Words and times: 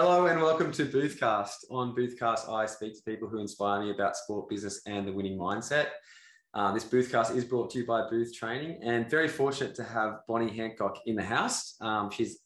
Hello 0.00 0.26
and 0.26 0.40
welcome 0.40 0.70
to 0.70 0.86
Boothcast. 0.86 1.64
On 1.72 1.92
Boothcast, 1.92 2.48
I 2.48 2.66
speak 2.66 2.94
to 2.94 3.02
people 3.02 3.28
who 3.28 3.40
inspire 3.40 3.82
me 3.82 3.90
about 3.90 4.16
sport, 4.16 4.48
business, 4.48 4.80
and 4.86 5.04
the 5.04 5.12
winning 5.12 5.36
mindset. 5.36 5.88
Uh, 6.54 6.72
this 6.72 6.84
Boothcast 6.84 7.34
is 7.34 7.44
brought 7.44 7.70
to 7.70 7.80
you 7.80 7.84
by 7.84 8.08
Booth 8.08 8.32
Training, 8.32 8.78
and 8.80 9.10
very 9.10 9.26
fortunate 9.26 9.74
to 9.74 9.82
have 9.82 10.20
Bonnie 10.28 10.56
Hancock 10.56 11.00
in 11.06 11.16
the 11.16 11.24
house. 11.24 11.74
Um, 11.80 12.12
she's 12.12 12.38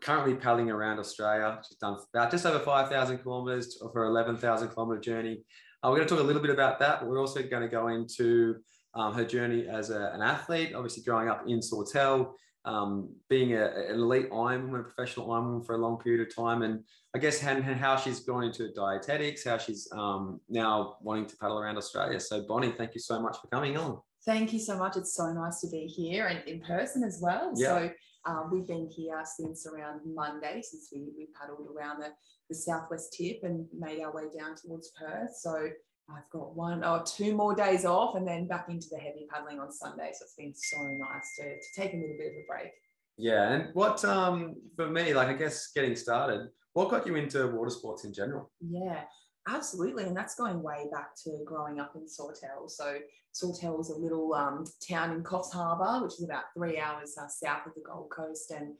currently 0.00 0.36
paddling 0.36 0.70
around 0.70 0.98
Australia. 0.98 1.60
She's 1.68 1.76
done 1.76 1.98
about 2.14 2.30
just 2.30 2.46
over 2.46 2.60
5,000 2.60 3.18
kilometers 3.18 3.78
of 3.82 3.92
her 3.92 4.06
11,000 4.06 4.68
kilometer 4.68 4.98
journey. 4.98 5.44
Uh, 5.82 5.90
we're 5.90 5.96
going 5.96 6.08
to 6.08 6.14
talk 6.14 6.24
a 6.24 6.26
little 6.26 6.40
bit 6.40 6.50
about 6.50 6.78
that, 6.78 7.00
but 7.00 7.10
we're 7.10 7.20
also 7.20 7.42
going 7.42 7.62
to 7.62 7.68
go 7.68 7.88
into 7.88 8.54
um, 8.94 9.12
her 9.12 9.26
journey 9.26 9.68
as 9.68 9.90
a, 9.90 10.12
an 10.14 10.22
athlete, 10.22 10.72
obviously 10.74 11.02
growing 11.02 11.28
up 11.28 11.44
in 11.46 11.60
Sawtell, 11.60 12.34
um, 12.66 13.08
being 13.30 13.54
a, 13.54 13.64
an 13.64 13.94
elite 13.94 14.30
Ironman, 14.30 14.80
a 14.80 14.82
professional 14.82 15.28
Ironman 15.28 15.64
for 15.64 15.76
a 15.76 15.78
long 15.78 15.98
period 15.98 16.26
of 16.26 16.34
time, 16.34 16.62
and 16.62 16.82
I 17.14 17.18
guess 17.18 17.42
and, 17.42 17.64
how 17.64 17.96
she's 17.96 18.20
gone 18.20 18.44
into 18.44 18.72
dietetics, 18.74 19.44
how 19.44 19.56
she's 19.56 19.88
um, 19.92 20.40
now 20.48 20.96
wanting 21.00 21.26
to 21.26 21.36
paddle 21.36 21.58
around 21.58 21.76
Australia. 21.78 22.20
So, 22.20 22.44
Bonnie, 22.46 22.72
thank 22.72 22.94
you 22.94 23.00
so 23.00 23.22
much 23.22 23.36
for 23.40 23.46
coming 23.46 23.76
on. 23.76 24.00
Thank 24.26 24.52
you 24.52 24.58
so 24.58 24.76
much. 24.76 24.96
It's 24.96 25.14
so 25.14 25.32
nice 25.32 25.60
to 25.60 25.68
be 25.68 25.86
here 25.86 26.26
and 26.26 26.46
in 26.48 26.60
person 26.60 27.04
as 27.04 27.20
well. 27.22 27.52
Yeah. 27.56 27.66
So, 27.66 27.90
um, 28.26 28.50
we've 28.52 28.66
been 28.66 28.88
here 28.88 29.22
since 29.24 29.68
around 29.68 30.00
Monday, 30.04 30.60
since 30.60 30.88
we, 30.92 31.12
we 31.16 31.28
paddled 31.40 31.68
around 31.74 32.00
the, 32.00 32.08
the 32.48 32.56
southwest 32.56 33.14
tip 33.16 33.38
and 33.44 33.64
made 33.72 34.02
our 34.02 34.12
way 34.12 34.24
down 34.36 34.56
towards 34.56 34.90
Perth. 34.98 35.30
So, 35.36 35.68
I've 36.08 36.30
got 36.30 36.54
one 36.54 36.84
or 36.84 37.02
two 37.02 37.34
more 37.34 37.54
days 37.54 37.84
off 37.84 38.14
and 38.14 38.26
then 38.26 38.46
back 38.46 38.66
into 38.68 38.88
the 38.90 38.98
heavy 38.98 39.26
paddling 39.30 39.58
on 39.58 39.72
Sunday. 39.72 40.10
So 40.12 40.24
it's 40.24 40.34
been 40.34 40.54
so 40.54 40.82
nice 40.82 41.34
to, 41.38 41.44
to 41.44 41.80
take 41.80 41.94
a 41.94 41.96
little 41.96 42.16
bit 42.16 42.28
of 42.28 42.34
a 42.34 42.46
break. 42.48 42.72
Yeah. 43.16 43.52
And 43.52 43.74
what, 43.74 44.04
um, 44.04 44.54
for 44.76 44.88
me, 44.88 45.14
like, 45.14 45.28
I 45.28 45.32
guess 45.32 45.72
getting 45.74 45.96
started, 45.96 46.48
what 46.74 46.90
got 46.90 47.06
you 47.06 47.16
into 47.16 47.48
water 47.48 47.70
sports 47.70 48.04
in 48.04 48.12
general? 48.12 48.50
Yeah, 48.60 49.00
absolutely. 49.48 50.04
And 50.04 50.16
that's 50.16 50.36
going 50.36 50.62
way 50.62 50.86
back 50.92 51.16
to 51.24 51.42
growing 51.44 51.80
up 51.80 51.92
in 51.96 52.06
Sawtell. 52.06 52.68
So 52.68 52.98
Sawtell 53.32 53.80
is 53.80 53.90
a 53.90 53.96
little 53.96 54.32
um, 54.34 54.64
town 54.88 55.12
in 55.12 55.22
Coffs 55.22 55.52
Harbour, 55.52 56.04
which 56.04 56.14
is 56.14 56.24
about 56.24 56.44
three 56.56 56.78
hours 56.78 57.16
uh, 57.20 57.26
south 57.28 57.66
of 57.66 57.74
the 57.74 57.80
Gold 57.80 58.10
Coast. 58.10 58.50
And 58.50 58.74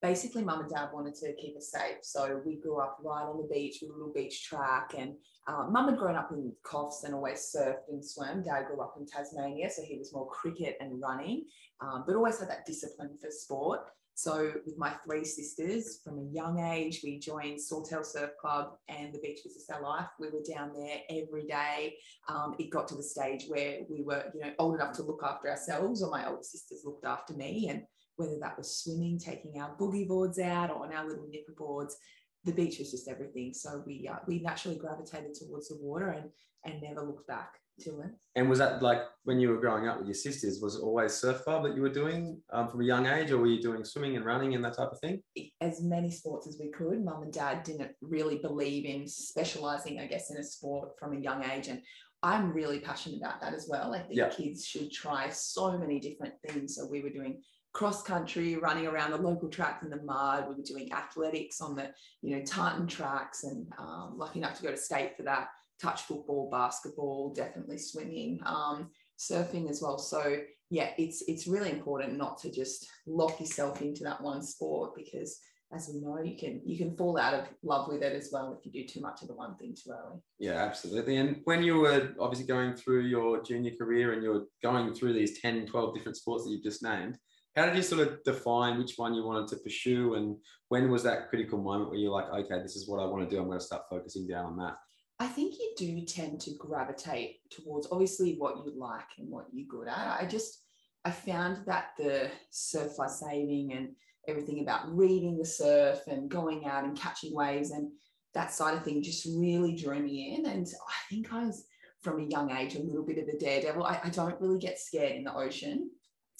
basically 0.00 0.44
mum 0.44 0.60
and 0.60 0.70
dad 0.70 0.90
wanted 0.92 1.14
to 1.16 1.34
keep 1.34 1.56
us 1.56 1.70
safe. 1.72 1.98
So 2.02 2.40
we 2.44 2.56
grew 2.56 2.80
up 2.80 2.98
right 3.02 3.22
on 3.22 3.38
the 3.38 3.48
beach 3.52 3.78
with 3.80 3.90
a 3.90 3.94
little 3.94 4.12
beach 4.12 4.44
track. 4.44 4.94
And 4.96 5.14
uh, 5.46 5.66
mum 5.70 5.88
had 5.88 5.98
grown 5.98 6.16
up 6.16 6.30
in 6.32 6.52
Coffs 6.64 7.04
and 7.04 7.14
always 7.14 7.52
surfed 7.54 7.88
and 7.88 8.04
swam. 8.04 8.42
Dad 8.42 8.66
grew 8.66 8.80
up 8.80 8.94
in 8.98 9.06
Tasmania, 9.06 9.70
so 9.70 9.82
he 9.82 9.98
was 9.98 10.12
more 10.12 10.28
cricket 10.28 10.76
and 10.80 11.00
running, 11.00 11.46
um, 11.80 12.04
but 12.06 12.16
always 12.16 12.38
had 12.38 12.50
that 12.50 12.66
discipline 12.66 13.16
for 13.20 13.30
sport. 13.30 13.80
So 14.14 14.52
with 14.66 14.76
my 14.76 14.94
three 15.06 15.24
sisters, 15.24 16.00
from 16.02 16.18
a 16.18 16.32
young 16.32 16.58
age, 16.58 17.02
we 17.04 17.20
joined 17.20 17.60
Sawtell 17.60 18.02
Surf 18.02 18.30
Club 18.40 18.72
and 18.88 19.14
the 19.14 19.20
Beach 19.20 19.38
was 19.44 19.54
just 19.54 19.70
Our 19.70 19.80
Life. 19.80 20.08
We 20.18 20.26
were 20.26 20.42
down 20.42 20.72
there 20.74 20.98
every 21.08 21.46
day. 21.46 21.94
Um, 22.28 22.56
it 22.58 22.68
got 22.70 22.88
to 22.88 22.96
the 22.96 23.02
stage 23.04 23.44
where 23.46 23.78
we 23.88 24.02
were, 24.02 24.24
you 24.34 24.40
know, 24.40 24.52
old 24.58 24.74
enough 24.74 24.92
to 24.96 25.04
look 25.04 25.22
after 25.24 25.48
ourselves, 25.48 26.02
or 26.02 26.10
my 26.10 26.26
older 26.26 26.42
sisters 26.42 26.82
looked 26.84 27.04
after 27.04 27.32
me, 27.34 27.68
and 27.70 27.84
whether 28.18 28.38
that 28.40 28.58
was 28.58 28.76
swimming, 28.76 29.18
taking 29.18 29.60
our 29.60 29.74
boogie 29.76 30.06
boards 30.06 30.38
out 30.38 30.70
or 30.70 30.84
on 30.84 30.92
our 30.92 31.08
little 31.08 31.26
nipper 31.30 31.54
boards. 31.56 31.96
The 32.44 32.52
beach 32.52 32.78
was 32.78 32.90
just 32.90 33.08
everything. 33.08 33.54
So 33.54 33.82
we 33.86 34.08
uh, 34.12 34.16
we 34.26 34.40
naturally 34.40 34.76
gravitated 34.76 35.34
towards 35.34 35.68
the 35.68 35.78
water 35.80 36.10
and 36.10 36.30
and 36.64 36.82
never 36.82 37.02
looked 37.02 37.28
back 37.28 37.54
till 37.80 37.98
then. 37.98 38.14
And 38.34 38.48
was 38.48 38.58
that 38.58 38.82
like 38.82 39.02
when 39.24 39.38
you 39.40 39.50
were 39.50 39.60
growing 39.60 39.88
up 39.88 39.98
with 39.98 40.06
your 40.06 40.14
sisters? 40.14 40.60
Was 40.60 40.76
it 40.76 40.82
always 40.82 41.14
surf 41.14 41.44
club 41.44 41.62
that 41.64 41.76
you 41.76 41.82
were 41.82 41.88
doing 41.88 42.40
um, 42.52 42.68
from 42.68 42.80
a 42.80 42.84
young 42.84 43.06
age, 43.06 43.30
or 43.30 43.38
were 43.38 43.46
you 43.46 43.62
doing 43.62 43.84
swimming 43.84 44.16
and 44.16 44.24
running 44.24 44.54
and 44.54 44.64
that 44.64 44.76
type 44.76 44.90
of 44.90 44.98
thing? 45.00 45.22
As 45.60 45.82
many 45.82 46.10
sports 46.10 46.48
as 46.48 46.58
we 46.60 46.70
could. 46.70 47.04
Mum 47.04 47.22
and 47.22 47.32
dad 47.32 47.62
didn't 47.62 47.92
really 48.00 48.38
believe 48.38 48.84
in 48.84 49.06
specialising, 49.06 50.00
I 50.00 50.06
guess, 50.06 50.30
in 50.30 50.38
a 50.38 50.44
sport 50.44 50.98
from 50.98 51.16
a 51.16 51.20
young 51.20 51.44
age, 51.44 51.68
and 51.68 51.82
I'm 52.22 52.52
really 52.52 52.80
passionate 52.80 53.18
about 53.18 53.40
that 53.40 53.54
as 53.54 53.66
well. 53.68 53.94
I 53.94 54.00
think 54.00 54.16
yeah. 54.16 54.28
kids 54.28 54.66
should 54.66 54.90
try 54.90 55.28
so 55.28 55.78
many 55.78 56.00
different 56.00 56.34
things. 56.46 56.74
So 56.74 56.86
we 56.86 57.02
were 57.02 57.10
doing 57.10 57.42
cross 57.72 58.02
country, 58.02 58.56
running 58.56 58.86
around 58.86 59.10
the 59.10 59.18
local 59.18 59.48
track 59.48 59.80
in 59.82 59.90
the 59.90 60.02
mud. 60.02 60.48
We 60.48 60.54
were 60.56 60.62
doing 60.62 60.92
athletics 60.92 61.60
on 61.60 61.76
the, 61.76 61.90
you 62.22 62.36
know, 62.36 62.44
tartan 62.44 62.86
tracks 62.86 63.44
and 63.44 63.66
um, 63.78 64.14
lucky 64.16 64.38
enough 64.38 64.56
to 64.56 64.62
go 64.62 64.70
to 64.70 64.76
state 64.76 65.16
for 65.16 65.22
that. 65.24 65.48
Touch 65.80 66.02
football, 66.02 66.50
basketball, 66.50 67.32
definitely 67.32 67.78
swimming, 67.78 68.40
um, 68.44 68.90
surfing 69.18 69.70
as 69.70 69.80
well. 69.80 69.98
So 69.98 70.38
yeah, 70.70 70.90
it's 70.98 71.22
it's 71.28 71.46
really 71.46 71.70
important 71.70 72.16
not 72.16 72.38
to 72.38 72.50
just 72.50 72.88
lock 73.06 73.40
yourself 73.40 73.80
into 73.80 74.02
that 74.04 74.20
one 74.20 74.42
sport 74.42 74.96
because 74.96 75.38
as 75.72 75.90
we 75.92 76.00
know, 76.00 76.20
you 76.22 76.36
can 76.36 76.62
you 76.64 76.78
can 76.78 76.96
fall 76.96 77.18
out 77.18 77.34
of 77.34 77.46
love 77.62 77.88
with 77.88 78.02
it 78.02 78.14
as 78.14 78.30
well 78.32 78.58
if 78.58 78.64
you 78.64 78.72
do 78.72 78.88
too 78.88 79.00
much 79.00 79.20
of 79.22 79.28
the 79.28 79.34
one 79.34 79.54
thing 79.56 79.74
too 79.74 79.90
early. 79.90 80.18
Yeah, 80.38 80.54
absolutely. 80.54 81.16
And 81.16 81.40
when 81.44 81.62
you 81.62 81.78
were 81.80 82.14
obviously 82.18 82.46
going 82.46 82.74
through 82.74 83.02
your 83.02 83.42
junior 83.42 83.72
career 83.76 84.14
and 84.14 84.22
you're 84.22 84.44
going 84.62 84.94
through 84.94 85.12
these 85.12 85.40
10, 85.40 85.66
12 85.66 85.94
different 85.94 86.16
sports 86.16 86.44
that 86.44 86.50
you've 86.50 86.62
just 86.62 86.82
named, 86.82 87.18
how 87.58 87.66
did 87.66 87.76
you 87.76 87.82
sort 87.82 88.06
of 88.06 88.22
define 88.24 88.78
which 88.78 88.94
one 88.96 89.14
you 89.14 89.24
wanted 89.24 89.48
to 89.48 89.56
pursue 89.56 90.14
and 90.14 90.36
when 90.68 90.90
was 90.90 91.02
that 91.02 91.28
critical 91.28 91.58
moment 91.58 91.90
where 91.90 91.98
you're 91.98 92.12
like 92.12 92.30
okay 92.30 92.62
this 92.62 92.76
is 92.76 92.88
what 92.88 93.00
i 93.00 93.06
want 93.06 93.28
to 93.28 93.34
do 93.34 93.40
i'm 93.40 93.48
going 93.48 93.58
to 93.58 93.64
start 93.64 93.82
focusing 93.90 94.26
down 94.26 94.46
on 94.46 94.56
that 94.56 94.74
i 95.18 95.26
think 95.26 95.54
you 95.58 95.74
do 95.76 96.04
tend 96.04 96.40
to 96.40 96.54
gravitate 96.58 97.36
towards 97.50 97.88
obviously 97.90 98.36
what 98.38 98.56
you 98.64 98.72
like 98.76 99.08
and 99.18 99.28
what 99.28 99.46
you're 99.52 99.66
good 99.66 99.88
at. 99.88 100.20
I 100.20 100.24
just 100.24 100.62
i 101.04 101.10
found 101.10 101.66
that 101.66 101.90
the 101.98 102.30
surf 102.50 102.98
life 102.98 103.10
saving 103.10 103.72
and 103.72 103.88
everything 104.28 104.60
about 104.60 104.94
reading 104.94 105.38
the 105.38 105.44
surf 105.44 106.00
and 106.06 106.30
going 106.30 106.66
out 106.66 106.84
and 106.84 106.96
catching 106.96 107.34
waves 107.34 107.70
and 107.70 107.90
that 108.34 108.52
side 108.52 108.74
of 108.74 108.84
thing 108.84 109.02
just 109.02 109.26
really 109.26 109.74
drew 109.74 109.98
me 109.98 110.36
in. 110.36 110.46
And 110.46 110.66
i 110.88 110.94
think 111.08 111.32
i 111.32 111.44
was 111.44 111.64
from 112.02 112.20
a 112.20 112.28
young 112.28 112.52
age 112.52 112.76
a 112.76 112.80
little 112.82 113.04
bit 113.04 113.18
of 113.18 113.26
a 113.26 113.36
daredevil. 113.36 113.82
I, 113.82 114.00
I 114.04 114.10
don't 114.10 114.40
really 114.40 114.60
get 114.60 114.78
scared 114.78 115.16
in 115.16 115.24
the 115.24 115.34
ocean 115.34 115.90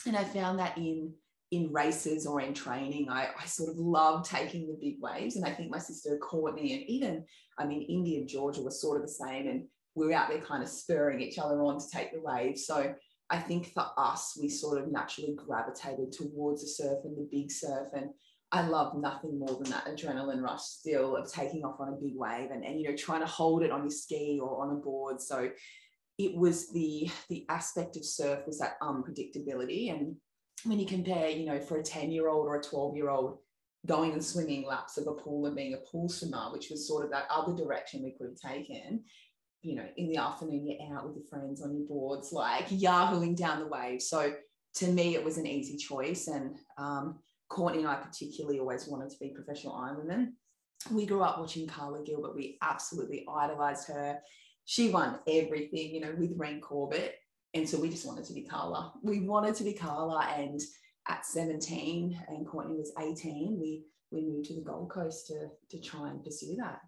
and 0.07 0.17
I 0.17 0.25
found 0.25 0.59
that 0.59 0.77
in 0.77 1.13
in 1.51 1.73
races 1.73 2.27
or 2.27 2.41
in 2.41 2.53
training, 2.53 3.09
I, 3.09 3.29
I 3.41 3.47
sort 3.47 3.71
of 3.71 3.79
love 3.79 4.29
taking 4.29 4.67
the 4.67 4.77
big 4.79 4.97
waves. 5.01 5.37
And 5.37 5.47
I 5.47 5.51
think 5.51 5.71
my 5.71 5.79
sister 5.79 6.19
Courtney 6.19 6.75
and 6.75 6.83
even, 6.83 7.25
I 7.59 7.65
mean, 7.65 7.83
India 7.83 8.19
and 8.19 8.29
Georgia 8.29 8.61
were 8.61 8.71
sort 8.71 9.01
of 9.01 9.07
the 9.07 9.13
same. 9.13 9.49
And 9.49 9.65
we 9.95 10.07
were 10.07 10.13
out 10.13 10.29
there 10.29 10.41
kind 10.41 10.63
of 10.63 10.69
spurring 10.69 11.23
each 11.23 11.39
other 11.39 11.63
on 11.63 11.79
to 11.79 11.91
take 11.91 12.13
the 12.13 12.21
waves. 12.21 12.67
So 12.67 12.95
I 13.31 13.39
think 13.39 13.73
for 13.73 13.87
us, 13.97 14.39
we 14.41 14.51
sort 14.51 14.79
of 14.79 14.93
naturally 14.93 15.37
gravitated 15.37 16.13
towards 16.13 16.63
the 16.63 16.69
surf 16.69 16.99
and 17.05 17.17
the 17.17 17.29
big 17.31 17.51
surf. 17.51 17.89
And 17.95 18.11
I 18.53 18.67
love 18.67 18.97
nothing 18.97 19.39
more 19.39 19.59
than 19.59 19.71
that 19.71 19.87
adrenaline 19.87 20.43
rush 20.43 20.63
still 20.63 21.17
of 21.17 21.33
taking 21.33 21.65
off 21.65 21.81
on 21.81 21.89
a 21.89 21.97
big 21.97 22.13
wave 22.15 22.51
and, 22.51 22.63
and 22.63 22.79
you 22.79 22.91
know, 22.91 22.97
trying 22.97 23.21
to 23.21 23.27
hold 23.27 23.63
it 23.63 23.71
on 23.71 23.83
your 23.83 23.91
ski 23.91 24.39
or 24.43 24.63
on 24.63 24.77
a 24.77 24.81
board. 24.81 25.21
So 25.21 25.49
it 26.19 26.37
was 26.37 26.71
the 26.71 27.11
the 27.29 27.47
aspect 27.49 27.97
of 27.97 28.05
surf 28.05 28.41
was 28.47 28.59
that 28.59 28.81
unpredictability. 28.83 29.93
And 29.93 30.17
when 30.65 30.79
you 30.79 30.87
compare 30.87 31.29
you 31.29 31.47
know 31.47 31.61
for 31.61 31.79
a 31.79 31.83
10 31.83 32.11
year 32.11 32.29
old 32.29 32.47
or 32.47 32.57
a 32.57 32.63
12 32.63 32.97
year 32.97 33.09
old 33.09 33.39
going 33.87 34.13
and 34.13 34.25
swimming 34.25 34.67
laps 34.67 34.99
of 34.99 35.07
a 35.07 35.13
pool 35.13 35.47
and 35.47 35.55
being 35.55 35.75
a 35.75 35.91
pool 35.91 36.09
swimmer 36.09 36.51
which 36.53 36.69
was 36.69 36.87
sort 36.87 37.05
of 37.05 37.13
that 37.13 37.29
other 37.31 37.55
direction 37.55 38.03
we 38.03 38.11
could 38.19 38.27
have 38.27 38.53
taken 38.53 39.05
you 39.63 39.77
know 39.77 39.87
in 39.97 40.09
the 40.09 40.17
afternoon 40.17 40.67
you're 40.67 40.97
out 40.97 41.07
with 41.07 41.17
your 41.17 41.27
friends 41.27 41.63
on 41.63 41.77
your 41.77 41.87
boards 41.87 42.33
like 42.33 42.69
yahooing 42.69 43.37
down 43.37 43.61
the 43.61 43.67
wave. 43.67 44.03
So 44.03 44.35
to 44.77 44.87
me 44.89 45.15
it 45.15 45.25
was 45.25 45.39
an 45.39 45.47
easy 45.47 45.77
choice. 45.77 46.29
And 46.29 46.57
um, 46.77 47.19
courtney 47.49 47.81
and 47.81 47.89
i 47.89 47.95
particularly 47.95 48.59
always 48.59 48.87
wanted 48.87 49.11
to 49.11 49.17
be 49.21 49.35
professional 49.35 49.75
ironwomen. 49.75 50.33
We 50.93 51.07
grew 51.07 51.23
up 51.23 51.39
watching 51.39 51.67
karla 51.67 52.05
gilbert. 52.05 52.37
We 52.37 52.59
absolutely 52.63 53.27
idolized 53.29 53.89
her 53.89 54.21
she 54.69 54.91
won 54.91 55.19
everything, 55.27 55.95
you 55.95 56.01
know, 56.01 56.15
with 56.19 56.35
Reen 56.37 56.61
Corbett. 56.61 57.15
And 57.55 57.67
so 57.67 57.81
we 57.81 57.89
just 57.89 58.07
wanted 58.07 58.27
to 58.27 58.35
be 58.35 58.43
Karla. 58.43 58.93
We 59.03 59.21
wanted 59.21 59.55
to 59.55 59.65
be 59.65 59.73
Karla. 59.73 60.27
And 60.37 60.61
at 61.09 61.25
17 61.25 62.25
and 62.29 62.47
Courtney 62.47 62.77
was 62.77 62.93
18, 63.01 63.59
we 63.59 63.85
we 64.11 64.21
moved 64.27 64.45
to 64.47 64.55
the 64.55 64.61
Gold 64.61 64.91
Coast 64.91 65.27
to, 65.29 65.49
to 65.71 65.81
try 65.81 66.11
and 66.11 66.23
pursue 66.23 66.55
that. 66.57 66.81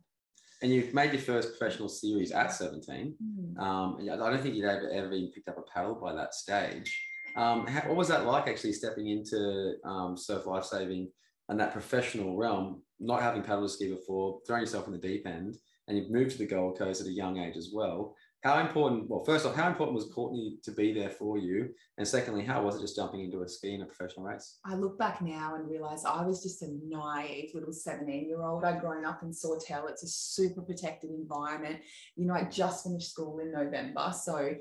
And 0.60 0.70
you've 0.70 0.93
made 0.93 1.12
your 1.12 1.22
first 1.22 1.56
professional 1.56 1.88
series 1.88 2.32
at 2.32 2.52
17. 2.52 3.14
Mm. 3.22 3.58
Um, 3.58 3.96
I 4.02 4.16
don't 4.16 4.43
think 4.43 4.55
you'd 4.55 4.66
ever, 4.66 4.90
ever 4.90 5.12
even 5.12 5.32
picked 5.32 5.49
up 5.49 5.56
a 5.58 5.62
paddle 5.62 5.94
by 5.94 6.14
that 6.14 6.34
stage. 6.34 6.94
Um, 7.34 7.66
how, 7.66 7.88
what 7.88 7.96
was 7.96 8.08
that 8.08 8.26
like 8.26 8.46
actually 8.46 8.75
stepping 8.75 9.08
into 9.08 9.76
um, 9.84 10.19
surf 10.19 10.46
lifesaving 10.46 11.10
and 11.49 11.58
that 11.60 11.72
professional 11.72 12.37
realm, 12.37 12.82
not 12.99 13.22
having 13.22 13.43
paddled 13.43 13.64
a 13.64 13.69
ski 13.70 13.90
before, 13.90 14.40
throwing 14.46 14.62
yourself 14.62 14.87
in 14.87 14.93
the 14.93 14.99
deep 14.99 15.26
end? 15.26 15.56
And 15.88 15.97
you've 15.97 16.11
moved 16.11 16.32
to 16.32 16.38
the 16.38 16.47
Gold 16.47 16.79
Coast 16.79 17.00
at 17.00 17.06
a 17.06 17.12
young 17.12 17.38
age 17.38 17.56
as 17.56 17.71
well. 17.73 18.15
How 18.43 18.59
important, 18.61 19.11
well, 19.11 19.23
first 19.23 19.44
off, 19.44 19.55
how 19.55 19.69
important 19.69 19.94
was 19.94 20.11
Courtney 20.15 20.56
to 20.62 20.71
be 20.73 20.94
there 20.94 21.11
for 21.11 21.37
you? 21.37 21.69
And 21.99 22.09
secondly, 22.09 22.43
how 22.43 22.62
was 22.62 22.77
it 22.77 22.81
just 22.81 22.97
jumping 22.97 23.21
into 23.21 23.43
a 23.43 23.49
ski 23.49 23.75
in 23.75 23.82
a 23.82 23.87
professional 23.87 24.25
race? 24.25 24.59
I 24.65 24.77
look 24.77 24.99
back 24.99 25.21
now 25.21 25.56
and 25.56 25.69
realize 25.69 26.06
I 26.06 26.25
was 26.25 26.43
just 26.43 26.62
a 26.62 26.69
naive 26.88 27.50
little 27.53 27.73
17 27.73 28.27
year 28.27 28.43
old. 28.43 28.65
I'd 28.65 28.81
grown 28.81 29.05
up 29.05 29.23
in 29.23 29.35
Sawtell. 29.35 29.88
It's 29.88 30.05
a 30.05 30.09
super 30.09 30.62
protected 30.62 31.11
environment. 31.11 31.81
You 32.17 32.27
know, 32.27 32.35
I 32.35 32.44
just 32.44 32.85
finished 32.85 33.11
school 33.11 33.41
in 33.41 33.53
November. 33.53 34.11
So 34.19 34.55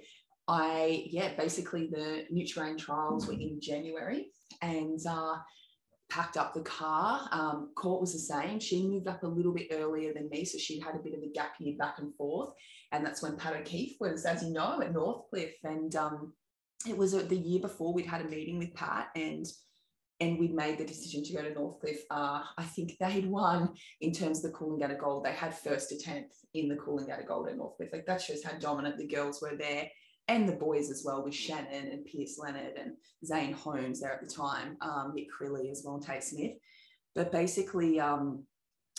I, 0.50 1.06
yeah, 1.10 1.36
basically 1.38 1.88
the 1.88 2.25
Nutrigrain 2.33 2.77
trials 2.77 3.27
were 3.27 3.33
in 3.33 3.62
January. 3.62 4.31
And 4.62 5.00
uh, 5.07 5.38
packed 6.09 6.38
up 6.38 6.53
the 6.53 6.61
car. 6.61 7.27
Um, 7.31 7.71
Court 7.75 8.01
was 8.01 8.13
the 8.13 8.19
same. 8.19 8.59
She 8.59 8.88
moved 8.88 9.07
up 9.07 9.23
a 9.23 9.27
little 9.27 9.53
bit 9.53 9.67
earlier 9.71 10.13
than 10.13 10.29
me, 10.29 10.45
so 10.45 10.57
she 10.57 10.79
had 10.79 10.95
a 10.95 11.00
bit 11.00 11.13
of 11.13 11.23
a 11.23 11.31
gap 11.31 11.53
year 11.59 11.75
back 11.77 11.95
and 12.00 12.13
forth. 12.15 12.53
And 12.91 13.06
that's 13.06 13.21
when 13.21 13.38
Pat 13.38 13.56
O'Keefe 13.56 13.97
was, 14.00 14.25
as 14.25 14.44
you 14.44 14.51
know, 14.51 14.81
at 14.81 14.94
Northcliffe. 14.94 15.56
And 15.63 15.95
um, 15.95 16.33
it 16.88 16.97
was 16.97 17.11
the 17.11 17.35
year 17.35 17.59
before 17.59 17.94
we'd 17.94 18.06
had 18.06 18.21
a 18.21 18.29
meeting 18.29 18.57
with 18.57 18.73
Pat 18.73 19.09
and 19.15 19.45
and 20.21 20.38
we'd 20.38 20.53
made 20.53 20.77
the 20.77 20.85
decision 20.85 21.23
to 21.23 21.33
go 21.33 21.41
to 21.41 21.53
Northcliffe. 21.53 22.03
Uh, 22.11 22.44
I 22.57 22.63
think 22.63 22.97
they'd 23.00 23.25
won 23.25 23.73
in 24.01 24.11
terms 24.11 24.44
of 24.44 24.51
the 24.51 24.57
Coolangatta 24.57 25.00
Gold. 25.00 25.23
They 25.23 25.31
had 25.31 25.57
first 25.57 25.88
to 25.89 25.95
10th 25.95 26.33
in 26.53 26.67
the 26.67 26.75
Coolangatta 26.75 27.25
Gold 27.25 27.47
at 27.47 27.56
Northcliffe. 27.56 27.94
Like 27.94 28.06
that 28.06 28.21
shows 28.21 28.44
how 28.44 28.57
dominant 28.59 28.97
the 28.97 29.07
girls 29.07 29.41
were 29.41 29.56
there 29.56 29.89
and 30.29 30.47
the 30.47 30.53
boys 30.53 30.91
as 30.91 31.03
well 31.03 31.23
with 31.23 31.33
Shannon 31.33 31.89
and 31.91 32.05
Pierce 32.05 32.37
Leonard 32.37 32.77
and 32.79 32.93
Zane 33.25 33.51
Holmes 33.51 33.99
there 33.99 34.13
at 34.13 34.21
the 34.21 34.33
time, 34.33 34.77
um, 34.81 35.13
Nick 35.15 35.27
Crilly 35.29 35.71
as 35.71 35.81
well, 35.83 35.95
and 35.95 36.03
Tate 36.03 36.23
Smith. 36.23 36.53
But 37.15 37.31
basically, 37.31 37.99
um, 37.99 38.43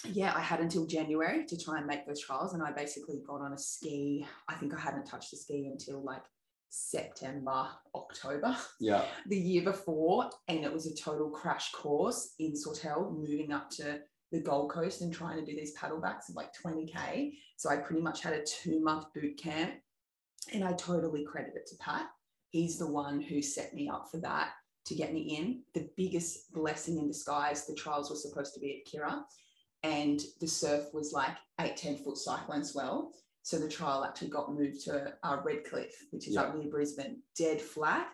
yeah, 0.04 0.32
I 0.34 0.40
had 0.40 0.60
until 0.60 0.86
January 0.86 1.46
to 1.46 1.56
try 1.56 1.78
and 1.78 1.86
make 1.86 2.04
those 2.04 2.20
trials. 2.20 2.52
And 2.52 2.62
I 2.62 2.72
basically 2.72 3.22
got 3.26 3.40
on 3.40 3.52
a 3.52 3.58
ski. 3.58 4.26
I 4.48 4.54
think 4.54 4.74
I 4.74 4.80
hadn't 4.80 5.06
touched 5.06 5.32
a 5.32 5.36
ski 5.36 5.70
until 5.70 6.02
like 6.02 6.22
September, 6.68 7.68
October. 7.94 8.56
Yeah. 8.80 9.04
The 9.28 9.38
year 9.38 9.62
before. 9.62 10.30
And 10.48 10.64
it 10.64 10.72
was 10.72 10.86
a 10.86 10.96
total 10.96 11.30
crash 11.30 11.70
course 11.70 12.34
in 12.40 12.56
Sawtell, 12.56 13.12
moving 13.16 13.52
up 13.52 13.70
to 13.70 14.00
the 14.32 14.40
Gold 14.40 14.70
Coast 14.72 15.02
and 15.02 15.12
trying 15.12 15.38
to 15.38 15.44
do 15.44 15.56
these 15.56 15.76
paddlebacks 15.76 16.28
of 16.28 16.34
like 16.34 16.50
20K. 16.64 17.32
So 17.56 17.70
I 17.70 17.76
pretty 17.76 18.02
much 18.02 18.22
had 18.22 18.32
a 18.32 18.44
two 18.44 18.82
month 18.82 19.06
boot 19.14 19.38
camp. 19.38 19.74
And 20.52 20.64
I 20.64 20.72
totally 20.72 21.24
credit 21.24 21.54
it 21.54 21.66
to 21.68 21.76
Pat. 21.76 22.06
He's 22.50 22.78
the 22.78 22.86
one 22.86 23.20
who 23.20 23.40
set 23.40 23.74
me 23.74 23.88
up 23.88 24.08
for 24.10 24.18
that 24.18 24.50
to 24.86 24.94
get 24.94 25.12
me 25.12 25.36
in. 25.36 25.62
The 25.74 25.88
biggest 25.96 26.52
blessing 26.52 26.98
in 26.98 27.06
disguise, 27.06 27.66
the 27.66 27.74
trials 27.74 28.10
were 28.10 28.16
supposed 28.16 28.54
to 28.54 28.60
be 28.60 28.82
at 28.84 28.90
Kirra, 28.90 29.22
and 29.82 30.20
the 30.40 30.48
surf 30.48 30.86
was 30.92 31.12
like 31.12 31.36
eight, 31.60 31.76
10 31.76 31.98
foot 31.98 32.16
cyclone 32.16 32.64
swell. 32.64 33.12
So 33.42 33.58
the 33.58 33.68
trial 33.68 34.04
actually 34.04 34.28
got 34.28 34.54
moved 34.54 34.84
to 34.84 35.14
uh, 35.22 35.38
Redcliffe, 35.42 35.96
which 36.10 36.28
is 36.28 36.34
yeah. 36.34 36.42
up 36.42 36.56
near 36.56 36.70
Brisbane, 36.70 37.22
dead 37.36 37.60
flat. 37.60 38.08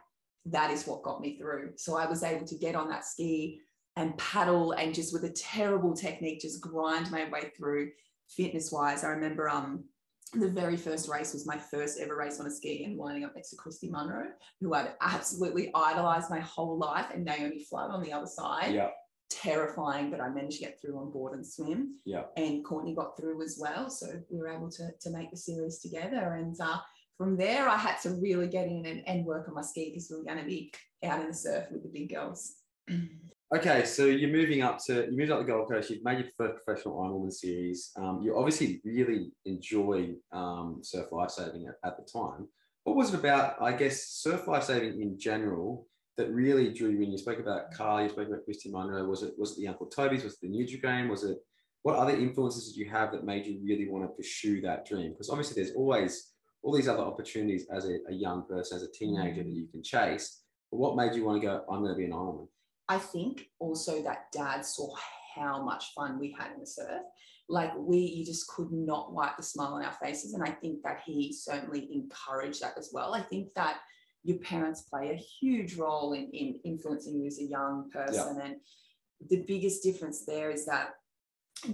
That 0.44 0.70
is 0.70 0.86
what 0.86 1.02
got 1.02 1.20
me 1.20 1.36
through. 1.36 1.72
So 1.76 1.96
I 1.96 2.06
was 2.06 2.22
able 2.22 2.46
to 2.46 2.54
get 2.56 2.76
on 2.76 2.88
that 2.90 3.04
ski 3.04 3.60
and 3.96 4.16
paddle 4.18 4.72
and 4.72 4.94
just 4.94 5.12
with 5.12 5.24
a 5.24 5.30
terrible 5.30 5.94
technique, 5.94 6.40
just 6.40 6.60
grind 6.60 7.10
my 7.10 7.28
way 7.28 7.50
through 7.56 7.90
fitness 8.28 8.70
wise. 8.70 9.02
I 9.02 9.08
remember 9.08 9.48
um, 9.48 9.84
the 10.32 10.48
very 10.48 10.76
first 10.76 11.08
race 11.08 11.32
was 11.32 11.46
my 11.46 11.56
first 11.56 12.00
ever 12.00 12.16
race 12.16 12.40
on 12.40 12.46
a 12.46 12.50
ski 12.50 12.84
and 12.84 12.98
lining 12.98 13.24
up 13.24 13.34
next 13.34 13.50
to 13.50 13.56
Christy 13.56 13.88
Munro, 13.88 14.26
who 14.60 14.74
I'd 14.74 14.92
absolutely 15.00 15.70
idolized 15.74 16.30
my 16.30 16.40
whole 16.40 16.78
life, 16.78 17.06
and 17.14 17.24
Naomi 17.24 17.64
Flood 17.64 17.90
on 17.90 18.02
the 18.02 18.12
other 18.12 18.26
side. 18.26 18.74
Yeah 18.74 18.90
terrifying, 19.30 20.10
but 20.10 20.20
I 20.20 20.28
managed 20.28 20.58
to 20.58 20.64
get 20.64 20.80
through 20.80 20.98
on 20.98 21.10
board 21.10 21.34
and 21.34 21.46
swim. 21.46 21.96
Yeah. 22.04 22.24
And 22.36 22.64
Courtney 22.64 22.94
got 22.94 23.16
through 23.16 23.42
as 23.42 23.58
well. 23.60 23.90
So 23.90 24.06
we 24.30 24.38
were 24.38 24.48
able 24.48 24.70
to, 24.70 24.90
to 25.00 25.10
make 25.10 25.30
the 25.30 25.36
series 25.36 25.80
together. 25.80 26.34
And 26.34 26.54
uh, 26.60 26.78
from 27.18 27.36
there, 27.36 27.68
I 27.68 27.76
had 27.76 28.00
to 28.02 28.10
really 28.10 28.48
get 28.48 28.66
in 28.66 28.86
and, 28.86 29.02
and 29.06 29.24
work 29.24 29.48
on 29.48 29.54
my 29.54 29.62
ski 29.62 29.90
because 29.90 30.08
we 30.10 30.18
were 30.18 30.24
going 30.24 30.38
to 30.38 30.44
be 30.44 30.72
out 31.04 31.20
in 31.20 31.28
the 31.28 31.34
surf 31.34 31.66
with 31.70 31.82
the 31.82 31.88
big 31.88 32.10
girls. 32.14 32.56
Okay, 33.54 33.84
so 33.84 34.06
you're 34.06 34.30
moving 34.30 34.62
up 34.62 34.78
to 34.86 35.06
you 35.08 35.16
moved 35.16 35.30
up 35.30 35.38
the 35.38 35.44
Gold 35.44 35.68
Coast. 35.70 35.88
You've 35.88 36.02
made 36.02 36.18
your 36.18 36.28
first 36.36 36.64
professional 36.64 36.96
Ironwoman 36.96 37.32
series. 37.32 37.92
Um, 37.96 38.20
you 38.20 38.36
obviously 38.36 38.80
really 38.84 39.30
enjoy 39.44 40.14
um, 40.32 40.80
surf 40.82 41.06
lifesaving 41.12 41.68
at, 41.68 41.88
at 41.88 41.96
the 41.96 42.02
time. 42.10 42.48
What 42.82 42.96
was 42.96 43.14
it 43.14 43.20
about? 43.20 43.62
I 43.62 43.72
guess 43.72 44.08
surf 44.08 44.48
lifesaving 44.48 45.00
in 45.00 45.16
general 45.16 45.86
that 46.16 46.32
really 46.32 46.72
drew 46.72 46.90
you 46.90 47.02
in? 47.02 47.12
You 47.12 47.18
spoke 47.18 47.38
about 47.38 47.70
Carl, 47.72 48.02
you 48.02 48.08
spoke 48.08 48.26
about 48.26 48.44
Christy 48.44 48.68
Munro. 48.68 49.04
Was 49.04 49.22
it 49.22 49.34
was 49.38 49.52
it 49.52 49.60
the 49.60 49.68
Uncle 49.68 49.86
Toby's? 49.86 50.24
Was 50.24 50.32
it 50.34 50.40
the 50.42 50.48
Nutrigrain? 50.48 51.08
Was 51.08 51.22
it 51.22 51.38
what 51.82 51.94
other 51.94 52.16
influences 52.16 52.72
did 52.72 52.76
you 52.76 52.90
have 52.90 53.12
that 53.12 53.24
made 53.24 53.46
you 53.46 53.60
really 53.62 53.88
want 53.88 54.02
to 54.02 54.08
pursue 54.08 54.60
that 54.62 54.86
dream? 54.86 55.12
Because 55.12 55.30
obviously 55.30 55.62
there's 55.62 55.76
always 55.76 56.32
all 56.64 56.74
these 56.74 56.88
other 56.88 57.04
opportunities 57.04 57.68
as 57.70 57.84
a, 57.84 57.98
a 58.08 58.12
young 58.12 58.44
person, 58.48 58.76
as 58.76 58.82
a 58.82 58.90
teenager 58.90 59.44
that 59.44 59.54
you 59.54 59.68
can 59.68 59.84
chase. 59.84 60.42
But 60.72 60.78
what 60.78 60.96
made 60.96 61.14
you 61.14 61.24
want 61.24 61.40
to 61.40 61.46
go, 61.46 61.62
I'm 61.70 61.82
going 61.84 61.92
to 61.92 61.96
be 61.96 62.06
an 62.06 62.10
Ironman? 62.10 62.48
I 62.88 62.98
think 62.98 63.48
also 63.58 64.02
that 64.02 64.32
dad 64.32 64.64
saw 64.64 64.94
how 65.34 65.62
much 65.62 65.92
fun 65.94 66.18
we 66.18 66.34
had 66.38 66.52
in 66.52 66.60
the 66.60 66.66
surf. 66.66 67.02
Like 67.48 67.72
we, 67.76 67.98
you 67.98 68.24
just 68.24 68.48
could 68.48 68.72
not 68.72 69.12
wipe 69.12 69.36
the 69.36 69.42
smile 69.42 69.74
on 69.74 69.84
our 69.84 69.92
faces. 69.92 70.34
And 70.34 70.42
I 70.42 70.50
think 70.50 70.82
that 70.82 71.00
he 71.04 71.32
certainly 71.32 71.88
encouraged 71.92 72.62
that 72.62 72.76
as 72.76 72.90
well. 72.92 73.14
I 73.14 73.20
think 73.20 73.54
that 73.54 73.76
your 74.24 74.38
parents 74.38 74.82
play 74.82 75.10
a 75.10 75.16
huge 75.16 75.76
role 75.76 76.12
in, 76.12 76.28
in 76.30 76.58
influencing 76.64 77.20
you 77.20 77.26
as 77.26 77.38
a 77.38 77.44
young 77.44 77.88
person. 77.92 78.36
Yeah. 78.36 78.44
And 78.44 78.56
the 79.30 79.44
biggest 79.46 79.82
difference 79.82 80.24
there 80.24 80.50
is 80.50 80.66
that 80.66 80.90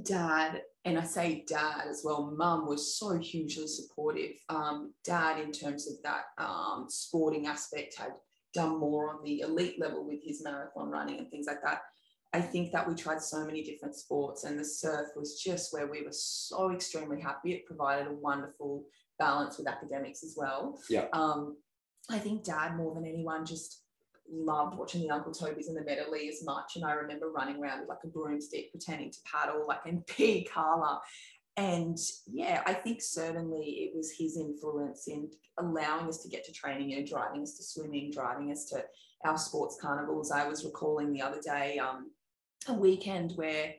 dad, 0.03 0.63
and 0.85 0.99
I 0.99 1.05
say 1.05 1.45
dad 1.47 1.85
as 1.89 2.03
well, 2.05 2.35
mum 2.37 2.67
was 2.67 2.97
so 2.97 3.19
hugely 3.19 3.67
supportive. 3.67 4.33
Um, 4.49 4.93
dad, 5.05 5.41
in 5.41 5.53
terms 5.53 5.89
of 5.91 5.95
that 6.05 6.25
um, 6.39 6.87
sporting 6.89 7.47
aspect, 7.47 7.97
had 7.99 8.13
done 8.55 8.79
more 8.79 9.11
on 9.11 9.25
the 9.25 9.41
elite 9.41 9.81
level 9.81 10.05
with 10.07 10.21
his 10.23 10.43
marathon 10.43 10.91
running 10.91 11.19
and 11.19 11.31
things 11.31 11.47
like 11.47 11.63
that. 11.63 11.83
I 12.35 12.41
think 12.41 12.73
that 12.73 12.89
we 12.89 12.95
tried 12.95 13.21
so 13.21 13.45
many 13.45 13.63
different 13.63 13.95
sports, 13.95 14.45
and 14.45 14.59
the 14.59 14.65
surf 14.65 15.09
was 15.15 15.41
just 15.41 15.73
where 15.73 15.87
we 15.87 16.03
were 16.03 16.13
so 16.13 16.73
extremely 16.73 17.21
happy. 17.21 17.53
It 17.53 17.67
provided 17.67 18.07
a 18.07 18.15
wonderful 18.15 18.85
balance 19.19 19.59
with 19.59 19.69
academics 19.69 20.23
as 20.23 20.35
well. 20.37 20.81
Yeah. 20.89 21.07
Um, 21.13 21.57
I 22.11 22.19
think 22.19 22.45
dad 22.45 22.77
more 22.77 22.95
than 22.95 23.05
anyone 23.05 23.45
just 23.45 23.83
loved 24.31 24.79
watching 24.79 25.03
the 25.03 25.11
Uncle 25.11 25.33
Toby's 25.33 25.69
and 25.69 25.77
the 25.77 25.85
Medley 25.85 26.29
as 26.29 26.43
much. 26.43 26.77
And 26.77 26.85
I 26.85 26.93
remember 26.93 27.31
running 27.31 27.63
around 27.63 27.81
with 27.81 27.89
like 27.89 27.99
a 28.05 28.09
broomstick 28.09 28.71
pretending 28.71 29.11
to 29.11 29.19
paddle, 29.31 29.67
like 29.67 29.81
in 29.87 30.03
P 30.07 30.45
Karla. 30.45 31.01
And 31.57 31.99
yeah, 32.27 32.63
I 32.67 32.73
think 32.73 33.03
certainly 33.03 33.65
it 33.65 33.93
was 33.95 34.11
his 34.17 34.39
influence 34.39 35.07
in 35.09 35.31
allowing 35.59 36.09
us 36.09 36.23
to 36.23 36.29
get 36.29 36.45
to 36.45 36.53
training, 36.53 36.91
you 36.91 37.01
know, 37.01 37.07
driving 37.07 37.43
us 37.43 37.57
to 37.59 37.63
swimming, 37.63 38.11
driving 38.11 38.51
us 38.51 38.65
to 38.67 38.83
our 39.25 39.37
sports 39.37 39.77
carnivals. 39.81 40.31
I 40.31 40.49
was 40.49 40.65
recalling 40.65 41.13
the 41.13 41.23
other 41.23 41.41
day 41.41 41.79
um, 41.79 42.11
a 42.69 42.73
weekend 42.73 43.33
where 43.33 43.75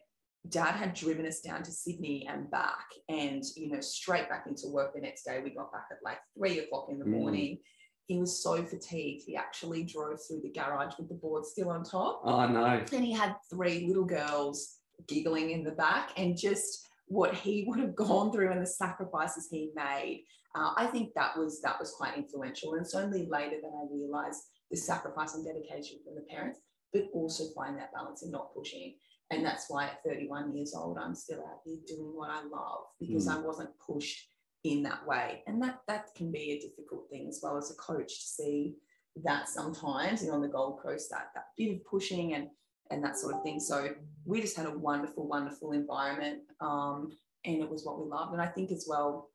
dad 0.50 0.74
had 0.74 0.94
driven 0.94 1.26
us 1.26 1.40
down 1.40 1.64
to 1.64 1.72
Sydney 1.72 2.28
and 2.30 2.52
back 2.52 2.86
and, 3.10 3.44
you 3.56 3.72
know, 3.72 3.82
straight 3.82 4.30
back 4.30 4.46
into 4.48 4.68
work 4.68 4.94
the 4.94 5.02
next 5.02 5.24
day. 5.24 5.42
We 5.44 5.50
got 5.50 5.72
back 5.72 5.88
at 5.90 5.98
like 6.04 6.20
three 6.38 6.60
o'clock 6.60 6.88
in 6.90 7.00
the 7.00 7.06
mm. 7.06 7.10
morning 7.10 7.60
he 8.08 8.20
was 8.20 8.42
so 8.42 8.64
fatigued, 8.64 9.24
he 9.26 9.36
actually 9.36 9.84
drove 9.84 10.20
through 10.26 10.42
the 10.42 10.52
garage 10.52 10.94
with 10.98 11.08
the 11.08 11.16
board 11.16 11.46
still 11.46 11.70
on 11.70 11.84
top. 11.84 12.22
Oh, 12.26 12.48
no. 12.48 12.84
And 12.92 13.04
he 13.04 13.14
had 13.14 13.36
three 13.50 13.88
little 13.88 14.04
girls 14.04 14.78
giggling 15.08 15.52
in 15.52 15.64
the 15.64 15.72
back 15.72 16.12
and 16.18 16.38
just 16.38 16.83
what 17.08 17.34
he 17.34 17.64
would 17.68 17.80
have 17.80 17.96
gone 17.96 18.32
through 18.32 18.52
and 18.52 18.62
the 18.62 18.68
sacrifices 18.68 19.48
he 19.50 19.72
made. 19.76 20.26
Uh, 20.56 20.72
I 20.78 20.86
think 20.88 21.14
that 21.16 21.38
was 21.38 21.62
that 21.62 21.80
was 21.80 21.92
quite 21.92 22.18
influential. 22.18 22.74
And 22.74 22.82
it's 22.82 22.96
only 22.96 23.28
later 23.30 23.58
that 23.62 23.72
I 23.76 23.88
realized 23.92 24.42
the 24.70 24.78
sacrifice 24.78 25.36
and 25.36 25.46
dedication 25.46 26.00
from 26.04 26.16
the 26.16 26.22
parents, 26.22 26.60
but 26.92 27.04
also 27.14 27.46
find 27.56 27.78
that 27.78 27.94
balance 27.94 28.24
and 28.24 28.32
not 28.32 28.54
pushing. 28.54 28.96
And 29.32 29.44
that's 29.44 29.66
why 29.68 29.86
at 29.86 30.04
31 30.06 30.56
years 30.56 30.76
old, 30.76 30.98
I'm 30.98 31.16
still 31.16 31.40
out 31.40 31.62
here 31.66 31.78
doing 31.88 32.12
what 32.16 32.30
I 32.30 32.44
love 32.44 32.84
because 33.00 33.28
mm. 33.28 33.36
I 33.36 33.40
wasn't 33.40 33.72
pushed 33.80 34.28
in 34.64 34.84
that 34.84 35.06
way. 35.08 35.44
And 35.48 35.62
that 35.64 35.80
that 35.88 36.14
can 36.16 36.32
be 36.32 36.52
a 36.52 36.60
difficult 36.60 37.10
thing 37.10 37.28
as 37.28 37.40
well 37.42 37.58
as 37.58 37.72
a 37.72 37.76
coach 37.76 38.20
to 38.20 38.26
see 38.26 38.76
that 39.24 39.48
sometimes, 39.48 40.24
you 40.24 40.30
know, 40.30 40.36
on 40.36 40.42
the 40.42 40.48
Gold 40.48 40.80
Coast, 40.82 41.10
that 41.12 41.30
that 41.36 41.46
bit 41.58 41.76
of 41.76 41.86
pushing 41.86 42.34
and 42.34 42.48
and 42.92 43.04
that 43.04 43.18
sort 43.18 43.36
of 43.36 43.44
thing. 43.44 43.60
So 43.60 43.90
we 44.26 44.42
just 44.42 44.58
had 44.58 44.66
a 44.66 44.78
wonderful, 44.78 45.28
wonderful 45.28 45.72
environment. 45.72 46.40
Um, 46.62 47.12
and 47.46 47.62
it 47.62 47.70
was 47.70 47.86
what 47.86 48.00
we 48.00 48.10
loved. 48.10 48.34
And 48.34 48.42
I 48.42 48.48
think 48.48 48.72
as 48.72 48.86
well, 48.88 49.30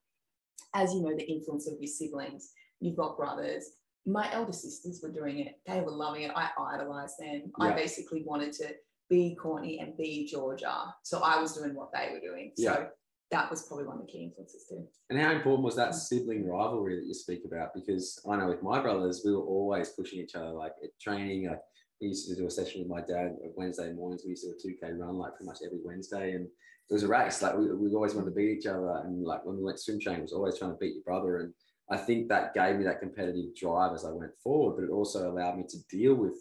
as 0.75 0.93
you 0.93 1.03
know, 1.03 1.15
the 1.15 1.31
influence 1.31 1.69
of 1.69 1.75
your 1.81 1.89
siblings, 1.89 2.53
you've 2.81 2.97
got 2.97 3.17
brothers. 3.17 3.71
My 4.07 4.33
elder 4.33 4.53
sisters 4.53 5.01
were 5.03 5.13
doing 5.13 5.41
it. 5.41 5.57
They 5.67 5.81
were 5.81 5.91
loving 5.91 6.23
it. 6.23 6.33
I 6.35 6.49
idolized 6.59 7.17
them. 7.19 7.53
Yeah. 7.59 7.67
I 7.67 7.73
basically 7.73 8.23
wanted 8.25 8.53
to 8.55 8.69
be 9.11 9.37
Courtney 9.41 9.81
and 9.81 9.97
be 9.97 10.27
Georgia. 10.31 10.95
So 11.03 11.21
I 11.23 11.41
was 11.41 11.55
doing 11.55 11.75
what 11.75 11.91
they 11.93 12.11
were 12.13 12.21
doing. 12.21 12.53
Yeah. 12.57 12.75
So 12.75 12.89
that 13.31 13.51
was 13.51 13.63
probably 13.67 13.87
one 13.87 13.99
of 13.99 14.07
the 14.07 14.13
key 14.13 14.25
influences 14.25 14.65
too. 14.69 14.87
And 15.11 15.21
how 15.21 15.33
important 15.33 15.65
was 15.65 15.77
that 15.77 15.95
sibling 15.95 16.47
rivalry 16.47 16.97
that 16.97 17.07
you 17.07 17.15
speak 17.15 17.43
about? 17.45 17.75
Because 17.75 18.19
I 18.31 18.37
know 18.37 18.49
with 18.49 18.63
my 18.63 18.81
brothers, 18.81 19.23
we 19.25 19.33
were 19.33 19.43
always 19.43 19.91
pushing 19.91 20.21
each 20.21 20.35
other, 20.35 20.51
like 20.51 20.73
at 20.83 20.99
training. 21.01 21.49
Like 21.49 21.61
we 22.01 22.09
used 22.09 22.29
to 22.29 22.37
do 22.37 22.47
a 22.47 22.51
session 22.51 22.81
with 22.81 22.89
my 22.89 23.01
dad 23.01 23.37
on 23.43 23.53
Wednesday 23.57 23.93
mornings. 23.93 24.23
We 24.25 24.31
used 24.31 24.45
to 24.45 24.69
do 24.69 24.75
a 24.75 24.87
2K 24.87 24.99
run 24.99 25.17
like 25.17 25.35
pretty 25.35 25.47
much 25.47 25.59
every 25.65 25.81
Wednesday. 25.85 26.33
And 26.33 26.47
it 26.47 26.95
was 26.95 27.03
a 27.03 27.09
race. 27.09 27.43
Like 27.43 27.57
we, 27.57 27.73
we 27.75 27.95
always 27.95 28.15
wanted 28.15 28.31
to 28.31 28.37
beat 28.37 28.59
each 28.59 28.67
other. 28.67 29.03
And 29.05 29.25
like 29.25 29.45
when 29.45 29.57
we 29.57 29.65
went 29.65 29.81
swim 29.81 30.01
training, 30.01 30.21
it 30.21 30.25
was 30.25 30.33
always 30.33 30.59
trying 30.59 30.71
to 30.71 30.79
beat 30.79 30.95
your 30.95 31.05
brother. 31.05 31.39
And 31.39 31.53
I 31.91 31.97
think 31.97 32.29
that 32.29 32.55
gave 32.55 32.77
me 32.77 32.85
that 32.85 33.01
competitive 33.01 33.55
drive 33.57 33.95
as 33.95 34.05
I 34.05 34.11
went 34.11 34.33
forward, 34.43 34.77
but 34.77 34.85
it 34.85 34.91
also 34.91 35.31
allowed 35.31 35.57
me 35.57 35.65
to 35.69 35.79
deal 35.91 36.15
with 36.15 36.35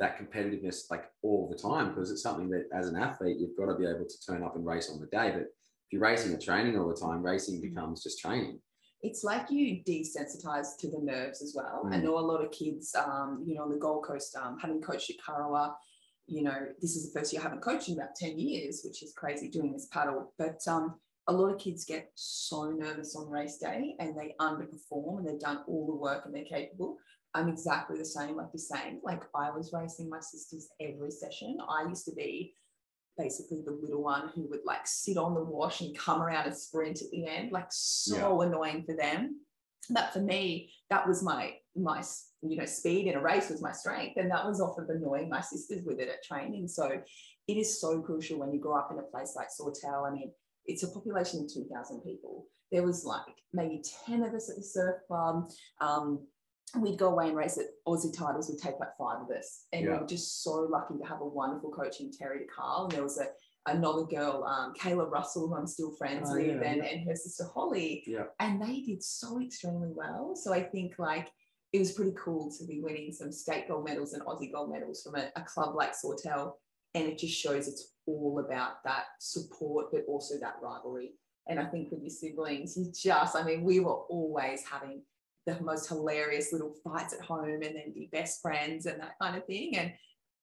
that 0.00 0.18
competitiveness 0.18 0.90
like 0.90 1.04
all 1.22 1.48
the 1.50 1.58
time 1.58 1.88
because 1.88 2.10
it's 2.10 2.22
something 2.22 2.48
that 2.50 2.66
as 2.72 2.88
an 2.88 2.96
athlete, 2.96 3.38
you've 3.38 3.56
got 3.56 3.72
to 3.72 3.78
be 3.78 3.86
able 3.86 4.06
to 4.08 4.26
turn 4.26 4.42
up 4.42 4.56
and 4.56 4.64
race 4.64 4.90
on 4.90 5.00
the 5.00 5.06
day. 5.06 5.30
But 5.30 5.42
if 5.42 5.92
you're 5.92 6.02
racing 6.02 6.34
or 6.34 6.38
training 6.38 6.78
all 6.78 6.88
the 6.88 6.94
time, 6.94 7.22
racing 7.22 7.58
mm. 7.58 7.62
becomes 7.62 8.02
just 8.02 8.20
training. 8.20 8.60
It's 9.02 9.22
like 9.22 9.50
you 9.50 9.82
desensitize 9.84 10.76
to 10.78 10.90
the 10.90 10.98
nerves 11.00 11.40
as 11.42 11.54
well. 11.54 11.84
Mm. 11.86 11.94
I 11.94 11.96
know 11.98 12.18
a 12.18 12.20
lot 12.20 12.44
of 12.44 12.50
kids, 12.50 12.94
um, 12.94 13.44
you 13.46 13.54
know, 13.54 13.62
on 13.62 13.70
the 13.70 13.76
Gold 13.76 14.04
Coast, 14.04 14.36
um, 14.36 14.58
having 14.60 14.80
coached 14.80 15.10
at 15.10 15.16
Kurrawa, 15.24 15.74
you 16.26 16.42
know, 16.42 16.66
this 16.80 16.94
is 16.94 17.10
the 17.10 17.18
first 17.18 17.32
year 17.32 17.40
I 17.40 17.44
haven't 17.44 17.62
coached 17.62 17.88
in 17.88 17.94
about 17.94 18.14
10 18.14 18.38
years, 18.38 18.82
which 18.84 19.02
is 19.02 19.14
crazy 19.16 19.48
doing 19.48 19.72
this 19.72 19.88
paddle. 19.90 20.34
But 20.36 20.60
um, 20.66 20.96
a 21.26 21.32
lot 21.32 21.52
of 21.52 21.58
kids 21.58 21.84
get 21.84 22.10
so 22.14 22.70
nervous 22.70 23.16
on 23.16 23.30
race 23.30 23.58
day 23.58 23.94
and 23.98 24.16
they 24.16 24.34
underperform 24.40 25.18
and 25.18 25.28
they've 25.28 25.40
done 25.40 25.60
all 25.66 25.86
the 25.86 25.94
work 25.94 26.24
and 26.26 26.34
they're 26.34 26.44
capable. 26.44 26.96
I'm 27.34 27.48
exactly 27.48 27.98
the 27.98 28.04
same, 28.04 28.36
like 28.36 28.48
you're 28.52 28.58
saying. 28.58 29.00
Like 29.02 29.22
I 29.34 29.50
was 29.50 29.72
racing 29.72 30.08
my 30.08 30.20
sisters 30.20 30.68
every 30.80 31.10
session. 31.10 31.58
I 31.68 31.88
used 31.88 32.04
to 32.06 32.14
be 32.14 32.54
basically 33.18 33.58
the 33.64 33.72
little 33.72 34.02
one 34.02 34.30
who 34.34 34.48
would 34.48 34.60
like 34.64 34.86
sit 34.86 35.16
on 35.16 35.34
the 35.34 35.42
wash 35.42 35.80
and 35.80 35.98
come 35.98 36.22
around 36.22 36.46
and 36.46 36.56
sprint 36.56 37.02
at 37.02 37.10
the 37.10 37.26
end, 37.26 37.52
like 37.52 37.66
so 37.70 38.40
yeah. 38.40 38.48
annoying 38.48 38.84
for 38.84 38.94
them. 38.94 39.40
But 39.90 40.12
for 40.12 40.20
me, 40.20 40.72
that 40.90 41.06
was 41.06 41.22
my 41.22 41.54
my 41.76 42.02
you 42.42 42.56
know 42.56 42.66
speed 42.66 43.06
in 43.06 43.16
a 43.16 43.20
race 43.20 43.50
was 43.50 43.62
my 43.62 43.72
strength, 43.72 44.16
and 44.16 44.30
that 44.30 44.46
was 44.46 44.60
often 44.60 44.86
annoying 44.88 45.28
my 45.28 45.40
sisters 45.40 45.82
with 45.84 45.98
it 45.98 46.08
at 46.08 46.24
training. 46.24 46.68
So 46.68 47.02
it 47.48 47.56
is 47.56 47.80
so 47.80 48.00
crucial 48.00 48.38
when 48.38 48.52
you 48.52 48.60
grow 48.60 48.76
up 48.76 48.90
in 48.92 48.98
a 48.98 49.02
place 49.02 49.34
like 49.36 49.48
Sawtell. 49.50 50.04
I 50.06 50.10
mean, 50.10 50.30
it's 50.66 50.82
a 50.82 50.88
population 50.88 51.40
of 51.40 51.52
two 51.52 51.66
thousand 51.72 52.00
people. 52.02 52.46
There 52.70 52.82
was 52.84 53.04
like 53.04 53.22
maybe 53.52 53.82
ten 54.06 54.22
of 54.22 54.34
us 54.34 54.50
at 54.50 54.56
the 54.56 54.62
surf 54.62 54.96
club. 55.06 55.50
Um, 55.80 56.26
we'd 56.76 56.98
go 56.98 57.10
away 57.10 57.28
and 57.28 57.36
race 57.36 57.58
at 57.58 57.66
Aussie 57.86 58.16
titles, 58.16 58.48
We'd 58.48 58.58
take 58.58 58.78
like 58.80 58.96
five 58.98 59.22
of 59.22 59.30
us. 59.30 59.66
And 59.72 59.84
yeah. 59.84 59.92
we 59.92 59.98
were 60.00 60.06
just 60.06 60.42
so 60.42 60.68
lucky 60.70 60.94
to 60.98 61.04
have 61.04 61.20
a 61.20 61.26
wonderful 61.26 61.70
coach 61.70 62.00
in 62.00 62.10
Terry 62.10 62.40
DeCarl. 62.40 62.84
And 62.84 62.92
there 62.92 63.02
was 63.02 63.18
a 63.18 63.26
another 63.66 64.04
girl, 64.04 64.44
um, 64.44 64.72
Kayla 64.74 65.10
Russell, 65.10 65.48
who 65.48 65.56
I'm 65.56 65.66
still 65.66 65.92
friends 65.92 66.30
oh, 66.30 66.36
with, 66.36 66.46
yeah, 66.46 66.62
and, 66.62 66.78
yeah. 66.78 66.90
and 66.90 67.08
her 67.08 67.14
sister 67.14 67.44
Holly. 67.52 68.02
Yeah. 68.06 68.24
And 68.40 68.60
they 68.60 68.80
did 68.80 69.02
so 69.02 69.40
extremely 69.40 69.90
well. 69.92 70.34
So 70.34 70.52
I 70.52 70.62
think 70.62 70.94
like 70.98 71.30
it 71.72 71.78
was 71.78 71.92
pretty 71.92 72.14
cool 72.22 72.50
to 72.58 72.66
be 72.66 72.80
winning 72.80 73.12
some 73.12 73.30
state 73.30 73.68
gold 73.68 73.84
medals 73.84 74.14
and 74.14 74.22
Aussie 74.24 74.52
gold 74.52 74.72
medals 74.72 75.02
from 75.02 75.16
a, 75.16 75.28
a 75.36 75.42
club 75.42 75.74
like 75.74 75.94
Sawtell. 75.94 76.58
And 76.94 77.06
it 77.06 77.18
just 77.18 77.38
shows 77.38 77.68
it's 77.68 77.92
all 78.06 78.42
about 78.44 78.82
that 78.84 79.04
support, 79.20 79.86
but 79.92 80.04
also 80.08 80.38
that 80.40 80.56
rivalry. 80.62 81.12
And 81.46 81.60
I 81.60 81.66
think 81.66 81.90
with 81.90 82.00
your 82.00 82.10
siblings, 82.10 82.76
you 82.76 82.90
just, 82.94 83.36
I 83.36 83.42
mean, 83.42 83.62
we 83.62 83.80
were 83.80 83.92
always 83.94 84.62
having 84.66 85.02
the 85.56 85.64
most 85.64 85.88
hilarious 85.88 86.52
little 86.52 86.74
fights 86.84 87.14
at 87.14 87.20
home 87.20 87.62
and 87.62 87.76
then 87.76 87.92
be 87.94 88.08
best 88.12 88.42
friends 88.42 88.86
and 88.86 89.00
that 89.00 89.14
kind 89.20 89.36
of 89.36 89.46
thing. 89.46 89.76
And 89.76 89.92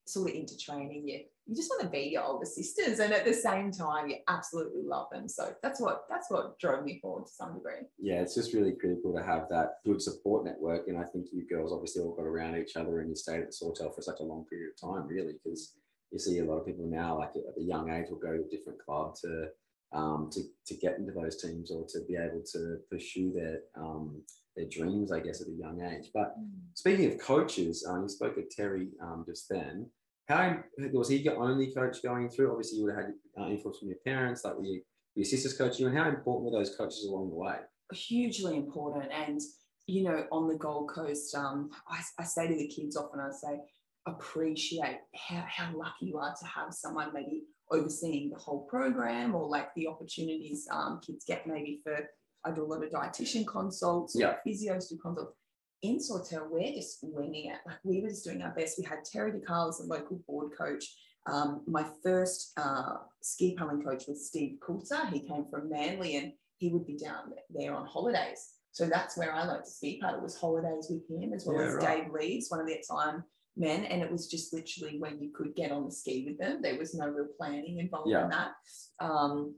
sort 0.08 0.30
of 0.30 0.36
into 0.36 0.58
training, 0.58 1.08
you 1.08 1.20
you 1.48 1.56
just 1.56 1.70
want 1.70 1.84
to 1.84 1.90
be 1.90 2.10
your 2.10 2.24
older 2.24 2.46
sisters, 2.46 2.98
and 2.98 3.14
at 3.14 3.24
the 3.24 3.34
same 3.34 3.72
time, 3.72 4.10
you 4.10 4.18
absolutely 4.28 4.82
love 4.84 5.08
them. 5.12 5.28
So 5.28 5.54
that's 5.62 5.80
what 5.80 6.06
that's 6.10 6.30
what 6.30 6.58
drove 6.60 6.84
me 6.84 7.00
forward 7.00 7.28
to 7.28 7.32
some 7.32 7.54
degree. 7.54 7.88
Yeah, 8.00 8.22
it's 8.22 8.34
just 8.34 8.54
really 8.54 8.74
critical 8.74 9.14
to 9.16 9.24
have 9.24 9.48
that 9.50 9.76
good 9.86 10.02
support 10.02 10.44
network, 10.44 10.88
and 10.88 10.98
I 10.98 11.04
think 11.04 11.28
you 11.32 11.48
girls 11.48 11.72
obviously 11.72 12.02
all 12.02 12.16
got 12.16 12.26
around 12.26 12.58
each 12.58 12.76
other, 12.76 13.00
and 13.00 13.10
you 13.10 13.16
stayed 13.16 13.42
at 13.42 13.54
Sawtell 13.54 13.92
for 13.92 14.02
such 14.02 14.22
a 14.22 14.24
long 14.24 14.46
period 14.50 14.72
of 14.72 14.90
time, 14.90 15.08
really, 15.08 15.34
because 15.34 15.74
you 16.12 16.18
see 16.18 16.40
a 16.40 16.46
lot 16.46 16.58
of 16.58 16.66
people 16.66 16.88
now, 16.88 17.20
like 17.20 17.36
at 17.36 17.62
a 17.62 17.64
young 17.64 17.92
age, 17.92 18.08
will 18.10 18.18
go 18.18 18.36
to 18.36 18.44
a 18.44 18.50
different 18.50 18.80
club 18.80 19.16
to 19.22 19.48
um, 19.94 20.30
to 20.32 20.42
to 20.66 20.76
get 20.76 20.98
into 20.98 21.12
those 21.12 21.42
teams 21.42 21.72
or 21.72 21.86
to 21.90 22.00
be 22.08 22.16
able 22.16 22.42
to 22.54 22.78
pursue 22.90 23.32
their 23.32 23.60
um, 23.76 24.22
their 24.56 24.66
dreams, 24.66 25.12
I 25.12 25.20
guess, 25.20 25.42
at 25.42 25.48
a 25.48 25.52
young 25.52 25.82
age. 25.82 26.10
But 26.14 26.40
mm. 26.40 26.48
speaking 26.74 27.12
of 27.12 27.20
coaches, 27.20 27.86
um, 27.88 28.04
you 28.04 28.10
spoke 28.10 28.38
of 28.38 28.50
Terry 28.50 28.90
um, 29.02 29.26
just 29.28 29.50
then. 29.50 29.90
How 30.28 30.58
was 30.92 31.10
he 31.10 31.18
your 31.18 31.38
only 31.44 31.72
coach 31.74 32.02
going 32.02 32.30
through? 32.30 32.50
Obviously, 32.52 32.80
you 32.80 32.86
would 32.86 32.96
have 32.96 33.06
had 33.06 33.14
uh, 33.40 33.48
influence 33.48 33.80
from 33.80 33.90
your 33.90 33.98
parents, 34.06 34.44
like 34.44 34.56
were 34.56 34.64
you, 34.64 34.82
your 35.14 35.26
sisters 35.26 35.56
coaching 35.56 35.82
you, 35.82 35.88
and 35.88 35.98
how 35.98 36.10
important 36.10 36.52
were 36.52 36.58
those 36.58 36.76
coaches 36.76 37.06
along 37.08 37.30
the 37.30 37.36
way? 37.36 37.58
Hugely 37.94 38.58
important. 38.58 39.12
And, 39.12 39.40
you 39.86 40.04
know, 40.04 40.26
on 40.32 40.48
the 40.48 40.56
Gold 40.56 40.90
Coast, 40.90 41.36
um, 41.36 41.70
I, 41.88 42.02
I 42.18 42.24
say 42.24 42.48
to 42.48 42.56
the 42.56 42.68
kids 42.68 42.98
often, 42.98 43.20
I 43.20 43.30
say, 43.32 43.60
appreciate 44.08 45.00
how, 45.16 45.44
how 45.48 45.78
lucky 45.78 46.08
you 46.08 46.18
are 46.18 46.34
to 46.40 46.46
have 46.48 46.74
someone 46.74 47.12
maybe 47.14 47.44
overseeing 47.72 48.30
the 48.30 48.38
whole 48.38 48.66
program 48.66 49.36
or 49.36 49.48
like 49.48 49.74
the 49.76 49.88
opportunities 49.88 50.68
um, 50.72 51.00
kids 51.06 51.26
get 51.26 51.48
maybe 51.48 51.82
for 51.84 51.98
I 52.46 52.52
do 52.52 52.64
a 52.64 52.66
lot 52.66 52.84
of 52.84 52.92
dietitian 52.92 53.46
consults, 53.46 54.16
yeah. 54.18 54.36
physios 54.46 54.90
do 54.90 54.98
consults. 54.98 55.34
In 55.82 56.00
Sawtell, 56.00 56.48
we're 56.50 56.74
just 56.74 57.00
winging 57.02 57.52
it. 57.52 57.58
Like 57.66 57.78
we 57.84 58.02
were 58.02 58.10
just 58.10 58.24
doing 58.24 58.42
our 58.42 58.54
best. 58.56 58.78
We 58.78 58.86
had 58.86 59.04
Terry 59.04 59.32
DeCarl 59.32 59.70
as 59.70 59.80
a 59.82 59.84
local 59.84 60.22
board 60.28 60.52
coach. 60.58 60.86
Um, 61.28 61.64
my 61.68 61.86
first 62.04 62.54
uh, 62.58 62.98
ski 63.22 63.56
paddling 63.56 63.84
coach 63.84 64.04
was 64.08 64.28
Steve 64.28 64.58
Coulter. 64.66 65.06
He 65.08 65.20
came 65.20 65.46
from 65.50 65.70
Manly 65.70 66.18
and 66.18 66.34
he 66.58 66.70
would 66.70 66.86
be 66.86 66.98
down 66.98 67.34
there 67.50 67.76
on 67.76 67.86
holidays. 67.86 68.54
So 68.72 68.86
that's 68.86 69.18
where 69.18 69.34
I 69.34 69.46
learned 69.46 69.66
to 69.66 69.72
ski 69.72 70.00
paddle 70.02 70.22
was 70.22 70.38
holidays 70.38 70.88
with 70.90 71.10
him, 71.10 71.34
as 71.34 71.46
well 71.46 71.60
yeah, 71.60 71.68
as 71.68 71.76
right. 71.76 72.04
Dave 72.04 72.14
Leeds, 72.14 72.50
one 72.50 72.60
of 72.60 72.68
the 72.68 72.84
time 72.90 73.24
men. 73.58 73.86
And 73.86 74.02
it 74.02 74.12
was 74.12 74.28
just 74.28 74.54
literally 74.54 75.00
when 75.00 75.22
you 75.22 75.32
could 75.34 75.56
get 75.56 75.72
on 75.72 75.86
the 75.86 75.92
ski 75.92 76.26
with 76.28 76.38
them. 76.38 76.62
There 76.62 76.78
was 76.78 76.94
no 76.94 77.08
real 77.08 77.28
planning 77.38 77.80
involved 77.80 78.10
yeah. 78.10 78.26
in 78.26 78.30
that. 78.30 78.52
Um, 79.00 79.56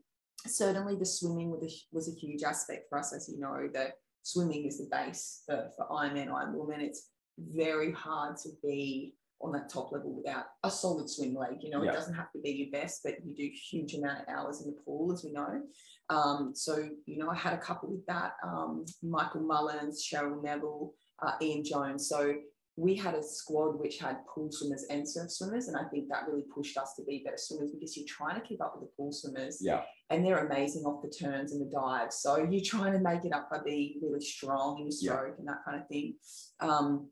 certainly 0.49 0.95
the 0.95 1.05
swimming 1.05 1.49
was 1.49 1.63
a, 1.63 1.95
was 1.95 2.07
a 2.07 2.19
huge 2.19 2.43
aspect 2.43 2.85
for 2.89 2.99
us, 2.99 3.13
as 3.13 3.29
you 3.29 3.39
know, 3.39 3.67
that 3.73 3.93
swimming 4.23 4.65
is 4.65 4.77
the 4.77 4.87
base 4.91 5.43
for, 5.45 5.69
for 5.75 5.87
Ironman, 5.87 6.31
Iron 6.31 6.53
Woman. 6.53 6.81
It's 6.81 7.09
very 7.37 7.91
hard 7.91 8.37
to 8.37 8.49
be 8.63 9.13
on 9.39 9.51
that 9.51 9.69
top 9.69 9.91
level 9.91 10.15
without 10.15 10.45
a 10.63 10.71
solid 10.71 11.09
swim 11.09 11.35
leg. 11.35 11.57
You 11.61 11.69
know, 11.69 11.83
yeah. 11.83 11.91
it 11.91 11.93
doesn't 11.93 12.15
have 12.15 12.31
to 12.31 12.39
be 12.39 12.51
your 12.51 12.81
best, 12.81 13.01
but 13.03 13.15
you 13.23 13.35
do 13.35 13.49
huge 13.69 13.93
amount 13.93 14.21
of 14.21 14.27
hours 14.27 14.61
in 14.61 14.67
the 14.67 14.77
pool, 14.83 15.11
as 15.13 15.23
we 15.23 15.31
know. 15.31 15.61
Um, 16.09 16.51
so, 16.55 16.89
you 17.05 17.17
know, 17.17 17.29
I 17.29 17.35
had 17.35 17.53
a 17.53 17.57
couple 17.57 17.89
with 17.89 18.05
that. 18.07 18.33
Um, 18.43 18.85
Michael 19.03 19.41
Mullins, 19.41 20.03
Cheryl 20.03 20.41
Neville, 20.41 20.93
uh, 21.21 21.33
Ian 21.41 21.63
Jones. 21.63 22.09
So 22.09 22.35
we 22.77 22.95
had 22.95 23.15
a 23.15 23.23
squad 23.23 23.79
which 23.79 23.97
had 23.97 24.17
pool 24.27 24.51
swimmers 24.51 24.85
and 24.89 25.07
surf 25.07 25.31
swimmers, 25.31 25.67
and 25.67 25.75
I 25.75 25.83
think 25.89 26.09
that 26.09 26.27
really 26.27 26.45
pushed 26.53 26.77
us 26.77 26.93
to 26.95 27.03
be 27.03 27.23
better 27.25 27.37
swimmers 27.37 27.71
because 27.71 27.97
you're 27.97 28.05
trying 28.07 28.39
to 28.39 28.47
keep 28.47 28.61
up 28.61 28.75
with 28.75 28.87
the 28.87 28.93
pool 28.95 29.11
swimmers. 29.11 29.59
Yeah. 29.61 29.81
And 30.09 30.25
they're 30.25 30.45
amazing 30.45 30.83
off 30.83 31.01
the 31.01 31.09
turns 31.09 31.51
and 31.51 31.61
the 31.61 31.69
dives. 31.69 32.17
So 32.17 32.47
you're 32.49 32.63
trying 32.63 32.93
to 32.93 32.99
make 32.99 33.25
it 33.25 33.33
up 33.33 33.49
by 33.49 33.59
being 33.63 33.99
really 34.01 34.21
strong 34.21 34.77
in 34.79 34.85
your 34.85 34.91
stroke 34.91 35.33
yeah. 35.33 35.39
and 35.39 35.47
that 35.47 35.65
kind 35.65 35.81
of 35.81 35.87
thing. 35.87 36.15
Um, 36.61 37.09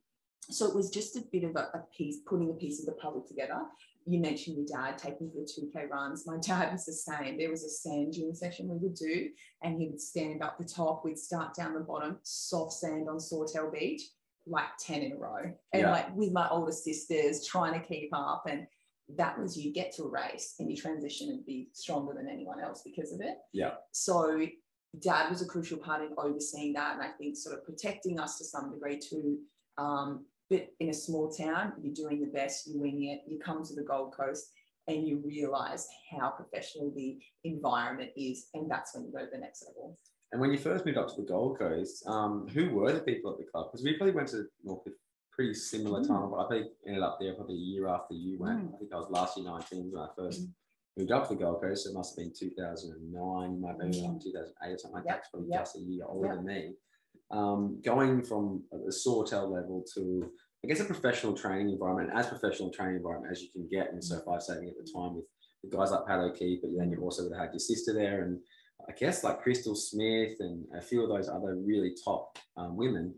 so 0.49 0.67
it 0.67 0.75
was 0.75 0.89
just 0.89 1.17
a 1.17 1.23
bit 1.31 1.43
of 1.43 1.55
a, 1.55 1.77
a, 1.77 1.83
piece, 1.95 2.19
putting 2.25 2.51
a 2.51 2.53
piece 2.53 2.79
of 2.79 2.85
the 2.85 2.93
puzzle 2.93 3.25
together. 3.27 3.61
You 4.05 4.19
mentioned 4.19 4.57
your 4.57 4.67
dad 4.67 4.97
taking 4.97 5.31
the 5.33 5.41
2K 5.41 5.89
runs. 5.89 6.27
My 6.27 6.37
dad 6.37 6.71
was 6.71 6.85
the 6.85 6.93
same. 6.93 7.37
There 7.37 7.49
was 7.49 7.63
a 7.63 7.69
sand 7.69 8.13
dune 8.13 8.35
session 8.35 8.69
we 8.69 8.77
would 8.77 8.93
do, 8.93 9.29
and 9.63 9.81
he 9.81 9.89
would 9.89 9.99
stand 9.99 10.43
up 10.43 10.57
the 10.57 10.63
top. 10.63 11.03
We'd 11.03 11.17
start 11.17 11.55
down 11.55 11.73
the 11.73 11.79
bottom, 11.79 12.19
soft 12.21 12.73
sand 12.73 13.09
on 13.09 13.19
Sawtell 13.19 13.71
Beach 13.71 14.03
like 14.47 14.77
10 14.79 15.01
in 15.01 15.11
a 15.13 15.15
row 15.15 15.51
and 15.73 15.81
yeah. 15.81 15.91
like 15.91 16.15
with 16.15 16.31
my 16.31 16.47
older 16.49 16.71
sisters 16.71 17.45
trying 17.45 17.73
to 17.73 17.85
keep 17.85 18.09
up 18.13 18.43
and 18.47 18.67
that 19.17 19.37
was 19.39 19.57
you 19.57 19.71
get 19.71 19.93
to 19.95 20.03
a 20.03 20.09
race 20.09 20.55
and 20.59 20.69
you 20.69 20.75
transition 20.75 21.29
and 21.29 21.45
be 21.45 21.69
stronger 21.73 22.13
than 22.13 22.27
anyone 22.27 22.59
else 22.59 22.81
because 22.83 23.13
of 23.13 23.21
it. 23.21 23.37
Yeah. 23.53 23.73
So 23.91 24.45
dad 25.01 25.29
was 25.29 25.41
a 25.41 25.45
crucial 25.45 25.77
part 25.77 26.01
in 26.01 26.09
overseeing 26.17 26.71
that 26.71 26.93
and 26.93 27.03
i 27.03 27.09
think 27.09 27.35
sort 27.35 27.53
of 27.53 27.65
protecting 27.65 28.17
us 28.17 28.37
to 28.37 28.45
some 28.45 28.71
degree 28.71 28.97
too. 28.97 29.37
Um, 29.77 30.25
but 30.49 30.67
in 30.79 30.89
a 30.89 30.93
small 30.93 31.29
town 31.29 31.73
you're 31.81 31.93
doing 31.93 32.21
the 32.21 32.31
best 32.31 32.65
you're 32.67 32.81
winning 32.81 33.09
it 33.09 33.21
you 33.27 33.37
come 33.39 33.63
to 33.65 33.75
the 33.75 33.83
gold 33.83 34.13
coast 34.15 34.51
and 34.87 35.07
you 35.07 35.21
realize 35.25 35.87
how 36.11 36.29
professional 36.29 36.93
the 36.95 37.17
environment 37.43 38.11
is 38.15 38.47
and 38.53 38.69
that's 38.69 38.95
when 38.95 39.05
you 39.05 39.11
go 39.11 39.19
to 39.19 39.31
the 39.31 39.37
next 39.37 39.65
level. 39.67 39.97
And 40.31 40.41
when 40.41 40.51
you 40.51 40.57
first 40.57 40.85
moved 40.85 40.97
up 40.97 41.07
to 41.09 41.21
the 41.21 41.27
Gold 41.27 41.57
Coast, 41.57 42.05
um, 42.07 42.47
who 42.53 42.69
were 42.69 42.91
the 42.91 42.99
people 42.99 43.31
at 43.31 43.37
the 43.37 43.45
club? 43.45 43.67
Because 43.71 43.85
we 43.85 43.93
probably 43.93 44.13
went 44.13 44.27
to 44.29 44.45
North 44.63 44.83
pretty 45.35 45.53
similar 45.53 46.01
mm. 46.01 46.07
time, 46.07 46.31
but 46.31 46.45
I 46.45 46.49
think 46.49 46.67
ended 46.87 47.03
up 47.03 47.17
there 47.19 47.33
probably 47.33 47.55
a 47.55 47.59
year 47.59 47.87
after 47.87 48.13
you 48.13 48.37
went. 48.39 48.71
Mm. 48.71 48.75
I 48.75 48.77
think 48.77 48.93
I 48.93 48.97
was 48.97 49.09
last 49.09 49.37
year 49.37 49.45
19 49.45 49.91
when 49.91 50.01
I 50.01 50.07
first 50.17 50.43
mm. 50.43 50.51
moved 50.97 51.11
up 51.11 51.27
to 51.27 51.35
the 51.35 51.43
Gold 51.43 51.61
Coast. 51.61 51.83
So 51.83 51.91
it 51.91 51.93
must 51.93 52.17
have 52.17 52.25
been 52.25 52.33
2009, 52.37 53.61
might 53.61 53.67
have 53.67 53.79
been 53.79 53.91
mm. 53.91 54.23
2008 54.23 54.73
or 54.73 54.77
something 54.77 54.95
like 54.95 55.03
yep. 55.05 55.23
that. 55.23 55.31
Probably 55.31 55.49
yep. 55.51 55.61
just 55.61 55.77
a 55.77 55.79
year 55.79 56.05
older 56.07 56.27
yep. 56.27 56.35
than 56.37 56.45
me. 56.45 56.73
Um, 57.31 57.81
going 57.83 58.23
from 58.23 58.63
a 58.71 58.91
Sawtell 58.91 59.51
level 59.51 59.83
to 59.95 60.31
I 60.63 60.67
guess 60.67 60.79
a 60.79 60.85
professional 60.85 61.35
training 61.35 61.69
environment, 61.69 62.09
as 62.15 62.27
professional 62.27 62.71
training 62.71 62.95
environment 62.95 63.31
as 63.31 63.41
you 63.41 63.49
can 63.51 63.67
get 63.71 63.91
in 63.91 64.01
surf 64.01 64.23
life 64.25 64.41
saving 64.41 64.69
at 64.69 64.75
the 64.75 64.91
time 64.91 65.15
with 65.15 65.25
the 65.63 65.75
guys 65.75 65.91
like 65.91 66.07
Pat 66.07 66.19
O'Keefe, 66.19 66.61
but 66.61 66.71
then 66.75 66.89
you 66.89 66.97
also 67.01 67.23
would 67.23 67.33
have 67.33 67.41
had 67.41 67.53
your 67.53 67.59
sister 67.59 67.93
there 67.93 68.23
and 68.23 68.39
I 68.87 68.93
guess 68.93 69.23
like 69.23 69.43
Kristyl 69.43 69.75
Smith 69.75 70.37
and 70.39 70.65
a 70.75 70.81
few 70.81 71.03
of 71.03 71.09
those 71.09 71.29
other 71.29 71.55
really 71.55 71.95
top 72.03 72.37
um, 72.57 72.75
women. 72.77 73.15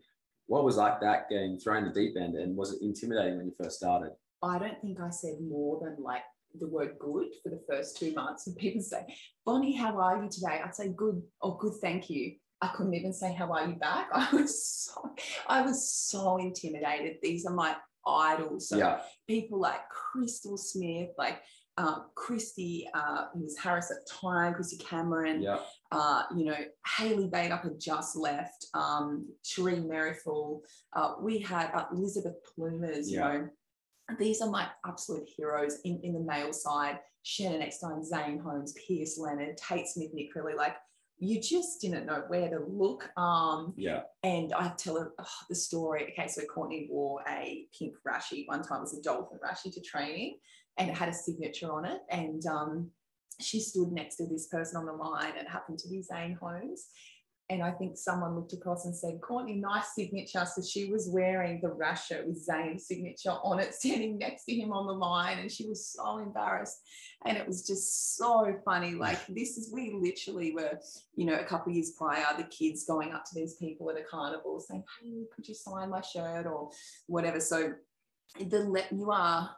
What 0.47 0.63
was 0.63 0.77
like 0.77 0.99
that 1.01 1.29
getting 1.29 1.59
thrown 1.59 1.83
in 1.83 1.93
the 1.93 1.99
deep 1.99 2.15
end, 2.17 2.35
and 2.35 2.55
was 2.55 2.73
it 2.73 2.81
intimidating 2.81 3.37
when 3.37 3.47
you 3.47 3.53
first 3.61 3.77
started? 3.77 4.11
I 4.41 4.59
don't 4.59 4.79
think 4.81 4.99
I 4.99 5.09
said 5.09 5.35
more 5.41 5.79
than 5.81 6.01
like 6.01 6.23
the 6.59 6.67
word 6.67 6.97
good 6.99 7.27
for 7.43 7.49
the 7.49 7.61
first 7.69 7.97
two 7.97 8.13
months. 8.13 8.47
And 8.47 8.55
people 8.55 8.81
say, 8.81 9.05
Bonnie, 9.45 9.75
how 9.75 9.99
are 9.99 10.23
you 10.23 10.29
today? 10.29 10.61
I'd 10.63 10.75
say 10.75 10.93
good 10.95 11.21
or 11.41 11.57
good, 11.57 11.73
thank 11.81 12.09
you. 12.09 12.35
I 12.61 12.69
couldn't 12.69 12.95
even 12.95 13.13
say 13.13 13.33
how 13.33 13.51
are 13.51 13.67
you 13.67 13.75
back. 13.75 14.09
I 14.13 14.29
was 14.33 14.65
so 14.65 15.13
I 15.47 15.61
was 15.61 15.91
so 15.91 16.37
intimidated. 16.37 17.17
These 17.21 17.45
are 17.45 17.53
my 17.53 17.75
idols. 18.05 18.69
So 18.69 18.77
yeah. 18.77 19.01
people 19.27 19.59
like 19.59 19.81
Kristyl 19.91 20.57
Smith, 20.57 21.09
like 21.17 21.41
uh, 21.77 21.99
Christy, 22.15 22.87
uh, 22.93 23.25
who 23.33 23.43
was 23.43 23.57
Harris 23.57 23.91
at 23.91 23.97
time, 24.09 24.53
Christy 24.53 24.77
Cameron, 24.77 25.41
yeah. 25.41 25.59
uh, 25.91 26.23
you 26.35 26.45
know, 26.45 26.57
Hayley 26.97 27.27
Bateup 27.27 27.63
had 27.63 27.79
just 27.79 28.15
left, 28.15 28.65
um, 28.73 29.27
Sheree 29.43 29.85
Merrifield. 29.87 30.65
Uh, 30.95 31.15
we 31.21 31.39
had 31.39 31.71
uh, 31.73 31.85
Elizabeth 31.91 32.35
Pluimers, 32.57 33.05
yeah. 33.05 33.33
you 33.33 33.39
know, 33.39 33.49
these 34.19 34.41
are 34.41 34.49
my 34.49 34.67
absolute 34.85 35.27
heroes 35.35 35.79
in, 35.83 35.99
in 36.03 36.13
the 36.13 36.19
male 36.19 36.53
side. 36.53 36.99
Shannon 37.23 37.61
Eckstein, 37.61 38.03
Zane 38.05 38.39
Holmes, 38.39 38.73
Pierce 38.87 39.17
Leonard, 39.17 39.57
Tate 39.57 39.87
Smith, 39.87 40.11
Nick 40.13 40.33
Crilly, 40.33 40.55
like 40.55 40.77
you 41.19 41.41
just 41.41 41.81
didn't 41.81 42.05
know 42.05 42.23
where 42.27 42.49
to 42.49 42.59
look. 42.67 43.09
Um, 43.17 43.73
yeah. 43.75 44.01
And 44.23 44.53
I 44.53 44.71
tell 44.77 44.99
her 44.99 45.11
oh, 45.19 45.25
the 45.49 45.55
story. 45.55 46.13
Okay, 46.13 46.27
so 46.27 46.43
Courtney 46.45 46.87
wore 46.89 47.21
a 47.27 47.65
pink 47.77 47.95
rashie. 48.07 48.47
One 48.47 48.61
time 48.61 48.77
it 48.77 48.81
was 48.81 48.97
a 48.97 49.01
dolphin 49.01 49.39
rashie 49.43 49.73
to 49.73 49.81
training, 49.81 50.37
and 50.77 50.89
it 50.89 50.97
had 50.97 51.09
a 51.09 51.13
signature 51.13 51.71
on 51.71 51.85
it. 51.85 52.01
And 52.09 52.45
um, 52.45 52.91
she 53.39 53.59
stood 53.59 53.91
next 53.91 54.17
to 54.17 54.27
this 54.27 54.47
person 54.47 54.77
on 54.77 54.85
the 54.85 54.93
line. 54.93 55.33
It 55.35 55.47
happened 55.47 55.79
to 55.79 55.89
be 55.89 56.01
Zane 56.01 56.37
Holmes. 56.39 56.87
And 57.49 57.63
I 57.63 57.71
think 57.71 57.97
someone 57.97 58.35
looked 58.35 58.51
across 58.51 58.85
and 58.85 58.93
said, 58.93 59.21
Courtney, 59.21 59.55
nice 59.55 59.95
signature. 59.95 60.45
So 60.45 60.61
she 60.61 60.91
was 60.91 61.07
wearing 61.09 61.61
the 61.61 61.69
rash 61.69 62.07
shirt 62.07 62.27
with 62.27 62.43
Zane's 62.43 62.85
signature 62.85 63.29
on 63.29 63.59
it, 63.59 63.73
standing 63.73 64.17
next 64.17 64.43
to 64.45 64.53
him 64.53 64.73
on 64.73 64.85
the 64.85 64.91
line. 64.91 65.39
And 65.39 65.49
she 65.49 65.65
was 65.65 65.87
so 65.87 66.17
embarrassed. 66.17 66.77
And 67.25 67.37
it 67.37 67.47
was 67.47 67.65
just 67.65 68.17
so 68.17 68.53
funny. 68.65 68.95
Like, 68.95 69.25
this 69.27 69.57
is, 69.57 69.71
we 69.73 69.93
literally 69.97 70.53
were, 70.53 70.77
you 71.15 71.25
know, 71.25 71.35
a 71.35 71.45
couple 71.45 71.71
years 71.71 71.91
prior, 71.97 72.25
the 72.35 72.43
kids 72.43 72.83
going 72.85 73.13
up 73.13 73.23
to 73.25 73.35
these 73.35 73.55
people 73.55 73.89
at 73.89 73.97
a 73.97 74.03
carnival 74.03 74.59
saying, 74.59 74.83
Hey, 75.01 75.23
could 75.33 75.47
you 75.47 75.55
sign 75.55 75.89
my 75.89 76.01
shirt 76.01 76.45
or 76.47 76.71
whatever? 77.05 77.39
So 77.39 77.75
the 78.45 78.59
let 78.59 78.91
you 78.91 79.09
are 79.11 79.55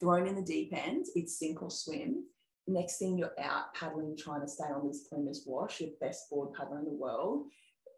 thrown 0.00 0.26
in 0.26 0.34
the 0.34 0.42
deep 0.42 0.70
end, 0.72 1.06
it's 1.14 1.38
sink 1.38 1.62
or 1.62 1.70
swim 1.70 2.24
next 2.68 2.98
thing 2.98 3.18
you're 3.18 3.32
out 3.40 3.74
paddling, 3.74 4.16
trying 4.16 4.42
to 4.42 4.48
stay 4.48 4.64
on 4.64 4.86
this 4.86 5.08
Pluimers 5.08 5.46
wash, 5.46 5.80
your 5.80 5.90
best 6.00 6.28
board 6.30 6.52
paddler 6.54 6.78
in 6.78 6.84
the 6.84 6.90
world, 6.90 7.46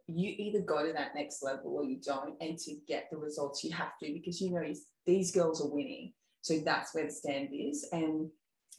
you 0.06 0.34
either 0.38 0.60
go 0.60 0.86
to 0.86 0.92
that 0.92 1.14
next 1.14 1.42
level 1.42 1.76
or 1.76 1.84
you 1.84 2.00
don't. 2.00 2.34
And 2.40 2.58
to 2.58 2.76
get 2.88 3.08
the 3.10 3.16
results, 3.16 3.62
you 3.62 3.72
have 3.72 3.98
to 4.02 4.12
because 4.12 4.40
you 4.40 4.50
know 4.50 4.72
these 5.06 5.32
girls 5.32 5.60
are 5.60 5.68
winning. 5.68 6.12
So 6.40 6.58
that's 6.58 6.94
where 6.94 7.04
the 7.04 7.12
stand 7.12 7.50
is. 7.52 7.86
And 7.92 8.30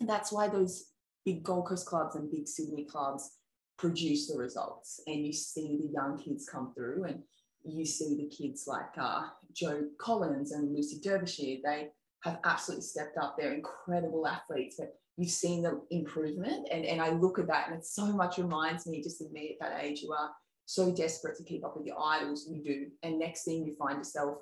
that's 0.01 0.31
why 0.31 0.47
those 0.47 0.85
big 1.25 1.43
Gold 1.43 1.67
Coast 1.67 1.85
clubs 1.85 2.15
and 2.15 2.31
big 2.31 2.47
Sydney 2.47 2.85
clubs 2.85 3.37
produce 3.77 4.27
the 4.27 4.37
results. 4.37 5.01
And 5.07 5.25
you 5.25 5.33
see 5.33 5.79
the 5.81 5.91
young 5.93 6.17
kids 6.17 6.49
come 6.49 6.73
through 6.73 7.03
and 7.05 7.21
you 7.63 7.85
see 7.85 8.15
the 8.17 8.35
kids 8.35 8.65
like 8.67 8.97
uh, 8.99 9.27
Jo 9.53 9.83
Collins 9.99 10.51
and 10.51 10.73
Lucy 10.73 10.99
Derbyshire. 10.99 11.59
They 11.63 11.89
have 12.23 12.39
absolutely 12.45 12.83
stepped 12.83 13.17
up. 13.17 13.35
They're 13.37 13.53
incredible 13.53 14.27
athletes. 14.27 14.75
But 14.77 14.93
you've 15.17 15.31
seen 15.31 15.61
the 15.61 15.81
improvement. 15.91 16.67
And, 16.71 16.85
and 16.85 17.01
I 17.01 17.11
look 17.11 17.39
at 17.39 17.47
that 17.47 17.67
and 17.67 17.77
it 17.77 17.85
so 17.85 18.05
much 18.07 18.37
reminds 18.37 18.87
me 18.87 19.03
just 19.03 19.21
of 19.21 19.31
me 19.31 19.55
at 19.59 19.69
that 19.69 19.83
age. 19.83 20.01
You 20.01 20.11
are 20.13 20.31
so 20.65 20.93
desperate 20.93 21.37
to 21.37 21.43
keep 21.43 21.65
up 21.65 21.75
with 21.75 21.85
your 21.85 22.01
idols, 22.01 22.47
you 22.49 22.63
do. 22.63 22.87
And 23.03 23.19
next 23.19 23.43
thing 23.43 23.65
you 23.65 23.75
find 23.75 23.97
yourself 23.97 24.37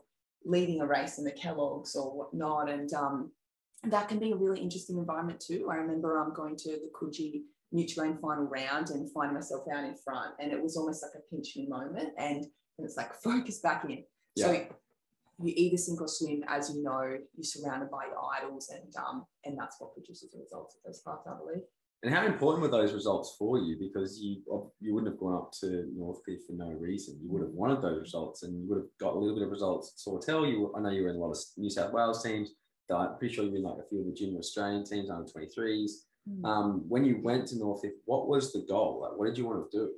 leading 0.46 0.82
a 0.82 0.88
race 0.88 1.18
in 1.18 1.26
the 1.26 1.32
Kellogg's 1.32 1.96
or 1.96 2.16
whatnot. 2.16 2.70
And 2.70 2.92
um, 2.94 3.32
that 3.84 4.08
can 4.08 4.20
be 4.20 4.32
a 4.32 4.36
really 4.36 4.62
interesting 4.62 4.98
environment 4.98 5.44
too. 5.46 5.68
I 5.72 5.76
remember 5.76 6.20
um, 6.20 6.34
going 6.34 6.56
to 6.58 6.70
the 6.72 6.92
Coogee 6.94 7.42
Nutrigrain 7.74 8.20
final 8.20 8.46
round 8.46 8.90
and 8.90 9.12
finding 9.12 9.36
myself 9.36 9.64
out 9.74 9.84
in 9.84 9.96
front. 9.96 10.34
And 10.40 10.52
it 10.52 10.62
was 10.62 10.78
almost 10.78 11.04
like 11.04 11.12
a 11.16 11.36
pinch 11.36 11.56
me 11.56 11.68
moment. 11.68 12.10
And, 12.18 12.46
and 12.78 12.86
it's 12.86 12.98
like 12.98 13.14
focus 13.24 13.60
back 13.60 13.86
in. 13.86 14.04
Yeah. 14.36 14.46
So 14.46 14.68
you 15.42 15.54
either 15.56 15.78
sink 15.78 16.02
or 16.02 16.08
swim, 16.08 16.44
as 16.48 16.70
you 16.70 16.84
know, 16.84 17.02
you're 17.02 17.44
surrounded 17.44 17.90
by 17.90 18.06
your 18.06 18.22
idols, 18.38 18.70
and 18.70 18.94
um, 18.98 19.26
and 19.46 19.58
that's 19.58 19.78
what 19.80 19.94
produces 19.94 20.32
the 20.32 20.40
results 20.40 20.76
of 20.76 20.82
those 20.86 21.02
parts, 21.02 21.28
I 21.28 21.38
believe. 21.38 21.64
And 22.02 22.14
how 22.14 22.26
important 22.26 22.62
were 22.62 22.70
those 22.70 22.94
results 22.94 23.36
for 23.38 23.58
you? 23.58 23.78
Because 23.80 24.20
you 24.20 24.42
you 24.80 24.94
wouldn't 24.94 25.12
have 25.12 25.20
gone 25.20 25.36
up 25.36 25.52
to 25.62 25.92
Northcliffe 25.98 26.46
for 26.48 26.54
no 26.54 26.72
reason. 26.72 27.20
You 27.22 27.30
would 27.32 27.42
have 27.42 27.52
wanted 27.52 27.82
those 27.82 28.00
results, 28.00 28.44
and 28.44 28.58
you 28.58 28.70
would 28.70 28.78
have 28.78 28.92
got 29.00 29.16
a 29.16 29.20
little 29.20 29.36
bit 29.36 29.44
of 29.44 29.52
results 29.52 29.94
at 29.94 30.00
Sawtell. 30.00 30.46
You, 30.46 30.74
I 30.76 30.82
know 30.82 30.90
you 30.90 31.04
were 31.04 31.10
in 31.10 31.18
a 31.18 31.20
lot 31.20 31.32
of 31.32 31.38
New 31.58 31.70
South 31.70 31.94
Wales 31.94 32.24
teams. 32.24 32.52
I'm 32.92 33.18
pretty 33.18 33.36
sure 33.36 33.46
you 33.46 33.52
were 33.52 33.58
in 33.58 33.64
like 33.64 33.78
a 33.86 33.88
few 33.88 34.00
of 34.00 34.08
the 34.08 34.14
junior 34.14 34.40
Australian 34.40 34.84
teams, 34.84 35.10
under 35.10 35.30
23s. 35.32 35.92
Mm. 36.28 36.46
Um, 36.46 36.86
when 36.88 37.06
you 37.06 37.20
went 37.22 37.48
to 37.48 37.56
Northcliffe, 37.56 37.94
what 38.06 38.28
was 38.28 38.52
the 38.52 38.66
goal? 38.68 39.02
Like, 39.04 39.18
what 39.18 39.28
did 39.28 39.38
you 39.38 39.46
want 39.46 39.70
to 39.70 39.78
do? 39.78 39.92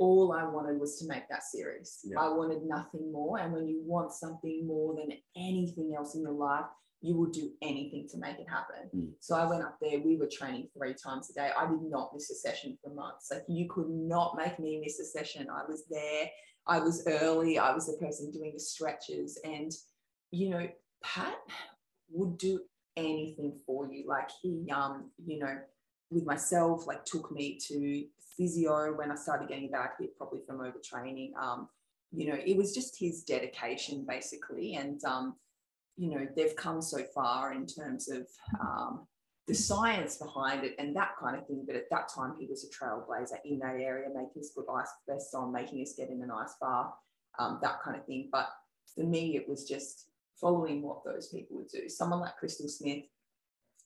All 0.00 0.32
I 0.32 0.44
wanted 0.44 0.80
was 0.80 0.98
to 0.98 1.06
make 1.06 1.28
that 1.28 1.44
series. 1.44 2.00
Yeah. 2.04 2.18
I 2.18 2.28
wanted 2.30 2.62
nothing 2.64 3.12
more. 3.12 3.38
And 3.38 3.52
when 3.52 3.68
you 3.68 3.82
want 3.84 4.12
something 4.12 4.66
more 4.66 4.94
than 4.94 5.12
anything 5.36 5.94
else 5.96 6.14
in 6.14 6.22
your 6.22 6.32
life, 6.32 6.64
you 7.02 7.14
will 7.16 7.30
do 7.30 7.50
anything 7.62 8.08
to 8.10 8.18
make 8.18 8.38
it 8.38 8.48
happen. 8.48 8.90
Mm. 8.96 9.10
So 9.20 9.36
I 9.36 9.44
went 9.44 9.62
up 9.62 9.76
there. 9.80 10.00
We 10.00 10.16
were 10.16 10.26
training 10.26 10.68
three 10.76 10.94
times 10.94 11.30
a 11.30 11.34
day. 11.34 11.50
I 11.56 11.66
did 11.66 11.82
not 11.82 12.12
miss 12.14 12.30
a 12.30 12.34
session 12.34 12.78
for 12.82 12.92
months. 12.94 13.28
Like 13.30 13.44
you 13.46 13.68
could 13.68 13.90
not 13.90 14.36
make 14.36 14.58
me 14.58 14.80
miss 14.82 14.98
a 15.00 15.04
session. 15.04 15.48
I 15.50 15.62
was 15.68 15.84
there. 15.90 16.30
I 16.66 16.80
was 16.80 17.06
early. 17.06 17.58
I 17.58 17.74
was 17.74 17.86
the 17.86 17.98
person 18.04 18.30
doing 18.30 18.52
the 18.54 18.60
stretches. 18.60 19.38
And, 19.44 19.70
you 20.30 20.50
know, 20.50 20.66
Pat 21.04 21.36
would 22.10 22.38
do 22.38 22.60
anything 22.96 23.58
for 23.66 23.86
you. 23.90 24.06
Like 24.06 24.30
he, 24.42 24.66
um, 24.74 25.10
you 25.24 25.38
know, 25.38 25.58
with 26.10 26.24
myself, 26.26 26.86
like 26.86 27.04
took 27.04 27.30
me 27.30 27.58
to 27.68 28.04
physio 28.36 28.96
when 28.96 29.10
I 29.10 29.14
started 29.14 29.48
getting 29.48 29.70
back, 29.70 29.94
here, 29.98 30.08
probably 30.16 30.40
from 30.46 30.58
overtraining. 30.58 31.34
Um, 31.36 31.68
you 32.12 32.28
know, 32.28 32.38
it 32.44 32.56
was 32.56 32.74
just 32.74 32.98
his 32.98 33.22
dedication 33.22 34.04
basically. 34.08 34.74
And, 34.74 35.02
um, 35.04 35.36
you 35.96 36.10
know, 36.10 36.26
they've 36.34 36.56
come 36.56 36.82
so 36.82 37.02
far 37.14 37.52
in 37.52 37.66
terms 37.66 38.08
of 38.08 38.26
um, 38.60 39.06
the 39.46 39.54
science 39.54 40.16
behind 40.16 40.64
it 40.64 40.74
and 40.78 40.94
that 40.96 41.10
kind 41.20 41.36
of 41.36 41.46
thing. 41.46 41.64
But 41.66 41.76
at 41.76 41.90
that 41.90 42.08
time, 42.12 42.34
he 42.38 42.46
was 42.46 42.64
a 42.64 42.68
trailblazer 42.68 43.38
in 43.44 43.58
that 43.60 43.76
area, 43.76 44.08
making 44.08 44.40
us 44.40 44.50
put 44.50 44.66
ice 44.72 44.90
vests 45.08 45.34
on, 45.34 45.52
making 45.52 45.82
us 45.82 45.94
get 45.96 46.08
in 46.08 46.22
an 46.22 46.30
ice 46.30 46.54
bar, 46.60 46.92
um, 47.38 47.58
that 47.62 47.82
kind 47.82 47.96
of 47.96 48.04
thing. 48.06 48.28
But 48.32 48.48
for 48.94 49.04
me, 49.04 49.36
it 49.36 49.48
was 49.48 49.64
just 49.64 50.08
following 50.40 50.82
what 50.82 51.04
those 51.04 51.28
people 51.28 51.58
would 51.58 51.68
do. 51.68 51.88
Someone 51.88 52.20
like 52.20 52.40
Kristyl 52.42 52.68
Smith, 52.68 53.04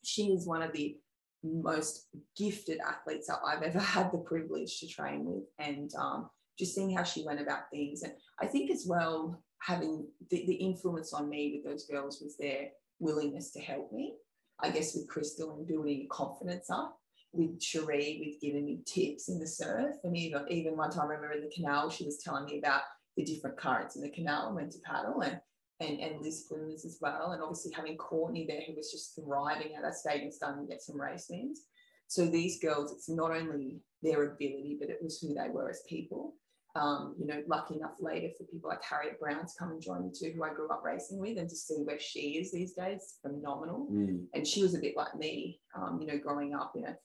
she 0.03 0.33
is 0.33 0.47
one 0.47 0.63
of 0.63 0.73
the 0.73 0.97
most 1.45 2.09
gifted 2.37 2.79
athletes 2.81 3.27
that 3.29 3.39
I've 3.47 3.63
ever 3.63 3.79
had 3.97 4.11
the 4.11 4.19
privilege 4.19 4.81
to 4.81 4.89
train 4.89 5.25
with, 5.25 5.45
and 5.59 5.91
um, 5.95 6.31
just 6.59 6.75
seeing 6.75 6.97
how 6.97 7.03
she 7.03 7.25
went 7.25 7.41
about 7.41 7.71
things. 7.71 8.03
And 8.03 8.15
I 8.41 8.47
think 8.47 8.71
as 8.71 8.87
well, 8.89 9.43
having 9.61 10.07
the, 10.31 10.45
the 10.47 10.55
influence 10.55 11.13
on 11.13 11.29
me 11.29 11.55
with 11.55 11.71
those 11.71 11.87
girls 11.87 12.21
was 12.21 12.37
their 12.37 12.69
willingness 12.99 13.51
to 13.53 13.61
help 13.61 13.93
me. 13.93 14.15
I 14.61 14.71
guess 14.71 14.95
with 14.95 15.09
Kristyl 15.09 15.57
and 15.57 15.67
building 15.67 16.07
confidence 16.11 16.71
up. 16.71 16.99
With 17.33 17.61
Cherie, 17.61 18.23
with 18.25 18.41
giving 18.41 18.65
me 18.65 18.79
tips 18.87 19.29
in 19.29 19.41
the 19.41 19.47
surf, 19.49 19.97
and 20.05 20.17
even 20.17 20.45
even 20.51 20.77
one 20.77 20.91
time 20.91 21.11
I 21.11 21.15
remember 21.15 21.33
in 21.33 21.41
the 21.41 21.53
canal, 21.53 21.91
she 21.91 22.05
was 22.05 22.19
telling 22.19 22.45
me 22.45 22.61
about 22.61 22.83
the 23.17 23.25
different 23.25 23.57
currents 23.57 23.97
in 23.97 24.03
the 24.03 24.11
canal 24.11 24.47
and 24.47 24.55
when 24.55 24.71
to 24.71 24.79
paddle, 24.85 25.21
and 25.21 25.41
and, 25.81 25.99
and 26.01 26.21
Liz 26.21 26.47
Pluimers 26.51 26.85
as 26.85 26.99
well. 27.01 27.33
And 27.33 27.43
obviously 27.43 27.73
having 27.73 27.97
Courtney 27.97 28.47
there 28.49 28.63
who 28.67 28.75
was 28.77 28.91
just 28.91 29.15
thriving 29.17 29.75
at 29.75 29.83
that 29.83 29.97
stage 29.97 30.23
and 30.23 30.33
starting 30.33 30.67
to 30.67 30.71
get 30.71 30.83
some 30.83 31.01
race 31.01 31.27
wins. 31.31 31.63
So 32.07 32.27
these 32.27 32.61
girls, 32.61 32.93
it's 32.93 33.09
not 33.09 33.33
only 33.33 33.81
their 34.03 34.25
ability, 34.25 34.77
but 34.81 34.91
it 34.91 34.99
was 35.03 35.19
who 35.19 35.35
they 35.35 35.49
were 35.49 35.71
as 35.71 35.83
people. 35.89 36.35
Um, 36.77 37.15
you 37.19 37.27
know, 37.27 37.41
lucky 37.47 37.77
enough 37.77 37.95
later 38.01 38.29
for 38.37 38.45
people 38.45 38.69
like 38.69 38.83
Harriet 38.83 39.21
Brown 39.21 39.47
to 39.47 39.53
come 39.59 39.71
and 39.71 39.81
join 39.81 40.05
me 40.05 40.11
too, 40.13 40.33
who 40.35 40.43
I 40.43 40.53
grew 40.53 40.69
up 40.71 40.83
racing 40.85 41.21
with, 41.21 41.39
and 41.39 41.49
to 41.49 41.55
see 41.55 41.77
where 41.85 42.01
she 42.01 42.39
is 42.39 42.51
these 42.51 42.75
days, 42.75 43.15
phenomenal. 43.23 43.87
Mm. 43.93 44.25
And 44.35 44.47
she 44.47 44.61
was 44.61 44.75
a 44.75 44.81
bit 44.81 44.97
like 44.97 45.15
me, 45.17 45.61
um, 45.77 45.99
you 46.01 46.07
know, 46.09 46.19
growing 46.19 46.53
up 46.53 46.73
in 46.75 46.85
a 46.85 46.97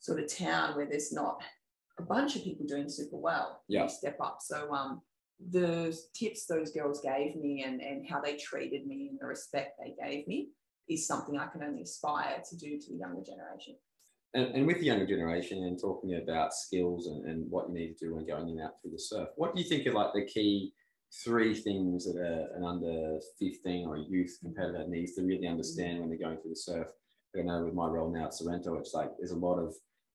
sort 0.00 0.18
of 0.18 0.32
town 0.32 0.74
where 0.74 0.86
there's 0.86 1.12
not 1.12 1.40
a 1.98 2.02
bunch 2.02 2.36
of 2.36 2.42
people 2.42 2.66
doing 2.66 2.88
super 2.88 3.16
well. 3.16 3.62
Yeah. 3.68 3.86
step 3.86 4.18
up. 4.20 4.38
So 4.40 4.72
um, 4.72 5.00
the 5.50 5.96
tips 6.14 6.46
those 6.46 6.72
girls 6.72 7.00
gave 7.00 7.36
me 7.36 7.64
and, 7.66 7.80
and 7.80 8.06
how 8.08 8.20
they 8.20 8.36
treated 8.36 8.86
me 8.86 9.08
and 9.10 9.18
the 9.20 9.26
respect 9.26 9.78
they 9.78 9.94
gave 10.02 10.26
me 10.26 10.48
is 10.88 11.06
something 11.06 11.38
I 11.38 11.46
can 11.46 11.62
only 11.62 11.82
aspire 11.82 12.42
to 12.48 12.56
do 12.56 12.78
to 12.78 12.90
the 12.90 12.96
younger 12.96 13.22
generation. 13.22 13.74
And, 14.34 14.54
and 14.54 14.66
with 14.66 14.78
the 14.78 14.86
younger 14.86 15.06
generation 15.06 15.64
and 15.64 15.80
talking 15.80 16.14
about 16.14 16.54
skills 16.54 17.06
and, 17.06 17.24
and 17.26 17.50
what 17.50 17.68
you 17.68 17.74
need 17.74 17.96
to 17.96 18.06
do 18.06 18.14
when 18.14 18.26
going 18.26 18.48
in 18.48 18.60
out 18.60 18.80
through 18.80 18.92
the 18.92 18.98
surf, 18.98 19.28
what 19.36 19.54
do 19.54 19.62
you 19.62 19.68
think 19.68 19.86
are 19.86 19.92
like 19.92 20.12
the 20.14 20.26
key 20.26 20.72
three 21.24 21.54
things 21.54 22.04
that 22.04 22.20
a, 22.20 22.56
an 22.56 22.64
under 22.64 23.18
15 23.38 23.86
or 23.86 23.96
a 23.96 24.00
youth 24.00 24.38
competitor 24.42 24.84
needs 24.88 25.14
to 25.14 25.22
really 25.22 25.46
understand 25.46 26.00
when 26.00 26.08
they're 26.08 26.18
going 26.18 26.38
through 26.38 26.50
the 26.50 26.56
surf? 26.56 26.88
I 27.38 27.42
know 27.42 27.64
with 27.64 27.74
my 27.74 27.86
role 27.86 28.10
now 28.10 28.26
at 28.26 28.34
Sorrento, 28.34 28.76
it's 28.76 28.94
like 28.94 29.10
there's 29.18 29.32
a 29.32 29.36
lot 29.36 29.58
of 29.58 29.74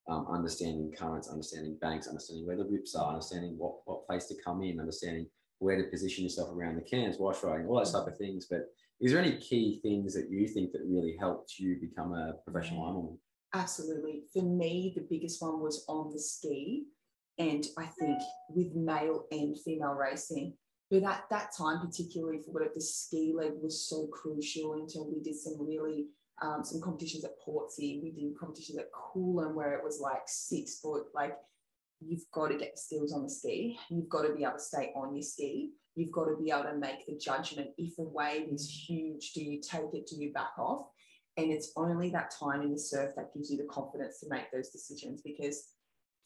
um, 0.09 0.27
understanding 0.29 0.91
currents, 0.97 1.29
understanding 1.29 1.77
banks, 1.81 2.07
understanding 2.07 2.45
where 2.45 2.57
the 2.57 2.65
rips 2.65 2.95
are, 2.95 3.09
understanding 3.09 3.55
what, 3.57 3.75
what 3.85 4.05
place 4.07 4.25
to 4.27 4.35
come 4.43 4.61
in, 4.61 4.79
understanding 4.79 5.27
where 5.59 5.77
to 5.77 5.89
position 5.89 6.23
yourself 6.23 6.49
around 6.51 6.75
the 6.75 6.81
cans, 6.81 7.17
wash 7.19 7.43
riding, 7.43 7.67
all 7.67 7.77
that 7.77 7.91
type 7.91 8.07
of 8.07 8.17
things. 8.17 8.47
But 8.49 8.69
is 8.99 9.11
there 9.11 9.21
any 9.21 9.37
key 9.37 9.79
things 9.81 10.13
that 10.13 10.29
you 10.29 10.47
think 10.47 10.71
that 10.71 10.81
really 10.85 11.15
helped 11.19 11.59
you 11.59 11.77
become 11.79 12.13
a 12.13 12.33
professional 12.43 12.83
Ironman? 12.83 13.17
Absolutely. 13.53 14.23
For 14.33 14.43
me, 14.43 14.93
the 14.95 15.05
biggest 15.09 15.41
one 15.41 15.59
was 15.59 15.85
on 15.87 16.11
the 16.11 16.19
ski. 16.19 16.85
And 17.37 17.65
I 17.77 17.85
think 17.85 18.19
with 18.49 18.75
male 18.75 19.25
and 19.31 19.57
female 19.59 19.93
racing, 19.93 20.53
but 20.89 21.03
at 21.03 21.23
that 21.29 21.51
time, 21.57 21.79
particularly 21.79 22.39
for 22.39 22.51
whatever 22.51 22.73
the 22.75 22.81
ski 22.81 23.33
leg 23.35 23.53
was 23.61 23.87
so 23.87 24.07
crucial 24.07 24.73
until 24.73 25.09
we 25.09 25.21
did 25.21 25.35
some 25.35 25.55
really 25.59 26.07
um, 26.41 26.63
some 26.63 26.81
competitions 26.81 27.23
at 27.23 27.39
Portsea. 27.45 28.01
We 28.01 28.11
did 28.11 28.37
competitions 28.37 28.79
at 28.79 28.91
Coolum 28.91 29.53
where 29.53 29.73
it 29.73 29.83
was 29.83 29.99
like 30.01 30.23
six 30.25 30.79
foot, 30.79 31.05
like 31.13 31.37
you've 31.99 32.25
got 32.33 32.47
to 32.47 32.57
get 32.57 32.79
skills 32.79 33.13
on 33.13 33.23
the 33.23 33.29
ski. 33.29 33.77
You've 33.89 34.09
got 34.09 34.23
to 34.23 34.33
be 34.33 34.43
able 34.43 34.53
to 34.53 34.59
stay 34.59 34.91
on 34.95 35.13
your 35.13 35.23
ski. 35.23 35.71
You've 35.95 36.11
got 36.11 36.25
to 36.25 36.37
be 36.41 36.49
able 36.49 36.63
to 36.63 36.75
make 36.75 37.05
the 37.05 37.17
judgment. 37.17 37.69
If 37.77 37.97
a 37.99 38.03
wave 38.03 38.47
is 38.51 38.85
huge, 38.87 39.33
do 39.33 39.43
you 39.43 39.61
take 39.61 39.93
it? 39.93 40.07
Do 40.07 40.15
you 40.15 40.33
back 40.33 40.57
off? 40.57 40.87
And 41.37 41.51
it's 41.51 41.71
only 41.77 42.09
that 42.09 42.33
time 42.37 42.61
in 42.61 42.71
the 42.71 42.79
surf 42.79 43.11
that 43.15 43.33
gives 43.33 43.51
you 43.51 43.57
the 43.57 43.67
confidence 43.69 44.19
to 44.19 44.29
make 44.29 44.51
those 44.51 44.69
decisions 44.69 45.21
because 45.21 45.69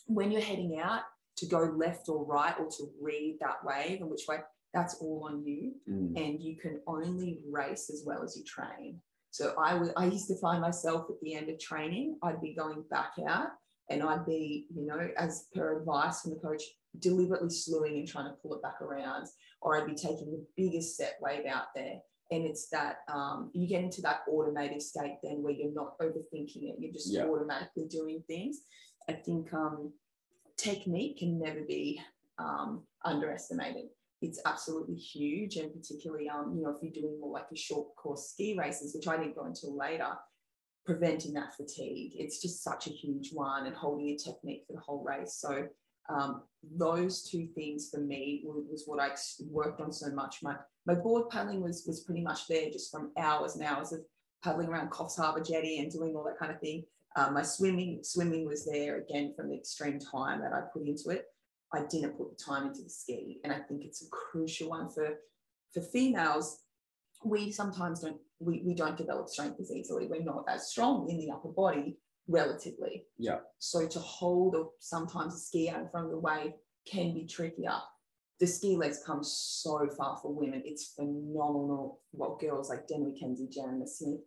when 0.08 0.32
you're 0.32 0.42
heading 0.42 0.80
out 0.80 1.02
to 1.38 1.46
go 1.46 1.74
left 1.76 2.10
or 2.10 2.26
right 2.26 2.56
or 2.60 2.68
to 2.68 2.90
read 3.02 3.38
that 3.42 3.64
wave 3.64 4.02
and 4.02 4.10
which 4.10 4.24
way, 4.28 4.38
that's 4.74 4.96
all 4.96 5.28
on 5.30 5.46
you. 5.46 5.74
Mm. 5.90 6.18
And 6.18 6.42
you 6.42 6.58
can 6.58 6.82
only 6.88 7.40
race 7.50 7.90
as 7.90 8.04
well 8.06 8.24
as 8.24 8.36
you 8.36 8.44
train. 8.44 9.00
So 9.36 9.54
I 9.58 10.06
used 10.06 10.30
to 10.30 10.40
find 10.40 10.62
myself 10.62 11.08
at 11.10 11.20
the 11.22 11.36
end 11.36 11.50
of 11.50 11.60
training, 11.60 12.18
I'd 12.24 12.40
be 12.40 12.56
going 12.56 12.86
back 12.90 13.16
out 13.28 13.50
and 13.90 14.02
I'd 14.02 14.26
be, 14.26 14.66
you 14.74 14.86
know, 14.88 15.10
as 15.18 15.48
per 15.54 15.78
advice 15.78 16.22
from 16.22 16.32
the 16.32 16.40
coach, 16.40 16.64
deliberately 17.00 17.50
slewing 17.50 17.98
and 17.98 18.08
trying 18.08 18.30
to 18.30 18.38
pull 18.42 18.56
it 18.56 18.62
back 18.62 18.82
around, 18.82 19.28
or 19.62 19.76
I'd 19.78 19.88
be 19.88 19.94
taking 19.94 20.32
the 20.32 20.46
biggest 20.56 20.96
set 20.96 21.18
wave 21.20 21.46
out 21.48 21.66
there. 21.76 21.96
And 22.32 22.46
it's 22.46 22.70
that 22.70 23.00
um, 23.14 23.52
you 23.54 23.68
get 23.68 23.84
into 23.84 24.02
that 24.04 24.22
automated 24.32 24.82
state 24.82 25.18
then 25.22 25.44
where 25.44 25.52
you're 25.52 25.74
not 25.74 26.00
overthinking 26.00 26.70
it, 26.70 26.76
you're 26.80 26.94
just 26.94 27.12
Yeah. 27.12 27.26
automatically 27.26 27.88
doing 27.90 28.24
things. 28.28 28.62
I 29.10 29.14
think 29.14 29.54
um, 29.54 29.92
technique 30.56 31.18
can 31.18 31.38
never 31.40 31.60
be 31.68 32.00
um, 32.38 32.84
underestimated. 33.04 33.88
It's 34.26 34.42
absolutely 34.46 34.96
huge, 34.96 35.58
and 35.58 35.74
particularly, 35.74 36.30
um, 36.30 36.54
you 36.56 36.64
know, 36.64 36.72
if 36.72 36.82
you're 36.82 36.92
doing 36.92 37.20
more 37.20 37.32
like 37.32 37.48
a 37.52 37.56
short 37.56 37.96
course 37.96 38.30
ski 38.30 38.58
races, 38.58 38.96
which 38.96 39.08
I 39.08 39.18
didn't 39.18 39.36
go 39.36 39.46
until 39.46 39.78
later, 39.78 40.14
preventing 40.86 41.34
that 41.34 41.56
fatigue. 41.56 42.14
It's 42.16 42.42
just 42.42 42.64
such 42.64 42.88
a 42.88 42.92
huge 42.92 43.32
one, 43.34 43.66
and 43.66 43.76
holding 43.76 44.08
your 44.08 44.18
technique 44.18 44.64
for 44.68 44.74
the 44.74 44.82
whole 44.82 45.04
race. 45.04 45.36
So 45.40 45.68
um, 46.10 46.44
those 46.78 47.24
two 47.24 47.48
things 47.56 47.90
for 47.92 48.00
me 48.00 48.44
was, 48.46 48.66
was 48.70 48.84
what 48.86 49.00
I 49.00 49.10
worked 49.50 49.82
on 49.82 49.92
so 49.92 50.12
much. 50.12 50.38
My 50.44 50.56
my 50.86 50.96
board 50.96 51.30
paddling 51.30 51.62
was 51.62 51.84
was 51.88 52.02
pretty 52.02 52.22
much 52.22 52.48
there 52.48 52.70
just 52.70 52.92
from 52.92 53.12
hours 53.18 53.56
and 53.56 53.66
hours 53.66 53.92
of 53.92 54.02
paddling 54.44 54.68
around 54.68 54.92
Coffs 54.92 55.18
Harbour 55.18 55.44
Jetty 55.44 55.80
and 55.80 55.92
doing 55.92 56.16
all 56.16 56.24
that 56.26 56.38
kind 56.38 56.52
of 56.52 56.60
thing. 56.60 56.84
Um, 57.16 57.34
my 57.34 57.42
swimming 57.42 58.00
swimming 58.04 58.46
was 58.46 58.66
there 58.66 58.98
again 58.98 59.34
from 59.36 59.50
the 59.50 59.56
extreme 59.56 60.00
time 60.00 60.42
that 60.42 60.54
I 60.54 60.62
put 60.72 60.86
into 60.86 61.10
it. 61.10 61.26
I 61.74 61.84
didn't 61.90 62.18
put 62.18 62.38
the 62.38 62.44
time 62.44 62.68
into 62.68 62.84
the 62.84 62.90
ski, 62.90 63.40
and 63.44 63.52
I 63.52 63.60
think 63.60 63.84
it's 63.84 64.04
a 64.04 64.10
crucial 64.10 64.70
one 64.70 64.90
for 64.90 65.16
for 65.74 65.82
females. 65.82 66.62
We 67.24 67.52
sometimes 67.52 68.02
don't 68.02 68.18
we, 68.40 68.62
we 68.66 68.76
don't 68.76 68.98
develop 68.98 69.30
strength 69.30 69.60
as 69.60 69.72
easily. 69.72 70.08
We're 70.08 70.24
not 70.24 70.46
as 70.48 70.70
strong 70.70 71.10
in 71.10 71.18
the 71.18 71.32
upper 71.32 71.50
body 71.50 71.98
relatively. 72.28 73.06
Yeah. 73.18 73.40
So 73.60 73.88
to 73.88 74.00
hold 74.00 74.56
or 74.56 74.70
sometimes 74.80 75.36
a 75.36 75.38
ski 75.38 75.70
out 75.70 75.82
in 75.82 75.90
front 75.90 76.08
of 76.08 76.12
the 76.12 76.20
wave 76.20 76.54
can 76.90 77.14
be 77.14 77.26
trickier. 77.26 77.80
The 78.40 78.48
ski 78.48 78.76
legs 78.76 79.02
come 79.06 79.24
so 79.24 79.88
far 79.98 80.18
for 80.22 80.34
women. 80.34 80.62
It's 80.66 80.94
phenomenal 80.96 82.02
what 82.12 82.40
girls 82.40 82.70
like 82.70 82.88
Jen 82.90 83.06
McKenzie, 83.06 83.52
Jen 83.52 83.82
Smith, 83.88 84.20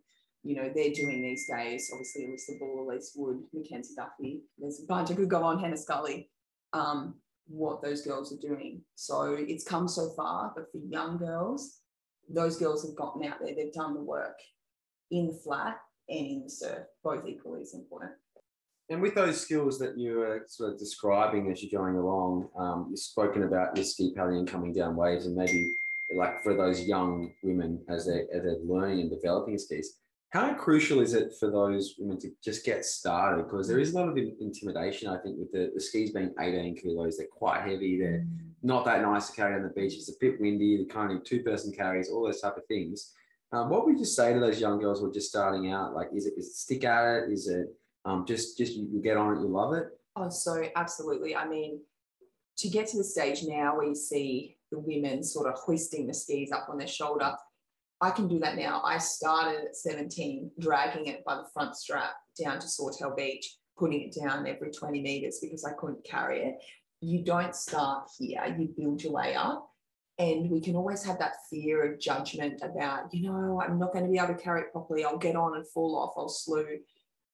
you 0.43 0.55
know, 0.55 0.71
they're 0.73 0.91
doing 0.91 1.21
these 1.21 1.47
days. 1.47 1.89
Obviously, 1.91 2.23
Alyssa 2.23 2.59
Ball, 2.59 2.87
Elise 2.89 3.11
Wood, 3.15 3.43
Mackenzie 3.53 3.93
Duffy. 3.95 4.41
There's 4.57 4.81
a 4.81 4.85
bunch. 4.85 5.11
I 5.11 5.15
could 5.15 5.29
go 5.29 5.43
on, 5.43 5.59
Hannah 5.59 5.77
Scully. 5.77 6.29
Um, 6.71 7.15
what 7.49 7.81
those 7.81 8.01
girls 8.01 8.31
are 8.31 8.47
doing. 8.47 8.81
So 8.95 9.35
it's 9.37 9.63
come 9.63 9.87
so 9.87 10.11
far, 10.15 10.53
but 10.55 10.71
for 10.71 10.77
young 10.77 11.17
girls, 11.17 11.79
those 12.29 12.57
girls 12.57 12.85
have 12.85 12.95
gotten 12.95 13.25
out 13.25 13.39
there. 13.41 13.55
They've 13.55 13.73
done 13.73 13.95
the 13.95 14.01
work 14.01 14.37
in 15.11 15.27
the 15.27 15.33
flat 15.33 15.77
and 16.07 16.25
in 16.25 16.43
the 16.43 16.49
surf, 16.49 16.85
both 17.03 17.25
equally 17.27 17.61
as 17.61 17.73
important. 17.73 18.11
And 18.89 19.01
with 19.01 19.13
those 19.13 19.39
skills 19.39 19.77
that 19.79 19.97
you 19.97 20.17
were 20.17 20.45
sort 20.47 20.73
of 20.73 20.79
describing 20.79 21.51
as 21.51 21.61
you're 21.61 21.79
going 21.79 21.95
along, 21.95 22.49
um, 22.57 22.87
you've 22.89 22.99
spoken 22.99 23.43
about 23.43 23.75
your 23.75 23.85
ski 23.85 24.13
paddling 24.15 24.47
coming 24.47 24.73
down 24.73 24.95
waves, 24.95 25.27
and 25.27 25.35
maybe 25.35 25.71
like 26.17 26.41
for 26.43 26.55
those 26.55 26.81
young 26.81 27.31
women 27.43 27.83
as 27.87 28.07
they 28.07 28.25
as 28.33 28.43
they're 28.43 28.57
learning 28.63 29.01
and 29.01 29.11
developing 29.11 29.59
skis, 29.59 29.99
how 30.31 30.53
crucial 30.53 30.99
is 31.01 31.13
it 31.13 31.33
for 31.39 31.49
those 31.49 31.95
women 31.97 32.19
to 32.19 32.29
just 32.43 32.63
get 32.63 32.85
started? 32.85 33.43
Because 33.43 33.67
there 33.67 33.79
is 33.79 33.93
a 33.93 33.97
lot 33.97 34.09
of 34.09 34.17
intimidation, 34.17 35.09
I 35.09 35.17
think, 35.17 35.39
with 35.39 35.51
the, 35.51 35.71
the 35.73 35.81
skis 35.81 36.11
being 36.11 36.33
18 36.39 36.77
kilos. 36.77 37.17
They're 37.17 37.27
quite 37.27 37.61
heavy. 37.61 37.99
They're 37.99 38.27
not 38.61 38.85
that 38.85 39.01
nice 39.01 39.29
to 39.29 39.35
carry 39.35 39.55
on 39.55 39.63
the 39.63 39.69
beach. 39.69 39.95
It's 39.95 40.09
a 40.09 40.13
bit 40.19 40.39
windy. 40.39 40.77
The 40.77 40.85
kind 40.85 41.11
of 41.11 41.23
two 41.23 41.41
person 41.41 41.73
carries, 41.73 42.09
all 42.09 42.23
those 42.23 42.41
type 42.41 42.57
of 42.57 42.65
things. 42.67 43.13
Um, 43.51 43.69
what 43.69 43.87
would 43.87 43.97
you 43.97 44.05
say 44.05 44.31
to 44.31 44.39
those 44.39 44.61
young 44.61 44.79
girls 44.79 44.99
who 44.99 45.09
are 45.09 45.13
just 45.13 45.29
starting 45.29 45.71
out? 45.71 45.95
Like, 45.95 46.09
is 46.13 46.27
it, 46.27 46.33
is 46.37 46.47
it 46.47 46.53
stick 46.53 46.83
at 46.83 47.23
it? 47.23 47.31
Is 47.31 47.47
it 47.47 47.67
um, 48.05 48.23
just 48.27 48.55
just 48.55 48.73
you, 48.73 48.87
you 48.91 49.01
get 49.01 49.17
on 49.17 49.35
it, 49.35 49.41
you 49.41 49.47
love 49.47 49.73
it? 49.73 49.87
Oh, 50.15 50.29
so 50.29 50.63
absolutely. 50.75 51.35
I 51.35 51.47
mean, 51.47 51.79
to 52.57 52.69
get 52.69 52.87
to 52.89 52.97
the 52.97 53.03
stage 53.03 53.43
now 53.43 53.75
where 53.75 53.87
you 53.87 53.95
see 53.95 54.57
the 54.71 54.77
women 54.77 55.23
sort 55.23 55.47
of 55.47 55.55
hoisting 55.55 56.05
the 56.05 56.13
skis 56.13 56.51
up 56.51 56.67
on 56.69 56.77
their 56.77 56.87
shoulder, 56.87 57.35
I 58.01 58.11
can 58.11 58.27
do 58.27 58.39
that 58.39 58.55
now. 58.55 58.81
I 58.83 58.97
started 58.97 59.65
at 59.65 59.75
17, 59.75 60.51
dragging 60.59 61.07
it 61.07 61.25
by 61.25 61.35
the 61.35 61.47
front 61.53 61.75
strap 61.75 62.13
down 62.41 62.59
to 62.59 62.67
Sawtell 62.67 63.15
Beach, 63.15 63.57
putting 63.77 64.01
it 64.01 64.15
down 64.15 64.47
every 64.47 64.71
20 64.71 65.01
meters 65.01 65.39
because 65.41 65.65
I 65.65 65.73
couldn't 65.73 66.03
carry 66.05 66.43
it. 66.43 66.59
You 67.01 67.23
don't 67.23 67.55
start 67.55 68.09
here, 68.17 68.55
you 68.57 68.73
build 68.77 69.03
your 69.03 69.13
way 69.13 69.35
up. 69.35 69.69
And 70.17 70.49
we 70.49 70.59
can 70.59 70.75
always 70.75 71.03
have 71.05 71.17
that 71.19 71.35
fear 71.49 71.93
of 71.93 71.99
judgment 71.99 72.61
about, 72.61 73.13
you 73.13 73.31
know, 73.31 73.61
I'm 73.61 73.79
not 73.79 73.93
going 73.93 74.03
to 74.03 74.11
be 74.11 74.17
able 74.17 74.35
to 74.35 74.41
carry 74.41 74.61
it 74.61 74.71
properly. 74.73 75.05
I'll 75.05 75.17
get 75.17 75.37
on 75.37 75.55
and 75.55 75.65
fall 75.67 75.95
off. 75.95 76.13
I'll 76.17 76.27
slew. 76.27 76.79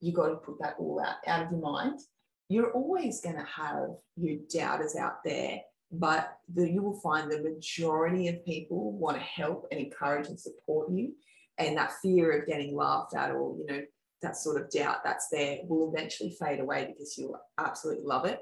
You 0.02 0.14
got 0.14 0.28
to 0.28 0.36
put 0.36 0.60
that 0.62 0.76
all 0.78 1.02
out, 1.04 1.16
out 1.26 1.46
of 1.46 1.52
your 1.52 1.62
mind. 1.62 2.00
You're 2.48 2.72
always 2.74 3.22
going 3.22 3.38
to 3.38 3.44
have 3.44 3.90
your 4.16 4.38
doubters 4.54 4.96
out 4.96 5.24
there 5.24 5.62
but 5.92 6.38
the, 6.54 6.70
you 6.70 6.82
will 6.82 7.00
find 7.00 7.32
the 7.32 7.42
majority 7.42 8.28
of 8.28 8.46
people 8.46 8.92
want 8.94 9.18
to 9.18 9.24
help 9.24 9.68
and 9.72 9.80
encourage 9.80 10.28
and 10.28 10.40
support 10.40 10.92
you. 10.92 11.14
And 11.58 11.78
that 11.78 11.94
fear 12.02 12.32
of 12.32 12.48
getting 12.48 12.76
laughed 12.76 13.16
at 13.16 13.32
or 13.32 13.56
you 13.58 13.66
know 13.66 13.82
that 14.22 14.36
sort 14.36 14.62
of 14.62 14.70
doubt 14.70 15.04
that's 15.04 15.30
there 15.32 15.60
will 15.64 15.94
eventually 15.94 16.36
fade 16.40 16.60
away 16.60 16.88
because 16.88 17.18
you'll 17.18 17.40
absolutely 17.58 18.06
love 18.06 18.26
it. 18.26 18.40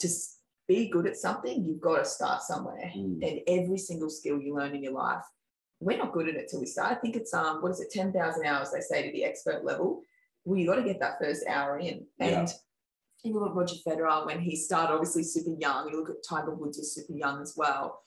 To 0.00 0.08
be 0.68 0.88
good 0.88 1.06
at 1.06 1.16
something 1.16 1.64
you've 1.64 1.80
got 1.80 1.98
to 1.98 2.04
start 2.04 2.42
somewhere. 2.42 2.92
Mm. 2.96 3.26
and 3.26 3.40
every 3.46 3.78
single 3.78 4.10
skill 4.10 4.40
you 4.40 4.54
learn 4.54 4.74
in 4.74 4.82
your 4.82 4.92
life 4.92 5.24
we're 5.80 5.98
not 5.98 6.12
good 6.12 6.28
at 6.28 6.36
it 6.36 6.48
till 6.48 6.60
we 6.60 6.66
start. 6.66 6.92
I 6.92 6.94
think 6.94 7.16
it's 7.16 7.34
um 7.34 7.62
what 7.62 7.72
is 7.72 7.80
it 7.80 7.90
10,000 7.90 8.46
hours 8.46 8.70
they 8.70 8.80
say 8.80 9.06
to 9.06 9.12
the 9.12 9.24
expert 9.24 9.64
level. 9.64 10.02
Well 10.44 10.58
you 10.58 10.66
got 10.66 10.76
to 10.76 10.82
get 10.82 11.00
that 11.00 11.18
first 11.20 11.44
hour 11.46 11.78
in. 11.78 12.06
Yeah. 12.18 12.46
You 13.22 13.34
look 13.34 13.50
at 13.50 13.54
Roger 13.54 13.76
Federer 13.86 14.26
when 14.26 14.40
he 14.40 14.56
started, 14.56 14.94
obviously 14.94 15.22
super 15.22 15.54
young. 15.58 15.88
You 15.90 15.98
look 15.98 16.10
at 16.10 16.24
Tiger 16.28 16.54
Woods 16.54 16.78
was 16.78 16.94
super 16.94 17.12
young 17.12 17.42
as 17.42 17.54
well. 17.56 18.02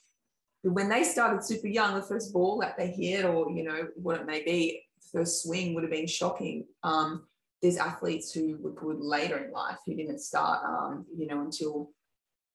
But 0.62 0.72
when 0.72 0.88
they 0.88 1.04
started 1.04 1.44
super 1.44 1.68
young, 1.68 1.94
the 1.94 2.02
first 2.02 2.32
ball 2.32 2.58
that 2.60 2.76
they 2.76 2.88
hit, 2.88 3.24
or 3.24 3.50
you 3.50 3.64
know 3.64 3.88
what 3.96 4.20
it 4.20 4.26
may 4.26 4.42
be, 4.42 4.82
first 5.12 5.42
swing 5.42 5.74
would 5.74 5.84
have 5.84 5.92
been 5.92 6.06
shocking. 6.06 6.66
Um, 6.82 7.26
there's 7.62 7.76
athletes 7.76 8.32
who 8.32 8.58
were 8.60 8.72
good 8.72 9.00
later 9.00 9.38
in 9.38 9.52
life 9.52 9.76
who 9.84 9.94
didn't 9.94 10.20
start, 10.20 10.64
um, 10.64 11.04
you 11.14 11.26
know, 11.26 11.40
until 11.40 11.90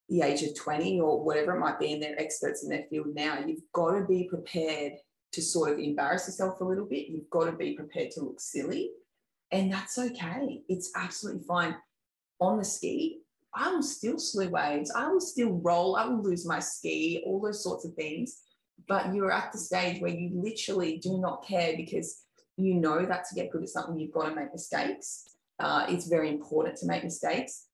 the 0.10 0.22
age 0.22 0.44
of 0.44 0.56
20 0.56 1.00
or 1.00 1.24
whatever 1.24 1.56
it 1.56 1.60
might 1.60 1.80
be, 1.80 1.94
and 1.94 2.02
they're 2.02 2.20
experts 2.20 2.64
in 2.64 2.70
their 2.70 2.86
field 2.90 3.08
now. 3.14 3.40
You've 3.40 3.64
got 3.74 3.92
to 3.92 4.06
be 4.06 4.28
prepared 4.28 4.94
to 5.34 5.42
sort 5.42 5.72
of 5.72 5.80
embarrass 5.80 6.28
yourself 6.28 6.62
a 6.62 6.64
little 6.64 6.86
bit. 6.86 7.10
You've 7.10 7.30
got 7.30 7.46
to 7.46 7.52
be 7.52 7.74
prepared 7.74 8.12
to 8.12 8.22
look 8.22 8.40
silly, 8.40 8.92
and 9.52 9.72
that's 9.72 9.98
okay. 9.98 10.62
It's 10.70 10.92
absolutely 10.96 11.44
fine 11.48 11.76
on 12.40 12.58
the 12.58 12.66
ski, 12.66 13.22
I 13.54 13.72
will 13.72 13.84
still 13.84 14.20
slew 14.20 14.50
waves. 14.50 14.92
I 14.92 15.08
will 15.08 15.22
still 15.22 15.54
roll. 15.64 15.96
I 15.96 16.06
will 16.08 16.22
lose 16.22 16.46
my 16.46 16.60
ski, 16.60 17.24
all 17.26 17.42
those 17.42 17.64
sorts 17.64 17.86
of 17.86 17.94
things. 17.94 18.42
But 18.88 19.14
you're 19.14 19.32
at 19.32 19.52
the 19.52 19.58
stage 19.58 20.02
where 20.02 20.12
you 20.12 20.30
literally 20.34 20.98
do 20.98 21.18
not 21.20 21.46
care 21.46 21.74
because 21.78 22.24
you 22.58 22.76
know 22.76 23.06
that 23.06 23.26
to 23.30 23.36
get 23.36 23.52
good 23.52 23.64
at 23.64 23.70
something, 23.70 23.98
you've 23.98 24.12
got 24.12 24.30
to 24.30 24.36
make 24.36 24.52
mistakes. 24.52 25.30
Uh, 25.60 25.86
it's 25.88 26.08
very 26.08 26.30
important 26.30 26.78
to 26.78 26.86
make 26.86 27.04
mistakes. 27.04 27.68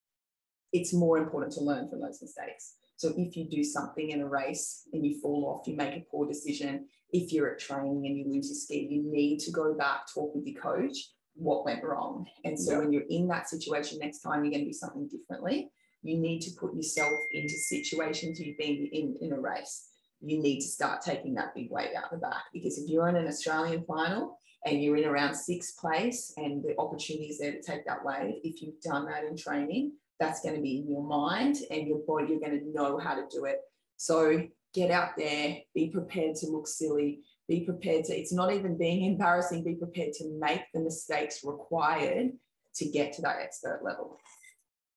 It's 0.72 0.94
more 0.94 1.18
important 1.18 1.54
to 1.54 1.62
learn 1.62 1.90
from 1.90 2.02
those 2.02 2.22
mistakes. 2.22 2.76
So 2.96 3.12
if 3.18 3.36
you 3.36 3.46
do 3.50 3.64
something 3.64 4.12
in 4.12 4.22
a 4.22 4.28
race 4.28 4.88
and 4.94 5.04
you 5.04 5.20
fall 5.20 5.46
off, 5.48 5.68
you 5.68 5.76
make 5.76 5.96
a 5.96 6.06
poor 6.12 6.28
decision. 6.28 6.86
If 7.12 7.34
you're 7.34 7.52
at 7.52 7.60
training 7.60 8.06
and 8.06 8.18
you 8.18 8.26
lose 8.32 8.48
your 8.48 8.56
ski, 8.56 8.88
you 8.90 9.02
need 9.04 9.40
to 9.40 9.52
go 9.52 9.74
back, 9.74 10.02
talk 10.14 10.36
with 10.36 10.46
your 10.46 10.62
coach, 10.62 11.10
what 11.36 11.66
went 11.66 11.84
wrong. 11.84 12.28
And 12.46 12.60
so 12.60 12.74
Yeah. 12.74 12.80
when 12.80 12.94
you're 12.94 13.10
in 13.10 13.28
that 13.28 13.50
situation 13.50 14.00
next 14.00 14.20
time, 14.22 14.44
you're 14.44 14.52
going 14.52 14.66
to 14.66 14.72
do 14.72 14.74
something 14.74 15.08
differently. 15.08 15.72
You 16.04 16.18
need 16.18 16.42
to 16.42 16.52
put 16.60 16.74
yourself 16.76 17.14
into 17.32 17.54
situations 17.54 18.40
you've 18.40 18.58
been 18.58 18.88
in 18.92 19.18
in 19.22 19.34
a 19.34 19.40
race. 19.40 19.90
You 20.20 20.40
need 20.40 20.60
to 20.62 20.68
start 20.68 21.02
taking 21.02 21.34
that 21.36 21.56
big 21.56 21.72
wave 21.72 21.96
out 21.96 22.12
the 22.12 22.18
back 22.18 22.44
because 22.54 22.78
if 22.78 22.90
you're 22.90 23.08
in 23.08 23.16
an 23.16 23.28
Australian 23.28 23.84
final 23.86 24.38
and 24.66 24.84
you're 24.84 24.98
in 24.98 25.06
around 25.06 25.34
sixth 25.36 25.78
place 25.80 26.34
and 26.38 26.64
the 26.64 26.78
opportunity 26.80 27.28
is 27.28 27.40
there 27.40 27.54
to 27.54 27.62
take 27.62 27.86
that 27.86 28.04
wave, 28.06 28.36
if 28.44 28.62
you've 28.62 28.80
done 28.82 29.06
that 29.08 29.24
in 29.24 29.36
training, 29.36 29.94
that's 30.20 30.42
going 30.42 30.56
to 30.56 30.62
be 30.62 30.78
in 30.78 30.90
your 30.90 31.04
mind 31.04 31.58
and 31.72 31.88
your 31.88 32.00
body, 32.08 32.28
you're 32.30 32.40
going 32.40 32.60
to 32.60 32.72
know 32.72 33.00
how 33.00 33.16
to 33.16 33.26
do 33.32 33.46
it. 33.46 33.60
So 33.98 34.44
get 34.74 34.92
out 34.92 35.12
there, 35.18 35.58
be 35.74 35.90
prepared 35.90 36.36
to 36.38 36.48
look 36.48 36.68
silly, 36.68 37.22
be 37.52 37.66
prepared 37.66 38.06
to, 38.06 38.18
it's 38.18 38.32
not 38.32 38.54
even 38.54 38.78
being 38.78 39.04
embarrassing, 39.04 39.62
be 39.62 39.76
prepared 39.76 40.14
to 40.14 40.40
make 40.40 40.64
the 40.74 40.80
mistakes 40.80 41.42
required 41.44 42.32
to 42.76 42.86
get 42.90 43.12
to 43.12 43.22
that 43.22 43.40
expert 43.42 43.82
level. 43.84 44.18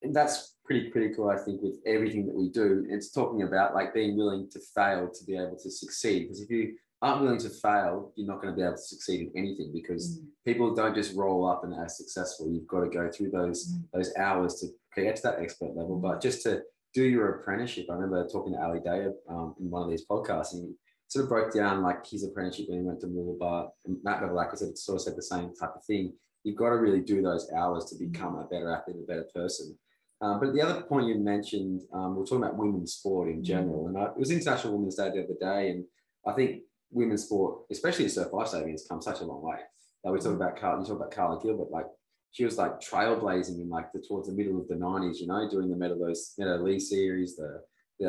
and 0.03 0.15
that's 0.15 0.57
pretty 0.65 0.89
critical, 0.91 1.29
I 1.29 1.37
think, 1.37 1.61
with 1.63 1.77
everything 1.85 2.27
that 2.27 2.35
we 2.35 2.49
do. 2.51 2.87
It's 2.89 3.11
talking 3.11 3.43
about 3.43 3.75
like 3.75 3.93
being 3.93 4.17
willing 4.17 4.49
to 4.53 4.61
fail 4.75 5.11
to 5.13 5.25
be 5.25 5.35
able 5.35 5.59
to 5.65 5.71
succeed. 5.71 6.21
Because 6.23 6.41
if 6.41 6.49
you 6.49 6.77
aren't 7.03 7.23
willing 7.23 7.41
to 7.41 7.51
fail, 7.51 8.13
you're 8.15 8.29
not 8.29 8.41
going 8.41 8.53
to 8.53 8.57
be 8.57 8.63
able 8.63 8.77
to 8.77 8.91
succeed 8.95 9.21
in 9.23 9.33
anything 9.37 9.73
because 9.73 10.21
mm. 10.21 10.27
people 10.45 10.75
don't 10.75 10.95
just 10.95 11.17
roll 11.17 11.49
up 11.49 11.65
and 11.65 11.75
are 11.75 11.89
successful. 11.89 12.51
You've 12.51 12.69
got 12.69 12.83
to 12.85 12.91
go 12.99 13.11
through 13.11 13.31
those 13.31 13.73
mm. 13.73 13.83
those 13.93 14.11
hours 14.17 14.53
to 14.61 14.67
get 15.03 15.17
to 15.17 15.23
that 15.25 15.41
expert 15.41 15.73
level. 15.75 15.99
But 15.99 16.23
just 16.23 16.43
to 16.43 16.63
do 16.95 17.03
your 17.03 17.27
apprenticeship, 17.35 17.87
I 17.91 17.95
remember 17.95 18.29
talking 18.29 18.53
to 18.53 18.63
Ali 18.63 18.81
Day 18.81 19.07
um, 19.29 19.55
in 19.61 19.71
one 19.71 19.83
of 19.83 19.91
these 19.91 20.07
podcasts, 20.07 20.55
and 20.55 20.75
sort 21.09 21.25
of 21.25 21.29
broke 21.29 21.55
down 21.55 21.83
like 21.83 22.07
his 22.07 22.25
apprenticeship 22.25 22.67
when 22.69 22.81
he 22.81 22.85
went 22.85 23.01
to 23.01 23.07
Mooloolaba. 23.07 23.69
And 23.87 23.99
Matt 24.03 24.23
Bevilacqua 24.23 24.57
said 24.57 24.77
sort 24.77 24.97
of 24.97 25.03
said 25.03 25.17
the 25.17 25.23
same 25.23 25.53
type 25.55 25.75
of 25.77 25.85
thing. 25.85 26.13
You've 26.43 26.57
got 26.57 26.71
to 26.71 26.77
really 26.77 27.01
do 27.01 27.23
those 27.23 27.51
hours 27.57 27.87
to 27.87 27.97
become 27.99 28.37
a 28.37 28.45
better 28.45 28.71
athlete, 28.71 28.97
a 29.03 29.07
better 29.07 29.27
person. 29.35 29.79
Um, 30.21 30.41
but 30.41 30.55
the 30.55 30.63
other 30.63 30.83
point 30.83 31.07
you 31.07 31.17
mentioned, 31.17 31.83
um, 31.93 32.17
we 32.17 32.23
are 32.23 32.27
talking 32.27 32.45
about 32.45 32.57
women's 32.57 32.95
sport 32.95 33.29
in 33.29 33.41
mm. 33.41 33.45
general, 33.45 33.89
and 33.89 33.99
I, 33.99 34.05
it 34.05 34.17
was 34.17 34.31
International 34.31 34.77
Women's 34.77 34.97
Day 34.97 35.11
the 35.11 35.25
other 35.25 35.37
day, 35.41 35.71
and 35.71 35.85
I 36.27 36.33
think 36.33 36.63
women's 36.91 37.25
sport, 37.25 37.63
especially 37.71 38.05
in 38.05 38.11
surf 38.11 38.33
lifesaving, 38.33 38.71
has 38.71 38.87
come 38.89 39.03
such 39.03 39.21
a 39.21 39.25
long 39.25 39.43
way. 39.43 39.59
Like 40.03 40.15
we 40.15 40.21
talk 40.21 40.33
mm. 40.33 40.37
about 40.37 40.57
Carl, 40.59 40.81
you 40.81 40.87
talk 40.87 40.97
about 40.97 41.11
Karla 41.11 41.43
Gilbert, 41.43 41.71
like 41.71 41.87
she 42.31 42.45
was 42.45 42.57
like 42.57 42.81
trailblazing 42.81 43.61
in 43.61 43.69
like 43.69 43.93
the 43.93 44.01
towards 44.01 44.29
the 44.29 44.35
middle 44.35 44.61
of 44.61 44.69
the 44.69 44.77
nineties, 44.77 45.21
you 45.21 45.27
know, 45.27 45.49
doing 45.51 45.69
the 45.69 45.77
Meadow 45.77 45.99
those 45.99 46.35
Meadow 46.39 46.57
Lea 46.63 46.81
series, 46.81 47.37
the 47.37 47.61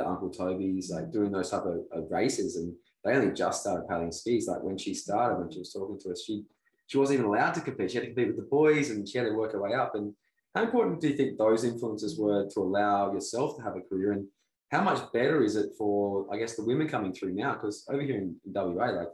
Uncle 0.04 0.30
Toby's, 0.30 0.92
like 0.92 1.12
doing 1.12 1.32
those 1.32 1.52
type 1.52 1.66
of, 1.66 1.82
of, 1.92 2.10
races, 2.10 2.56
and 2.56 2.74
they 3.04 3.14
only 3.14 3.34
just 3.34 3.62
started 3.62 3.88
paddling 3.88 4.12
skis. 4.12 4.48
Like 4.48 4.64
when 4.64 4.78
she 4.78 4.94
started, 4.94 5.38
when 5.38 5.52
she 5.52 5.60
was 5.60 5.72
talking 5.72 6.00
to 6.00 6.12
us, 6.12 6.24
she 6.26 6.44
she 6.88 6.98
wasn't 6.98 7.20
even 7.20 7.32
allowed 7.32 7.54
to 7.54 7.62
compete. 7.62 7.92
She 7.92 7.98
had 7.98 8.02
to 8.02 8.14
compete 8.14 8.28
with 8.28 8.38
the 8.38 8.50
boys, 8.50 8.90
and 8.90 9.08
she 9.08 9.18
had 9.18 9.26
to 9.26 9.34
work 9.34 9.54
her 9.54 9.62
way 9.62 9.74
up. 9.74 9.96
And 9.96 10.14
how 10.54 10.64
important 10.64 11.02
do 11.02 11.08
you 11.08 11.16
think 11.16 11.38
those 11.38 11.64
influences 11.64 12.18
were 12.18 12.48
to 12.54 12.60
allow 12.60 13.12
yourself 13.14 13.58
to 13.58 13.64
have 13.64 13.76
a 13.76 13.82
career? 13.82 14.14
And 14.14 14.28
how 14.72 14.82
much 14.82 15.12
better 15.12 15.44
is 15.44 15.56
it 15.56 15.72
for, 15.78 16.28
I 16.32 16.38
guess, 16.38 16.56
the 16.56 16.64
women 16.64 16.88
coming 16.88 17.14
through 17.14 17.34
now? 17.34 17.54
Because 17.54 17.86
over 17.90 18.02
here 18.02 18.18
in, 18.18 18.36
in 18.46 18.54
WA, 18.54 18.86
like 18.92 19.10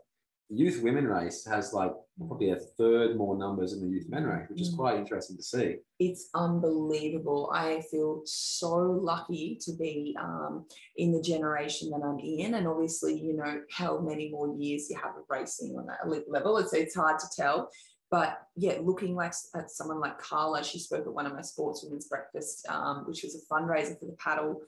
youth 0.51 0.81
women 0.83 1.07
race 1.07 1.45
has 1.45 1.73
like 1.73 1.93
probably 2.27 2.51
a 2.51 2.57
third 2.77 3.15
more 3.15 3.37
numbers 3.37 3.73
in 3.73 3.81
the 3.81 3.87
youth 3.87 4.07
men 4.09 4.25
race, 4.25 4.47
which 4.49 4.61
is 4.61 4.73
mm. 4.73 4.77
quite 4.77 4.97
interesting 4.97 5.37
to 5.37 5.43
see. 5.43 5.77
It's 5.99 6.29
unbelievable. 6.35 7.49
I 7.53 7.81
feel 7.89 8.21
so 8.25 8.75
lucky 8.75 9.57
to 9.61 9.71
be 9.73 10.15
um, 10.19 10.65
in 10.97 11.13
the 11.13 11.21
generation 11.21 11.89
that 11.91 12.01
I'm 12.03 12.19
in. 12.19 12.55
And 12.55 12.67
obviously, 12.67 13.17
you 13.17 13.33
know, 13.33 13.61
how 13.71 13.99
many 13.99 14.29
more 14.29 14.53
years 14.57 14.89
you 14.89 14.97
have 14.97 15.15
of 15.15 15.23
racing 15.29 15.75
on 15.77 15.87
that 15.87 15.99
elite 16.05 16.25
level. 16.27 16.57
It's, 16.57 16.73
it's 16.73 16.95
hard 16.95 17.19
to 17.19 17.27
tell. 17.35 17.69
But 18.09 18.37
yeah, 18.57 18.77
looking 18.81 19.15
like 19.15 19.33
at 19.55 19.71
someone 19.71 20.01
like 20.01 20.19
Karla, 20.19 20.65
she 20.65 20.79
spoke 20.79 21.07
at 21.07 21.13
one 21.13 21.25
of 21.25 21.33
my 21.33 21.41
sports 21.41 21.81
women's 21.83 22.09
breakfast, 22.09 22.67
um, 22.67 23.05
which 23.07 23.23
was 23.23 23.35
a 23.35 23.53
fundraiser 23.53 23.97
for 23.97 24.05
the 24.05 24.17
paddle. 24.19 24.61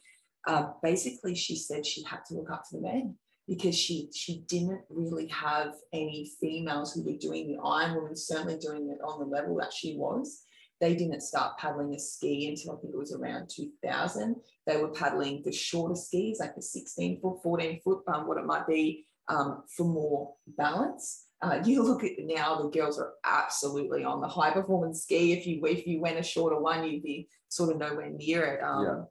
Uh, 0.48 0.69
basically, 0.82 1.36
she 1.36 1.58
said 1.58 1.86
she 1.86 2.04
had 2.04 2.24
to 2.28 2.36
look 2.36 2.50
up 2.50 2.63
to 2.69 2.78
the 2.78 2.82
men 2.82 3.17
because 3.47 3.77
she 3.77 4.10
she 4.13 4.43
didn't 4.47 4.82
really 4.89 5.27
have 5.27 5.73
any 5.91 6.32
females 6.39 6.93
who 6.93 7.03
were 7.03 7.17
doing 7.19 7.47
the 7.47 7.62
Iron 7.63 7.95
Woman, 7.95 8.15
certainly 8.15 8.58
doing 8.58 8.89
it 8.89 9.03
on 9.03 9.19
the 9.19 9.25
level 9.25 9.58
that 9.58 9.73
she 9.73 9.95
was. 9.97 10.43
They 10.79 10.95
didn't 10.95 11.21
start 11.21 11.58
paddling 11.58 11.93
a 11.93 11.99
ski 11.99 12.49
until 12.49 12.73
I 12.73 12.82
think 12.82 12.93
it 12.93 12.97
was 12.97 13.13
around 13.13 13.49
2000. 13.49 14.36
They 14.65 14.77
were 14.77 14.89
paddling 14.89 15.41
the 15.43 15.51
shorter 15.51 15.95
skis, 15.95 16.39
like 16.39 16.56
the 16.56 16.62
16 16.62 17.21
foot, 17.21 17.41
14 17.43 17.79
foot, 17.84 18.01
um, 18.08 18.27
what 18.27 18.38
it 18.38 18.45
might 18.45 18.67
be, 18.67 19.06
um, 19.29 19.63
for 19.75 19.86
more 19.86 20.34
balance. 20.58 21.27
Uh, 21.41 21.62
you 21.65 21.84
look 21.84 22.03
at 22.03 22.12
now, 22.19 22.62
the 22.62 22.69
girls 22.69 22.97
are 22.99 23.13
absolutely 23.25 24.03
on 24.06 24.21
the 24.21 24.27
high 24.27 24.51
performance 24.51 25.03
ski. 25.03 25.34
If 25.34 25.45
you 25.45 25.65
if 25.65 25.86
you 25.86 25.99
went 25.99 26.19
a 26.19 26.23
shorter 26.23 26.58
one, 26.58 26.86
you'd 26.86 27.03
be 27.03 27.27
sort 27.49 27.71
of 27.71 27.77
nowhere 27.77 28.10
near 28.10 28.45
it. 28.45 28.63
Um, 28.63 28.84
yeah. 28.86 29.01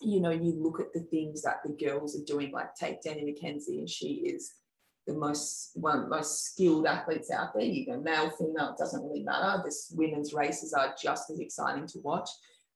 You 0.00 0.20
know, 0.20 0.30
you 0.30 0.54
look 0.60 0.80
at 0.80 0.92
the 0.92 1.00
things 1.10 1.42
that 1.42 1.62
the 1.64 1.72
girls 1.72 2.16
are 2.16 2.24
doing, 2.24 2.52
like 2.52 2.74
take 2.74 3.02
Danny 3.02 3.24
McKenzie, 3.24 3.78
and 3.78 3.90
she 3.90 4.22
is 4.26 4.52
the 5.06 5.14
most 5.14 5.70
one 5.74 6.08
most 6.08 6.44
skilled 6.44 6.86
athletes 6.86 7.30
out 7.30 7.54
there. 7.54 7.64
You 7.64 7.86
go 7.86 8.00
male, 8.00 8.30
female, 8.30 8.70
it 8.70 8.78
doesn't 8.78 9.02
really 9.02 9.22
matter. 9.22 9.62
This 9.64 9.92
women's 9.96 10.34
races 10.34 10.72
are 10.72 10.94
just 11.02 11.30
as 11.30 11.40
exciting 11.40 11.86
to 11.88 11.98
watch. 12.00 12.28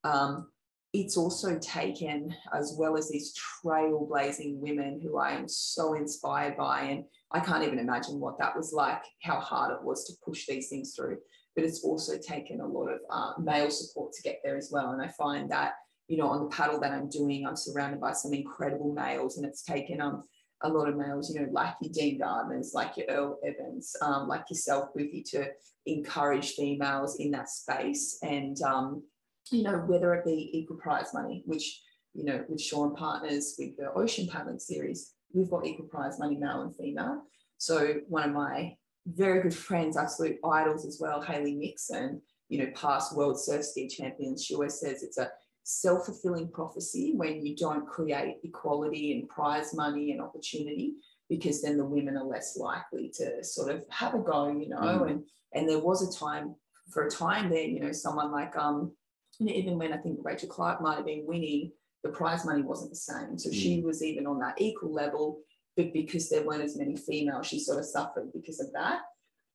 Um, 0.04 0.48
it's 0.92 1.16
also 1.16 1.58
taken, 1.58 2.34
as 2.52 2.76
well 2.78 2.98
as 2.98 3.08
these 3.08 3.34
trailblazing 3.64 4.58
women 4.58 5.00
who 5.02 5.16
I 5.16 5.30
am 5.32 5.48
so 5.48 5.94
inspired 5.94 6.56
by. 6.56 6.80
And 6.82 7.04
I 7.30 7.40
can't 7.40 7.64
even 7.64 7.78
imagine 7.78 8.20
what 8.20 8.38
that 8.38 8.54
was 8.54 8.74
like, 8.74 9.02
how 9.22 9.40
hard 9.40 9.72
it 9.72 9.82
was 9.82 10.04
to 10.04 10.12
push 10.24 10.46
these 10.46 10.68
things 10.68 10.94
through. 10.94 11.16
But 11.54 11.64
it's 11.64 11.82
also 11.82 12.18
taken 12.18 12.60
a 12.60 12.66
lot 12.66 12.88
of 12.88 12.98
uh, 13.10 13.32
male 13.40 13.70
support 13.70 14.12
to 14.12 14.22
get 14.22 14.40
there 14.44 14.56
as 14.56 14.70
well. 14.70 14.90
And 14.90 15.00
I 15.00 15.08
find 15.08 15.50
that, 15.50 15.72
you 16.08 16.16
know, 16.18 16.28
on 16.28 16.44
the 16.44 16.50
paddle 16.50 16.80
that 16.80 16.92
I'm 16.92 17.08
doing, 17.08 17.46
I'm 17.46 17.56
surrounded 17.56 18.00
by 18.00 18.12
some 18.12 18.32
incredible 18.32 18.92
males, 18.92 19.36
and 19.36 19.46
it's 19.46 19.62
taken 19.62 20.00
um, 20.00 20.24
a 20.62 20.68
lot 20.68 20.88
of 20.88 20.96
males, 20.96 21.32
you 21.32 21.40
know, 21.40 21.48
like 21.52 21.74
your 21.80 21.92
Dean 21.92 22.20
Gardners, 22.20 22.74
like 22.74 22.96
your 22.96 23.06
Earl 23.08 23.38
Evans, 23.44 23.94
um, 24.02 24.28
like 24.28 24.44
yourself, 24.50 24.90
Ruthie, 24.94 25.24
to 25.30 25.48
encourage 25.86 26.52
females 26.52 27.16
in 27.18 27.30
that 27.32 27.48
space. 27.48 28.18
And, 28.22 28.60
um, 28.62 29.02
you 29.50 29.62
know, 29.62 29.78
whether 29.78 30.14
it 30.14 30.24
be 30.24 30.50
equal 30.52 30.76
prize 30.76 31.12
money, 31.12 31.42
which, 31.46 31.82
you 32.14 32.24
know, 32.24 32.44
with 32.48 32.60
Sean 32.60 32.94
Partners 32.94 33.56
with 33.58 33.76
the 33.76 33.92
Ocean 33.92 34.28
Paddling 34.28 34.60
Series, 34.60 35.14
we've 35.32 35.50
got 35.50 35.66
equal 35.66 35.86
prize 35.86 36.18
money, 36.18 36.36
male 36.36 36.62
and 36.62 36.76
female. 36.76 37.22
So 37.58 37.94
one 38.08 38.28
of 38.28 38.34
my 38.34 38.76
very 39.06 39.42
good 39.42 39.54
friends, 39.54 39.96
absolute 39.96 40.36
idols 40.44 40.86
as 40.86 40.98
well, 41.00 41.20
Hayley 41.20 41.54
Nixon, 41.54 42.22
you 42.48 42.58
know, 42.58 42.70
past 42.74 43.16
world 43.16 43.40
surf 43.40 43.64
ski 43.64 43.88
champions, 43.88 44.44
she 44.44 44.54
always 44.54 44.78
says 44.78 45.02
it's 45.02 45.18
a 45.18 45.30
self-fulfilling 45.64 46.50
prophecy 46.50 47.12
when 47.14 47.44
you 47.44 47.54
don't 47.56 47.86
create 47.86 48.38
equality 48.42 49.12
and 49.12 49.28
prize 49.28 49.74
money 49.74 50.10
and 50.10 50.20
opportunity 50.20 50.94
because 51.28 51.62
then 51.62 51.76
the 51.76 51.84
women 51.84 52.16
are 52.16 52.24
less 52.24 52.56
likely 52.56 53.10
to 53.14 53.42
sort 53.42 53.70
of 53.70 53.84
have 53.90 54.14
a 54.14 54.18
go, 54.18 54.48
you 54.48 54.68
know. 54.68 54.76
Mm. 54.76 55.10
And 55.10 55.24
and 55.54 55.68
there 55.68 55.78
was 55.78 56.02
a 56.02 56.18
time 56.18 56.54
for 56.90 57.06
a 57.06 57.10
time 57.10 57.48
there, 57.48 57.62
you 57.62 57.80
know, 57.80 57.92
someone 57.92 58.32
like 58.32 58.56
um 58.56 58.92
even 59.40 59.78
when 59.78 59.92
I 59.92 59.96
think 59.96 60.18
Rachel 60.22 60.48
Clark 60.48 60.82
might 60.82 60.96
have 60.96 61.06
been 61.06 61.26
winning, 61.26 61.72
the 62.02 62.10
prize 62.10 62.44
money 62.44 62.62
wasn't 62.62 62.90
the 62.90 62.96
same. 62.96 63.38
So 63.38 63.50
mm. 63.50 63.54
she 63.54 63.80
was 63.80 64.02
even 64.02 64.26
on 64.26 64.38
that 64.40 64.60
equal 64.60 64.92
level, 64.92 65.40
but 65.76 65.92
because 65.92 66.28
there 66.28 66.44
weren't 66.44 66.62
as 66.62 66.76
many 66.76 66.96
females, 66.96 67.46
she 67.46 67.58
sort 67.58 67.78
of 67.78 67.86
suffered 67.86 68.30
because 68.34 68.60
of 68.60 68.72
that. 68.72 69.00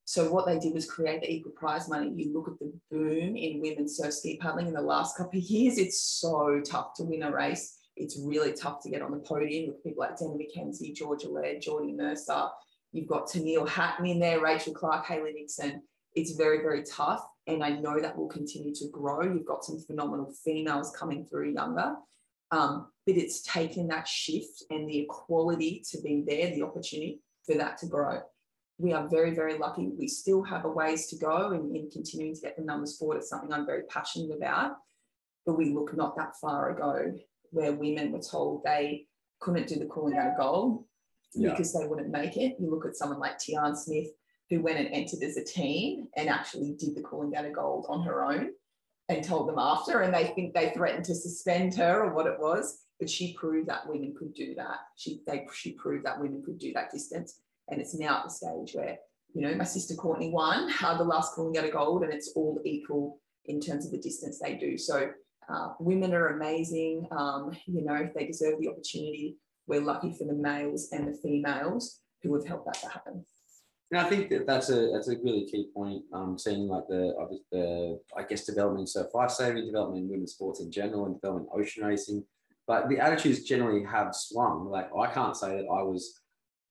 So 0.07 0.31
what 0.31 0.45
they 0.45 0.57
did 0.57 0.73
was 0.73 0.89
create 0.89 1.19
the 1.19 1.29
equal 1.29 1.51
prize 1.51 1.89
money. 1.89 2.09
You 2.15 2.31
look 2.33 2.47
at 2.47 2.57
the 2.59 2.71
boom 2.89 3.35
in 3.35 3.59
women's 3.59 3.97
surf 3.97 4.13
ski 4.13 4.37
paddling 4.41 4.67
in 4.67 4.73
the 4.73 4.81
last 4.81 5.17
couple 5.17 5.37
of 5.37 5.43
years. 5.43 5.77
It's 5.77 5.99
so 5.99 6.61
tough 6.65 6.93
to 6.95 7.03
win 7.03 7.23
a 7.23 7.31
race. 7.31 7.77
It's 7.97 8.17
really 8.17 8.53
tough 8.53 8.81
to 8.83 8.89
get 8.89 9.01
on 9.01 9.11
the 9.11 9.17
podium 9.17 9.67
with 9.67 9.83
people 9.83 10.05
like 10.05 10.17
Danny 10.17 10.47
McKenzie, 10.47 10.95
Georgia 10.95 11.27
Laird, 11.27 11.61
Jordy 11.61 11.91
Mercer. 11.91 12.45
You've 12.93 13.09
got 13.09 13.27
Tennille 13.27 13.67
Hatton 13.67 14.05
in 14.05 14.17
there, 14.17 14.39
Rachel 14.39 14.73
Clark, 14.73 15.05
Hayley 15.05 15.33
Nixon. 15.33 15.81
It's 16.15 16.31
very, 16.37 16.59
very 16.59 16.83
tough. 16.83 17.27
And 17.45 17.61
I 17.61 17.71
know 17.71 17.99
that 17.99 18.17
will 18.17 18.29
continue 18.29 18.73
to 18.75 18.87
grow. 18.89 19.23
You've 19.23 19.45
got 19.45 19.65
some 19.65 19.77
phenomenal 19.77 20.33
females 20.41 20.95
coming 20.97 21.25
through 21.25 21.51
younger. 21.51 21.95
Um, 22.51 22.87
but 23.05 23.17
it's 23.17 23.41
taken 23.41 23.89
that 23.89 24.07
shift 24.07 24.63
and 24.69 24.89
the 24.89 24.99
equality 24.99 25.83
to 25.91 26.01
be 26.01 26.23
there, 26.25 26.55
the 26.55 26.63
opportunity 26.63 27.19
for 27.45 27.55
that 27.55 27.77
to 27.79 27.87
grow. 27.87 28.21
We 28.79 28.93
are 28.93 29.07
very, 29.07 29.33
very 29.33 29.57
lucky. 29.57 29.87
We 29.87 30.07
still 30.07 30.43
have 30.43 30.65
a 30.65 30.69
ways 30.69 31.07
to 31.07 31.17
go 31.17 31.51
in, 31.51 31.75
in 31.75 31.89
continuing 31.89 32.35
to 32.35 32.41
get 32.41 32.57
the 32.57 32.63
numbers 32.63 32.97
forward. 32.97 33.17
It's 33.17 33.29
something 33.29 33.51
I'm 33.51 33.65
very 33.65 33.83
passionate 33.89 34.35
about. 34.35 34.77
But 35.45 35.57
we 35.57 35.73
look 35.73 35.95
not 35.95 36.15
that 36.17 36.35
far 36.39 36.71
ago 36.71 37.13
where 37.51 37.73
women 37.73 38.11
were 38.11 38.21
told 38.21 38.63
they 38.63 39.07
couldn't 39.39 39.67
do 39.67 39.75
the 39.75 39.85
calling 39.85 40.13
Coolangatta 40.13 40.37
Gold 40.37 40.83
yeah. 41.33 41.51
because 41.51 41.73
they 41.73 41.87
wouldn't 41.87 42.09
make 42.09 42.37
it. 42.37 42.57
You 42.59 42.69
look 42.69 42.85
at 42.85 42.95
someone 42.95 43.19
like 43.19 43.39
Tian 43.39 43.75
Smith, 43.75 44.07
who 44.49 44.61
went 44.61 44.79
and 44.79 44.89
entered 44.89 45.23
as 45.23 45.37
a 45.37 45.43
team 45.43 46.07
and 46.15 46.29
actually 46.29 46.75
did 46.79 46.95
the 46.95 47.01
Coolangatta 47.01 47.53
Gold 47.53 47.85
on 47.89 48.03
her 48.03 48.23
own 48.23 48.51
and 49.09 49.23
told 49.23 49.47
them 49.47 49.59
after, 49.59 50.01
and 50.01 50.13
they 50.13 50.27
think 50.27 50.53
they 50.53 50.71
threatened 50.71 51.05
to 51.05 51.15
suspend 51.15 51.75
her 51.75 52.03
or 52.03 52.13
what 52.13 52.27
it 52.27 52.39
was. 52.39 52.83
But 52.99 53.09
she 53.09 53.33
proved 53.33 53.69
that 53.69 53.87
women 53.87 54.15
could 54.17 54.33
do 54.33 54.55
that. 54.55 54.77
She 54.95 55.21
they 55.27 55.47
she 55.53 55.73
proved 55.73 56.05
that 56.05 56.19
women 56.19 56.41
could 56.43 56.57
do 56.57 56.73
that 56.73 56.91
distance, 56.91 57.39
and 57.69 57.81
it's 57.81 57.95
now 57.95 58.19
at 58.19 58.23
the 58.25 58.29
stage 58.29 58.73
where 58.73 58.97
you 59.33 59.41
know 59.41 59.55
my 59.55 59.63
sister 59.63 59.95
Courtney 59.95 60.29
won 60.29 60.71
uh, 60.83 60.97
the 60.97 61.03
last 61.03 61.35
Coolangatta 61.35 61.71
Gold, 61.71 62.03
and 62.03 62.13
it's 62.13 62.33
all 62.35 62.59
equal 62.65 63.19
in 63.45 63.59
terms 63.59 63.85
of 63.85 63.91
the 63.91 63.99
distance 63.99 64.39
they 64.39 64.55
do. 64.55 64.77
So 64.77 65.09
uh, 65.49 65.69
women 65.79 66.13
are 66.13 66.35
amazing. 66.35 67.07
Um, 67.11 67.55
you 67.65 67.83
know, 67.83 68.09
they 68.15 68.25
deserve 68.25 68.59
the 68.59 68.69
opportunity. 68.69 69.37
We're 69.67 69.81
lucky 69.81 70.13
for 70.13 70.25
the 70.25 70.33
males 70.33 70.89
and 70.91 71.07
the 71.07 71.17
females 71.17 71.99
who 72.23 72.33
have 72.33 72.45
helped 72.45 72.65
that 72.65 72.81
to 72.81 72.89
happen. 72.89 73.25
And 73.91 74.01
I 74.01 74.09
think 74.09 74.29
that 74.29 74.45
that's 74.45 74.69
a 74.69 74.91
that's 74.93 75.07
a 75.07 75.15
really 75.23 75.45
key 75.45 75.69
point. 75.73 76.03
Um, 76.11 76.37
seeing 76.37 76.67
like 76.67 76.87
the 76.89 77.13
the 77.51 77.99
I 78.17 78.23
guess 78.23 78.45
development 78.45 78.89
surf 78.89 79.07
life 79.13 79.31
saving, 79.31 79.65
development 79.65 80.03
in 80.03 80.09
women's 80.09 80.33
sports 80.33 80.59
in 80.59 80.69
general, 80.69 81.05
and 81.05 81.15
development 81.15 81.49
ocean 81.53 81.85
racing. 81.85 82.25
But 82.65 82.89
the 82.89 82.99
attitudes 82.99 83.43
generally 83.43 83.85
have 83.85 84.13
swung. 84.13 84.67
Like 84.69 84.89
I 84.93 85.07
can't 85.07 85.37
say 85.37 85.55
that 85.55 85.67
I 85.71 85.83
was 85.83 86.19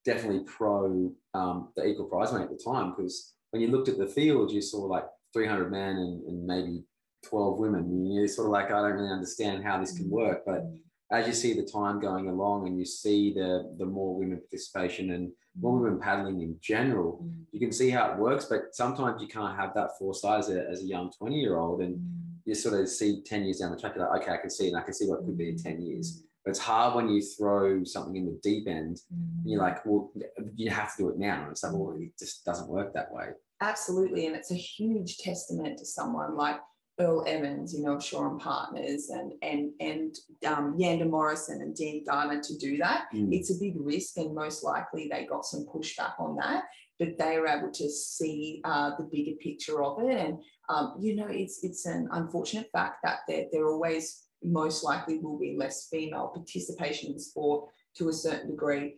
definitely 0.07 0.45
pro 0.47 1.13
um, 1.35 1.69
the 1.77 1.85
equal 1.85 2.07
prize 2.07 2.33
money 2.33 2.45
at 2.45 2.51
the 2.51 2.63
time 2.65 2.95
because 2.97 3.35
when 3.51 3.61
you 3.61 3.69
looked 3.69 3.89
at 3.89 3.99
the 3.99 4.07
field, 4.07 4.51
you 4.53 4.63
saw 4.63 4.79
like 4.85 5.05
300 5.35 5.71
men 5.71 5.97
and, 5.97 6.27
and 6.29 6.47
maybe 6.47 6.85
12 7.25 7.59
women. 7.59 7.81
And 7.81 8.15
you're 8.15 8.29
sort 8.29 8.47
of 8.47 8.53
like, 8.53 8.67
I 8.67 8.81
don't 8.81 8.93
really 8.93 9.13
understand 9.13 9.65
how 9.65 9.79
this 9.79 9.97
can 9.97 10.09
work. 10.09 10.43
But 10.47 10.65
as 11.11 11.27
you 11.27 11.33
see 11.33 11.53
the 11.55 11.63
time 11.63 12.01
going 12.01 12.29
along 12.29 12.67
and 12.67 12.79
you 12.79 12.85
see 12.85 13.33
the, 13.35 13.75
the 13.79 13.85
more 13.85 14.17
women 14.17 14.39
participation 14.39 15.13
and 15.13 15.31
more 15.61 15.79
women 15.79 16.01
paddling 16.01 16.41
in 16.41 16.57
general, 16.61 17.21
Mm. 17.23 17.45
you 17.53 17.61
can 17.61 17.73
see 17.73 17.91
how 17.91 18.13
it 18.13 18.19
works. 18.19 18.47
But 18.47 18.75
sometimes 18.75 19.23
you 19.23 19.29
can't 19.29 19.57
have 19.59 19.75
that 19.75 19.91
foresight 19.99 20.41
as 20.41 20.51
a, 20.51 20.69
as 20.69 20.83
a 20.83 20.87
young 20.87 21.11
20 21.19 21.37
year 21.39 21.59
old. 21.59 21.81
And 21.83 21.99
you 22.45 22.55
sort 22.55 22.81
of 22.81 22.89
see 22.89 23.23
10 23.23 23.45
years 23.45 23.59
down 23.59 23.73
the 23.73 23.79
track, 23.79 23.95
you're 23.97 24.09
like, 24.09 24.23
okay, 24.23 24.33
I 24.33 24.39
can 24.39 24.51
see 24.51 24.69
and 24.69 24.77
I 24.77 24.83
can 24.83 24.95
see 24.95 25.07
what 25.07 25.21
it 25.21 25.27
could 25.27 25.39
be 25.39 25.49
in 25.49 25.59
10 25.59 25.81
years. 25.81 26.23
But 26.47 26.53
it's 26.53 26.61
hard 26.61 26.95
when 26.95 27.09
you 27.09 27.21
throw 27.21 27.83
something 27.83 28.15
in 28.15 28.27
the 28.27 28.39
deep 28.41 28.69
end 28.69 29.01
and 29.11 29.51
you're 29.51 29.61
like, 29.61 29.85
well, 29.85 30.13
you 30.55 30.71
have 30.71 30.95
to 30.95 31.03
do 31.03 31.09
it 31.09 31.19
now. 31.19 31.43
And 31.43 31.51
it's 31.51 31.65
like, 31.65 31.73
well, 31.73 31.97
it 31.99 32.17
just 32.17 32.45
doesn't 32.45 32.69
work 32.69 32.95
that 32.95 33.13
way. 33.13 33.31
Absolutely. 33.61 34.27
And 34.27 34.37
it's 34.37 34.53
a 34.53 34.57
huge 34.57 35.19
testament 35.19 35.77
to 35.79 35.85
someone 35.85 36.37
like 36.37 36.61
Earl 37.01 37.25
Evans, 37.27 37.75
you 37.75 37.83
know, 37.83 37.97
of 37.97 38.05
Shaw 38.05 38.31
and 38.31 38.41
Partners 38.41 39.09
and 39.11 39.33
and 39.43 39.73
and 39.81 40.15
um, 40.47 40.79
Yanda 40.79 41.11
Morrison 41.11 41.61
and 41.63 41.75
Dean 41.75 42.05
Gardner 42.07 42.41
to 42.41 42.57
do 42.59 42.79
that. 42.79 43.07
Mm. 43.13 43.35
It's 43.35 43.51
a 43.51 43.59
big 43.61 43.75
risk, 43.79 44.17
and 44.17 44.33
most 44.35 44.63
likely 44.63 45.09
they 45.11 45.27
got 45.27 45.45
some 45.45 45.67
pushback 45.67 46.19
on 46.21 46.37
that. 46.37 46.63
But 46.99 47.19
they 47.19 47.39
were 47.39 47.49
able 47.49 47.73
to 47.73 47.91
see 47.91 48.63
uh, 48.65 48.93
the 48.97 49.05
bigger 49.13 49.37
picture 49.43 49.83
of 49.83 50.01
it, 50.01 50.17
and 50.17 50.39
um, 50.71 50.95
you 50.99 51.17
know, 51.17 51.27
it's 51.29 51.63
it's 51.63 51.85
an 51.85 52.09
unfortunate 52.13 52.71
fact 52.73 53.01
that 53.03 53.19
they're, 53.29 53.47
they're 53.53 53.69
always 53.69 54.26
most 54.43 54.85
likely 54.85 55.19
will 55.19 55.39
be 55.39 55.57
less 55.59 55.89
female 55.89 56.29
participation 56.29 57.13
in 57.13 57.19
sport 57.19 57.69
to 57.97 58.09
a 58.09 58.13
certain 58.13 58.51
degree 58.51 58.97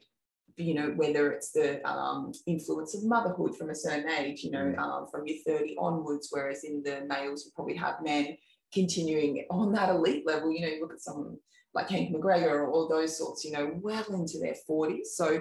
you 0.59 0.74
know, 0.74 0.92
whether 0.96 1.31
it's 1.31 1.53
the 1.53 1.87
um, 1.88 2.33
influence 2.46 2.94
of 2.94 3.05
motherhood 3.05 3.57
from 3.57 3.70
a 3.70 3.74
certain 3.74 4.11
age, 4.11 4.42
you 4.42 4.51
know, 4.51 4.74
um, 4.77 5.07
from 5.11 5.27
your 5.27 5.38
30 5.46 5.77
onwards, 5.79 6.29
whereas 6.31 6.64
in 6.64 6.83
the 6.83 7.03
males, 7.09 7.44
you 7.46 7.53
probably 7.55 7.77
have 7.77 8.03
men 8.03 8.37
continuing 8.72 9.46
on 9.51 9.72
that 9.72 9.90
elite 9.90 10.27
level. 10.27 10.51
You 10.51 10.62
know, 10.62 10.68
you 10.68 10.81
look 10.81 10.92
at 10.92 11.01
someone 11.01 11.37
like 11.74 11.88
Hank 11.88 12.14
McGregor 12.14 12.51
or 12.51 12.70
all 12.70 12.88
those 12.88 13.16
sorts, 13.16 13.44
you 13.44 13.53
know, 13.53 13.72
well 13.81 14.05
into 14.12 14.38
their 14.38 14.57
40s. 14.68 15.07
So 15.07 15.40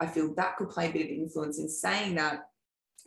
I 0.00 0.06
feel 0.06 0.34
that 0.34 0.56
could 0.56 0.70
play 0.70 0.88
a 0.88 0.92
bit 0.92 1.06
of 1.06 1.12
influence 1.12 1.58
in 1.58 1.68
saying 1.68 2.14
that 2.14 2.46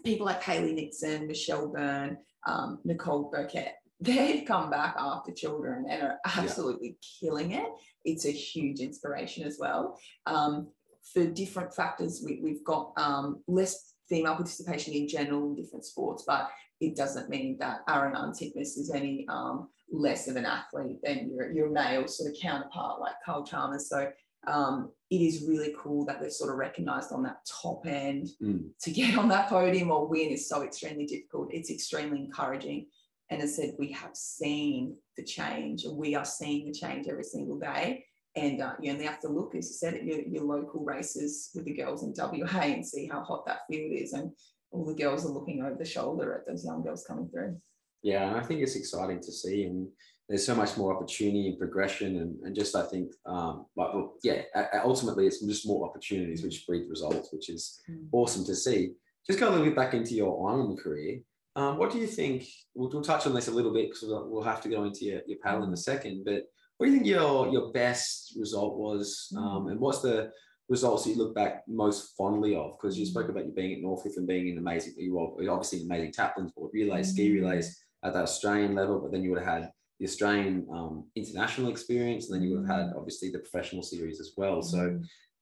people 0.06 0.28
like 0.28 0.44
Hayley 0.44 0.74
Nixon, 0.74 1.28
Michelle 1.28 1.70
Byrne, 1.70 2.18
um, 2.46 2.80
Nicole 2.86 3.32
Burkett, 3.32 3.74
they've 4.00 4.46
come 4.46 4.70
back 4.70 4.96
after 4.98 5.32
children 5.32 5.86
and 5.90 6.04
are 6.04 6.20
absolutely 6.26 6.98
killing 7.20 7.52
it. 7.52 7.68
It's 8.06 8.26
a 8.26 8.32
huge 8.32 8.80
inspiration 8.80 9.46
as 9.46 9.58
well. 9.60 10.00
Um, 10.26 10.70
for 11.14 11.26
different 11.26 11.74
factors, 11.74 12.22
we, 12.26 12.40
we've 12.44 12.64
got 12.64 12.92
um, 12.98 13.44
less 13.48 13.94
female 14.10 14.36
participation 14.36 14.94
in 14.94 15.08
general 15.08 15.46
in 15.46 15.56
different 15.56 15.86
sports, 15.86 16.24
but 16.28 16.50
it 16.80 16.96
doesn't 16.96 17.30
mean 17.30 17.58
that 17.60 17.86
Ariarne 17.88 18.38
Titmus 18.38 18.78
is 18.78 18.92
any 18.94 19.26
um, 19.30 19.70
less 19.92 20.28
of 20.28 20.36
an 20.36 20.46
athlete 20.46 21.00
than 21.04 21.32
your, 21.34 21.52
your 21.52 21.70
male 21.70 22.08
sort 22.08 22.30
of 22.30 22.38
counterpart 22.40 23.00
like 23.00 23.16
Kyle 23.26 23.44
Chalmers. 23.44 23.90
So 23.90 24.12
um, 24.48 24.92
it 25.10 25.18
is 25.18 25.46
really 25.48 25.74
cool 25.78 26.06
that 26.06 26.20
they're 26.20 26.30
sort 26.30 26.52
of 26.52 26.58
recognised 26.58 27.12
on 27.12 27.24
that 27.24 27.40
top 27.62 27.86
end. 27.88 28.30
Mm. 28.42 28.70
To 28.82 28.92
get 28.92 29.18
on 29.18 29.28
that 29.30 29.50
podium 29.50 29.92
or 29.92 30.08
win 30.08 30.30
is 30.30 30.48
so 30.48 30.62
extremely 30.62 31.06
difficult. 31.06 31.50
It's 31.52 31.72
extremely 31.72 32.20
encouraging. 32.20 32.88
And 33.30 33.42
as 33.42 33.54
I 33.60 33.64
said, 33.64 33.76
we 33.78 33.92
have 33.92 34.16
seen 34.16 34.96
the 35.18 35.24
change, 35.24 35.84
and 35.84 35.98
we 35.98 36.16
are 36.16 36.26
seeing 36.26 36.66
the 36.68 36.72
change 36.74 37.08
every 37.08 37.24
single 37.24 37.60
day. 37.60 38.06
And 38.36 38.62
uh, 38.62 38.74
you 38.82 38.92
only 38.92 39.06
have 39.06 39.20
to 39.22 39.30
look, 39.30 39.56
as 39.56 39.68
you 39.68 39.74
said, 39.74 39.96
at 39.96 40.04
your, 40.06 40.22
your 40.22 40.44
local 40.44 40.84
races 40.86 41.50
with 41.56 41.66
the 41.66 41.74
girls 41.74 42.04
in 42.04 42.14
WA 42.16 42.60
and 42.62 42.86
see 42.86 43.08
how 43.12 43.24
hot 43.24 43.46
that 43.48 43.62
field 43.70 43.92
is. 43.92 44.14
And 44.14 44.32
all 44.72 44.86
the 44.86 44.94
girls 44.94 45.26
are 45.26 45.30
looking 45.32 45.62
over 45.64 45.76
the 45.78 45.86
shoulder 45.86 46.34
at 46.36 46.48
those 46.48 46.64
young 46.64 46.84
girls 46.84 47.04
coming 47.08 47.28
through. 47.30 47.58
Yeah, 48.04 48.28
and 48.28 48.38
I 48.38 48.44
think 48.44 48.62
it's 48.62 48.76
exciting 48.76 49.20
to 49.22 49.32
see, 49.32 49.64
and 49.64 49.88
there's 50.30 50.46
so 50.46 50.56
much 50.56 50.78
more 50.78 50.96
opportunity 50.96 51.50
and 51.50 51.58
progression, 51.58 52.18
and, 52.18 52.38
and 52.44 52.56
just 52.56 52.76
I 52.76 52.84
think, 52.84 53.12
um, 53.26 53.66
like, 53.76 53.94
well, 53.94 54.14
yeah, 54.24 54.44
ultimately 54.84 55.26
it's 55.26 55.42
just 55.44 55.68
more 55.68 55.90
opportunities 55.90 56.44
which 56.44 56.66
breed 56.68 56.88
results, 56.90 57.34
which 57.34 57.50
is 57.50 57.82
Mm. 57.90 58.08
awesome 58.12 58.46
to 58.46 58.56
see. 58.56 58.94
Just 59.26 59.40
go 59.40 59.50
a 59.50 59.52
little 59.52 59.66
bit 59.66 59.76
back 59.76 59.94
into 59.94 60.14
your 60.14 60.50
island 60.50 60.78
career. 60.80 61.20
Um, 61.58 61.78
what 61.78 61.92
do 61.92 61.98
you 61.98 62.06
think? 62.06 62.48
We'll, 62.76 62.90
we'll 62.90 63.02
touch 63.02 63.26
on 63.26 63.34
this 63.34 63.48
a 63.48 63.52
little 63.52 63.74
bit 63.74 63.90
because 63.90 64.04
we'll, 64.04 64.30
we'll 64.30 64.44
have 64.44 64.62
to 64.62 64.70
go 64.70 64.84
into 64.84 65.06
your, 65.06 65.22
your 65.26 65.40
paddle 65.44 65.64
in 65.64 65.74
a 65.74 65.78
second. 65.78 66.24
But 66.24 66.44
what 66.78 66.86
do 66.86 66.92
you 66.92 66.98
think 67.00 67.08
your 67.08 67.52
your 67.52 67.72
best 67.72 68.36
result 68.38 68.78
was, 68.78 69.34
um, 69.36 69.68
and 69.68 69.80
what's 69.80 70.02
the 70.02 70.32
results 70.70 71.04
that 71.04 71.12
you 71.12 71.18
look 71.18 71.34
back 71.34 71.64
most 71.68 72.16
fondly 72.16 72.56
of? 72.56 72.78
Because 72.80 72.98
you 72.98 73.08
spoke 73.08 73.30
about 73.30 73.48
you 73.48 73.52
being 73.52 73.74
at 73.74 73.82
Northcliffe 73.82 74.18
and 74.18 74.28
being 74.28 74.52
an 74.52 74.60
amazing, 74.60 74.94
you 74.98 75.16
were 75.16 75.52
obviously 75.52 75.80
an 75.80 75.86
amazing 75.86 76.12
taplin 76.12 76.48
sport 76.50 76.72
relays, 76.74 77.10
ski 77.10 77.32
relays 77.32 77.84
at 78.04 78.14
that 78.14 78.24
Australian 78.24 78.76
level, 78.76 79.00
but 79.00 79.12
then 79.12 79.24
you 79.24 79.32
would 79.32 79.42
have 79.42 79.64
had 79.64 79.72
the 80.00 80.06
Australian 80.06 80.68
um, 80.72 81.06
international 81.16 81.72
experience, 81.72 82.30
and 82.30 82.36
then 82.36 82.48
you 82.48 82.56
would 82.56 82.68
have 82.68 82.78
had 82.78 82.94
obviously 82.96 83.32
the 83.32 83.40
professional 83.40 83.82
series 83.82 84.20
as 84.20 84.34
well. 84.38 84.62
So, 84.62 85.00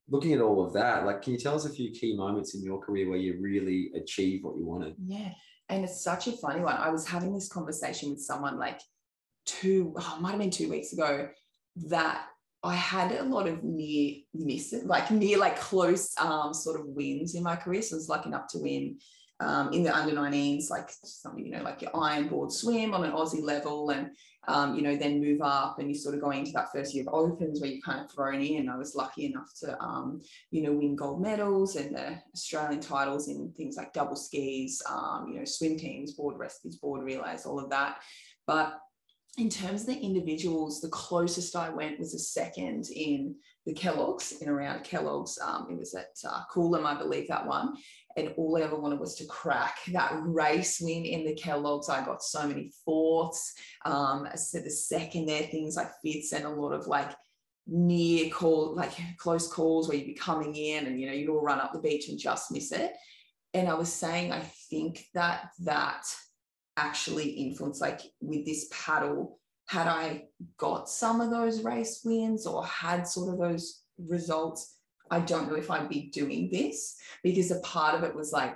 looking 0.08 0.32
at 0.32 0.39
all 0.39 0.65
of 0.65 0.71
that, 0.73 1.06
like, 1.06 1.23
can 1.23 1.34
you 1.34 1.39
tell 1.39 1.56
us 1.56 1.65
a 1.65 1.69
few 1.69 1.91
key 1.91 2.15
moments 2.15 2.56
in 2.56 2.63
your 2.63 2.80
career 2.80 3.10
where 3.10 3.17
you 3.17 3.38
really 3.41 3.91
achieved 3.93 4.45
what 4.45 4.56
you 4.56 4.65
wanted? 4.65 4.95
Yeah. 5.06 5.32
And 5.69 5.84
it's 5.84 6.04
such 6.04 6.28
a 6.28 6.32
funny 6.32 6.62
one. 6.62 6.75
I 6.75 6.89
was 6.89 7.08
having 7.08 7.34
this 7.34 7.49
conversation 7.49 8.12
with 8.12 8.21
someone 8.21 8.60
like 8.60 8.80
two, 9.45 9.93
oh, 9.97 10.17
might 10.21 10.32
have 10.32 10.39
been 10.39 10.51
two 10.51 10.69
weeks 10.69 10.93
ago, 10.93 11.30
that 11.88 12.28
I 12.63 12.75
had 12.75 13.12
a 13.12 13.23
lot 13.23 13.47
of 13.47 13.63
near 13.63 14.15
misses, 14.34 14.86
like 14.86 15.12
near, 15.12 15.38
like 15.38 15.60
close 15.60 16.13
um, 16.19 16.54
sort 16.54 16.80
of 16.80 16.88
wins 16.88 17.36
in 17.36 17.43
my 17.43 17.56
career. 17.56 17.82
So 17.82 17.95
I 17.95 17.97
was 17.97 18.10
lucky 18.10 18.30
enough 18.30 18.47
to 18.49 18.60
win 18.60 18.97
um, 19.39 19.74
in 19.74 19.84
the 19.84 19.95
under 19.95 20.15
19s, 20.15 20.69
like 20.69 20.89
you 21.38 21.52
know, 21.52 21.62
like 21.62 21.82
your 21.82 21.95
iron 21.95 22.28
board 22.28 22.52
swim 22.52 22.93
on 22.93 23.04
an 23.04 23.12
Aussie 23.12 23.43
level 23.43 23.89
and, 23.89 24.12
um, 24.48 24.76
you 24.76 24.82
know, 24.82 24.95
then 24.95 25.19
move 25.19 25.41
up 25.41 25.78
and 25.80 25.89
you're 25.89 26.00
sort 26.00 26.15
of 26.15 26.21
going 26.21 26.39
into 26.39 26.54
that 26.54 26.71
first 26.71 26.93
year 26.93 27.04
of 27.08 27.13
opens 27.13 27.60
where 27.60 27.69
you're 27.69 27.82
kind 27.82 28.00
of 28.00 28.12
thrown 28.12 28.41
in. 28.41 28.69
I 28.69 28.78
was 28.78 28.95
lucky 28.95 29.26
enough 29.26 29.52
to, 29.62 29.78
um, 29.82 30.21
you 30.52 30.63
know, 30.63 30.71
win 30.71 30.95
gold 30.95 31.21
medals 31.21 31.76
and 31.76 31.95
the 31.95 32.17
Australian 32.34 32.80
titles 32.80 33.28
in 33.28 33.52
things 33.58 33.76
like 33.76 33.91
double 33.91 34.15
skis, 34.15 34.82
um, 34.89 35.28
you 35.30 35.39
know, 35.39 35.45
swim 35.45 35.78
teams, 35.78 36.13
board 36.13 36.38
rescues, 36.38 36.78
board 36.78 37.04
relays, 37.04 37.45
all 37.45 37.60
of 37.60 37.69
that. 37.71 37.98
But 38.48 38.80
in 39.38 39.50
terms 39.50 39.82
of 39.82 39.88
the 39.88 40.00
individuals, 40.00 40.80
the 40.80 40.88
closest 40.89 41.56
I 41.56 41.69
went 41.69 42.00
was 42.00 42.13
a 42.13 42.19
second 42.19 42.88
in 42.95 43.36
the 43.65 43.74
Kellogg's, 43.74 44.32
in 44.41 44.48
around 44.48 44.84
Kellogg's. 44.84 45.38
Um, 45.39 45.67
it 45.69 45.78
was 45.78 45.93
at 45.93 46.15
uh, 46.26 46.41
Coolum, 46.54 46.86
I 46.86 46.98
believe, 46.98 47.28
that 47.28 47.45
one. 47.45 47.74
And 48.17 48.34
all 48.38 48.58
I 48.58 48.62
ever 48.62 48.78
wanted 48.78 48.99
was 48.99 49.15
to 49.15 49.25
crack 49.25 49.78
that 49.91 50.13
race 50.23 50.80
win 50.80 51.04
in 51.04 51.25
the 51.25 51.36
Kellogg's. 51.36 51.89
I 51.89 52.06
got 52.06 52.23
so 52.23 52.47
many 52.47 52.71
fourths. 52.86 53.54
Um, 53.86 54.28
so 54.36 54.60
the 54.60 54.69
second 54.69 55.25
there, 55.25 55.43
things 55.43 55.75
like 55.75 55.91
fifths 56.04 56.32
and 56.32 56.45
a 56.45 56.49
lot 56.49 56.71
of 56.71 56.88
like 56.88 57.12
near 57.67 58.30
call, 58.30 58.73
like 58.75 58.93
close 59.17 59.51
calls 59.51 59.88
where 59.88 59.97
you'd 59.97 60.06
be 60.06 60.13
coming 60.13 60.56
in 60.56 60.86
and, 60.86 60.99
you 60.99 61.08
know, 61.08 61.13
you'd 61.13 61.30
all 61.30 61.41
run 61.41 61.60
up 61.60 61.73
the 61.73 61.80
beach 61.80 62.08
and 62.08 62.17
just 62.17 62.51
miss 62.51 62.71
it. 62.71 62.93
And 63.54 63.67
I 63.67 63.73
was 63.73 63.91
saying, 63.91 64.32
I 64.32 64.41
think 64.69 65.06
that 65.13 65.49
that 65.63 66.06
actually 66.78 67.30
influenced, 67.30 67.82
like 67.82 68.01
with 68.21 68.45
this 68.45 68.67
paddle, 68.71 69.39
had 69.67 69.88
I 69.88 70.25
got 70.58 70.89
some 70.89 71.21
of 71.21 71.32
those 71.32 71.63
race 71.63 72.01
wins 72.06 72.45
or 72.45 72.65
had 72.65 73.08
sort 73.08 73.34
of 73.34 73.39
those 73.39 73.82
results, 73.97 74.75
I 75.12 75.20
don't 75.20 75.48
know 75.48 75.56
if 75.56 75.70
I'd 75.70 75.89
be 75.89 76.10
doing 76.12 76.50
this 76.52 76.98
because 77.24 77.52
a 77.52 77.60
part 77.60 77.96
of 77.96 78.04
it 78.04 78.15
was 78.15 78.32
like 78.32 78.56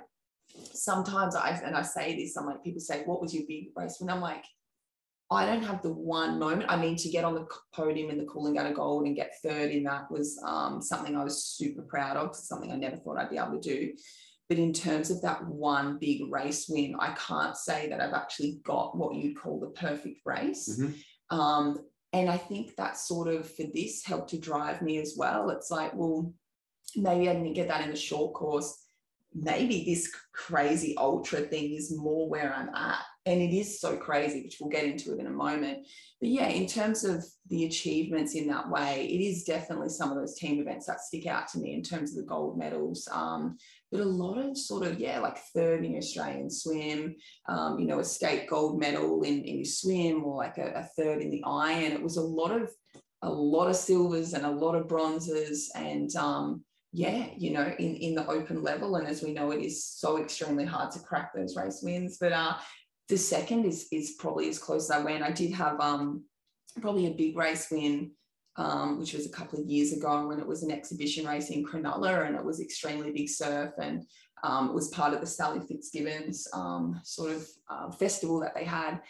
sometimes 0.72 1.36
I 1.36 1.50
and 1.64 1.76
I 1.76 1.82
say 1.82 2.16
this, 2.16 2.36
I'm 2.36 2.46
like 2.46 2.64
people 2.64 2.80
say, 2.80 3.02
what 3.04 3.20
was 3.20 3.34
your 3.34 3.44
big 3.46 3.68
race 3.76 3.98
win? 4.00 4.10
I'm 4.10 4.20
like, 4.20 4.44
I 5.30 5.46
don't 5.46 5.62
have 5.62 5.82
the 5.82 5.92
one 5.92 6.38
moment. 6.38 6.70
I 6.70 6.76
mean, 6.76 6.96
to 6.96 7.08
get 7.08 7.24
on 7.24 7.34
the 7.34 7.46
podium 7.72 8.10
in 8.10 8.18
the 8.18 8.24
Coolangatta 8.24 8.74
Gold 8.74 9.06
and 9.06 9.14
get 9.14 9.34
third 9.44 9.70
in 9.70 9.84
that 9.84 10.10
was 10.10 10.40
um, 10.44 10.82
something 10.82 11.16
I 11.16 11.22
was 11.22 11.44
super 11.44 11.82
proud 11.82 12.16
of. 12.16 12.34
Something 12.34 12.72
I 12.72 12.76
never 12.76 12.96
thought 12.96 13.16
I'd 13.16 13.30
be 13.30 13.38
able 13.38 13.60
to 13.60 13.60
do. 13.60 13.92
But 14.48 14.58
in 14.58 14.72
terms 14.72 15.12
of 15.12 15.22
that 15.22 15.46
one 15.46 15.98
big 16.00 16.22
race 16.28 16.66
win, 16.68 16.96
I 16.98 17.14
can't 17.14 17.56
say 17.56 17.88
that 17.88 18.00
I've 18.00 18.14
actually 18.14 18.58
got 18.64 18.96
what 18.96 19.14
you'd 19.14 19.38
call 19.38 19.60
the 19.60 19.68
perfect 19.68 20.18
race. 20.24 20.68
Mhm. 20.68 21.00
Um, 21.30 21.78
and 22.12 22.28
I 22.28 22.36
think 22.36 22.76
that 22.76 22.96
sort 22.96 23.28
of 23.28 23.50
for 23.50 23.64
this 23.72 24.04
helped 24.04 24.30
to 24.30 24.38
drive 24.38 24.82
me 24.82 24.98
as 24.98 25.14
well. 25.16 25.50
It's 25.50 25.70
like, 25.70 25.94
well, 25.94 26.32
maybe 26.96 27.28
I 27.28 27.34
didn't 27.34 27.52
get 27.52 27.68
that 27.68 27.84
in 27.84 27.90
the 27.90 27.96
short 27.96 28.34
course. 28.34 28.76
Maybe 29.32 29.84
this 29.84 30.12
crazy 30.32 30.96
ultra 30.96 31.40
thing 31.40 31.72
is 31.72 31.96
more 31.96 32.28
where 32.28 32.52
I'm 32.52 32.74
at. 32.74 33.04
And 33.26 33.42
it 33.42 33.54
is 33.54 33.80
so 33.80 33.96
crazy, 33.96 34.42
which 34.42 34.56
we'll 34.60 34.70
get 34.70 34.84
into 34.84 35.18
in 35.18 35.26
a 35.26 35.30
moment. 35.30 35.86
But 36.20 36.30
yeah, 36.30 36.48
in 36.48 36.66
terms 36.66 37.04
of 37.04 37.24
the 37.48 37.66
achievements 37.66 38.34
in 38.34 38.48
that 38.48 38.70
way, 38.70 39.06
it 39.06 39.20
is 39.22 39.44
definitely 39.44 39.90
some 39.90 40.10
of 40.10 40.16
those 40.16 40.36
team 40.36 40.58
events 40.58 40.86
that 40.86 41.00
stick 41.00 41.26
out 41.26 41.46
to 41.48 41.58
me 41.58 41.74
in 41.74 41.82
terms 41.82 42.10
of 42.10 42.16
the 42.16 42.28
gold 42.28 42.56
medals. 42.56 43.06
Um, 43.12 43.58
but 43.92 44.00
a 44.00 44.04
lot 44.04 44.38
of 44.38 44.56
sort 44.56 44.86
of, 44.86 44.98
yeah, 44.98 45.18
like 45.18 45.38
third 45.54 45.84
in 45.84 45.96
Australian 45.96 46.50
swim, 46.50 47.14
um, 47.46 47.78
you 47.78 47.86
know, 47.86 47.98
a 47.98 48.04
state 48.04 48.48
gold 48.48 48.80
medal 48.80 49.22
in, 49.22 49.44
in 49.44 49.64
swim 49.66 50.24
or 50.24 50.36
like 50.36 50.56
a, 50.56 50.72
a 50.76 50.88
third 50.96 51.20
in 51.20 51.30
the 51.30 51.42
iron. 51.44 51.92
It 51.92 52.02
was 52.02 52.16
a 52.16 52.22
lot 52.22 52.52
of 52.52 52.70
a 53.22 53.30
lot 53.30 53.68
of 53.68 53.76
silvers 53.76 54.32
and 54.32 54.46
a 54.46 54.50
lot 54.50 54.74
of 54.74 54.88
bronzes 54.88 55.70
and 55.74 56.14
um, 56.16 56.64
yeah, 56.92 57.26
you 57.36 57.52
know, 57.52 57.72
in, 57.78 57.94
in 57.96 58.14
the 58.14 58.26
open 58.26 58.62
level. 58.62 58.96
And 58.96 59.06
as 59.06 59.22
we 59.22 59.32
know, 59.32 59.52
it 59.52 59.62
is 59.62 59.84
so 59.84 60.20
extremely 60.20 60.64
hard 60.64 60.90
to 60.92 60.98
crack 61.00 61.32
those 61.34 61.54
race 61.56 61.80
wins. 61.82 62.18
But 62.20 62.32
uh, 62.32 62.54
the 63.10 63.18
second 63.18 63.66
is 63.66 63.88
is 63.92 64.12
probably 64.12 64.48
as 64.48 64.58
close 64.58 64.84
as 64.84 64.92
I 64.92 65.04
went. 65.04 65.22
I 65.22 65.32
did 65.32 65.52
have 65.52 65.78
um 65.80 66.24
probably 66.80 67.08
a 67.08 67.10
big 67.10 67.36
race 67.36 67.68
win, 67.70 68.12
um, 68.56 68.98
which 68.98 69.12
was 69.12 69.26
a 69.26 69.30
couple 69.30 69.58
of 69.58 69.66
years 69.66 69.92
ago 69.92 70.28
when 70.28 70.38
it 70.38 70.46
was 70.46 70.62
an 70.62 70.70
exhibition 70.70 71.26
race 71.26 71.50
in 71.50 71.64
Cronulla 71.64 72.26
and 72.26 72.36
it 72.36 72.44
was 72.44 72.60
extremely 72.60 73.10
big 73.10 73.28
surf 73.28 73.72
and 73.78 74.06
um, 74.44 74.70
it 74.70 74.74
was 74.74 74.88
part 74.88 75.12
of 75.12 75.20
the 75.20 75.26
Sally 75.26 75.60
Fitzgibbons 75.60 76.46
um, 76.54 77.00
sort 77.04 77.32
of 77.32 77.48
uh, 77.68 77.90
festival 77.90 78.40
that 78.40 78.54
they 78.54 78.64
had. 78.64 79.00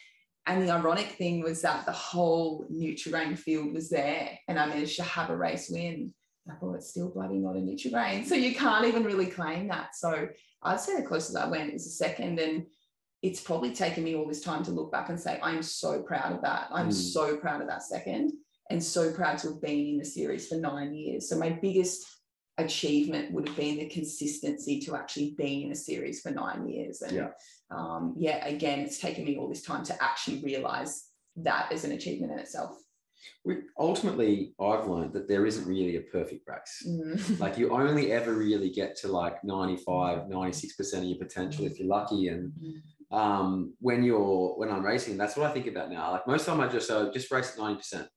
And 0.46 0.62
the 0.62 0.72
ironic 0.72 1.06
thing 1.12 1.42
was 1.42 1.62
that 1.62 1.84
the 1.84 1.92
whole 1.92 2.66
Nutrigrain 2.72 3.38
field 3.38 3.72
was 3.74 3.90
there 3.90 4.30
and 4.48 4.58
I 4.58 4.66
managed 4.66 4.96
to 4.96 5.04
have 5.04 5.30
a 5.30 5.36
race 5.36 5.70
win. 5.70 6.12
I 6.50 6.54
thought 6.54 6.74
it's 6.74 6.90
still 6.90 7.10
bloody 7.10 7.38
not 7.38 7.56
a 7.56 7.60
Nutrigrain. 7.60 8.24
So 8.24 8.34
you 8.34 8.54
can't 8.54 8.86
even 8.86 9.04
really 9.04 9.26
claim 9.26 9.68
that. 9.68 9.94
So 9.94 10.28
I'd 10.62 10.80
say 10.80 10.96
the 10.96 11.06
closest 11.06 11.36
I 11.36 11.48
went 11.48 11.74
is 11.74 11.86
a 11.86 11.90
second. 11.90 12.40
And 12.40 12.66
it's 13.22 13.40
probably 13.40 13.74
taken 13.74 14.04
me 14.04 14.16
all 14.16 14.26
this 14.26 14.42
time 14.42 14.62
to 14.64 14.70
look 14.70 14.90
back 14.90 15.10
and 15.10 15.20
say, 15.20 15.38
I'm 15.42 15.62
so 15.62 16.02
proud 16.02 16.32
of 16.32 16.42
that. 16.42 16.68
I'm 16.72 16.88
mm. 16.88 16.92
so 16.92 17.36
proud 17.36 17.60
of 17.60 17.68
that 17.68 17.82
second 17.82 18.32
and 18.70 18.82
so 18.82 19.12
proud 19.12 19.38
to 19.38 19.48
have 19.48 19.60
been 19.60 19.88
in 19.88 19.98
the 19.98 20.04
series 20.04 20.48
for 20.48 20.54
nine 20.54 20.94
years. 20.94 21.28
So 21.28 21.36
my 21.36 21.50
biggest 21.50 22.06
achievement 22.56 23.32
would 23.32 23.48
have 23.48 23.56
been 23.56 23.78
the 23.78 23.88
consistency 23.88 24.80
to 24.80 24.96
actually 24.96 25.34
be 25.36 25.64
in 25.64 25.72
a 25.72 25.76
series 25.76 26.20
for 26.20 26.30
nine 26.30 26.66
years. 26.66 27.02
And 27.02 27.16
yeah, 27.16 27.28
um, 27.70 28.14
yeah 28.16 28.46
again, 28.46 28.80
it's 28.80 28.98
taken 28.98 29.24
me 29.24 29.36
all 29.36 29.48
this 29.48 29.62
time 29.62 29.84
to 29.84 30.02
actually 30.02 30.42
realize 30.42 31.08
that 31.36 31.70
as 31.72 31.84
an 31.84 31.92
achievement 31.92 32.32
in 32.32 32.38
itself. 32.38 32.76
We, 33.44 33.56
ultimately, 33.78 34.54
I've 34.58 34.86
learned 34.86 35.12
that 35.12 35.28
there 35.28 35.44
isn't 35.44 35.66
really 35.66 35.96
a 35.96 36.00
perfect 36.00 36.48
race. 36.48 36.86
Mm. 36.88 37.38
like 37.38 37.58
you 37.58 37.70
only 37.70 38.12
ever 38.12 38.32
really 38.32 38.70
get 38.70 38.96
to 39.00 39.08
like 39.08 39.44
95, 39.44 40.20
96% 40.20 40.94
of 40.94 41.04
your 41.04 41.18
potential 41.18 41.66
if 41.66 41.78
you're 41.78 41.88
lucky. 41.88 42.28
And 42.28 42.52
mm 42.52 42.80
um, 43.10 43.74
when 43.80 44.02
you're 44.02 44.54
when 44.56 44.70
I'm 44.70 44.84
racing. 44.84 45.16
That's 45.16 45.36
what 45.36 45.50
I 45.50 45.52
think 45.52 45.66
about 45.66 45.90
now. 45.90 46.12
Like 46.12 46.26
most 46.26 46.46
of 46.46 46.56
the 46.56 46.62
time, 46.62 46.68
I 46.68 46.72
just 46.72 46.90
uh, 46.90 47.10
just 47.12 47.30
race 47.30 47.52
at 47.52 47.58
ninety 47.58 47.78
percent 47.78 48.08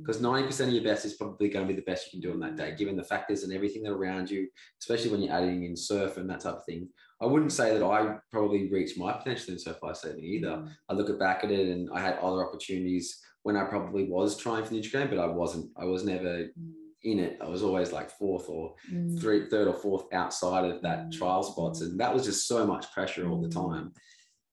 because 0.00 0.18
mm. 0.18 0.22
ninety 0.22 0.46
percent 0.46 0.68
of 0.68 0.74
your 0.74 0.84
best 0.84 1.04
is 1.04 1.14
probably 1.14 1.48
going 1.48 1.66
to 1.66 1.72
be 1.72 1.78
the 1.78 1.86
best 1.86 2.06
you 2.06 2.20
can 2.20 2.28
do 2.28 2.32
on 2.32 2.40
that 2.40 2.56
day, 2.56 2.74
given 2.76 2.96
the 2.96 3.04
factors 3.04 3.42
and 3.42 3.52
everything 3.52 3.82
that 3.82 3.92
around 3.92 4.30
you, 4.30 4.48
especially 4.80 5.10
when 5.10 5.22
you're 5.22 5.34
adding 5.34 5.64
in 5.64 5.76
surf 5.76 6.16
and 6.16 6.30
that 6.30 6.40
type 6.40 6.54
of 6.54 6.64
thing. 6.64 6.88
I 7.20 7.26
wouldn't 7.26 7.52
say 7.52 7.76
that 7.76 7.84
I 7.84 8.16
probably 8.30 8.70
reached 8.70 8.98
my 8.98 9.12
potential 9.12 9.54
in 9.54 9.58
surf 9.58 9.78
lifesaving 9.82 10.22
either. 10.22 10.48
Mm. 10.48 10.70
I 10.88 10.94
look 10.94 11.18
back 11.18 11.44
at 11.44 11.50
it 11.50 11.68
and 11.68 11.88
I 11.92 12.00
had 12.00 12.18
other 12.18 12.46
opportunities 12.46 13.20
when 13.42 13.56
I 13.56 13.64
probably 13.64 14.04
was 14.04 14.36
trying 14.36 14.64
for 14.64 14.74
the 14.74 14.80
Nutrigrain, 14.80 15.08
but 15.08 15.18
I 15.18 15.26
wasn't. 15.26 15.70
I 15.76 15.84
was 15.84 16.04
never. 16.04 16.44
Mm 16.58 16.72
in 17.06 17.20
it. 17.20 17.38
I 17.40 17.46
was 17.46 17.62
always 17.62 17.92
like 17.92 18.10
fourth 18.10 18.48
or 18.48 18.74
mm. 18.92 19.18
three, 19.20 19.48
third 19.48 19.68
or 19.68 19.74
fourth 19.74 20.06
outside 20.12 20.64
of 20.64 20.82
that 20.82 21.06
mm. 21.06 21.12
trial 21.12 21.42
spots. 21.42 21.80
And 21.80 21.98
that 22.00 22.12
was 22.12 22.24
just 22.24 22.48
so 22.48 22.66
much 22.66 22.92
pressure 22.92 23.28
all 23.28 23.40
the 23.40 23.48
mm. 23.48 23.70
time. 23.70 23.92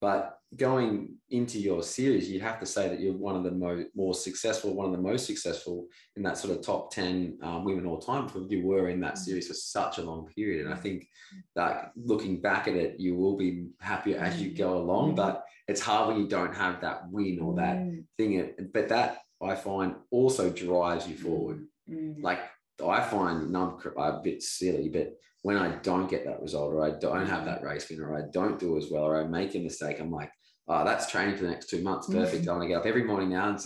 But 0.04 0.38
going 0.58 1.16
into 1.30 1.60
your 1.60 1.82
series, 1.82 2.30
you'd 2.30 2.42
have 2.42 2.60
to 2.60 2.66
say 2.66 2.90
that 2.90 3.00
you're 3.00 3.14
one 3.14 3.38
of 3.38 3.46
the 3.46 3.52
mo- 3.52 3.86
more 3.96 4.14
successful, 4.14 4.76
one 4.76 4.86
of 4.86 4.92
the 4.92 4.98
most 4.98 5.26
successful 5.26 5.88
in 6.18 6.24
that 6.24 6.38
sort 6.38 6.58
of 6.58 6.62
top 6.62 6.92
10 6.92 7.38
um, 7.42 7.64
women 7.64 7.86
all 7.86 8.00
time 8.00 8.26
because 8.26 8.52
you 8.52 8.66
were 8.66 8.90
in 8.90 9.00
that 9.00 9.14
mm. 9.14 9.20
series 9.20 9.48
for 9.48 9.54
such 9.54 10.00
a 10.00 10.02
long 10.02 10.28
period. 10.36 10.66
And 10.66 10.74
I 10.74 10.78
think 10.78 11.08
that 11.56 11.94
looking 11.96 12.42
back 12.42 12.68
at 12.68 12.76
it, 12.76 13.00
you 13.00 13.16
will 13.16 13.38
be 13.38 13.68
happier 13.80 14.20
as 14.20 14.42
you 14.42 14.54
go 14.54 14.76
along, 14.78 15.14
mm. 15.14 15.16
but 15.16 15.46
it's 15.70 15.80
hard 15.80 16.10
when 16.10 16.20
you 16.20 16.28
don't 16.28 16.54
have 16.54 16.82
that 16.82 17.10
win 17.10 17.40
or 17.40 17.56
that 17.56 17.78
mm. 17.78 18.04
thing. 18.18 18.54
But 18.74 18.90
that 18.90 19.20
I 19.42 19.56
find 19.56 19.96
also 20.12 20.50
drives 20.50 21.08
you 21.08 21.16
forward. 21.16 21.66
Like 22.22 22.42
I 22.86 23.00
find, 23.00 23.56
I'm 23.56 23.78
a 23.96 24.22
bit 24.22 24.44
silly, 24.44 24.90
but 24.90 25.14
when 25.44 25.58
I 25.58 25.76
don't 25.78 26.10
get 26.10 26.26
that 26.26 26.42
result 26.42 26.74
or 26.74 26.84
I 26.84 26.92
don't 27.00 27.28
have 27.28 27.46
that 27.46 27.64
race 27.64 27.90
win 27.90 28.02
or 28.02 28.18
I 28.18 28.24
don't 28.32 28.60
do 28.60 28.78
as 28.78 28.90
well 28.90 29.04
or 29.04 29.22
I 29.22 29.28
make 29.28 29.54
a 29.56 29.60
mistake, 29.60 30.00
I'm 30.00 30.12
like, 30.12 30.32
oh, 30.68 30.86
that's 30.86 31.12
training 31.12 31.36
for 31.36 31.44
the 31.44 31.52
next 31.52 31.70
two 31.70 31.82
months. 31.82 32.08
Perfect. 32.08 32.44
Mm-hmm. 32.44 32.50
I 32.50 32.54
want 32.54 32.64
to 32.64 32.68
get 32.70 32.78
up 32.78 32.86
every 32.86 33.04
morning 33.04 33.30
now 33.30 33.50
and, 33.50 33.60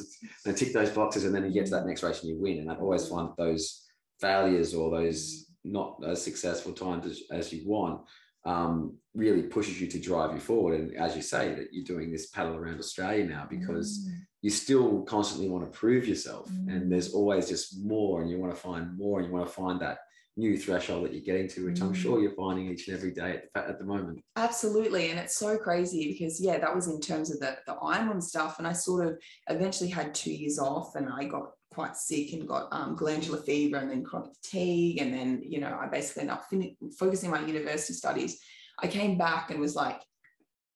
and 0.45 0.57
tick 0.57 0.73
those 0.73 0.89
boxes. 0.89 1.23
And 1.23 1.33
then 1.33 1.45
you 1.45 1.51
get 1.51 1.65
to 1.65 1.71
that 1.71 1.85
next 1.85 2.03
race 2.03 2.21
and 2.21 2.29
you 2.29 2.39
win. 2.39 2.59
And 2.59 2.71
I 2.71 2.75
always 2.75 3.07
find 3.07 3.29
those 3.37 3.83
failures 4.19 4.73
or 4.73 4.89
those 4.89 5.45
not 5.63 6.01
as 6.05 6.23
successful 6.23 6.73
times 6.73 7.05
as, 7.05 7.21
as 7.31 7.53
you 7.53 7.67
want 7.69 8.01
um, 8.45 8.95
really 9.13 9.43
pushes 9.43 9.79
you 9.79 9.87
to 9.87 9.99
drive 9.99 10.33
you 10.33 10.39
forward. 10.39 10.79
And 10.79 10.95
as 10.95 11.15
you 11.15 11.21
say, 11.21 11.53
that 11.53 11.67
you're 11.71 11.83
doing 11.83 12.11
this 12.11 12.27
paddle 12.27 12.55
around 12.55 12.79
Australia 12.79 13.25
now 13.25 13.45
because 13.47 14.07
mm. 14.07 14.15
you 14.41 14.49
still 14.49 15.01
constantly 15.03 15.49
want 15.49 15.71
to 15.71 15.77
prove 15.77 16.07
yourself. 16.07 16.49
Mm. 16.49 16.69
And 16.69 16.91
there's 16.91 17.13
always 17.13 17.49
just 17.49 17.83
more, 17.83 18.21
and 18.21 18.31
you 18.31 18.39
want 18.39 18.55
to 18.55 18.59
find 18.59 18.97
more, 18.97 19.19
and 19.19 19.27
you 19.27 19.33
want 19.33 19.45
to 19.45 19.53
find 19.53 19.81
that 19.81 19.99
new 20.37 20.57
threshold 20.57 21.05
that 21.05 21.13
you're 21.13 21.21
getting 21.21 21.47
to, 21.49 21.65
which 21.65 21.81
I'm 21.81 21.93
sure 21.93 22.17
mm. 22.17 22.23
you're 22.23 22.35
finding 22.35 22.69
each 22.69 22.87
and 22.87 22.95
every 22.95 23.11
day 23.11 23.41
at 23.41 23.53
the, 23.53 23.69
at 23.71 23.79
the 23.79 23.85
moment. 23.85 24.21
Absolutely. 24.35 25.09
And 25.09 25.19
it's 25.19 25.35
so 25.35 25.57
crazy 25.57 26.13
because, 26.13 26.39
yeah, 26.39 26.59
that 26.59 26.73
was 26.73 26.87
in 26.87 27.01
terms 27.01 27.31
of 27.31 27.39
the, 27.39 27.57
the 27.65 27.73
Ironman 27.73 28.21
stuff. 28.21 28.59
And 28.59 28.67
I 28.67 28.73
sort 28.73 29.07
of 29.07 29.17
eventually 29.49 29.89
had 29.89 30.13
two 30.13 30.31
years 30.31 30.59
off 30.59 30.95
and 30.95 31.09
I 31.09 31.25
got 31.25 31.49
quite 31.73 31.97
sick 31.97 32.33
and 32.33 32.47
got 32.47 32.67
um, 32.71 32.95
glandular 32.95 33.39
fever 33.39 33.77
and 33.77 33.89
then 33.89 34.03
chronic 34.03 34.31
fatigue. 34.41 35.01
And 35.01 35.13
then, 35.13 35.41
you 35.43 35.59
know, 35.59 35.77
I 35.79 35.87
basically 35.87 36.21
ended 36.21 36.37
up 36.37 36.45
fin- 36.49 36.77
focusing 36.97 37.31
my 37.31 37.43
university 37.45 37.93
studies. 37.93 38.39
I 38.79 38.87
came 38.87 39.17
back 39.17 39.49
and 39.49 39.59
was 39.59 39.75
like, 39.75 39.99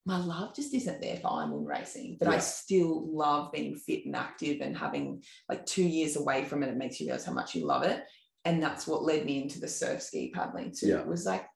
my 0.04 0.18
love 0.18 0.52
just 0.56 0.74
isn't 0.74 1.00
there 1.00 1.16
for 1.16 1.28
Ironman 1.28 1.64
racing, 1.64 2.16
but 2.18 2.28
yeah. 2.28 2.34
I 2.34 2.38
still 2.38 3.06
love 3.14 3.52
being 3.52 3.76
fit 3.76 4.04
and 4.04 4.16
active 4.16 4.60
and 4.60 4.76
having 4.76 5.22
like 5.48 5.64
two 5.64 5.84
years 5.84 6.16
away 6.16 6.44
from 6.44 6.64
it. 6.64 6.68
It 6.68 6.76
makes 6.76 6.98
you 6.98 7.06
realize 7.06 7.24
how 7.24 7.32
much 7.32 7.54
you 7.54 7.64
love 7.64 7.84
it 7.84 8.02
and 8.44 8.62
that's 8.62 8.86
what 8.86 9.04
led 9.04 9.24
me 9.24 9.42
into 9.42 9.60
the 9.60 9.68
surf 9.68 10.02
ski 10.02 10.30
paddling 10.34 10.72
too. 10.72 10.88
Yeah. 10.88 11.00
It 11.00 11.06
was 11.06 11.26
like, 11.26 11.46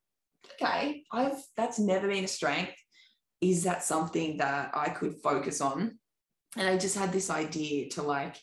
okay, 0.55 1.05
I've 1.13 1.43
that's 1.57 1.79
never 1.79 2.09
been 2.09 2.25
a 2.25 2.29
strength. 2.29 2.75
Is 3.41 3.65
that 3.65 3.83
something 3.83 4.39
that 4.39 4.71
I 4.75 4.89
could 4.89 5.17
focus 5.23 5.61
on? 5.61 5.99
And 6.57 6.69
I 6.69 6.79
just 6.79 6.97
had 6.97 7.13
this 7.13 7.29
idea 7.31 7.91
to 7.91 8.03
like 8.03 8.37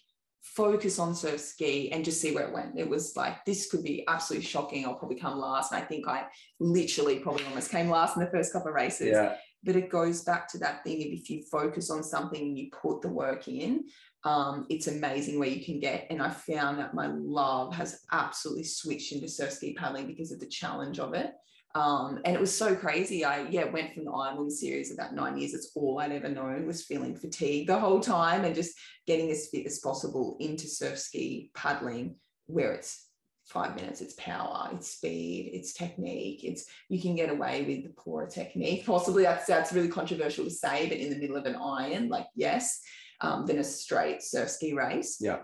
focus 0.43 0.99
on 0.99 1.15
surf 1.15 1.39
ski 1.39 1.91
and 1.91 2.03
just 2.03 2.21
see 2.21 2.35
where 2.35 2.47
it 2.47 2.53
went. 2.53 2.77
It 2.77 2.87
was 2.87 3.15
like 3.15 3.43
this 3.45 3.71
could 3.71 3.83
be 3.83 4.03
absolutely 4.07 4.45
shocking. 4.45 4.85
I'll 4.85 4.95
probably 4.95 5.19
come 5.19 5.39
last. 5.39 5.71
And 5.71 5.81
I 5.81 5.85
think 5.85 6.07
I 6.07 6.25
literally 6.59 7.19
probably 7.19 7.45
almost 7.45 7.71
came 7.71 7.89
last 7.89 8.17
in 8.17 8.23
the 8.23 8.29
first 8.29 8.51
couple 8.51 8.69
of 8.69 8.75
races. 8.75 9.09
Yeah. 9.13 9.35
But 9.63 9.77
it 9.77 9.89
goes 9.89 10.23
back 10.23 10.49
to 10.49 10.57
that 10.59 10.83
thing 10.83 10.97
of 10.97 11.07
if 11.07 11.29
you 11.29 11.41
focus 11.49 11.89
on 11.89 12.03
something 12.03 12.41
and 12.41 12.59
you 12.59 12.69
put 12.69 13.01
the 13.01 13.07
work 13.07 13.47
in, 13.47 13.85
um, 14.25 14.65
it's 14.69 14.87
amazing 14.87 15.39
where 15.39 15.49
you 15.49 15.63
can 15.63 15.79
get. 15.79 16.07
And 16.09 16.21
I 16.21 16.29
found 16.29 16.79
that 16.79 16.93
my 16.93 17.07
love 17.07 17.73
has 17.75 18.01
absolutely 18.11 18.63
switched 18.63 19.11
into 19.11 19.27
surf 19.27 19.51
ski 19.51 19.73
paddling 19.73 20.07
because 20.07 20.31
of 20.31 20.39
the 20.39 20.45
challenge 20.45 20.99
of 20.99 21.13
it. 21.13 21.31
Um, 21.75 22.21
and 22.23 22.35
it 22.35 22.39
was 22.39 22.55
so 22.55 22.75
crazy. 22.75 23.25
I 23.25 23.47
yeah 23.49 23.65
went 23.65 23.93
from 23.93 24.05
the 24.05 24.11
Ironman 24.11 24.51
series 24.51 24.93
about 24.93 25.15
nine 25.15 25.37
years. 25.37 25.53
It's 25.53 25.71
all 25.75 25.99
I'd 25.99 26.11
ever 26.11 26.29
known 26.29 26.67
was 26.67 26.85
feeling 26.85 27.15
fatigued 27.15 27.67
the 27.67 27.79
whole 27.79 27.99
time 27.99 28.45
and 28.45 28.53
just 28.53 28.77
getting 29.07 29.31
as 29.31 29.49
fit 29.49 29.65
as 29.65 29.79
possible 29.79 30.37
into 30.39 30.67
surf 30.67 30.99
ski 30.99 31.49
paddling, 31.55 32.15
where 32.45 32.73
it's 32.73 33.07
five 33.45 33.75
minutes, 33.75 34.01
it's 34.01 34.13
power, 34.13 34.69
it's 34.71 34.91
speed, 34.91 35.49
it's 35.51 35.73
technique. 35.73 36.43
It's 36.43 36.65
you 36.89 37.01
can 37.01 37.15
get 37.15 37.31
away 37.31 37.63
with 37.63 37.83
the 37.83 38.01
poorer 38.01 38.27
technique. 38.27 38.85
Possibly 38.85 39.23
that's 39.23 39.47
that's 39.47 39.73
really 39.73 39.89
controversial 39.89 40.45
to 40.45 40.51
say, 40.51 40.87
but 40.87 40.99
in 40.99 41.09
the 41.09 41.17
middle 41.17 41.37
of 41.37 41.45
an 41.45 41.55
iron, 41.55 42.07
like 42.07 42.27
yes 42.35 42.79
um, 43.23 43.45
than 43.45 43.57
a 43.57 43.63
straight 43.63 44.21
surf 44.21 44.49
ski 44.49 44.73
race. 44.73 45.17
Yeah. 45.19 45.39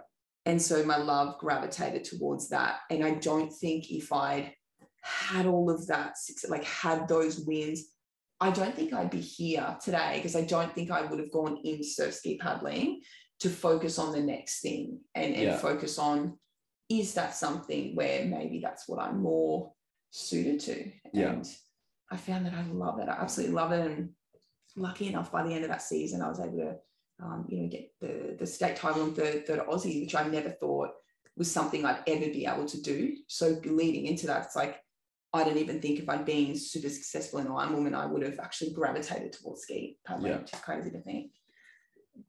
And 0.45 0.61
so 0.61 0.83
my 0.83 0.97
love 0.97 1.39
gravitated 1.39 2.03
towards 2.03 2.49
that. 2.49 2.79
And 2.89 3.03
I 3.03 3.11
don't 3.15 3.51
think 3.51 3.89
if 3.89 4.11
I'd 4.13 4.53
had 5.01 5.45
all 5.45 5.69
of 5.69 5.87
that, 5.87 6.15
like 6.47 6.63
had 6.65 7.07
those 7.07 7.39
wins, 7.39 7.85
I 8.41 8.51
don't 8.51 8.75
think 8.75 8.93
I'd 8.93 9.09
be 9.09 9.21
here 9.21 9.77
today 9.83 10.13
because 10.15 10.35
I 10.35 10.41
don't 10.41 10.73
think 10.73 10.91
I 10.91 11.01
would 11.01 11.19
have 11.19 11.31
gone 11.31 11.57
in 11.63 11.83
surf 11.83 12.13
ski 12.13 12.37
paddling 12.37 13.01
to 13.39 13.49
focus 13.49 13.97
on 13.97 14.11
the 14.11 14.21
next 14.21 14.61
thing 14.61 14.99
and, 15.15 15.33
and 15.33 15.43
yeah. 15.43 15.57
focus 15.57 15.97
on 15.97 16.37
is 16.89 17.13
that 17.13 17.35
something 17.35 17.95
where 17.95 18.25
maybe 18.25 18.59
that's 18.59 18.87
what 18.87 18.99
I'm 18.99 19.21
more 19.21 19.71
suited 20.11 20.59
to. 20.61 20.91
Yeah. 21.13 21.29
And 21.29 21.49
I 22.11 22.17
found 22.17 22.45
that 22.45 22.53
I 22.53 22.63
love 22.71 22.99
it. 22.99 23.07
I 23.07 23.13
absolutely 23.13 23.55
love 23.55 23.71
it. 23.71 23.85
And 23.85 24.09
lucky 24.75 25.07
enough 25.07 25.31
by 25.31 25.43
the 25.43 25.53
end 25.53 25.63
of 25.63 25.69
that 25.69 25.81
season, 25.81 26.21
I 26.21 26.29
was 26.29 26.39
able 26.39 26.57
to 26.57 26.75
um, 27.21 27.45
you 27.49 27.61
know, 27.61 27.67
get 27.67 27.91
the, 27.99 28.35
the 28.39 28.47
state 28.47 28.75
title 28.75 29.05
in 29.05 29.13
third, 29.13 29.45
third 29.45 29.59
Aussie, 29.67 30.01
which 30.01 30.15
I 30.15 30.27
never 30.27 30.49
thought 30.49 30.89
was 31.35 31.51
something 31.51 31.85
I'd 31.85 32.03
ever 32.07 32.25
be 32.25 32.45
able 32.45 32.65
to 32.65 32.81
do. 32.81 33.15
So 33.27 33.59
leading 33.65 34.05
into 34.05 34.27
that, 34.27 34.45
it's 34.45 34.55
like, 34.55 34.77
I 35.31 35.43
don't 35.43 35.57
even 35.57 35.79
think 35.79 35.99
if 35.99 36.09
I'd 36.09 36.25
been 36.25 36.55
super 36.55 36.89
successful 36.89 37.39
in 37.39 37.47
Ironwoman, 37.47 37.93
I 37.93 38.05
would 38.05 38.23
have 38.23 38.39
actually 38.39 38.71
gravitated 38.71 39.33
towards 39.33 39.61
ski 39.61 39.97
paddling, 40.05 40.31
yeah. 40.31 40.37
which 40.39 40.53
is 40.53 40.59
crazy 40.59 40.89
to 40.91 41.01
think. 41.01 41.31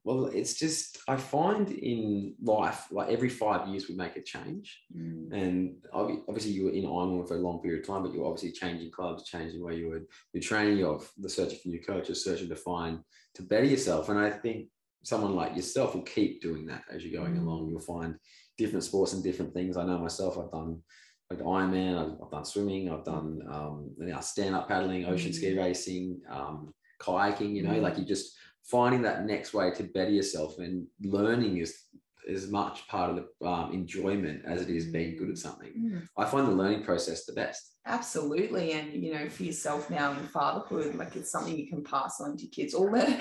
Well, 0.03 0.27
it's 0.27 0.53
just 0.53 0.99
I 1.07 1.17
find 1.17 1.69
in 1.69 2.35
life, 2.41 2.85
like 2.91 3.09
every 3.09 3.27
five 3.27 3.67
years 3.67 3.89
we 3.89 3.95
make 3.95 4.15
a 4.15 4.21
change, 4.21 4.83
mm. 4.95 5.33
and 5.33 5.75
obviously 5.91 6.51
you 6.51 6.65
were 6.65 6.71
in 6.71 6.85
Ironwoman 6.85 7.27
for 7.27 7.35
a 7.35 7.39
long 7.41 7.59
period 7.59 7.81
of 7.81 7.87
time, 7.87 8.03
but 8.03 8.13
you're 8.13 8.25
obviously 8.25 8.51
changing 8.51 8.91
clubs, 8.91 9.25
changing 9.25 9.61
where 9.61 9.73
you 9.73 9.89
were, 9.89 10.01
you're 10.31 10.41
training, 10.41 10.77
you're 10.77 11.01
the 11.17 11.27
searching 11.27 11.59
for 11.61 11.69
new 11.69 11.81
coaches, 11.81 12.23
searching 12.23 12.49
to 12.49 12.55
find 12.55 12.99
to 13.33 13.41
better 13.41 13.65
yourself. 13.65 14.07
And 14.09 14.19
I 14.19 14.29
think 14.29 14.67
someone 15.03 15.35
like 15.35 15.55
yourself 15.55 15.95
will 15.95 16.03
keep 16.03 16.41
doing 16.41 16.65
that 16.67 16.83
as 16.93 17.03
you're 17.03 17.21
going 17.21 17.35
mm. 17.35 17.41
along. 17.41 17.69
You'll 17.69 17.79
find 17.79 18.15
different 18.57 18.83
sports 18.83 19.13
and 19.13 19.23
different 19.23 19.53
things. 19.53 19.77
I 19.77 19.85
know 19.85 19.97
myself, 19.97 20.37
I've 20.37 20.51
done 20.51 20.81
like 21.29 21.39
Ironman, 21.39 21.97
I've, 21.97 22.21
I've 22.21 22.31
done 22.31 22.45
swimming, 22.45 22.91
I've 22.91 23.05
done 23.05 23.41
um, 23.49 23.95
stand 24.21 24.53
up 24.53 24.67
paddling, 24.67 25.05
ocean 25.05 25.31
mm. 25.31 25.35
ski 25.35 25.57
racing, 25.57 26.21
um, 26.29 26.73
kayaking, 27.01 27.55
you 27.55 27.63
know, 27.63 27.71
mm. 27.71 27.81
like 27.81 27.97
you're 27.97 28.05
just 28.05 28.35
finding 28.63 29.01
that 29.03 29.25
next 29.25 29.53
way 29.53 29.71
to 29.71 29.83
better 29.83 30.11
yourself 30.11 30.59
and 30.59 30.85
learning 31.01 31.57
is 31.57 31.85
as 32.29 32.49
much 32.49 32.87
part 32.87 33.09
of 33.09 33.15
the 33.15 33.47
um, 33.47 33.73
enjoyment 33.73 34.43
as 34.45 34.61
it 34.61 34.69
is 34.69 34.85
being 34.85 35.17
good 35.17 35.29
at 35.29 35.37
something. 35.37 35.73
Mm. 35.75 36.07
I 36.17 36.25
find 36.25 36.47
the 36.47 36.51
learning 36.51 36.83
process 36.83 37.25
the 37.25 37.33
best. 37.33 37.77
Absolutely. 37.85 38.73
And, 38.73 38.93
you 38.93 39.13
know, 39.13 39.27
for 39.27 39.43
yourself 39.43 39.89
now 39.89 40.11
in 40.11 40.27
fatherhood, 40.27 40.95
like 40.95 41.15
it's 41.15 41.31
something 41.31 41.57
you 41.57 41.67
can 41.67 41.83
pass 41.83 42.21
on 42.21 42.37
to 42.37 42.47
kids. 42.47 42.73
All 42.73 42.91
the, 42.91 43.19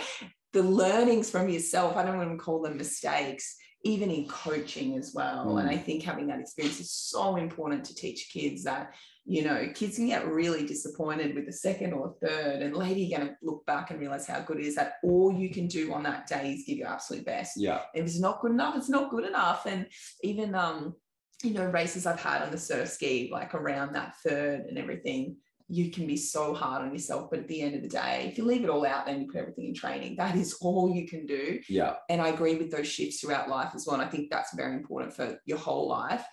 the 0.52 0.62
learnings 0.62 1.30
from 1.30 1.48
yourself, 1.48 1.96
I 1.96 2.04
don't 2.04 2.18
want 2.18 2.30
to 2.30 2.44
call 2.44 2.62
them 2.62 2.76
mistakes, 2.76 3.56
even 3.84 4.10
in 4.10 4.28
coaching 4.28 4.96
as 4.96 5.12
well. 5.14 5.46
Mm. 5.46 5.60
And 5.60 5.70
I 5.70 5.76
think 5.76 6.02
having 6.02 6.26
that 6.26 6.40
experience 6.40 6.80
is 6.80 6.92
so 6.92 7.36
important 7.36 7.84
to 7.84 7.94
teach 7.94 8.30
kids 8.32 8.64
that, 8.64 8.94
you 9.24 9.42
know, 9.42 9.68
kids 9.74 9.96
can 9.96 10.06
get 10.06 10.26
really 10.26 10.66
disappointed 10.66 11.34
with 11.34 11.46
the 11.46 11.52
second 11.52 11.92
or 11.92 12.14
third. 12.20 12.62
And 12.62 12.76
later 12.76 13.00
you're 13.00 13.18
going 13.18 13.30
to 13.30 13.36
look 13.42 13.64
back 13.66 13.90
and 13.90 14.00
realize 14.00 14.26
how 14.26 14.40
good 14.40 14.58
it 14.58 14.66
is 14.66 14.74
that 14.74 14.94
all 15.02 15.32
you 15.32 15.50
can 15.50 15.66
do 15.66 15.92
on 15.94 16.02
that 16.02 16.26
day 16.26 16.52
is 16.52 16.64
give 16.66 16.78
your 16.78 16.88
absolute 16.88 17.24
best. 17.24 17.52
Yeah. 17.56 17.80
If 17.94 18.04
it's 18.04 18.20
not 18.20 18.40
good 18.40 18.52
enough, 18.52 18.76
it's 18.76 18.88
not 18.88 19.10
good 19.10 19.24
enough. 19.24 19.66
And 19.66 19.86
even, 20.22 20.54
um, 20.54 20.94
you 21.42 21.54
know, 21.54 21.64
races 21.66 22.06
I've 22.06 22.20
had 22.20 22.42
on 22.42 22.50
the 22.50 22.58
surf 22.58 22.88
ski, 22.88 23.30
like 23.32 23.54
around 23.54 23.94
that 23.94 24.14
third 24.26 24.66
and 24.68 24.76
everything, 24.76 25.36
you 25.70 25.90
can 25.90 26.06
be 26.06 26.16
so 26.16 26.52
hard 26.52 26.82
on 26.82 26.92
yourself. 26.92 27.30
But 27.30 27.40
at 27.40 27.48
the 27.48 27.62
end 27.62 27.74
of 27.76 27.82
the 27.82 27.88
day, 27.88 28.28
if 28.30 28.36
you 28.36 28.44
leave 28.44 28.64
it 28.64 28.70
all 28.70 28.84
out 28.84 29.08
and 29.08 29.22
you 29.22 29.28
put 29.28 29.40
everything 29.40 29.66
in 29.66 29.74
training, 29.74 30.16
that 30.16 30.34
is 30.34 30.54
all 30.60 30.92
you 30.94 31.06
can 31.06 31.26
do. 31.26 31.60
Yeah. 31.68 31.94
And 32.08 32.20
I 32.20 32.28
agree 32.28 32.56
with 32.56 32.70
those 32.70 32.88
shifts 32.88 33.20
throughout 33.20 33.48
life 33.48 33.72
as 33.74 33.86
well. 33.86 33.94
And 33.94 34.04
I 34.04 34.10
think 34.10 34.30
that's 34.30 34.54
very 34.54 34.74
important 34.74 35.14
for 35.14 35.38
your 35.46 35.58
whole 35.58 35.88
life. 35.88 36.24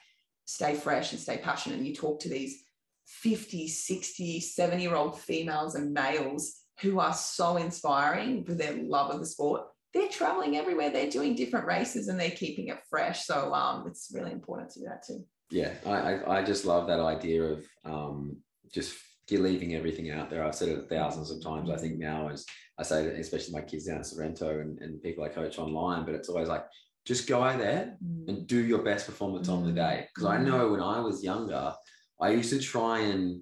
Stay 0.46 0.76
fresh 0.76 1.12
and 1.12 1.22
stay 1.22 1.38
passionate. 1.38 1.78
And 1.78 1.88
you 1.88 1.94
talk 1.94 2.20
to 2.22 2.30
these 2.30 2.64
50, 3.06 3.68
60, 3.68 4.40
70 4.40 4.82
year 4.82 4.96
old 4.96 5.20
females 5.20 5.76
and 5.76 5.94
males 5.94 6.64
who 6.82 7.00
are 7.00 7.14
so 7.14 7.58
inspiring 7.58 8.44
for 8.44 8.54
their 8.54 8.76
love 8.76 9.12
of 9.12 9.20
the 9.20 9.26
sport 9.26 9.64
they're 9.94 10.10
traveling 10.10 10.58
everywhere. 10.58 10.90
They're 10.90 11.10
doing 11.10 11.36
different 11.36 11.66
races 11.66 12.08
and 12.08 12.20
they're 12.20 12.32
keeping 12.32 12.68
it 12.68 12.80
fresh. 12.90 13.26
So 13.26 13.54
um, 13.54 13.88
it's 13.88 14.12
really 14.14 14.32
important 14.32 14.70
to 14.72 14.80
do 14.80 14.86
that 14.86 15.04
too. 15.06 15.26
Yeah, 15.50 15.74
I, 15.86 15.92
I, 15.92 16.40
I 16.40 16.44
just 16.44 16.66
love 16.66 16.88
that 16.88 17.00
idea 17.00 17.44
of 17.44 17.66
um, 17.86 18.38
just 18.72 18.96
leaving 19.36 19.76
everything 19.76 20.10
out 20.12 20.30
there. 20.30 20.46
I've 20.46 20.56
said 20.56 20.70
it 20.70 20.88
thousands 20.90 21.30
of 21.32 21.44
times. 21.44 21.70
I 21.70 21.76
think 21.76 21.98
now, 22.00 22.30
as 22.30 22.46
I 22.80 22.84
say, 22.84 23.08
especially 23.20 23.54
my 23.54 23.62
kids 23.62 23.86
down 23.86 23.98
at 23.98 24.06
Sorrento 24.06 24.62
and, 24.62 24.80
and 24.80 25.02
people 25.02 25.24
I 25.26 25.30
coach 25.30 25.60
online, 25.60 26.06
but 26.06 26.16
it's 26.16 26.30
always 26.30 26.48
like, 26.48 26.64
just 27.06 27.28
go 27.28 27.44
out 27.44 27.58
there 27.58 27.98
Mm. 28.04 28.28
and 28.30 28.48
do 28.48 28.64
your 28.64 28.84
best 28.84 29.06
performance 29.06 29.50
on 29.50 29.66
the 29.66 29.72
day. 29.72 30.08
Because 30.14 30.30
I 30.30 30.38
know 30.38 30.70
when 30.72 30.82
I 30.82 31.00
was 31.02 31.24
younger, 31.24 31.74
I 32.22 32.30
used 32.32 32.50
to 32.52 32.60
try 32.60 33.00
and 33.00 33.42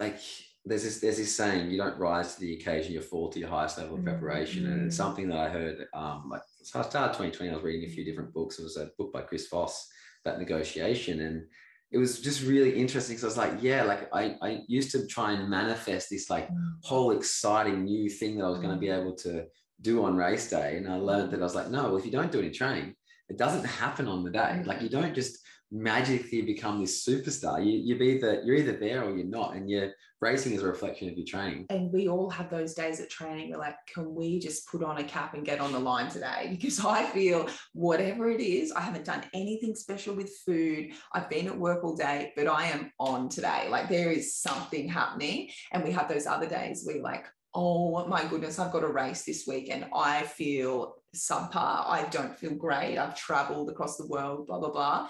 like 0.00 0.18
there's 0.64 0.82
this 0.84 1.00
there's 1.00 1.16
this 1.16 1.34
saying 1.34 1.70
you 1.70 1.76
don't 1.78 1.98
rise 1.98 2.34
to 2.34 2.40
the 2.40 2.54
occasion 2.54 2.92
you 2.92 3.00
fall 3.00 3.30
to 3.30 3.38
your 3.38 3.48
highest 3.48 3.78
level 3.78 3.96
of 3.96 4.04
preparation 4.04 4.66
and 4.66 4.86
it's 4.86 4.94
Mm. 4.94 4.98
something 4.98 5.28
that 5.28 5.38
i 5.38 5.48
heard 5.48 5.86
um 5.94 6.28
like 6.30 6.42
so 6.62 6.78
i 6.78 6.82
started 6.82 7.14
2020 7.14 7.50
i 7.50 7.54
was 7.54 7.64
reading 7.64 7.88
a 7.88 7.92
few 7.92 8.04
different 8.04 8.32
books 8.34 8.58
it 8.58 8.64
was 8.64 8.76
a 8.76 8.90
book 8.98 9.12
by 9.12 9.22
chris 9.22 9.48
voss 9.48 9.88
about 10.24 10.38
negotiation 10.38 11.20
and 11.20 11.46
it 11.90 11.98
was 11.98 12.20
just 12.20 12.42
really 12.42 12.78
interesting 12.78 13.16
because 13.16 13.24
i 13.24 13.26
was 13.26 13.36
like 13.36 13.62
yeah 13.62 13.82
like 13.82 14.08
i 14.12 14.36
i 14.42 14.60
used 14.68 14.90
to 14.90 15.06
try 15.06 15.32
and 15.32 15.48
manifest 15.48 16.10
this 16.10 16.28
like 16.28 16.48
mm. 16.48 16.72
whole 16.82 17.12
exciting 17.12 17.84
new 17.84 18.08
thing 18.08 18.36
that 18.36 18.44
i 18.44 18.48
was 18.48 18.60
going 18.60 18.74
to 18.74 18.80
be 18.80 18.88
mm. 18.88 19.00
able 19.00 19.14
to 19.14 19.44
do 19.80 20.04
on 20.04 20.16
race 20.16 20.50
day. 20.50 20.76
And 20.76 20.88
i 20.88 20.96
learned 20.96 21.30
that 21.30 21.40
i 21.40 21.42
was 21.44 21.54
like 21.54 21.70
no 21.70 21.84
well, 21.84 21.96
if 21.96 22.04
you 22.04 22.12
don't 22.12 22.32
do 22.32 22.40
any 22.40 22.50
training 22.50 22.94
it 23.28 23.36
doesn't 23.36 23.64
happen 23.64 24.08
on 24.08 24.24
the 24.24 24.30
day. 24.30 24.62
Like 24.64 24.80
you 24.80 24.88
mm. 24.88 24.92
don't 24.92 25.14
just 25.14 25.38
magically 25.70 26.42
become 26.42 26.80
this 26.80 27.06
superstar. 27.06 27.64
You, 27.64 27.72
you're 27.72 28.02
either 28.02 28.42
you're 28.44 28.56
either 28.56 28.72
there 28.72 29.04
or 29.04 29.16
you're 29.16 29.26
not. 29.26 29.54
And 29.54 29.70
your 29.70 29.90
racing 30.20 30.52
is 30.52 30.62
a 30.62 30.66
reflection 30.66 31.08
of 31.08 31.16
your 31.16 31.26
training 31.26 31.66
And 31.70 31.92
we 31.92 32.08
all 32.08 32.28
have 32.30 32.50
those 32.50 32.74
days 32.74 33.00
at 33.00 33.10
training. 33.10 33.50
We're 33.50 33.58
like, 33.58 33.76
can 33.92 34.14
we 34.14 34.38
just 34.38 34.68
put 34.68 34.82
on 34.82 34.98
a 34.98 35.04
cap 35.04 35.34
and 35.34 35.44
get 35.44 35.60
on 35.60 35.72
the 35.72 35.78
line 35.78 36.10
today? 36.10 36.56
Because 36.68 36.84
I 36.84 37.04
feel 37.04 37.48
whatever 37.72 38.30
it 38.30 38.40
is, 38.40 38.72
I 38.72 38.80
haven't 38.80 39.04
done 39.04 39.24
anything 39.32 39.74
special 39.74 40.14
with 40.14 40.30
food. 40.44 40.90
I've 41.12 41.30
been 41.30 41.46
at 41.46 41.56
work 41.56 41.84
all 41.84 41.94
day, 41.94 42.32
but 42.36 42.48
I 42.48 42.64
am 42.66 42.90
on 42.98 43.28
today. 43.28 43.68
Like 43.70 43.88
there 43.88 44.10
is 44.10 44.34
something 44.34 44.88
happening. 44.88 45.50
And 45.72 45.84
we 45.84 45.92
have 45.92 46.08
those 46.08 46.26
other 46.26 46.46
days 46.46 46.82
where 46.84 47.00
like, 47.00 47.26
oh 47.54 48.06
my 48.06 48.24
goodness, 48.26 48.58
I've 48.58 48.72
got 48.72 48.84
a 48.84 48.88
race 48.88 49.24
this 49.24 49.46
week 49.46 49.70
and 49.70 49.86
I 49.94 50.22
feel 50.24 50.96
subpar. 51.14 51.86
I 51.86 52.06
don't 52.10 52.36
feel 52.36 52.54
great. 52.54 52.98
I've 52.98 53.16
traveled 53.16 53.70
across 53.70 53.96
the 53.96 54.06
world, 54.06 54.46
blah, 54.46 54.58
blah, 54.58 54.70
blah. 54.70 55.08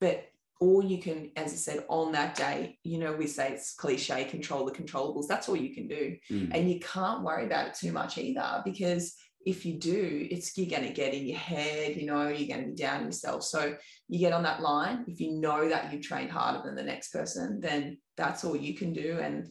But 0.00 0.24
all 0.60 0.84
you 0.84 0.98
can, 1.02 1.30
as 1.36 1.52
I 1.52 1.56
said, 1.56 1.84
on 1.88 2.12
that 2.12 2.34
day, 2.34 2.78
you 2.82 2.98
know, 2.98 3.12
we 3.12 3.26
say 3.26 3.52
it's 3.52 3.74
cliche, 3.74 4.24
control 4.24 4.64
the 4.64 4.72
controllables. 4.72 5.26
That's 5.28 5.48
all 5.48 5.56
you 5.56 5.74
can 5.74 5.86
do. 5.86 6.16
Mm. 6.30 6.50
And 6.54 6.70
you 6.70 6.80
can't 6.80 7.22
worry 7.22 7.44
about 7.44 7.68
it 7.68 7.74
too 7.74 7.92
much 7.92 8.16
either, 8.16 8.62
because 8.64 9.14
if 9.44 9.64
you 9.64 9.78
do, 9.78 10.26
it's 10.28 10.56
you're 10.58 10.68
going 10.68 10.88
to 10.88 10.94
get 10.94 11.14
in 11.14 11.24
your 11.26 11.38
head, 11.38 11.96
you 11.96 12.06
know, 12.06 12.28
you're 12.28 12.48
going 12.48 12.64
to 12.64 12.70
be 12.70 12.74
down 12.74 13.04
yourself. 13.04 13.44
So 13.44 13.76
you 14.08 14.18
get 14.18 14.32
on 14.32 14.42
that 14.42 14.60
line. 14.60 15.04
If 15.06 15.20
you 15.20 15.38
know 15.38 15.68
that 15.68 15.92
you've 15.92 16.02
trained 16.02 16.32
harder 16.32 16.62
than 16.64 16.74
the 16.74 16.82
next 16.82 17.12
person, 17.12 17.60
then 17.60 17.98
that's 18.16 18.44
all 18.44 18.56
you 18.56 18.74
can 18.74 18.92
do. 18.92 19.20
And 19.22 19.48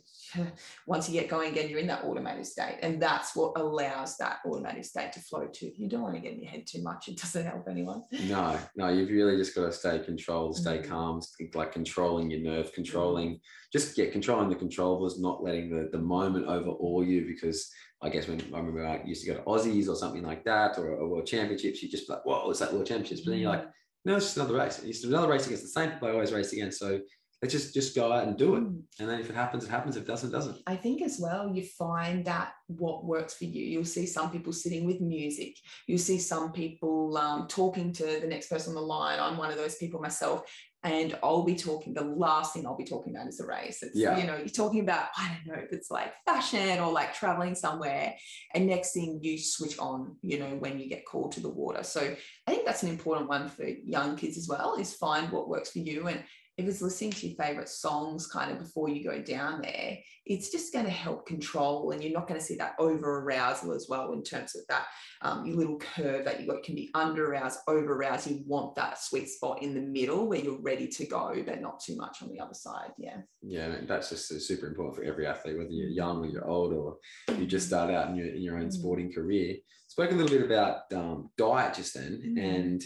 once 0.88 1.10
you 1.10 1.20
get 1.20 1.30
going 1.30 1.52
again, 1.52 1.70
you're 1.70 1.80
in 1.80 1.88
that 1.88 2.04
automatic 2.04 2.46
state. 2.46 2.78
And 2.82 3.02
that's 3.02 3.36
what 3.36 3.54
allows 3.58 4.18
that 4.18 4.40
automatic 4.46 4.86
state 4.86 5.12
to 5.14 5.20
flow 5.20 5.48
too. 5.52 5.72
You 5.76 5.90
don't 5.90 6.02
want 6.02 6.16
to 6.16 6.22
get 6.22 6.34
in 6.34 6.42
your 6.42 6.52
head 6.52 6.66
too 6.68 6.82
much. 6.84 7.08
It 7.08 7.18
doesn't 7.18 7.46
help 7.46 7.68
anyone. 7.70 8.04
no 8.28 8.58
no 8.76 8.90
you've 8.90 9.10
really 9.10 9.38
just 9.38 9.56
got 9.56 9.66
to 9.66 9.72
stay 9.72 10.00
controlled 10.00 10.56
stay 10.56 10.78
Mhm. 10.80 10.88
calm 10.88 11.22
like 11.54 11.72
controlling 11.72 12.30
your 12.32 12.40
nerve 12.42 12.72
controlling 12.74 13.40
just 13.72 13.96
get 13.96 14.12
controlling 14.12 14.50
the 14.50 14.56
controllables 14.56 15.20
not 15.20 15.44
letting 15.44 15.70
the, 15.70 15.90
the 15.92 15.98
moment 15.98 16.46
overawe 16.48 17.02
you 17.02 17.26
because 17.26 17.72
I 18.02 18.10
guess 18.10 18.28
when 18.28 18.40
I 18.54 18.58
remember 18.60 18.86
I 18.86 19.02
used 19.06 19.26
to 19.26 19.32
go 19.32 19.38
to 19.38 19.44
Aussies 19.44 19.88
or 19.90 19.96
something 19.96 20.24
like 20.24 20.44
that 20.46 20.78
or, 20.78 20.90
or 20.90 21.08
World 21.08 21.26
Championships, 21.28 21.82
you 21.82 21.90
just 21.90 22.08
be 22.08 22.14
like, 22.14 22.26
whoa, 22.26 22.50
it's 22.52 22.62
like 22.62 22.72
World 22.72 22.86
Championships. 22.86 23.22
But 23.22 23.32
then 23.32 23.40
you're 23.40 23.50
like, 23.50 23.66
no, 24.04 24.18
it's 24.18 24.26
just 24.26 24.38
another 24.38 24.54
race. 24.56 24.84
It's 24.84 25.04
another 25.06 25.30
race 25.30 25.46
against 25.48 25.64
the 25.64 25.70
same 25.70 25.92
people 25.92 26.10
I 26.10 26.12
always 26.12 26.32
race 26.32 26.54
against. 26.54 26.78
So 26.78 27.00
let's 27.42 27.54
just 27.54 27.74
just 27.74 27.96
go 27.96 28.12
out 28.12 28.28
and 28.28 28.38
do 28.38 28.56
it. 28.56 28.64
Mm. 28.64 28.82
And 29.00 29.10
then 29.10 29.20
if 29.20 29.30
it 29.30 29.36
happens, 29.36 29.64
it 29.64 29.70
happens. 29.70 29.96
If 29.98 30.04
it 30.04 30.08
doesn't, 30.08 30.30
it 30.30 30.32
doesn't. 30.32 30.58
I 30.68 30.76
think 30.76 31.02
as 31.02 31.20
well, 31.20 31.52
you 31.54 31.64
find 31.64 32.26
that 32.26 32.54
what 32.68 33.06
works 33.06 33.36
for 33.36 33.46
you. 33.46 33.64
You'll 33.64 33.86
see 33.86 34.06
some 34.06 34.32
people 34.32 34.54
sitting 34.54 34.86
with 34.86 35.02
music. 35.02 35.58
You'll 35.88 36.00
see 36.00 36.20
some 36.20 36.52
people 36.52 37.18
um, 37.18 37.48
talking 37.48 37.94
to 37.94 38.20
the 38.22 38.28
next 38.28 38.50
person 38.50 38.72
on 38.72 38.76
the 38.76 38.82
line. 38.82 39.20
I'm 39.20 39.38
one 39.38 39.52
of 39.52 39.58
those 39.58 39.76
people 39.76 40.00
myself. 40.00 40.44
And 40.84 41.18
I'll 41.24 41.42
be 41.42 41.56
talking, 41.56 41.96
the 41.96 42.04
last 42.04 42.54
thing 42.54 42.68
I'll 42.68 42.78
be 42.78 42.86
talking 42.86 43.16
about 43.16 43.28
is 43.28 43.40
a 43.40 43.46
race. 43.48 43.82
It's, 43.82 43.96
Yeah. 43.96 44.20
you 44.20 44.28
know, 44.28 44.38
you're 44.38 44.50
talking 44.50 44.82
about, 44.82 45.08
I 45.18 45.30
don't 45.34 45.56
know 45.58 45.64
if 45.64 45.74
it's 45.74 45.90
like 45.90 46.14
fashion 46.28 46.80
or 46.80 46.92
like 46.92 47.16
traveling 47.16 47.56
somewhere. 47.56 48.14
And 48.54 48.68
next 48.68 48.94
thing 48.94 49.20
you 49.24 49.40
switch 49.40 49.80
on, 49.80 50.16
you 50.22 50.38
know, 50.38 50.56
when 50.60 50.80
you 50.80 50.88
get 50.88 51.04
called 51.04 51.32
to 51.34 51.40
the 51.40 51.50
water. 51.50 51.82
So 51.82 52.16
I 52.46 52.52
think 52.52 52.68
that's 52.68 52.84
an 52.84 52.90
important 52.90 53.28
one 53.28 53.50
for 53.50 53.66
young 53.66 54.16
kids 54.16 54.38
as 54.38 54.48
well 54.48 54.76
is 54.76 54.94
find 54.94 55.32
what 55.32 55.50
works 55.50 55.72
for 55.72 55.80
you. 55.80 56.06
And 56.08 56.24
if 56.58 56.66
it's 56.68 56.82
listening 56.82 57.12
to 57.12 57.28
your 57.28 57.36
favorite 57.36 57.68
songs 57.68 58.28
kind 58.28 58.49
of 58.49 58.60
before 58.60 58.88
you 58.89 59.03
go 59.03 59.22
down 59.22 59.62
there, 59.62 59.97
it's 60.26 60.51
just 60.51 60.72
going 60.72 60.86
to 60.86 60.91
help 60.91 61.28
control 61.28 61.91
and 61.91 62.01
you're 62.01 62.14
not 62.14 62.28
going 62.28 62.39
to 62.39 62.45
see 62.45 62.56
that 62.56 62.76
over 62.80 63.20
arousal 63.20 63.74
as 63.74 63.88
well 63.89 64.14
in 64.14 64.24
terms 64.24 64.56
of 64.56 64.62
that 64.70 64.86
um, 65.22 65.45
your 65.45 65.58
little 65.58 65.78
curve 65.78 66.24
that 66.24 66.39
you 66.39 66.47
got 66.47 66.64
can 66.64 66.74
be 66.76 66.89
under 66.93 67.30
aroused, 67.30 67.60
over 67.68 67.93
aroused. 67.93 68.28
You 68.30 68.41
want 68.47 68.74
that 68.76 69.01
sweet 69.01 69.28
spot 69.28 69.62
in 69.62 69.74
the 69.74 69.82
middle 69.82 70.28
where 70.30 70.39
you're 70.39 70.62
ready 70.62 70.88
to 70.88 71.06
go, 71.06 71.36
but 71.45 71.62
not 71.62 71.82
too 71.84 71.97
much 71.97 72.22
on 72.22 72.30
the 72.30 72.39
other 72.39 72.53
side. 72.53 72.91
Yeah. 72.97 73.18
Yeah, 73.41 73.76
that's 73.86 74.10
just 74.10 74.28
super 74.47 74.68
important 74.68 74.95
for 74.95 75.03
every 75.03 75.28
athlete, 75.28 75.58
whether 75.58 75.70
you're 75.70 75.89
young 75.89 76.20
or 76.24 76.28
you're 76.28 76.47
old 76.47 76.74
or 76.74 76.97
you 77.38 77.45
just 77.45 77.68
start 77.68 77.91
out 77.91 78.10
in 78.10 78.16
your, 78.16 78.28
in 78.28 78.41
your 78.41 78.58
own 78.58 78.68
Mm. 78.68 78.74
sporting 78.74 79.12
career. 79.12 79.58
Spoke 79.88 80.12
a 80.12 80.16
little 80.16 80.36
bit 80.38 80.45
about 80.45 80.91
um, 80.93 81.30
diet 81.38 81.76
just 81.76 81.93
then, 81.95 82.22
Mm. 82.26 82.39
and 82.56 82.84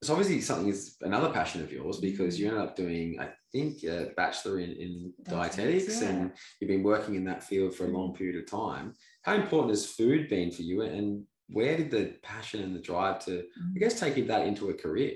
it's 0.00 0.10
obviously 0.10 0.40
something 0.40 0.68
is 0.68 0.96
another 1.02 1.30
passion 1.30 1.62
of 1.62 1.72
yours 1.72 1.98
because 1.98 2.36
Mm. 2.36 2.38
you 2.38 2.46
ended 2.48 2.62
up 2.62 2.76
doing, 2.76 3.18
I 3.20 3.30
think, 3.52 3.82
a 3.84 4.12
bachelor 4.16 4.60
in, 4.60 4.70
in 4.72 5.12
Dietetics, 5.24 5.56
dietetics, 5.56 6.02
yeah. 6.02 6.08
and 6.08 6.32
you've 6.60 6.68
been 6.68 6.84
working 6.84 7.14
in 7.16 7.24
that 7.24 7.42
field 7.42 7.74
for 7.74 7.84
a 7.86 7.88
long 7.88 8.14
period 8.14 8.36
of 8.42 8.48
time. 8.50 8.94
How 9.22 9.34
important 9.34 9.70
has 9.70 9.86
food 9.86 10.28
been 10.28 10.50
for 10.52 10.62
you, 10.62 10.82
and 10.82 11.24
where 11.50 11.76
did 11.76 11.90
the 11.90 12.14
passion 12.22 12.62
and 12.62 12.76
the 12.76 12.80
drive 12.80 13.24
to, 13.24 13.42
I 13.74 13.78
guess, 13.78 13.98
taking 13.98 14.26
that 14.26 14.46
into 14.46 14.68
a 14.68 14.74
career? 14.74 15.14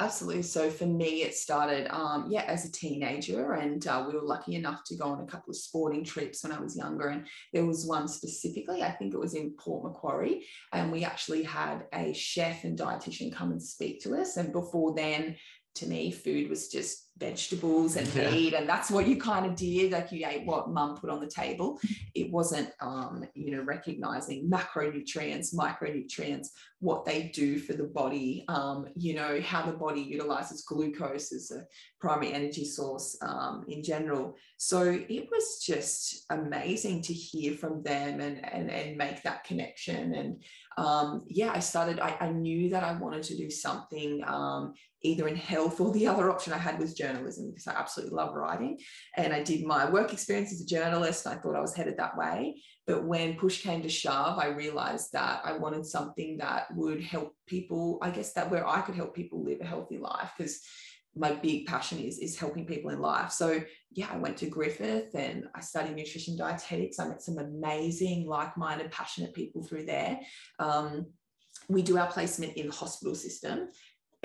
Absolutely. 0.00 0.42
So 0.42 0.70
for 0.70 0.86
me, 0.86 1.22
it 1.22 1.34
started, 1.34 1.86
um, 1.94 2.26
yeah, 2.28 2.42
as 2.42 2.64
a 2.64 2.72
teenager, 2.72 3.52
and 3.52 3.86
uh, 3.86 4.04
we 4.06 4.14
were 4.14 4.24
lucky 4.24 4.56
enough 4.56 4.82
to 4.86 4.96
go 4.96 5.04
on 5.04 5.20
a 5.20 5.26
couple 5.26 5.50
of 5.50 5.56
sporting 5.56 6.04
trips 6.04 6.42
when 6.42 6.52
I 6.52 6.60
was 6.60 6.76
younger. 6.76 7.08
And 7.08 7.26
there 7.52 7.64
was 7.64 7.86
one 7.86 8.08
specifically, 8.08 8.82
I 8.82 8.90
think 8.90 9.14
it 9.14 9.20
was 9.20 9.34
in 9.34 9.54
Port 9.58 9.84
Macquarie, 9.84 10.46
and 10.72 10.90
we 10.90 11.04
actually 11.04 11.44
had 11.44 11.84
a 11.94 12.12
chef 12.12 12.64
and 12.64 12.76
dietitian 12.76 13.32
come 13.32 13.52
and 13.52 13.62
speak 13.62 14.02
to 14.02 14.16
us. 14.16 14.36
And 14.36 14.52
before 14.52 14.94
then, 14.94 15.36
to 15.76 15.86
me, 15.86 16.10
food 16.10 16.50
was 16.50 16.68
just 16.68 17.11
vegetables 17.18 17.96
and 17.96 18.08
Yeah. 18.14 18.30
meat 18.30 18.54
and 18.54 18.68
that's 18.68 18.90
what 18.90 19.06
you 19.06 19.16
kind 19.16 19.46
of 19.46 19.54
did 19.54 19.92
like 19.92 20.10
you 20.12 20.26
ate 20.26 20.46
what 20.46 20.70
mum 20.70 20.96
put 20.96 21.10
on 21.10 21.20
the 21.20 21.26
table. 21.26 21.78
It 22.14 22.30
wasn't 22.30 22.70
um, 22.80 23.24
you 23.34 23.50
know 23.54 23.62
recognizing 23.62 24.50
macronutrients 24.50 25.54
micronutrients 25.54 26.48
what 26.80 27.04
they 27.04 27.30
do 27.34 27.58
for 27.58 27.74
the 27.74 27.84
body. 27.84 28.44
Um, 28.48 28.88
you 28.96 29.14
know 29.14 29.40
how 29.40 29.64
the 29.64 29.72
body 29.72 30.00
utilizes 30.00 30.62
glucose 30.62 31.32
as 31.32 31.50
a 31.50 31.64
primary 32.00 32.32
energy 32.32 32.64
source 32.64 33.16
um, 33.22 33.64
in 33.68 33.82
general. 33.82 34.36
So 34.56 34.82
it 34.82 35.28
was 35.30 35.62
just 35.64 36.24
amazing 36.30 37.02
to 37.02 37.12
hear 37.12 37.54
from 37.54 37.82
them 37.82 38.20
and 38.20 38.44
and, 38.52 38.70
and 38.70 38.96
make 38.96 39.22
that 39.22 39.44
connection. 39.44 40.14
And 40.14 40.42
um, 40.78 41.24
yeah 41.28 41.52
i 41.54 41.58
started 41.58 42.00
I, 42.00 42.16
I 42.18 42.30
knew 42.30 42.70
that 42.70 42.82
i 42.82 42.92
wanted 42.94 43.24
to 43.24 43.36
do 43.36 43.50
something 43.50 44.24
um, 44.26 44.72
either 45.02 45.28
in 45.28 45.36
health 45.36 45.80
or 45.80 45.92
the 45.92 46.06
other 46.06 46.30
option 46.30 46.52
I 46.52 46.58
had 46.58 46.78
was 46.78 46.94
journalism 47.02 47.50
because 47.50 47.66
I 47.66 47.74
absolutely 47.74 48.16
love 48.16 48.34
writing. 48.34 48.78
And 49.16 49.32
I 49.32 49.42
did 49.42 49.64
my 49.64 49.90
work 49.90 50.12
experience 50.12 50.52
as 50.52 50.62
a 50.62 50.66
journalist. 50.76 51.26
I 51.26 51.36
thought 51.36 51.56
I 51.56 51.60
was 51.60 51.74
headed 51.74 51.96
that 51.98 52.16
way. 52.16 52.62
But 52.86 53.04
when 53.04 53.36
push 53.36 53.62
came 53.62 53.82
to 53.82 53.88
shove, 53.88 54.38
I 54.38 54.48
realized 54.48 55.08
that 55.12 55.40
I 55.44 55.52
wanted 55.58 55.86
something 55.86 56.38
that 56.38 56.66
would 56.74 57.02
help 57.02 57.34
people, 57.46 57.98
I 58.02 58.10
guess 58.10 58.32
that 58.34 58.50
where 58.50 58.66
I 58.66 58.80
could 58.80 58.96
help 58.96 59.14
people 59.14 59.44
live 59.44 59.60
a 59.60 59.66
healthy 59.66 59.98
life 59.98 60.30
because 60.36 60.60
my 61.14 61.32
big 61.32 61.66
passion 61.66 61.98
is, 61.98 62.18
is 62.18 62.38
helping 62.38 62.66
people 62.66 62.90
in 62.90 63.00
life. 63.00 63.32
So 63.32 63.62
yeah, 63.90 64.08
I 64.10 64.16
went 64.16 64.38
to 64.38 64.46
Griffith 64.46 65.14
and 65.14 65.44
I 65.54 65.60
studied 65.60 65.96
nutrition 65.96 66.36
dietetics. 66.36 66.98
I 66.98 67.08
met 67.08 67.22
some 67.22 67.38
amazing, 67.38 68.26
like-minded, 68.26 68.90
passionate 68.90 69.34
people 69.34 69.62
through 69.62 69.84
there. 69.84 70.18
Um, 70.58 71.06
we 71.68 71.82
do 71.82 71.98
our 71.98 72.06
placement 72.06 72.54
in 72.54 72.68
the 72.68 72.74
hospital 72.74 73.14
system 73.14 73.68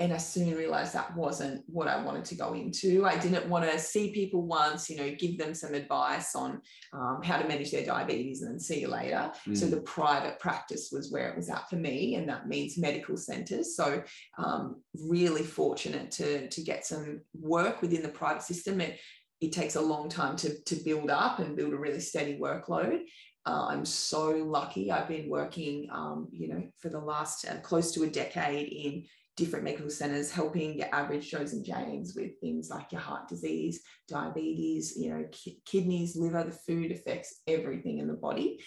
and 0.00 0.12
I 0.12 0.16
soon 0.16 0.54
realized 0.54 0.94
that 0.94 1.16
wasn't 1.16 1.64
what 1.66 1.88
I 1.88 2.00
wanted 2.00 2.24
to 2.26 2.36
go 2.36 2.54
into. 2.54 3.04
I 3.04 3.18
didn't 3.18 3.48
want 3.48 3.68
to 3.68 3.78
see 3.80 4.12
people 4.12 4.46
once, 4.46 4.88
you 4.88 4.96
know, 4.96 5.10
give 5.18 5.36
them 5.38 5.54
some 5.54 5.74
advice 5.74 6.36
on 6.36 6.62
um, 6.92 7.20
how 7.24 7.36
to 7.36 7.48
manage 7.48 7.72
their 7.72 7.84
diabetes 7.84 8.42
and 8.42 8.52
then 8.52 8.60
see 8.60 8.80
you 8.80 8.88
later. 8.88 9.32
Mm. 9.46 9.56
So 9.56 9.66
the 9.66 9.80
private 9.80 10.38
practice 10.38 10.90
was 10.92 11.10
where 11.10 11.28
it 11.28 11.36
was 11.36 11.50
at 11.50 11.68
for 11.68 11.76
me, 11.76 12.14
and 12.14 12.28
that 12.28 12.46
means 12.46 12.78
medical 12.78 13.16
centers. 13.16 13.74
So 13.74 14.02
um, 14.38 14.82
really 14.94 15.42
fortunate 15.42 16.12
to 16.12 16.48
to 16.48 16.62
get 16.62 16.86
some 16.86 17.20
work 17.34 17.82
within 17.82 18.02
the 18.02 18.08
private 18.08 18.42
system. 18.42 18.80
It 18.80 19.00
it 19.40 19.52
takes 19.52 19.74
a 19.74 19.80
long 19.80 20.08
time 20.08 20.36
to 20.36 20.62
to 20.62 20.76
build 20.76 21.10
up 21.10 21.40
and 21.40 21.56
build 21.56 21.72
a 21.72 21.78
really 21.78 22.00
steady 22.00 22.38
workload. 22.38 23.00
Uh, 23.46 23.66
I'm 23.68 23.84
so 23.84 24.30
lucky. 24.30 24.92
I've 24.92 25.08
been 25.08 25.30
working, 25.30 25.88
um, 25.90 26.28
you 26.30 26.48
know, 26.48 26.62
for 26.78 26.90
the 26.90 27.00
last 27.00 27.48
uh, 27.48 27.56
close 27.60 27.92
to 27.92 28.02
a 28.02 28.10
decade 28.10 28.68
in 28.68 29.04
different 29.38 29.64
medical 29.64 29.88
centers 29.88 30.32
helping 30.32 30.76
your 30.76 30.92
average 30.92 31.30
Joes 31.30 31.52
and 31.52 31.64
Janes 31.64 32.14
with 32.16 32.38
things 32.40 32.68
like 32.68 32.90
your 32.90 33.00
heart 33.00 33.28
disease, 33.28 33.80
diabetes, 34.08 34.94
you 34.96 35.10
know, 35.10 35.24
ki- 35.30 35.60
kidneys, 35.64 36.16
liver, 36.16 36.44
the 36.44 36.50
food 36.50 36.90
affects 36.90 37.40
everything 37.46 37.98
in 37.98 38.08
the 38.08 38.14
body. 38.14 38.60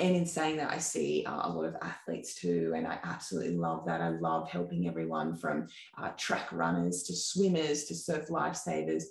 And 0.00 0.14
in 0.14 0.26
saying 0.26 0.56
that, 0.58 0.72
I 0.72 0.78
see 0.78 1.24
uh, 1.26 1.48
a 1.48 1.50
lot 1.50 1.64
of 1.64 1.76
athletes 1.82 2.34
too, 2.34 2.72
and 2.76 2.86
I 2.86 2.98
absolutely 3.02 3.56
love 3.56 3.86
that. 3.86 4.00
I 4.00 4.10
love 4.10 4.48
helping 4.48 4.88
everyone 4.88 5.36
from 5.36 5.68
uh, 6.00 6.10
track 6.16 6.52
runners 6.52 7.04
to 7.04 7.16
swimmers 7.16 7.84
to 7.84 7.94
surf 7.94 8.28
lifesavers 8.28 9.04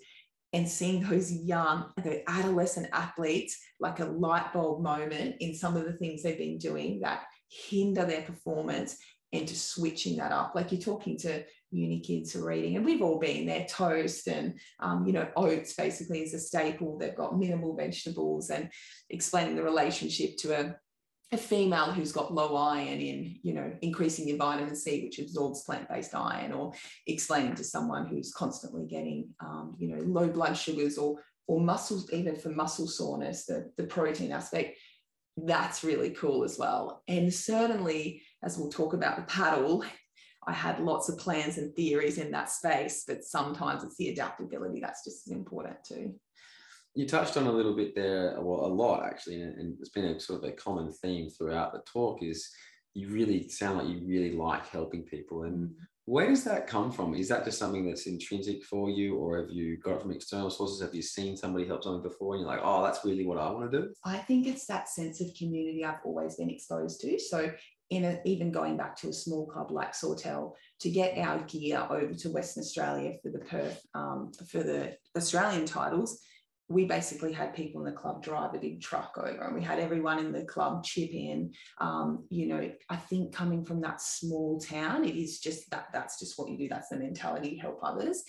and 0.54 0.68
seeing 0.68 1.02
those 1.04 1.32
young, 1.32 1.92
the 2.04 2.30
adolescent 2.30 2.88
athletes 2.94 3.58
like 3.80 4.00
a 4.00 4.06
light 4.06 4.54
bulb 4.54 4.82
moment 4.82 5.36
in 5.40 5.54
some 5.54 5.76
of 5.76 5.86
the 5.86 5.94
things 5.94 6.24
they've 6.24 6.38
been 6.38 6.58
doing 6.58 7.00
that 7.02 7.24
hinder 7.50 8.06
their 8.06 8.22
performance 8.22 8.98
into 9.32 9.56
switching 9.56 10.18
that 10.18 10.32
up. 10.32 10.54
Like 10.56 10.72
you're 10.72 10.82
talking 10.82 11.18
to 11.20 11.44
uni 11.72 12.00
kids 12.00 12.32
who 12.32 12.46
are 12.46 12.52
eating, 12.52 12.78
and 12.78 12.86
we've 12.86 13.02
all 13.02 13.20
been 13.20 13.46
there, 13.46 13.66
toast 13.66 14.28
and, 14.28 14.58
um, 14.80 15.06
you 15.06 15.14
know, 15.14 15.28
oats 15.36 15.74
basically 15.74 16.24
is 16.24 16.34
a 16.34 16.40
staple. 16.40 16.98
They've 16.98 17.16
got 17.16 17.38
minimal 17.38 17.76
vegetables 17.76 18.50
and 18.50 18.70
explaining 19.10 19.56
the 19.56 19.64
relationship 19.64 20.38
to 20.38 20.60
a, 20.60 20.76
a 21.34 21.38
female 21.38 21.92
who's 21.92 22.14
got 22.14 22.34
low 22.34 22.56
iron 22.56 23.02
in, 23.02 23.36
you 23.44 23.54
know, 23.54 23.74
increasing 23.82 24.30
your 24.30 24.38
vitamin 24.38 24.78
C, 24.78 25.04
which 25.04 25.20
absorbs 25.20 25.66
plant-based 25.66 26.16
iron, 26.16 26.54
or 26.54 26.72
explaining 27.06 27.56
to 27.56 27.66
someone 27.66 28.08
who's 28.08 28.32
constantly 28.32 28.86
getting, 28.86 29.28
um, 29.42 29.76
you 29.78 29.90
know, 29.90 30.02
low 30.04 30.30
blood 30.30 30.56
sugars 30.56 30.98
or 30.98 31.20
or 31.50 31.62
muscles, 31.62 32.12
even 32.12 32.36
for 32.36 32.50
muscle 32.50 32.88
soreness, 32.88 33.46
the, 33.46 33.72
the 33.78 33.84
protein 33.86 34.34
aspect, 34.34 34.78
that's 35.38 35.84
really 35.84 36.10
cool 36.10 36.44
as 36.44 36.58
well. 36.58 37.04
And 37.08 37.34
certainly, 37.34 38.22
as 38.44 38.58
we'll 38.58 38.70
talk 38.70 38.94
about 38.94 39.18
the 39.18 39.24
paddle, 39.24 39.84
I 40.48 40.54
had 40.54 40.80
lots 40.80 41.10
of 41.10 41.18
plans 41.18 41.58
and 41.58 41.76
theories 41.76 42.18
in 42.18 42.32
that 42.32 42.50
space, 42.50 43.04
but 43.08 43.24
sometimes 43.24 43.84
it's 43.84 43.98
the 43.98 44.10
adaptability 44.10 44.80
that's 44.80 45.04
just 45.04 45.28
as 45.28 45.34
important 45.34 45.76
too. 45.86 46.14
You 46.96 47.06
touched 47.06 47.38
on 47.38 47.48
a 47.48 47.52
little 47.52 47.76
bit 47.76 47.94
there, 47.96 48.40
well, 48.40 48.66
a 48.66 48.68
lot 48.68 49.06
actually, 49.06 49.42
and 49.42 49.76
it's 49.80 49.90
been 49.90 50.06
a 50.06 50.20
sort 50.20 50.44
of 50.44 50.50
a 50.50 50.54
common 50.54 50.92
theme 50.92 51.30
throughout 51.30 51.74
the 51.74 51.82
talk 51.92 52.24
is 52.24 52.50
you 52.94 53.10
really 53.10 53.48
sound 53.50 53.78
like 53.78 53.88
you 53.88 54.02
really 54.08 54.36
like 54.36 54.68
helping 54.70 55.04
people. 55.04 55.44
And 55.44 55.76
where 56.06 56.28
does 56.28 56.44
that 56.46 56.66
come 56.66 56.92
from? 56.92 57.14
Is 57.14 57.28
that 57.28 57.44
just 57.44 57.60
something 57.60 57.86
that's 57.86 58.08
intrinsic 58.08 58.64
for 58.64 58.90
you, 58.90 59.16
or 59.18 59.38
have 59.38 59.52
you 59.52 59.78
got 59.78 59.98
it 59.98 60.02
from 60.02 60.12
external 60.12 60.50
sources? 60.50 60.82
Have 60.82 60.96
you 60.96 61.02
seen 61.02 61.36
somebody 61.36 61.68
help 61.68 61.84
someone 61.84 62.02
before 62.02 62.34
and 62.34 62.42
you're 62.42 62.50
like, 62.50 62.62
oh, 62.64 62.82
that's 62.84 63.04
really 63.04 63.26
what 63.26 63.38
I 63.38 63.52
want 63.52 63.70
to 63.70 63.82
do? 63.82 63.94
I 64.06 64.18
think 64.18 64.48
it's 64.48 64.66
that 64.68 64.90
sense 64.90 65.20
of 65.22 65.28
community 65.38 65.84
I've 65.84 66.00
always 66.06 66.38
been 66.38 66.50
exposed 66.50 67.02
to. 67.02 67.20
So 67.20 67.52
in 67.90 68.04
a, 68.04 68.20
even 68.26 68.52
going 68.52 68.78
back 68.78 68.96
to 68.98 69.10
a 69.10 69.14
small 69.14 69.46
club 69.46 69.72
like 69.72 69.96
Sawtell, 69.96 70.56
to 70.82 70.90
get 70.90 71.18
our 71.18 71.40
gear 71.44 71.86
over 71.90 72.14
to 72.14 72.30
Western 72.30 72.62
Australia 72.62 73.14
for 73.24 73.30
the 73.30 73.40
Perth, 73.40 73.82
um, 73.94 74.32
for 74.50 74.64
the 74.64 74.98
Australian 75.16 75.66
titles, 75.66 76.20
we 76.70 76.84
basically 76.84 77.32
had 77.32 77.56
people 77.56 77.80
in 77.80 77.86
the 77.86 77.98
club 77.98 78.22
drive 78.22 78.54
a 78.54 78.60
big 78.60 78.82
truck 78.82 79.18
over 79.18 79.46
and 79.46 79.56
we 79.56 79.64
had 79.64 79.80
everyone 79.80 80.20
in 80.20 80.34
the 80.34 80.44
club 80.44 80.84
chip 80.84 81.12
in. 81.12 81.54
Um, 81.80 82.26
you 82.30 82.48
know, 82.48 82.70
I 82.90 82.96
think 82.98 83.34
coming 83.34 83.64
from 83.64 83.80
that 83.82 84.02
small 84.02 84.60
town, 84.60 85.06
it 85.06 85.16
is 85.16 85.40
just 85.40 85.70
that 85.72 85.88
that's 85.94 86.20
just 86.20 86.38
what 86.38 86.50
you 86.50 86.58
do. 86.58 86.68
That's 86.68 86.90
the 86.90 86.98
mentality, 86.98 87.58
help 87.58 87.80
others 87.82 88.24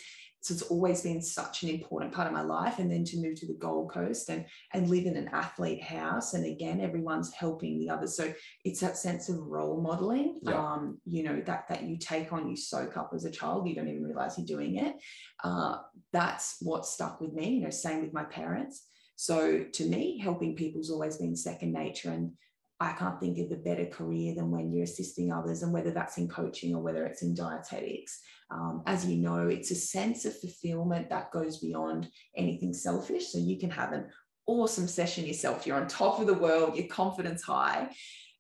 so 0.49 0.55
it's 0.55 0.63
always 0.63 1.03
been 1.03 1.21
such 1.21 1.63
an 1.63 1.69
important 1.69 2.11
part 2.11 2.27
of 2.27 2.33
my 2.33 2.41
life 2.41 2.79
and 2.79 2.91
then 2.91 3.05
to 3.05 3.21
move 3.21 3.39
to 3.39 3.47
the 3.47 3.59
gold 3.59 3.93
coast 3.93 4.31
and 4.31 4.47
and 4.73 4.89
live 4.89 5.05
in 5.05 5.15
an 5.15 5.29
athlete 5.29 5.83
house 5.83 6.33
and 6.33 6.47
again 6.47 6.81
everyone's 6.81 7.31
helping 7.35 7.79
the 7.79 7.91
others. 7.91 8.17
So 8.17 8.33
it's 8.65 8.81
that 8.81 8.97
sense 8.97 9.29
of 9.29 9.37
role 9.39 9.83
modeling 9.83 10.41
yeah. 10.43 10.59
um, 10.59 10.99
you 11.05 11.23
know 11.23 11.43
that 11.45 11.69
that 11.69 11.83
you 11.83 11.99
take 11.99 12.33
on 12.33 12.49
you 12.49 12.57
soak 12.57 12.97
up 12.97 13.11
as 13.15 13.27
a 13.27 13.31
child 13.31 13.69
you 13.69 13.75
don't 13.75 13.89
even 13.89 14.03
realize 14.03 14.39
you're 14.39 14.47
doing 14.47 14.77
it. 14.77 14.97
Uh, 15.45 15.77
that's 16.15 16.57
what 16.63 16.87
stuck 16.87 17.21
with 17.21 17.35
me 17.35 17.51
you 17.57 17.61
know 17.61 17.71
same 17.71 18.01
with 18.01 18.15
my 18.15 18.25
parents. 18.25 18.87
So 19.17 19.65
to 19.71 19.85
me 19.85 20.19
helping 20.19 20.57
people's 20.57 20.91
always 20.91 21.19
been 21.19 21.37
second 21.37 21.73
nature 21.73 22.11
and 22.11 22.33
I 22.81 22.93
can't 22.93 23.19
think 23.19 23.39
of 23.39 23.51
a 23.51 23.61
better 23.61 23.87
career 23.87 24.35
than 24.35 24.51
when 24.51 24.73
you're 24.73 24.85
assisting 24.85 25.33
others, 25.33 25.63
and 25.63 25.73
whether 25.73 25.91
that's 25.91 26.19
in 26.19 26.29
coaching 26.29 26.75
or 26.75 26.83
whether 26.83 27.05
it's 27.07 27.23
in 27.23 27.35
dietetics. 27.35 28.21
Um, 28.51 28.83
as 28.87 29.05
you 29.05 29.17
know, 29.17 29.49
it's 29.49 29.71
a 29.71 29.75
sense 29.75 30.25
of 30.25 30.39
fulfillment 30.39 31.11
that 31.11 31.33
goes 31.33 31.59
beyond 31.59 32.09
anything 32.37 32.73
selfish. 32.73 33.33
So 33.33 33.39
you 33.39 33.59
can 33.59 33.71
have 33.71 33.93
an 33.93 34.07
awesome 34.47 34.87
session 34.87 35.27
yourself. 35.27 35.67
You're 35.67 35.77
on 35.77 35.89
top 35.89 36.21
of 36.21 36.27
the 36.27 36.35
world, 36.35 36.77
your 36.77 36.87
confidence 36.87 37.43
high 37.43 37.91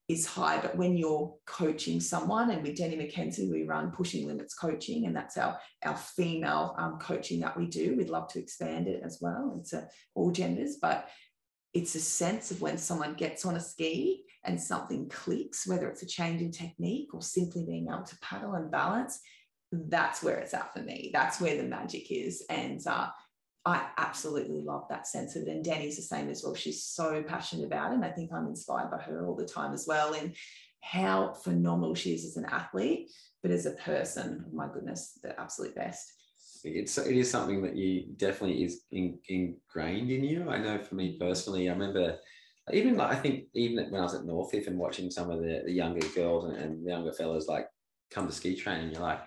is 0.09 0.24
high. 0.24 0.59
But 0.61 0.76
when 0.76 0.97
you're 0.97 1.34
coaching 1.47 2.01
someone, 2.01 2.51
and 2.51 2.62
with 2.62 2.76
Denny 2.76 2.97
McKenzie, 2.97 3.51
we 3.51 3.64
run 3.64 3.91
Pushing 3.91 4.26
Limits 4.26 4.55
Coaching, 4.55 5.05
and 5.07 5.14
that's 5.14 5.36
our, 5.36 5.59
our 5.84 5.97
female 5.97 6.74
um, 6.78 6.99
coaching 6.99 7.41
that 7.41 7.57
we 7.57 7.66
do. 7.66 7.95
We'd 7.97 8.09
love 8.09 8.28
to 8.28 8.39
expand 8.39 8.89
it 8.89 9.03
as 9.05 9.18
well. 9.20 9.59
It's 9.61 9.74
all 10.14 10.30
genders, 10.30 10.76
but 10.80 11.09
it's 11.74 11.95
a 11.95 12.01
sense 12.01 12.51
of 12.51 12.62
when 12.62 12.78
someone 12.78 13.14
gets 13.14 13.45
on 13.45 13.57
a 13.57 13.61
ski 13.61 14.24
and 14.45 14.61
something 14.61 15.09
clicks, 15.09 15.66
whether 15.66 15.89
it's 15.89 16.03
a 16.03 16.07
change 16.07 16.41
in 16.41 16.51
technique 16.51 17.12
or 17.12 17.22
simply 17.22 17.64
being 17.64 17.89
able 17.89 18.05
to 18.05 18.18
paddle 18.20 18.55
and 18.55 18.70
balance, 18.70 19.20
that's 19.72 20.22
where 20.22 20.39
it's 20.39 20.55
at 20.55 20.72
for 20.72 20.80
me. 20.80 21.11
That's 21.12 21.41
where 21.41 21.57
the 21.57 21.64
magic 21.64 22.11
is. 22.11 22.45
And 22.49 22.80
uh, 22.86 23.09
I 23.66 23.86
absolutely 23.99 24.62
love 24.62 24.84
that 24.89 25.07
sense 25.07 25.36
of 25.36 25.43
it. 25.43 25.49
And 25.49 25.64
Danny's 25.64 25.97
the 25.97 26.03
same 26.03 26.30
as 26.30 26.43
well. 26.43 26.55
She's 26.55 26.84
so 26.84 27.22
passionate 27.22 27.66
about 27.66 27.93
it. 27.93 27.97
And 27.97 28.05
I 28.05 28.11
think 28.11 28.32
I'm 28.32 28.47
inspired 28.47 28.91
by 28.91 28.99
her 29.03 29.26
all 29.26 29.36
the 29.36 29.45
time 29.45 29.74
as 29.74 29.84
well. 29.86 30.14
And 30.14 30.34
how 30.80 31.34
phenomenal 31.34 31.95
she 31.95 32.14
is 32.14 32.24
as 32.24 32.36
an 32.36 32.47
athlete, 32.47 33.11
but 33.43 33.51
as 33.51 33.66
a 33.66 33.72
person, 33.72 34.45
my 34.53 34.68
goodness, 34.72 35.18
the 35.22 35.39
absolute 35.39 35.74
best. 35.74 36.12
It's 36.64 36.99
it 36.99 37.16
is 37.16 37.30
something 37.30 37.62
that 37.62 37.76
you 37.76 38.07
definitely 38.16 38.64
is 38.64 38.82
in, 38.91 39.18
ingrained 39.28 40.11
in 40.11 40.24
you. 40.24 40.49
I 40.49 40.59
know 40.59 40.82
for 40.82 40.95
me 40.95 41.16
personally, 41.20 41.68
I 41.68 41.72
remember 41.72 42.18
even 42.72 42.96
like 42.96 43.10
I 43.10 43.16
think 43.16 43.44
even 43.54 43.90
when 43.90 44.00
I 44.00 44.04
was 44.04 44.14
at 44.14 44.24
Northcliffe 44.24 44.66
and 44.66 44.78
watching 44.78 45.10
some 45.10 45.30
of 45.30 45.40
the, 45.40 45.62
the 45.64 45.72
younger 45.72 46.06
girls 46.08 46.44
and, 46.44 46.56
and 46.56 46.84
the 46.84 46.90
younger 46.90 47.12
fellas 47.12 47.48
like 47.48 47.66
come 48.10 48.26
to 48.26 48.32
ski 48.32 48.56
training, 48.56 48.92
you're 48.92 49.02
like, 49.02 49.20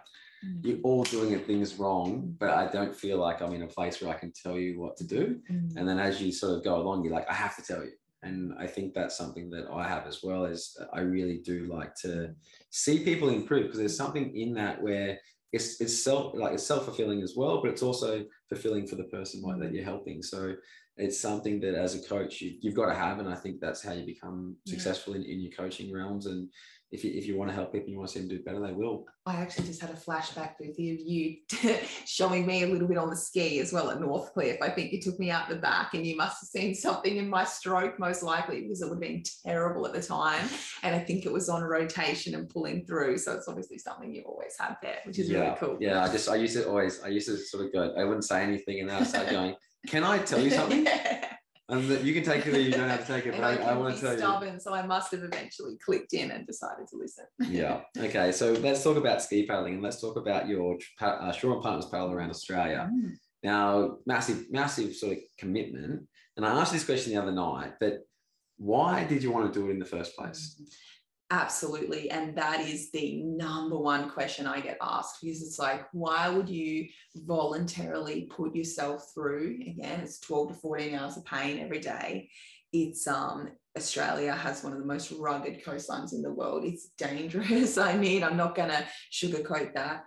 mm. 0.46 0.64
you're 0.64 0.80
all 0.84 1.04
doing 1.04 1.38
things 1.40 1.76
wrong, 1.76 2.36
but 2.40 2.50
I 2.50 2.68
don't 2.68 2.96
feel 2.96 3.18
like 3.18 3.42
I'm 3.42 3.54
in 3.54 3.64
a 3.64 3.68
place 3.68 4.02
where 4.02 4.14
I 4.14 4.18
can 4.18 4.32
tell 4.32 4.58
you 4.58 4.80
what 4.80 4.98
to 4.98 5.04
do. 5.04 5.40
Mm. 5.52 5.78
And 5.78 5.88
then 5.88 6.00
as 6.00 6.22
you 6.22 6.32
sort 6.32 6.58
of 6.58 6.64
go 6.64 6.78
along, 6.78 7.04
you're 7.04 7.14
like, 7.14 7.30
I 7.30 7.34
have 7.34 7.56
to 7.58 7.64
tell 7.64 7.84
you. 7.84 7.92
And 8.24 8.54
I 8.60 8.68
think 8.68 8.94
that's 8.94 9.18
something 9.18 9.50
that 9.52 9.68
I 9.74 9.88
have 9.88 10.06
as 10.06 10.20
well 10.22 10.46
is 10.46 10.78
I 10.94 11.00
really 11.00 11.40
do 11.40 11.66
like 11.66 11.96
to 12.04 12.36
see 12.70 13.04
people 13.04 13.30
improve 13.30 13.64
because 13.64 13.80
there's 13.80 13.98
something 13.98 14.36
in 14.36 14.54
that 14.56 14.82
where 14.82 15.18
it's 15.52 15.82
it's 15.82 16.02
self 16.02 16.34
like 16.36 16.54
it's 16.54 16.66
self 16.66 16.86
fulfilling 16.86 17.22
as 17.22 17.34
well, 17.36 17.62
but 17.62 17.72
it's 17.72 17.84
also 17.84 18.24
fulfilling 18.48 18.88
for 18.88 18.96
the 18.96 19.06
person 19.06 19.42
like, 19.42 19.60
that 19.60 19.74
you're 19.74 19.84
helping. 19.84 20.22
So 20.22 20.54
it's 20.98 21.20
something 21.20 21.60
that 21.62 21.76
as 21.76 21.96
a 21.96 22.08
coach 22.08 22.42
you, 22.42 22.58
have 22.64 22.76
got 22.76 22.88
to 22.88 22.96
have, 22.96 23.20
and 23.20 23.30
I 23.30 23.36
think 23.36 23.60
that's 23.60 23.84
how 23.84 23.94
you 23.94 24.06
become 24.06 24.56
successful 24.68 25.16
yeah. 25.16 25.22
in, 25.22 25.30
in 25.30 25.40
your 25.42 25.52
coaching 25.52 25.94
realms 25.94 26.26
and 26.26 26.50
if 26.92 27.06
you, 27.06 27.12
if 27.14 27.26
you 27.26 27.38
want 27.38 27.50
to 27.50 27.56
help 27.56 27.72
people, 27.72 27.90
you 27.90 27.98
want 27.98 28.10
to 28.10 28.14
see 28.14 28.20
them 28.20 28.28
do 28.28 28.44
better, 28.44 28.60
they 28.60 28.74
will. 28.74 29.06
I 29.26 29.36
actually 29.36 29.66
just 29.66 29.80
had 29.80 29.92
a 29.92 29.94
flashback 29.94 30.56
with 30.60 30.78
you, 30.78 30.98
you 31.00 31.78
showing 32.06 32.46
me 32.46 32.64
a 32.64 32.68
little 32.68 32.88
bit 32.88 32.98
on 32.98 33.10
the 33.10 33.16
ski 33.16 33.60
as 33.60 33.72
well 33.72 33.90
at 33.92 34.00
Northcliffe. 34.00 34.62
I 34.62 34.70
think 34.70 34.92
you 34.92 35.02
took 35.02 35.18
me 35.18 35.32
out 35.32 35.48
the 35.48 35.56
back 35.56 35.94
and 35.94 36.06
you 36.06 36.18
must 36.18 36.42
have 36.42 36.50
seen 36.50 36.76
something 36.76 37.16
in 37.16 37.30
my 37.30 37.46
stroke, 37.46 37.98
most 37.98 38.24
likely, 38.24 38.62
because 38.62 38.82
it 38.82 38.90
would 38.90 38.96
have 38.96 39.02
been 39.02 39.24
terrible 39.46 39.88
at 39.88 39.94
the 39.94 40.02
time. 40.02 40.50
And 40.84 40.94
I 40.94 41.00
think 41.00 41.26
it 41.26 41.32
was 41.32 41.48
on 41.48 41.64
rotation 41.64 42.36
and 42.36 42.50
pulling 42.50 42.86
through. 42.86 43.18
So 43.20 43.34
it's 43.36 43.48
obviously 43.48 43.78
something 43.78 44.14
you've 44.14 44.26
always 44.26 44.56
had 44.60 44.76
there, 44.82 45.00
which 45.06 45.20
is 45.20 45.30
yeah, 45.30 45.40
really 45.40 45.56
cool. 45.60 45.78
Yeah, 45.80 46.04
I 46.04 46.12
just, 46.12 46.28
I 46.28 46.36
used 46.36 46.58
to 46.58 46.68
always, 46.68 47.02
I 47.02 47.08
used 47.08 47.28
to 47.28 47.38
sort 47.38 47.66
of 47.66 47.72
go, 47.72 47.94
I 47.98 48.04
wouldn't 48.04 48.26
say 48.26 48.44
anything 48.44 48.82
and 48.82 48.90
then 48.90 49.02
I 49.02 49.06
started 49.06 49.32
going, 49.32 49.56
can 49.88 50.04
I 50.04 50.20
tell 50.20 50.42
you 50.42 50.52
something? 50.52 50.86
yeah 50.86 51.32
and 51.72 52.06
you 52.06 52.14
can 52.14 52.24
take 52.24 52.46
it 52.46 52.54
or 52.54 52.60
you 52.60 52.72
don't 52.72 52.90
have 52.90 53.08
to 53.08 53.14
take 53.14 53.26
it. 53.26 53.32
But 53.32 53.44
I, 53.46 53.56
I, 53.56 53.72
I 53.72 53.78
want 53.78 53.96
to 53.96 54.02
tell 54.02 54.18
stubborn, 54.18 54.56
you. 54.56 54.60
So 54.60 54.74
I 54.74 54.86
must 54.86 55.10
have 55.12 55.24
eventually 55.24 55.78
clicked 55.84 56.12
in 56.12 56.32
and 56.32 56.46
decided 56.46 56.86
to 56.90 56.98
listen. 56.98 57.26
yeah. 57.40 57.82
Okay. 57.98 58.34
So 58.34 58.52
let's 58.54 58.84
talk 58.84 58.98
about 58.98 59.22
ski 59.22 59.46
paddling 59.46 59.76
and 59.76 59.84
let's 59.84 60.02
talk 60.02 60.18
about 60.18 60.50
your 60.50 60.78
uh, 61.00 61.32
Shaw 61.32 61.54
and 61.54 61.64
Partners 61.64 61.86
paddle 61.86 62.12
around 62.12 62.30
Australia. 62.30 62.90
Mm. 62.94 63.12
Now, 63.44 63.98
massive, 64.06 64.52
massive 64.52 64.94
sort 64.96 65.14
of 65.14 65.20
commitment. 65.38 66.08
And 66.36 66.46
I 66.46 66.60
asked 66.60 66.74
this 66.74 66.86
question 66.86 67.14
the 67.14 67.22
other 67.22 67.32
night, 67.32 67.74
but 67.80 68.00
why 68.58 69.06
did 69.06 69.24
you 69.24 69.32
want 69.32 69.52
to 69.52 69.60
do 69.60 69.68
it 69.68 69.72
in 69.72 69.80
the 69.80 69.86
first 69.86 70.16
place? 70.16 70.62
Absolutely. 71.32 72.12
And 72.12 72.36
that 72.38 72.60
is 72.60 72.92
the 72.92 73.24
number 73.24 73.78
one 73.78 74.10
question 74.10 74.46
I 74.46 74.60
get 74.60 74.78
asked 74.82 75.22
because 75.22 75.42
it's 75.42 75.58
like, 75.58 75.86
why 75.94 76.28
would 76.28 76.50
you 76.50 76.90
voluntarily 77.16 78.24
put 78.24 78.54
yourself 78.54 79.12
through? 79.14 79.60
Again, 79.66 80.02
it's 80.02 80.20
12 80.20 80.50
to 80.50 80.54
14 80.56 80.94
hours 80.94 81.16
of 81.16 81.24
pain 81.24 81.60
every 81.60 81.80
day. 81.80 82.30
It's 82.74 83.08
um 83.08 83.50
Australia 83.78 84.34
has 84.34 84.62
one 84.62 84.74
of 84.74 84.80
the 84.80 84.86
most 84.86 85.14
rugged 85.14 85.64
coastlines 85.64 86.12
in 86.12 86.22
the 86.22 86.34
world. 86.34 86.66
It's 86.66 86.90
dangerous. 86.98 87.78
I 87.78 87.96
mean, 87.96 88.24
I'm 88.26 88.36
not 88.36 88.54
gonna 88.54 88.86
sugarcoat 89.14 89.74
that. 89.76 90.04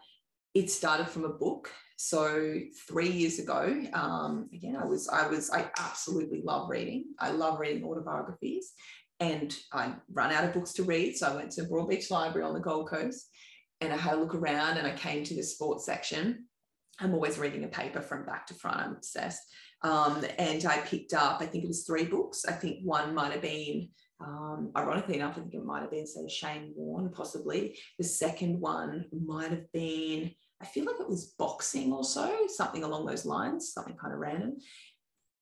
It 0.52 0.70
started 0.70 1.08
from 1.08 1.24
a 1.24 1.30
book. 1.30 1.72
So 1.96 2.58
three 2.86 3.08
years 3.08 3.38
ago, 3.38 3.82
um, 3.94 4.50
again, 4.52 4.76
I 4.76 4.84
was, 4.84 5.08
I 5.08 5.26
was, 5.28 5.50
I 5.50 5.70
absolutely 5.78 6.42
love 6.44 6.68
reading. 6.68 7.04
I 7.18 7.30
love 7.30 7.60
reading 7.60 7.84
autobiographies 7.84 8.72
and 9.20 9.54
I 9.72 9.94
run 10.12 10.32
out 10.32 10.44
of 10.44 10.52
books 10.52 10.72
to 10.74 10.82
read. 10.82 11.16
So 11.16 11.28
I 11.28 11.36
went 11.36 11.52
to 11.52 11.62
Broadbeach 11.64 12.10
Library 12.10 12.46
on 12.46 12.54
the 12.54 12.60
Gold 12.60 12.88
Coast 12.88 13.28
and 13.80 13.92
I 13.92 13.96
had 13.96 14.14
a 14.14 14.16
look 14.16 14.34
around 14.34 14.76
and 14.76 14.86
I 14.86 14.92
came 14.92 15.24
to 15.24 15.34
the 15.34 15.42
sports 15.42 15.86
section. 15.86 16.46
I'm 17.00 17.14
always 17.14 17.38
reading 17.38 17.64
a 17.64 17.68
paper 17.68 18.00
from 18.00 18.24
back 18.24 18.46
to 18.48 18.54
front. 18.54 18.80
I'm 18.80 18.92
obsessed. 18.92 19.42
Um, 19.82 20.24
and 20.38 20.64
I 20.64 20.78
picked 20.78 21.12
up, 21.12 21.40
I 21.40 21.46
think 21.46 21.64
it 21.64 21.68
was 21.68 21.84
three 21.84 22.04
books. 22.04 22.44
I 22.46 22.52
think 22.52 22.78
one 22.84 23.14
might 23.14 23.32
have 23.32 23.42
been, 23.42 23.88
um, 24.20 24.72
ironically 24.76 25.16
enough, 25.16 25.36
I 25.36 25.40
think 25.40 25.54
it 25.54 25.64
might 25.64 25.82
have 25.82 25.90
been, 25.90 26.06
say, 26.06 26.26
Shane 26.28 26.72
Warne, 26.76 27.10
possibly. 27.10 27.78
The 27.98 28.04
second 28.04 28.60
one 28.60 29.04
might 29.12 29.50
have 29.50 29.70
been, 29.72 30.30
I 30.62 30.66
feel 30.66 30.86
like 30.86 31.00
it 31.00 31.08
was 31.08 31.34
boxing 31.38 31.92
or 31.92 32.04
so, 32.04 32.46
something 32.48 32.84
along 32.84 33.06
those 33.06 33.26
lines, 33.26 33.72
something 33.72 33.96
kind 33.96 34.14
of 34.14 34.20
random 34.20 34.56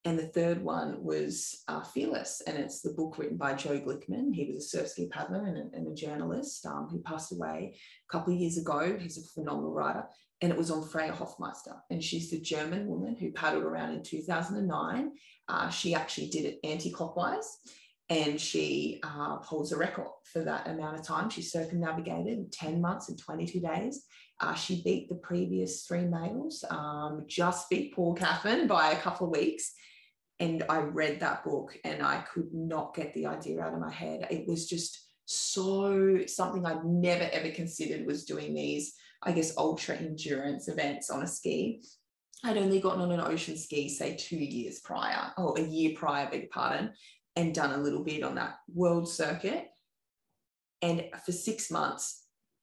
and 0.04 0.18
the 0.18 0.26
third 0.26 0.62
one 0.62 1.02
was 1.02 1.62
uh, 1.68 1.82
Fearless, 1.82 2.42
and 2.46 2.58
it's 2.58 2.80
the 2.80 2.92
book 2.92 3.18
written 3.18 3.36
by 3.36 3.54
Joe 3.54 3.78
Glickman. 3.78 4.34
He 4.34 4.46
was 4.46 4.64
a 4.64 4.68
surf 4.68 4.88
ski 4.88 5.08
paddler 5.08 5.44
and 5.44 5.56
a, 5.56 5.76
and 5.76 5.86
a 5.86 5.94
journalist 5.94 6.66
um, 6.66 6.88
who 6.90 7.00
passed 7.02 7.32
away 7.32 7.76
a 7.76 8.12
couple 8.12 8.34
of 8.34 8.40
years 8.40 8.58
ago. 8.58 8.98
He's 9.00 9.18
a 9.18 9.28
phenomenal 9.28 9.72
writer, 9.72 10.04
and 10.40 10.50
it 10.50 10.58
was 10.58 10.72
on 10.72 10.88
Freya 10.88 11.12
Hoffmeister, 11.12 11.76
and 11.90 12.02
she's 12.02 12.30
the 12.30 12.40
German 12.40 12.88
woman 12.88 13.16
who 13.16 13.30
paddled 13.30 13.62
around 13.62 13.92
in 13.92 14.02
2009. 14.02 15.12
Uh, 15.48 15.68
she 15.68 15.94
actually 15.94 16.30
did 16.30 16.46
it 16.46 16.58
anti-clockwise, 16.64 17.58
and 18.08 18.40
she 18.40 18.98
uh, 19.04 19.36
holds 19.36 19.70
a 19.70 19.76
record 19.76 20.08
for 20.24 20.42
that 20.42 20.66
amount 20.66 20.98
of 20.98 21.06
time. 21.06 21.30
She 21.30 21.42
circumnavigated 21.42 22.26
in 22.26 22.48
10 22.50 22.80
months 22.80 23.08
and 23.08 23.16
22 23.16 23.60
days. 23.60 24.04
Uh, 24.40 24.54
she 24.54 24.82
beat 24.82 25.08
the 25.08 25.14
previous 25.14 25.84
three 25.84 26.06
males, 26.06 26.64
um, 26.70 27.24
just 27.28 27.70
beat 27.70 27.94
Paul 27.94 28.16
Caffyn 28.16 28.66
by 28.66 28.90
a 28.90 29.00
couple 29.00 29.28
of 29.28 29.36
weeks 29.38 29.72
and 30.42 30.64
I 30.68 30.78
read 30.78 31.20
that 31.20 31.44
book 31.44 31.78
and 31.84 32.02
I 32.02 32.24
could 32.34 32.52
not 32.52 32.96
get 32.96 33.14
the 33.14 33.26
idea 33.26 33.60
out 33.60 33.74
of 33.74 33.80
my 33.80 33.92
head. 33.92 34.26
It 34.28 34.48
was 34.48 34.68
just 34.68 34.98
so 35.24 36.26
something 36.26 36.66
I'd 36.66 36.84
never 36.84 37.28
ever 37.32 37.50
considered 37.50 38.08
was 38.08 38.24
doing 38.24 38.52
these, 38.52 38.94
I 39.22 39.30
guess, 39.30 39.56
ultra 39.56 39.94
endurance 39.94 40.66
events 40.66 41.10
on 41.10 41.22
a 41.22 41.28
ski. 41.28 41.84
I'd 42.42 42.56
only 42.56 42.80
gotten 42.80 43.02
on 43.02 43.12
an 43.12 43.20
ocean 43.20 43.56
ski, 43.56 43.88
say 43.88 44.16
two 44.16 44.36
years 44.36 44.80
prior, 44.80 45.32
or 45.38 45.56
a 45.56 45.62
year 45.62 45.92
prior, 45.94 46.28
beg 46.28 46.50
pardon, 46.50 46.92
and 47.36 47.54
done 47.54 47.78
a 47.78 47.82
little 47.82 48.02
bit 48.02 48.24
on 48.24 48.34
that 48.34 48.56
world 48.74 49.08
circuit. 49.08 49.68
And 50.82 51.04
for 51.24 51.30
six 51.30 51.70
months, 51.70 52.21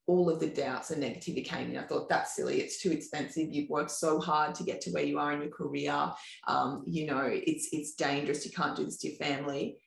all 0.10 0.28
of 0.28 0.40
the 0.40 0.48
doubts 0.48 0.90
and 0.90 1.04
negativity 1.04 1.46
came 1.46 1.70
in. 1.70 1.78
I 1.78 1.84
thought 1.84 2.10
that's 2.10 2.36
silly. 2.36 2.60
It's 2.62 2.82
too 2.82 2.92
expensive. 2.92 3.50
You've 3.52 3.70
worked 3.70 3.92
so 3.92 4.20
hard 4.20 4.56
to 4.56 4.64
get 4.64 4.82
to 4.82 4.92
where 4.92 5.04
you 5.04 5.20
are 5.20 5.32
in 5.34 5.42
your 5.42 5.52
career. 5.52 6.12
Um, 6.48 6.84
you 6.88 7.06
know, 7.06 7.30
it's 7.32 7.70
it's 7.72 7.94
dangerous. 7.94 8.44
You 8.44 8.52
can't 8.52 8.76
do 8.76 8.86
this 8.86 8.98
to 9.00 9.10
your 9.10 9.18
family. 9.18 9.78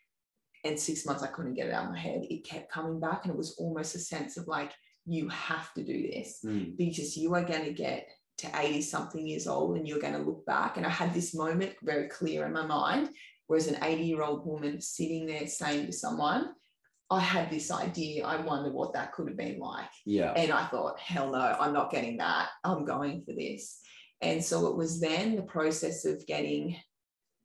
And 0.65 0.79
six 0.79 1.05
months, 1.05 1.25
I 1.25 1.27
couldn't 1.27 1.55
get 1.55 1.67
it 1.67 1.75
out 1.75 1.87
of 1.87 1.91
my 1.91 1.99
head. 1.99 2.23
It 2.31 2.45
kept 2.45 2.71
coming 2.71 3.01
back, 3.01 3.25
and 3.25 3.33
it 3.33 3.37
was 3.37 3.57
almost 3.59 3.97
a 3.97 3.99
sense 3.99 4.37
of 4.37 4.47
like, 4.47 4.71
you 5.05 5.29
have 5.29 5.75
to 5.75 5.83
do 5.83 6.03
this 6.03 6.39
mm. 6.47 6.77
because 6.77 7.17
you 7.17 7.35
are 7.35 7.43
going 7.43 7.65
to 7.65 7.73
get 7.73 8.09
to 8.39 8.49
80 8.55 8.83
something 8.83 9.27
years 9.27 9.49
old 9.49 9.77
and 9.77 9.89
you're 9.89 9.99
going 9.99 10.15
to 10.15 10.21
look 10.21 10.47
back. 10.47 10.77
And 10.77 10.87
I 10.87 10.89
had 10.89 11.13
this 11.13 11.35
moment 11.35 11.73
very 11.83 12.09
clear 12.09 12.47
in 12.47 12.53
my 12.53 12.65
mind, 12.65 13.11
whereas 13.49 13.67
an 13.67 13.83
80 13.83 14.05
year 14.05 14.23
old 14.23 14.47
woman 14.47 14.81
sitting 14.81 15.27
there 15.27 15.49
saying 15.49 15.87
to 15.87 15.93
someone, 15.93 16.53
I 17.13 17.21
had 17.21 17.51
this 17.51 17.71
idea. 17.71 18.25
I 18.25 18.41
wonder 18.41 18.71
what 18.71 18.95
that 18.95 19.13
could 19.13 19.29
have 19.29 19.37
been 19.37 19.59
like. 19.59 19.91
Yeah. 20.07 20.33
And 20.33 20.51
I 20.51 20.67
thought, 20.67 20.99
hell 20.99 21.31
no, 21.31 21.57
I'm 21.61 21.75
not 21.75 21.91
getting 21.91 22.17
that. 22.17 22.49
I'm 22.65 22.87
going 22.87 23.23
for 23.23 23.33
this. 23.35 23.81
And 24.23 24.43
so 24.43 24.69
it 24.69 24.77
was 24.77 24.99
then 24.99 25.37
the 25.37 25.43
process 25.43 26.07
of 26.07 26.27
getting 26.27 26.77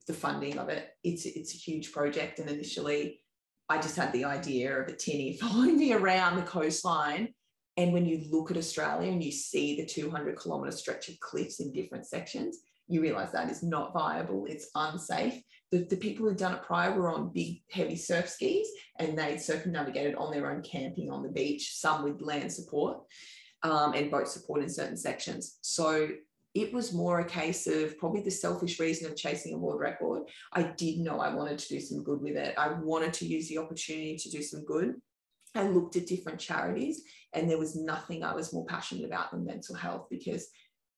the 0.07 0.13
funding 0.13 0.57
of 0.57 0.69
it. 0.69 0.89
It's 1.03 1.25
it's 1.25 1.53
a 1.53 1.57
huge 1.57 1.91
project. 1.91 2.39
And 2.39 2.49
initially 2.49 3.21
I 3.67 3.77
just 3.77 3.97
had 3.97 4.13
the 4.13 4.23
idea 4.23 4.79
of 4.79 4.87
a 4.87 4.95
tinny 4.95 5.37
following 5.41 5.77
me 5.77 5.91
around 5.91 6.37
the 6.37 6.43
coastline. 6.43 7.33
And 7.75 7.91
when 7.91 8.05
you 8.05 8.23
look 8.31 8.49
at 8.49 8.57
Australia 8.57 9.11
and 9.11 9.23
you 9.23 9.31
see 9.31 9.75
the 9.75 9.85
200 9.85 10.39
kilometre 10.39 10.75
stretch 10.75 11.09
of 11.09 11.19
cliffs 11.19 11.59
in 11.59 11.73
different 11.73 12.07
sections, 12.07 12.59
you 12.87 13.01
realize 13.01 13.33
that 13.33 13.51
is 13.51 13.61
not 13.61 13.93
viable. 13.93 14.45
It's 14.47 14.69
unsafe 14.73 15.43
the, 15.71 15.79
the 15.79 15.97
people 15.97 16.25
who'd 16.25 16.37
done 16.37 16.53
it 16.53 16.63
prior 16.63 16.93
were 16.93 17.11
on 17.11 17.31
big, 17.33 17.61
heavy 17.71 17.95
surf 17.95 18.29
skis 18.29 18.67
and 18.99 19.17
they'd 19.17 19.41
circumnavigated 19.41 20.15
on 20.15 20.31
their 20.31 20.49
own 20.49 20.61
camping 20.61 21.11
on 21.11 21.23
the 21.23 21.29
beach, 21.29 21.75
some 21.75 22.03
with 22.03 22.21
land 22.21 22.51
support 22.51 22.99
um, 23.63 23.93
and 23.93 24.11
boat 24.11 24.27
support 24.27 24.61
in 24.61 24.69
certain 24.69 24.97
sections. 24.97 25.57
So 25.61 26.09
it 26.55 26.73
was 26.73 26.93
more 26.93 27.19
a 27.19 27.25
case 27.25 27.67
of 27.67 27.97
probably 27.97 28.21
the 28.21 28.31
selfish 28.31 28.79
reason 28.79 29.11
of 29.11 29.17
chasing 29.17 29.53
a 29.53 29.57
world 29.57 29.79
record. 29.79 30.23
I 30.53 30.63
did 30.77 30.99
know 30.99 31.19
I 31.19 31.33
wanted 31.33 31.59
to 31.59 31.67
do 31.67 31.79
some 31.79 32.03
good 32.03 32.21
with 32.21 32.37
it. 32.37 32.55
I 32.57 32.69
wanted 32.73 33.13
to 33.13 33.27
use 33.27 33.49
the 33.49 33.57
opportunity 33.57 34.15
to 34.17 34.29
do 34.29 34.41
some 34.41 34.65
good. 34.65 34.95
I 35.53 35.67
looked 35.67 35.95
at 35.97 36.07
different 36.07 36.39
charities 36.39 37.03
and 37.33 37.49
there 37.49 37.59
was 37.59 37.75
nothing 37.75 38.23
I 38.23 38.33
was 38.33 38.53
more 38.53 38.65
passionate 38.65 39.05
about 39.05 39.31
than 39.31 39.45
mental 39.45 39.75
health 39.75 40.07
because 40.09 40.47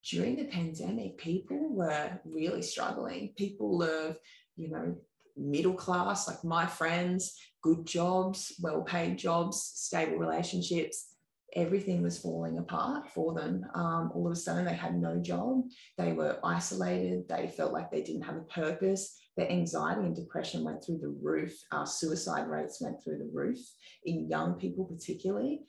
during 0.09 0.38
the 0.38 0.45
pandemic, 0.45 1.17
people 1.17 1.74
were 1.74 2.20
really 2.24 2.61
struggling. 2.61 3.34
People 3.38 3.84
of 3.84 4.17
you 4.60 4.70
know, 4.70 4.95
middle 5.38 5.74
class, 5.74 6.28
like 6.28 6.43
my 6.43 6.66
friends, 6.66 7.36
good 7.64 7.86
jobs, 7.86 8.53
well 8.62 8.82
paid 8.82 9.18
jobs, 9.18 9.62
stable 9.64 10.18
relationships. 10.18 11.16
Everything 11.55 12.03
was 12.03 12.20
falling 12.20 12.60
apart 12.60 13.10
for 13.10 13.34
them. 13.34 13.66
Um, 13.74 14.12
all 14.14 14.28
of 14.28 14.34
a 14.34 14.36
sudden, 14.36 14.66
they 14.66 14.76
had 14.76 15.01
no 15.01 15.20
job. 15.20 15.64
They 15.97 16.14
were 16.14 16.38
isolated. 16.43 17.28
They 17.28 17.47
felt 17.47 17.74
like 17.74 17.89
they 17.89 18.03
didn't 18.03 18.22
have 18.24 18.36
a 18.36 18.41
purpose. 18.41 19.20
Their 19.36 19.49
anxiety 19.49 20.01
and 20.01 20.16
depression 20.16 20.64
went 20.64 20.84
through 20.84 20.99
the 20.99 21.16
roof. 21.22 21.53
Our 21.72 21.88
suicide 21.88 22.47
rates 22.47 22.82
went 22.82 23.03
through 23.03 23.20
the 23.20 23.32
roof 23.34 23.57
in 24.03 24.30
young 24.30 24.55
people, 24.55 24.86
particularly 24.86 25.62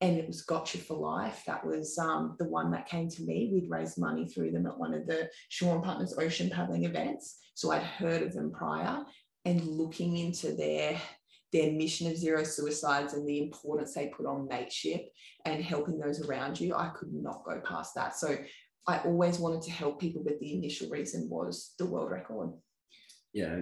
and 0.00 0.16
it 0.16 0.26
was 0.26 0.46
Gotcha4Life. 0.46 1.44
That 1.46 1.64
was 1.64 1.98
um, 1.98 2.36
the 2.38 2.48
one 2.48 2.70
that 2.70 2.88
came 2.88 3.08
to 3.08 3.22
me. 3.22 3.50
We'd 3.52 3.70
raised 3.70 3.98
money 3.98 4.26
through 4.26 4.52
them 4.52 4.66
at 4.66 4.78
one 4.78 4.94
of 4.94 5.06
the 5.06 5.28
Shaw 5.48 5.74
and 5.74 5.84
Partners 5.84 6.14
ocean 6.18 6.48
paddling 6.50 6.84
events. 6.84 7.38
So 7.54 7.70
I'd 7.70 7.82
heard 7.82 8.22
of 8.22 8.32
them 8.32 8.50
prior 8.50 9.04
and 9.44 9.66
looking 9.66 10.16
into 10.16 10.52
their 10.52 11.00
their 11.52 11.72
mission 11.72 12.08
of 12.08 12.16
zero 12.16 12.44
suicides 12.44 13.12
and 13.12 13.28
the 13.28 13.42
importance 13.42 13.92
they 13.92 14.06
put 14.06 14.24
on 14.24 14.46
mateship 14.46 15.08
and 15.44 15.60
helping 15.60 15.98
those 15.98 16.24
around 16.24 16.60
you, 16.60 16.76
I 16.76 16.90
could 16.90 17.12
not 17.12 17.44
go 17.44 17.60
past 17.66 17.96
that. 17.96 18.14
So 18.14 18.36
I 18.86 18.98
always 19.00 19.40
wanted 19.40 19.62
to 19.62 19.72
help 19.72 20.00
people, 20.00 20.22
but 20.24 20.38
the 20.38 20.54
initial 20.54 20.88
reason 20.88 21.28
was 21.28 21.74
the 21.76 21.86
world 21.86 22.12
record. 22.12 22.50
Yeah, 23.32 23.60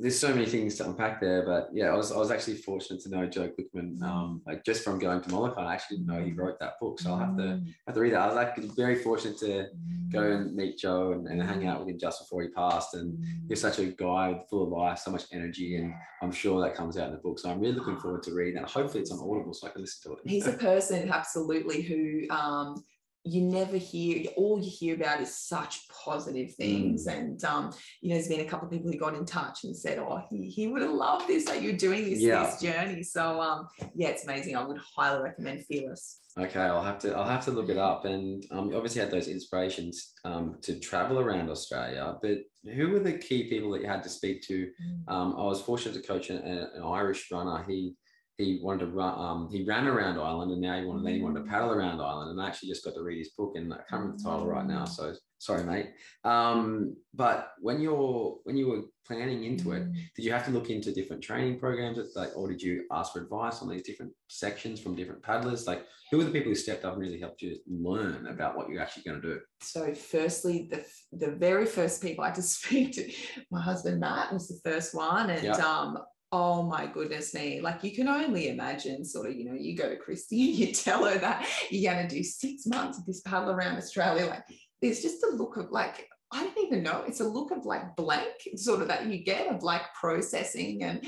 there's 0.00 0.18
so 0.18 0.28
many 0.34 0.46
things 0.46 0.76
to 0.76 0.86
unpack 0.86 1.20
there, 1.20 1.44
but 1.44 1.68
yeah, 1.72 1.86
I 1.92 1.96
was 1.96 2.12
I 2.12 2.16
was 2.18 2.30
actually 2.30 2.56
fortunate 2.56 3.00
to 3.02 3.08
know 3.10 3.26
Joe 3.26 3.48
Glickman, 3.50 4.02
um, 4.02 4.42
like 4.46 4.64
just 4.64 4.82
from 4.84 4.98
going 4.98 5.20
to 5.22 5.30
Molokai. 5.30 5.62
I 5.62 5.74
actually 5.74 5.98
didn't 5.98 6.08
know 6.14 6.22
he 6.24 6.32
wrote 6.32 6.58
that 6.60 6.74
book, 6.80 6.98
so 7.00 7.10
I'll 7.12 7.18
have 7.18 7.36
to 7.36 7.42
Mm. 7.42 7.74
have 7.86 7.94
to 7.94 8.00
read 8.00 8.12
that. 8.14 8.20
I 8.20 8.26
was 8.26 8.34
like 8.36 8.56
very 8.74 8.96
fortunate 8.96 9.38
to 9.38 9.68
go 10.10 10.22
and 10.22 10.54
meet 10.54 10.78
Joe 10.78 11.12
and, 11.12 11.26
and 11.28 11.42
hang 11.42 11.66
out 11.66 11.80
with 11.80 11.88
him 11.88 11.98
just 11.98 12.20
before 12.20 12.42
he 12.42 12.48
passed, 12.48 12.94
and 12.94 13.22
he's 13.48 13.60
such 13.60 13.78
a 13.78 13.86
guy 13.86 14.40
full 14.50 14.64
of 14.64 14.68
life, 14.70 14.98
so 14.98 15.10
much 15.10 15.24
energy, 15.32 15.76
and 15.76 15.92
I'm 16.22 16.32
sure 16.32 16.60
that 16.62 16.74
comes 16.74 16.96
out 16.98 17.06
in 17.08 17.12
the 17.12 17.18
book. 17.18 17.38
So 17.38 17.50
I'm 17.50 17.60
really 17.60 17.74
looking 17.74 17.98
forward 17.98 18.22
to 18.24 18.34
reading 18.34 18.60
that. 18.60 18.70
Hopefully, 18.70 19.00
it's 19.02 19.10
on 19.12 19.18
Audible 19.18 19.52
so 19.54 19.66
I 19.66 19.70
can 19.70 19.80
listen 19.82 20.10
to 20.10 20.16
it. 20.18 20.22
he's 20.28 20.46
a 20.46 20.52
person 20.70 21.10
absolutely 21.10 21.82
who 21.82 22.26
um, 22.34 22.82
you 23.26 23.42
never 23.42 23.76
hear 23.76 24.26
all 24.36 24.58
you 24.60 24.70
hear 24.70 24.94
about 24.94 25.20
is 25.20 25.36
such 25.36 25.88
positive 25.88 26.54
things 26.54 27.06
and 27.06 27.42
um, 27.44 27.72
you 28.00 28.08
know 28.10 28.14
there's 28.14 28.28
been 28.28 28.40
a 28.40 28.48
couple 28.48 28.66
of 28.66 28.72
people 28.72 28.90
who 28.90 28.98
got 28.98 29.14
in 29.14 29.24
touch 29.24 29.64
and 29.64 29.76
said 29.76 29.98
oh 29.98 30.22
he, 30.30 30.48
he 30.48 30.68
would 30.68 30.82
have 30.82 30.92
loved 30.92 31.26
this 31.26 31.44
that 31.46 31.60
you're 31.62 31.72
doing 31.72 32.04
this, 32.08 32.20
Yeah. 32.20 32.44
this 32.44 32.60
journey 32.60 33.02
so 33.02 33.40
um, 33.40 33.66
yeah 33.94 34.08
it's 34.08 34.24
amazing 34.24 34.56
i 34.56 34.64
would 34.64 34.78
highly 34.96 35.22
recommend 35.22 35.64
fearless 35.66 36.20
Okay, 36.38 36.60
I'll 36.60 36.82
have 36.82 36.98
to 36.98 37.16
I'll 37.16 37.24
have 37.24 37.46
to 37.46 37.50
look 37.50 37.70
it 37.70 37.78
up. 37.78 38.04
And 38.04 38.44
um, 38.50 38.68
you 38.68 38.76
obviously 38.76 39.00
had 39.00 39.10
those 39.10 39.26
inspirations 39.26 40.12
um, 40.22 40.58
to 40.60 40.78
travel 40.78 41.18
around 41.18 41.48
Australia. 41.48 42.14
But 42.20 42.40
who 42.74 42.90
were 42.90 42.98
the 42.98 43.14
key 43.14 43.48
people 43.48 43.70
that 43.70 43.80
you 43.80 43.88
had 43.88 44.02
to 44.02 44.10
speak 44.10 44.42
to? 44.42 44.70
Um, 45.08 45.34
I 45.38 45.44
was 45.44 45.62
fortunate 45.62 45.94
to 45.94 46.06
coach 46.06 46.28
an, 46.28 46.36
an 46.36 46.82
Irish 46.84 47.30
runner. 47.32 47.64
He 47.66 47.94
he 48.38 48.60
wanted 48.62 48.80
to 48.80 48.86
run. 48.86 49.18
Um, 49.18 49.48
he 49.50 49.64
ran 49.64 49.86
around 49.86 50.18
Ireland, 50.18 50.52
and 50.52 50.60
now 50.60 50.78
he 50.78 50.84
wanted 50.84 51.06
then 51.06 51.14
he 51.14 51.22
wanted 51.22 51.44
to 51.44 51.50
paddle 51.50 51.70
around 51.70 52.00
Ireland. 52.00 52.30
And 52.30 52.40
I 52.40 52.46
actually 52.48 52.68
just 52.68 52.84
got 52.84 52.94
to 52.94 53.02
read 53.02 53.18
his 53.18 53.30
book, 53.30 53.52
and 53.56 53.72
I 53.72 53.78
can't 53.88 54.02
remember 54.02 54.16
the 54.18 54.24
title 54.24 54.46
right 54.46 54.66
now. 54.66 54.84
So 54.84 55.14
sorry, 55.38 55.64
mate. 55.64 55.90
Um, 56.24 56.96
but 57.14 57.52
when 57.60 57.80
you're 57.80 58.36
when 58.44 58.56
you 58.56 58.68
were 58.68 58.82
planning 59.06 59.44
into 59.44 59.72
it, 59.72 59.86
did 60.14 60.24
you 60.24 60.32
have 60.32 60.44
to 60.46 60.50
look 60.50 60.68
into 60.68 60.92
different 60.92 61.22
training 61.22 61.58
programs 61.58 61.98
like 62.14 62.36
or 62.36 62.48
did 62.48 62.60
you 62.60 62.84
ask 62.92 63.12
for 63.12 63.22
advice 63.22 63.62
on 63.62 63.68
these 63.70 63.82
different 63.82 64.12
sections 64.28 64.80
from 64.80 64.94
different 64.96 65.22
paddlers 65.22 65.66
like 65.66 65.86
who 66.10 66.18
were 66.18 66.24
the 66.24 66.30
people 66.30 66.48
who 66.50 66.56
stepped 66.56 66.84
up 66.84 66.94
and 66.94 67.02
really 67.02 67.20
helped 67.20 67.40
you 67.40 67.56
learn 67.68 68.26
about 68.26 68.56
what 68.56 68.68
you're 68.68 68.82
actually 68.82 69.04
going 69.04 69.20
to 69.22 69.34
do 69.34 69.40
so 69.60 69.94
firstly 69.94 70.68
the 70.70 70.84
the 71.12 71.30
very 71.36 71.66
first 71.66 72.02
people 72.02 72.24
i 72.24 72.28
had 72.28 72.34
to 72.34 72.42
speak 72.56 72.92
to 72.94 73.08
my 73.52 73.60
husband 73.62 74.00
matt 74.00 74.32
was 74.32 74.48
the 74.48 74.58
first 74.68 74.92
one 74.92 75.30
and 75.30 75.44
Yeah. 75.44 75.52
um 75.52 75.96
oh 76.32 76.62
my 76.62 76.86
goodness 76.86 77.34
me 77.34 77.60
like 77.60 77.84
you 77.84 77.92
can 77.92 78.08
only 78.08 78.48
imagine 78.48 79.04
sort 79.04 79.28
of 79.28 79.36
you 79.36 79.44
know 79.44 79.56
you 79.56 79.76
go 79.76 79.88
to 79.88 79.96
christy 79.96 80.44
and 80.50 80.58
you 80.58 80.72
tell 80.72 81.04
her 81.04 81.18
that 81.18 81.46
you're 81.70 81.92
going 81.92 82.08
to 82.08 82.14
do 82.14 82.22
six 82.22 82.66
months 82.66 82.98
of 82.98 83.06
this 83.06 83.20
paddle 83.20 83.50
around 83.50 83.76
australia 83.76 84.26
like 84.26 84.42
there's 84.82 85.02
just 85.02 85.22
a 85.22 85.36
look 85.36 85.56
of 85.56 85.70
like 85.70 86.08
i 86.32 86.42
don't 86.42 86.66
even 86.66 86.82
know 86.82 87.04
it's 87.06 87.20
a 87.20 87.28
look 87.28 87.50
of 87.52 87.64
like 87.64 87.94
blank 87.96 88.34
sort 88.56 88.82
of 88.82 88.88
that 88.88 89.06
you 89.06 89.22
get 89.22 89.54
of 89.54 89.62
like 89.62 89.82
processing 89.94 90.82
and 90.82 91.06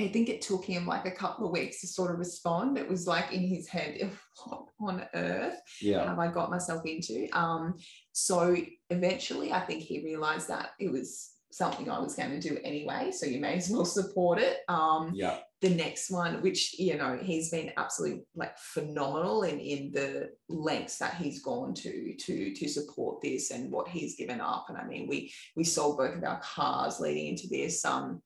I 0.00 0.08
think 0.08 0.28
it 0.28 0.42
took 0.42 0.64
him 0.64 0.86
like 0.86 1.06
a 1.06 1.10
couple 1.10 1.46
of 1.46 1.52
weeks 1.52 1.80
to 1.80 1.86
sort 1.86 2.10
of 2.10 2.18
respond. 2.18 2.76
It 2.76 2.88
was 2.88 3.06
like 3.06 3.32
in 3.32 3.46
his 3.46 3.68
head, 3.68 4.10
what 4.44 4.64
on 4.80 5.04
earth? 5.14 5.60
yeah 5.80 6.08
have 6.08 6.18
I 6.18 6.28
got 6.28 6.50
myself 6.50 6.82
into? 6.84 7.28
Um, 7.32 7.74
so 8.12 8.56
eventually, 8.90 9.52
I 9.52 9.60
think 9.60 9.82
he 9.82 10.02
realized 10.02 10.48
that 10.48 10.70
it 10.80 10.90
was 10.90 11.31
something 11.52 11.88
I 11.88 12.00
was 12.00 12.14
going 12.14 12.38
to 12.38 12.48
do 12.48 12.58
anyway. 12.64 13.12
So 13.12 13.26
you 13.26 13.40
may 13.40 13.56
as 13.56 13.70
well 13.70 13.84
support 13.84 14.38
it. 14.38 14.58
Um, 14.68 15.12
yeah 15.14 15.38
the 15.62 15.70
next 15.70 16.10
one, 16.10 16.42
which 16.42 16.76
you 16.78 16.98
know 16.98 17.16
he's 17.22 17.50
been 17.50 17.72
absolutely 17.76 18.24
like 18.34 18.58
phenomenal 18.58 19.44
in 19.44 19.60
in 19.60 19.92
the 19.92 20.30
lengths 20.48 20.98
that 20.98 21.14
he's 21.14 21.40
gone 21.40 21.72
to 21.72 22.14
to 22.16 22.52
to 22.52 22.68
support 22.68 23.22
this 23.22 23.52
and 23.52 23.70
what 23.70 23.86
he's 23.88 24.16
given 24.16 24.40
up. 24.40 24.66
And 24.68 24.76
I 24.76 24.84
mean, 24.84 25.06
we 25.08 25.32
we 25.54 25.62
sold 25.62 25.98
both 25.98 26.16
of 26.16 26.24
our 26.24 26.40
cars 26.40 27.00
leading 27.00 27.28
into 27.28 27.46
this. 27.46 27.84
Um, 27.84 28.20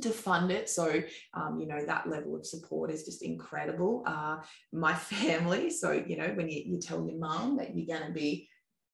to 0.00 0.08
fund 0.08 0.50
it. 0.50 0.70
So, 0.70 1.02
um, 1.34 1.60
you 1.60 1.66
know, 1.66 1.84
that 1.84 2.08
level 2.08 2.34
of 2.34 2.46
support 2.46 2.90
is 2.90 3.04
just 3.04 3.22
incredible. 3.22 4.02
Uh, 4.06 4.38
my 4.72 4.94
family, 5.14 5.68
so, 5.68 5.92
you 5.92 6.16
know, 6.16 6.28
when 6.28 6.48
you, 6.48 6.62
you 6.64 6.80
tell 6.80 7.06
your 7.06 7.18
mum 7.18 7.58
that 7.58 7.76
you're 7.76 7.98
going 7.98 8.08
to 8.08 8.14
be 8.14 8.48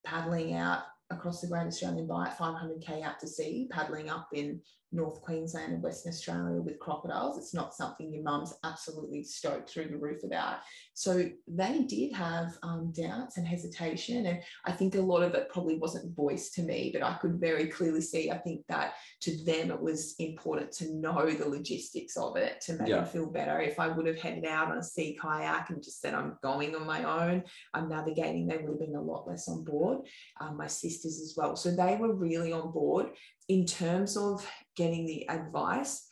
paddling 0.04 0.54
out 0.54 0.80
across 1.10 1.40
the 1.40 1.46
Great 1.46 1.66
Australian 1.66 2.06
Bight, 2.06 2.36
500k 2.38 3.02
out 3.02 3.18
to 3.20 3.26
sea, 3.26 3.68
paddling 3.70 4.10
up 4.10 4.28
in 4.34 4.60
North 4.90 5.20
Queensland 5.20 5.74
and 5.74 5.82
Western 5.82 6.12
Australia 6.12 6.60
with 6.60 6.78
crocodiles. 6.78 7.36
It's 7.38 7.54
not 7.54 7.74
something 7.74 8.12
your 8.12 8.22
mum's 8.22 8.54
absolutely 8.64 9.22
stoked 9.22 9.70
through 9.70 9.88
the 9.88 9.96
roof 9.96 10.24
about. 10.24 10.58
So 10.94 11.28
they 11.46 11.84
did 11.86 12.12
have 12.14 12.56
um, 12.62 12.92
doubts 12.92 13.36
and 13.36 13.46
hesitation. 13.46 14.26
And 14.26 14.40
I 14.64 14.72
think 14.72 14.94
a 14.94 15.00
lot 15.00 15.22
of 15.22 15.34
it 15.34 15.50
probably 15.50 15.76
wasn't 15.78 16.16
voiced 16.16 16.54
to 16.54 16.62
me, 16.62 16.90
but 16.92 17.02
I 17.02 17.14
could 17.14 17.38
very 17.38 17.66
clearly 17.66 18.00
see, 18.00 18.30
I 18.30 18.38
think 18.38 18.62
that 18.68 18.94
to 19.22 19.44
them 19.44 19.70
it 19.70 19.80
was 19.80 20.14
important 20.18 20.72
to 20.72 20.94
know 20.94 21.30
the 21.30 21.48
logistics 21.48 22.16
of 22.16 22.36
it 22.36 22.60
to 22.62 22.72
make 22.74 22.88
Yeah. 22.88 22.96
them 23.00 23.06
feel 23.06 23.26
better. 23.26 23.60
If 23.60 23.78
I 23.78 23.88
would 23.88 24.06
have 24.06 24.18
headed 24.18 24.46
out 24.46 24.70
on 24.70 24.78
a 24.78 24.82
sea 24.82 25.18
kayak 25.20 25.70
and 25.70 25.82
just 25.82 26.00
said, 26.00 26.14
I'm 26.14 26.38
going 26.42 26.74
on 26.74 26.86
my 26.86 27.04
own, 27.04 27.44
I'm 27.74 27.88
navigating, 27.88 28.46
they 28.46 28.56
would 28.56 28.70
have 28.70 28.80
been 28.80 28.96
a 28.96 29.02
lot 29.02 29.28
less 29.28 29.48
on 29.48 29.64
board. 29.64 29.98
Um, 30.40 30.56
my 30.56 30.66
sisters 30.66 31.20
as 31.20 31.34
well. 31.36 31.56
So 31.56 31.70
they 31.74 31.96
were 31.96 32.14
really 32.14 32.52
on 32.52 32.72
board. 32.72 33.10
In 33.48 33.64
terms 33.64 34.16
of 34.16 34.46
getting 34.76 35.06
the 35.06 35.28
advice, 35.28 36.06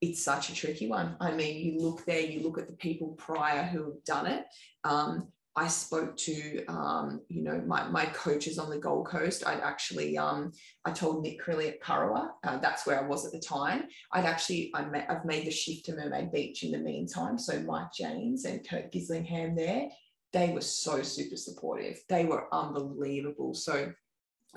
it's 0.00 0.22
such 0.22 0.50
a 0.50 0.54
tricky 0.54 0.88
one. 0.88 1.16
I 1.20 1.32
mean, 1.32 1.64
you 1.64 1.80
look 1.80 2.04
there, 2.04 2.20
you 2.20 2.42
look 2.42 2.58
at 2.58 2.66
the 2.66 2.74
people 2.74 3.14
prior 3.18 3.62
who 3.62 3.84
have 3.84 4.04
done 4.04 4.26
it. 4.26 4.44
Um, 4.84 5.28
I 5.54 5.68
spoke 5.68 6.16
to, 6.16 6.64
um, 6.66 7.20
you 7.28 7.42
know, 7.42 7.62
my, 7.66 7.86
my 7.88 8.06
coaches 8.06 8.58
on 8.58 8.70
the 8.70 8.78
Gold 8.78 9.06
Coast. 9.06 9.46
I'd 9.46 9.60
actually, 9.60 10.16
um, 10.16 10.52
I 10.84 10.92
told 10.92 11.22
Nick 11.22 11.42
Crilly 11.42 11.68
at 11.68 11.82
Kurrawa, 11.82 12.30
uh, 12.44 12.56
that's 12.58 12.86
where 12.86 12.98
I 12.98 13.06
was 13.06 13.26
at 13.26 13.32
the 13.32 13.38
time. 13.38 13.84
I'd 14.12 14.24
actually, 14.24 14.72
I 14.74 14.84
I've 15.08 15.26
made 15.26 15.46
the 15.46 15.50
shift 15.50 15.84
to 15.86 15.94
Mermaid 15.94 16.32
Beach 16.32 16.62
in 16.62 16.72
the 16.72 16.78
meantime. 16.78 17.38
So 17.38 17.60
Mike 17.60 17.92
James 17.96 18.46
and 18.46 18.66
Kurt 18.66 18.92
Gislingham 18.92 19.54
there, 19.54 19.88
they 20.32 20.52
were 20.52 20.62
so 20.62 21.02
super 21.02 21.36
supportive. 21.36 21.98
They 22.08 22.24
were 22.24 22.52
unbelievable. 22.52 23.52
So 23.52 23.92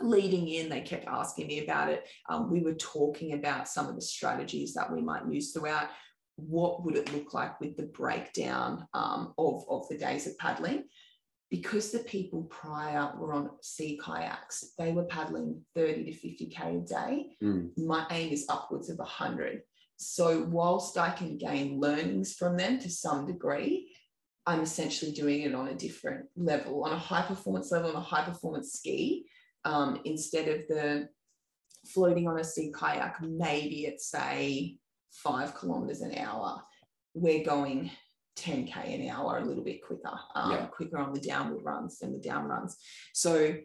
leading 0.01 0.47
in, 0.47 0.69
they 0.69 0.81
kept 0.81 1.07
asking 1.07 1.47
me 1.47 1.63
about 1.63 1.89
it. 1.89 2.05
Um, 2.29 2.51
we 2.51 2.61
were 2.61 2.73
talking 2.73 3.33
about 3.33 3.67
some 3.67 3.87
of 3.87 3.95
the 3.95 4.01
strategies 4.01 4.73
that 4.73 4.91
we 4.91 5.01
might 5.01 5.27
use 5.29 5.51
throughout. 5.51 5.89
What 6.35 6.83
would 6.83 6.97
it 6.97 7.13
look 7.13 7.33
like 7.33 7.59
with 7.61 7.77
the 7.77 7.83
breakdown 7.83 8.87
um, 8.93 9.33
of, 9.37 9.63
of 9.69 9.87
the 9.89 9.97
days 9.97 10.27
of 10.27 10.37
paddling? 10.37 10.85
Because 11.49 11.91
the 11.91 11.99
people 11.99 12.43
prior 12.43 13.13
were 13.17 13.33
on 13.33 13.51
sea 13.61 13.99
kayaks, 14.03 14.73
they 14.77 14.91
were 14.91 15.05
paddling 15.05 15.61
30 15.75 16.05
to 16.05 16.11
50K 16.11 16.83
a 16.83 16.85
day. 16.85 17.37
Mm. 17.41 17.69
My 17.77 18.05
aim 18.11 18.33
is 18.33 18.45
upwards 18.49 18.89
of 18.89 18.97
100. 18.97 19.61
So, 19.97 20.45
whilst 20.49 20.97
I 20.97 21.11
can 21.11 21.37
gain 21.37 21.79
learnings 21.79 22.33
from 22.33 22.57
them 22.57 22.79
to 22.79 22.89
some 22.89 23.25
degree, 23.25 23.95
I'm 24.45 24.59
essentially 24.59 25.13
doing 25.13 25.43
it 25.43 25.55
on 25.55 25.69
a 25.69 25.73
different 25.75 26.25
level, 26.35 26.83
on 26.83 26.91
a 26.91 26.97
high 26.97 27.21
performance 27.21 27.71
level, 27.71 27.91
on 27.91 27.95
a 27.95 28.01
high 28.01 28.25
performance 28.25 28.73
ski 28.73 29.25
um, 29.65 29.99
instead 30.05 30.47
of 30.47 30.67
the 30.67 31.09
floating 31.87 32.27
on 32.27 32.39
a 32.39 32.43
sea 32.43 32.71
kayak, 32.73 33.21
maybe 33.21 33.87
at 33.87 33.99
say 33.99 34.77
five 35.11 35.53
kilometers 35.55 36.01
an 36.01 36.15
hour, 36.17 36.61
we're 37.13 37.43
going 37.43 37.91
10k 38.37 39.01
an 39.01 39.09
hour, 39.09 39.37
a 39.37 39.45
little 39.45 39.63
bit 39.63 39.83
quicker, 39.83 40.19
um, 40.35 40.51
Yeah. 40.51 40.65
quicker 40.67 40.97
on 40.97 41.13
the 41.13 41.19
downward 41.19 41.63
runs 41.63 41.99
than 41.99 42.13
the 42.13 42.19
down 42.19 42.45
runs. 42.45 42.77
So, 43.13 43.55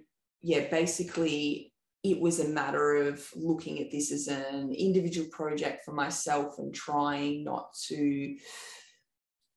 yeah, 0.42 0.68
basically, 0.70 1.72
it 2.02 2.18
was 2.18 2.40
a 2.40 2.48
matter 2.48 2.96
of 2.96 3.28
looking 3.34 3.78
at 3.80 3.90
this 3.90 4.10
as 4.10 4.28
an 4.28 4.72
individual 4.72 5.28
project 5.30 5.84
for 5.84 5.92
myself 5.92 6.58
and 6.58 6.74
trying 6.74 7.44
not 7.44 7.74
to 7.88 8.36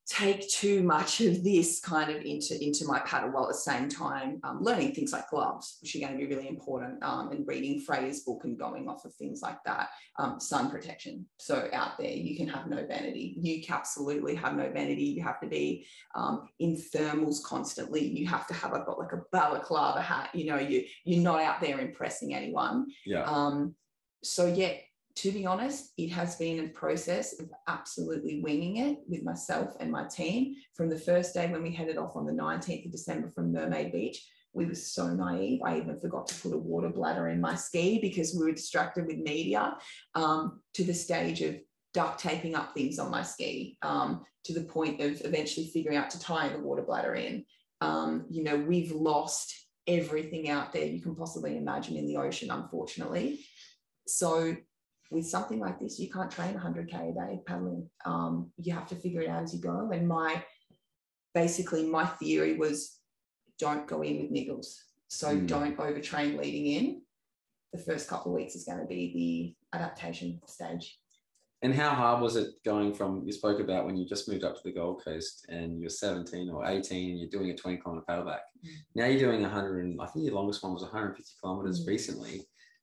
take 0.06 0.50
too 0.50 0.84
much 0.84 1.22
of 1.22 1.44
this 1.44 1.80
kind 1.80 2.12
of 2.12 2.22
into 2.24 2.62
into 2.62 2.86
my 2.86 3.00
paddle 3.00 3.32
while 3.32 3.44
at 3.44 3.50
the 3.50 3.54
same 3.54 3.88
time 3.88 4.40
um, 4.44 4.62
learning 4.62 4.94
things 4.94 5.14
like 5.14 5.30
gloves 5.30 5.78
which 5.82 5.96
are 5.96 6.00
going 6.00 6.12
to 6.12 6.18
be 6.18 6.34
really 6.34 6.50
important 6.50 7.02
um, 7.04 7.32
and 7.32 7.48
reading 7.48 7.80
Freya's 7.80 8.20
book 8.22 8.42
and 8.44 8.60
going 8.60 8.90
off 8.90 9.06
of 9.06 9.14
things 9.16 9.42
like 9.42 9.58
that 9.66 9.90
um, 10.20 10.40
sun 10.40 10.70
protection. 10.70 11.26
So 11.38 11.70
out 11.72 11.98
there 11.98 12.12
you 12.12 12.36
can 12.36 12.48
have 12.48 12.68
no 12.68 12.86
vanity. 12.86 13.36
You 13.40 13.64
absolutely 13.70 14.36
have 14.36 14.56
no 14.56 14.70
vanity. 14.70 15.06
You 15.06 15.24
have 15.24 15.40
to 15.40 15.48
be 15.48 15.88
um, 16.16 16.50
in 16.60 16.76
thermals 16.76 17.42
constantly. 17.42 18.06
You 18.06 18.28
have 18.28 18.46
to 18.48 18.54
have 18.54 18.74
i've 18.74 18.86
got 18.86 19.00
like 19.00 19.14
a 19.14 19.22
balaclava 19.32 20.02
hat. 20.02 20.30
You 20.34 20.46
know 20.48 20.58
you 20.58 20.84
you're 21.06 21.24
not 21.24 21.42
out 21.42 21.62
there 21.62 21.80
impressing 21.80 22.36
anyone. 22.36 22.88
Yeah. 23.06 23.24
Um, 23.24 23.76
so 24.22 24.48
yeah, 24.48 24.74
to 25.16 25.32
be 25.32 25.46
honest, 25.46 25.94
it 25.98 26.10
has 26.10 26.36
been 26.38 26.66
a 26.66 26.70
process 26.70 27.40
of 27.40 27.50
absolutely 27.68 28.42
winging 28.42 28.78
it 28.78 28.98
with 29.08 29.24
myself 29.24 29.76
and 29.80 29.92
my 29.92 30.06
team. 30.06 30.56
From 30.76 30.90
the 30.90 30.98
first 30.98 31.34
day 31.34 31.52
when 31.52 31.62
we 31.62 31.72
headed 31.72 31.98
off 31.98 32.16
on 32.16 32.26
the 32.26 32.32
19th 32.32 32.86
of 32.86 32.92
December 32.92 33.30
from 33.30 33.52
Mermaid 33.52 33.92
Beach, 33.92 34.28
we 34.54 34.66
were 34.66 34.76
so 34.76 35.14
naive. 35.14 35.62
I 35.64 35.78
even 35.78 36.00
forgot 36.00 36.28
to 36.28 36.42
put 36.42 36.54
a 36.54 36.58
water 36.58 36.90
bladder 36.90 37.30
in 37.30 37.42
my 37.42 37.56
ski 37.56 38.00
because 38.02 38.36
we 38.38 38.46
were 38.46 38.52
distracted 38.52 39.06
with 39.06 39.18
media. 39.18 39.76
Um, 40.16 40.62
to 40.74 40.84
the 40.84 40.94
stage 40.94 41.42
of 41.42 41.58
duct 41.94 42.20
taping 42.20 42.56
up 42.56 42.74
things 42.74 42.98
on 42.98 43.12
my 43.12 43.24
ski, 43.24 43.78
um, 43.84 44.24
to 44.46 44.54
the 44.54 44.64
point 44.64 45.00
of 45.02 45.22
eventually 45.26 45.68
figuring 45.68 45.98
out 45.98 46.10
to 46.12 46.20
tie 46.20 46.50
the 46.50 46.60
water 46.60 46.82
bladder 46.82 47.16
in. 47.16 47.46
Um, 47.82 48.26
you 48.30 48.44
know, 48.44 48.58
we've 48.58 48.92
lost 48.92 49.54
everything 49.86 50.50
out 50.50 50.72
there 50.72 50.86
you 50.86 51.02
can 51.02 51.16
possibly 51.16 51.58
imagine 51.58 51.98
in 51.98 52.08
the 52.08 52.18
ocean, 52.18 52.50
unfortunately. 52.50 53.46
So 54.08 54.56
with 55.12 55.28
something 55.28 55.60
like 55.60 55.80
this, 55.80 56.00
you 56.00 56.10
can't 56.10 56.32
train 56.32 56.56
100k 56.56 57.12
a 57.12 57.14
day 57.14 57.40
paddling. 57.46 57.90
Um, 58.06 58.52
you 58.58 58.74
have 58.74 58.88
to 58.88 58.96
figure 58.96 59.22
it 59.22 59.30
out 59.30 59.44
as 59.44 59.54
you 59.54 59.62
go. 59.62 59.92
And 59.92 60.08
my 60.08 60.44
basically 61.34 61.86
my 61.86 62.06
theory 62.06 62.58
was 62.58 62.98
don't 63.60 63.88
go 63.88 64.02
in 64.02 64.22
with 64.22 64.32
niggles. 64.32 64.76
So 65.08 65.36
mm. 65.36 65.48
don't 65.48 65.78
overtrain 65.78 66.38
leading 66.38 66.68
in. 66.68 67.02
The 67.72 67.80
first 67.80 68.08
couple 68.08 68.32
of 68.32 68.36
weeks 68.36 68.56
is 68.56 68.66
going 68.66 68.80
to 68.80 68.86
be 68.86 69.56
the 69.72 69.78
adaptation 69.78 70.42
stage. 70.48 71.00
And 71.62 71.74
how 71.74 71.92
hard 71.92 72.22
was 72.22 72.36
it 72.36 72.62
going 72.66 72.94
from 72.94 73.24
you 73.26 73.32
spoke 73.32 73.62
about 73.62 73.86
when 73.86 73.96
you 73.96 74.06
just 74.06 74.28
moved 74.28 74.44
up 74.44 74.56
to 74.56 74.62
the 74.66 74.74
Gold 74.74 75.02
Coast 75.04 75.46
and 75.48 75.80
you're 75.80 75.90
17 75.90 76.50
or 76.50 76.66
18 76.66 77.12
and 77.12 77.20
you're 77.20 77.30
doing 77.30 77.52
a 77.52 77.56
20 77.56 77.78
kilometer 77.78 78.06
paddleback. 78.06 78.42
Mm. 78.66 78.70
Now 78.96 79.06
you're 79.06 79.32
doing 79.32 79.42
100 79.42 79.86
and 79.86 80.02
I 80.02 80.08
think 80.08 80.26
your 80.26 80.36
longest 80.36 80.62
one 80.62 80.74
was 80.74 80.84
150 80.84 81.24
kilometers 81.40 81.84
mm. 81.84 81.88
recently. 81.88 82.42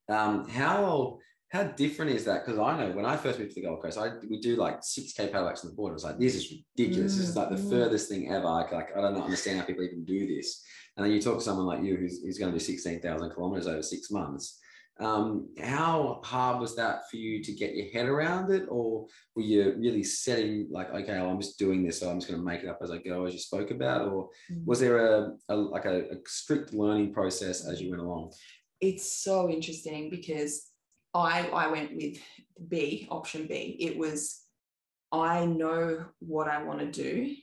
Um, 0.09 0.49
how 0.49 1.19
how 1.51 1.65
different 1.65 2.13
is 2.13 2.25
that? 2.25 2.45
Because 2.45 2.59
I 2.59 2.79
know 2.79 2.93
when 2.93 3.05
I 3.05 3.17
first 3.17 3.39
moved 3.39 3.53
to 3.55 3.61
the 3.61 3.67
Gold 3.67 3.83
Coast, 3.83 3.99
I 3.99 4.13
we 4.29 4.41
do 4.41 4.57
like 4.57 4.81
6k 4.81 5.31
paddlebacks 5.31 5.65
on 5.65 5.71
the 5.71 5.77
board. 5.77 5.93
I 5.93 5.95
was 5.95 6.05
like, 6.05 6.19
this 6.19 6.35
is 6.35 6.53
ridiculous. 6.77 7.15
Mm. 7.15 7.19
This 7.19 7.29
is 7.29 7.37
like 7.37 7.51
the 7.51 7.57
mm. 7.57 7.71
furthest 7.71 8.09
thing 8.09 8.31
ever. 8.33 8.45
Like, 8.45 8.73
like 8.73 8.97
I 8.97 9.01
don't 9.01 9.21
understand 9.21 9.61
how 9.61 9.67
people 9.67 9.85
even 9.85 10.05
do 10.05 10.27
this. 10.27 10.63
And 10.97 11.05
then 11.05 11.13
you 11.13 11.21
talk 11.21 11.39
to 11.39 11.45
someone 11.45 11.67
like 11.67 11.83
you 11.83 11.97
who's, 11.97 12.23
who's 12.23 12.39
going 12.39 12.53
to 12.53 12.59
do 12.59 12.65
16,000 12.65 13.31
kilometers 13.31 13.67
over 13.67 13.83
six 13.83 14.11
months 14.11 14.61
um, 15.01 15.49
how 15.59 16.21
hard 16.23 16.61
was 16.61 16.77
that 16.77 17.09
for 17.11 17.17
you 17.17 17.43
to 17.43 17.53
get 17.53 17.75
your 17.75 17.91
head 17.91 18.07
around 18.07 18.51
it, 18.51 18.67
or 18.69 19.07
were 19.35 19.43
you 19.43 19.75
really 19.79 20.05
setting 20.05 20.69
like, 20.71 20.91
okay, 20.91 21.15
well, 21.15 21.31
I'm 21.31 21.41
just 21.41 21.59
doing 21.59 21.83
this, 21.83 22.01
so 22.01 22.11
I'm 22.11 22.19
just 22.19 22.31
going 22.31 22.39
to 22.39 22.45
make 22.45 22.63
it 22.63 22.69
up 22.69 22.81
as 22.83 22.91
I 22.91 22.99
go, 22.99 23.25
as 23.25 23.33
you 23.33 23.39
spoke 23.41 23.71
about, 23.71 24.09
or 24.09 24.29
mm. 24.53 24.65
was 24.67 24.79
there 24.79 24.99
a, 24.99 25.33
a 25.49 25.57
like 25.57 25.87
a, 25.87 26.03
a 26.11 26.17
strict 26.27 26.75
learning 26.75 27.15
process 27.15 27.67
as 27.67 27.81
you 27.81 27.91
went 27.91 28.03
along? 28.03 28.33
It's 28.81 29.23
so 29.23 29.49
interesting 29.49 30.11
because 30.11 30.70
I 31.15 31.49
I 31.49 31.69
went 31.69 31.97
with 31.97 32.19
B 32.69 33.09
option 33.11 33.47
B. 33.47 33.77
It 33.81 33.97
was 33.97 34.41
I 35.13 35.45
know 35.45 36.07
what 36.21 36.49
I 36.49 36.63
want 36.63 36.81
to 36.81 36.91
do 36.91 37.35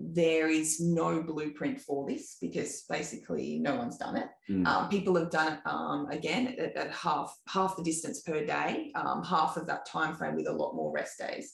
there 0.00 0.48
is 0.48 0.80
no 0.80 1.22
blueprint 1.22 1.80
for 1.80 2.06
this 2.06 2.36
because 2.40 2.84
basically 2.88 3.58
no 3.58 3.74
one's 3.74 3.98
done 3.98 4.16
it. 4.16 4.28
Mm. 4.48 4.64
Um, 4.64 4.88
people 4.88 5.16
have 5.16 5.30
done 5.30 5.54
it 5.54 5.58
um, 5.66 6.06
again 6.10 6.54
at, 6.58 6.76
at, 6.76 6.92
half 6.92 7.36
half 7.48 7.76
the 7.76 7.82
distance 7.82 8.20
per 8.20 8.44
day, 8.46 8.92
um, 8.94 9.24
half 9.24 9.56
of 9.56 9.66
that 9.66 9.86
time 9.86 10.14
frame 10.14 10.36
with 10.36 10.46
a 10.46 10.52
lot 10.52 10.76
more 10.76 10.92
rest 10.92 11.18
days. 11.18 11.52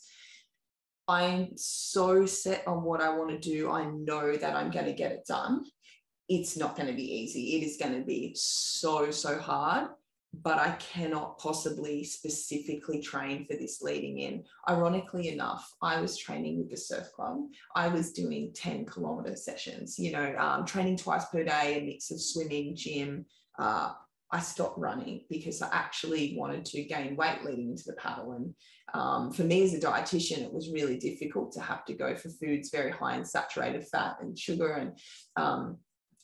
I'm 1.08 1.56
so 1.56 2.26
set 2.26 2.66
on 2.66 2.82
what 2.82 3.00
I 3.00 3.16
want 3.16 3.30
to 3.30 3.38
do. 3.38 3.70
I 3.70 3.86
know 3.86 4.36
that 4.36 4.54
I'm 4.54 4.70
going 4.70 4.86
to 4.86 4.92
get 4.92 5.12
it 5.12 5.24
done. 5.26 5.64
It's 6.28 6.56
not 6.56 6.76
going 6.76 6.88
to 6.88 6.94
be 6.94 7.20
easy. 7.20 7.56
It 7.56 7.66
is 7.66 7.78
going 7.78 7.98
to 7.98 8.04
be 8.04 8.34
so 8.36 9.10
so 9.10 9.38
hard 9.38 9.88
but 10.42 10.58
I 10.58 10.72
cannot 10.72 11.38
possibly 11.38 12.04
specifically 12.04 13.00
train 13.00 13.46
for 13.46 13.56
this 13.56 13.82
leading 13.82 14.18
in. 14.18 14.44
Ironically 14.68 15.28
enough, 15.28 15.70
I 15.82 16.00
was 16.00 16.16
training 16.16 16.58
with 16.58 16.70
the 16.70 16.76
surf 16.76 17.08
club. 17.14 17.38
I 17.74 17.88
was 17.88 18.12
doing 18.12 18.52
10 18.54 18.86
kilometer 18.86 19.36
sessions, 19.36 19.98
you 19.98 20.12
know, 20.12 20.34
um, 20.38 20.64
training 20.64 20.96
twice 20.96 21.26
per 21.26 21.44
day, 21.44 21.78
a 21.78 21.84
mix 21.84 22.10
of 22.10 22.20
swimming, 22.20 22.74
gym. 22.74 23.26
Uh, 23.58 23.92
I 24.30 24.40
stopped 24.40 24.78
running 24.78 25.24
because 25.30 25.62
I 25.62 25.68
actually 25.70 26.34
wanted 26.36 26.64
to 26.66 26.82
gain 26.82 27.14
weight 27.14 27.44
leading 27.44 27.70
into 27.70 27.84
the 27.86 27.92
paddle. 27.92 28.32
And 28.32 28.54
um, 28.92 29.32
for 29.32 29.44
me 29.44 29.62
as 29.62 29.74
a 29.74 29.80
dietitian, 29.80 30.38
it 30.42 30.52
was 30.52 30.72
really 30.72 30.98
difficult 30.98 31.52
to 31.52 31.60
have 31.60 31.84
to 31.84 31.94
go 31.94 32.16
for 32.16 32.30
foods 32.30 32.70
very 32.70 32.90
high 32.90 33.16
in 33.16 33.24
saturated 33.24 33.86
fat 33.86 34.16
and 34.20 34.36
sugar 34.36 34.72
and 34.72 34.98
um, 35.36 35.78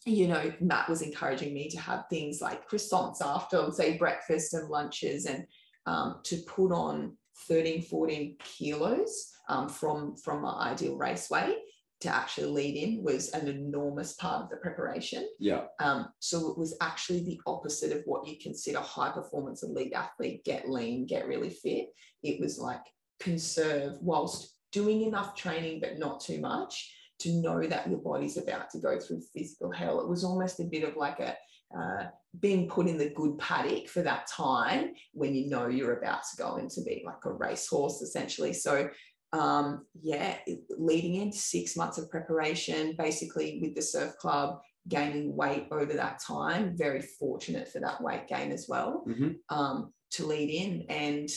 you 0.06 0.28
know, 0.28 0.52
Matt 0.60 0.88
was 0.88 1.02
encouraging 1.02 1.52
me 1.52 1.68
to 1.68 1.80
have 1.80 2.04
things 2.08 2.40
like 2.40 2.68
croissants 2.68 3.20
after, 3.20 3.70
say, 3.70 3.98
breakfast 3.98 4.54
and 4.54 4.68
lunches, 4.68 5.26
and 5.26 5.46
um, 5.86 6.20
to 6.24 6.36
put 6.46 6.72
on 6.72 7.16
13, 7.48 7.82
14 7.82 8.36
kilos 8.42 9.30
um, 9.48 9.68
from, 9.68 10.16
from 10.16 10.42
my 10.42 10.70
ideal 10.70 10.96
race 10.96 11.28
weight 11.30 11.58
to 12.00 12.08
actually 12.08 12.50
lead 12.50 12.76
in 12.76 13.02
was 13.02 13.30
an 13.30 13.46
enormous 13.46 14.14
part 14.14 14.42
of 14.42 14.50
the 14.50 14.56
preparation. 14.56 15.28
Yeah. 15.38 15.64
Um, 15.80 16.08
so 16.18 16.50
it 16.50 16.56
was 16.56 16.74
actually 16.80 17.24
the 17.24 17.40
opposite 17.46 17.92
of 17.92 18.02
what 18.06 18.26
you 18.26 18.36
consider 18.40 18.80
high 18.80 19.10
performance 19.10 19.62
elite 19.62 19.92
athlete, 19.92 20.44
get 20.44 20.68
lean, 20.68 21.06
get 21.06 21.26
really 21.26 21.50
fit. 21.50 21.88
It 22.22 22.40
was 22.40 22.58
like 22.58 22.80
conserve 23.18 23.98
whilst 24.00 24.56
doing 24.72 25.02
enough 25.02 25.34
training, 25.34 25.80
but 25.80 25.98
not 25.98 26.20
too 26.20 26.40
much 26.40 26.90
to 27.20 27.40
know 27.40 27.66
that 27.66 27.88
your 27.88 27.98
body's 27.98 28.36
about 28.36 28.70
to 28.70 28.78
go 28.78 28.98
through 28.98 29.22
physical 29.34 29.70
hell. 29.70 30.00
It 30.00 30.08
was 30.08 30.24
almost 30.24 30.60
a 30.60 30.64
bit 30.64 30.84
of 30.84 30.96
like 30.96 31.20
a 31.20 31.36
uh, 31.76 32.08
being 32.40 32.68
put 32.68 32.88
in 32.88 32.98
the 32.98 33.10
good 33.10 33.38
paddock 33.38 33.88
for 33.88 34.02
that 34.02 34.26
time 34.26 34.92
when 35.12 35.34
you 35.34 35.48
know 35.48 35.68
you're 35.68 35.98
about 35.98 36.22
to 36.22 36.42
go 36.42 36.56
into 36.56 36.80
being 36.84 37.04
like 37.04 37.24
a 37.24 37.32
racehorse 37.32 38.02
essentially. 38.02 38.52
So 38.52 38.90
um, 39.32 39.86
yeah, 40.00 40.38
leading 40.76 41.14
into 41.16 41.38
six 41.38 41.76
months 41.76 41.98
of 41.98 42.10
preparation, 42.10 42.96
basically 42.98 43.60
with 43.62 43.74
the 43.74 43.82
surf 43.82 44.16
club, 44.18 44.60
gaining 44.88 45.36
weight 45.36 45.68
over 45.70 45.92
that 45.92 46.20
time. 46.20 46.76
Very 46.76 47.02
fortunate 47.02 47.68
for 47.68 47.80
that 47.80 48.02
weight 48.02 48.26
gain 48.26 48.50
as 48.50 48.66
well 48.68 49.04
mm-hmm. 49.06 49.30
um, 49.56 49.92
to 50.12 50.26
lead 50.26 50.50
in. 50.50 50.84
And 50.88 51.28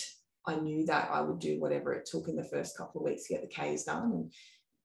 I 0.48 0.56
knew 0.56 0.86
that 0.88 1.10
I 1.12 1.22
would 1.22 1.40
do 1.40 1.60
whatever 1.60 1.94
it 1.94 2.08
took 2.10 2.28
in 2.28 2.36
the 2.36 2.44
first 2.44 2.78
couple 2.78 3.02
of 3.02 3.06
weeks 3.06 3.28
to 3.28 3.34
get 3.36 3.44
the 3.44 3.76
Ks 3.76 3.84
done. 3.84 4.12
And 4.12 4.34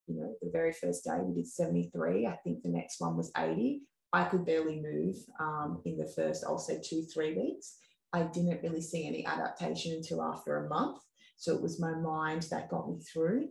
you 0.09 0.21
know, 0.21 0.35
the 0.41 0.51
very 0.51 0.73
first 0.73 1.05
day 1.05 1.19
we 1.23 1.35
did 1.35 1.47
73. 1.47 2.27
I 2.27 2.37
think 2.43 2.63
the 2.63 2.69
next 2.71 3.01
one 3.01 3.17
was 3.17 3.31
80. 3.37 3.83
I 4.13 4.25
could 4.25 4.47
barely 4.47 4.81
move 4.81 5.17
um, 5.39 5.83
in 5.85 5.99
the 5.99 6.11
first, 6.17 6.45
I'll 6.45 6.59
say 6.59 6.81
two, 6.83 7.03
three 7.03 7.37
weeks. 7.37 7.77
I 8.13 8.23
didn't 8.23 8.63
really 8.63 8.81
see 8.81 9.07
any 9.07 9.27
adaptation 9.27 9.95
until 9.95 10.23
after 10.23 10.65
a 10.65 10.69
month. 10.69 10.99
So 11.37 11.55
it 11.55 11.63
was 11.63 11.81
my 11.81 11.95
mind 11.95 12.43
that 12.51 12.71
got 12.71 12.89
me 12.89 13.01
through 13.01 13.49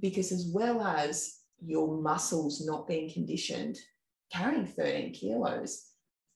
because, 0.00 0.32
as 0.32 0.50
well 0.52 0.82
as 0.82 1.36
your 1.64 2.00
muscles 2.00 2.64
not 2.66 2.88
being 2.88 3.12
conditioned, 3.12 3.76
carrying 4.32 4.66
13 4.66 5.12
kilos, 5.12 5.84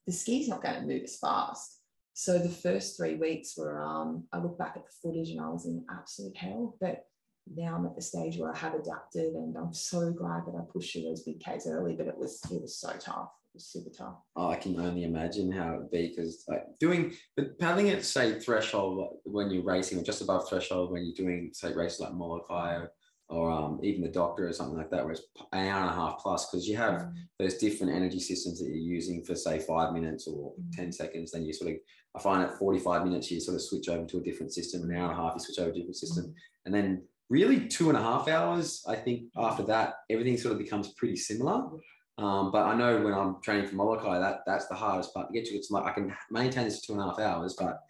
the 0.06 0.12
ski's 0.12 0.48
not 0.48 0.62
going 0.62 0.74
to 0.74 0.86
move 0.86 1.02
as 1.04 1.16
fast. 1.18 1.80
So 2.12 2.38
the 2.38 2.48
first 2.48 2.96
three 2.96 3.16
weeks 3.16 3.54
were, 3.56 3.82
um, 3.82 4.24
I 4.32 4.38
look 4.38 4.58
back 4.58 4.74
at 4.76 4.84
the 4.84 4.92
footage 5.02 5.30
and 5.30 5.40
I 5.40 5.48
was 5.48 5.66
in 5.66 5.84
absolute 5.90 6.36
hell. 6.36 6.76
But 6.80 7.04
now 7.53 7.74
I'm 7.76 7.86
at 7.86 7.95
the 7.95 8.03
stage 8.03 8.38
where 8.38 8.53
I 8.53 8.57
have 8.57 8.74
adapted 8.74 9.34
and 9.34 9.57
I'm 9.57 9.74
so 9.74 10.11
glad 10.12 10.47
that 10.47 10.55
I 10.57 10.62
pushed 10.72 10.92
through 10.92 11.03
those 11.03 11.22
big 11.22 11.42
Ks 11.42 11.66
early, 11.66 11.95
but 11.95 12.07
it 12.07 12.16
was 12.16 12.40
it 12.51 12.61
was 12.61 12.76
so 12.76 12.88
tough. 12.99 13.30
It 13.55 13.59
was 13.59 13.66
super 13.66 13.90
tough. 13.90 14.16
Oh, 14.34 14.49
I 14.49 14.57
can 14.57 14.80
only 14.80 15.05
imagine 15.05 15.53
how 15.53 15.74
it'd 15.74 15.90
be 15.90 16.09
because 16.09 16.45
like 16.49 16.64
doing 16.80 17.14
but 17.36 17.59
paddling 17.59 17.90
at 17.90 18.05
say 18.05 18.38
threshold 18.40 19.18
when 19.24 19.51
you're 19.51 19.62
racing 19.62 19.99
or 19.99 20.03
just 20.03 20.22
above 20.22 20.49
threshold 20.49 20.90
when 20.90 21.05
you're 21.05 21.14
doing 21.14 21.51
say 21.53 21.72
races 21.72 22.01
like 22.01 22.14
Molokai 22.14 22.76
or, 22.76 22.92
or 23.28 23.51
um, 23.51 23.78
even 23.82 24.03
the 24.03 24.09
doctor 24.09 24.49
or 24.49 24.53
something 24.53 24.76
like 24.76 24.90
that 24.90 25.05
where 25.05 25.12
it's 25.12 25.22
an 25.53 25.68
hour 25.68 25.82
and 25.82 25.90
a 25.90 25.95
half 25.95 26.18
plus 26.18 26.51
because 26.51 26.68
you 26.68 26.76
have 26.76 27.03
mm. 27.03 27.14
those 27.38 27.59
different 27.59 27.95
energy 27.95 28.20
systems 28.20 28.59
that 28.59 28.66
you're 28.66 28.76
using 28.76 29.22
for 29.22 29.34
say 29.34 29.59
five 29.59 29.92
minutes 29.92 30.26
or 30.26 30.53
mm. 30.53 30.76
10 30.76 30.92
seconds 30.92 31.30
then 31.30 31.45
you 31.45 31.53
sort 31.53 31.70
of 31.70 31.76
I 32.16 32.20
find 32.20 32.45
at 32.45 32.59
45 32.59 33.05
minutes 33.05 33.30
you 33.30 33.40
sort 33.40 33.57
of 33.57 33.62
switch 33.62 33.88
over 33.88 34.07
to 34.07 34.18
a 34.18 34.22
different 34.22 34.53
system 34.53 34.82
an 34.82 34.97
hour 34.97 35.11
and 35.11 35.18
a 35.18 35.22
half 35.22 35.34
you 35.34 35.40
switch 35.40 35.59
over 35.59 35.70
to 35.70 35.76
a 35.76 35.78
different 35.78 35.97
system 35.97 36.26
mm. 36.26 36.34
and 36.66 36.74
then 36.74 37.03
really 37.31 37.68
two 37.68 37.89
and 37.89 37.99
a 37.99 38.03
half 38.03 38.29
hours. 38.29 38.85
I 38.87 38.97
think 38.97 39.25
after 39.37 39.62
that, 39.64 39.95
everything 40.11 40.37
sort 40.37 40.53
of 40.53 40.59
becomes 40.59 40.93
pretty 40.95 41.16
similar. 41.16 41.68
Um, 42.16 42.53
but 42.53 42.64
I 42.64 42.77
know 42.77 43.01
when 43.01 43.12
I'm 43.12 43.41
training 43.43 43.66
for 43.66 43.75
Molokai, 43.75 44.20
that 44.20 44.41
that's 44.47 44.68
the 44.68 44.75
hardest 44.75 45.12
part 45.12 45.29
to 45.29 45.35
get 45.35 45.47
to. 45.47 45.55
It's 45.55 45.70
like 45.70 45.85
I 45.85 45.93
can 45.93 46.14
maintain 46.31 46.64
this 46.64 46.81
two 46.81 46.93
and 46.93 47.03
a 47.03 47.07
half 47.07 47.18
hours, 47.18 47.57
but 47.59 47.81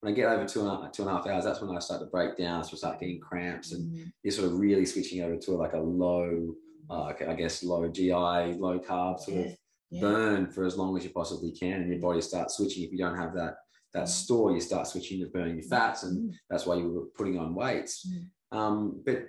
when 0.00 0.12
I 0.12 0.16
get 0.16 0.30
over 0.30 0.46
two 0.46 0.60
and 0.60 0.68
a, 0.68 0.90
two 0.90 1.02
and 1.02 1.10
a 1.10 1.14
half 1.14 1.26
hours, 1.26 1.44
that's 1.44 1.60
when 1.60 1.74
I 1.74 1.80
start 1.80 2.00
to 2.00 2.06
break 2.06 2.36
down. 2.36 2.64
So 2.64 2.70
I 2.74 2.76
start 2.76 3.00
getting 3.00 3.20
cramps, 3.20 3.72
and 3.72 3.90
mm-hmm. 3.90 4.04
you're 4.22 4.32
sort 4.32 4.48
of 4.48 4.58
really 4.58 4.86
switching 4.86 5.22
over 5.22 5.36
to 5.36 5.50
like 5.52 5.74
a 5.74 5.78
low, 5.78 6.54
uh, 6.88 7.12
I 7.28 7.34
guess 7.34 7.62
low 7.62 7.88
GI, 7.88 8.10
low 8.10 8.78
carb 8.78 9.20
sort 9.20 9.36
yeah. 9.36 9.44
of 9.44 9.56
yeah. 9.90 10.00
burn 10.00 10.50
for 10.50 10.64
as 10.64 10.76
long 10.76 10.96
as 10.96 11.04
you 11.04 11.10
possibly 11.10 11.52
can, 11.52 11.82
and 11.82 11.90
your 11.90 12.00
body 12.00 12.22
starts 12.22 12.56
switching. 12.56 12.84
If 12.84 12.92
you 12.92 12.98
don't 12.98 13.16
have 13.16 13.34
that 13.34 13.56
that 13.92 14.04
mm. 14.04 14.08
store, 14.08 14.52
you 14.52 14.60
start 14.60 14.86
switching 14.86 15.20
to 15.20 15.26
burning 15.26 15.56
your 15.56 15.68
fats, 15.68 16.02
and 16.02 16.18
mm-hmm. 16.18 16.36
that's 16.48 16.66
why 16.66 16.76
you 16.76 16.90
were 16.90 17.06
putting 17.16 17.38
on 17.38 17.54
weights. 17.54 18.06
Mm-hmm. 18.06 18.24
Um, 18.54 19.02
but 19.04 19.26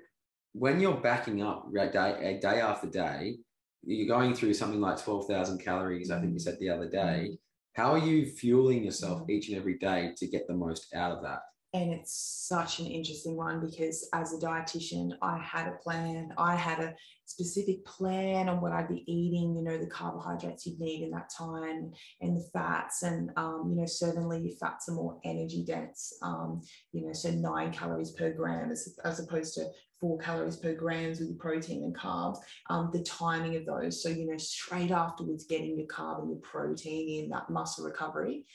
when 0.54 0.80
you're 0.80 1.02
backing 1.02 1.42
up 1.42 1.68
day, 1.74 2.40
day 2.42 2.62
after 2.62 2.88
day, 2.88 3.38
you're 3.84 4.08
going 4.08 4.34
through 4.36 4.54
something 4.54 4.80
like 4.80 5.04
12,000 5.04 5.58
calories, 5.60 6.12
I 6.12 6.20
think 6.20 6.34
you 6.34 6.40
said 6.40 6.58
the 6.60 6.70
other 6.70 6.90
day. 6.90 7.30
Mm. 7.32 7.38
How 7.74 7.92
are 7.92 7.98
you 7.98 8.26
fueling 8.26 8.84
yourself 8.84 9.30
each 9.30 9.50
and 9.50 9.58
every 9.58 9.78
day 9.78 10.14
to 10.18 10.28
get 10.28 10.48
the 10.48 10.54
most 10.54 10.94
out 10.94 11.12
of 11.12 11.24
that? 11.24 11.40
And 11.76 11.92
it's 11.92 12.48
such 12.48 12.80
an 12.80 12.86
interesting 12.86 13.36
one 13.36 13.60
because 13.60 14.08
as 14.14 14.34
a 14.34 14.38
dietitian, 14.38 15.12
I 15.22 15.38
had 15.40 15.68
a 15.68 15.76
plan. 15.84 16.34
I 16.38 16.56
had 16.56 16.80
a 16.80 16.96
specific 17.26 17.84
plan 17.84 18.48
on 18.48 18.62
what 18.62 18.72
I'd 18.72 18.88
be 18.88 19.04
eating, 19.12 19.58
you 19.58 19.62
know, 19.62 19.78
the 19.78 19.88
carbohydrates 19.88 20.66
you'd 20.66 20.80
need 20.80 21.04
in 21.04 21.12
that 21.12 21.30
time 21.38 21.92
and 22.22 22.38
the 22.38 22.48
fats. 22.54 23.04
And, 23.04 23.30
um, 23.36 23.68
you 23.70 23.76
know, 23.76 23.86
certainly 23.86 24.40
your 24.40 24.56
fats 24.56 24.88
are 24.88 24.94
more 24.94 25.20
energy 25.26 25.66
dense, 25.68 26.18
um, 26.22 26.62
you 26.94 27.06
know, 27.06 27.12
so 27.12 27.32
nine 27.32 27.74
calories 27.74 28.12
per 28.12 28.32
gram 28.32 28.72
as, 28.72 28.98
as 29.04 29.20
opposed 29.20 29.56
to 29.56 29.66
four 30.00 30.18
calories 30.20 30.56
per 30.56 30.74
grams 30.76 31.20
with 31.20 31.28
your 31.28 31.38
protein 31.38 31.84
and 31.84 31.98
carbs, 31.98 32.38
um, 32.70 32.90
the 32.94 33.04
timing 33.04 33.58
of 33.58 33.66
those. 33.66 34.02
So, 34.02 34.08
you 34.08 34.28
know, 34.28 34.38
straight 34.38 34.92
afterwards, 34.92 35.46
getting 35.46 35.78
your 35.78 35.88
carb 35.88 36.22
and 36.22 36.30
your 36.30 36.40
protein 36.40 37.26
in 37.26 37.30
that 37.32 37.50
muscle 37.50 37.84
recovery 37.84 38.46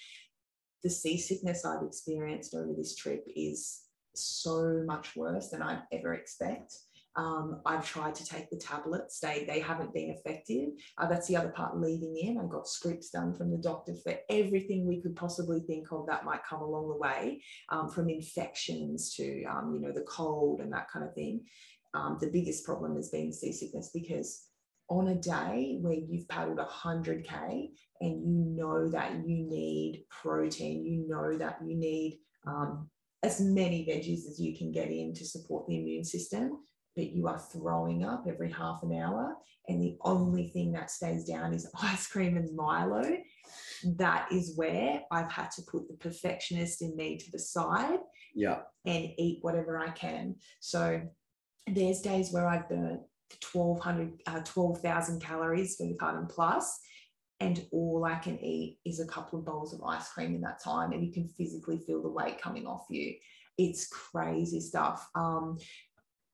the 0.82 0.90
seasickness 0.90 1.64
I've 1.64 1.82
experienced 1.82 2.54
over 2.54 2.72
this 2.76 2.96
trip 2.96 3.24
is 3.34 3.82
so 4.14 4.82
much 4.86 5.14
worse 5.16 5.48
than 5.48 5.62
I'd 5.62 5.82
ever 5.92 6.14
expect. 6.14 6.74
Um, 7.16 7.60
I've 7.66 7.86
tried 7.86 8.14
to 8.16 8.24
take 8.24 8.50
the 8.50 8.56
tablets. 8.56 9.18
They 9.18 9.44
they 9.44 9.58
haven't 9.58 9.92
been 9.92 10.10
effective. 10.10 10.68
Uh, 10.96 11.06
that's 11.06 11.26
the 11.26 11.36
other 11.36 11.48
part 11.50 11.78
leading 11.78 12.16
in. 12.16 12.38
I 12.38 12.46
got 12.46 12.68
scripts 12.68 13.10
done 13.10 13.34
from 13.34 13.50
the 13.50 13.58
doctor 13.58 13.94
for 14.02 14.14
everything 14.28 14.86
we 14.86 15.02
could 15.02 15.16
possibly 15.16 15.60
think 15.60 15.90
of 15.90 16.06
that 16.06 16.24
might 16.24 16.44
come 16.48 16.62
along 16.62 16.88
the 16.88 16.96
way, 16.96 17.42
um, 17.70 17.90
from 17.90 18.08
infections 18.08 19.12
to 19.16 19.44
um, 19.44 19.74
you 19.74 19.80
know 19.80 19.92
the 19.92 20.06
cold 20.08 20.60
and 20.60 20.72
that 20.72 20.88
kind 20.90 21.04
of 21.04 21.12
thing. 21.14 21.42
Um, 21.94 22.18
the 22.20 22.30
biggest 22.30 22.64
problem 22.64 22.94
has 22.94 23.10
been 23.10 23.32
seasickness 23.32 23.90
because 23.92 24.46
on 24.90 25.08
a 25.08 25.14
day 25.14 25.78
where 25.80 25.94
you've 25.94 26.28
paddled 26.28 26.58
100k 26.58 27.70
and 28.00 28.22
you 28.22 28.44
know 28.56 28.88
that 28.88 29.12
you 29.26 29.36
need 29.48 30.04
protein, 30.10 30.84
you 30.84 31.08
know 31.08 31.38
that 31.38 31.58
you 31.64 31.76
need 31.76 32.18
um, 32.46 32.90
as 33.22 33.40
many 33.40 33.86
veggies 33.86 34.28
as 34.28 34.40
you 34.40 34.56
can 34.56 34.72
get 34.72 34.90
in 34.90 35.14
to 35.14 35.24
support 35.24 35.66
the 35.66 35.78
immune 35.78 36.04
system 36.04 36.58
but 36.96 37.12
you 37.12 37.28
are 37.28 37.38
throwing 37.38 38.04
up 38.04 38.24
every 38.28 38.50
half 38.50 38.82
an 38.82 38.92
hour 38.92 39.36
and 39.68 39.80
the 39.80 39.96
only 40.02 40.48
thing 40.48 40.72
that 40.72 40.90
stays 40.90 41.24
down 41.24 41.54
is 41.54 41.70
ice 41.82 42.06
cream 42.06 42.36
and 42.36 42.54
Milo, 42.54 43.04
that 43.96 44.28
is 44.32 44.56
where 44.56 45.02
I've 45.10 45.30
had 45.30 45.50
to 45.52 45.62
put 45.62 45.88
the 45.88 45.94
perfectionist 45.94 46.82
in 46.82 46.96
me 46.96 47.16
to 47.18 47.30
the 47.30 47.38
side 47.38 48.00
yeah. 48.34 48.60
and 48.84 49.10
eat 49.16 49.38
whatever 49.42 49.78
I 49.78 49.90
can. 49.90 50.36
So 50.60 51.00
there's 51.66 52.00
days 52.00 52.32
where 52.32 52.48
I've 52.48 52.68
burnt 52.68 53.00
1200 53.52 54.22
uh, 54.26 54.40
12,000 54.40 55.20
calories 55.20 55.76
for 55.76 55.86
the 55.86 55.94
Pardon 55.94 56.26
Plus 56.26 56.78
and 57.40 57.66
all 57.72 58.04
I 58.04 58.16
can 58.16 58.38
eat 58.38 58.78
is 58.84 59.00
a 59.00 59.06
couple 59.06 59.38
of 59.38 59.46
bowls 59.46 59.72
of 59.72 59.82
ice 59.82 60.08
cream 60.12 60.34
in 60.34 60.40
that 60.42 60.62
time 60.62 60.92
and 60.92 61.04
you 61.04 61.12
can 61.12 61.28
physically 61.28 61.78
feel 61.78 62.02
the 62.02 62.08
weight 62.08 62.40
coming 62.40 62.66
off 62.66 62.86
you 62.90 63.14
it's 63.58 63.88
crazy 63.88 64.60
stuff 64.60 65.08
um, 65.14 65.58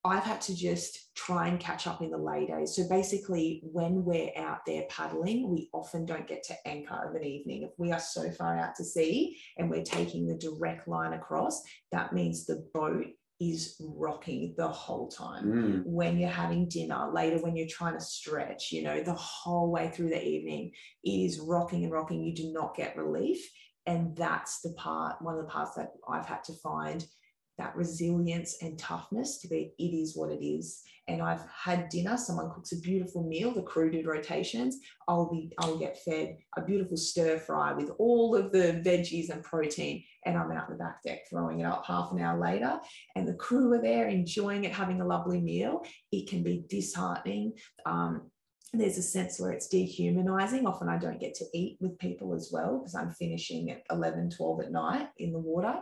I've 0.07 0.23
had 0.23 0.41
to 0.43 0.55
just 0.55 1.15
try 1.17 1.49
and 1.49 1.59
catch 1.59 1.89
up 1.89 2.01
in 2.01 2.11
the 2.11 2.17
lay 2.17 2.47
days. 2.47 2.77
So 2.77 2.89
basically, 2.89 3.61
when 3.65 4.05
we're 4.05 4.31
out 4.37 4.61
there 4.65 4.85
paddling, 4.89 5.51
we 5.51 5.69
often 5.73 6.07
don't 6.07 6.29
get 6.29 6.45
to 6.45 6.55
anchor 6.65 7.09
of 7.09 7.17
an 7.17 7.25
evening. 7.25 7.63
If 7.63 7.73
we 7.77 7.91
are 7.91 7.99
so 7.99 8.31
far 8.31 8.57
out 8.57 8.77
to 8.77 8.85
sea 8.85 9.37
and 9.59 9.69
we're 9.69 9.83
taking 9.83 10.29
the 10.29 10.37
direct 10.37 10.87
line 10.87 11.13
across, 11.13 11.61
that 11.91 12.13
means 12.13 12.47
the 12.47 12.69
boat 12.73 13.07
is 13.41 13.77
rocking 13.81 14.55
the 14.57 14.69
whole 14.69 15.09
time. 15.09 15.45
Mm. 15.45 15.83
When 15.85 16.19
you're 16.19 16.31
having 16.31 16.69
dinner, 16.69 17.11
later 17.13 17.39
when 17.39 17.57
you're 17.57 17.69
trying 17.69 17.95
to 17.95 18.01
stretch, 18.01 18.73
you 18.73 18.83
know, 18.83 19.03
the 19.03 19.15
whole 19.15 19.71
way 19.71 19.91
through 19.91 20.11
the 20.11 20.25
evening, 20.25 20.73
it 21.05 21.11
is 21.11 21.41
rocking 21.41 21.85
and 21.85 21.93
rocking. 21.93 22.25
You 22.25 22.35
do 22.35 22.53
not 22.53 22.75
get 22.75 22.97
relief. 22.97 23.39
And 23.87 24.17
that's 24.17 24.61
the 24.63 24.73
part, 24.73 25.21
one 25.21 25.37
of 25.37 25.43
the 25.43 25.51
parts 25.51 25.75
that 25.77 25.91
I've 26.09 26.27
had 26.27 26.43
to 26.45 26.55
find 26.55 27.07
that 27.59 27.77
resilience 27.77 28.59
and 28.63 28.79
toughness 28.79 29.39
to 29.39 29.49
be 29.49 29.73
it 29.79 29.83
is 29.83 30.17
what 30.17 30.31
it 30.31 30.45
is. 30.45 30.83
And 31.09 31.23
i've 31.23 31.45
had 31.55 31.89
dinner 31.89 32.17
someone 32.17 32.51
cooks 32.51 32.73
a 32.73 32.81
beautiful 32.81 33.23
meal 33.23 33.53
the 33.55 33.63
crew 33.63 33.91
did 33.91 34.07
rotations 34.07 34.79
i'll 35.07 35.31
be 35.31 35.53
i'll 35.61 35.79
get 35.79 36.03
fed 36.03 36.37
a 36.57 36.63
beautiful 36.63 36.97
stir 36.97 37.39
fry 37.39 37.73
with 37.73 37.91
all 38.01 38.35
of 38.35 38.51
the 38.51 38.83
veggies 38.85 39.31
and 39.31 39.45
protein 39.45 40.03
and 40.25 40.37
i'm 40.37 40.51
out 40.51 40.65
on 40.65 40.73
the 40.73 40.77
back 40.77 41.01
deck 41.05 41.21
throwing 41.31 41.61
it 41.61 41.65
up 41.65 41.85
half 41.87 42.13
an 42.13 42.21
hour 42.21 42.39
later. 42.39 42.79
And 43.15 43.27
the 43.27 43.35
crew 43.35 43.73
are 43.73 43.83
there 43.83 44.09
enjoying 44.09 44.65
it 44.65 44.73
having 44.73 45.01
a 45.01 45.07
lovely 45.07 45.41
meal. 45.41 45.83
It 46.13 46.29
can 46.29 46.43
be 46.43 46.65
disheartening 46.69 47.55
um, 47.85 48.31
there's 48.73 48.99
a 48.99 49.03
sense 49.03 49.39
where 49.39 49.53
it's 49.53 49.69
dehumanizing. 49.69 50.67
Often 50.67 50.89
I 50.89 50.99
don't 50.99 51.21
get 51.21 51.35
to 51.37 51.45
eat 51.55 51.79
with 51.81 51.99
people 51.99 52.35
as 52.35 52.51
well 52.53 52.79
because 52.79 52.95
I'm 52.95 53.11
finishing 53.11 53.71
at 53.71 53.83
11, 53.91 54.31
12 54.31 54.61
at 54.63 54.73
night 54.73 55.09
in 55.19 55.33
the 55.33 55.39
water. 55.39 55.77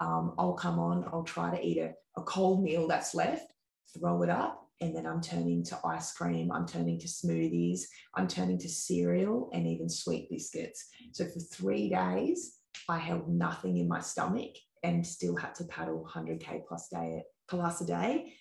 Um, 0.00 0.34
I'll 0.38 0.54
come 0.54 0.78
on, 0.78 1.04
I'll 1.12 1.24
try 1.24 1.54
to 1.54 1.64
eat 1.64 1.78
a, 1.78 1.92
a 2.16 2.22
cold 2.22 2.62
meal 2.62 2.88
that's 2.88 3.14
left, 3.14 3.52
throw 3.96 4.22
it 4.22 4.30
up, 4.30 4.68
and 4.80 4.94
then 4.94 5.06
I'm 5.06 5.20
turning 5.20 5.64
to 5.64 5.78
ice 5.84 6.12
cream, 6.12 6.50
I'm 6.50 6.66
turning 6.66 6.98
to 6.98 7.06
smoothies, 7.06 7.82
I'm 8.14 8.26
turning 8.26 8.58
to 8.58 8.68
cereal 8.68 9.50
and 9.52 9.66
even 9.66 9.88
sweet 9.88 10.28
biscuits. 10.28 10.88
So 11.12 11.26
for 11.26 11.38
three 11.38 11.88
days, 11.88 12.58
I 12.88 12.98
held 12.98 13.28
nothing 13.28 13.78
in 13.78 13.88
my 13.88 14.00
stomach 14.00 14.50
and 14.82 15.06
still 15.06 15.36
had 15.36 15.54
to 15.54 15.64
paddle 15.64 16.06
100k 16.14 16.66
plus 16.66 16.88
day 16.88 17.22
plus 17.48 17.80
a 17.80 17.86
day 17.86 18.32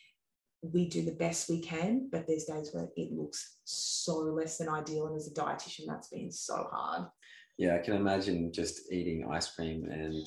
we 0.72 0.88
do 0.88 1.04
the 1.04 1.12
best 1.12 1.50
we 1.50 1.60
can, 1.60 2.08
but 2.12 2.26
there's 2.26 2.46
days 2.46 2.70
where 2.72 2.88
it 2.96 3.12
looks 3.12 3.58
so 3.66 4.16
less 4.18 4.58
than 4.58 4.70
ideal. 4.70 5.08
And 5.08 5.18
as 5.18 5.28
a 5.28 5.34
dietitian, 5.34 5.88
that's 5.88 6.08
been 6.08 6.32
so 6.32 6.68
hard. 6.72 7.08
Yeah, 7.58 7.76
I 7.76 7.80
can 7.80 7.96
imagine 7.96 8.52
just 8.54 8.92
eating 8.92 9.28
ice 9.30 9.54
cream 9.54 9.88
and 9.92 10.26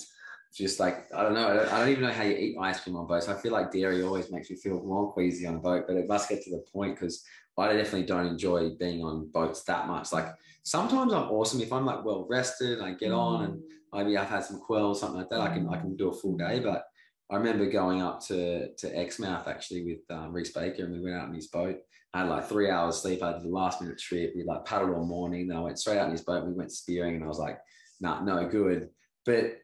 just 0.54 0.78
like 0.78 1.06
I 1.14 1.22
don't 1.22 1.34
know, 1.34 1.48
I 1.48 1.54
don't, 1.54 1.72
I 1.72 1.78
don't, 1.80 1.88
even 1.88 2.04
know 2.04 2.12
how 2.12 2.22
you 2.22 2.36
eat 2.36 2.56
ice 2.60 2.80
cream 2.80 2.96
on 2.96 3.06
boats. 3.06 3.28
I 3.28 3.34
feel 3.34 3.52
like 3.52 3.72
dairy 3.72 4.02
always 4.02 4.30
makes 4.30 4.50
me 4.50 4.56
feel 4.56 4.82
more 4.82 5.12
queasy 5.12 5.46
on 5.46 5.56
a 5.56 5.58
boat, 5.58 5.84
but 5.86 5.96
it 5.96 6.08
must 6.08 6.28
get 6.28 6.42
to 6.44 6.50
the 6.50 6.64
point 6.72 6.94
because 6.94 7.24
I 7.58 7.72
definitely 7.72 8.06
don't 8.06 8.26
enjoy 8.26 8.70
being 8.78 9.02
on 9.02 9.30
boats 9.32 9.64
that 9.64 9.86
much. 9.88 10.12
Like 10.12 10.28
sometimes 10.62 11.12
I'm 11.12 11.30
awesome 11.30 11.60
if 11.60 11.72
I'm 11.72 11.86
like 11.86 12.04
well 12.04 12.26
rested 12.28 12.80
I 12.80 12.92
get 12.92 13.12
on 13.12 13.44
and 13.44 13.54
mm. 13.54 13.62
maybe 13.92 14.16
I've 14.16 14.28
had 14.28 14.44
some 14.44 14.60
quail 14.60 14.88
or 14.88 14.94
something 14.94 15.18
like 15.18 15.30
that. 15.30 15.40
I 15.40 15.48
can 15.48 15.68
I 15.68 15.78
can 15.78 15.96
do 15.96 16.10
a 16.10 16.14
full 16.14 16.36
day, 16.36 16.60
but 16.60 16.84
I 17.30 17.36
remember 17.36 17.66
going 17.66 18.02
up 18.02 18.24
to 18.26 18.72
to 18.74 18.96
Exmouth 18.96 19.48
actually 19.48 19.84
with 19.84 20.16
um, 20.16 20.32
Reese 20.32 20.52
Baker, 20.52 20.84
and 20.84 20.92
we 20.92 21.00
went 21.00 21.16
out 21.16 21.28
in 21.28 21.34
his 21.34 21.48
boat. 21.48 21.78
I 22.14 22.20
had 22.20 22.28
like 22.28 22.48
three 22.48 22.70
hours 22.70 23.02
sleep. 23.02 23.22
I 23.22 23.32
did 23.32 23.42
the 23.42 23.48
last 23.48 23.82
minute 23.82 23.98
trip. 23.98 24.32
We 24.34 24.44
like 24.44 24.64
paddled 24.64 24.94
all 24.94 25.04
morning. 25.04 25.48
Then 25.48 25.56
I 25.56 25.60
went 25.60 25.78
straight 25.78 25.98
out 25.98 26.06
in 26.06 26.12
his 26.12 26.22
boat. 26.22 26.46
We 26.46 26.52
went 26.52 26.72
spearing, 26.72 27.16
and 27.16 27.24
I 27.24 27.28
was 27.28 27.38
like, 27.38 27.58
"Nah, 28.00 28.22
no 28.22 28.48
good." 28.48 28.90
But 29.24 29.58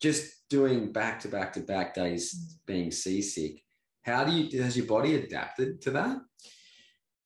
just 0.00 0.48
doing 0.48 0.92
back 0.92 1.20
to 1.20 1.28
back 1.28 1.52
to 1.54 1.60
back 1.60 1.94
days, 1.94 2.58
being 2.66 2.90
seasick. 2.90 3.62
How 4.02 4.24
do 4.24 4.32
you 4.32 4.62
has 4.62 4.76
your 4.76 4.86
body 4.86 5.16
adapted 5.16 5.82
to 5.82 5.90
that? 5.90 6.18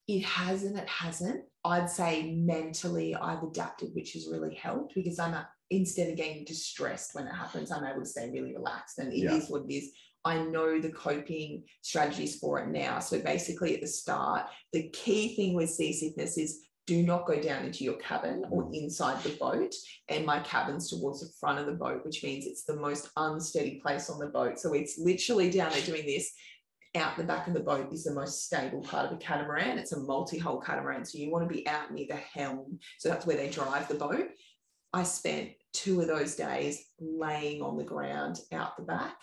It 0.07 0.25
hasn't. 0.25 0.77
It 0.77 0.89
hasn't. 0.89 1.45
I'd 1.63 1.89
say 1.89 2.33
mentally, 2.33 3.15
I've 3.15 3.43
adapted, 3.43 3.91
which 3.93 4.13
has 4.13 4.27
really 4.29 4.55
helped 4.55 4.93
because 4.95 5.17
I'm 5.17 5.33
at 5.33 5.47
instead 5.75 6.09
of 6.09 6.17
getting 6.17 6.45
distressed 6.45 7.15
when 7.15 7.27
it 7.27 7.33
happens, 7.33 7.71
I'm 7.71 7.85
able 7.85 8.01
to 8.01 8.05
stay 8.05 8.29
really 8.29 8.53
relaxed. 8.53 8.99
And 8.99 9.11
it 9.11 9.19
yeah. 9.19 9.33
is 9.33 9.49
what 9.49 9.63
it 9.67 9.73
is. 9.73 9.91
I 10.25 10.37
know 10.37 10.79
the 10.79 10.91
coping 10.91 11.63
strategies 11.81 12.39
for 12.39 12.59
it 12.59 12.69
now. 12.69 12.99
So 12.99 13.19
basically, 13.19 13.75
at 13.75 13.81
the 13.81 13.87
start, 13.87 14.45
the 14.71 14.89
key 14.89 15.35
thing 15.35 15.53
with 15.53 15.69
seasickness 15.69 16.37
is 16.37 16.61
do 16.85 17.01
not 17.01 17.25
go 17.25 17.41
down 17.41 17.65
into 17.65 17.83
your 17.83 17.95
cabin 17.95 18.43
or 18.49 18.63
mm. 18.63 18.73
inside 18.73 19.21
the 19.23 19.35
boat. 19.37 19.73
And 20.09 20.25
my 20.25 20.39
cabin's 20.39 20.89
towards 20.89 21.21
the 21.21 21.31
front 21.39 21.59
of 21.59 21.65
the 21.65 21.73
boat, 21.73 22.05
which 22.05 22.23
means 22.23 22.45
it's 22.45 22.63
the 22.63 22.75
most 22.75 23.09
unsteady 23.15 23.79
place 23.81 24.09
on 24.09 24.19
the 24.19 24.27
boat. 24.27 24.59
So 24.59 24.73
it's 24.73 24.97
literally 24.97 25.49
down 25.49 25.71
there 25.71 25.81
doing 25.81 26.05
this. 26.05 26.31
Out 26.95 27.17
the 27.17 27.23
back 27.23 27.47
of 27.47 27.55
the 27.55 27.59
boat 27.59 27.91
is 27.91 28.03
the 28.03 28.13
most 28.13 28.45
stable 28.45 28.81
part 28.81 29.07
of 29.07 29.13
a 29.13 29.17
catamaran. 29.17 29.79
It's 29.79 29.93
a 29.93 29.99
multi 29.99 30.37
hull 30.37 30.61
catamaran. 30.61 31.05
So 31.05 31.17
you 31.17 31.31
want 31.31 31.49
to 31.49 31.53
be 31.53 31.67
out 31.67 31.91
near 31.91 32.05
the 32.07 32.17
helm. 32.17 32.79
So 32.99 33.09
that's 33.09 33.25
where 33.25 33.37
they 33.37 33.49
drive 33.49 33.87
the 33.87 33.95
boat. 33.95 34.27
I 34.93 35.01
spent 35.01 35.49
two 35.73 35.99
of 36.01 36.07
those 36.07 36.35
days 36.35 36.85
laying 36.99 37.61
on 37.61 37.77
the 37.77 37.83
ground 37.83 38.39
out 38.51 38.77
the 38.77 38.83
back, 38.83 39.15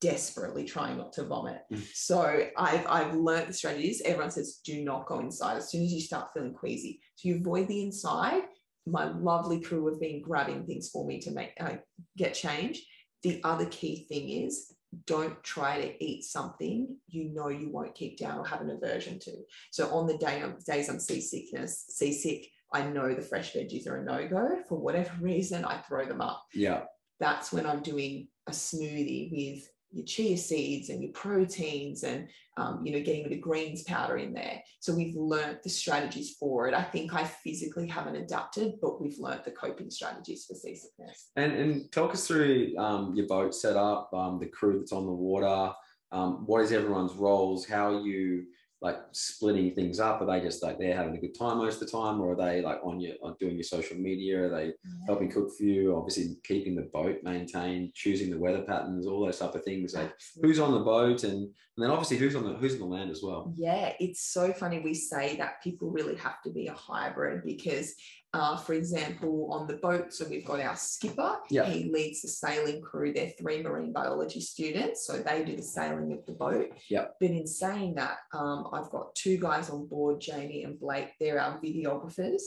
desperately 0.00 0.64
trying 0.64 0.98
not 0.98 1.12
to 1.14 1.24
vomit. 1.24 1.62
Mm. 1.72 1.82
So 1.94 2.46
I've, 2.56 2.86
I've 2.86 3.14
learned 3.14 3.48
the 3.48 3.54
strategies. 3.54 4.02
Everyone 4.04 4.30
says, 4.30 4.60
do 4.64 4.82
not 4.82 5.06
go 5.06 5.20
inside 5.20 5.58
as 5.58 5.70
soon 5.70 5.84
as 5.84 5.92
you 5.92 6.00
start 6.00 6.30
feeling 6.34 6.54
queasy. 6.54 7.00
So 7.16 7.28
you 7.28 7.36
avoid 7.36 7.68
the 7.68 7.82
inside. 7.82 8.42
My 8.86 9.10
lovely 9.10 9.60
crew 9.60 9.86
have 9.90 10.00
been 10.00 10.22
grabbing 10.22 10.66
things 10.66 10.88
for 10.88 11.06
me 11.06 11.20
to 11.20 11.30
make 11.30 11.52
uh, 11.60 11.76
get 12.16 12.34
change. 12.34 12.82
The 13.22 13.40
other 13.44 13.66
key 13.66 14.06
thing 14.08 14.30
is 14.30 14.74
don't 15.06 15.40
try 15.44 15.80
to 15.80 16.04
eat 16.04 16.24
something 16.24 16.96
you 17.06 17.28
know 17.32 17.48
you 17.48 17.70
won't 17.70 17.94
keep 17.94 18.18
down 18.18 18.38
or 18.38 18.46
have 18.46 18.60
an 18.60 18.70
aversion 18.70 19.18
to. 19.20 19.32
So 19.70 19.94
on 19.94 20.06
the 20.06 20.18
day 20.18 20.40
of 20.40 20.64
days 20.64 20.88
I'm 20.88 20.98
seasickness, 20.98 21.84
seasick, 21.90 22.46
I 22.72 22.82
know 22.82 23.14
the 23.14 23.22
fresh 23.22 23.52
veggies 23.52 23.88
are 23.88 23.96
a 23.96 24.04
no 24.04 24.28
go. 24.28 24.62
For 24.68 24.78
whatever 24.78 25.12
reason, 25.20 25.64
I 25.64 25.78
throw 25.78 26.06
them 26.06 26.20
up. 26.20 26.44
Yeah. 26.54 26.82
That's 27.18 27.52
when 27.52 27.66
I'm 27.66 27.82
doing 27.82 28.28
a 28.46 28.52
smoothie 28.52 29.30
with 29.30 29.68
your 29.92 30.04
chia 30.04 30.36
seeds 30.36 30.88
and 30.88 31.02
your 31.02 31.12
proteins 31.12 32.04
and 32.04 32.28
um, 32.56 32.84
you 32.84 32.92
know 32.92 33.02
getting 33.02 33.28
the 33.28 33.36
greens 33.36 33.82
powder 33.82 34.18
in 34.18 34.32
there 34.32 34.62
so 34.78 34.94
we've 34.94 35.16
learnt 35.16 35.62
the 35.62 35.68
strategies 35.68 36.36
for 36.38 36.68
it 36.68 36.74
i 36.74 36.82
think 36.82 37.12
i 37.14 37.24
physically 37.24 37.88
haven't 37.88 38.16
adapted 38.16 38.74
but 38.80 39.00
we've 39.00 39.18
learnt 39.18 39.44
the 39.44 39.50
coping 39.50 39.90
strategies 39.90 40.44
for 40.44 40.54
seasickness 40.54 41.30
and 41.36 41.52
and 41.52 41.90
talk 41.90 42.12
us 42.12 42.26
through 42.26 42.72
um, 42.78 43.14
your 43.14 43.26
boat 43.26 43.54
setup 43.54 44.12
um, 44.14 44.38
the 44.38 44.46
crew 44.46 44.78
that's 44.78 44.92
on 44.92 45.06
the 45.06 45.12
water 45.12 45.72
um, 46.12 46.44
what 46.46 46.62
is 46.62 46.72
everyone's 46.72 47.14
roles 47.14 47.66
how 47.66 47.94
are 47.94 48.00
you 48.00 48.44
like 48.82 48.96
splitting 49.12 49.74
things 49.74 50.00
up? 50.00 50.20
Are 50.20 50.26
they 50.26 50.40
just 50.40 50.62
like 50.62 50.78
they're 50.78 50.96
having 50.96 51.14
a 51.14 51.20
good 51.20 51.38
time 51.38 51.58
most 51.58 51.80
of 51.80 51.80
the 51.80 51.92
time, 51.92 52.20
or 52.20 52.32
are 52.32 52.36
they 52.36 52.62
like 52.62 52.80
on 52.82 53.00
your 53.00 53.14
on 53.22 53.36
doing 53.38 53.54
your 53.54 53.62
social 53.64 53.96
media? 53.96 54.44
Are 54.44 54.48
they 54.48 54.66
yeah. 54.66 55.06
helping 55.06 55.30
cook 55.30 55.50
for 55.56 55.64
you? 55.64 55.96
Obviously, 55.96 56.36
keeping 56.44 56.74
the 56.74 56.88
boat 56.92 57.18
maintained, 57.22 57.94
choosing 57.94 58.30
the 58.30 58.38
weather 58.38 58.62
patterns, 58.62 59.06
all 59.06 59.24
those 59.24 59.38
type 59.38 59.54
of 59.54 59.64
things. 59.64 59.94
Like 59.94 60.12
Absolutely. 60.12 60.48
who's 60.48 60.58
on 60.58 60.72
the 60.72 60.80
boat, 60.80 61.24
and 61.24 61.48
and 61.80 61.88
then 61.88 61.90
obviously 61.90 62.16
who's 62.16 62.36
on 62.36 62.44
the 62.44 62.54
who's 62.54 62.74
on 62.74 62.80
the 62.80 62.84
land 62.86 63.10
as 63.10 63.22
well. 63.22 63.52
Yeah, 63.56 63.92
it's 64.00 64.22
so 64.32 64.52
funny 64.52 64.80
we 64.80 64.94
say 64.94 65.36
that 65.36 65.62
people 65.62 65.90
really 65.90 66.16
have 66.16 66.42
to 66.42 66.50
be 66.50 66.66
a 66.66 66.74
hybrid 66.74 67.42
because 67.44 67.94
uh, 68.32 68.56
for 68.56 68.74
example, 68.74 69.48
on 69.52 69.66
the 69.66 69.74
boat, 69.74 70.12
so 70.14 70.24
we've 70.28 70.44
got 70.44 70.60
our 70.60 70.76
skipper. 70.76 71.36
Yeah. 71.50 71.64
He 71.64 71.90
leads 71.90 72.22
the 72.22 72.28
sailing 72.28 72.80
crew. 72.80 73.12
They're 73.12 73.32
three 73.38 73.62
marine 73.62 73.92
biology 73.92 74.40
students, 74.40 75.04
so 75.04 75.14
they 75.18 75.44
do 75.44 75.56
the 75.56 75.62
sailing 75.62 76.12
of 76.12 76.24
the 76.26 76.32
boat. 76.32 76.70
Yeah. 76.88 77.06
But 77.20 77.30
in 77.30 77.46
saying 77.46 77.96
that, 77.96 78.18
um, 78.32 78.68
I've 78.72 78.90
got 78.90 79.14
two 79.16 79.36
guys 79.36 79.68
on 79.68 79.86
board, 79.88 80.20
Jamie 80.20 80.62
and 80.62 80.78
Blake. 80.78 81.10
They're 81.18 81.40
our 81.40 81.60
videographers. 81.60 82.42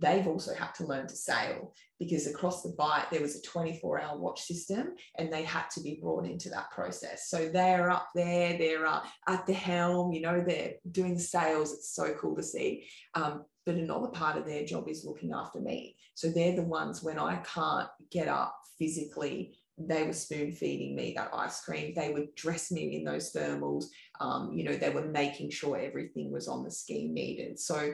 They've 0.00 0.26
also 0.26 0.54
had 0.54 0.74
to 0.76 0.86
learn 0.86 1.06
to 1.08 1.16
sail 1.16 1.74
because 1.98 2.26
across 2.26 2.62
the 2.62 2.74
bight 2.78 3.06
there 3.10 3.20
was 3.20 3.36
a 3.36 3.42
24 3.42 4.00
hour 4.00 4.18
watch 4.18 4.42
system 4.42 4.94
and 5.16 5.32
they 5.32 5.42
had 5.42 5.68
to 5.70 5.80
be 5.80 5.98
brought 6.00 6.26
into 6.26 6.48
that 6.50 6.70
process. 6.70 7.28
So 7.28 7.48
they're 7.48 7.90
up 7.90 8.08
there, 8.14 8.56
they're 8.56 8.86
at 8.86 9.46
the 9.46 9.52
helm, 9.52 10.12
you 10.12 10.20
know, 10.20 10.44
they're 10.46 10.74
doing 10.92 11.18
sails. 11.18 11.72
It's 11.72 11.94
so 11.94 12.14
cool 12.14 12.36
to 12.36 12.42
see. 12.42 12.88
Um, 13.14 13.44
but 13.66 13.74
another 13.74 14.08
part 14.08 14.38
of 14.38 14.46
their 14.46 14.64
job 14.64 14.88
is 14.88 15.04
looking 15.04 15.32
after 15.32 15.60
me. 15.60 15.96
So 16.14 16.30
they're 16.30 16.56
the 16.56 16.62
ones 16.62 17.02
when 17.02 17.18
I 17.18 17.36
can't 17.36 17.88
get 18.10 18.28
up 18.28 18.54
physically, 18.78 19.58
they 19.78 20.04
were 20.04 20.12
spoon 20.12 20.52
feeding 20.52 20.96
me 20.96 21.14
that 21.16 21.30
ice 21.32 21.60
cream. 21.60 21.92
They 21.94 22.12
would 22.12 22.34
dress 22.34 22.70
me 22.72 22.96
in 22.96 23.04
those 23.04 23.32
thermals. 23.32 23.84
Um, 24.20 24.52
you 24.52 24.64
know, 24.64 24.76
they 24.76 24.90
were 24.90 25.06
making 25.06 25.50
sure 25.50 25.78
everything 25.78 26.32
was 26.32 26.48
on 26.48 26.64
the 26.64 26.70
scheme 26.70 27.14
needed. 27.14 27.58
So 27.58 27.92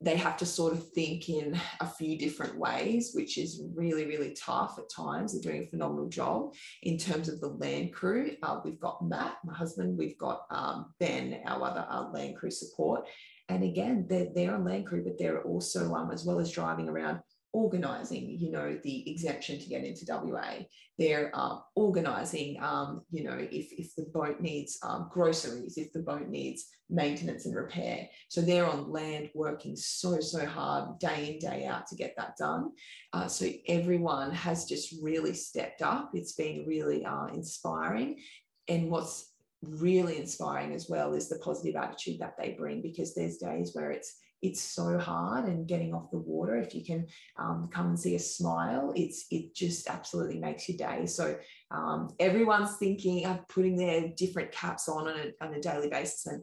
they 0.00 0.16
have 0.16 0.36
to 0.36 0.46
sort 0.46 0.72
of 0.72 0.88
think 0.90 1.28
in 1.28 1.58
a 1.80 1.86
few 1.86 2.16
different 2.16 2.56
ways, 2.56 3.12
which 3.14 3.36
is 3.36 3.62
really, 3.74 4.06
really 4.06 4.32
tough 4.34 4.78
at 4.78 4.88
times. 4.88 5.32
They're 5.32 5.52
doing 5.52 5.64
a 5.64 5.70
phenomenal 5.70 6.08
job 6.08 6.54
in 6.84 6.98
terms 6.98 7.28
of 7.28 7.40
the 7.40 7.48
land 7.48 7.92
crew. 7.92 8.32
Uh, 8.42 8.60
we've 8.64 8.78
got 8.78 9.04
Matt, 9.04 9.38
my 9.44 9.54
husband, 9.54 9.98
we've 9.98 10.18
got 10.18 10.42
um, 10.50 10.94
Ben, 11.00 11.40
our 11.46 11.64
other 11.64 11.86
uh, 11.90 12.10
land 12.10 12.36
crew 12.36 12.50
support. 12.50 13.08
And 13.48 13.64
again, 13.64 14.06
they're, 14.08 14.28
they're 14.34 14.54
on 14.54 14.64
land 14.64 14.86
crew, 14.86 15.02
but 15.02 15.18
they're 15.18 15.42
also, 15.42 15.92
um, 15.94 16.12
as 16.12 16.24
well 16.24 16.38
as 16.38 16.52
driving 16.52 16.88
around, 16.88 17.20
organising, 17.52 18.38
you 18.38 18.50
know, 18.50 18.78
the 18.82 19.10
exemption 19.10 19.58
to 19.58 19.66
get 19.66 19.84
into 19.84 20.04
WA. 20.08 20.64
They're 20.98 21.30
uh, 21.32 21.58
organising, 21.74 22.62
um, 22.62 23.02
you 23.10 23.24
know, 23.24 23.36
if, 23.38 23.72
if 23.72 23.94
the 23.96 24.06
boat 24.12 24.40
needs 24.40 24.78
um, 24.82 25.08
groceries, 25.10 25.78
if 25.78 25.92
the 25.92 26.00
boat 26.00 26.28
needs 26.28 26.66
maintenance 26.90 27.46
and 27.46 27.54
repair. 27.54 28.08
So 28.28 28.40
they're 28.40 28.66
on 28.66 28.90
land 28.90 29.30
working 29.34 29.76
so, 29.76 30.20
so 30.20 30.44
hard 30.44 30.98
day 30.98 31.32
in, 31.32 31.38
day 31.38 31.66
out 31.66 31.86
to 31.88 31.96
get 31.96 32.14
that 32.16 32.36
done. 32.36 32.70
Uh, 33.12 33.28
so 33.28 33.48
everyone 33.66 34.32
has 34.32 34.64
just 34.66 34.94
really 35.02 35.34
stepped 35.34 35.82
up. 35.82 36.10
It's 36.14 36.32
been 36.32 36.64
really 36.66 37.04
uh, 37.04 37.26
inspiring. 37.26 38.20
And 38.68 38.90
what's 38.90 39.32
really 39.62 40.18
inspiring 40.18 40.72
as 40.72 40.88
well 40.88 41.14
is 41.14 41.28
the 41.28 41.38
positive 41.38 41.76
attitude 41.76 42.20
that 42.20 42.34
they 42.38 42.50
bring 42.50 42.82
because 42.82 43.14
there's 43.14 43.38
days 43.38 43.70
where 43.72 43.90
it's 43.90 44.16
it's 44.42 44.60
so 44.60 44.98
hard 44.98 45.46
and 45.46 45.66
getting 45.66 45.92
off 45.92 46.10
the 46.10 46.18
water 46.18 46.56
if 46.56 46.74
you 46.74 46.84
can 46.84 47.06
um, 47.38 47.68
come 47.72 47.88
and 47.88 47.98
see 47.98 48.14
a 48.14 48.18
smile. 48.18 48.92
It's 48.96 49.26
it 49.30 49.54
just 49.54 49.88
absolutely 49.88 50.38
makes 50.38 50.68
your 50.68 50.78
day. 50.78 51.06
So 51.06 51.36
um, 51.70 52.10
everyone's 52.20 52.76
thinking 52.76 53.26
of 53.26 53.46
putting 53.48 53.76
their 53.76 54.08
different 54.16 54.52
caps 54.52 54.88
on 54.88 55.08
on 55.08 55.14
a, 55.18 55.44
on 55.44 55.54
a 55.54 55.60
daily 55.60 55.88
basis 55.88 56.26
and 56.26 56.42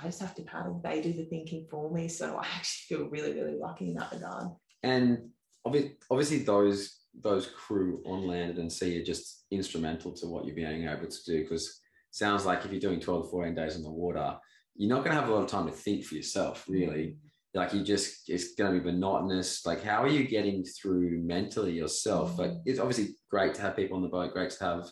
i 0.00 0.04
just 0.04 0.20
have 0.20 0.34
to 0.36 0.42
paddle. 0.42 0.80
They 0.82 1.02
do 1.02 1.12
the 1.12 1.24
thinking 1.24 1.66
for 1.70 1.92
me. 1.92 2.08
So 2.08 2.36
i 2.36 2.46
actually 2.56 2.96
feel 2.96 3.08
really 3.08 3.32
really 3.32 3.58
lucky 3.58 3.88
in 3.88 3.94
that 3.94 4.12
regard. 4.12 4.48
And 4.82 5.30
obviously 5.64 6.38
those 6.38 6.98
those 7.20 7.46
crew 7.46 8.02
on 8.06 8.26
land 8.26 8.58
and 8.58 8.72
sea 8.72 9.00
are 9.00 9.04
just 9.04 9.44
instrumental 9.50 10.12
to 10.12 10.26
what 10.26 10.46
you're 10.46 10.54
being 10.54 10.88
able 10.88 11.06
to 11.06 11.24
do 11.26 11.42
because 11.42 11.80
sounds 12.10 12.46
like 12.46 12.64
if 12.64 12.70
you're 12.70 12.80
doing 12.80 13.00
12 13.00 13.24
to 13.24 13.30
14 13.30 13.54
days 13.54 13.76
on 13.76 13.82
the 13.82 13.90
water 13.90 14.36
you're 14.76 14.88
not 14.88 15.04
going 15.04 15.14
to 15.14 15.20
have 15.20 15.28
a 15.28 15.34
lot 15.34 15.44
of 15.44 15.50
time 15.50 15.66
to 15.66 15.72
think 15.72 16.04
for 16.04 16.14
yourself, 16.14 16.64
really. 16.68 17.16
Like 17.54 17.74
you 17.74 17.82
just, 17.84 18.30
it's 18.30 18.54
going 18.54 18.72
to 18.72 18.80
be 18.80 18.92
monotonous. 18.92 19.66
Like, 19.66 19.82
how 19.82 20.02
are 20.02 20.08
you 20.08 20.26
getting 20.26 20.64
through 20.64 21.20
mentally 21.22 21.72
yourself? 21.72 22.38
Like, 22.38 22.52
it's 22.64 22.80
obviously 22.80 23.14
great 23.30 23.54
to 23.54 23.62
have 23.62 23.76
people 23.76 23.96
on 23.96 24.02
the 24.02 24.08
boat, 24.08 24.32
great 24.32 24.50
to 24.50 24.64
have 24.64 24.90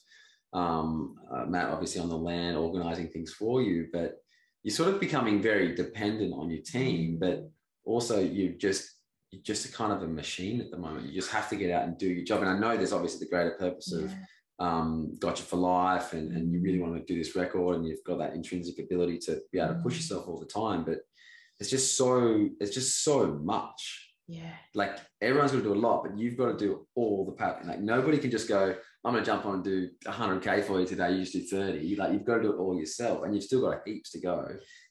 um, 0.52 1.16
uh, 1.32 1.46
Matt 1.46 1.70
obviously 1.70 2.00
on 2.00 2.08
the 2.08 2.16
land 2.16 2.56
organizing 2.56 3.08
things 3.08 3.32
for 3.32 3.62
you, 3.62 3.86
but 3.92 4.16
you're 4.62 4.74
sort 4.74 4.92
of 4.92 5.00
becoming 5.00 5.40
very 5.40 5.74
dependent 5.74 6.34
on 6.34 6.50
your 6.50 6.62
team. 6.62 7.18
But 7.20 7.48
also, 7.84 8.20
you 8.20 8.56
just 8.58 8.90
you're 9.30 9.42
just 9.42 9.66
a 9.66 9.72
kind 9.72 9.92
of 9.92 10.02
a 10.02 10.08
machine 10.08 10.60
at 10.60 10.70
the 10.70 10.76
moment. 10.76 11.06
You 11.06 11.14
just 11.14 11.30
have 11.30 11.48
to 11.50 11.56
get 11.56 11.70
out 11.70 11.84
and 11.84 11.96
do 11.96 12.08
your 12.08 12.24
job. 12.24 12.42
And 12.42 12.50
I 12.50 12.58
know 12.58 12.76
there's 12.76 12.92
obviously 12.92 13.20
the 13.20 13.30
greater 13.30 13.56
purpose 13.58 13.92
yeah. 13.94 14.04
of 14.04 14.14
um, 14.60 15.16
Gotcha4Life 15.18 16.12
and, 16.12 16.32
and 16.32 16.52
you 16.52 16.60
really 16.60 16.78
want 16.78 16.94
to 16.94 17.12
do 17.12 17.18
this 17.18 17.34
record 17.34 17.76
and 17.76 17.86
you've 17.86 18.04
got 18.06 18.18
that 18.18 18.34
intrinsic 18.34 18.78
ability 18.78 19.18
to 19.18 19.40
be 19.52 19.58
able 19.58 19.74
to 19.74 19.80
push 19.80 19.94
mm. 19.94 19.96
yourself 19.96 20.28
all 20.28 20.38
the 20.38 20.46
time 20.46 20.84
but 20.84 20.98
it's 21.58 21.70
just 21.70 21.96
so 21.96 22.48
it's 22.60 22.74
just 22.74 23.02
so 23.04 23.38
much. 23.42 24.06
Yeah. 24.28 24.52
Like 24.74 24.98
everyone's 25.20 25.50
going 25.52 25.64
to 25.64 25.70
do 25.70 25.74
a 25.74 25.80
lot 25.80 26.04
but 26.04 26.16
you've 26.16 26.36
got 26.36 26.46
to 26.46 26.56
do 26.56 26.86
all 26.94 27.24
the 27.24 27.32
pattern 27.32 27.68
like 27.68 27.80
nobody 27.80 28.18
can 28.18 28.30
just 28.30 28.48
go 28.48 28.74
i'm 29.04 29.12
going 29.12 29.24
to 29.24 29.30
jump 29.30 29.44
on 29.44 29.54
and 29.54 29.64
do 29.64 29.88
100k 30.06 30.62
for 30.64 30.80
you 30.80 30.86
today 30.86 31.10
you 31.10 31.24
just 31.24 31.32
do 31.32 31.42
30 31.42 31.96
like 31.96 32.12
you've 32.12 32.24
got 32.24 32.36
to 32.36 32.42
do 32.42 32.52
it 32.52 32.58
all 32.58 32.78
yourself 32.78 33.24
and 33.24 33.34
you've 33.34 33.44
still 33.44 33.60
got 33.60 33.80
heaps 33.84 34.10
to 34.12 34.20
go 34.20 34.46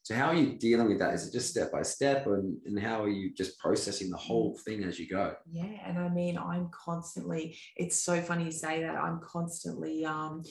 so 0.10 0.16
how 0.16 0.30
are 0.30 0.36
you 0.36 0.58
dealing 0.58 0.88
with 0.88 0.98
that? 0.98 1.14
Is 1.14 1.28
it 1.28 1.34
just 1.34 1.52
step 1.52 1.72
by 1.72 1.84
step, 1.84 2.26
and, 2.26 2.58
and 2.66 2.80
how 2.80 3.04
are 3.04 3.10
you 3.10 3.32
just 3.32 3.60
processing 3.60 4.10
the 4.10 4.18
whole 4.18 4.58
thing 4.66 4.84
as 4.84 4.98
you 4.98 5.08
go? 5.08 5.36
Yeah, 5.52 5.70
and 5.86 6.00
I 6.00 6.10
mean, 6.10 6.36
I'm 6.36 6.72
constantly. 6.72 7.56
It's 7.78 8.02
so 8.02 8.20
funny 8.20 8.46
you 8.46 8.52
say 8.52 8.82
that. 8.82 8.96
I'm 8.96 9.22
constantly, 9.24 10.04
um, 10.06 10.42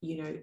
you 0.00 0.20
know, 0.20 0.36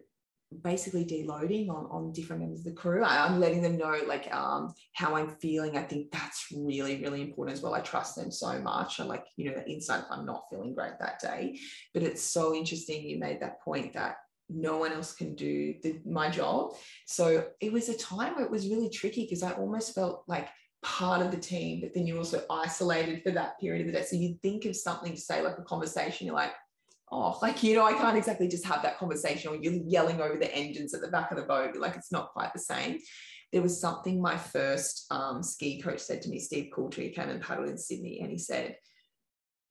basically 0.63 1.03
deloading 1.03 1.69
on, 1.69 1.85
on 1.91 2.13
different 2.13 2.43
members 2.43 2.59
of 2.59 2.65
the 2.67 2.71
crew. 2.71 3.03
I, 3.03 3.27
am 3.27 3.41
letting 3.41 3.61
them 3.61 3.77
know 3.77 4.03
like 4.07 4.33
um, 4.33 4.73
how 4.93 5.17
I'm 5.17 5.35
feeling. 5.41 5.75
I 5.75 5.83
think 5.83 6.09
that's 6.09 6.45
really, 6.55 7.01
really 7.01 7.23
important 7.23 7.57
as 7.57 7.61
well. 7.61 7.73
I 7.73 7.81
trust 7.81 8.15
them 8.15 8.31
so 8.31 8.57
much. 8.57 9.01
I 9.01 9.03
like, 9.03 9.25
you 9.35 9.49
know, 9.49 9.55
that 9.57 9.67
insight 9.67 10.05
if 10.05 10.11
I'm 10.11 10.25
not 10.25 10.45
feeling 10.49 10.73
great 10.73 10.93
that 11.01 11.19
day. 11.19 11.59
But 11.93 12.03
it's 12.03 12.23
so 12.23 12.55
interesting 12.55 13.03
you 13.03 13.19
made 13.19 13.41
that 13.41 13.61
point 13.61 13.91
that 13.95 14.15
no 14.53 14.77
one 14.77 14.91
else 14.91 15.13
can 15.13 15.35
do 15.35 15.75
the, 15.81 15.99
my 16.05 16.29
job. 16.29 16.73
So 17.05 17.45
it 17.59 17.71
was 17.71 17.89
a 17.89 17.97
time 17.97 18.35
where 18.35 18.45
it 18.45 18.51
was 18.51 18.67
really 18.67 18.89
tricky 18.89 19.23
because 19.23 19.43
I 19.43 19.51
almost 19.51 19.95
felt 19.95 20.23
like 20.27 20.49
part 20.83 21.21
of 21.21 21.31
the 21.31 21.37
team, 21.37 21.81
but 21.81 21.93
then 21.93 22.07
you're 22.07 22.17
also 22.17 22.43
isolated 22.49 23.23
for 23.23 23.31
that 23.31 23.59
period 23.59 23.81
of 23.81 23.93
the 23.93 23.99
day. 23.99 24.05
So 24.05 24.15
you 24.15 24.37
think 24.41 24.65
of 24.65 24.75
something 24.75 25.13
to 25.13 25.21
say, 25.21 25.41
like 25.41 25.57
a 25.57 25.63
conversation, 25.63 26.27
you're 26.27 26.35
like, 26.35 26.53
oh, 27.11 27.37
like, 27.41 27.61
you 27.61 27.75
know, 27.75 27.85
I 27.85 27.93
can't 27.93 28.17
exactly 28.17 28.47
just 28.47 28.65
have 28.65 28.81
that 28.83 28.97
conversation 28.97 29.51
or 29.51 29.55
you're 29.55 29.73
yelling 29.85 30.21
over 30.21 30.37
the 30.37 30.53
engines 30.53 30.93
at 30.93 31.01
the 31.01 31.09
back 31.09 31.31
of 31.31 31.37
the 31.37 31.43
boat. 31.43 31.75
Like, 31.75 31.95
it's 31.95 32.11
not 32.11 32.31
quite 32.31 32.53
the 32.53 32.59
same. 32.59 32.99
There 33.51 33.61
was 33.61 33.81
something 33.81 34.21
my 34.21 34.37
first 34.37 35.07
um, 35.11 35.43
ski 35.43 35.81
coach 35.81 35.99
said 35.99 36.21
to 36.21 36.29
me, 36.29 36.39
Steve 36.39 36.71
Coultree 36.75 37.13
came 37.13 37.29
and 37.29 37.41
paddled 37.41 37.69
in 37.69 37.77
Sydney, 37.77 38.21
and 38.21 38.31
he 38.31 38.37
said, 38.37 38.77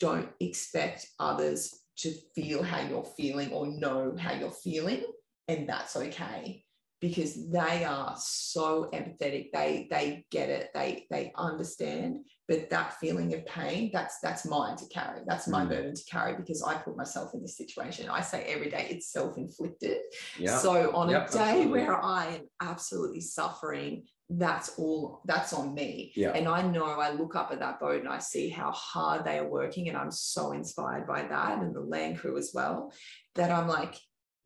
don't 0.00 0.28
expect 0.38 1.06
others 1.18 1.79
to 1.98 2.12
feel 2.34 2.62
how 2.62 2.80
you're 2.80 3.04
feeling 3.16 3.52
or 3.52 3.66
know 3.66 4.14
how 4.18 4.32
you're 4.32 4.50
feeling 4.50 5.02
and 5.48 5.68
that's 5.68 5.96
okay 5.96 6.64
because 7.00 7.50
they 7.50 7.84
are 7.84 8.14
so 8.18 8.88
empathetic 8.92 9.50
they 9.52 9.88
they 9.90 10.24
get 10.30 10.48
it 10.48 10.70
they 10.74 11.06
they 11.10 11.32
understand 11.36 12.20
but 12.46 12.68
that 12.68 12.94
feeling 12.94 13.32
of 13.34 13.44
pain 13.46 13.90
that's 13.92 14.18
that's 14.22 14.44
mine 14.44 14.76
to 14.76 14.86
carry 14.88 15.20
that's 15.26 15.48
my 15.48 15.64
mm. 15.64 15.68
burden 15.68 15.94
to 15.94 16.04
carry 16.04 16.36
because 16.36 16.62
i 16.62 16.74
put 16.74 16.96
myself 16.96 17.32
in 17.34 17.40
this 17.40 17.56
situation 17.56 18.08
i 18.10 18.20
say 18.20 18.44
every 18.44 18.70
day 18.70 18.86
it's 18.90 19.12
self-inflicted 19.12 19.98
yeah. 20.38 20.58
so 20.58 20.94
on 20.94 21.08
yep, 21.08 21.28
a 21.28 21.32
day 21.32 21.38
absolutely. 21.38 21.70
where 21.70 22.04
i 22.04 22.26
am 22.26 22.48
absolutely 22.60 23.20
suffering 23.20 24.04
that's 24.30 24.78
all 24.78 25.20
that's 25.24 25.52
on 25.52 25.74
me. 25.74 26.12
Yeah. 26.14 26.30
and 26.30 26.46
i 26.46 26.62
know 26.62 26.84
i 26.84 27.10
look 27.10 27.34
up 27.34 27.50
at 27.50 27.58
that 27.60 27.80
boat 27.80 28.00
and 28.00 28.08
i 28.08 28.18
see 28.18 28.48
how 28.48 28.70
hard 28.70 29.24
they 29.24 29.38
are 29.38 29.48
working 29.48 29.88
and 29.88 29.96
i'm 29.96 30.12
so 30.12 30.52
inspired 30.52 31.06
by 31.06 31.22
that 31.22 31.58
and 31.58 31.74
the 31.74 31.80
land 31.80 32.18
crew 32.18 32.38
as 32.38 32.52
well 32.54 32.92
that 33.34 33.50
i'm 33.50 33.66
like 33.66 33.96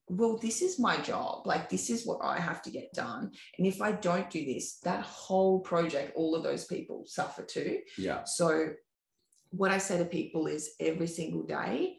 well 0.09 0.37
this 0.37 0.61
is 0.61 0.79
my 0.79 0.97
job. 0.99 1.47
Like 1.47 1.69
this 1.69 1.91
is 1.91 2.07
what 2.07 2.19
i 2.23 2.39
have 2.39 2.63
to 2.63 2.71
get 2.71 2.93
done. 2.93 3.31
And 3.59 3.67
if 3.67 3.81
i 3.81 3.93
don't 3.93 4.31
do 4.31 4.45
this 4.45 4.79
that 4.81 5.03
whole 5.03 5.61
project 5.61 6.13
all 6.15 6.35
of 6.35 6.43
those 6.43 6.65
people 6.67 7.05
suffer 7.07 7.43
too. 7.43 7.81
Yeah. 7.97 8.25
So 8.25 8.71
what 9.51 9.71
i 9.71 9.79
say 9.79 9.99
to 9.99 10.05
people 10.05 10.47
is 10.47 10.75
every 10.81 11.07
single 11.07 11.45
day 11.45 11.99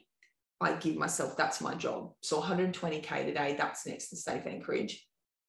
i 0.60 0.72
give 0.74 0.96
myself 0.96 1.36
that's 1.36 1.60
my 1.60 1.74
job. 1.74 2.12
So 2.22 2.40
120k 2.40 3.26
today 3.26 3.56
that's 3.58 3.86
next 3.86 4.10
to 4.10 4.16
safe 4.16 4.46
anchorage. 4.46 5.04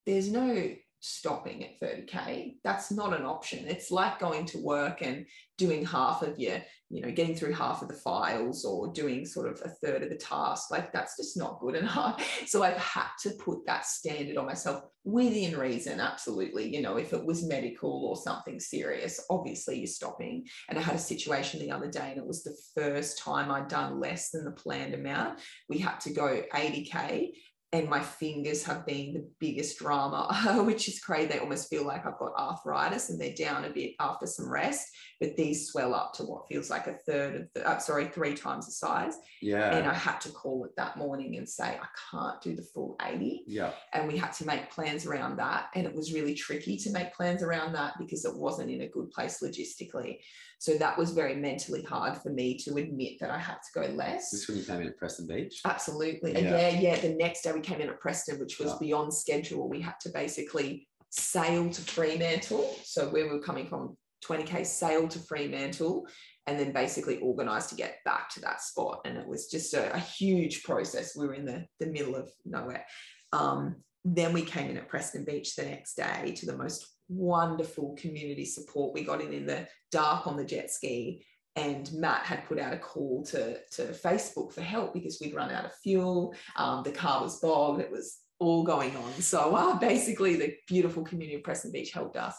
There's 0.06 0.30
no 0.30 0.74
stopping 1.00 1.64
at 1.64 1.80
30k 1.80 2.56
that's 2.64 2.90
not 2.90 3.18
an 3.18 3.24
option. 3.24 3.66
It's 3.66 3.90
like 3.90 4.18
going 4.18 4.46
to 4.46 4.62
work 4.62 5.02
and 5.02 5.26
doing 5.56 5.84
half 5.84 6.22
of 6.22 6.38
your 6.38 6.58
you 6.90 7.02
know 7.02 7.10
getting 7.10 7.34
through 7.34 7.52
half 7.52 7.82
of 7.82 7.88
the 7.88 7.94
files 7.94 8.64
or 8.64 8.92
doing 8.92 9.26
sort 9.26 9.50
of 9.50 9.60
a 9.64 9.68
third 9.68 10.02
of 10.02 10.10
the 10.10 10.16
task. 10.16 10.70
Like 10.70 10.92
that's 10.92 11.16
just 11.16 11.36
not 11.36 11.60
good 11.60 11.74
enough. 11.82 12.22
So 12.46 12.62
i've 12.62 12.76
had 12.76 13.08
to 13.22 13.30
put 13.30 13.64
that 13.66 13.86
standard 13.86 14.36
on 14.36 14.46
myself 14.46 14.84
within 15.04 15.58
reason 15.58 16.00
absolutely. 16.00 16.74
You 16.74 16.82
know 16.82 16.96
if 16.96 17.12
it 17.12 17.24
was 17.24 17.46
medical 17.46 18.06
or 18.06 18.16
something 18.16 18.58
serious 18.58 19.20
obviously 19.30 19.78
you're 19.78 19.86
stopping. 19.86 20.46
And 20.68 20.78
i 20.78 20.82
had 20.82 20.96
a 20.96 20.98
situation 20.98 21.60
the 21.60 21.70
other 21.70 21.90
day 21.90 22.10
and 22.10 22.18
it 22.18 22.26
was 22.26 22.42
the 22.42 22.56
first 22.74 23.18
time 23.18 23.50
i'd 23.50 23.68
done 23.68 24.00
less 24.00 24.30
than 24.30 24.44
the 24.44 24.50
planned 24.50 24.94
amount. 24.94 25.40
We 25.68 25.78
had 25.78 26.00
to 26.00 26.12
go 26.12 26.42
80k 26.52 27.30
and 27.72 27.88
my 27.88 28.00
fingers 28.00 28.64
have 28.64 28.86
been 28.86 29.12
the 29.12 29.28
biggest 29.38 29.78
drama, 29.78 30.62
which 30.64 30.88
is 30.88 31.00
crazy. 31.00 31.28
They 31.28 31.38
almost 31.38 31.68
feel 31.68 31.86
like 31.86 32.06
I've 32.06 32.18
got 32.18 32.32
arthritis 32.34 33.10
and 33.10 33.20
they're 33.20 33.34
down 33.34 33.66
a 33.66 33.70
bit 33.70 33.92
after 34.00 34.26
some 34.26 34.50
rest, 34.50 34.88
but 35.20 35.36
these 35.36 35.68
swell 35.68 35.94
up 35.94 36.14
to 36.14 36.22
what 36.22 36.48
feels 36.48 36.70
like 36.70 36.86
a 36.86 36.94
third 36.94 37.36
of 37.36 37.48
the, 37.54 37.68
uh, 37.68 37.78
sorry, 37.78 38.06
three 38.06 38.34
times 38.34 38.64
the 38.64 38.72
size. 38.72 39.18
Yeah. 39.42 39.76
And 39.76 39.86
I 39.86 39.92
had 39.92 40.18
to 40.22 40.30
call 40.30 40.64
it 40.64 40.76
that 40.76 40.96
morning 40.96 41.36
and 41.36 41.46
say, 41.46 41.78
I 41.78 41.86
can't 42.10 42.40
do 42.40 42.56
the 42.56 42.62
full 42.62 42.96
80. 43.04 43.44
yeah. 43.46 43.72
And 43.92 44.08
we 44.08 44.16
had 44.16 44.32
to 44.34 44.46
make 44.46 44.70
plans 44.70 45.04
around 45.04 45.36
that. 45.36 45.68
And 45.74 45.86
it 45.86 45.94
was 45.94 46.14
really 46.14 46.34
tricky 46.34 46.78
to 46.78 46.90
make 46.90 47.12
plans 47.12 47.42
around 47.42 47.74
that 47.74 47.94
because 47.98 48.24
it 48.24 48.34
wasn't 48.34 48.70
in 48.70 48.80
a 48.80 48.88
good 48.88 49.10
place 49.10 49.40
logistically. 49.42 50.20
So 50.60 50.76
that 50.76 50.98
was 50.98 51.12
very 51.12 51.36
mentally 51.36 51.82
hard 51.82 52.16
for 52.18 52.30
me 52.30 52.58
to 52.58 52.76
admit 52.76 53.20
that 53.20 53.30
I 53.30 53.38
had 53.38 53.58
to 53.58 53.80
go 53.80 53.94
less. 53.94 54.30
This 54.30 54.42
is 54.42 54.48
when 54.48 54.58
you 54.58 54.64
came 54.64 54.80
in 54.80 54.88
at 54.88 54.96
Preston 54.96 55.28
Beach. 55.28 55.60
Absolutely. 55.64 56.32
Yeah. 56.32 56.70
yeah, 56.70 56.80
yeah. 56.80 56.96
The 57.00 57.14
next 57.14 57.42
day 57.42 57.52
we 57.52 57.60
came 57.60 57.80
in 57.80 57.88
at 57.88 58.00
Preston, 58.00 58.40
which 58.40 58.58
was 58.58 58.76
beyond 58.78 59.14
schedule. 59.14 59.68
We 59.68 59.80
had 59.80 59.94
to 60.00 60.08
basically 60.10 60.88
sail 61.10 61.70
to 61.70 61.80
Fremantle. 61.82 62.74
So 62.82 63.08
where 63.08 63.26
we 63.26 63.32
were 63.32 63.42
coming 63.42 63.66
from, 63.66 63.96
20k 64.26 64.66
sail 64.66 65.06
to 65.06 65.18
Fremantle 65.20 66.08
and 66.48 66.58
then 66.58 66.72
basically 66.72 67.18
organize 67.18 67.66
to 67.68 67.76
get 67.76 67.98
back 68.04 68.30
to 68.30 68.40
that 68.40 68.60
spot. 68.60 69.02
And 69.04 69.16
it 69.16 69.28
was 69.28 69.46
just 69.46 69.74
a, 69.74 69.94
a 69.94 69.98
huge 69.98 70.64
process. 70.64 71.16
We 71.16 71.26
were 71.26 71.34
in 71.34 71.44
the, 71.44 71.66
the 71.78 71.86
middle 71.86 72.16
of 72.16 72.28
nowhere. 72.44 72.84
Um, 73.32 73.76
then 74.04 74.32
we 74.32 74.42
came 74.42 74.70
in 74.70 74.78
at 74.78 74.88
Preston 74.88 75.24
Beach 75.24 75.54
the 75.54 75.66
next 75.66 75.94
day 75.94 76.32
to 76.36 76.46
the 76.46 76.56
most 76.56 76.97
wonderful 77.08 77.96
community 77.98 78.44
support. 78.44 78.94
We 78.94 79.04
got 79.04 79.20
in 79.20 79.32
in 79.32 79.46
the 79.46 79.68
dark 79.90 80.26
on 80.26 80.36
the 80.36 80.44
jet 80.44 80.70
ski 80.70 81.24
and 81.58 81.92
Matt 81.92 82.22
had 82.22 82.46
put 82.46 82.58
out 82.58 82.72
a 82.72 82.78
call 82.78 83.24
to, 83.26 83.58
to 83.72 83.82
Facebook 83.86 84.52
for 84.52 84.60
help 84.60 84.94
because 84.94 85.18
we'd 85.20 85.34
run 85.34 85.50
out 85.50 85.64
of 85.64 85.74
fuel. 85.82 86.34
Um, 86.56 86.82
the 86.84 86.92
car 86.92 87.22
was 87.22 87.40
bogged. 87.40 87.80
It 87.80 87.90
was 87.90 88.18
all 88.38 88.62
going 88.62 88.96
on. 88.96 89.12
So 89.14 89.56
uh, 89.56 89.78
basically, 89.78 90.36
the 90.36 90.54
beautiful 90.68 91.02
community 91.02 91.36
of 91.36 91.42
Preston 91.42 91.72
Beach 91.72 91.92
helped 91.92 92.16
us. 92.16 92.36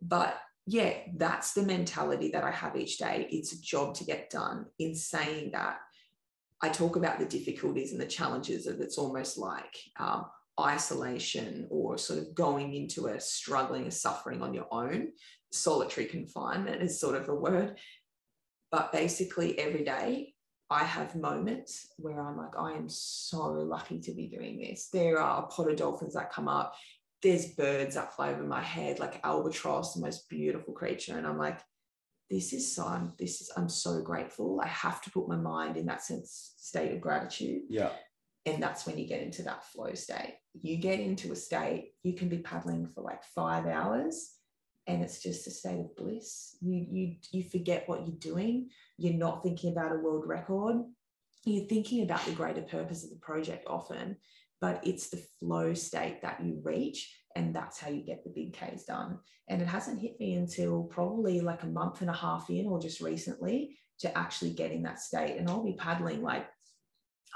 But 0.00 0.38
yeah, 0.66 0.94
that's 1.16 1.54
the 1.54 1.62
mentality 1.62 2.30
that 2.32 2.44
I 2.44 2.50
have 2.50 2.76
each 2.76 2.98
day. 2.98 3.26
It's 3.30 3.52
a 3.52 3.60
job 3.60 3.94
to 3.96 4.04
get 4.04 4.30
done. 4.30 4.66
In 4.78 4.94
saying 4.94 5.50
that, 5.52 5.78
I 6.62 6.68
talk 6.68 6.96
about 6.96 7.18
the 7.18 7.26
difficulties 7.26 7.92
and 7.92 8.00
the 8.00 8.06
challenges 8.06 8.66
of 8.66 8.80
it's 8.80 8.96
almost 8.96 9.38
like 9.38 9.76
um, 9.98 10.26
isolation 10.60 11.66
or 11.70 11.98
sort 11.98 12.18
of 12.18 12.34
going 12.34 12.74
into 12.74 13.06
a 13.06 13.20
struggling, 13.20 13.86
a 13.86 13.90
suffering 13.90 14.42
on 14.42 14.54
your 14.54 14.66
own. 14.70 15.08
Solitary 15.52 16.06
confinement 16.06 16.82
is 16.82 17.00
sort 17.00 17.14
of 17.14 17.28
a 17.28 17.34
word. 17.34 17.78
But 18.70 18.92
basically, 18.92 19.58
every 19.58 19.84
day 19.84 20.34
I 20.70 20.82
have 20.84 21.14
moments 21.14 21.88
where 21.96 22.20
I'm 22.20 22.36
like, 22.36 22.58
I 22.58 22.72
am 22.72 22.88
so 22.88 23.50
lucky 23.52 24.00
to 24.00 24.12
be 24.12 24.26
doing 24.26 24.58
this. 24.58 24.88
There 24.92 25.18
are 25.18 25.44
a 25.44 25.46
pot 25.46 25.70
of 25.70 25.76
dolphins 25.76 26.14
that 26.14 26.32
come 26.32 26.48
up. 26.48 26.74
There's 27.22 27.54
birds 27.54 27.94
that 27.94 28.14
fly 28.14 28.32
over 28.32 28.42
my 28.42 28.62
head, 28.62 28.98
like 28.98 29.20
albatross, 29.24 29.94
the 29.94 30.00
most 30.00 30.28
beautiful 30.28 30.74
creature. 30.74 31.16
And 31.16 31.26
I'm 31.26 31.38
like, 31.38 31.60
this 32.28 32.52
is 32.52 32.74
so, 32.74 32.86
I'm, 32.86 33.12
this 33.18 33.40
is, 33.40 33.52
I'm 33.56 33.68
so 33.68 34.02
grateful. 34.02 34.60
I 34.62 34.66
have 34.66 35.00
to 35.02 35.10
put 35.10 35.28
my 35.28 35.36
mind 35.36 35.76
in 35.76 35.86
that 35.86 36.02
sense, 36.02 36.54
state 36.56 36.92
of 36.92 37.00
gratitude. 37.00 37.62
Yeah. 37.68 37.90
And 38.46 38.62
that's 38.62 38.86
when 38.86 38.96
you 38.96 39.06
get 39.06 39.22
into 39.22 39.42
that 39.42 39.64
flow 39.64 39.92
state. 39.94 40.36
You 40.62 40.76
get 40.76 41.00
into 41.00 41.32
a 41.32 41.36
state, 41.36 41.92
you 42.02 42.14
can 42.14 42.28
be 42.28 42.38
paddling 42.38 42.86
for 42.86 43.02
like 43.02 43.22
five 43.34 43.66
hours 43.66 44.36
and 44.86 45.02
it's 45.02 45.20
just 45.20 45.46
a 45.46 45.50
state 45.50 45.80
of 45.80 45.96
bliss. 45.96 46.56
You 46.60 46.86
you 46.90 47.16
you 47.32 47.44
forget 47.48 47.88
what 47.88 48.06
you're 48.06 48.16
doing. 48.18 48.70
You're 48.98 49.14
not 49.14 49.42
thinking 49.42 49.72
about 49.72 49.92
a 49.92 49.98
world 49.98 50.26
record. 50.26 50.76
You're 51.44 51.66
thinking 51.66 52.02
about 52.02 52.24
the 52.24 52.32
greater 52.32 52.62
purpose 52.62 53.04
of 53.04 53.10
the 53.10 53.16
project 53.16 53.66
often, 53.68 54.16
but 54.60 54.80
it's 54.84 55.08
the 55.08 55.22
flow 55.40 55.74
state 55.74 56.22
that 56.22 56.42
you 56.44 56.60
reach, 56.62 57.14
and 57.34 57.54
that's 57.54 57.80
how 57.80 57.90
you 57.90 58.02
get 58.02 58.24
the 58.24 58.30
big 58.30 58.56
Ks 58.56 58.84
done. 58.84 59.18
And 59.48 59.62
it 59.62 59.68
hasn't 59.68 60.00
hit 60.00 60.18
me 60.18 60.34
until 60.34 60.84
probably 60.84 61.40
like 61.40 61.62
a 61.62 61.68
month 61.68 62.00
and 62.00 62.10
a 62.10 62.14
half 62.14 62.50
in, 62.50 62.66
or 62.66 62.80
just 62.80 63.00
recently, 63.00 63.76
to 64.00 64.16
actually 64.18 64.50
get 64.50 64.72
in 64.72 64.82
that 64.82 65.00
state. 65.00 65.36
And 65.36 65.48
I'll 65.48 65.64
be 65.64 65.74
paddling 65.74 66.22
like 66.22 66.46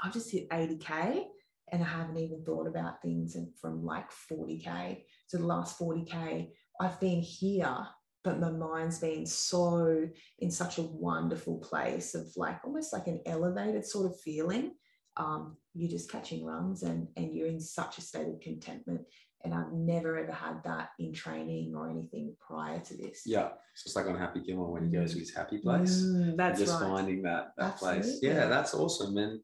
I've 0.03 0.13
just 0.13 0.31
hit 0.31 0.49
80k, 0.49 1.23
and 1.71 1.83
I 1.83 1.87
haven't 1.87 2.17
even 2.17 2.43
thought 2.43 2.67
about 2.67 3.01
things 3.01 3.35
and 3.35 3.47
from 3.59 3.85
like 3.85 4.09
40k. 4.31 5.03
to 5.29 5.37
the 5.37 5.45
last 5.45 5.79
40k 5.79 6.49
I've 6.81 6.99
been 6.99 7.21
here, 7.21 7.77
but 8.23 8.39
my 8.39 8.49
mind's 8.49 8.99
been 8.99 9.25
so 9.25 10.07
in 10.39 10.49
such 10.49 10.79
a 10.79 10.83
wonderful 10.83 11.59
place 11.59 12.15
of 12.15 12.27
like 12.35 12.59
almost 12.65 12.91
like 12.91 13.05
an 13.05 13.21
elevated 13.27 13.85
sort 13.85 14.07
of 14.07 14.19
feeling. 14.19 14.73
Um, 15.15 15.57
you're 15.75 15.91
just 15.91 16.11
catching 16.11 16.43
runs 16.43 16.81
and, 16.83 17.07
and 17.17 17.35
you're 17.35 17.47
in 17.47 17.59
such 17.59 17.99
a 17.99 18.01
state 18.01 18.27
of 18.27 18.39
contentment. 18.39 19.01
And 19.43 19.53
I've 19.53 19.71
never 19.73 20.17
ever 20.17 20.31
had 20.31 20.63
that 20.63 20.89
in 20.99 21.13
training 21.13 21.73
or 21.75 21.89
anything 21.89 22.35
prior 22.39 22.79
to 22.79 22.97
this. 22.97 23.23
Yeah. 23.25 23.49
So 23.75 23.87
it's 23.87 23.95
like 23.95 24.07
on 24.07 24.17
Happy 24.17 24.39
Gilmore 24.39 24.71
when 24.71 24.83
he 24.83 24.91
goes 24.91 25.13
to 25.13 25.19
his 25.19 25.33
happy 25.33 25.59
place. 25.59 26.03
Mm, 26.03 26.37
that's 26.37 26.59
just 26.59 26.73
right. 26.73 26.89
finding 26.89 27.21
that 27.23 27.53
that 27.57 27.77
place. 27.77 28.19
Yeah, 28.21 28.47
that's 28.47 28.73
awesome. 28.73 29.17
And 29.17 29.39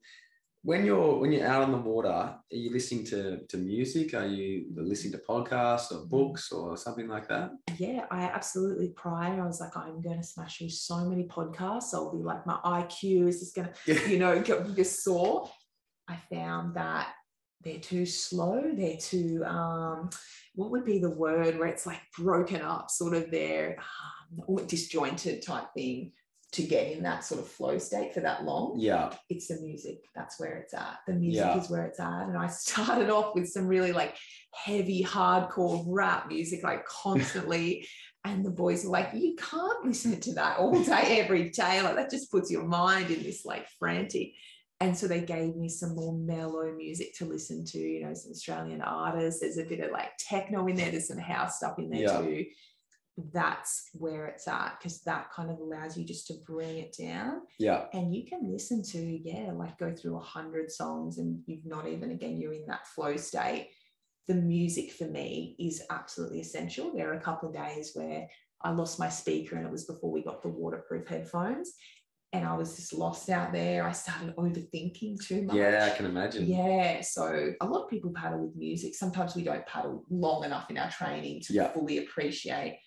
when 0.67 0.83
you're 0.85 1.17
when 1.17 1.31
you're 1.31 1.47
out 1.47 1.63
on 1.63 1.71
the 1.71 1.77
water, 1.77 2.09
are 2.09 2.41
you 2.51 2.69
listening 2.73 3.05
to 3.05 3.39
to 3.47 3.55
music? 3.55 4.13
Are 4.13 4.27
you 4.27 4.65
listening 4.75 5.13
to 5.13 5.19
podcasts 5.19 5.93
or 5.93 6.05
books 6.05 6.51
or 6.51 6.75
something 6.75 7.07
like 7.07 7.25
that? 7.29 7.51
yeah, 7.77 8.05
I 8.11 8.23
absolutely 8.23 8.89
prior, 8.89 9.41
I 9.41 9.47
was 9.47 9.61
like, 9.61 9.77
I'm 9.77 10.01
going 10.01 10.17
to 10.17 10.27
smash 10.27 10.57
through 10.57 10.71
so 10.71 11.05
many 11.05 11.23
podcasts. 11.23 11.93
I'll 11.93 12.11
be 12.11 12.21
like, 12.21 12.45
my 12.45 12.59
IQ 12.65 13.29
is 13.29 13.39
just 13.39 13.55
going 13.55 13.69
to, 13.69 13.93
Yeah. 13.93 14.05
you 14.07 14.19
know, 14.19 14.41
get 14.41 14.75
just 14.75 15.05
soar. 15.05 15.49
I 16.09 16.17
found 16.29 16.75
that 16.75 17.13
they're 17.63 17.79
too 17.79 18.05
slow. 18.05 18.61
They're 18.75 18.97
too, 18.97 19.43
um, 19.45 20.09
what 20.55 20.71
would 20.71 20.83
be 20.83 20.99
the 20.99 21.09
word 21.25 21.57
where 21.57 21.69
it's 21.69 21.85
like 21.85 22.01
broken 22.17 22.61
up, 22.61 22.89
sort 22.89 23.13
of 23.13 23.31
they're 23.31 23.77
um, 24.49 24.65
disjointed 24.67 25.45
type 25.45 25.67
thing 25.73 26.11
to 26.53 26.63
get 26.63 26.91
in 26.93 27.03
that 27.03 27.25
sort 27.25 27.41
of 27.41 27.47
flow 27.47 27.77
state 27.77 28.13
for 28.13 28.21
that 28.21 28.43
long 28.45 28.75
Yeah. 28.79 29.11
it's 29.29 29.47
the 29.49 29.59
music. 29.61 29.97
That's 30.15 30.39
where 30.39 30.55
it's 30.57 30.73
at. 30.73 30.99
The 31.05 31.13
music 31.13 31.43
Yeah. 31.43 31.57
is 31.59 31.69
where 31.69 31.85
it's 31.85 31.99
at. 31.99 32.27
And 32.27 32.37
i 32.37 32.47
started 32.67 33.09
off 33.09 33.35
with 33.35 33.49
some 33.49 33.67
really 33.67 33.91
like 33.91 34.15
heavy 34.53 35.03
hardcore 35.03 35.83
rap 35.87 36.27
music 36.27 36.63
like 36.63 36.85
constantly. 36.85 37.87
And 38.25 38.43
the 38.43 38.51
boys 38.51 38.83
were 38.83 38.91
like 38.91 39.11
you 39.13 39.35
can't 39.37 39.85
listen 39.85 40.19
to 40.19 40.33
that 40.33 40.57
all 40.57 40.83
day 40.83 41.19
every 41.23 41.49
day. 41.49 41.81
Like 41.81 41.95
that 41.95 42.11
just 42.11 42.29
puts 42.29 42.51
your 42.51 42.65
mind 42.65 43.09
in 43.09 43.23
this 43.23 43.45
like 43.45 43.67
frantic. 43.79 44.33
And 44.81 44.97
so 44.97 45.07
they 45.07 45.21
gave 45.21 45.55
me 45.55 45.69
some 45.69 45.95
more 45.95 46.13
mellow 46.13 46.73
music 46.75 47.15
to 47.17 47.25
listen 47.25 47.63
to 47.65 47.77
you 47.79 48.03
know 48.03 48.13
some 48.13 48.31
australian 48.31 48.81
artists. 48.81 49.39
There's 49.39 49.57
a 49.57 49.63
bit 49.63 49.79
of 49.79 49.91
like 49.91 50.09
techno 50.17 50.67
in 50.67 50.75
there. 50.75 50.91
There's 50.91 51.07
some 51.07 51.17
house 51.17 51.57
stuff 51.57 51.79
in 51.79 51.89
there 51.89 52.01
Yeah. 52.01 52.21
too 52.21 52.45
that's 53.33 53.89
where 53.93 54.27
it's 54.27 54.47
at 54.47 54.77
because 54.77 55.01
that 55.01 55.31
kind 55.31 55.49
of 55.49 55.57
allows 55.59 55.97
you 55.97 56.05
just 56.05 56.27
to 56.27 56.35
bring 56.45 56.77
it 56.77 56.95
down 56.99 57.41
Yeah. 57.57 57.85
and 57.93 58.13
you 58.13 58.25
can 58.27 58.51
listen 58.51 58.83
to 58.91 58.99
yeah 58.99 59.51
like 59.53 59.77
go 59.79 59.91
through 59.93 60.17
a 60.17 60.21
hundred 60.21 60.71
songs 60.71 61.17
and 61.17 61.41
you've 61.47 61.65
not 61.65 61.87
even 61.87 62.11
again 62.11 62.37
you're 62.37 62.53
in 62.53 62.65
that 62.67 62.85
flow 62.87 63.17
state 63.17 63.69
the 64.27 64.35
music 64.35 64.91
for 64.91 65.05
me 65.05 65.55
is 65.59 65.81
absolutely 65.89 66.41
essential 66.41 66.91
there 66.95 67.09
are 67.11 67.17
a 67.17 67.21
couple 67.21 67.49
of 67.49 67.55
days 67.55 67.91
where 67.95 68.27
i 68.61 68.69
lost 68.69 68.99
my 68.99 69.09
speaker 69.09 69.55
and 69.55 69.65
it 69.65 69.71
was 69.71 69.85
before 69.85 70.11
we 70.11 70.21
got 70.23 70.43
the 70.43 70.49
waterproof 70.49 71.07
headphones 71.07 71.73
and 72.33 72.45
i 72.45 72.55
was 72.55 72.75
just 72.75 72.93
lost 72.93 73.29
out 73.29 73.51
there 73.51 73.83
i 73.87 73.91
started 73.93 74.35
overthinking 74.35 75.17
too 75.25 75.41
much 75.41 75.55
Yeah, 75.55 75.89
I 75.91 75.95
can 75.97 76.05
imagine. 76.05 76.45
yeah, 76.45 77.01
so 77.01 77.51
a 77.61 77.65
lot 77.65 77.85
of 77.85 77.89
people 77.89 78.11
paddle 78.13 78.45
with 78.45 78.55
music. 78.55 78.93
Sometimes 78.95 79.35
we 79.35 79.43
don't 79.43 79.65
paddle 79.65 80.03
long 80.11 80.43
enough 80.43 80.69
in 80.69 80.77
our 80.77 80.91
training 80.91 81.41
to 81.45 81.53
Yeah. 81.53 81.69
fully 81.69 81.97
appreciate 81.99 82.77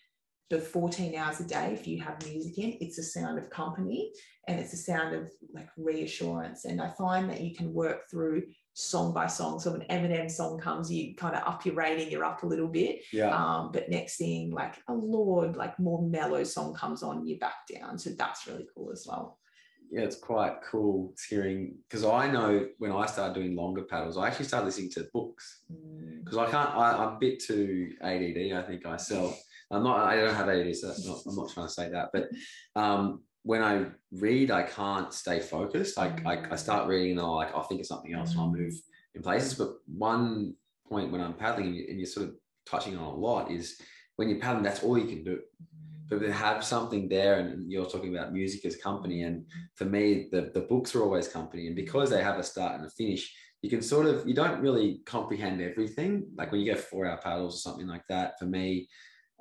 the 0.51 0.59
14 0.61 1.15
hours 1.15 1.39
a 1.41 1.45
day. 1.45 1.71
If 1.73 1.87
you 1.87 2.01
have 2.01 2.23
music 2.27 2.59
in, 2.59 2.77
it's 2.81 2.99
a 2.99 3.03
sound 3.05 3.39
of 3.39 3.49
company 3.51 4.11
and 4.49 4.59
it's 4.59 4.73
a 4.73 4.77
sound 4.77 5.15
of 5.15 5.31
like 5.55 5.69
reassurance. 5.79 6.65
And 6.65 6.83
I 6.83 6.91
find 6.99 7.31
that 7.31 7.41
you 7.41 7.55
can 7.55 7.73
work 7.73 8.11
through 8.11 8.43
song 8.75 9.15
by 9.15 9.29
song. 9.29 9.61
So 9.61 9.71
when 9.71 9.83
Eminem 9.83 10.29
song 10.29 10.59
comes, 10.59 10.91
you 10.91 11.15
kind 11.15 11.37
of 11.37 11.47
up 11.47 11.65
your 11.65 11.77
rating, 11.77 12.11
you're 12.11 12.25
up 12.25 12.43
a 12.43 12.47
little 12.47 12.67
bit. 12.67 13.01
Yeah. 13.13 13.31
Um, 13.35 13.71
but 13.73 13.89
next 13.89 14.17
thing, 14.17 14.51
like 14.51 14.75
a 14.89 14.93
Lorde, 14.93 15.57
like 15.57 15.79
more 15.79 16.03
mellow 16.03 16.43
song 16.43 16.75
comes 16.75 17.05
on, 17.05 17.27
you're 17.27 17.39
back 17.39 17.55
down. 17.73 17.97
So 17.97 18.11
that's 18.19 18.49
really 18.49 18.67
cool 18.75 18.91
as 18.91 19.07
well. 19.09 19.39
yeah, 19.93 20.01
it's 20.03 20.17
quite 20.17 20.55
cool 20.69 21.15
hearing 21.29 21.77
because 21.89 22.05
I 22.05 22.29
know 22.31 22.67
when 22.79 22.91
I 22.91 23.07
started 23.07 23.35
doing 23.35 23.55
longer 23.55 23.83
paddles, 23.83 24.17
I 24.19 24.27
actually 24.27 24.47
started 24.47 24.67
listening 24.67 24.91
to 24.93 25.07
books 25.15 25.63
Mm. 25.73 26.25
because 26.25 26.39
I 26.39 26.51
can't. 26.51 26.71
I, 26.71 26.93
I'm 27.05 27.15
a 27.15 27.19
bit 27.21 27.41
too 27.41 27.91
ADD. 28.03 28.53
I 28.53 28.63
think 28.67 28.85
myself. 28.85 29.41
I'm 29.71 29.85
not. 29.85 30.01
I 30.01 30.17
don't 30.17 30.35
have 30.35 30.49
ADD, 30.49 30.77
so 30.77 30.89
that's 30.89 31.07
not. 31.07 31.19
I'm 31.27 31.37
not 31.37 31.51
trying 31.51 31.67
to 31.67 31.73
say 31.73 31.91
that. 31.91 32.11
But 32.13 32.29
um, 32.75 33.23
when 33.43 33.63
I 33.63 33.87
read, 34.13 34.51
I 34.51 34.63
can't 34.63 35.13
stay 35.15 35.41
focused. 35.41 35.99
I, 35.99 36.09
I, 36.27 36.53
I 36.53 36.57
start 36.57 36.89
reading 36.89 37.13
and 37.13 37.21
I'll 37.21 37.37
like 37.37 37.55
I'll 37.55 37.63
think 37.63 37.81
of 37.81 37.87
something 37.87 38.13
else 38.13 38.33
and 38.33 38.41
I'll 38.41 38.49
mm. 38.49 38.59
move 38.59 38.75
in 39.15 39.23
places. 39.23 39.55
But 39.55 39.75
one 39.87 40.55
point 40.89 41.13
when 41.13 41.21
I'm 41.21 41.35
paddling 41.35 41.69
and, 41.69 41.77
you, 41.77 41.87
and 41.89 41.99
you're 41.99 42.07
sort 42.07 42.29
of 42.29 42.35
touching 42.67 42.97
on 42.97 43.05
a 43.05 43.15
lot 43.15 43.51
is 43.51 43.81
when 44.17 44.29
you're 44.29 44.41
paddling, 44.41 44.65
that's 44.65 44.83
all 44.83 44.99
you 44.99 45.07
can 45.07 45.25
do. 45.25 45.37
Mm. 45.37 46.09
But 46.09 46.19
to 46.21 46.33
have 46.33 46.65
something 46.65 47.09
there, 47.09 47.39
and 47.39 47.71
you're 47.71 47.87
talking 47.87 48.15
about 48.15 48.33
music 48.33 48.65
as 48.65 48.77
company, 48.77 49.23
and 49.23 49.45
for 49.77 49.85
me, 49.85 50.29
the, 50.33 50.51
the 50.53 50.63
books 50.63 50.95
are 50.97 51.03
always 51.03 51.29
company. 51.29 51.69
And 51.69 51.77
because 51.77 52.11
they 52.11 52.23
have 52.23 52.39
a 52.39 52.43
start 52.43 52.75
and 52.75 52.85
a 52.85 52.91
finish, 52.91 53.33
you 53.63 53.71
can 53.71 53.83
sort 53.83 54.07
of 54.07 54.27
you 54.27 54.35
don't 54.35 54.61
really 54.61 55.01
comprehend 55.07 55.61
everything. 55.61 56.27
Like 56.37 56.51
when 56.51 56.61
you 56.61 56.73
go 56.73 56.79
four 56.79 57.07
hour 57.07 57.19
paddles 57.19 57.55
or 57.55 57.59
something 57.59 57.87
like 57.87 58.03
that, 58.09 58.39
for 58.39 58.47
me, 58.47 58.89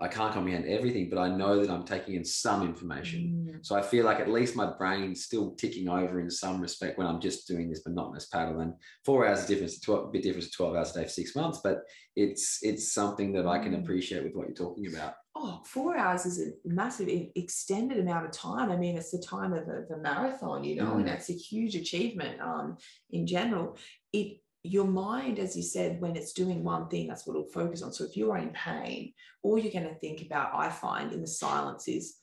I 0.02 0.08
can't 0.08 0.34
comprehend 0.34 0.66
everything, 0.66 1.10
but 1.10 1.20
I 1.20 1.30
know 1.30 1.60
that 1.60 1.70
I'm 1.70 1.84
taking 1.84 2.16
in 2.16 2.24
some 2.24 2.64
information. 2.64 3.50
Mm. 3.52 3.66
So 3.66 3.76
I 3.76 3.82
feel 3.82 4.06
like 4.06 4.20
at 4.20 4.30
least 4.30 4.56
my 4.56 4.72
brain's 4.78 5.26
still 5.26 5.52
ticking 5.56 5.90
over 5.90 6.22
in 6.22 6.30
some 6.30 6.62
respect 6.62 6.98
when 6.98 7.06
I'm 7.06 7.20
just 7.20 7.48
doing 7.48 7.70
this 7.70 7.86
monotonous 7.86 8.28
paddle. 8.28 8.62
And 8.62 8.74
four 9.06 9.28
hours 9.28 9.46
12, 9.46 10.08
a 10.08 10.12
bit 10.12 10.24
different 10.24 10.46
to 10.46 10.52
12 10.52 10.76
hours 10.76 10.96
a 10.96 11.00
day 11.00 11.04
for 11.04 11.10
six 11.10 11.36
months, 11.36 11.60
but 11.64 11.82
it's 12.16 12.60
it's 12.62 12.94
something 12.94 13.34
that 13.34 13.46
I 13.46 13.60
can 13.60 13.74
mm. 13.74 13.82
appreciate 13.82 14.24
with 14.24 14.36
what 14.36 14.48
you're 14.48 14.56
talking 14.56 14.88
about. 14.88 15.16
Oh, 15.36 15.62
four 15.66 15.98
hours 15.98 16.26
is 16.26 16.40
a 16.40 16.52
massive 16.66 17.10
extended 17.36 18.00
amount 18.00 18.26
of 18.26 18.32
time. 18.32 18.72
I 18.72 18.78
mean, 18.78 18.98
it's 18.98 19.12
the 19.12 19.24
time 19.26 19.54
of 19.54 19.68
a, 19.68 19.84
of 19.84 19.92
a 19.92 19.98
marathon, 19.98 20.64
you 20.64 20.76
know, 20.76 20.92
mm. 20.92 20.98
and 20.98 21.08
that's 21.08 21.30
a 21.30 21.34
huge 21.34 21.76
achievement 21.76 22.42
um, 22.42 22.78
in 23.12 23.28
general. 23.28 23.78
It 24.12 24.40
your 24.64 24.86
mind, 24.86 25.40
as 25.40 25.56
you 25.56 25.64
said, 25.64 26.02
when 26.02 26.16
it's 26.16 26.34
doing 26.34 26.64
one 26.64 26.90
thing, 26.90 27.08
that's 27.08 27.26
what 27.26 27.36
it'll 27.36 27.50
focus 27.50 27.82
on. 27.82 27.94
So 27.94 28.04
if 28.04 28.18
you're 28.18 28.38
in 28.38 28.50
pain, 28.50 29.14
all 29.42 29.58
you're 29.58 29.72
going 29.72 29.88
to 29.88 30.00
think 30.00 30.22
about, 30.22 30.52
I 30.54 30.70
find 30.70 31.14
in 31.14 31.22
the 31.22 31.28
silence 31.28 31.88
is 31.88 32.18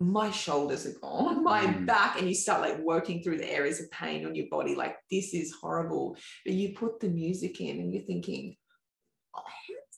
my 0.00 0.30
shoulders 0.32 0.86
are 0.86 0.98
gone, 1.00 1.44
my 1.44 1.66
mm. 1.66 1.86
back, 1.86 2.18
and 2.18 2.28
you 2.28 2.34
start 2.34 2.62
like 2.62 2.78
working 2.80 3.22
through 3.22 3.38
the 3.38 3.50
areas 3.50 3.80
of 3.80 3.90
pain 3.92 4.26
on 4.26 4.34
your 4.34 4.46
body. 4.50 4.74
Like, 4.74 4.96
this 5.10 5.34
is 5.34 5.52
horrible. 5.52 6.16
But 6.44 6.54
you 6.54 6.74
put 6.74 6.98
the 6.98 7.08
music 7.08 7.60
in 7.60 7.78
and 7.78 7.92
you're 7.92 8.02
thinking, 8.02 8.56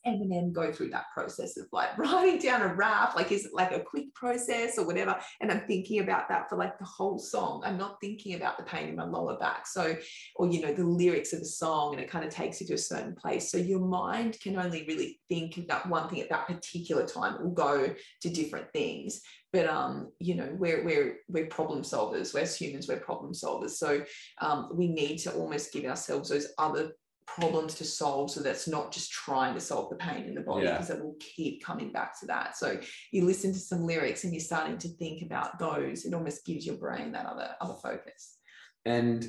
Eminem 0.06 0.52
go 0.52 0.72
through 0.72 0.90
that 0.90 1.06
process 1.12 1.56
of 1.56 1.66
like 1.72 1.97
writing 1.98 2.39
down 2.39 2.62
a 2.62 2.74
rap? 2.74 3.14
Like, 3.16 3.32
is 3.32 3.47
it 3.47 3.55
like 3.55 3.72
a 3.72 3.81
quick 3.81 4.14
process 4.14 4.78
or 4.78 4.86
whatever? 4.86 5.16
And 5.40 5.51
I'm 5.51 5.66
thinking 5.66 6.01
about 6.01 6.28
that 6.28 6.48
for 6.48 6.56
like 6.56 6.78
the 6.78 6.85
whole 6.85 7.18
song. 7.18 7.62
I'm 7.64 7.78
not 7.78 8.01
thinking 8.01 8.35
about 8.35 8.56
the 8.56 8.64
pain 8.64 8.89
in 8.89 8.97
my 8.97 9.05
lower 9.05 9.39
back. 9.39 9.66
So, 9.66 9.97
or, 10.36 10.48
you 10.48 10.60
know, 10.60 10.72
the 10.72 10.85
lyrics 10.85 11.32
of 11.32 11.40
the 11.40 11.47
song 11.47 11.94
and 11.94 12.02
it 12.02 12.10
kind 12.10 12.24
of 12.24 12.32
takes 12.32 12.60
you 12.60 12.66
to 12.68 12.74
a 12.74 12.78
certain 12.78 13.14
place. 13.14 13.51
So 13.51 13.59
your 13.59 13.81
mind 13.81 14.39
can 14.40 14.59
only 14.59 14.85
really 14.86 15.20
think 15.28 15.56
of 15.59 15.68
that 15.68 15.89
one 15.89 16.09
thing 16.09 16.20
at 16.20 16.31
that 16.31 16.47
particular 16.47 17.06
time. 17.06 17.35
It 17.35 17.43
will 17.43 17.52
go 17.52 17.94
to 18.22 18.28
different 18.31 18.72
things 18.72 19.20
but 19.55 19.68
um, 19.68 20.10
you 20.18 20.35
know 20.35 20.52
we're 20.59 20.85
we're 20.85 21.18
we're 21.28 21.47
problem 21.47 21.82
solvers. 21.82 22.35
We're 22.35 22.44
humans, 22.44 22.89
we're 22.89 22.98
problem 22.98 23.32
solvers. 23.32 23.70
So 23.70 24.05
um, 24.40 24.70
we 24.74 24.89
need 24.89 25.18
to 25.18 25.32
almost 25.32 25.72
give 25.72 25.85
ourselves 25.85 26.28
those 26.28 26.48
other 26.59 26.90
problems 27.27 27.75
to 27.75 27.85
solve 27.85 28.31
so 28.31 28.41
that's 28.41 28.69
not 28.69 28.93
just 28.93 29.11
trying 29.11 29.55
to 29.55 29.61
solve 29.61 29.89
the 29.91 29.97
pain 29.97 30.25
in 30.25 30.35
the 30.35 30.41
body 30.41 30.67
because 30.67 30.89
yeah. 30.89 30.97
it 30.97 31.03
will 31.03 31.17
keep 31.21 31.65
coming 31.65 31.91
back 31.91 32.19
to 32.21 32.27
that. 32.27 32.57
So 32.57 32.79
you 33.13 33.25
listen 33.25 33.53
to 33.53 33.59
some 33.59 33.85
lyrics 33.85 34.25
and 34.25 34.33
you're 34.33 34.41
starting 34.41 34.79
to 34.79 34.89
think 34.89 35.23
about 35.23 35.59
those 35.59 36.05
it 36.05 36.15
almost 36.15 36.45
gives 36.45 36.67
your 36.67 36.77
brain 36.77 37.13
that 37.13 37.27
other 37.27 37.51
other 37.61 37.75
focus. 37.83 38.39
And 38.85 39.27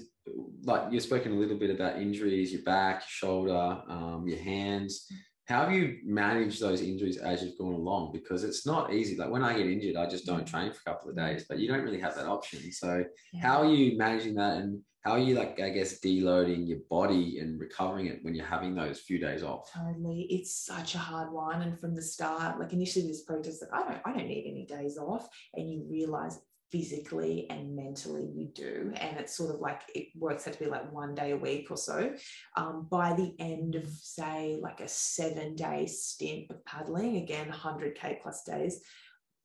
like 0.64 0.92
you've 0.92 1.04
spoken 1.04 1.34
a 1.34 1.36
little 1.36 1.58
bit 1.58 1.70
about 1.70 2.02
injuries 2.02 2.52
your 2.52 2.64
back 2.64 3.02
your 3.02 3.08
shoulder 3.08 3.82
um, 3.90 4.26
your 4.28 4.40
hands. 4.40 5.08
How 5.48 5.62
have 5.62 5.72
you 5.72 6.00
managed 6.04 6.60
those 6.60 6.82
injuries 6.82 7.18
as 7.18 7.44
you've 7.44 7.58
gone 7.58 7.74
along? 7.74 8.12
Because 8.12 8.44
it's 8.44 8.66
not 8.66 8.94
easy. 8.94 9.16
Like 9.16 9.30
when 9.30 9.44
i 9.44 9.56
get 9.56 9.68
injured 9.68 9.96
i 9.96 10.08
just 10.08 10.26
don't 10.26 10.46
train 10.46 10.72
for 10.74 10.80
a 10.86 10.94
couple 10.94 11.10
of 11.10 11.16
days 11.16 11.46
but 11.48 11.60
you 11.60 11.68
don't 11.68 11.84
really 11.84 12.02
have 12.02 12.16
that 12.16 12.28
option. 12.28 12.72
So 12.72 13.06
yeah. 13.34 13.42
how 13.42 13.62
are 13.62 13.74
you 13.74 13.98
managing 13.98 14.36
that 14.36 14.58
and 14.58 14.82
how 15.06 15.12
are 15.12 15.20
you 15.20 15.36
like 15.36 15.60
i 15.62 15.70
guess 15.70 16.00
deloading 16.00 16.68
your 16.68 16.80
body 16.90 17.38
and 17.40 17.60
recovering 17.60 18.08
it 18.08 18.20
when 18.24 18.34
you're 18.34 18.46
having 18.46 18.74
those 18.74 19.00
few 19.00 19.20
days 19.20 19.44
off? 19.44 19.72
Totally. 19.72 20.28
It's 20.30 20.66
such 20.66 20.96
a 20.96 21.00
hard 21.00 21.32
one 21.32 21.62
and 21.62 21.80
from 21.80 21.96
the 21.96 22.02
start 22.02 22.60
like 22.60 22.74
initially 22.74 23.08
this 23.08 23.24
practice 23.24 23.62
like 23.62 23.74
i 23.74 23.88
don't 23.88 24.02
i 24.06 24.12
don't 24.12 24.28
need 24.28 24.46
any 24.48 24.66
days 24.66 24.98
off 24.98 25.28
and 25.54 25.70
you 25.70 25.86
realize 25.90 26.40
physically 26.72 27.48
and 27.52 27.76
mentally 27.76 28.28
you 28.34 28.48
do 28.48 28.92
and 28.96 29.18
it's 29.18 29.38
sort 29.38 29.54
of 29.54 29.62
like 29.62 29.84
it 29.94 30.08
works 30.18 30.48
out 30.48 30.54
to 30.56 30.60
be 30.60 30.66
like 30.66 30.92
one 30.92 31.14
day 31.14 31.32
a 31.32 31.38
week 31.38 31.68
or 31.70 31.78
so. 31.78 32.14
Um, 32.58 32.88
by 32.90 33.14
the 33.14 33.36
end 33.40 33.76
of 33.76 33.88
say 33.88 34.58
like 34.60 34.82
a 34.82 34.88
seven 34.88 35.56
day 35.56 35.86
stint 35.86 36.50
of 36.50 36.66
paddling 36.66 37.18
again 37.18 37.52
100k 37.52 38.22
plus 38.24 38.44
days 38.44 38.82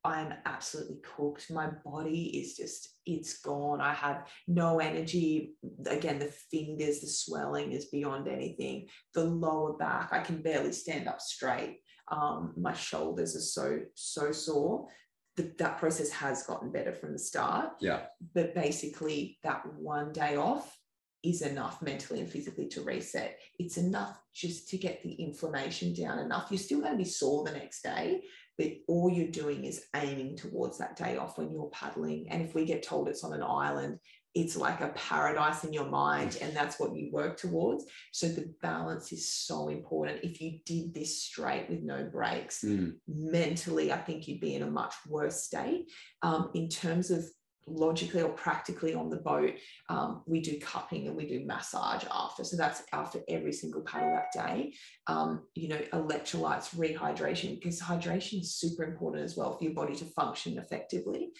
I'm 0.02 0.32
absolutely 0.46 0.96
cooked. 1.16 1.50
My 1.50 1.70
body 1.84 2.40
is 2.40 2.56
just, 2.56 2.96
it's 3.10 3.38
gone. 3.40 3.80
I 3.80 3.92
have 3.94 4.26
no 4.46 4.78
energy. 4.78 5.54
Again, 5.86 6.18
the 6.18 6.32
fingers, 6.50 7.00
the 7.00 7.06
swelling 7.06 7.72
is 7.72 7.86
beyond 7.86 8.28
anything. 8.28 8.88
The 9.14 9.24
lower 9.24 9.74
back, 9.76 10.12
I 10.12 10.20
can 10.20 10.42
barely 10.42 10.72
stand 10.72 11.08
up 11.08 11.20
straight. 11.20 11.80
Um, 12.08 12.54
my 12.56 12.72
shoulders 12.72 13.36
are 13.36 13.40
so, 13.40 13.80
so 13.94 14.32
sore. 14.32 14.88
The, 15.36 15.52
that 15.58 15.78
process 15.78 16.10
has 16.10 16.42
gotten 16.42 16.72
better 16.72 16.92
from 16.92 17.12
the 17.12 17.18
start. 17.18 17.70
Yeah. 17.80 18.00
But 18.34 18.54
basically, 18.54 19.38
that 19.42 19.62
one 19.74 20.12
day 20.12 20.36
off 20.36 20.76
is 21.22 21.42
enough 21.42 21.82
mentally 21.82 22.20
and 22.20 22.30
physically 22.30 22.66
to 22.66 22.82
reset. 22.82 23.38
It's 23.58 23.76
enough 23.76 24.18
just 24.34 24.68
to 24.70 24.78
get 24.78 25.02
the 25.02 25.12
inflammation 25.12 25.94
down 25.94 26.18
enough. 26.18 26.48
You're 26.50 26.58
still 26.58 26.80
going 26.80 26.92
to 26.92 26.98
be 26.98 27.04
sore 27.04 27.44
the 27.44 27.52
next 27.52 27.82
day, 27.82 28.22
but 28.60 28.72
all 28.88 29.10
you're 29.10 29.28
doing 29.28 29.64
is 29.64 29.86
aiming 29.96 30.36
towards 30.36 30.76
that 30.76 30.94
day 30.94 31.16
off 31.16 31.38
when 31.38 31.50
you're 31.50 31.70
paddling. 31.72 32.28
And 32.28 32.42
if 32.42 32.54
we 32.54 32.66
get 32.66 32.82
told 32.82 33.08
it's 33.08 33.24
on 33.24 33.32
an 33.32 33.42
island, 33.42 33.98
it's 34.34 34.54
like 34.54 34.82
a 34.82 34.88
paradise 34.88 35.64
in 35.64 35.72
your 35.72 35.88
mind, 35.88 36.36
and 36.42 36.54
that's 36.54 36.78
what 36.78 36.94
you 36.94 37.10
work 37.10 37.38
towards. 37.38 37.86
So 38.12 38.28
the 38.28 38.52
balance 38.60 39.12
is 39.12 39.32
so 39.32 39.70
important. 39.70 40.22
If 40.22 40.42
you 40.42 40.58
did 40.66 40.92
this 40.92 41.22
straight 41.22 41.70
with 41.70 41.80
no 41.80 42.04
breaks, 42.04 42.62
mm. 42.62 42.92
mentally, 43.08 43.92
I 43.92 43.96
think 43.96 44.28
you'd 44.28 44.42
be 44.42 44.54
in 44.54 44.62
a 44.62 44.70
much 44.70 44.92
worse 45.08 45.44
state. 45.44 45.90
Um, 46.20 46.50
in 46.54 46.68
terms 46.68 47.10
of 47.10 47.24
logically 47.66 48.22
or 48.22 48.30
practically 48.30 48.94
on 48.94 49.10
the 49.10 49.16
boat, 49.16 49.54
um, 49.88 50.22
we 50.26 50.40
do 50.40 50.58
cupping 50.58 51.06
and 51.06 51.16
we 51.16 51.26
do 51.26 51.44
massage 51.46 52.04
after. 52.10 52.44
So 52.44 52.56
that's 52.56 52.82
after 52.92 53.20
every 53.28 53.52
single 53.52 53.82
paddle 53.82 54.12
that 54.12 54.32
day. 54.32 54.74
Um, 55.06 55.42
you 55.54 55.68
know, 55.68 55.80
electrolytes, 55.92 56.74
rehydration, 56.74 57.56
because 57.56 57.80
hydration 57.80 58.40
is 58.40 58.54
super 58.54 58.84
important 58.84 59.24
as 59.24 59.36
well 59.36 59.56
for 59.56 59.64
your 59.64 59.74
body 59.74 59.94
to 59.96 60.04
function 60.04 60.58
effectively. 60.58 61.30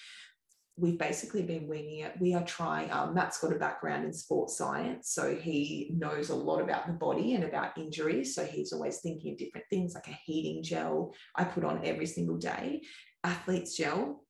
We've 0.77 0.99
basically 0.99 1.43
been 1.43 1.69
weaning 1.69 2.01
it. 2.01 2.15
We 2.21 2.33
are 2.33 2.45
trying. 2.45 2.91
Um, 2.91 3.13
Matt's 3.13 3.39
got 3.39 3.53
a 3.53 3.59
background 3.59 4.05
in 4.07 4.15
sports 4.15 4.57
science, 4.57 5.11
so 5.11 5.35
he 5.35 5.91
knows 5.93 6.31
a 6.31 6.35
lot 6.35 6.63
about 6.63 6.87
the 6.87 6.95
body 6.95 7.35
and 7.35 7.45
about 7.45 7.77
injuries. 7.77 8.35
So 8.35 8.47
he's 8.47 8.73
always 8.73 9.01
thinking 9.01 9.33
of 9.33 9.39
different 9.39 9.67
things 9.69 9.95
like 9.95 10.09
a 10.09 10.19
heating 10.25 10.63
gel 10.63 11.13
I 11.37 11.45
put 11.45 11.65
on 11.65 11.85
every 11.85 12.07
single 12.07 12.39
day. 12.39 12.81
Athlete's 13.25 13.77
gel, 13.77 14.25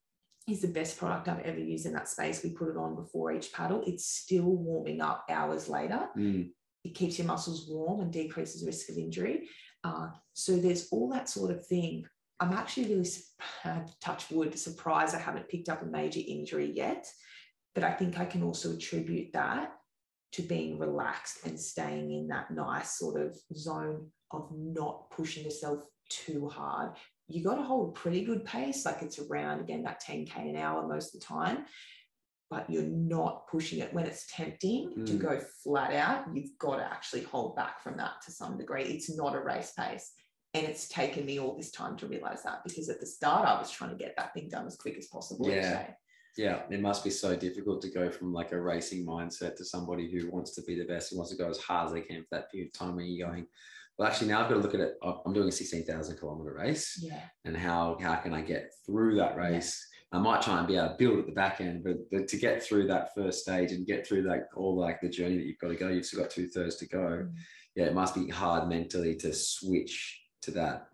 is 0.48 0.62
the 0.62 0.68
best 0.68 0.98
product 0.98 1.28
I've 1.28 1.44
ever 1.44 1.58
used 1.58 1.86
in 1.86 1.92
that 1.92 2.08
space. 2.08 2.42
We 2.42 2.50
put 2.50 2.70
it 2.70 2.76
on 2.76 2.96
before 2.96 3.32
each 3.32 3.52
paddle. 3.52 3.82
It's 3.86 4.06
still 4.06 4.44
warming 4.44 5.00
up 5.00 5.24
hours 5.28 5.68
later. 5.68 6.08
Mm. 6.16 6.50
It 6.84 6.94
keeps 6.94 7.18
your 7.18 7.26
muscles 7.26 7.66
warm 7.68 8.00
and 8.00 8.12
decreases 8.12 8.64
risk 8.64 8.88
of 8.88 8.96
injury. 8.96 9.48
Uh, 9.84 10.08
so 10.32 10.56
there's 10.56 10.88
all 10.90 11.10
that 11.10 11.28
sort 11.28 11.50
of 11.50 11.66
thing. 11.66 12.04
I'm 12.40 12.52
actually 12.52 12.94
really 12.94 13.08
uh, 13.64 13.80
touch 14.02 14.30
wood 14.30 14.58
surprised 14.58 15.14
I 15.14 15.18
haven't 15.18 15.48
picked 15.48 15.68
up 15.68 15.82
a 15.82 15.86
major 15.86 16.20
injury 16.26 16.72
yet, 16.74 17.06
but 17.74 17.84
I 17.84 17.92
think 17.92 18.18
I 18.18 18.24
can 18.24 18.42
also 18.42 18.72
attribute 18.72 19.32
that 19.34 19.72
to 20.32 20.42
being 20.42 20.78
relaxed 20.78 21.44
and 21.44 21.58
staying 21.58 22.12
in 22.12 22.28
that 22.28 22.50
nice 22.50 22.98
sort 22.98 23.20
of 23.20 23.36
zone 23.54 24.10
of 24.30 24.48
not 24.52 25.10
pushing 25.10 25.44
yourself 25.44 25.80
too 26.08 26.48
hard, 26.48 26.92
you 27.30 27.44
got 27.44 27.56
to 27.56 27.62
hold 27.62 27.94
pretty 27.94 28.24
good 28.24 28.44
pace. 28.44 28.84
Like 28.84 29.02
it's 29.02 29.18
around 29.18 29.60
again 29.60 29.82
that 29.84 30.02
10k 30.02 30.36
an 30.36 30.56
hour 30.56 30.86
most 30.86 31.14
of 31.14 31.20
the 31.20 31.26
time, 31.26 31.64
but 32.50 32.68
you're 32.68 32.82
not 32.82 33.46
pushing 33.48 33.78
it 33.78 33.92
when 33.94 34.06
it's 34.06 34.26
tempting 34.34 34.92
mm. 34.98 35.06
to 35.06 35.12
go 35.14 35.40
flat 35.62 35.92
out. 35.92 36.24
You've 36.34 36.58
got 36.58 36.76
to 36.76 36.84
actually 36.84 37.22
hold 37.22 37.56
back 37.56 37.82
from 37.82 37.96
that 37.98 38.22
to 38.26 38.32
some 38.32 38.58
degree. 38.58 38.84
It's 38.84 39.14
not 39.14 39.34
a 39.34 39.40
race 39.40 39.72
pace. 39.78 40.12
And 40.52 40.66
it's 40.66 40.88
taken 40.88 41.24
me 41.26 41.38
all 41.38 41.56
this 41.56 41.70
time 41.70 41.96
to 41.98 42.08
realize 42.08 42.42
that 42.42 42.64
because 42.64 42.88
at 42.88 42.98
the 42.98 43.06
start 43.06 43.46
I 43.46 43.56
was 43.56 43.70
trying 43.70 43.90
to 43.90 43.96
get 43.96 44.14
that 44.16 44.34
thing 44.34 44.48
done 44.48 44.66
as 44.66 44.76
quick 44.76 44.96
as 44.98 45.06
possible. 45.06 45.48
Yeah. 45.48 45.86
Yeah, 46.36 46.62
it 46.70 46.80
must 46.80 47.02
be 47.02 47.10
so 47.10 47.34
difficult 47.36 47.82
to 47.82 47.90
go 47.90 48.10
from 48.10 48.32
like 48.32 48.52
a 48.52 48.60
racing 48.60 49.04
mindset 49.04 49.56
to 49.56 49.64
somebody 49.64 50.10
who 50.10 50.30
wants 50.30 50.54
to 50.54 50.62
be 50.62 50.78
the 50.78 50.84
best, 50.84 51.10
who 51.10 51.16
wants 51.16 51.32
to 51.32 51.36
go 51.36 51.50
as 51.50 51.58
hard 51.58 51.88
as 51.88 51.92
they 51.92 52.00
can 52.02 52.22
for 52.22 52.28
that 52.32 52.50
period 52.50 52.68
of 52.68 52.78
time 52.78 52.96
when 52.96 53.06
you're 53.06 53.28
going, 53.28 53.46
well, 54.00 54.08
actually 54.08 54.28
now 54.28 54.40
I've 54.40 54.48
got 54.48 54.54
to 54.54 54.60
look 54.60 54.72
at 54.72 54.80
it. 54.80 54.94
I'm 55.04 55.34
doing 55.34 55.48
a 55.48 55.52
16,000 55.52 56.16
kilometer 56.16 56.54
race. 56.54 56.98
Yeah. 57.02 57.20
And 57.44 57.54
how, 57.54 57.98
how 58.00 58.14
can 58.14 58.32
I 58.32 58.40
get 58.40 58.72
through 58.86 59.16
that 59.16 59.36
race? 59.36 59.86
Yeah. 60.10 60.18
I 60.18 60.22
might 60.22 60.40
try 60.40 60.58
and 60.58 60.66
be 60.66 60.76
able 60.76 60.88
to 60.88 60.94
build 60.98 61.18
at 61.18 61.26
the 61.26 61.32
back 61.32 61.60
end, 61.60 61.84
but, 61.84 62.26
to 62.26 62.36
get 62.38 62.62
through 62.62 62.86
that 62.86 63.14
first 63.14 63.42
stage 63.42 63.72
and 63.72 63.86
get 63.86 64.06
through 64.06 64.22
like 64.22 64.44
all 64.56 64.74
like 64.74 65.02
the 65.02 65.08
journey 65.10 65.36
that 65.36 65.44
you've 65.44 65.58
got 65.58 65.68
to 65.68 65.74
go, 65.74 65.88
you've 65.88 66.06
still 66.06 66.22
got 66.22 66.30
two 66.30 66.48
thirds 66.48 66.76
to 66.76 66.88
go. 66.88 66.98
Mm. 66.98 67.32
Yeah. 67.76 67.84
It 67.84 67.94
must 67.94 68.14
be 68.14 68.26
hard 68.26 68.70
mentally 68.70 69.16
to 69.16 69.34
switch 69.34 70.22
to 70.42 70.50
that, 70.52 70.86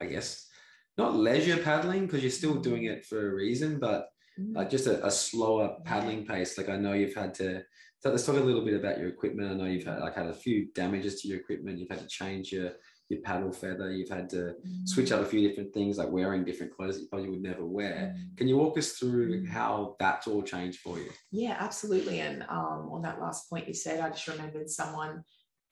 I 0.00 0.06
guess, 0.06 0.48
not 0.96 1.14
leisure 1.14 1.58
paddling 1.58 2.06
because 2.06 2.22
you're 2.22 2.32
still 2.32 2.56
doing 2.56 2.82
mm. 2.82 2.90
it 2.90 3.06
for 3.06 3.30
a 3.30 3.34
reason, 3.36 3.78
but 3.78 4.08
mm. 4.36 4.56
like 4.56 4.68
just 4.68 4.88
a, 4.88 5.06
a 5.06 5.12
slower 5.12 5.76
paddling 5.84 6.26
pace. 6.26 6.58
Like 6.58 6.70
I 6.70 6.76
know 6.76 6.94
you've 6.94 7.14
had 7.14 7.34
to 7.34 7.62
so 8.00 8.10
let's 8.10 8.24
talk 8.24 8.36
a 8.36 8.40
little 8.40 8.64
bit 8.64 8.74
about 8.74 8.98
your 8.98 9.08
equipment. 9.08 9.50
I 9.50 9.54
know 9.54 9.64
you've 9.64 9.84
had 9.84 9.98
like 10.00 10.14
had 10.14 10.26
a 10.26 10.34
few 10.34 10.68
damages 10.74 11.20
to 11.22 11.28
your 11.28 11.38
equipment. 11.38 11.78
You've 11.78 11.90
had 11.90 12.00
to 12.00 12.06
change 12.06 12.52
your 12.52 12.72
your 13.08 13.20
paddle 13.22 13.50
feather. 13.50 13.90
You've 13.90 14.10
had 14.10 14.28
to 14.30 14.54
Mm. 14.66 14.86
switch 14.86 15.12
out 15.12 15.22
a 15.22 15.26
few 15.26 15.46
different 15.48 15.72
things 15.72 15.96
like 15.96 16.10
wearing 16.10 16.44
different 16.44 16.74
clothes 16.76 16.96
that 16.96 17.02
you 17.02 17.08
probably 17.08 17.30
would 17.30 17.40
never 17.40 17.64
wear. 17.64 18.14
Mm. 18.14 18.36
Can 18.36 18.48
you 18.48 18.58
walk 18.58 18.76
us 18.76 18.92
through 18.98 19.40
Mm. 19.44 19.48
how 19.48 19.96
that's 19.98 20.26
all 20.28 20.42
changed 20.42 20.80
for 20.80 20.98
you? 20.98 21.10
Yeah, 21.30 21.56
absolutely. 21.58 22.20
And 22.20 22.42
um, 22.50 22.90
on 22.92 23.00
that 23.02 23.18
last 23.18 23.48
point 23.48 23.66
you 23.66 23.72
said, 23.74 24.00
I 24.00 24.10
just 24.10 24.28
remembered 24.28 24.68
someone 24.68 25.24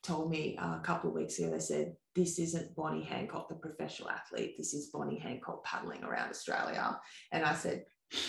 told 0.02 0.30
me 0.30 0.56
uh, 0.56 0.78
a 0.78 0.82
couple 0.82 1.10
of 1.10 1.16
weeks 1.16 1.38
ago, 1.38 1.50
they 1.50 1.60
said, 1.60 1.94
This 2.14 2.38
isn't 2.38 2.74
Bonnie 2.74 3.04
Hancock, 3.04 3.48
the 3.50 3.56
professional 3.56 4.08
athlete. 4.08 4.54
This 4.56 4.72
is 4.72 4.88
Bonnie 4.90 5.18
Hancock 5.18 5.62
paddling 5.62 6.02
around 6.04 6.30
Australia. 6.30 6.98
And 7.32 7.44
I 7.44 7.54
said, 7.54 7.84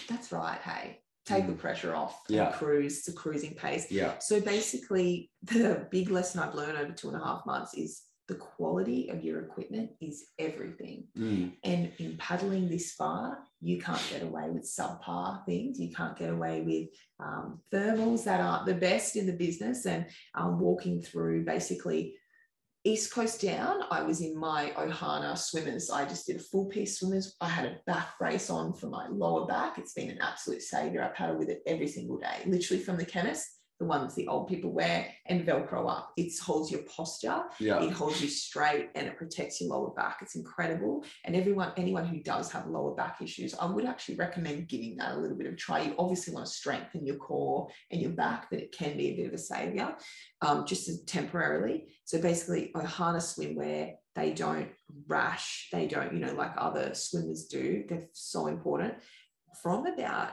That's 0.09 0.33
right. 0.33 0.59
Hey, 0.59 0.99
take 1.27 1.47
the 1.47 1.53
pressure 1.53 1.93
off 1.95 2.21
and 2.27 2.37
Yeah. 2.37 2.51
cruise. 2.51 2.99
It's 2.99 3.07
a 3.09 3.13
cruising 3.13 3.53
pace. 3.55 3.91
Yeah. 3.91 4.17
So 4.19 4.39
basically, 4.39 5.31
the 5.43 5.87
big 5.91 6.09
lesson 6.09 6.39
I've 6.41 6.55
learned 6.55 6.77
over 6.77 6.93
two 6.93 7.09
and 7.09 7.17
a 7.17 7.23
half 7.23 7.45
months 7.45 7.73
is 7.73 8.03
the 8.27 8.35
quality 8.35 9.07
of 9.09 9.23
your 9.23 9.39
equipment 9.39 9.91
is 10.01 10.25
everything. 10.37 11.07
Mm. 11.17 11.53
And 11.63 11.91
in 11.97 12.17
paddling 12.17 12.67
this 12.69 12.91
far, 12.93 13.39
you 13.61 13.79
can't 13.79 14.01
get 14.09 14.21
away 14.21 14.49
with 14.49 14.63
subpar 14.63 15.45
things. 15.45 15.79
You 15.79 15.93
can't 15.93 16.17
get 16.17 16.29
away 16.31 16.61
with 16.61 16.89
um, 17.19 17.61
thermals 17.71 18.25
that 18.25 18.41
aren't 18.41 18.65
the 18.65 18.73
best 18.73 19.15
in 19.15 19.27
the 19.27 19.33
business. 19.33 19.85
And 19.85 20.07
um, 20.35 20.59
walking 20.59 21.01
through 21.01 21.45
basically 21.45 22.15
East 22.87 23.13
Coast 23.13 23.41
down, 23.41 23.81
I 23.91 24.01
was 24.01 24.21
in 24.21 24.33
my 24.39 24.71
Ohana 24.77 25.37
swimmers. 25.37 25.89
I 25.89 26.05
just 26.05 26.25
did 26.25 26.37
a 26.37 26.39
full 26.39 26.67
piece 26.67 26.99
swimmers. 26.99 27.35
I 27.41 27.49
had 27.49 27.65
a 27.65 27.79
back 27.85 28.17
brace 28.17 28.49
on 28.49 28.71
for 28.71 28.87
my 28.87 29.09
lower 29.09 29.45
back. 29.45 29.77
It's 29.77 29.91
been 29.91 30.09
an 30.09 30.21
absolute 30.21 30.61
savior. 30.61 31.03
I 31.03 31.09
paddle 31.09 31.37
with 31.37 31.49
it 31.49 31.61
every 31.67 31.89
single 31.89 32.17
day, 32.17 32.43
literally 32.45 32.81
from 32.81 32.95
the 32.95 33.03
chemist, 33.03 33.45
the 33.79 33.85
ones 33.85 34.15
the 34.15 34.27
old 34.27 34.47
people 34.47 34.71
wear, 34.71 35.07
and 35.27 35.45
Velcro 35.45 35.89
up. 35.89 36.11
It 36.17 36.31
holds 36.39 36.71
your 36.71 36.81
posture 36.83 37.43
Yeah. 37.59 37.83
it 37.83 37.91
holds 37.91 38.21
you 38.21 38.27
straight 38.27 38.89
and 38.95 39.07
it 39.07 39.17
protects 39.17 39.61
your 39.61 39.69
lower 39.69 39.91
back. 39.91 40.17
It's 40.21 40.35
incredible. 40.35 41.03
And 41.25 41.35
everyone, 41.35 41.73
anyone 41.77 42.05
who 42.07 42.21
does 42.21 42.51
have 42.51 42.67
lower 42.67 42.95
back 42.95 43.21
issues, 43.21 43.53
I 43.53 43.65
would 43.65 43.85
actually 43.85 44.15
recommend 44.15 44.67
giving 44.67 44.97
that 44.97 45.13
a 45.15 45.19
little 45.19 45.37
bit 45.37 45.47
of 45.47 45.53
a 45.53 45.57
try. 45.57 45.81
You 45.81 45.95
obviously 45.99 46.33
want 46.33 46.47
to 46.47 46.51
strengthen 46.51 47.05
your 47.05 47.17
core 47.17 47.67
and 47.91 48.01
your 48.01 48.11
back, 48.11 48.47
but 48.49 48.59
it 48.59 48.71
can 48.71 48.97
be 48.97 49.09
a 49.09 49.15
bit 49.15 49.27
of 49.27 49.33
a 49.33 49.37
savior, 49.37 49.95
um, 50.41 50.65
just 50.65 51.07
temporarily. 51.07 51.87
So 52.05 52.19
basically, 52.19 52.71
Ohana 52.75 53.17
swimwear, 53.17 53.93
they 54.15 54.31
don't 54.31 54.69
rash, 55.07 55.69
they 55.71 55.87
don't, 55.87 56.13
you 56.13 56.19
know, 56.19 56.33
like 56.33 56.53
other 56.57 56.95
swimmers 56.95 57.45
do. 57.45 57.83
They're 57.87 58.07
so 58.13 58.47
important. 58.47 58.95
From 59.61 59.85
about 59.85 60.31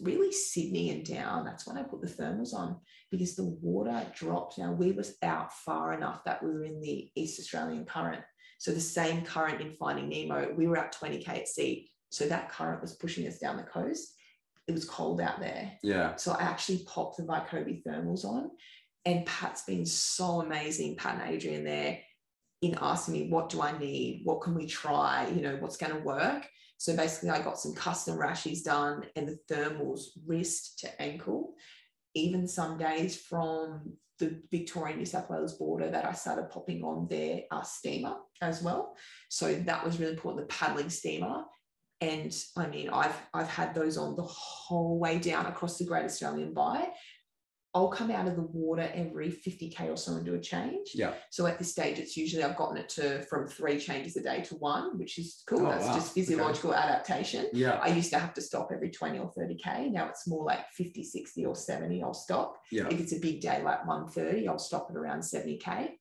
really 0.00 0.32
Sydney 0.32 0.90
and 0.90 1.04
down, 1.04 1.44
that's 1.44 1.66
when 1.66 1.76
I 1.76 1.82
put 1.82 2.00
the 2.00 2.06
thermals 2.06 2.54
on 2.54 2.76
because 3.10 3.34
the 3.34 3.44
water 3.44 4.06
dropped. 4.14 4.58
Now 4.58 4.72
we 4.72 4.92
was 4.92 5.16
out 5.22 5.52
far 5.52 5.92
enough 5.92 6.24
that 6.24 6.42
we 6.42 6.50
were 6.50 6.64
in 6.64 6.80
the 6.80 7.10
East 7.14 7.40
Australian 7.40 7.84
current. 7.84 8.22
So 8.58 8.70
the 8.72 8.80
same 8.80 9.22
current 9.22 9.60
in 9.60 9.74
Finding 9.74 10.08
Nemo, 10.08 10.54
we 10.56 10.66
were 10.66 10.78
at 10.78 10.94
20k 10.94 11.28
at 11.28 11.48
sea. 11.48 11.90
So 12.10 12.26
that 12.26 12.50
current 12.50 12.80
was 12.80 12.94
pushing 12.94 13.26
us 13.26 13.38
down 13.38 13.56
the 13.56 13.64
coast. 13.64 14.14
It 14.68 14.72
was 14.72 14.84
cold 14.84 15.20
out 15.20 15.40
there. 15.40 15.72
Yeah. 15.82 16.14
So 16.16 16.32
I 16.32 16.42
actually 16.42 16.84
popped 16.86 17.16
the 17.16 17.24
Vaikobi 17.24 17.82
thermals 17.82 18.24
on. 18.24 18.50
And 19.04 19.26
Pat's 19.26 19.64
been 19.64 19.84
so 19.84 20.42
amazing, 20.42 20.96
Pat 20.96 21.20
and 21.20 21.34
Adrian 21.34 21.64
there, 21.64 21.98
in 22.60 22.78
asking 22.80 23.14
me, 23.14 23.28
what 23.28 23.48
do 23.48 23.60
I 23.60 23.76
need? 23.76 24.20
What 24.22 24.42
can 24.42 24.54
we 24.54 24.66
try? 24.66 25.26
You 25.34 25.42
know, 25.42 25.56
what's 25.56 25.76
going 25.76 25.92
to 25.92 25.98
work? 25.98 26.46
So 26.82 26.96
basically, 26.96 27.30
I 27.30 27.40
got 27.40 27.60
some 27.60 27.74
custom 27.74 28.18
rashes 28.18 28.62
done 28.62 29.04
and 29.14 29.28
the 29.28 29.38
thermals 29.48 30.06
wrist 30.26 30.80
to 30.80 31.00
ankle. 31.00 31.54
Even 32.16 32.48
some 32.48 32.76
days 32.76 33.14
from 33.16 33.92
the 34.18 34.42
Victoria 34.50 34.96
New 34.96 35.04
South 35.04 35.30
Wales 35.30 35.54
border 35.54 35.88
that 35.92 36.04
I 36.04 36.12
started 36.12 36.50
popping 36.50 36.82
on 36.82 37.06
their 37.06 37.42
uh, 37.52 37.62
steamer 37.62 38.16
as 38.40 38.64
well. 38.64 38.96
So 39.28 39.54
that 39.54 39.84
was 39.84 40.00
really 40.00 40.14
important, 40.14 40.48
the 40.48 40.52
paddling 40.52 40.90
steamer. 40.90 41.44
And 42.00 42.36
I 42.56 42.66
mean, 42.66 42.88
I've 42.88 43.14
I've 43.32 43.46
had 43.46 43.76
those 43.76 43.96
on 43.96 44.16
the 44.16 44.24
whole 44.24 44.98
way 44.98 45.20
down 45.20 45.46
across 45.46 45.78
the 45.78 45.84
Great 45.84 46.06
Australian 46.06 46.52
Bight. 46.52 46.88
I'll 47.74 47.88
come 47.88 48.10
out 48.10 48.28
of 48.28 48.36
the 48.36 48.42
water 48.42 48.90
every 48.92 49.30
50k 49.30 49.90
or 49.90 49.96
so 49.96 50.12
and 50.12 50.26
do 50.26 50.34
a 50.34 50.38
change. 50.38 50.88
Yeah. 50.94 51.14
So 51.30 51.46
at 51.46 51.58
this 51.58 51.70
stage, 51.70 51.98
it's 51.98 52.18
usually 52.18 52.42
I've 52.42 52.56
gotten 52.56 52.76
it 52.76 52.90
to 52.90 53.22
from 53.30 53.48
three 53.48 53.78
changes 53.78 54.16
a 54.16 54.22
day 54.22 54.42
to 54.42 54.56
one, 54.56 54.98
which 54.98 55.18
is 55.18 55.42
cool. 55.46 55.66
Oh, 55.66 55.70
That's 55.70 55.86
wow. 55.86 55.94
just 55.94 56.12
physiological 56.12 56.74
adaptation. 56.74 57.46
Yeah. 57.54 57.78
I 57.82 57.88
used 57.88 58.10
to 58.10 58.18
have 58.18 58.34
to 58.34 58.42
stop 58.42 58.70
every 58.74 58.90
20 58.90 59.18
or 59.18 59.32
30k. 59.32 59.90
Now 59.90 60.06
it's 60.08 60.28
more 60.28 60.44
like 60.44 60.68
50, 60.72 61.02
60 61.02 61.46
or 61.46 61.54
70. 61.54 62.02
I'll 62.02 62.12
stop. 62.12 62.56
Yeah. 62.70 62.88
If 62.90 63.00
it's 63.00 63.14
a 63.14 63.18
big 63.18 63.40
day 63.40 63.62
like 63.62 63.86
130, 63.86 64.46
I'll 64.48 64.58
stop 64.58 64.88
at 64.90 64.96
around 64.96 65.20
70k. 65.20 65.92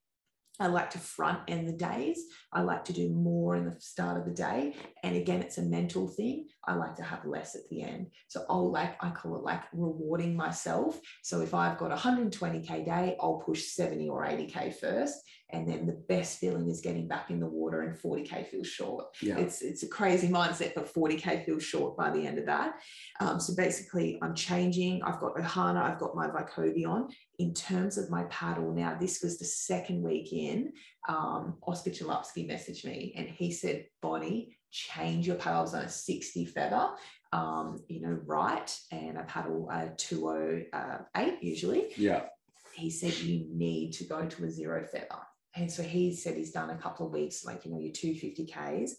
I 0.62 0.68
like 0.68 0.92
to 0.92 1.00
front 1.00 1.40
end 1.48 1.68
the 1.68 1.74
days. 1.74 2.26
I 2.54 2.62
like 2.62 2.86
to 2.86 2.94
do 2.94 3.10
more 3.10 3.56
in 3.56 3.66
the 3.66 3.76
start 3.80 4.18
of 4.18 4.26
the 4.26 4.32
day. 4.32 4.76
And 5.02 5.16
again, 5.16 5.42
it's 5.42 5.58
a 5.58 5.64
mental 5.64 6.08
thing. 6.08 6.50
I 6.66 6.76
like 6.76 6.96
to 6.98 7.04
have 7.04 7.26
less 7.26 7.56
at 7.56 7.68
the 7.72 7.82
end. 7.82 8.12
So 8.28 8.46
I'll 8.48 8.72
like, 8.72 8.96
I 9.04 9.10
call 9.10 9.36
it 9.38 9.44
like 9.44 9.64
rewarding 9.74 10.36
myself. 10.36 11.00
So 11.24 11.42
if 11.42 11.56
I've 11.56 11.80
got 11.80 11.98
120K 11.98 12.86
day, 12.86 13.18
I'll 13.20 13.42
push 13.44 13.64
70 13.64 14.08
or 14.10 14.24
80K 14.24 14.76
first. 14.76 15.18
And 15.54 15.68
then 15.68 15.86
the 15.86 16.02
best 16.08 16.40
feeling 16.40 16.70
is 16.70 16.80
getting 16.80 17.08
back 17.08 17.30
in 17.30 17.40
the 17.40 17.48
water 17.48 17.82
and 17.82 17.98
40K 17.98 18.48
feels 18.48 18.68
short. 18.68 19.08
Yeah. 19.22 19.38
It's 19.38 19.62
it's 19.62 19.84
a 19.84 19.88
crazy 19.88 20.30
mindset, 20.30 20.74
but 20.76 20.94
40k 20.94 21.46
feels 21.46 21.64
short 21.64 21.98
by 21.98 22.10
the 22.10 22.26
end 22.26 22.38
of 22.38 22.46
that. 22.46 22.76
Um, 23.20 23.40
so 23.40 23.54
basically, 23.56 24.18
I'm 24.22 24.34
changing. 24.34 25.04
I've 25.04 25.20
got 25.20 25.36
Ohana, 25.36 25.84
I've 25.84 26.00
got 26.00 26.16
my 26.16 26.28
Vaikobi 26.28 26.88
on. 26.88 27.10
In 27.42 27.56
terms 27.56 27.98
of 27.98 28.12
my 28.12 28.24
paddle, 28.26 28.72
now 28.72 28.96
this 29.00 29.24
was 29.24 29.40
the 29.40 29.46
second 29.46 30.04
week 30.04 30.32
in. 30.32 30.74
Um, 31.10 31.58
Oscar 31.66 31.90
Chalupsky 31.90 32.48
messaged 32.48 32.86
me 32.86 33.16
and 33.18 33.28
he 33.28 33.52
said, 33.52 33.88
Bonnie, 34.00 34.56
change 34.70 35.26
your 35.26 35.38
paddles 35.38 35.74
on 35.74 35.82
a 35.86 35.90
60 35.90 36.46
feather, 36.46 36.90
um, 37.34 37.80
you 37.88 38.00
know, 38.02 38.20
right, 38.28 38.70
and 38.92 39.18
I 39.18 39.24
paddle 39.24 39.68
a 39.72 39.90
208 39.98 41.38
usually 41.42 41.88
Yeah. 41.98 42.28
he 42.76 42.92
said 42.92 43.14
you 43.18 43.48
need 43.52 43.94
to 43.94 44.04
go 44.04 44.28
to 44.28 44.46
a 44.46 44.50
zero 44.52 44.86
feather. 44.86 45.22
And 45.56 45.70
so 45.72 45.82
he 45.82 46.16
said 46.16 46.36
he's 46.36 46.52
done 46.52 46.70
a 46.70 46.78
couple 46.78 47.08
of 47.08 47.12
weeks, 47.12 47.44
like, 47.44 47.66
you 47.66 47.72
know, 47.72 47.80
your 47.80 47.92
250Ks. 47.92 48.92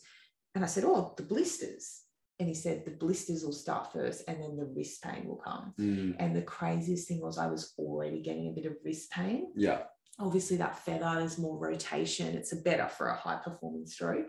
And 0.57 0.65
I 0.65 0.67
said, 0.67 0.85
Oh, 0.85 1.15
the 1.17 1.23
blisters. 1.23 2.02
And 2.43 2.49
he 2.49 2.57
said, 2.57 2.85
The 2.85 2.91
blisters 2.91 3.45
will 3.45 3.53
start 3.53 3.93
first 3.93 4.25
and 4.27 4.43
then 4.43 4.57
the 4.57 4.65
wrist 4.65 5.01
pain 5.01 5.29
will 5.29 5.37
come. 5.37 5.73
Mm. 5.79 6.17
And 6.19 6.35
the 6.35 6.43
craziest 6.43 7.07
thing 7.07 7.21
was, 7.21 7.39
I 7.39 7.47
was 7.47 7.73
already 7.79 8.21
getting 8.21 8.49
a 8.49 8.51
bit 8.51 8.67
of 8.67 8.73
wrist 8.85 9.13
pain. 9.13 9.53
Yeah. 9.55 9.83
Obviously, 10.19 10.57
that 10.57 10.77
feather 10.77 11.21
is 11.21 11.39
more 11.39 11.57
rotation, 11.57 12.35
it's 12.35 12.53
a 12.53 12.57
better 12.57 12.89
for 12.89 13.07
a 13.07 13.17
high 13.17 13.39
performing 13.45 13.87
stroke. 13.87 14.27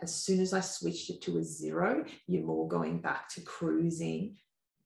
As 0.00 0.14
soon 0.14 0.40
as 0.40 0.54
I 0.54 0.60
switched 0.60 1.10
it 1.10 1.20
to 1.20 1.36
a 1.36 1.44
zero, 1.44 2.06
you're 2.26 2.46
more 2.46 2.66
going 2.66 3.02
back 3.02 3.28
to 3.34 3.42
cruising. 3.42 4.36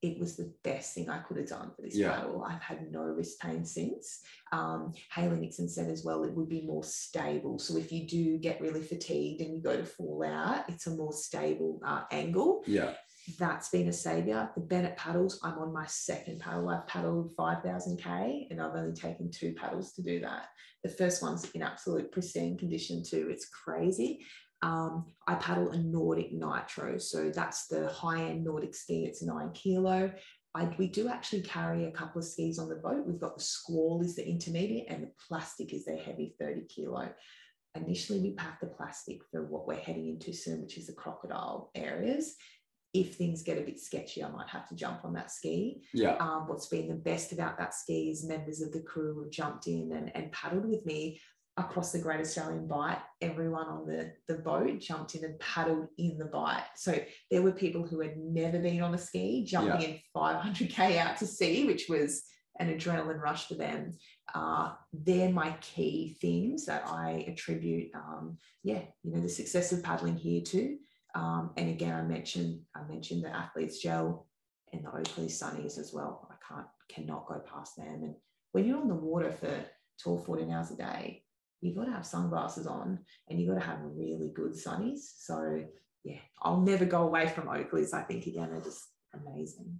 It 0.05 0.19
was 0.19 0.35
the 0.37 0.53
best 0.63 0.93
thing 0.93 1.09
I 1.09 1.17
could 1.19 1.37
have 1.37 1.47
done 1.49 1.71
for 1.75 1.81
this 1.81 1.95
Yeah. 1.95 2.15
paddle. 2.15 2.43
I've 2.43 2.61
had 2.61 2.91
no 2.91 3.01
wrist 3.01 3.39
pain 3.39 3.65
since. 3.65 4.21
Um, 4.51 4.93
Hayley 5.11 5.39
Nixon 5.39 5.67
said 5.67 5.89
as 5.89 6.03
well, 6.05 6.23
it 6.23 6.33
would 6.35 6.47
be 6.47 6.61
more 6.61 6.83
stable. 6.83 7.57
So 7.57 7.75
if 7.77 7.91
you 7.91 8.07
do 8.07 8.37
get 8.37 8.61
really 8.61 8.81
fatigued 8.83 9.41
and 9.41 9.55
you 9.55 9.61
go 9.61 9.75
to 9.75 9.85
fall 9.85 10.23
out, 10.23 10.69
it's 10.69 10.85
a 10.85 10.91
more 10.91 11.11
stable 11.11 11.79
uh, 11.83 12.03
angle 12.11 12.61
Yeah. 12.67 12.93
that's 13.39 13.69
been 13.69 13.87
a 13.87 13.93
savior. 13.93 14.51
The 14.53 14.61
Bennett 14.61 14.95
paddles, 14.95 15.39
I'm 15.43 15.57
on 15.57 15.73
my 15.73 15.87
second 15.87 16.39
paddle. 16.39 16.69
I've 16.69 16.85
paddled 16.85 17.35
5,000K 17.35 18.47
and 18.51 18.61
I've 18.61 18.75
only 18.75 18.93
taken 18.93 19.31
two 19.31 19.53
paddles 19.55 19.93
to 19.93 20.03
do 20.03 20.19
that. 20.19 20.49
The 20.83 20.89
first 20.89 21.23
one's 21.23 21.49
in 21.51 21.63
absolute 21.63 22.11
pristine 22.11 22.59
condition 22.59 23.01
too. 23.03 23.27
It's 23.31 23.49
crazy. 23.49 24.23
Um, 24.65 25.05
I 25.27 25.35
paddle 25.35 25.69
a 25.69 25.77
Nordic 25.77 26.33
Nitro. 26.33 26.97
So 26.97 27.29
that's 27.29 27.67
the 27.67 27.87
high 27.89 28.23
end 28.23 28.43
Nordic 28.43 28.73
ski. 28.73 29.05
It's 29.05 29.21
nine 29.21 29.51
kilo. 29.53 30.11
I, 30.55 30.73
we 30.79 30.87
do 30.87 31.07
actually 31.07 31.41
carry 31.41 31.85
a 31.85 31.91
couple 31.91 32.19
of 32.19 32.25
skis 32.25 32.57
on 32.57 32.69
the 32.69 32.75
boat. 32.75 33.05
We've 33.05 33.19
got 33.19 33.37
the 33.37 33.43
Squall 33.43 34.01
is 34.03 34.15
the 34.15 34.27
intermediate 34.27 34.87
and 34.89 35.03
the 35.03 35.11
plastic 35.27 35.71
is 35.71 35.85
their 35.85 35.97
heavy 35.97 36.33
30 36.39 36.61
kilo. 36.67 37.09
Initially, 37.75 38.21
we 38.21 38.31
pack 38.31 38.59
the 38.59 38.67
plastic 38.67 39.19
for 39.29 39.45
what 39.45 39.67
we're 39.67 39.75
heading 39.75 40.07
into 40.07 40.33
soon, 40.33 40.63
which 40.63 40.77
is 40.77 40.87
the 40.87 40.93
crocodile 40.93 41.69
areas. 41.75 42.35
If 42.93 43.15
things 43.15 43.43
get 43.43 43.57
a 43.59 43.61
bit 43.61 43.79
sketchy, 43.79 44.23
I 44.23 44.29
might 44.29 44.47
have 44.47 44.67
to 44.69 44.75
jump 44.75 45.03
on 45.03 45.13
that 45.13 45.29
ski. 45.29 45.83
Yeah. 45.93 46.15
Um, 46.15 46.47
what's 46.47 46.67
been 46.67 46.87
the 46.87 46.95
best 46.95 47.33
about 47.33 47.59
that 47.59 47.75
ski 47.75 48.09
is 48.09 48.25
members 48.25 48.61
of 48.61 48.71
the 48.71 48.79
crew 48.79 49.21
have 49.21 49.31
jumped 49.31 49.67
in 49.67 49.91
and, 49.91 50.15
and 50.15 50.31
paddled 50.31 50.67
with 50.67 50.85
me 50.85 51.19
across 51.57 51.91
the 51.91 51.99
Great 51.99 52.19
Australian 52.19 52.67
Bight. 52.67 52.99
Everyone 53.21 53.67
on 53.67 53.87
the, 53.87 54.11
the 54.27 54.35
boat 54.35 54.79
jumped 54.79 55.15
in 55.15 55.23
and 55.23 55.39
paddled 55.39 55.87
in 55.97 56.17
the 56.17 56.25
bight. 56.25 56.65
So 56.75 56.99
there 57.31 57.41
were 57.41 57.51
people 57.51 57.87
who 57.87 58.01
had 58.01 58.17
never 58.17 58.59
been 58.59 58.81
on 58.81 58.93
a 58.93 58.97
ski 58.97 59.45
jumping 59.45 59.81
in 59.81 59.99
500k 60.15 60.97
out 60.97 61.17
to 61.17 61.27
sea, 61.27 61.65
which 61.65 61.87
was 61.87 62.23
an 62.59 62.73
adrenaline 62.73 63.21
rush 63.21 63.47
for 63.47 63.55
them. 63.55 63.93
Uh, 64.33 64.73
they're 64.93 65.31
my 65.31 65.55
key 65.61 66.17
themes 66.21 66.65
that 66.65 66.83
I 66.87 67.25
attribute, 67.27 67.89
um, 67.95 68.37
yeah, 68.63 68.81
you 69.03 69.13
know, 69.13 69.21
the 69.21 69.29
success 69.29 69.71
of 69.71 69.83
paddling 69.83 70.17
here 70.17 70.41
too. 70.41 70.77
Um, 71.15 71.51
and 71.55 71.69
again, 71.69 71.93
I 71.93 72.01
mentioned 72.01 72.61
I 72.75 72.83
mentioned 72.83 73.23
the 73.23 73.33
athletes 73.33 73.79
gel 73.79 74.27
and 74.73 74.83
the 74.83 74.89
Oakley 74.89 75.27
Sunnies 75.27 75.79
as 75.79 75.91
well. 75.93 76.27
I 76.29 76.35
can't 76.53 76.67
cannot 76.89 77.27
go 77.27 77.39
past 77.39 77.77
them. 77.77 78.03
And 78.03 78.15
when 78.51 78.65
you're 78.65 78.79
on 78.79 78.89
the 78.89 78.95
water 78.95 79.31
for 79.31 79.53
12, 80.03 80.25
14 80.25 80.51
hours 80.51 80.71
a 80.71 80.75
day, 80.75 81.23
you 81.61 81.73
got 81.75 81.85
to 81.85 81.91
have 81.91 82.05
sunglasses 82.05 82.67
on 82.67 82.99
and 83.29 83.39
you've 83.39 83.49
got 83.49 83.59
to 83.59 83.65
have 83.65 83.79
really 83.83 84.31
good 84.35 84.53
sunnies. 84.53 84.99
So 85.17 85.63
yeah, 86.03 86.19
I'll 86.41 86.61
never 86.61 86.85
go 86.85 87.01
away 87.03 87.27
from 87.27 87.47
Oakleys. 87.47 87.93
I 87.93 88.03
think 88.03 88.27
again, 88.27 88.49
they're 88.51 88.61
just 88.61 88.83
amazing. 89.13 89.79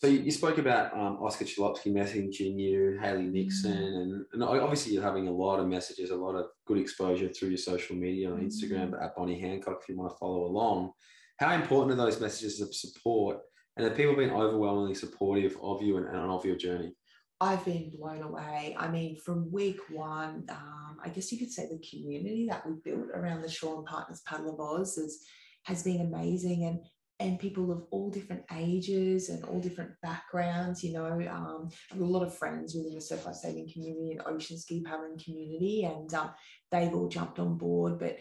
So 0.00 0.06
you, 0.06 0.30
spoke 0.30 0.58
about 0.58 0.92
um, 0.92 1.18
Oscar 1.20 1.44
Chalupsky 1.44 1.92
messaging 1.92 2.56
you, 2.56 2.96
Hayley 3.02 3.26
Nixon, 3.26 3.72
mm. 3.72 4.02
and, 4.02 4.24
and 4.32 4.42
obviously 4.44 4.92
you're 4.92 5.02
having 5.02 5.26
a 5.26 5.32
lot 5.32 5.58
of 5.58 5.66
messages, 5.66 6.10
a 6.10 6.16
lot 6.16 6.36
of 6.36 6.46
good 6.66 6.78
exposure 6.78 7.28
through 7.28 7.48
your 7.48 7.58
social 7.58 7.96
media 7.96 8.30
on 8.30 8.40
Instagram, 8.40 8.90
mm. 8.90 9.02
at 9.02 9.16
Bonnie 9.16 9.40
Hancock 9.40 9.80
if 9.82 9.88
you 9.88 9.96
want 9.96 10.12
to 10.12 10.16
follow 10.16 10.44
along. 10.44 10.92
How 11.38 11.52
important 11.52 11.98
are 11.98 12.04
those 12.04 12.20
messages 12.20 12.60
of 12.60 12.72
support? 12.72 13.38
And 13.76 13.86
have 13.86 13.96
people 13.96 14.14
been 14.14 14.30
overwhelmingly 14.30 14.94
supportive 14.94 15.56
of 15.60 15.82
you 15.82 15.96
and, 15.96 16.06
and 16.06 16.30
of 16.30 16.44
your 16.44 16.56
journey? 16.56 16.94
I've 17.40 17.64
been 17.64 17.90
blown 17.96 18.22
away. 18.22 18.76
I 18.78 18.88
mean, 18.88 19.16
from 19.16 19.52
week 19.52 19.78
one, 19.90 20.44
um, 20.48 20.98
I 21.04 21.08
guess 21.08 21.30
you 21.30 21.38
could 21.38 21.52
say 21.52 21.68
the 21.68 21.84
community 21.88 22.46
that 22.50 22.66
we 22.66 22.74
built 22.84 23.08
around 23.14 23.42
the 23.42 23.48
Shaw 23.48 23.78
and 23.78 23.86
Partners 23.86 24.22
Paddle 24.26 24.54
of 24.54 24.60
Oz 24.60 24.98
is, 24.98 25.24
has 25.64 25.84
been 25.84 26.00
amazing. 26.00 26.64
And 26.64 26.80
and 27.20 27.38
people 27.38 27.72
of 27.72 27.84
all 27.90 28.10
different 28.10 28.44
ages 28.56 29.28
and 29.28 29.44
all 29.44 29.60
different 29.60 29.90
backgrounds. 30.02 30.84
You 30.84 30.92
know, 30.92 31.06
um, 31.06 31.68
I 31.90 31.94
have 31.94 32.00
a 32.00 32.04
lot 32.04 32.22
of 32.22 32.36
friends 32.36 32.74
within 32.74 32.94
the 32.94 33.00
surf 33.00 33.26
life 33.26 33.34
saving 33.34 33.70
community 33.72 34.12
and 34.12 34.22
ocean 34.26 34.58
ski 34.58 34.82
paddling 34.82 35.18
community, 35.18 35.84
and 35.84 36.12
um, 36.14 36.30
they've 36.70 36.94
all 36.94 37.08
jumped 37.08 37.38
on 37.38 37.58
board. 37.58 37.98
But 37.98 38.18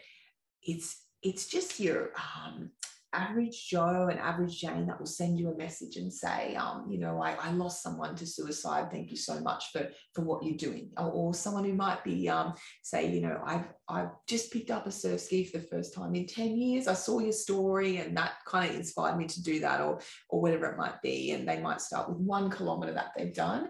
it's 0.64 1.04
it's 1.22 1.48
just 1.48 1.80
your 1.80 2.12
um, 2.16 2.72
average 3.18 3.68
Joe 3.68 4.08
and 4.12 4.20
average 4.20 4.60
Jane 4.60 4.86
that 4.88 5.00
will 5.00 5.08
send 5.08 5.40
you 5.40 5.50
a 5.50 5.58
message 5.58 5.98
and 5.98 6.14
say, 6.14 6.56
um, 6.56 6.86
you 6.90 7.00
know, 7.00 7.22
I, 7.22 7.34
I 7.42 7.52
lost 7.52 7.82
someone 7.82 8.16
to 8.16 8.28
suicide. 8.28 8.92
Thank 8.92 9.10
you 9.10 9.18
so 9.18 9.40
much 9.40 9.72
for 9.72 9.90
for 10.14 10.22
what 10.22 10.44
you're 10.44 10.58
doing. 10.58 10.92
Or, 10.98 11.10
or 11.10 11.34
someone 11.34 11.64
who 11.64 11.74
might 11.74 12.04
be 12.04 12.30
um, 12.30 12.54
say, 12.84 13.12
you 13.12 13.22
know, 13.22 13.42
I've 13.46 13.66
I've 13.90 14.12
just 14.28 14.54
picked 14.54 14.72
up 14.72 14.86
a 14.86 14.92
surf 14.92 15.20
ski 15.22 15.44
for 15.44 15.58
the 15.58 15.68
first 15.68 15.94
time 15.94 16.16
in 16.16 16.28
10 16.28 16.56
years. 16.58 16.88
I 16.88 16.94
saw 16.94 17.20
your 17.20 17.32
story 17.32 17.98
and 17.98 18.16
that 18.18 18.34
kind 18.46 18.70
of 18.70 18.76
inspired 18.76 19.18
me 19.18 19.26
to 19.26 19.44
do 19.44 19.60
that 19.62 19.82
or 19.82 20.00
or 20.30 20.42
whatever 20.42 20.68
it 20.68 20.78
might 20.78 21.02
be. 21.02 21.32
And 21.32 21.48
they 21.48 21.60
might 21.60 21.82
start 21.82 22.10
with 22.10 22.20
one 22.20 22.50
kilometer 22.50 22.94
that 22.94 23.12
they've 23.18 23.34
done. 23.34 23.70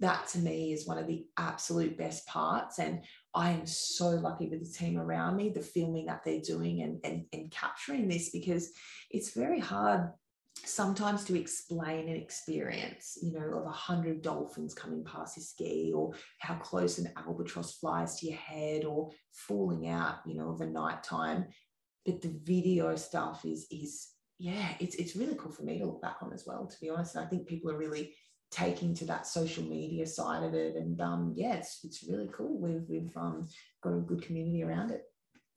That 0.00 0.26
to 0.28 0.38
me 0.38 0.72
is 0.72 0.86
one 0.86 0.98
of 0.98 1.06
the 1.06 1.24
absolute 1.36 1.96
best 1.96 2.26
parts. 2.26 2.78
And 2.78 3.04
I 3.34 3.50
am 3.50 3.66
so 3.66 4.10
lucky 4.10 4.48
with 4.48 4.60
the 4.60 4.78
team 4.78 4.98
around 4.98 5.36
me, 5.36 5.48
the 5.48 5.60
filming 5.60 6.06
that 6.06 6.22
they're 6.24 6.40
doing 6.40 6.82
and, 6.82 7.00
and, 7.04 7.24
and 7.32 7.50
capturing 7.50 8.08
this 8.08 8.30
because 8.30 8.70
it's 9.10 9.34
very 9.34 9.58
hard 9.58 10.10
sometimes 10.64 11.24
to 11.24 11.38
explain 11.38 12.08
an 12.08 12.16
experience, 12.16 13.18
you 13.22 13.32
know, 13.32 13.58
of 13.58 13.66
a 13.66 13.70
hundred 13.70 14.22
dolphins 14.22 14.74
coming 14.74 15.04
past 15.04 15.36
your 15.36 15.44
ski 15.44 15.92
or 15.94 16.12
how 16.38 16.54
close 16.54 16.98
an 16.98 17.12
albatross 17.16 17.74
flies 17.74 18.18
to 18.18 18.26
your 18.26 18.36
head 18.36 18.84
or 18.84 19.10
falling 19.32 19.88
out, 19.88 20.16
you 20.26 20.36
know, 20.36 20.50
of 20.50 20.60
a 20.60 20.66
nighttime. 20.66 21.46
But 22.06 22.22
the 22.22 22.34
video 22.44 22.94
stuff 22.96 23.44
is 23.44 23.66
is 23.70 24.08
yeah, 24.38 24.68
it's 24.80 24.96
it's 24.96 25.16
really 25.16 25.36
cool 25.36 25.52
for 25.52 25.62
me 25.62 25.78
to 25.78 25.86
look 25.86 26.02
back 26.02 26.16
on 26.22 26.32
as 26.32 26.44
well, 26.46 26.66
to 26.66 26.80
be 26.80 26.90
honest. 26.90 27.14
And 27.14 27.24
I 27.24 27.28
think 27.28 27.46
people 27.46 27.70
are 27.70 27.78
really 27.78 28.14
taking 28.54 28.94
to 28.94 29.04
that 29.06 29.26
social 29.26 29.64
media 29.64 30.06
side 30.06 30.44
of 30.44 30.54
it. 30.54 30.76
And 30.76 31.00
um, 31.00 31.32
yeah, 31.36 31.54
it's, 31.54 31.80
it's 31.82 32.04
really 32.08 32.28
cool. 32.32 32.56
We've, 32.58 32.84
we've 32.88 33.16
um, 33.16 33.48
got 33.82 33.94
a 33.94 34.00
good 34.00 34.22
community 34.22 34.62
around 34.62 34.92
it. 34.92 35.02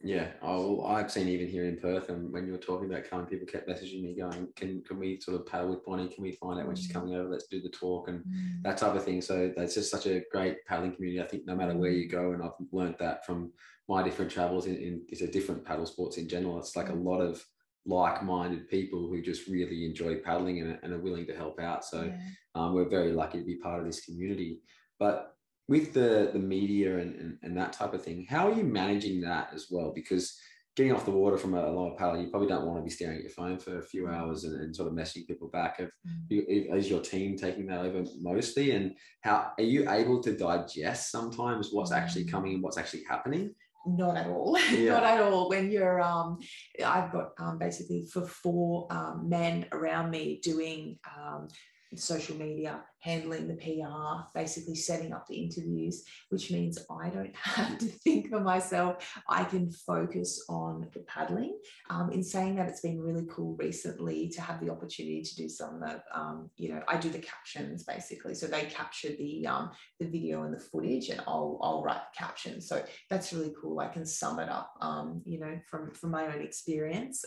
Yeah, 0.03 0.27
oh, 0.43 0.85
I've 0.85 1.11
seen 1.11 1.27
even 1.27 1.47
here 1.47 1.65
in 1.65 1.77
Perth, 1.77 2.09
and 2.09 2.31
when 2.31 2.45
you 2.45 2.51
were 2.51 2.59
talking 2.59 2.87
about 2.87 3.09
coming, 3.09 3.25
people 3.25 3.47
kept 3.47 3.67
messaging 3.67 4.03
me 4.03 4.15
going, 4.15 4.47
"Can 4.55 4.83
can 4.83 4.99
we 4.99 5.19
sort 5.19 5.39
of 5.39 5.47
paddle 5.47 5.71
with 5.71 5.83
Bonnie? 5.85 6.07
Can 6.07 6.23
we 6.23 6.33
find 6.33 6.59
out 6.59 6.67
when 6.67 6.75
she's 6.75 6.91
mm. 6.91 6.93
coming 6.93 7.15
over? 7.15 7.27
Let's 7.27 7.47
do 7.47 7.59
the 7.59 7.69
talk 7.69 8.07
and 8.07 8.19
mm. 8.19 8.61
that 8.61 8.77
type 8.77 8.93
of 8.93 9.03
thing." 9.03 9.21
So 9.21 9.51
that's 9.57 9.73
just 9.73 9.89
such 9.89 10.05
a 10.05 10.21
great 10.31 10.63
paddling 10.67 10.93
community. 10.93 11.19
I 11.19 11.27
think 11.27 11.47
no 11.47 11.55
matter 11.55 11.75
where 11.75 11.89
you 11.89 12.07
go, 12.07 12.33
and 12.33 12.43
I've 12.43 12.51
learned 12.71 12.97
that 12.99 13.25
from 13.25 13.51
my 13.89 14.03
different 14.03 14.29
travels 14.29 14.67
in, 14.67 14.75
in 14.75 15.01
these 15.09 15.23
are 15.23 15.27
different 15.27 15.65
paddle 15.65 15.87
sports 15.87 16.17
in 16.17 16.29
general. 16.29 16.59
It's 16.59 16.75
like 16.75 16.89
a 16.89 16.93
mm. 16.93 17.03
lot 17.03 17.21
of 17.21 17.43
like-minded 17.87 18.69
people 18.69 19.07
who 19.07 19.21
just 19.21 19.47
really 19.47 19.85
enjoy 19.85 20.17
paddling 20.17 20.61
and, 20.61 20.77
and 20.83 20.93
are 20.93 20.99
willing 20.99 21.25
to 21.27 21.35
help 21.35 21.59
out. 21.59 21.85
So 21.85 22.03
yeah. 22.03 22.17
um, 22.55 22.73
we're 22.73 22.89
very 22.89 23.13
lucky 23.13 23.39
to 23.39 23.45
be 23.45 23.55
part 23.55 23.79
of 23.79 23.85
this 23.85 24.05
community. 24.05 24.59
But 24.99 25.33
with 25.67 25.93
the 25.93 26.29
the 26.33 26.39
media 26.39 26.97
and, 26.97 27.15
and, 27.15 27.37
and, 27.43 27.57
that 27.57 27.73
type 27.73 27.93
of 27.93 28.03
thing, 28.03 28.25
how 28.29 28.49
are 28.49 28.53
you 28.53 28.63
managing 28.63 29.21
that 29.21 29.49
as 29.53 29.67
well? 29.69 29.91
Because 29.93 30.37
getting 30.77 30.93
off 30.93 31.05
the 31.05 31.11
water 31.11 31.37
from 31.37 31.55
a, 31.55 31.69
live 31.69 31.97
paddle, 31.97 32.21
you 32.21 32.29
probably 32.29 32.47
don't 32.47 32.65
want 32.65 32.77
to 32.77 32.83
be 32.83 32.89
staring 32.89 33.17
at 33.17 33.23
your 33.23 33.31
phone 33.31 33.57
for 33.57 33.79
a 33.79 33.83
few 33.83 34.03
mm. 34.03 34.15
hours 34.15 34.43
and, 34.43 34.61
and 34.61 34.75
sort 34.75 34.87
of 34.87 34.93
messaging 34.93 35.27
people 35.27 35.49
back. 35.49 35.79
Have 35.79 35.89
mm. 36.07 36.77
is 36.77 36.89
your 36.89 37.01
team 37.01 37.35
taking 37.35 37.65
that 37.67 37.79
over 37.79 38.03
mostly? 38.21 38.71
And 38.71 38.93
how 39.21 39.51
are 39.57 39.63
you 39.63 39.89
able 39.89 40.21
to 40.23 40.37
digest 40.37 41.11
sometimes 41.11 41.69
what's 41.71 41.91
actually 41.91 42.25
mm. 42.25 42.31
coming 42.31 42.53
and 42.53 42.63
what's 42.63 42.77
actually 42.77 43.03
happening? 43.09 43.53
Not 43.87 44.17
at 44.17 44.27
all 44.27 44.57
yeah. 44.71 44.91
not 44.91 45.03
at 45.03 45.21
all 45.21 45.49
when 45.49 45.71
you're 45.71 46.01
um 46.01 46.39
i've 46.85 47.11
got 47.11 47.31
um 47.39 47.57
basically 47.57 48.05
for 48.11 48.25
four 48.25 48.87
um, 48.91 49.27
men 49.27 49.65
around 49.71 50.09
me 50.09 50.39
doing 50.43 50.97
um 51.17 51.47
social 51.95 52.35
media, 52.35 52.81
handling 52.99 53.47
the 53.47 53.55
PR, 53.55 54.27
basically 54.37 54.75
setting 54.75 55.13
up 55.13 55.25
the 55.27 55.35
interviews, 55.35 56.03
which 56.29 56.51
means 56.51 56.77
I 56.91 57.09
don't 57.09 57.35
have 57.41 57.77
to 57.77 57.85
think 57.85 58.29
for 58.29 58.39
myself. 58.39 59.21
I 59.29 59.43
can 59.43 59.71
focus 59.71 60.43
on 60.49 60.87
the 60.93 61.01
paddling. 61.01 61.57
Um, 61.89 62.11
in 62.11 62.23
saying 62.23 62.55
that, 62.55 62.67
it's 62.67 62.81
been 62.81 62.99
really 62.99 63.25
cool 63.29 63.55
recently 63.57 64.29
to 64.29 64.41
have 64.41 64.59
the 64.59 64.69
opportunity 64.69 65.21
to 65.21 65.35
do 65.35 65.47
some 65.47 65.81
of, 65.83 66.01
um, 66.13 66.49
you 66.57 66.73
know, 66.73 66.81
I 66.87 66.97
do 66.97 67.09
the 67.09 67.19
captions 67.19 67.83
basically. 67.83 68.33
So 68.33 68.47
they 68.47 68.65
capture 68.65 69.09
the 69.09 69.47
um, 69.47 69.71
the 69.99 70.07
video 70.07 70.43
and 70.43 70.53
the 70.53 70.59
footage, 70.59 71.09
and 71.09 71.21
I'll 71.27 71.59
I'll 71.61 71.83
write 71.83 72.01
the 72.13 72.17
captions. 72.17 72.67
So 72.67 72.83
that's 73.09 73.31
really 73.33 73.53
cool. 73.61 73.79
I 73.79 73.87
can 73.87 74.05
sum 74.05 74.39
it 74.39 74.49
up, 74.49 74.73
um, 74.81 75.21
you 75.25 75.39
know, 75.39 75.59
from 75.69 75.93
from 75.93 76.11
my 76.11 76.27
own 76.27 76.41
experience. 76.41 77.23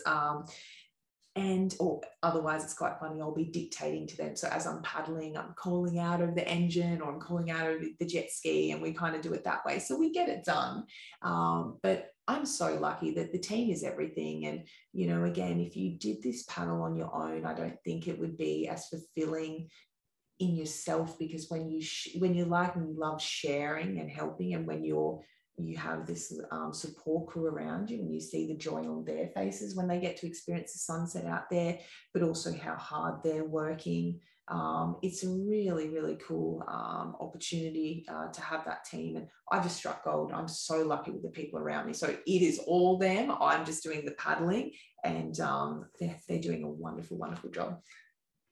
And 1.35 1.73
or 1.79 2.01
otherwise 2.23 2.63
it's 2.65 2.73
quite 2.73 2.99
funny 2.99 3.21
i'll 3.21 3.33
be 3.33 3.45
dictating 3.45 4.05
to 4.07 4.17
them. 4.17 4.35
So 4.35 4.49
as 4.49 4.67
i'm 4.67 4.81
paddling 4.81 5.37
i'm 5.37 5.53
calling 5.55 5.97
out 5.97 6.21
of 6.21 6.35
the 6.35 6.45
engine 6.47 7.01
or 7.01 7.11
i'm 7.11 7.21
calling 7.21 7.49
out 7.49 7.71
of 7.71 7.81
the 7.99 8.05
jet 8.05 8.29
ski 8.31 8.71
and 8.71 8.81
we 8.81 8.91
kind 8.91 9.15
of 9.15 9.21
do 9.21 9.33
it 9.33 9.45
that 9.45 9.65
way. 9.65 9.79
So 9.79 9.97
we 9.97 10.11
get 10.11 10.27
it 10.27 10.43
done. 10.43 10.83
Um, 11.21 11.79
but 11.83 12.09
i'm 12.27 12.45
so 12.45 12.75
lucky 12.75 13.11
that 13.11 13.31
the 13.31 13.39
team 13.39 13.71
is 13.71 13.83
everything. 13.83 14.45
And 14.45 14.67
you 14.91 15.07
know 15.07 15.23
again 15.23 15.61
if 15.61 15.77
you 15.77 15.97
did 15.97 16.21
this 16.21 16.43
paddle 16.49 16.81
on 16.81 16.95
your 16.95 17.13
own 17.15 17.45
i 17.45 17.53
don't 17.53 17.77
think 17.85 18.07
it 18.07 18.19
would 18.19 18.37
be 18.37 18.67
as 18.67 18.87
fulfilling 18.87 19.69
in 20.41 20.55
yourself 20.55 21.17
because 21.19 21.49
when 21.49 21.69
you 21.69 21.81
sh- 21.81 22.15
when 22.17 22.33
you 22.33 22.45
like 22.45 22.75
and 22.75 22.97
love 22.97 23.21
sharing 23.21 23.99
and 23.99 24.09
helping 24.09 24.55
and 24.55 24.65
when 24.65 24.83
you're 24.83 25.21
you 25.57 25.77
have 25.77 26.05
this 26.05 26.33
um, 26.51 26.73
support 26.73 27.27
crew 27.27 27.45
around 27.45 27.89
you 27.89 27.99
and 27.99 28.13
you 28.13 28.19
see 28.19 28.47
the 28.47 28.57
joy 28.57 28.83
on 28.83 29.03
their 29.05 29.27
faces 29.27 29.75
when 29.75 29.87
they 29.87 29.99
get 29.99 30.17
to 30.17 30.27
experience 30.27 30.73
the 30.73 30.79
sunset 30.79 31.25
out 31.25 31.49
there, 31.49 31.77
but 32.13 32.23
also 32.23 32.53
how 32.53 32.75
hard 32.75 33.21
they're 33.23 33.45
working. 33.45 34.19
Um, 34.47 34.97
it's 35.01 35.23
a 35.23 35.29
really, 35.29 35.89
really 35.89 36.17
cool 36.27 36.63
um, 36.67 37.15
opportunity 37.19 38.05
uh, 38.09 38.27
to 38.31 38.41
have 38.41 38.65
that 38.65 38.85
team. 38.85 39.15
And 39.15 39.27
I 39.51 39.61
just 39.61 39.77
struck 39.77 40.03
gold. 40.03 40.31
I'm 40.33 40.47
so 40.47 40.83
lucky 40.83 41.11
with 41.11 41.23
the 41.23 41.29
people 41.29 41.59
around 41.59 41.87
me. 41.87 41.93
So 41.93 42.07
it 42.07 42.41
is 42.41 42.59
all 42.67 42.97
them. 42.97 43.31
I'm 43.39 43.65
just 43.65 43.83
doing 43.83 44.03
the 44.03 44.11
paddling 44.11 44.71
and 45.03 45.39
um, 45.39 45.85
they're, 45.99 46.17
they're 46.27 46.39
doing 46.39 46.63
a 46.63 46.69
wonderful, 46.69 47.17
wonderful 47.17 47.49
job. 47.49 47.79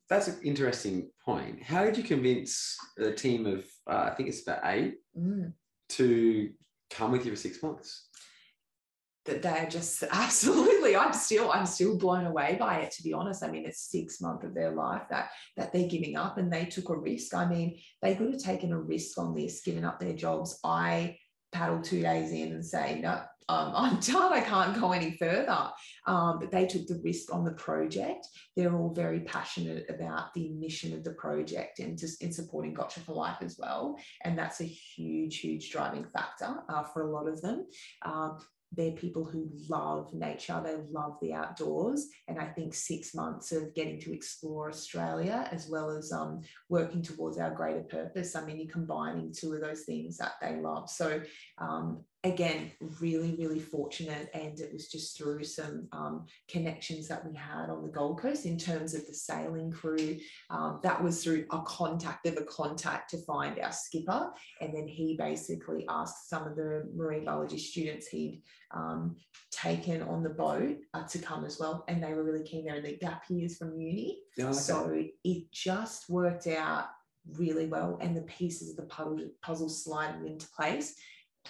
That's 0.10 0.28
an 0.28 0.40
interesting 0.44 1.10
point. 1.24 1.62
How 1.62 1.84
did 1.84 1.98
you 1.98 2.04
convince 2.04 2.78
a 2.98 3.12
team 3.12 3.46
of, 3.46 3.66
uh, 3.90 4.10
I 4.12 4.16
think 4.16 4.30
it's 4.30 4.42
about 4.42 4.62
eight, 4.64 4.96
mm. 5.18 5.54
to 5.90 6.50
come 6.90 7.12
with 7.12 7.26
you 7.26 7.32
for 7.32 7.38
six 7.38 7.62
months. 7.62 8.08
That 9.26 9.42
they're 9.42 9.68
just 9.70 10.04
absolutely. 10.12 10.96
I'm 10.96 11.14
still 11.14 11.52
i'm 11.52 11.66
still 11.66 11.98
blown 11.98 12.26
away 12.26 12.58
by 12.60 12.80
it 12.80 12.92
to 12.92 13.04
be 13.04 13.14
honest. 13.14 13.44
I 13.44 13.52
mean 13.52 13.66
it's 13.66 13.90
six 13.92 14.22
months 14.22 14.46
of 14.46 14.54
their 14.54 14.72
life 14.72 15.04
that 15.10 15.30
that 15.58 15.74
they're 15.74 15.88
giving 15.88 16.16
up 16.16 16.38
and 16.38 16.52
they 16.52 16.66
took 16.66 16.90
a 16.90 16.98
risk. 16.98 17.34
I 17.36 17.46
mean 17.46 17.80
they 18.02 18.16
could 18.16 18.34
have 18.34 18.42
taken 18.42 18.72
a 18.72 18.80
risk 18.80 19.18
on 19.18 19.36
this 19.36 19.62
giving 19.62 19.86
up 19.86 20.00
their 20.00 20.14
jobs. 20.14 20.60
I 20.64 21.18
paddle 21.52 21.82
two 21.82 22.02
days 22.02 22.32
in 22.32 22.54
and 22.54 22.66
say 22.66 23.00
no 23.02 23.24
um, 23.50 23.74
I'm 23.76 24.00
done, 24.00 24.32
I 24.32 24.42
can't 24.42 24.80
go 24.80 24.92
any 24.92 25.18
further. 25.18 25.70
Um, 26.06 26.40
but 26.40 26.52
they 26.52 26.66
took 26.66 26.88
the 26.88 27.02
risk 27.04 27.34
on 27.34 27.44
the 27.44 27.52
project. 27.52 28.28
They're 28.56 28.76
all 28.76 28.94
very 28.94 29.22
passionate 29.22 29.86
about 29.90 30.34
the 30.34 30.50
mission 30.50 30.94
of 30.94 31.04
the 31.04 31.14
project 31.14 31.80
and 31.80 31.98
just 31.98 32.24
in 32.24 32.32
supporting 32.32 32.76
Gotcha4Life 32.76 33.42
as 33.42 33.58
well. 33.60 33.98
And 34.24 34.38
that's 34.38 34.62
a 34.62 34.66
huge, 34.66 35.40
huge 35.40 35.72
driving 35.72 36.06
factor 36.06 36.64
uh, 36.70 36.84
for 36.84 37.02
a 37.02 37.12
lot 37.12 37.28
of 37.28 37.42
them. 37.42 37.66
Um, 38.04 38.38
they're 38.72 38.92
people 38.92 39.26
who 39.26 39.50
love 39.68 40.14
nature, 40.14 40.62
they 40.64 40.76
love 40.92 41.18
the 41.22 41.34
outdoors. 41.34 42.08
And 42.28 42.38
I 42.38 42.46
think 42.46 42.76
six 42.76 43.16
months 43.16 43.52
of 43.52 43.74
getting 43.74 44.00
to 44.02 44.14
explore 44.14 44.70
Australia 44.70 45.48
as 45.52 45.68
well 45.70 45.90
as 45.90 46.12
um, 46.12 46.42
working 46.70 47.02
towards 47.02 47.40
our 47.40 47.50
greater 47.54 47.82
purpose, 47.82 48.36
I 48.36 48.46
mean, 48.46 48.58
you're 48.58 48.72
combining 48.72 49.34
two 49.34 49.54
of 49.54 49.62
those 49.62 49.84
things 49.84 50.18
that 50.18 50.34
they 50.40 50.58
love. 50.58 50.90
So 50.90 51.22
um, 51.58 52.04
again, 52.26 52.72
really, 53.00 53.36
really 53.40 53.60
fortunate. 53.60 54.30
And 54.34 54.60
it 54.60 54.74
was 54.74 54.90
just 54.90 55.18
through 55.18 55.44
some 55.46 55.88
um, 55.94 56.26
connections 56.50 57.08
that 57.08 57.26
we 57.26 57.34
had 57.36 57.70
on 57.70 57.82
the 57.82 57.88
Gold 57.88 58.20
Coast 58.20 58.46
in 58.46 58.58
terms 58.58 58.94
of 58.94 59.08
the 59.08 59.14
sailing 59.14 59.72
crew. 59.72 60.18
Um, 60.50 60.80
that 60.84 61.02
was 61.02 61.24
through 61.24 61.46
a 61.52 61.62
contact 61.62 62.26
of 62.26 62.36
a 62.36 62.44
contact 62.44 63.12
to 63.12 63.18
find 63.20 63.58
our 63.60 63.72
skipper. 63.72 64.32
And 64.60 64.74
then 64.74 64.88
he 64.88 65.16
basically 65.18 65.86
asked 65.88 66.30
some 66.30 66.46
of 66.46 66.58
the 66.58 66.90
marine 66.94 67.24
biology 67.24 67.58
students 67.58 68.08
he'd 68.08 68.42
um, 68.72 69.16
taken 69.52 70.02
on 70.02 70.22
the 70.22 70.30
boat 70.30 70.78
uh, 70.94 71.08
to 71.08 71.20
come 71.20 71.46
as 71.46 71.58
well. 71.58 71.86
And 71.88 72.04
they 72.04 72.14
were 72.14 72.24
really 72.24 72.44
keen. 72.44 72.66
They're 72.66 72.76
in 72.76 72.84
the 72.84 72.98
gap 72.98 73.24
years 73.30 73.58
from 73.58 73.80
uni. 73.80 74.20
Yeah. 74.38 74.52
So 74.52 75.04
it 75.24 75.52
just 75.54 76.10
worked 76.10 76.48
out 76.48 76.88
really 77.38 77.68
well. 77.68 77.98
And 78.02 78.16
the 78.16 78.24
pieces 78.24 78.72
of 78.72 78.76
the 78.76 78.84
puzzle, 78.84 79.20
puzzle 79.42 79.70
slided 79.70 80.26
into 80.26 80.48
place 80.50 80.96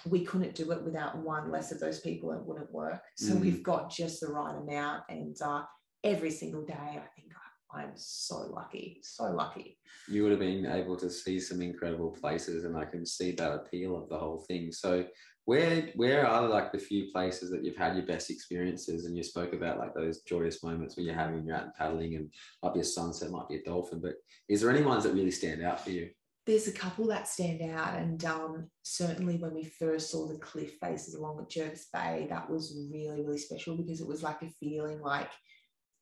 we 0.06 0.24
couldn't 0.24 0.54
do 0.54 0.70
it 0.72 0.82
without 0.82 1.18
one 1.18 1.50
less 1.50 1.72
of 1.72 1.80
those 1.80 2.00
people 2.00 2.32
it 2.32 2.44
wouldn't 2.44 2.72
work. 2.72 3.02
So 3.16 3.34
mm. 3.34 3.40
we've 3.40 3.62
got 3.62 3.90
just 3.90 4.20
the 4.20 4.28
right 4.28 4.56
amount 4.56 5.04
and 5.08 5.36
uh, 5.42 5.62
every 6.04 6.30
single 6.30 6.64
day 6.64 6.74
i 6.74 7.06
think 7.14 7.28
i'm 7.72 7.92
so 7.94 8.38
lucky 8.52 8.98
so 9.02 9.24
lucky. 9.24 9.78
You 10.08 10.22
would 10.22 10.32
have 10.32 10.40
been 10.40 10.66
able 10.66 10.96
to 10.96 11.08
see 11.08 11.38
some 11.38 11.62
incredible 11.62 12.10
places 12.10 12.64
and 12.64 12.76
i 12.76 12.84
can 12.84 13.06
see 13.06 13.32
that 13.32 13.52
appeal 13.52 13.96
of 13.96 14.08
the 14.08 14.18
whole 14.18 14.44
thing. 14.48 14.72
So 14.72 15.04
where 15.44 15.88
where 15.94 16.26
are 16.26 16.48
like 16.48 16.72
the 16.72 16.78
few 16.78 17.12
places 17.12 17.50
that 17.50 17.64
you've 17.64 17.76
had 17.76 17.96
your 17.96 18.06
best 18.06 18.30
experiences? 18.30 19.04
And 19.04 19.16
you 19.16 19.22
spoke 19.22 19.52
about 19.52 19.78
like 19.78 19.94
those 19.94 20.22
joyous 20.22 20.62
moments 20.62 20.96
when 20.96 21.06
you're 21.06 21.14
having 21.14 21.44
you're 21.44 21.56
out 21.56 21.64
and 21.64 21.74
paddling 21.74 22.16
and 22.16 22.32
might 22.62 22.74
be 22.74 22.80
a 22.80 22.84
sunset 22.84 23.30
might 23.30 23.48
be 23.48 23.56
a 23.56 23.62
dolphin 23.62 24.00
but 24.00 24.14
is 24.48 24.60
there 24.60 24.70
any 24.70 24.82
ones 24.82 25.04
that 25.04 25.14
really 25.14 25.30
stand 25.30 25.62
out 25.62 25.80
for 25.82 25.90
you 25.90 26.10
there's 26.50 26.68
a 26.68 26.72
couple 26.72 27.06
that 27.06 27.28
stand 27.28 27.62
out, 27.62 27.94
and 27.94 28.24
um, 28.24 28.68
certainly 28.82 29.36
when 29.36 29.54
we 29.54 29.64
first 29.64 30.10
saw 30.10 30.26
the 30.26 30.38
cliff 30.38 30.72
faces 30.80 31.14
along 31.14 31.38
at 31.40 31.48
Jervis 31.48 31.86
Bay, 31.92 32.26
that 32.28 32.50
was 32.50 32.76
really, 32.92 33.22
really 33.22 33.38
special 33.38 33.76
because 33.76 34.00
it 34.00 34.08
was 34.08 34.24
like 34.24 34.42
a 34.42 34.50
feeling 34.58 35.00
like, 35.00 35.30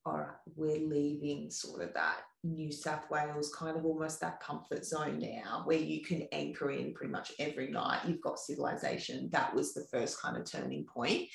all 0.07 0.19
right, 0.19 0.37
we're 0.57 0.89
leaving 0.89 1.51
sort 1.51 1.83
of 1.83 1.93
that 1.93 2.21
New 2.43 2.73
South 2.73 3.11
Wales 3.11 3.55
kind 3.55 3.77
of 3.77 3.85
almost 3.85 4.21
that 4.21 4.41
comfort 4.41 4.87
zone 4.87 5.19
now 5.19 5.63
where 5.67 5.79
you 5.79 6.03
can 6.03 6.27
anchor 6.33 6.71
in 6.71 6.95
pretty 6.95 7.13
much 7.13 7.33
every 7.39 7.71
night. 7.71 8.01
You've 8.07 8.23
got 8.23 8.39
civilization. 8.39 9.29
That 9.33 9.55
was 9.55 9.75
the 9.75 9.87
first 9.93 10.21
kind 10.21 10.37
of 10.37 10.51
turning 10.51 10.87
point 10.87 11.29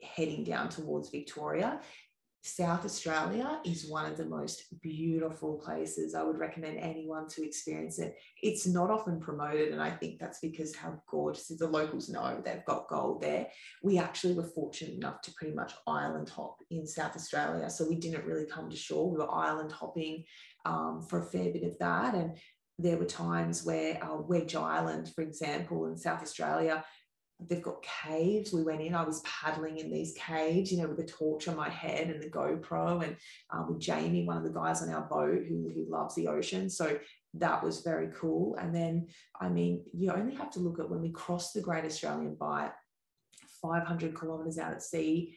heading 0.00 0.44
down 0.44 0.70
towards 0.70 1.10
Victoria. 1.10 1.80
South 2.46 2.84
Australia 2.84 3.58
is 3.64 3.88
one 3.88 4.04
of 4.04 4.18
the 4.18 4.26
most 4.26 4.78
beautiful 4.82 5.54
places. 5.64 6.14
I 6.14 6.22
would 6.22 6.36
recommend 6.36 6.76
anyone 6.76 7.26
to 7.28 7.42
experience 7.42 7.98
it. 7.98 8.16
It's 8.42 8.66
not 8.66 8.90
often 8.90 9.18
promoted, 9.18 9.72
and 9.72 9.80
I 9.80 9.90
think 9.90 10.18
that's 10.20 10.40
because 10.40 10.76
how 10.76 11.00
gorgeous 11.08 11.48
the 11.48 11.66
locals 11.66 12.10
know 12.10 12.42
they've 12.44 12.64
got 12.66 12.88
gold 12.88 13.22
there. 13.22 13.46
We 13.82 13.98
actually 13.98 14.34
were 14.34 14.50
fortunate 14.54 14.92
enough 14.92 15.22
to 15.22 15.32
pretty 15.32 15.54
much 15.54 15.72
island 15.86 16.28
hop 16.28 16.58
in 16.70 16.86
South 16.86 17.16
Australia, 17.16 17.70
so 17.70 17.88
we 17.88 17.96
didn't 17.96 18.26
really 18.26 18.46
come 18.46 18.68
to 18.68 18.76
shore. 18.76 19.10
We 19.10 19.16
were 19.16 19.34
island 19.34 19.72
hopping 19.72 20.24
um, 20.66 21.00
for 21.08 21.20
a 21.20 21.24
fair 21.24 21.50
bit 21.50 21.64
of 21.64 21.78
that, 21.78 22.14
and 22.14 22.36
there 22.78 22.98
were 22.98 23.06
times 23.06 23.64
where 23.64 24.04
uh, 24.04 24.16
Wedge 24.16 24.54
Island, 24.54 25.10
for 25.14 25.22
example, 25.22 25.86
in 25.86 25.96
South 25.96 26.20
Australia, 26.20 26.84
they've 27.48 27.62
got 27.62 27.82
caves. 27.82 28.52
We 28.52 28.62
went 28.62 28.80
in, 28.80 28.94
I 28.94 29.04
was 29.04 29.22
paddling 29.22 29.78
in 29.78 29.90
these 29.90 30.14
caves, 30.16 30.70
you 30.70 30.78
know, 30.78 30.88
with 30.88 31.00
a 31.00 31.06
torch 31.06 31.48
on 31.48 31.56
my 31.56 31.68
head 31.68 32.08
and 32.10 32.22
the 32.22 32.30
GoPro, 32.30 33.04
and 33.04 33.16
um, 33.50 33.68
with 33.68 33.80
Jamie, 33.80 34.24
one 34.24 34.36
of 34.36 34.44
the 34.44 34.50
guys 34.50 34.82
on 34.82 34.90
our 34.90 35.02
boat 35.02 35.42
who, 35.48 35.70
who 35.74 35.86
loves 35.88 36.14
the 36.14 36.28
ocean. 36.28 36.70
So 36.70 36.98
that 37.34 37.62
was 37.62 37.80
very 37.80 38.08
cool. 38.14 38.56
And 38.56 38.74
then, 38.74 39.08
I 39.40 39.48
mean, 39.48 39.84
you 39.92 40.12
only 40.12 40.34
have 40.34 40.50
to 40.52 40.60
look 40.60 40.78
at 40.78 40.88
when 40.88 41.00
we 41.02 41.10
crossed 41.10 41.54
the 41.54 41.60
Great 41.60 41.84
Australian 41.84 42.34
Bight, 42.34 42.72
500 43.60 44.14
kilometers 44.14 44.58
out 44.58 44.72
at 44.72 44.82
sea, 44.82 45.36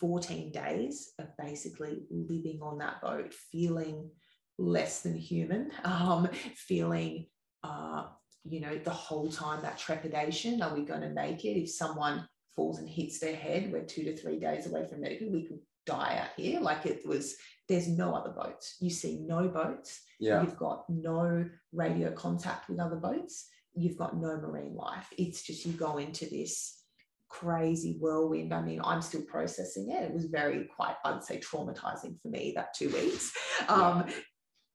14 0.00 0.52
days 0.52 1.12
of 1.18 1.26
basically 1.38 2.02
living 2.10 2.60
on 2.62 2.78
that 2.78 3.00
boat, 3.00 3.34
feeling 3.52 4.10
less 4.58 5.02
than 5.02 5.16
human, 5.16 5.70
um, 5.84 6.28
feeling 6.54 7.26
uh, 7.62 8.04
you 8.44 8.60
know, 8.60 8.76
the 8.76 8.90
whole 8.90 9.30
time 9.30 9.62
that 9.62 9.78
trepidation 9.78 10.62
are 10.62 10.74
we 10.74 10.82
going 10.84 11.00
to 11.00 11.08
make 11.08 11.44
it? 11.44 11.58
If 11.58 11.70
someone 11.70 12.28
falls 12.54 12.78
and 12.78 12.88
hits 12.88 13.18
their 13.18 13.36
head, 13.36 13.72
we're 13.72 13.84
two 13.84 14.04
to 14.04 14.16
three 14.16 14.38
days 14.38 14.66
away 14.66 14.86
from 14.86 15.00
medical, 15.00 15.30
we 15.30 15.46
could 15.46 15.60
die 15.86 16.18
out 16.22 16.30
here. 16.36 16.60
Like 16.60 16.86
it 16.86 17.06
was, 17.06 17.36
there's 17.68 17.88
no 17.88 18.14
other 18.14 18.30
boats. 18.30 18.76
You 18.80 18.90
see 18.90 19.20
no 19.20 19.48
boats. 19.48 20.00
Yeah. 20.20 20.42
You've 20.42 20.56
got 20.56 20.84
no 20.88 21.48
radio 21.72 22.12
contact 22.12 22.68
with 22.68 22.78
other 22.78 22.96
boats. 22.96 23.48
You've 23.74 23.96
got 23.96 24.16
no 24.16 24.36
marine 24.36 24.76
life. 24.76 25.08
It's 25.18 25.42
just 25.42 25.66
you 25.66 25.72
go 25.72 25.98
into 25.98 26.26
this 26.26 26.80
crazy 27.28 27.96
whirlwind. 27.98 28.54
I 28.54 28.62
mean, 28.62 28.80
I'm 28.84 29.02
still 29.02 29.22
processing 29.22 29.90
it. 29.90 30.04
It 30.04 30.12
was 30.12 30.26
very 30.26 30.68
quite, 30.76 30.96
I'd 31.04 31.24
say, 31.24 31.40
traumatizing 31.40 32.20
for 32.20 32.28
me 32.28 32.52
that 32.54 32.74
two 32.74 32.90
weeks. 32.90 33.32
Um, 33.68 34.04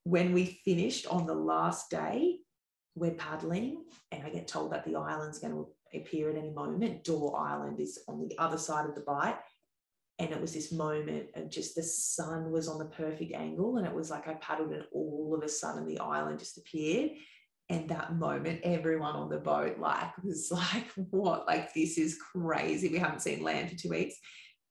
When 0.04 0.34
we 0.34 0.60
finished 0.66 1.06
on 1.08 1.28
the 1.28 1.36
last 1.36 1.92
day, 1.92 2.38
we're 2.96 3.12
paddling 3.12 3.84
and 4.12 4.24
I 4.24 4.30
get 4.30 4.48
told 4.48 4.72
that 4.72 4.86
the 4.86 4.96
island's 4.96 5.40
going 5.40 5.54
to 5.54 5.68
appear 5.98 6.30
at 6.30 6.38
any 6.38 6.52
moment. 6.52 7.04
Door 7.04 7.40
Island 7.40 7.80
is 7.80 8.00
on 8.08 8.20
the 8.20 8.38
other 8.38 8.58
side 8.58 8.88
of 8.88 8.96
the 8.96 9.02
bight. 9.02 9.38
And 10.20 10.32
it 10.32 10.42
was 10.42 10.54
this 10.54 10.74
moment 10.74 11.28
of 11.36 11.50
just 11.50 11.76
the 11.76 11.84
sun 11.84 12.52
was 12.52 12.68
on 12.68 12.78
the 12.78 12.86
perfect 12.86 13.34
angle. 13.34 13.78
And 13.78 13.88
it 13.88 13.94
was 13.94 14.10
like 14.10 14.28
I 14.28 14.34
paddled 14.36 14.74
and 14.74 14.84
all 14.92 15.34
of 15.38 15.44
a 15.44 15.50
sudden 15.50 15.88
the 15.88 16.00
island 16.00 16.40
just 16.40 16.58
appeared. 16.58 17.12
And 17.70 17.88
that 17.90 18.16
moment, 18.16 18.62
everyone 18.64 19.16
on 19.16 19.30
the 19.30 19.38
boat 19.38 19.80
like 19.80 20.18
was 20.24 20.52
like, 20.52 20.88
what? 21.12 21.48
Like 21.48 21.74
this 21.74 21.98
is 21.98 22.18
crazy. 22.18 22.90
We 22.90 22.98
haven't 22.98 23.22
seen 23.22 23.44
land 23.44 23.70
for 23.70 23.78
two 23.78 23.90
weeks 23.90 24.16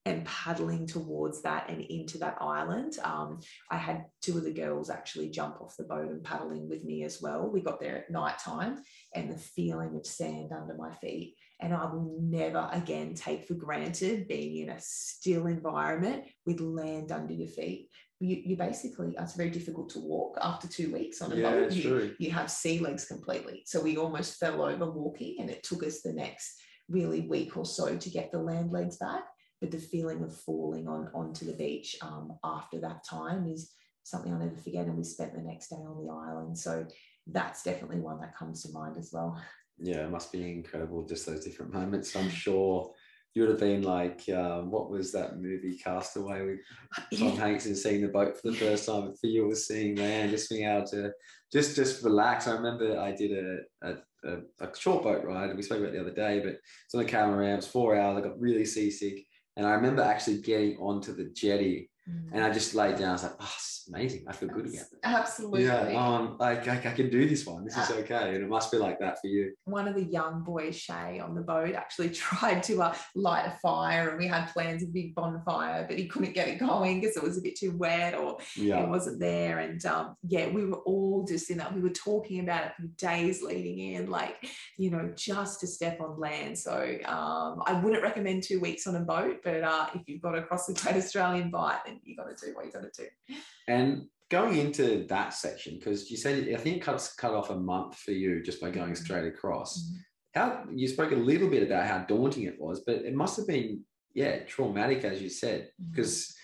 and 0.09 0.25
paddling 0.25 0.87
towards 0.87 1.43
that 1.43 1.69
and 1.69 1.83
into 1.83 2.19
that 2.19 2.39
island. 2.41 2.99
Um, 3.05 3.41
I 3.71 3.77
had 3.77 4.07
two 4.23 4.39
of 4.39 4.45
the 4.45 4.53
girls 4.53 4.91
actually 4.91 5.29
jump 5.29 5.61
off 5.61 5.77
the 5.77 5.85
boat 5.85 6.11
and 6.11 6.25
paddling 6.25 6.69
with 6.69 6.85
me 6.85 7.05
as 7.05 7.21
well. 7.21 7.49
We 7.49 7.61
got 7.61 7.81
there 7.81 7.99
at 7.99 8.11
night 8.11 8.39
time 8.39 8.83
and 9.15 9.31
the 9.31 9.39
feeling 9.39 9.97
of 9.97 10.07
sand 10.07 10.51
under 10.53 10.75
my 10.75 10.95
feet. 10.95 11.37
And 11.61 11.75
I 11.75 11.85
will 11.87 12.19
never 12.21 12.69
again 12.73 13.15
take 13.15 13.47
for 13.47 13.55
granted 13.55 14.29
being 14.29 14.57
in 14.57 14.71
a 14.71 14.81
still 14.81 15.47
environment 15.47 16.25
with 16.47 16.61
land 16.61 17.13
under 17.13 17.35
your 17.35 17.49
feet. 17.49 17.91
You, 18.21 18.41
you 18.45 18.57
basically, 18.57 19.15
it's 19.19 19.37
very 19.37 19.51
difficult 19.51 19.91
to 19.91 20.01
walk 20.01 20.39
after 20.41 20.67
two 20.67 20.93
weeks 20.93 21.21
on 21.21 21.33
a 21.33 21.37
yeah, 21.37 21.51
boat. 21.51 21.73
You, 21.73 22.15
you 22.19 22.31
have 22.33 22.51
sea 22.51 22.79
legs 22.79 23.05
completely. 23.05 23.63
So 23.67 23.81
we 23.81 23.97
almost 23.97 24.39
fell 24.39 24.63
over 24.63 24.91
walking 24.91 25.37
and 25.39 25.51
it 25.51 25.63
took 25.63 25.85
us 25.85 26.01
the 26.01 26.13
next 26.13 26.55
really 26.89 27.21
week 27.21 27.57
or 27.57 27.67
so 27.67 27.97
to 27.97 28.11
get 28.11 28.33
the 28.33 28.39
land 28.39 28.73
legs 28.73 28.97
back 28.97 29.25
but 29.61 29.71
the 29.71 29.79
feeling 29.79 30.23
of 30.23 30.35
falling 30.35 30.89
on 30.89 31.11
onto 31.15 31.45
the 31.45 31.53
beach 31.53 31.97
um, 32.03 32.39
after 32.45 32.79
that 32.81 33.05
time 33.05 33.47
is 33.47 33.73
something 34.05 34.33
I'll 34.33 34.39
never 34.39 34.57
forget. 34.57 34.87
And 34.87 34.97
we 34.97 35.05
spent 35.05 35.35
the 35.35 35.41
next 35.41 35.69
day 35.69 35.77
on 35.77 36.05
the 36.05 36.13
island. 36.13 36.59
So 36.59 36.87
that's 37.27 37.63
definitely 37.63 38.01
one 38.01 38.21
that 38.21 38.37
comes 38.37 38.63
to 38.63 38.73
mind 38.73 38.97
as 38.99 39.11
well. 39.13 39.41
Yeah, 39.79 40.05
it 40.05 40.11
must 40.11 40.33
be 40.33 40.51
incredible, 40.51 41.07
just 41.07 41.27
those 41.27 41.45
different 41.45 41.73
moments. 41.75 42.17
I'm 42.17 42.31
sure 42.31 42.93
you 43.35 43.43
would 43.43 43.51
have 43.51 43.61
been 43.61 43.83
like, 43.83 44.23
um, 44.31 44.71
what 44.71 44.91
was 44.91 45.13
that 45.13 45.39
movie 45.39 45.77
Cast 45.77 46.17
Away 46.17 46.43
with 46.43 47.19
Tom 47.19 47.29
yeah. 47.29 47.37
Hanks 47.37 47.67
and 47.67 47.77
seeing 47.77 48.01
the 48.01 48.09
boat 48.09 48.41
for 48.41 48.51
the 48.51 48.57
first 48.57 48.87
time? 48.87 49.13
For 49.21 49.27
you, 49.27 49.45
it 49.45 49.49
was 49.49 49.69
seeing 49.69 49.97
land, 49.97 50.31
just 50.31 50.51
being 50.51 50.69
able 50.69 50.87
to 50.89 51.13
just 51.53 51.77
just 51.77 52.03
relax. 52.03 52.49
I 52.49 52.53
remember 52.53 52.99
I 52.99 53.13
did 53.13 53.33
a, 53.33 53.59
a, 53.83 53.95
a, 54.25 54.67
a 54.67 54.77
short 54.77 55.05
boat 55.05 55.25
ride, 55.25 55.51
and 55.51 55.57
we 55.57 55.63
spoke 55.63 55.81
about 55.81 55.93
the 55.93 56.01
other 56.01 56.15
day, 56.15 56.41
but 56.41 56.55
it's 56.55 56.95
on 56.95 57.05
the. 57.05 57.43
It 57.53 57.57
was 57.57 57.67
four 57.67 57.97
hours. 57.97 58.19
I 58.19 58.27
got 58.27 58.41
really 58.41 58.65
seasick 58.65 59.25
and 59.59 59.67
I 59.67 59.73
remember 59.73 60.03
actually 60.03 60.39
getting 60.39 60.79
onto 60.79 61.13
the 61.13 61.25
jetty 61.25 61.91
mm. 62.09 62.31
and 62.33 62.45
I 62.45 62.51
just 62.53 62.75
laid 62.75 62.97
down. 62.97 63.11
I 63.11 63.13
was 63.13 63.23
like, 63.25 63.37
oh, 63.41 63.53
it's 63.57 63.79
amazing. 63.89 64.25
I 64.29 64.33
feel 64.33 64.49
good 64.49 64.67
again. 64.67 64.85
Absolutely. 65.03 65.65
Yeah. 65.65 65.95
Um, 65.97 66.37
like 66.39 66.67
I, 66.69 66.75
I, 66.75 66.93
can 66.93 67.11
do 67.11 67.29
this 67.29 67.47
one. 67.47 67.65
This 67.65 67.77
is 67.77 67.91
okay. 67.91 68.35
And 68.35 68.45
it 68.45 68.49
must 68.49 68.71
be 68.71 68.79
like 68.79 68.99
that 69.01 69.21
for 69.21 69.27
you. 69.27 69.53
One 69.65 69.89
of 69.89 69.95
the 69.95 70.05
young 70.05 70.43
boys, 70.43 70.77
Shay, 70.77 71.21
on 71.21 71.35
the 71.35 71.41
boat 71.41 71.75
actually 71.75 72.11
tried 72.11 72.63
to 72.65 72.83
uh, 72.83 72.95
light 73.15 73.47
a 73.47 73.59
fire 73.63 74.11
and 74.11 74.19
we 74.19 74.27
had 74.27 74.47
plans 74.47 74.83
of 74.83 74.91
a 74.91 74.93
big 74.93 75.15
bonfire, 75.15 75.87
but 75.89 75.99
he 75.99 76.07
couldn't 76.07 76.35
get 76.35 76.49
it 76.49 76.59
going 76.59 77.01
because 77.01 77.17
it 77.17 77.23
was 77.23 77.39
a 77.39 77.43
bit 77.43 77.57
too 77.57 77.77
wet 77.77 78.15
or 78.15 78.39
yeah. 78.57 78.83
it 78.83 78.89
wasn't 78.89 79.21
there. 79.21 79.59
And 79.61 79.85
um, 79.87 80.17
yeah, 80.27 80.49
we 80.49 80.65
were 80.65 80.79
all 80.79 81.25
just 81.25 81.51
in 81.51 81.59
that. 81.59 81.75
We 81.75 81.81
were 81.81 81.91
talking 81.91 82.41
about 82.41 82.67
it 82.67 82.73
for 82.77 82.87
days 82.97 83.43
leading 83.43 83.95
in, 83.95 84.11
like, 84.11 84.37
you 84.77 84.91
know, 84.91 85.13
just 85.17 85.61
to 85.61 85.67
step 85.67 86.01
on 86.01 86.19
land. 86.19 86.59
So 86.59 86.97
um, 87.05 87.63
I 87.67 87.81
wouldn't 87.83 88.03
recommend 88.03 88.43
two 88.43 88.61
weeks 88.61 88.87
on 88.87 88.97
a 88.97 89.01
boat, 89.01 89.39
but 89.43 89.63
uh, 89.63 89.87
if 89.95 90.03
you've 90.07 90.23
got 90.23 90.33
to 90.33 90.43
cross 90.43 90.67
the 90.67 90.75
Great 90.75 90.97
Australian 90.97 91.51
Bight, 91.51 91.79
then 91.87 91.98
you 92.05 92.17
got 92.17 92.37
to 92.37 92.47
do 92.47 92.55
what 92.55 92.67
you 92.67 92.73
got 92.73 92.83
to 92.83 93.03
do. 93.03 93.37
And 93.67 94.07
going 94.31 94.57
into 94.59 95.07
that 95.09 95.35
section, 95.35 95.75
because 95.75 96.11
you 96.11 96.17
said 96.17 96.49
I 96.53 96.57
think 96.57 96.77
it 96.77 96.83
cut, 96.83 97.11
cut 97.17 97.33
off 97.33 97.51
a 97.51 97.57
month 97.57 97.97
for 97.97 98.13
you 98.13 98.43
just 98.43 98.61
by 98.61 98.71
going 98.71 98.93
mm-hmm. 98.93 99.05
straight 99.05 99.27
across. 99.27 99.79
Mm-hmm. 99.79 100.41
how 100.41 100.65
you 100.75 100.89
spoke 100.89 101.13
a 101.13 101.17
little 101.17 101.49
bit 101.49 101.63
about 101.63 101.87
how 101.87 101.99
daunting 102.01 102.45
it 102.45 102.61
was, 102.61 102.81
but 102.81 102.97
it 102.97 103.15
must 103.15 103.37
have 103.37 103.47
been 103.47 103.83
yeah 104.15 104.39
traumatic 104.41 105.05
as 105.05 105.23
you 105.23 105.29
said 105.29 105.71
because. 105.91 106.35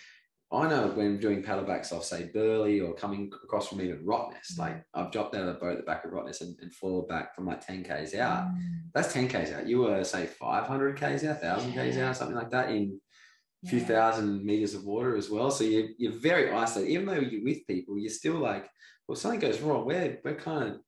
I 0.52 0.68
know 0.68 0.86
when 0.88 1.18
doing 1.18 1.42
paddlebacks 1.42 1.92
off, 1.92 2.04
say 2.04 2.30
Burleigh 2.32 2.80
or 2.80 2.94
coming 2.94 3.28
across 3.42 3.66
from 3.66 3.80
even 3.80 4.04
Rottnest, 4.04 4.56
like 4.56 4.84
I've 4.94 5.10
dropped 5.10 5.34
out 5.34 5.48
of 5.48 5.54
the 5.54 5.60
boat 5.60 5.72
at 5.72 5.78
the 5.78 5.82
back 5.82 6.04
of 6.04 6.12
Rottnest 6.12 6.42
and, 6.42 6.54
and 6.60 7.08
back 7.08 7.34
from 7.34 7.46
like 7.46 7.66
10 7.66 7.82
Ks 7.82 8.14
out. 8.14 8.46
Mm. 8.48 8.82
That's 8.94 9.12
10 9.12 9.26
Ks 9.26 9.50
out. 9.50 9.66
You 9.66 9.78
were 9.78 10.04
say 10.04 10.26
500 10.26 10.96
Ks 10.96 11.24
out, 11.24 11.42
1000 11.42 11.72
Ks 11.72 11.96
Yeah. 11.96 12.08
out, 12.08 12.16
something 12.16 12.36
like 12.36 12.50
that 12.50 12.70
in 12.70 13.00
a 13.64 13.68
few 13.68 13.80
thousand 13.80 14.44
meters 14.44 14.74
of 14.74 14.84
water 14.84 15.16
as 15.16 15.30
well. 15.30 15.50
So 15.50 15.64
you're, 15.64 15.88
you're 15.98 16.12
very 16.12 16.50
isolated. 16.50 16.90
Even 16.90 17.06
though 17.06 17.14
you're 17.14 17.44
with 17.44 17.66
people, 17.66 17.98
you're 17.98 18.10
still 18.10 18.34
like, 18.36 18.68
well, 19.08 19.16
something 19.16 19.40
goes 19.40 19.60
wrong, 19.60 19.86
we're, 19.86 20.18
we're 20.24 20.34
kind 20.34 20.68
of 20.68 20.80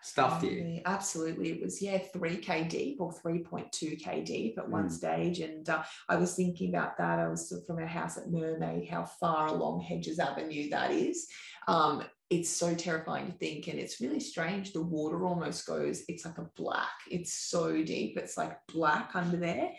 stuffed 0.00 0.42
here. 0.42 0.52
Absolutely, 0.52 0.82
absolutely. 0.86 1.50
It 1.52 1.62
was 1.62 1.80
yeah, 1.80 1.98
three 1.98 2.36
k 2.36 2.64
deep 2.64 3.00
or 3.00 3.12
three 3.12 3.40
point 3.40 3.70
two 3.72 3.96
k 3.96 4.22
deep 4.22 4.58
at 4.58 4.68
one 4.68 4.88
Mm. 4.88 4.90
stage, 4.90 5.38
and 5.40 5.68
uh, 5.68 5.82
I 6.08 6.16
was 6.16 6.34
thinking 6.34 6.70
about 6.70 6.98
that. 6.98 7.20
I 7.20 7.28
was 7.28 7.52
from 7.66 7.78
our 7.78 7.86
house 7.86 8.18
at 8.18 8.30
Mermaid, 8.30 8.88
how 8.88 9.04
far 9.04 9.46
along 9.48 9.82
Hedges 9.82 10.18
Avenue 10.18 10.68
that 10.70 10.90
is. 10.90 11.28
Um, 11.68 12.02
it's 12.28 12.50
so 12.50 12.74
terrifying 12.74 13.26
to 13.26 13.32
think, 13.38 13.68
and 13.68 13.78
it's 13.78 14.00
really 14.00 14.18
strange. 14.18 14.72
The 14.72 14.82
water 14.82 15.24
almost 15.24 15.66
goes. 15.66 16.02
It's 16.08 16.24
like 16.24 16.38
a 16.38 16.50
black. 16.56 16.88
It's 17.10 17.32
so 17.34 17.84
deep. 17.84 18.18
It's 18.18 18.36
like 18.36 18.56
black 18.72 19.10
under 19.14 19.36
there. 19.36 19.70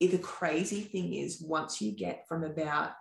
The 0.00 0.18
crazy 0.18 0.80
thing 0.80 1.14
is, 1.14 1.42
once 1.42 1.80
you 1.80 1.92
get 1.92 2.26
from 2.26 2.44
about 2.44 2.92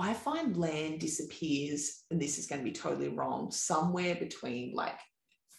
I 0.00 0.14
find 0.14 0.56
land 0.56 1.00
disappears, 1.00 2.04
and 2.10 2.22
this 2.22 2.38
is 2.38 2.46
going 2.46 2.60
to 2.60 2.64
be 2.64 2.72
totally 2.72 3.08
wrong, 3.08 3.50
somewhere 3.50 4.14
between 4.14 4.72
like 4.72 4.98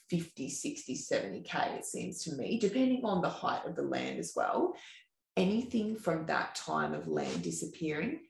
50, 0.10 0.50
60, 0.50 0.96
70K, 0.96 1.80
it 1.80 1.86
seems 1.86 2.24
to 2.24 2.36
me, 2.36 2.58
depending 2.58 3.04
on 3.04 3.22
the 3.22 3.30
height 3.30 3.66
of 3.66 3.76
the 3.76 3.82
land 3.82 4.18
as 4.18 4.32
well. 4.38 4.76
Anything 5.36 5.98
from 5.98 6.26
that 6.28 6.56
time 6.56 6.94
of 6.94 7.10
land 7.10 7.42
disappearing 7.42 8.22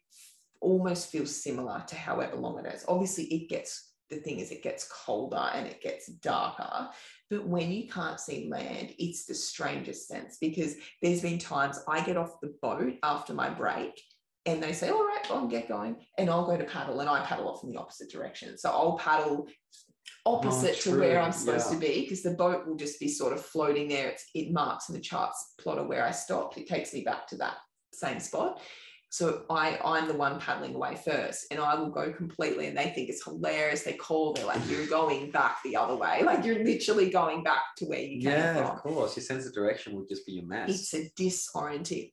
almost 0.61 1.11
feels 1.11 1.43
similar 1.43 1.83
to 1.87 1.95
however 1.95 2.35
long 2.35 2.57
it 2.57 2.73
is. 2.73 2.83
Obviously, 2.87 3.25
it 3.25 3.47
gets 3.47 3.91
the 4.09 4.17
thing 4.17 4.39
is, 4.39 4.49
it 4.49 4.63
gets 4.63 4.87
colder 4.91 5.49
and 5.53 5.67
it 5.67 5.81
gets 5.81 6.07
darker. 6.07 6.89
But 7.29 7.45
when 7.45 7.71
you 7.71 7.87
can't 7.87 8.19
see 8.19 8.49
land, 8.49 8.93
it's 8.97 9.25
the 9.25 9.35
strangest 9.35 10.07
sense 10.07 10.37
because 10.41 10.75
there's 11.01 11.21
been 11.21 11.37
times 11.37 11.79
I 11.87 12.01
get 12.03 12.17
off 12.17 12.41
the 12.41 12.55
boat 12.61 12.95
after 13.03 13.33
my 13.33 13.49
break 13.49 14.01
and 14.45 14.63
they 14.63 14.73
say, 14.73 14.89
all 14.89 15.05
right, 15.05 15.29
and 15.31 15.49
get 15.49 15.67
going. 15.67 15.97
And 16.17 16.29
I'll 16.29 16.45
go 16.47 16.57
to 16.57 16.63
paddle 16.63 16.99
and 17.01 17.09
I 17.09 17.23
paddle 17.23 17.47
off 17.47 17.63
in 17.63 17.69
the 17.69 17.77
opposite 17.77 18.09
direction. 18.09 18.57
So 18.57 18.71
I'll 18.71 18.97
paddle 18.97 19.47
opposite 20.25 20.79
to 20.81 20.99
where 20.99 21.21
I'm 21.21 21.31
supposed 21.31 21.67
Yeah. 21.67 21.75
to 21.75 21.79
be 21.79 22.01
because 22.01 22.23
the 22.23 22.31
boat 22.31 22.65
will 22.65 22.75
just 22.75 22.99
be 22.99 23.07
sort 23.07 23.33
of 23.33 23.45
floating 23.45 23.87
there. 23.87 24.09
It's, 24.09 24.25
it 24.33 24.51
marks 24.51 24.89
in 24.89 24.95
the 24.95 25.01
charts 25.01 25.53
plotter 25.59 25.83
where 25.83 26.05
I 26.05 26.11
stopped. 26.11 26.57
It 26.57 26.67
takes 26.67 26.93
me 26.93 27.01
back 27.01 27.27
to 27.27 27.37
that 27.37 27.57
same 27.93 28.19
spot. 28.19 28.59
So 29.11 29.43
I, 29.49 29.79
I'm 29.83 30.07
the 30.07 30.13
one 30.13 30.39
paddling 30.39 30.75
away 30.75 30.95
first 30.95 31.47
and 31.49 31.59
I 31.59 31.73
will 31.73 31.89
go 31.89 32.13
completely 32.13 32.67
and 32.67 32.77
they 32.77 32.91
think 32.91 33.09
it's 33.09 33.23
hilarious. 33.23 33.81
They 33.81 33.93
call, 33.93 34.33
they're 34.33 34.45
like, 34.45 34.61
you're 34.69 34.85
going 34.85 35.31
back 35.31 35.57
the 35.63 35.75
other 35.75 35.95
way. 35.95 36.21
Like 36.23 36.45
you're 36.45 36.63
literally 36.63 37.09
going 37.09 37.43
back 37.43 37.63
to 37.77 37.85
where 37.85 37.99
you 37.99 38.21
came 38.21 38.31
Yeah, 38.33 38.53
from 38.53 38.65
of 38.77 38.83
course. 38.83 39.15
Your 39.17 39.23
sense 39.23 39.47
of 39.47 39.53
direction 39.53 39.95
would 39.95 40.07
just 40.07 40.27
be 40.27 40.39
a 40.39 40.43
mess. 40.43 40.69
it's 40.69 40.93
a 40.93 41.09
disorienting 41.19 42.11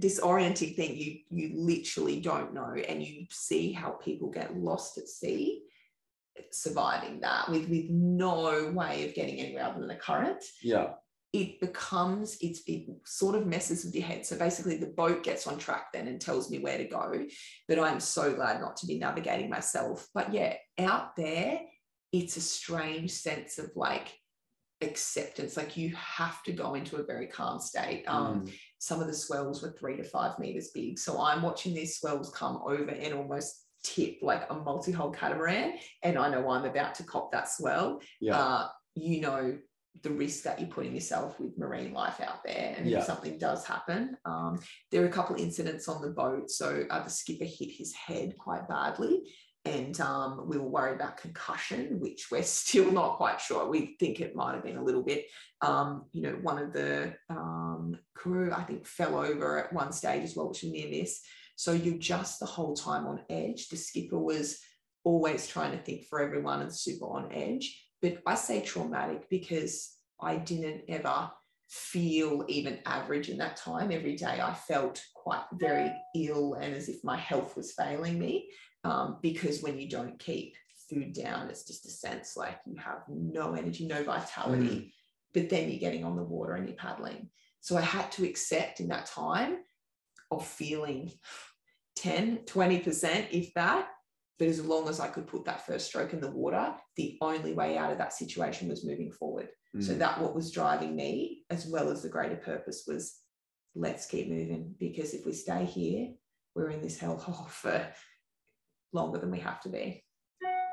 disorienting 0.00 0.76
thing 0.76 0.96
you 0.96 1.18
you 1.30 1.52
literally 1.54 2.20
don't 2.20 2.52
know 2.52 2.74
and 2.88 3.02
you 3.02 3.24
see 3.30 3.72
how 3.72 3.90
people 3.92 4.30
get 4.30 4.54
lost 4.56 4.98
at 4.98 5.08
sea 5.08 5.62
surviving 6.50 7.20
that 7.20 7.48
with 7.48 7.68
with 7.68 7.88
no 7.90 8.70
way 8.74 9.08
of 9.08 9.14
getting 9.14 9.38
anywhere 9.40 9.64
other 9.64 9.78
than 9.78 9.88
the 9.88 9.94
current 9.94 10.42
yeah. 10.62 10.88
It 11.40 11.60
becomes 11.60 12.36
it's 12.40 12.62
it 12.66 12.86
sort 13.04 13.34
of 13.34 13.44
messes 13.46 13.84
with 13.84 13.94
your 13.94 14.04
head 14.04 14.24
so 14.24 14.38
basically 14.38 14.76
the 14.76 14.94
boat 15.02 15.22
gets 15.24 15.46
on 15.48 15.58
track 15.58 15.86
then 15.92 16.06
and 16.08 16.20
tells 16.20 16.48
me 16.50 16.58
where 16.60 16.78
to 16.78 16.84
go 16.84 17.06
but 17.68 17.78
i'm 17.78 17.98
so 18.00 18.32
glad 18.32 18.60
not 18.60 18.76
to 18.76 18.86
be 18.86 18.98
navigating 18.98 19.50
myself 19.50 20.06
but 20.14 20.32
yeah 20.32 20.54
out 20.78 21.16
there 21.16 21.60
it's 22.12 22.36
a 22.36 22.40
strange 22.40 23.10
sense 23.10 23.58
of 23.58 23.68
like 23.74 24.08
acceptance 24.80 25.56
like 25.56 25.76
you 25.76 25.94
have 25.96 26.42
to 26.42 26.52
go 26.52 26.74
into 26.74 26.96
a 26.96 27.02
very 27.12 27.26
calm 27.26 27.58
state 27.58 28.04
um 28.06 28.42
Mm. 28.44 28.52
some 28.78 29.00
of 29.00 29.06
the 29.06 29.14
swells 29.14 29.62
were 29.62 29.74
three 29.78 29.96
to 29.96 30.04
five 30.04 30.38
meters 30.38 30.70
big. 30.74 30.98
So 30.98 31.20
I'm 31.20 31.42
watching 31.42 31.72
these 31.74 31.98
swells 31.98 32.30
come 32.34 32.56
over 32.64 32.90
and 32.90 33.14
almost 33.14 33.50
tip 33.82 34.16
like 34.22 34.42
a 34.50 34.54
multi-hull 34.54 35.10
catamaran. 35.10 35.74
And 36.02 36.18
I 36.18 36.28
know 36.30 36.48
I'm 36.50 36.64
about 36.66 36.94
to 36.96 37.02
cop 37.04 37.32
that 37.32 37.48
swell. 37.48 38.00
yeah. 38.20 38.38
Uh, 38.38 38.68
you 38.94 39.20
know 39.22 39.56
the 40.02 40.10
risk 40.10 40.42
that 40.44 40.60
you're 40.60 40.68
putting 40.68 40.94
yourself 40.94 41.38
with 41.38 41.56
marine 41.56 41.92
life 41.92 42.20
out 42.20 42.42
there. 42.44 42.74
And 42.76 42.86
Yeah. 42.86 42.98
if 42.98 43.04
something 43.04 43.38
does 43.38 43.64
happen, 43.64 44.16
um, 44.24 44.60
there 44.90 45.02
are 45.02 45.08
a 45.08 45.12
couple 45.12 45.36
incidents 45.36 45.88
on 45.88 46.02
the 46.02 46.10
boat. 46.10 46.50
So 46.50 46.84
uh, 46.90 47.02
the 47.02 47.10
skipper 47.10 47.44
hit 47.44 47.70
his 47.70 47.94
head 47.94 48.36
quite 48.36 48.68
badly. 48.68 49.32
And 49.66 49.98
um, 50.02 50.46
we 50.46 50.58
were 50.58 50.68
worried 50.68 50.96
about 50.96 51.16
concussion, 51.16 51.98
which 51.98 52.26
we're 52.30 52.42
still 52.60 52.90
not 52.92 53.16
quite 53.16 53.40
sure. 53.40 53.66
We 53.68 53.96
think 53.98 54.20
it 54.20 54.36
might 54.36 54.54
have 54.54 54.64
been 54.64 54.76
a 54.76 54.84
little 54.84 55.02
bit 55.02 55.26
um, 55.62 56.04
you 56.12 56.22
know, 56.22 56.32
one 56.42 56.58
of 56.58 56.72
the 56.72 57.14
um, 57.30 57.96
crew, 58.14 58.52
I 58.52 58.62
think, 58.64 58.86
fell 58.86 59.16
over 59.16 59.58
at 59.58 59.72
one 59.72 59.92
stage 59.92 60.22
as 60.22 60.36
well, 60.36 60.48
which 60.48 60.62
was 60.62 60.72
near 60.72 60.90
miss. 60.90 61.20
So 61.56 61.72
you're 61.72 61.98
just 61.98 62.40
the 62.40 62.46
whole 62.46 62.74
time 62.74 63.06
on 63.06 63.22
edge. 63.30 63.68
The 63.68 63.76
skipper 63.76 64.18
was 64.18 64.58
always 65.04 65.46
trying 65.46 65.72
to 65.72 65.82
think 65.82 66.04
for 66.04 66.20
everyone 66.20 66.60
and 66.60 66.74
super 66.74 67.06
on 67.06 67.32
edge. 67.32 67.83
But 68.04 68.22
I 68.26 68.34
say 68.34 68.60
traumatic 68.60 69.28
because 69.30 69.96
I 70.20 70.36
didn't 70.36 70.82
ever 70.88 71.30
feel 71.68 72.44
even 72.48 72.78
average 72.84 73.30
in 73.30 73.38
that 73.38 73.56
time. 73.56 73.90
Every 73.90 74.14
day 74.14 74.40
I 74.42 74.52
felt 74.52 75.02
quite 75.14 75.44
very 75.54 75.90
ill 76.14 76.54
and 76.54 76.74
as 76.74 76.88
if 76.88 77.02
my 77.02 77.16
health 77.16 77.56
was 77.56 77.72
failing 77.72 78.18
me. 78.18 78.50
Um, 78.84 79.18
because 79.22 79.62
when 79.62 79.78
you 79.80 79.88
don't 79.88 80.18
keep 80.18 80.54
food 80.90 81.14
down, 81.14 81.48
it's 81.48 81.64
just 81.64 81.86
a 81.86 81.90
sense 81.90 82.36
like 82.36 82.58
you 82.66 82.76
have 82.76 83.02
no 83.08 83.54
energy, 83.54 83.86
no 83.86 84.02
vitality 84.04 84.92
but 85.34 85.50
then 85.50 85.68
you're 85.68 85.80
getting 85.80 86.04
on 86.04 86.16
the 86.16 86.22
water 86.22 86.54
and 86.54 86.66
you're 86.68 86.76
paddling. 86.76 87.28
So 87.60 87.76
I 87.76 87.82
had 87.82 88.10
to 88.12 88.24
accept 88.24 88.80
in 88.80 88.88
that 88.88 89.06
time 89.06 89.58
of 90.30 90.46
feeling 90.46 91.10
10, 91.96 92.38
20%, 92.46 93.26
if 93.32 93.52
that. 93.54 93.88
But 94.38 94.48
as 94.48 94.64
long 94.64 94.88
as 94.88 94.98
I 95.00 95.08
could 95.08 95.26
put 95.26 95.44
that 95.44 95.64
first 95.64 95.86
stroke 95.86 96.12
in 96.12 96.20
the 96.20 96.30
water, 96.30 96.74
the 96.96 97.16
only 97.20 97.52
way 97.52 97.78
out 97.78 97.92
of 97.92 97.98
that 97.98 98.12
situation 98.12 98.68
was 98.68 98.84
moving 98.84 99.12
forward. 99.12 99.48
So 99.80 99.92
Mm. 99.94 99.98
that 99.98 100.20
what 100.20 100.34
was 100.34 100.52
driving 100.52 100.94
me, 100.94 101.44
as 101.50 101.66
well 101.66 101.88
as 101.90 102.02
the 102.02 102.08
greater 102.08 102.36
purpose, 102.36 102.84
was 102.86 103.20
let's 103.74 104.06
keep 104.06 104.28
moving 104.28 104.74
because 104.78 105.14
if 105.14 105.26
we 105.26 105.32
stay 105.32 105.64
here, 105.64 106.14
we're 106.54 106.70
in 106.70 106.80
this 106.82 106.98
hellhole 106.98 107.48
for 107.62 107.92
longer 108.92 109.18
than 109.18 109.30
we 109.32 109.40
have 109.40 109.60
to 109.62 109.68
be. 109.68 110.04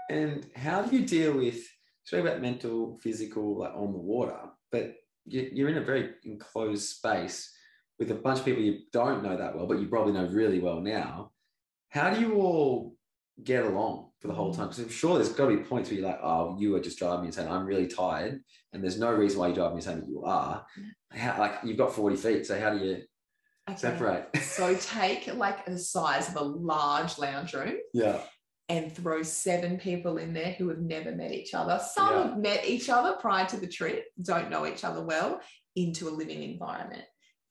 And 0.09 0.45
how 0.55 0.83
do 0.83 0.95
you 0.95 1.05
deal 1.05 1.33
with, 1.37 1.67
sorry 2.03 2.21
about 2.21 2.41
mental, 2.41 2.99
physical, 3.01 3.59
like 3.59 3.73
on 3.73 3.91
the 3.91 3.97
water, 3.99 4.39
but 4.71 4.95
you're 5.25 5.69
in 5.69 5.77
a 5.77 5.83
very 5.83 6.15
enclosed 6.23 6.89
space 6.89 7.51
with 7.97 8.11
a 8.11 8.15
bunch 8.15 8.39
of 8.39 8.45
people 8.45 8.63
you 8.63 8.79
don't 8.91 9.23
know 9.23 9.37
that 9.37 9.55
well, 9.55 9.67
but 9.67 9.79
you 9.79 9.87
probably 9.87 10.13
know 10.13 10.25
really 10.27 10.59
well 10.59 10.79
now. 10.81 11.31
How 11.89 12.11
do 12.13 12.19
you 12.19 12.35
all 12.35 12.95
get 13.43 13.65
along 13.65 14.09
for 14.19 14.27
the 14.27 14.33
whole 14.33 14.53
mm. 14.53 14.57
time? 14.57 14.67
Because 14.67 14.83
I'm 14.83 14.89
sure 14.89 15.15
there's 15.15 15.33
got 15.33 15.49
to 15.49 15.57
be 15.57 15.63
points 15.63 15.89
where 15.89 15.99
you're 15.99 16.07
like, 16.07 16.19
oh, 16.21 16.57
you 16.59 16.75
are 16.75 16.79
just 16.79 16.99
driving 16.99 17.21
me 17.21 17.27
insane. 17.27 17.47
I'm 17.47 17.65
really 17.65 17.87
tired. 17.87 18.41
And 18.73 18.83
there's 18.83 18.99
no 18.99 19.11
reason 19.11 19.39
why 19.39 19.47
you 19.49 19.55
drive 19.55 19.71
me 19.71 19.77
insane, 19.77 19.99
but 19.99 20.09
you 20.09 20.23
are. 20.23 20.65
Mm. 20.79 21.17
How, 21.17 21.39
like 21.39 21.59
you've 21.63 21.77
got 21.77 21.93
40 21.93 22.15
feet. 22.15 22.45
So 22.45 22.59
how 22.59 22.71
do 22.71 22.83
you 22.83 23.01
Okay. 23.69 23.77
separate? 23.77 24.35
So 24.41 24.75
take 24.75 25.33
like 25.35 25.65
the 25.65 25.77
size 25.77 26.29
of 26.29 26.35
a 26.35 26.43
large 26.43 27.17
lounge 27.17 27.53
room 27.53 27.75
yeah. 27.93 28.21
and 28.69 28.93
throw 28.93 29.23
seven 29.23 29.77
people 29.77 30.17
in 30.17 30.33
there 30.33 30.53
who 30.53 30.69
have 30.69 30.79
never 30.79 31.11
met 31.11 31.31
each 31.31 31.53
other. 31.53 31.79
Some 31.93 32.09
Yeah. 32.09 32.23
have 32.23 32.37
met 32.37 32.65
each 32.65 32.89
other 32.89 33.13
prior 33.19 33.45
to 33.47 33.57
the 33.57 33.67
trip, 33.67 34.05
don't 34.21 34.49
know 34.49 34.65
each 34.65 34.83
other 34.83 35.03
well, 35.03 35.41
into 35.75 36.09
a 36.09 36.11
living 36.11 36.43
environment. 36.43 37.05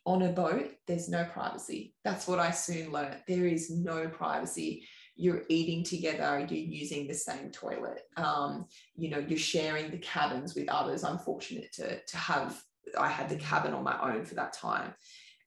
On 0.07 0.23
a 0.23 0.33
boat, 0.33 0.73
there's 0.87 1.09
no 1.09 1.25
privacy. 1.25 1.95
That's 2.05 2.27
what 2.27 2.39
I 2.39 2.51
soon 2.51 2.91
learned. 2.91 3.23
There 3.29 3.47
is 3.47 3.71
no 3.71 4.09
privacy. 4.09 4.89
You're 5.21 5.43
eating 5.49 5.85
together, 5.85 6.47
you're 6.49 6.59
using 6.81 7.07
the 7.07 7.15
same 7.15 7.51
toilet. 7.51 8.03
Um, 8.17 8.67
you 8.97 9.11
know, 9.11 9.19
you're 9.19 9.39
sharing 9.39 9.91
the 9.91 9.99
cabins 9.99 10.55
with 10.55 10.69
others. 10.69 11.05
I'm 11.05 11.19
fortunate 11.19 11.71
to, 11.75 12.01
to 12.03 12.17
have, 12.17 12.63
I 12.99 13.09
had 13.09 13.29
the 13.29 13.37
cabin 13.37 13.75
on 13.75 13.85
my 13.85 13.99
own 14.01 14.25
for 14.25 14.35
that 14.37 14.55
time. 14.55 14.95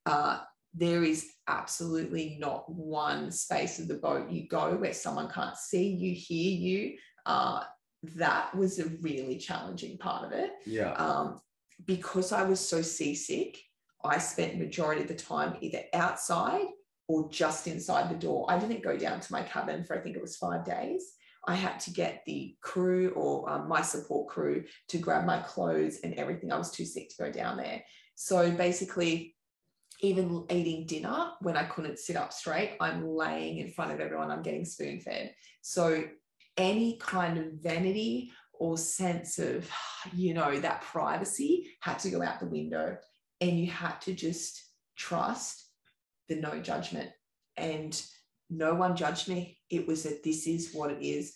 Uh, 0.06 0.42
there 0.76 1.04
is 1.04 1.32
absolutely 1.48 2.38
not 2.40 2.72
one 2.72 3.32
space 3.32 3.80
of 3.80 3.88
the 3.88 3.96
boat 3.96 4.30
you 4.30 4.48
go 4.48 4.76
where 4.76 4.94
someone 4.94 5.30
can't 5.30 5.58
see 5.58 5.88
you, 5.88 6.14
hear 6.14 6.52
you. 6.68 6.98
Uh, 7.26 7.64
that 8.16 8.56
was 8.56 8.80
a 8.80 8.90
really 9.02 9.38
challenging 9.38 9.98
part 9.98 10.26
of 10.26 10.32
it. 10.34 10.52
Yeah. 10.66 10.94
Um, 10.94 11.40
because 11.86 12.32
I 12.32 12.44
was 12.44 12.60
so 12.60 12.82
seasick, 12.82 13.58
I 14.04 14.18
spent 14.18 14.60
majority 14.60 15.02
of 15.02 15.08
the 15.08 15.16
time 15.16 15.58
either 15.62 15.82
outside 15.94 16.68
or 17.08 17.30
just 17.30 17.68
inside 17.68 18.10
the 18.10 18.20
door. 18.20 18.46
I 18.50 18.58
didn't 18.58 18.84
go 18.84 18.98
down 18.98 19.20
to 19.20 19.32
my 19.32 19.42
cabin 19.44 19.84
for 19.84 19.98
I 19.98 20.02
think 20.02 20.16
it 20.16 20.22
was 20.22 20.38
five 20.38 20.66
days. 20.66 21.14
I 21.46 21.56
had 21.56 21.80
to 21.82 21.92
get 21.92 22.24
the 22.26 22.56
crew 22.62 23.10
or 23.16 23.50
um, 23.50 23.68
my 23.68 23.82
support 23.82 24.30
crew 24.30 24.64
to 24.90 24.98
grab 24.98 25.26
my 25.26 25.40
clothes 25.40 26.00
and 26.04 26.14
everything. 26.14 26.52
I 26.52 26.58
was 26.58 26.72
too 26.72 26.86
sick 26.86 27.10
to 27.10 27.24
go 27.24 27.32
down 27.32 27.58
there. 27.58 27.84
So 28.16 28.50
basically, 28.52 29.36
even 30.00 30.46
eating 30.50 30.86
dinner 30.86 31.32
when 31.42 31.58
I 31.58 31.64
couldn't 31.64 32.00
sit 32.00 32.16
up 32.16 32.32
straight, 32.32 32.78
I'm 32.80 33.08
laying 33.08 33.58
in 33.58 33.72
front 33.72 33.92
of 33.92 34.00
everyone, 34.00 34.32
I'm 34.32 34.42
getting 34.42 34.66
spoon 34.66 35.00
fed. 35.00 35.34
So 35.62 36.04
any 36.58 36.98
kind 36.98 37.38
of 37.38 37.54
vanity 37.62 38.32
or 38.54 38.78
sense 38.78 39.40
of, 39.40 39.70
you 40.14 40.34
know, 40.34 40.60
that 40.60 40.82
privacy 40.82 41.72
had 41.80 42.00
to 42.00 42.10
go 42.10 42.22
out 42.22 42.40
the 42.40 42.46
window. 42.46 42.98
And 43.42 43.60
you 43.60 43.68
had 43.68 44.00
to 44.02 44.14
just 44.14 44.62
trust 44.96 45.63
the 46.30 46.36
no 46.36 46.60
judgment. 46.60 47.10
And 47.58 48.00
no 48.50 48.74
one 48.74 48.96
judged 48.96 49.28
me. 49.28 49.60
It 49.70 49.88
was 49.88 50.04
that 50.04 50.24
this 50.24 50.48
is 50.48 50.74
what 50.74 50.92
it 50.92 51.02
is. 51.02 51.34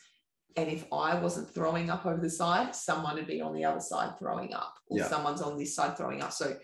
And 0.55 0.69
if 0.69 0.85
I 0.91 1.19
wasn't 1.19 1.49
throwing 1.53 1.89
up 1.89 2.05
over 2.05 2.19
the 2.19 2.29
side, 2.29 2.75
someone 2.75 3.15
would 3.15 3.27
be 3.27 3.41
on 3.41 3.53
the 3.53 3.65
other 3.65 3.79
side 3.79 4.17
throwing 4.17 4.53
up, 4.53 4.73
or 4.87 4.99
Yeah. 4.99 5.07
someone's 5.07 5.41
on 5.41 5.57
this 5.57 5.75
side 5.75 5.95
throwing 5.95 6.21
up. 6.23 6.33
So 6.33 6.57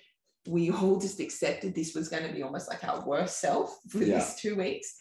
we 0.47 0.71
all 0.71 0.99
just 0.99 1.19
accepted 1.19 1.73
this 1.75 1.93
was 1.93 2.09
going 2.09 2.27
to 2.27 2.33
be 2.33 2.41
almost 2.43 2.69
like 2.69 2.83
our 2.83 3.05
worst 3.05 3.39
self 3.39 3.79
for 3.89 3.99
Yeah. 3.99 4.17
these 4.17 4.35
two 4.35 4.55
weeks. 4.55 4.95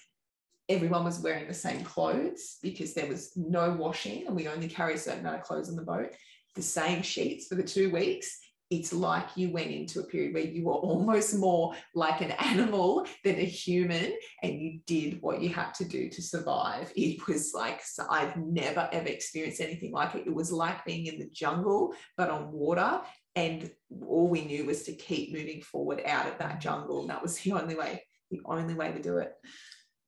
Everyone 0.68 1.04
was 1.04 1.20
wearing 1.20 1.48
the 1.48 1.54
same 1.54 1.82
clothes 1.84 2.58
because 2.62 2.94
there 2.94 3.06
was 3.06 3.36
no 3.36 3.72
washing 3.72 4.26
and 4.26 4.36
we 4.36 4.46
only 4.46 4.68
carry 4.68 4.94
a 4.94 4.98
certain 4.98 5.20
amount 5.20 5.36
of 5.40 5.42
clothes 5.42 5.68
on 5.68 5.76
the 5.76 5.82
boat. 5.82 6.12
The 6.54 6.62
same 6.62 7.02
sheets 7.02 7.46
for 7.48 7.54
the 7.54 7.62
two 7.64 7.90
weeks. 7.90 8.38
It's 8.72 8.90
like 8.90 9.36
you 9.36 9.52
went 9.52 9.70
into 9.70 10.00
a 10.00 10.04
period 10.04 10.32
where 10.32 10.42
you 10.44 10.64
were 10.64 10.72
almost 10.72 11.36
more 11.36 11.74
like 11.94 12.22
an 12.22 12.30
animal 12.30 13.06
than 13.22 13.36
a 13.36 13.44
human 13.44 14.14
and 14.42 14.58
you 14.58 14.80
did 14.86 15.20
what 15.20 15.42
you 15.42 15.50
had 15.50 15.74
to 15.74 15.84
do 15.84 16.08
to 16.08 16.22
survive. 16.22 16.90
It 16.96 17.28
was 17.28 17.52
like, 17.54 17.82
I've 18.08 18.34
never 18.38 18.88
ever 18.90 19.08
experienced 19.08 19.60
anything 19.60 19.92
like 19.92 20.14
it. 20.14 20.26
It 20.26 20.34
was 20.34 20.50
like 20.50 20.86
being 20.86 21.04
in 21.04 21.18
the 21.18 21.28
jungle, 21.32 21.94
but 22.16 22.30
on 22.30 22.50
water. 22.50 23.02
And 23.34 23.70
all 24.06 24.28
we 24.28 24.44
knew 24.46 24.64
was 24.64 24.84
to 24.84 24.94
keep 24.94 25.34
moving 25.34 25.60
forward 25.60 26.00
out 26.06 26.26
of 26.26 26.38
that 26.38 26.60
jungle. 26.60 27.02
And 27.02 27.10
that 27.10 27.22
was 27.22 27.38
the 27.40 27.52
only 27.52 27.74
way, 27.74 28.02
the 28.30 28.40
only 28.46 28.74
way 28.74 28.90
to 28.90 29.02
do 29.02 29.18
it. 29.18 29.34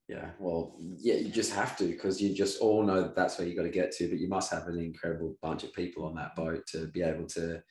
Yeah, 0.09 0.31
well, 0.39 0.77
yeah, 0.81 1.17
you 1.17 1.29
just 1.29 1.53
have 1.55 1.77
to 1.79 1.85
because 1.85 2.21
you 2.21 2.35
just 2.35 2.61
all 2.63 2.83
know 2.83 3.03
that 3.03 3.15
that's 3.15 3.39
where 3.39 3.47
you 3.47 3.57
got 3.57 3.63
to 3.65 3.71
get 3.71 3.93
to. 3.93 4.09
But 4.09 4.21
you 4.21 4.29
must 4.29 4.51
have 4.53 4.69
an 4.69 4.79
incredible 4.79 5.37
bunch 5.43 5.65
of 5.65 5.73
people 5.75 6.07
on 6.07 6.15
that 6.15 6.35
boat 6.35 6.67
to 6.69 6.87
be 6.89 7.03
able 7.03 7.27
to, 7.29 7.63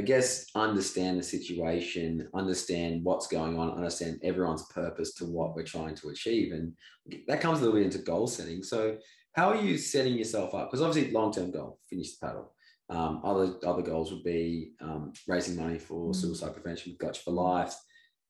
I 0.00 0.02
guess, 0.02 0.46
understand 0.54 1.18
the 1.18 1.22
situation, 1.22 2.26
understand 2.32 3.04
what's 3.04 3.26
going 3.26 3.58
on, 3.58 3.72
understand 3.76 4.18
everyone's 4.22 4.64
purpose 4.72 5.12
to 5.16 5.26
what 5.26 5.54
we're 5.54 5.62
trying 5.74 5.94
to 5.96 6.08
achieve, 6.08 6.54
and 6.54 6.72
that 7.28 7.42
comes 7.42 7.58
a 7.58 7.62
little 7.64 7.76
bit 7.78 7.84
into 7.84 7.98
goal 7.98 8.26
setting. 8.26 8.62
So, 8.62 8.96
how 9.34 9.50
are 9.50 9.60
you 9.60 9.76
setting 9.76 10.16
yourself 10.16 10.54
up? 10.54 10.70
Because 10.70 10.80
obviously, 10.80 11.12
long 11.12 11.32
term 11.34 11.50
goal, 11.50 11.78
finish 11.90 12.16
the 12.16 12.26
paddle. 12.26 12.54
Um, 12.88 13.20
other 13.22 13.56
other 13.70 13.82
goals 13.82 14.10
would 14.10 14.24
be 14.24 14.72
um, 14.80 15.12
raising 15.28 15.56
money 15.62 15.78
for 15.78 16.12
Mm. 16.12 16.16
suicide 16.16 16.54
prevention 16.54 16.92
with 16.92 17.00
Gotcha4Life. 17.04 17.74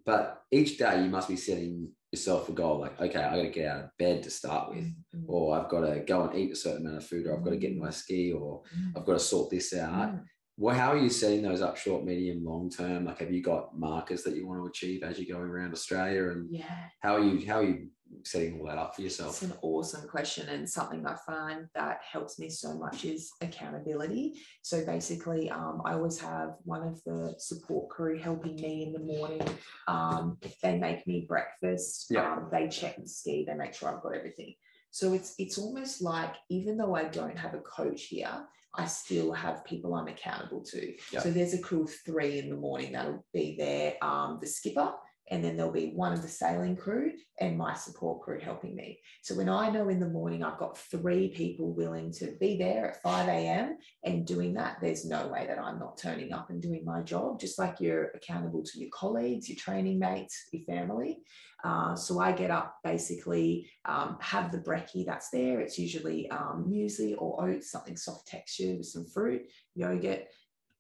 But 0.05 0.43
each 0.51 0.77
day 0.77 1.05
you 1.05 1.09
must 1.09 1.29
be 1.29 1.37
setting 1.37 1.93
yourself 2.11 2.49
a 2.49 2.53
goal 2.53 2.81
like, 2.81 3.01
okay, 3.01 3.23
I 3.23 3.37
got 3.37 3.43
to 3.43 3.49
get 3.51 3.69
out 3.69 3.85
of 3.85 3.91
bed 3.97 4.25
to 4.25 4.31
start 4.31 4.71
with, 4.75 4.87
Mm, 5.15 5.25
or 5.29 5.57
I've 5.57 5.71
got 5.71 5.83
to 5.83 6.01
go 6.01 6.23
and 6.27 6.37
eat 6.37 6.51
a 6.53 6.57
certain 6.57 6.83
amount 6.85 6.97
of 7.03 7.07
food, 7.07 7.27
or 7.27 7.37
I've 7.37 7.45
got 7.45 7.51
to 7.51 7.63
get 7.65 7.71
in 7.73 7.79
my 7.79 7.91
ski, 7.91 8.33
or 8.33 8.63
mm, 8.77 8.97
I've 8.97 9.07
got 9.07 9.13
to 9.13 9.21
sort 9.21 9.51
this 9.51 9.73
out. 9.75 10.11
mm. 10.15 10.25
Well, 10.61 10.77
how 10.77 10.93
are 10.93 10.99
you 10.99 11.09
setting 11.09 11.41
those 11.41 11.63
up 11.63 11.79
short, 11.79 12.05
medium, 12.05 12.45
long 12.45 12.69
term? 12.69 13.07
Like, 13.07 13.21
have 13.21 13.33
you 13.33 13.43
got 13.43 13.79
markers 13.79 14.23
that 14.25 14.37
you 14.37 14.47
want 14.47 14.61
to 14.61 14.67
achieve 14.67 15.03
as 15.03 15.19
you're 15.19 15.35
going 15.35 15.49
around 15.49 15.73
Australia? 15.73 16.33
And 16.33 16.51
Yeah. 16.51 16.91
how 17.01 17.15
are 17.15 17.25
you 17.25 17.47
how 17.47 17.61
are 17.61 17.65
you 17.65 17.89
setting 18.25 18.61
all 18.61 18.67
that 18.67 18.77
up 18.77 18.95
for 18.95 19.01
yourself? 19.01 19.43
It's 19.43 19.51
an 19.51 19.57
awesome 19.63 20.07
question, 20.07 20.51
and 20.51 20.69
something 20.69 21.07
I 21.07 21.17
find 21.27 21.67
that 21.75 22.01
helps 22.03 22.39
me 22.39 22.51
so 22.51 22.75
much 22.75 23.07
is 23.07 23.33
accountability. 23.41 24.35
So 24.61 24.85
basically, 24.85 25.49
um, 25.49 25.81
I 25.87 25.95
always 25.95 26.21
have 26.21 26.57
one 26.65 26.87
of 26.87 27.03
the 27.05 27.37
support 27.39 27.89
crew 27.89 28.19
helping 28.19 28.57
me 28.57 28.83
in 28.83 28.93
the 28.93 28.99
morning. 28.99 29.41
Um, 29.89 30.37
they 30.63 30.77
make 30.79 31.07
me 31.07 31.25
breakfast. 31.27 32.09
Yeah. 32.11 32.35
Um, 32.35 32.51
they 32.53 32.69
check 32.69 32.97
the 33.01 33.09
ski. 33.09 33.47
They 33.47 33.55
make 33.55 33.73
sure 33.73 33.89
I've 33.97 34.03
got 34.03 34.15
everything. 34.15 34.57
So 34.91 35.15
it's 35.15 35.35
it's 35.39 35.57
almost 35.57 36.03
like 36.03 36.35
even 36.51 36.77
though 36.77 36.95
I 36.95 37.05
don't 37.05 37.39
have 37.39 37.55
a 37.55 37.61
coach 37.61 38.03
here, 38.03 38.47
I 38.75 38.87
still 38.87 39.33
have 39.33 39.65
people 39.65 39.95
I'm 39.95 40.09
accountable 40.09 40.63
to. 40.63 40.95
Yeah. 41.13 41.21
So 41.21 41.31
there's 41.31 41.55
a 41.55 41.59
crew 41.59 41.85
of 41.85 41.93
three 42.07 42.39
in 42.39 42.51
the 42.51 42.57
morning 42.57 42.93
that'll 42.93 43.25
be 43.33 43.57
there. 43.59 43.95
Um, 44.03 44.39
the 44.41 44.47
skipper, 44.47 44.93
and 45.31 45.45
then 45.45 45.57
there'll 45.57 45.73
be 45.73 45.93
one 45.95 46.13
of 46.13 46.23
the 46.23 46.29
sailing 46.29 46.77
crew 46.77 47.13
and 47.41 47.57
my 47.57 47.75
support 47.75 48.21
crew 48.21 48.41
helping 48.41 48.75
me. 48.75 48.99
So 49.23 49.35
when 49.37 49.49
I 49.49 49.71
know 49.71 49.89
in 49.89 50.01
the 50.01 50.09
morning 50.09 50.43
I've 50.43 50.59
got 50.59 50.77
three 50.77 51.29
people 51.29 51.73
willing 51.73 52.13
to 52.15 52.37
be 52.41 52.59
there 52.59 52.91
at 52.91 53.03
5 53.03 53.29
a.m. 53.29 53.79
and 54.05 54.27
doing 54.27 54.55
that, 54.55 54.79
there's 54.81 55.05
no 55.05 55.29
way 55.29 55.47
that 55.47 55.59
I'm 55.59 55.79
not 55.79 55.97
turning 55.97 56.33
up 56.33 56.51
and 56.51 56.61
doing 56.61 56.85
my 56.85 57.03
job, 57.03 57.39
just 57.39 57.59
like 57.59 57.81
you're 57.81 58.11
accountable 58.11 58.63
to 58.65 58.79
your 58.81 58.91
colleagues, 58.93 59.49
your 59.49 59.57
training 59.57 60.01
mates, 60.01 60.49
your 60.53 60.65
family. 60.65 61.21
Uh, 61.63 61.95
so 61.95 62.19
I 62.19 62.33
get 62.33 62.51
up 62.51 62.77
basically, 62.83 63.71
um, 63.85 64.17
have 64.21 64.51
the 64.51 64.59
brekkie 64.59 65.07
that's 65.07 65.31
there. 65.31 65.61
It's 65.61 65.79
usually 65.79 66.29
um, 66.31 66.67
muesli 66.69 67.15
or 67.17 67.49
oats, 67.49 67.71
something 67.71 67.97
soft 67.97 68.27
textured 68.27 68.79
with 68.79 68.87
some 68.87 69.07
fruit, 69.07 69.43
yogurt. 69.75 70.25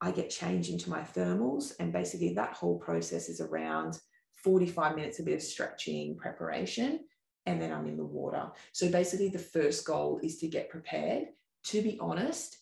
I 0.00 0.10
get 0.10 0.30
changed 0.30 0.70
into 0.70 0.88
my 0.88 1.02
thermals, 1.02 1.74
and 1.78 1.92
basically 1.92 2.32
that 2.34 2.54
whole 2.54 2.78
process 2.78 3.28
is 3.28 3.42
around 3.42 3.98
45 4.42 4.96
minutes 4.96 5.18
a 5.18 5.22
bit 5.22 5.34
of 5.34 5.42
stretching 5.42 6.16
preparation 6.16 7.00
and 7.46 7.60
then 7.60 7.72
I'm 7.72 7.86
in 7.86 7.96
the 7.96 8.04
water. 8.04 8.50
So 8.72 8.90
basically 8.90 9.28
the 9.28 9.38
first 9.38 9.86
goal 9.86 10.20
is 10.22 10.38
to 10.38 10.48
get 10.48 10.70
prepared. 10.70 11.28
To 11.64 11.82
be 11.82 11.98
honest, 12.00 12.56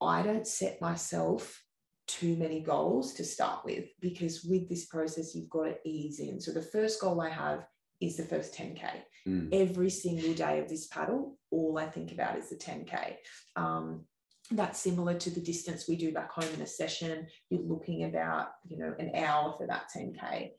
I 0.00 0.22
don't 0.22 0.46
set 0.46 0.80
myself 0.80 1.62
too 2.06 2.36
many 2.36 2.60
goals 2.60 3.14
to 3.14 3.24
start 3.24 3.64
with 3.64 3.84
because 4.00 4.44
with 4.44 4.68
this 4.68 4.86
process 4.86 5.34
you've 5.34 5.50
got 5.50 5.64
to 5.64 5.76
ease 5.84 6.18
in. 6.18 6.40
So 6.40 6.52
the 6.52 6.62
first 6.62 7.00
goal 7.00 7.20
I 7.20 7.30
have 7.30 7.66
is 8.00 8.16
the 8.16 8.24
first 8.24 8.54
10k. 8.54 8.82
Mm. 9.28 9.48
Every 9.52 9.90
single 9.90 10.32
day 10.34 10.58
of 10.58 10.68
this 10.68 10.86
paddle, 10.86 11.38
all 11.50 11.78
I 11.78 11.86
think 11.86 12.12
about 12.12 12.38
is 12.38 12.48
the 12.48 12.56
10k. 12.56 13.16
Um, 13.56 14.06
that's 14.50 14.80
similar 14.80 15.14
to 15.14 15.30
the 15.30 15.40
distance 15.40 15.86
we 15.86 15.96
do 15.96 16.12
back 16.12 16.32
home 16.32 16.48
in 16.54 16.62
a 16.62 16.66
session. 16.66 17.26
You're 17.50 17.62
looking 17.62 18.04
about, 18.04 18.48
you 18.66 18.78
know, 18.78 18.94
an 18.98 19.12
hour 19.14 19.54
for 19.56 19.66
that 19.66 19.84
10k 19.94 20.50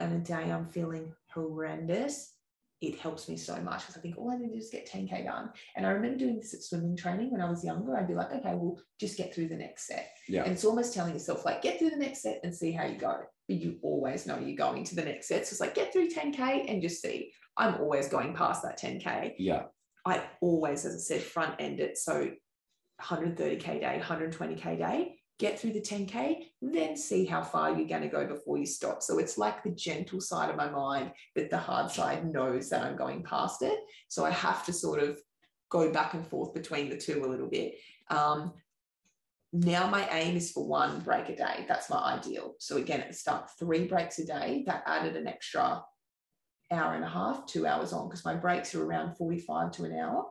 and 0.00 0.14
a 0.14 0.18
day 0.18 0.50
I'm 0.52 0.68
feeling 0.68 1.12
horrendous, 1.32 2.34
it 2.80 2.98
helps 3.00 3.28
me 3.28 3.36
so 3.36 3.56
much 3.56 3.80
because 3.80 3.96
I 3.96 4.00
think 4.00 4.16
all 4.16 4.30
I 4.30 4.36
need 4.36 4.48
to 4.48 4.52
do 4.52 4.58
is 4.58 4.70
get 4.70 4.88
10K 4.88 5.24
done. 5.24 5.50
And 5.74 5.84
I 5.84 5.90
remember 5.90 6.18
doing 6.18 6.36
this 6.36 6.54
at 6.54 6.62
swimming 6.62 6.96
training 6.96 7.32
when 7.32 7.40
I 7.40 7.50
was 7.50 7.64
younger. 7.64 7.96
I'd 7.96 8.06
be 8.06 8.14
like, 8.14 8.32
okay, 8.32 8.54
well, 8.54 8.78
just 9.00 9.16
get 9.16 9.34
through 9.34 9.48
the 9.48 9.56
next 9.56 9.88
set. 9.88 10.12
Yeah. 10.28 10.44
And 10.44 10.52
it's 10.52 10.64
almost 10.64 10.94
telling 10.94 11.14
yourself, 11.14 11.44
like, 11.44 11.60
get 11.60 11.78
through 11.78 11.90
the 11.90 11.96
next 11.96 12.22
set 12.22 12.40
and 12.44 12.54
see 12.54 12.70
how 12.70 12.86
you 12.86 12.96
go. 12.96 13.18
But 13.48 13.56
you 13.56 13.78
always 13.82 14.26
know 14.26 14.38
you're 14.38 14.56
going 14.56 14.84
to 14.84 14.94
the 14.94 15.04
next 15.04 15.26
set. 15.26 15.46
So 15.46 15.54
it's 15.54 15.60
like, 15.60 15.74
get 15.74 15.92
through 15.92 16.08
10K 16.10 16.70
and 16.70 16.80
just 16.80 17.02
see. 17.02 17.32
I'm 17.56 17.80
always 17.80 18.08
going 18.08 18.34
past 18.34 18.62
that 18.62 18.80
10K. 18.80 19.34
Yeah. 19.38 19.64
I 20.06 20.22
always, 20.40 20.84
as 20.84 20.94
I 20.94 20.98
said, 20.98 21.22
front 21.22 21.56
end 21.58 21.80
it. 21.80 21.98
So 21.98 22.30
130K 23.02 23.80
day, 23.80 24.00
120K 24.02 24.78
day, 24.78 25.17
get 25.38 25.58
through 25.58 25.72
the 25.72 25.80
10K, 25.80 26.46
then 26.60 26.96
see 26.96 27.24
how 27.24 27.42
far 27.42 27.72
you're 27.72 27.88
going 27.88 28.02
to 28.02 28.08
go 28.08 28.26
before 28.26 28.58
you 28.58 28.66
stop. 28.66 29.02
So 29.02 29.18
it's 29.18 29.38
like 29.38 29.62
the 29.62 29.70
gentle 29.70 30.20
side 30.20 30.50
of 30.50 30.56
my 30.56 30.68
mind 30.68 31.12
that 31.36 31.48
the 31.48 31.58
hard 31.58 31.90
side 31.90 32.30
knows 32.30 32.68
that 32.70 32.84
I'm 32.84 32.96
going 32.96 33.22
past 33.22 33.62
it. 33.62 33.78
So 34.08 34.24
I 34.24 34.30
have 34.30 34.66
to 34.66 34.72
sort 34.72 35.00
of 35.00 35.18
go 35.70 35.92
back 35.92 36.14
and 36.14 36.26
forth 36.26 36.54
between 36.54 36.88
the 36.88 36.96
two 36.96 37.24
a 37.24 37.28
little 37.28 37.48
bit. 37.48 37.74
Um, 38.08 38.52
now 39.52 39.88
my 39.88 40.08
aim 40.10 40.36
is 40.36 40.50
for 40.50 40.66
one 40.66 41.00
break 41.00 41.28
a 41.28 41.36
day. 41.36 41.64
That's 41.68 41.88
my 41.88 42.16
ideal. 42.16 42.54
So 42.58 42.76
again, 42.76 43.00
at 43.00 43.08
the 43.08 43.14
start, 43.14 43.50
three 43.58 43.86
breaks 43.86 44.18
a 44.18 44.26
day. 44.26 44.64
That 44.66 44.82
added 44.86 45.16
an 45.16 45.28
extra 45.28 45.82
hour 46.70 46.94
and 46.94 47.04
a 47.04 47.08
half, 47.08 47.46
two 47.46 47.66
hours 47.66 47.92
on, 47.92 48.08
because 48.08 48.24
my 48.24 48.34
breaks 48.34 48.74
are 48.74 48.84
around 48.84 49.16
45 49.16 49.70
to 49.72 49.84
an 49.84 49.98
hour. 49.98 50.26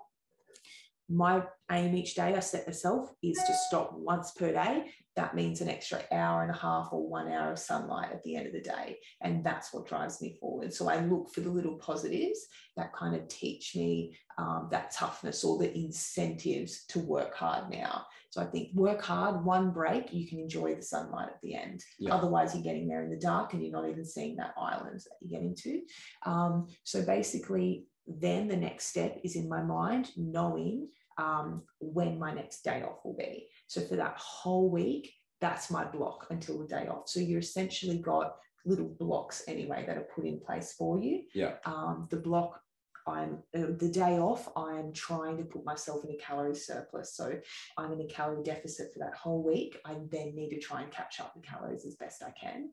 My 1.10 1.44
aim 1.72 1.96
each 1.96 2.16
day 2.16 2.36
I 2.36 2.40
set 2.40 2.68
myself 2.68 3.10
is 3.24 3.38
to 3.38 3.54
stop 3.68 3.94
once 3.94 4.32
per 4.32 4.52
day. 4.52 4.92
That 5.16 5.36
means 5.36 5.62
an 5.62 5.70
extra 5.70 6.02
hour 6.12 6.44
and 6.44 6.52
a 6.52 6.58
half 6.58 6.90
or 6.92 7.08
one 7.08 7.32
hour 7.32 7.52
of 7.52 7.60
sunlight 7.60 8.12
at 8.12 8.22
the 8.24 8.36
end 8.36 8.48
of 8.48 8.54
the 8.54 8.62
day. 8.62 9.00
And 9.22 9.44
that's 9.44 9.74
what 9.74 9.88
drives 9.88 10.22
me 10.22 10.38
forward. 10.40 10.74
So 10.74 10.90
I 10.90 11.00
look 11.00 11.34
for 11.34 11.42
the 11.42 11.50
little 11.50 11.78
positives 11.78 12.40
that 12.76 12.94
kind 12.94 13.16
of 13.16 13.28
teach 13.28 13.76
me 13.76 14.16
um, 14.38 14.68
that 14.70 14.92
toughness 14.92 15.44
or 15.44 15.58
the 15.58 15.76
incentives 15.76 16.86
to 16.90 17.00
work 17.00 17.34
hard 17.36 17.72
now. 17.72 18.06
So 18.30 18.42
I 18.42 18.46
think 18.46 18.70
work 18.76 19.02
hard, 19.02 19.44
one 19.44 19.72
break, 19.72 20.14
you 20.14 20.28
can 20.28 20.40
enjoy 20.40 20.76
the 20.76 20.84
sunlight 20.84 21.30
at 21.30 21.42
the 21.42 21.56
end. 21.56 21.84
Yeah. 21.98 22.14
Otherwise, 22.14 22.54
you're 22.54 22.64
getting 22.64 22.88
there 22.88 23.04
in 23.04 23.10
the 23.10 23.18
dark 23.18 23.54
and 23.54 23.64
you're 23.64 23.72
not 23.72 23.90
even 23.90 24.06
seeing 24.06 24.36
that 24.36 24.54
island 24.62 25.00
that 25.00 25.16
you're 25.22 25.40
getting 25.40 25.56
to. 25.56 25.82
Um, 26.30 26.68
so 26.84 27.04
basically, 27.04 27.88
then 28.06 28.48
the 28.48 28.56
next 28.56 28.88
step 28.88 29.20
is 29.24 29.36
in 29.36 29.50
my 29.50 29.64
mind, 29.64 30.12
knowing 30.16 30.90
um, 31.18 31.64
when 31.80 32.20
my 32.20 32.34
next 32.34 32.64
day 32.64 32.84
off 32.84 33.04
will 33.04 33.16
be. 33.18 33.48
So 33.68 33.82
for 33.82 33.96
that 33.96 34.16
whole 34.18 34.70
week, 34.70 35.14
that's 35.40 35.70
my 35.70 35.84
block 35.86 36.28
until 36.30 36.60
the 36.60 36.68
day 36.68 36.88
off. 36.88 37.08
So 37.08 37.20
you're 37.20 37.40
essentially 37.40 38.00
got 38.00 38.38
little 38.66 38.90
blocks 39.00 39.44
anyway 39.48 39.84
that 39.88 39.98
are 39.98 40.08
put 40.16 40.26
in 40.26 40.40
place 40.40 40.74
for 40.74 41.00
you. 41.00 41.24
Yeah. 41.34 41.54
Um, 41.66 42.08
the 42.10 42.18
block 42.18 42.62
I'm 43.08 43.38
uh, 43.56 43.68
the 43.78 43.90
day 43.90 44.20
off, 44.20 44.50
I'm 44.58 44.92
trying 44.92 45.38
to 45.38 45.44
put 45.44 45.64
myself 45.64 46.04
in 46.04 46.12
a 46.12 46.18
calorie 46.18 46.56
surplus. 46.56 47.16
So 47.16 47.34
I'm 47.78 47.94
in 47.94 48.02
a 48.02 48.08
calorie 48.08 48.44
deficit 48.44 48.94
for 48.94 49.00
that 49.00 49.16
whole 49.16 49.44
week. 49.44 49.78
I 49.86 49.96
then 50.12 50.36
need 50.36 50.50
to 50.50 50.60
try 50.60 50.82
and 50.82 50.92
catch 50.92 51.20
up 51.20 51.34
the 51.34 51.42
calories 51.42 51.86
as 51.86 51.96
best 51.96 52.22
I 52.22 52.32
can. 52.32 52.70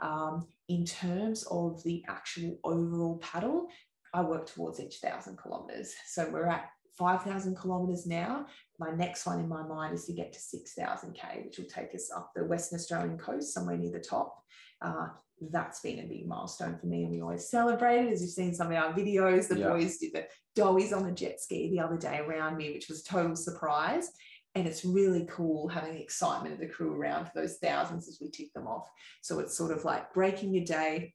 Um, 0.00 0.46
in 0.68 0.84
terms 0.84 1.44
of 1.50 1.82
the 1.84 2.02
actual 2.08 2.58
overall 2.64 3.18
paddle, 3.18 3.68
I 4.12 4.22
work 4.22 4.46
towards 4.46 4.80
each 4.80 4.96
thousand 4.96 5.38
kilometers. 5.38 5.94
So 6.08 6.28
we're 6.30 6.46
at 6.46 6.68
5,000 6.96 7.56
kilometers 7.56 8.06
now. 8.06 8.46
My 8.78 8.90
next 8.90 9.26
one 9.26 9.40
in 9.40 9.48
my 9.48 9.62
mind 9.62 9.94
is 9.94 10.06
to 10.06 10.12
get 10.12 10.32
to 10.32 10.40
6,000 10.40 11.14
K, 11.14 11.42
which 11.44 11.58
will 11.58 11.66
take 11.66 11.94
us 11.94 12.10
up 12.14 12.32
the 12.34 12.44
Western 12.44 12.78
Australian 12.78 13.18
coast, 13.18 13.52
somewhere 13.52 13.76
near 13.76 13.92
the 13.92 14.00
top. 14.00 14.42
Uh, 14.80 15.08
that's 15.50 15.80
been 15.80 16.00
a 16.00 16.06
big 16.06 16.26
milestone 16.26 16.78
for 16.78 16.86
me. 16.86 17.02
And 17.02 17.10
we 17.10 17.20
always 17.20 17.48
celebrate 17.48 18.06
it. 18.06 18.12
As 18.12 18.22
you've 18.22 18.30
seen 18.30 18.54
some 18.54 18.68
of 18.68 18.76
our 18.76 18.92
videos, 18.92 19.48
the 19.48 19.58
yeah. 19.58 19.68
boys 19.68 19.98
did 19.98 20.12
the 20.14 20.26
doughies 20.54 20.96
on 20.96 21.04
the 21.04 21.12
jet 21.12 21.40
ski 21.40 21.70
the 21.70 21.80
other 21.80 21.98
day 21.98 22.18
around 22.18 22.56
me, 22.56 22.72
which 22.72 22.88
was 22.88 23.02
total 23.02 23.36
surprise. 23.36 24.10
And 24.54 24.66
it's 24.66 24.86
really 24.86 25.26
cool 25.30 25.68
having 25.68 25.94
the 25.94 26.02
excitement 26.02 26.54
of 26.54 26.60
the 26.60 26.66
crew 26.66 26.94
around 26.94 27.26
for 27.26 27.32
those 27.34 27.58
thousands 27.58 28.08
as 28.08 28.18
we 28.20 28.30
tick 28.30 28.52
them 28.54 28.66
off. 28.66 28.88
So 29.20 29.38
it's 29.38 29.56
sort 29.56 29.76
of 29.76 29.84
like 29.84 30.14
breaking 30.14 30.54
your 30.54 30.64
day. 30.64 31.12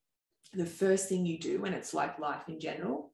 The 0.54 0.66
first 0.66 1.10
thing 1.10 1.26
you 1.26 1.40
do, 1.40 1.66
and 1.66 1.74
it's 1.74 1.94
like 1.94 2.20
life 2.20 2.48
in 2.48 2.60
general, 2.60 3.11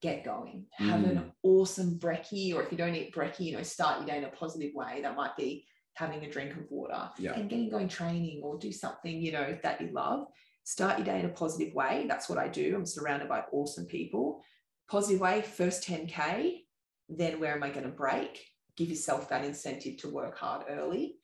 get 0.00 0.24
going. 0.24 0.66
Have 0.72 1.00
mm. 1.00 1.10
an 1.10 1.32
awesome 1.42 1.98
brekkie, 1.98 2.54
or 2.54 2.62
if 2.62 2.72
you 2.72 2.78
don't 2.78 2.94
eat 2.94 3.14
brekkie, 3.14 3.40
you 3.40 3.56
know, 3.56 3.62
start 3.62 3.98
your 3.98 4.06
day 4.06 4.18
in 4.18 4.24
a 4.24 4.28
positive 4.28 4.74
way. 4.74 5.00
That 5.02 5.16
might 5.16 5.36
be 5.36 5.66
having 5.94 6.24
a 6.24 6.30
drink 6.30 6.52
of 6.52 6.70
water 6.70 7.10
yeah. 7.18 7.34
and 7.34 7.50
getting 7.50 7.70
going 7.70 7.88
training 7.88 8.40
or 8.42 8.58
do 8.58 8.72
something, 8.72 9.20
you 9.20 9.32
know, 9.32 9.58
that 9.62 9.80
you 9.80 9.90
love. 9.92 10.26
Start 10.64 10.98
your 10.98 11.04
day 11.04 11.20
in 11.20 11.26
a 11.26 11.30
positive 11.30 11.74
way. 11.74 12.06
That's 12.08 12.28
what 12.28 12.38
I 12.38 12.48
do. 12.48 12.74
I'm 12.74 12.86
surrounded 12.86 13.28
by 13.28 13.44
awesome 13.52 13.86
people. 13.86 14.42
Positive 14.88 15.20
way, 15.20 15.42
first 15.42 15.86
10K, 15.86 16.60
then 17.08 17.40
where 17.40 17.54
am 17.54 17.62
I 17.62 17.70
going 17.70 17.84
to 17.84 17.90
break? 17.90 18.44
Give 18.76 18.88
yourself 18.88 19.28
that 19.28 19.44
incentive 19.44 19.98
to 19.98 20.08
work 20.08 20.38
hard 20.38 20.64
early. 20.68 21.16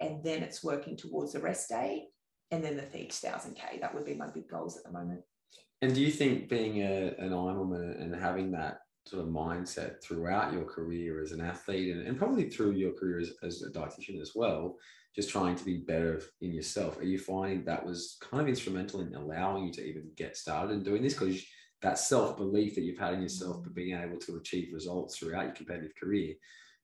And 0.00 0.24
then 0.24 0.42
it's 0.42 0.64
working 0.64 0.96
towards 0.96 1.32
the 1.32 1.40
rest 1.40 1.68
day. 1.68 2.06
And 2.50 2.62
then 2.62 2.76
the 2.76 2.98
each 2.98 3.14
thousand 3.14 3.54
K. 3.54 3.78
That 3.80 3.94
would 3.94 4.04
be 4.04 4.14
my 4.14 4.28
big 4.30 4.48
goals 4.48 4.76
at 4.76 4.84
the 4.84 4.92
moment. 4.92 5.22
And 5.84 5.94
do 5.94 6.00
you 6.00 6.10
think 6.10 6.48
being 6.48 6.80
a, 6.80 7.14
an 7.18 7.32
Ironwoman 7.32 8.00
and 8.00 8.14
having 8.14 8.50
that 8.52 8.78
sort 9.04 9.22
of 9.22 9.28
mindset 9.28 10.02
throughout 10.02 10.54
your 10.54 10.64
career 10.64 11.20
as 11.20 11.32
an 11.32 11.42
athlete 11.42 11.94
and, 11.94 12.06
and 12.06 12.16
probably 12.16 12.48
through 12.48 12.70
your 12.70 12.92
career 12.92 13.20
as, 13.20 13.32
as 13.42 13.62
a 13.62 13.70
dietitian 13.70 14.18
as 14.18 14.32
well, 14.34 14.76
just 15.14 15.28
trying 15.28 15.56
to 15.56 15.64
be 15.64 15.76
better 15.76 16.22
in 16.40 16.54
yourself. 16.54 16.98
Are 16.98 17.04
you 17.04 17.18
finding 17.18 17.66
that 17.66 17.84
was 17.84 18.16
kind 18.22 18.40
of 18.40 18.48
instrumental 18.48 19.02
in 19.02 19.14
allowing 19.14 19.66
you 19.66 19.72
to 19.72 19.84
even 19.84 20.10
get 20.16 20.38
started 20.38 20.72
in 20.72 20.82
doing 20.82 21.02
this? 21.02 21.18
Because 21.18 21.44
that 21.82 21.98
self 21.98 22.38
belief 22.38 22.76
that 22.76 22.84
you've 22.84 22.98
had 22.98 23.12
in 23.12 23.20
yourself, 23.20 23.62
but 23.62 23.74
being 23.74 23.94
able 23.94 24.18
to 24.20 24.36
achieve 24.36 24.72
results 24.72 25.18
throughout 25.18 25.44
your 25.44 25.52
competitive 25.54 25.94
career 26.00 26.32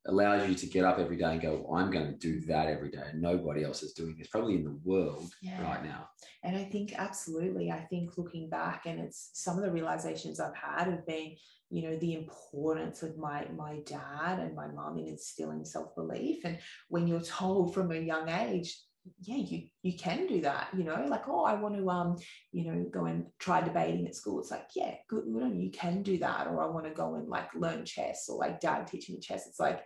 allows 0.06 0.48
you 0.48 0.54
to 0.54 0.66
get 0.66 0.84
up 0.84 0.98
every 0.98 1.16
day 1.16 1.32
and 1.32 1.42
go, 1.42 1.70
I'm 1.74 1.90
going 1.90 2.06
to 2.06 2.16
do 2.16 2.40
that 2.46 2.68
every 2.68 2.90
day. 2.90 3.02
And 3.10 3.20
nobody 3.20 3.64
else 3.64 3.82
is 3.82 3.92
doing 3.92 4.16
this, 4.18 4.28
probably 4.28 4.54
in 4.54 4.64
the 4.64 4.78
world 4.82 5.30
yeah. 5.42 5.62
right 5.62 5.84
now. 5.84 6.08
And 6.42 6.56
I 6.56 6.64
think 6.64 6.94
absolutely, 6.96 7.70
I 7.70 7.80
think 7.80 8.16
looking 8.16 8.48
back, 8.48 8.86
and 8.86 8.98
it's 8.98 9.30
some 9.34 9.58
of 9.58 9.64
the 9.64 9.70
realizations 9.70 10.40
I've 10.40 10.56
had 10.56 10.86
have 10.86 11.06
been, 11.06 11.36
you 11.70 11.82
know, 11.82 11.96
the 11.98 12.14
importance 12.14 13.02
of 13.02 13.18
my 13.18 13.46
my 13.54 13.80
dad 13.84 14.38
and 14.38 14.56
my 14.56 14.68
mom 14.68 14.98
in 14.98 15.06
instilling 15.06 15.64
self-belief. 15.64 16.44
And 16.44 16.58
when 16.88 17.06
you're 17.06 17.20
told 17.20 17.74
from 17.74 17.92
a 17.92 17.96
young 17.96 18.28
age, 18.30 18.74
yeah 19.20 19.36
you 19.36 19.66
you 19.82 19.96
can 19.96 20.26
do 20.26 20.40
that 20.40 20.68
you 20.76 20.84
know 20.84 21.04
like 21.08 21.28
oh 21.28 21.44
i 21.44 21.54
want 21.54 21.76
to 21.76 21.88
um 21.90 22.16
you 22.52 22.64
know 22.64 22.84
go 22.90 23.06
and 23.06 23.26
try 23.38 23.60
debating 23.60 24.06
at 24.06 24.14
school. 24.14 24.40
It's 24.40 24.50
like 24.50 24.68
yeah 24.74 24.94
good, 25.08 25.24
good 25.24 25.42
on 25.42 25.54
you 25.54 25.66
you 25.66 25.70
can 25.70 26.02
do 26.02 26.18
that. 26.18 26.46
Or 26.46 26.62
i 26.62 26.66
want 26.66 26.86
to 26.86 26.92
go 26.92 27.14
and 27.14 27.28
like 27.28 27.54
learn 27.54 27.84
chess 27.84 28.28
or 28.28 28.38
like 28.38 28.60
dad 28.60 28.86
teaching 28.86 29.14
me 29.16 29.20
chess. 29.20 29.46
It's 29.46 29.60
like 29.60 29.82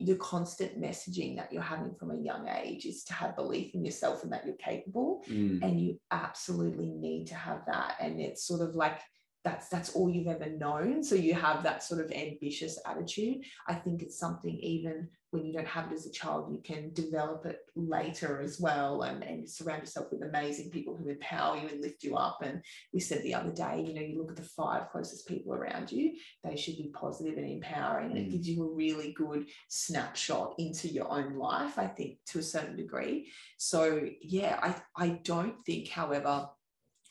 the 0.00 0.16
constant 0.16 0.80
messaging 0.80 1.36
that 1.36 1.52
you're 1.52 1.62
having 1.62 1.94
from 1.94 2.10
a 2.10 2.16
young 2.16 2.48
age 2.48 2.84
is 2.84 3.02
to 3.04 3.14
have 3.14 3.36
belief 3.36 3.74
in 3.74 3.84
yourself 3.84 4.22
and 4.22 4.32
that 4.32 4.44
you're 4.44 4.56
capable 4.56 5.24
mm. 5.28 5.62
and 5.62 5.80
you 5.80 5.98
absolutely 6.10 6.90
need 6.90 7.26
to 7.26 7.34
have 7.34 7.62
that. 7.66 7.96
And 8.00 8.20
it's 8.20 8.46
sort 8.46 8.60
of 8.60 8.74
like 8.74 9.00
that's 9.46 9.68
that's 9.68 9.94
all 9.94 10.10
you've 10.10 10.26
ever 10.26 10.50
known 10.50 11.02
so 11.04 11.14
you 11.14 11.32
have 11.32 11.62
that 11.62 11.82
sort 11.82 12.04
of 12.04 12.10
ambitious 12.10 12.78
attitude 12.84 13.38
i 13.68 13.74
think 13.74 14.02
it's 14.02 14.18
something 14.18 14.58
even 14.58 15.08
when 15.36 15.44
you 15.44 15.52
don't 15.52 15.66
have 15.66 15.90
it 15.90 15.94
as 15.94 16.06
a 16.06 16.12
child, 16.12 16.50
you 16.50 16.60
can 16.62 16.92
develop 16.92 17.44
it 17.46 17.58
later 17.74 18.40
as 18.40 18.60
well 18.60 19.02
and, 19.02 19.22
and 19.22 19.48
surround 19.48 19.82
yourself 19.82 20.06
with 20.10 20.22
amazing 20.22 20.70
people 20.70 20.96
who 20.96 21.08
empower 21.08 21.56
you 21.56 21.68
and 21.68 21.80
lift 21.80 22.02
you 22.02 22.16
up. 22.16 22.38
And 22.42 22.62
we 22.92 23.00
said 23.00 23.22
the 23.22 23.34
other 23.34 23.52
day, 23.52 23.84
you 23.86 23.94
know, 23.94 24.00
you 24.00 24.18
look 24.18 24.30
at 24.30 24.36
the 24.36 24.42
five 24.42 24.88
closest 24.90 25.28
people 25.28 25.52
around 25.52 25.90
you, 25.90 26.14
they 26.44 26.56
should 26.56 26.76
be 26.76 26.92
positive 26.94 27.36
and 27.36 27.48
empowering. 27.48 28.10
And 28.12 28.18
it 28.18 28.28
mm. 28.28 28.32
gives 28.32 28.48
you 28.48 28.62
a 28.64 28.74
really 28.74 29.12
good 29.12 29.46
snapshot 29.68 30.54
into 30.58 30.88
your 30.88 31.10
own 31.10 31.36
life, 31.36 31.78
I 31.78 31.86
think, 31.86 32.18
to 32.28 32.38
a 32.38 32.42
certain 32.42 32.76
degree. 32.76 33.30
So, 33.58 34.08
yeah, 34.22 34.58
I, 34.62 35.04
I 35.04 35.08
don't 35.22 35.56
think, 35.66 35.88
however, 35.88 36.48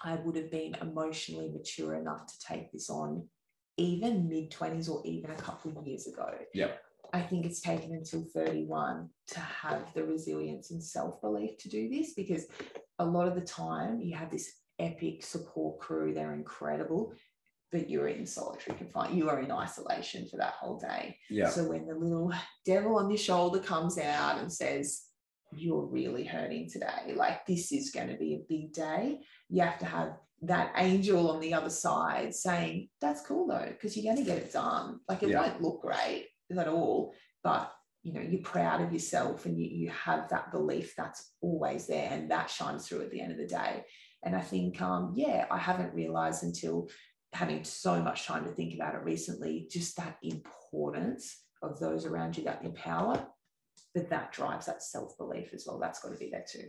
I 0.05 0.15
would 0.15 0.35
have 0.35 0.51
been 0.51 0.75
emotionally 0.81 1.49
mature 1.49 1.95
enough 1.95 2.27
to 2.27 2.39
take 2.39 2.71
this 2.71 2.89
on 2.91 3.27
even 3.77 4.29
mid 4.29 4.51
20s 4.51 4.89
or 4.89 5.01
even 5.03 5.31
a 5.31 5.35
couple 5.35 5.77
of 5.77 5.85
years 5.85 6.05
ago. 6.07 6.29
Yeah. 6.53 6.71
I 7.11 7.21
think 7.21 7.45
it's 7.45 7.59
taken 7.59 7.91
until 7.93 8.23
31 8.33 9.09
to 9.29 9.39
have 9.39 9.93
the 9.93 10.03
resilience 10.03 10.71
and 10.71 10.83
self 10.83 11.21
belief 11.21 11.57
to 11.59 11.69
do 11.69 11.89
this 11.89 12.13
because 12.13 12.45
a 12.99 13.05
lot 13.05 13.27
of 13.27 13.35
the 13.35 13.41
time 13.41 13.99
you 13.99 14.15
have 14.15 14.29
this 14.29 14.51
epic 14.79 15.23
support 15.23 15.79
crew, 15.79 16.13
they're 16.13 16.33
incredible, 16.33 17.13
but 17.71 17.89
you're 17.89 18.09
in 18.09 18.25
solitary 18.25 18.77
confinement, 18.77 19.17
you 19.17 19.29
are 19.29 19.39
in 19.39 19.51
isolation 19.51 20.27
for 20.27 20.37
that 20.37 20.53
whole 20.59 20.77
day. 20.77 21.17
Yeah. 21.29 21.49
So 21.49 21.63
when 21.63 21.87
the 21.87 21.95
little 21.95 22.31
devil 22.65 22.97
on 22.97 23.09
your 23.09 23.17
shoulder 23.17 23.59
comes 23.59 23.97
out 23.97 24.39
and 24.39 24.51
says, 24.51 25.04
You're 25.57 25.85
really 25.85 26.25
hurting 26.25 26.69
today, 26.69 27.13
like 27.15 27.45
this 27.45 27.71
is 27.71 27.91
going 27.91 28.09
to 28.09 28.17
be 28.17 28.35
a 28.35 28.45
big 28.47 28.73
day, 28.73 29.21
you 29.49 29.61
have 29.61 29.79
to 29.79 29.85
have 29.85 30.17
that 30.41 30.73
angel 30.77 31.31
on 31.31 31.39
the 31.39 31.53
other 31.53 31.69
side 31.69 32.33
saying, 32.35 32.89
That's 33.01 33.25
cool 33.25 33.47
though, 33.47 33.67
because 33.69 33.95
you're 33.95 34.13
going 34.13 34.23
to 34.23 34.29
get 34.29 34.43
it 34.43 34.53
done. 34.53 34.99
Like 35.07 35.23
it 35.23 35.29
yeah. 35.29 35.41
won't 35.41 35.61
look 35.61 35.81
great 35.81 36.27
at 36.55 36.67
all, 36.67 37.13
but 37.43 37.71
you 38.05 38.13
know 38.13 38.21
you're 38.21 38.41
proud 38.41 38.81
of 38.81 38.93
yourself 38.93 39.45
and 39.45 39.59
you, 39.59 39.67
you 39.67 39.89
have 39.89 40.29
that 40.29 40.51
belief 40.51 40.93
that's 40.95 41.31
always 41.41 41.87
there 41.87 42.07
and 42.11 42.29
that 42.29 42.49
shines 42.49 42.87
through 42.87 43.01
at 43.01 43.11
the 43.11 43.19
end 43.19 43.31
of 43.31 43.37
the 43.39 43.47
day 43.47 43.83
and 44.23 44.35
i 44.35 44.41
think 44.41 44.79
um 44.79 45.11
yeah 45.15 45.45
i 45.49 45.57
haven't 45.57 45.93
realized 45.93 46.43
until 46.43 46.87
having 47.33 47.63
so 47.63 48.01
much 48.01 48.27
time 48.27 48.45
to 48.45 48.51
think 48.51 48.75
about 48.75 48.93
it 48.93 49.03
recently 49.03 49.67
just 49.71 49.97
that 49.97 50.17
importance 50.21 51.41
of 51.63 51.79
those 51.79 52.05
around 52.05 52.37
you 52.37 52.43
that 52.43 52.63
empower 52.63 53.25
but 53.93 54.09
that 54.09 54.31
drives 54.31 54.65
that 54.65 54.83
self-belief 54.83 55.53
as 55.53 55.65
well 55.67 55.79
that's 55.79 55.99
got 55.99 56.11
to 56.11 56.17
be 56.17 56.29
there 56.29 56.45
too 56.49 56.67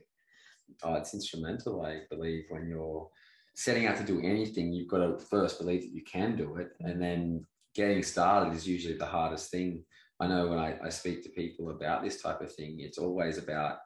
oh 0.85 0.95
it's 0.95 1.15
instrumental 1.15 1.85
i 1.85 2.01
believe 2.11 2.45
when 2.49 2.69
you're 2.69 3.09
setting 3.55 3.87
out 3.87 3.97
to 3.97 4.05
do 4.05 4.21
anything 4.21 4.73
you've 4.73 4.89
got 4.89 4.99
to 4.99 5.19
first 5.19 5.59
believe 5.59 5.83
that 5.83 5.95
you 5.95 6.03
can 6.03 6.37
do 6.37 6.57
it 6.57 6.71
and 6.81 7.01
then 7.01 7.47
getting 7.77 8.03
started 8.03 8.57
is 8.57 8.67
usually 8.67 8.97
the 8.97 9.05
hardest 9.05 9.51
thing. 9.51 9.85
I 10.19 10.27
know 10.27 10.49
when 10.49 10.59
I, 10.59 10.79
I 10.83 10.89
speak 10.89 11.23
to 11.23 11.29
people 11.29 11.71
about 11.71 12.03
this 12.03 12.23
type 12.23 12.41
of 12.41 12.53
thing, 12.53 12.79
it's 12.81 12.99
always 12.99 13.37
about 13.37 13.79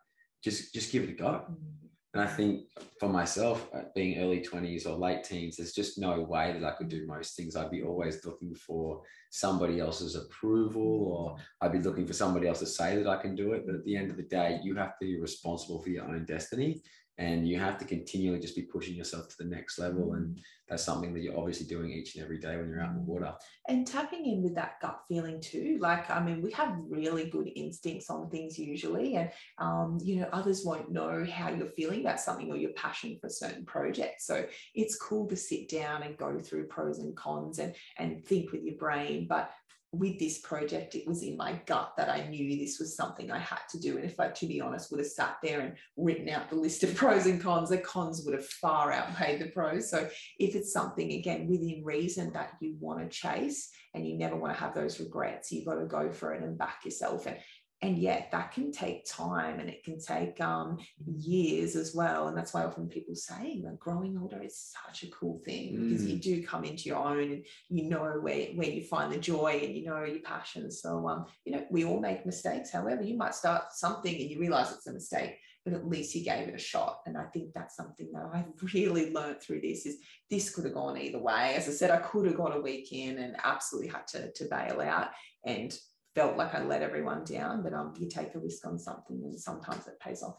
just 0.43 0.73
just 0.73 0.93
give 0.93 1.03
it 1.03 1.11
a 1.11 1.15
go. 1.15 1.27
Mm-hmm. 1.27 1.80
And 2.13 2.23
I 2.23 2.27
think 2.27 2.63
for 2.99 3.09
myself, 3.09 3.69
uh, 3.73 3.83
being 3.95 4.19
early 4.19 4.41
20s 4.41 4.85
or 4.85 4.97
late 4.97 5.23
teens, 5.23 5.57
there's 5.57 5.73
just 5.73 5.97
no 5.97 6.21
way 6.21 6.53
that 6.53 6.65
I 6.65 6.73
could 6.73 6.89
do 6.89 7.07
most 7.07 7.37
things. 7.37 7.55
I'd 7.55 7.71
be 7.71 7.83
always 7.83 8.25
looking 8.25 8.53
for 8.53 9.03
somebody 9.31 9.79
else's 9.79 10.17
approval, 10.17 10.83
or 10.83 11.37
I'd 11.61 11.73
be 11.73 11.79
looking 11.79 12.09
for 12.09 12.13
somebody 12.13 12.49
else 12.49 12.59
to 12.61 12.67
say 12.67 12.97
that 12.97 13.07
I 13.07 13.23
can 13.23 13.37
do 13.37 13.53
it. 13.53 13.65
But 13.65 13.77
at 13.77 13.85
the 13.85 13.97
end 13.97 14.11
of 14.11 14.17
the 14.17 14.25
day, 14.25 14.59
you 14.65 14.75
have 14.75 14.99
to 14.99 15.07
be 15.07 15.21
responsible 15.21 15.81
for 15.81 15.91
your 15.91 16.05
own 16.05 16.25
destiny 16.25 16.83
and 17.21 17.47
you 17.47 17.59
have 17.59 17.77
to 17.77 17.85
continually 17.85 18.41
just 18.41 18.57
be 18.57 18.63
pushing 18.63 18.95
yourself 18.95 19.29
to 19.29 19.37
the 19.39 19.45
next 19.45 19.79
level. 19.79 20.15
And 20.15 20.37
mm. 20.37 20.41
that's 20.67 20.83
something 20.83 21.13
that 21.13 21.21
you're 21.21 21.39
obviously 21.39 21.67
doing 21.67 21.91
each 21.91 22.15
and 22.15 22.25
every 22.25 22.39
day 22.39 22.57
when 22.57 22.71
you're 22.71 22.81
out 22.81 22.93
in 22.93 22.97
the 22.97 23.03
water. 23.03 23.35
And 23.69 23.87
tapping 23.87 24.25
in 24.25 24.43
with 24.43 24.55
that 24.55 24.81
gut 24.81 25.01
feeling 25.07 25.39
too. 25.39 25.77
Like 25.81 26.11
i 26.11 26.25
mean 26.25 26.41
we 26.41 26.51
have 26.53 26.79
really 26.89 27.29
good 27.29 27.51
instincts 27.55 28.09
on 28.09 28.31
things 28.31 28.59
usually. 28.59 29.17
And 29.17 29.31
um, 29.59 29.99
you 30.03 30.21
know 30.21 30.29
others 30.33 30.63
won't 30.65 30.91
know 30.91 31.27
how 31.31 31.51
you're 31.51 31.67
feeling. 31.67 32.01
About 32.01 32.21
something 32.21 32.51
or 32.51 32.57
your 32.57 32.73
passion 32.73 33.19
for 33.21 33.27
a 33.27 33.31
certain 33.31 33.67
project 33.67 34.23
so 34.23 34.47
it's 34.75 34.97
cool 34.97 35.29
to 35.29 35.37
sit 35.37 35.69
down 35.69 36.03
and 36.03 36.17
go 36.17 36.39
through 36.39 36.69
pros 36.69 37.01
and 37.01 37.15
cons 37.15 37.59
and 37.59 37.75
and 37.99 38.25
think 38.25 38.53
with 38.53 38.63
your 38.63 38.77
brain. 38.77 39.27
But 39.29 39.51
with 39.93 40.21
this 40.21 40.39
project, 40.39 40.95
it 40.95 41.07
was 41.07 41.23
in 41.23 41.37
my 41.37 41.61
gut 41.67 41.95
that 41.97 42.09
I 42.09 42.29
knew 42.29 42.57
this 42.57 42.79
was 42.79 42.95
something 42.95 43.31
I 43.31 43.39
had 43.39 43.61
to 43.71 43.81
do. 43.81 43.97
And 43.97 44.05
if 44.05 44.21
I, 44.21 44.29
to 44.29 44.47
be 44.47 44.61
honest, 44.61 44.91
would 44.91 45.01
have 45.01 45.09
sat 45.09 45.39
there 45.43 45.61
and 45.61 45.75
written 45.97 46.29
out 46.29 46.49
the 46.49 46.57
list 46.57 46.85
of 46.85 46.95
pros 46.97 47.27
and 47.27 47.41
cons, 47.41 47.71
the 47.71 47.79
cons 47.79 48.23
would 48.25 48.35
have 48.35 48.47
far 48.47 48.93
outweighed 48.93 49.41
the 49.41 49.49
pros. 49.49 49.91
So 49.91 50.09
if 50.39 50.55
it's 50.55 50.73
something, 50.73 51.13
again, 51.13 51.49
within 51.49 51.83
reason 51.85 52.33
that 52.35 52.53
you 52.61 52.77
want 52.79 53.01
to 53.01 53.09
chase 53.09 53.71
and 53.95 54.07
you 54.07 54.17
never 54.17 54.37
want 54.37 54.55
to 54.55 54.61
have 54.61 54.75
those 54.75 55.01
regrets, 55.01 55.51
you've 55.51 55.67
got 55.67 55.75
to 55.75 55.87
go 55.87 56.13
for 56.13 56.35
it 56.35 56.43
and 56.43 56.57
back 56.57 56.85
yourself. 56.85 57.27
And 57.27 57.39
and 57.83 57.99
yet 57.99 58.29
that 58.31 58.53
can 58.53 58.71
take 58.71 59.07
time 59.07 59.59
and 59.59 59.69
it 59.69 59.83
can 59.83 59.99
take 59.99 60.41
um, 60.41 60.79
years 61.17 61.77
as 61.77 61.95
well 61.95 62.29
and 62.29 62.37
that's 62.37 62.53
why 62.53 62.65
often 62.65 62.89
people 62.89 63.15
say 63.15 63.63
like 63.65 63.79
growing 63.79 64.19
older 64.21 64.43
is 64.43 64.73
such 64.87 65.03
a 65.03 65.11
cool 65.11 65.41
thing 65.45 65.77
mm. 65.77 65.89
because 65.89 66.07
you 66.07 66.17
mm. 66.17 66.23
do 66.23 66.47
come 66.47 66.65
into 66.65 66.89
your 66.89 66.99
own 66.99 67.21
and 67.21 67.45
you 67.69 67.85
know 67.85 68.03
where, 68.21 68.47
where 68.49 68.69
you 68.69 68.83
find 68.83 69.13
the 69.13 69.19
joy 69.19 69.61
and 69.65 69.75
you 69.75 69.85
know 69.85 70.05
your 70.05 70.21
passion 70.21 70.71
so 70.71 71.07
um, 71.09 71.25
you 71.45 71.53
know 71.53 71.65
we 71.71 71.85
all 71.85 72.01
make 72.01 72.27
mistakes 72.27 72.71
however 72.71 73.03
you 73.03 73.17
might 73.17 73.35
start 73.35 73.73
something 73.73 74.15
and 74.15 74.31
you 74.31 74.39
realize 74.39 74.73
it's 74.73 74.87
a 74.87 74.93
mistake 74.93 75.37
but 75.65 75.75
at 75.75 75.87
least 75.87 76.15
you 76.15 76.25
gave 76.25 76.49
it 76.49 76.55
a 76.55 76.59
shot 76.59 77.01
and 77.07 77.17
i 77.17 77.25
think 77.25 77.53
that's 77.55 77.77
something 77.77 78.11
that 78.13 78.29
i've 78.33 78.73
really 78.75 79.13
learned 79.13 79.41
through 79.41 79.61
this 79.61 79.87
is 79.87 79.97
this 80.31 80.55
could 80.55 80.65
have 80.65 80.75
gone 80.75 80.99
either 80.99 81.19
way 81.19 81.55
as 81.57 81.69
i 81.69 81.73
said 81.73 81.91
i 81.91 81.99
could 81.99 82.27
have 82.27 82.37
got 82.37 82.57
a 82.57 82.61
week 82.61 82.93
in 82.93 83.19
and 83.19 83.37
absolutely 83.45 83.91
had 83.91 84.07
to, 84.07 84.31
to 84.33 84.45
bail 84.47 84.81
out 84.81 85.09
and 85.45 85.79
felt 86.15 86.37
like 86.37 86.55
I 86.55 86.63
let 86.63 86.83
everyone 86.83 87.25
down, 87.25 87.63
but 87.63 87.73
um, 87.73 87.95
you 87.99 88.09
take 88.09 88.35
a 88.35 88.39
risk 88.39 88.67
on 88.67 88.79
something 88.79 89.21
and 89.23 89.39
sometimes 89.39 89.87
it 89.87 90.01
pays 90.01 90.23
off. 90.23 90.37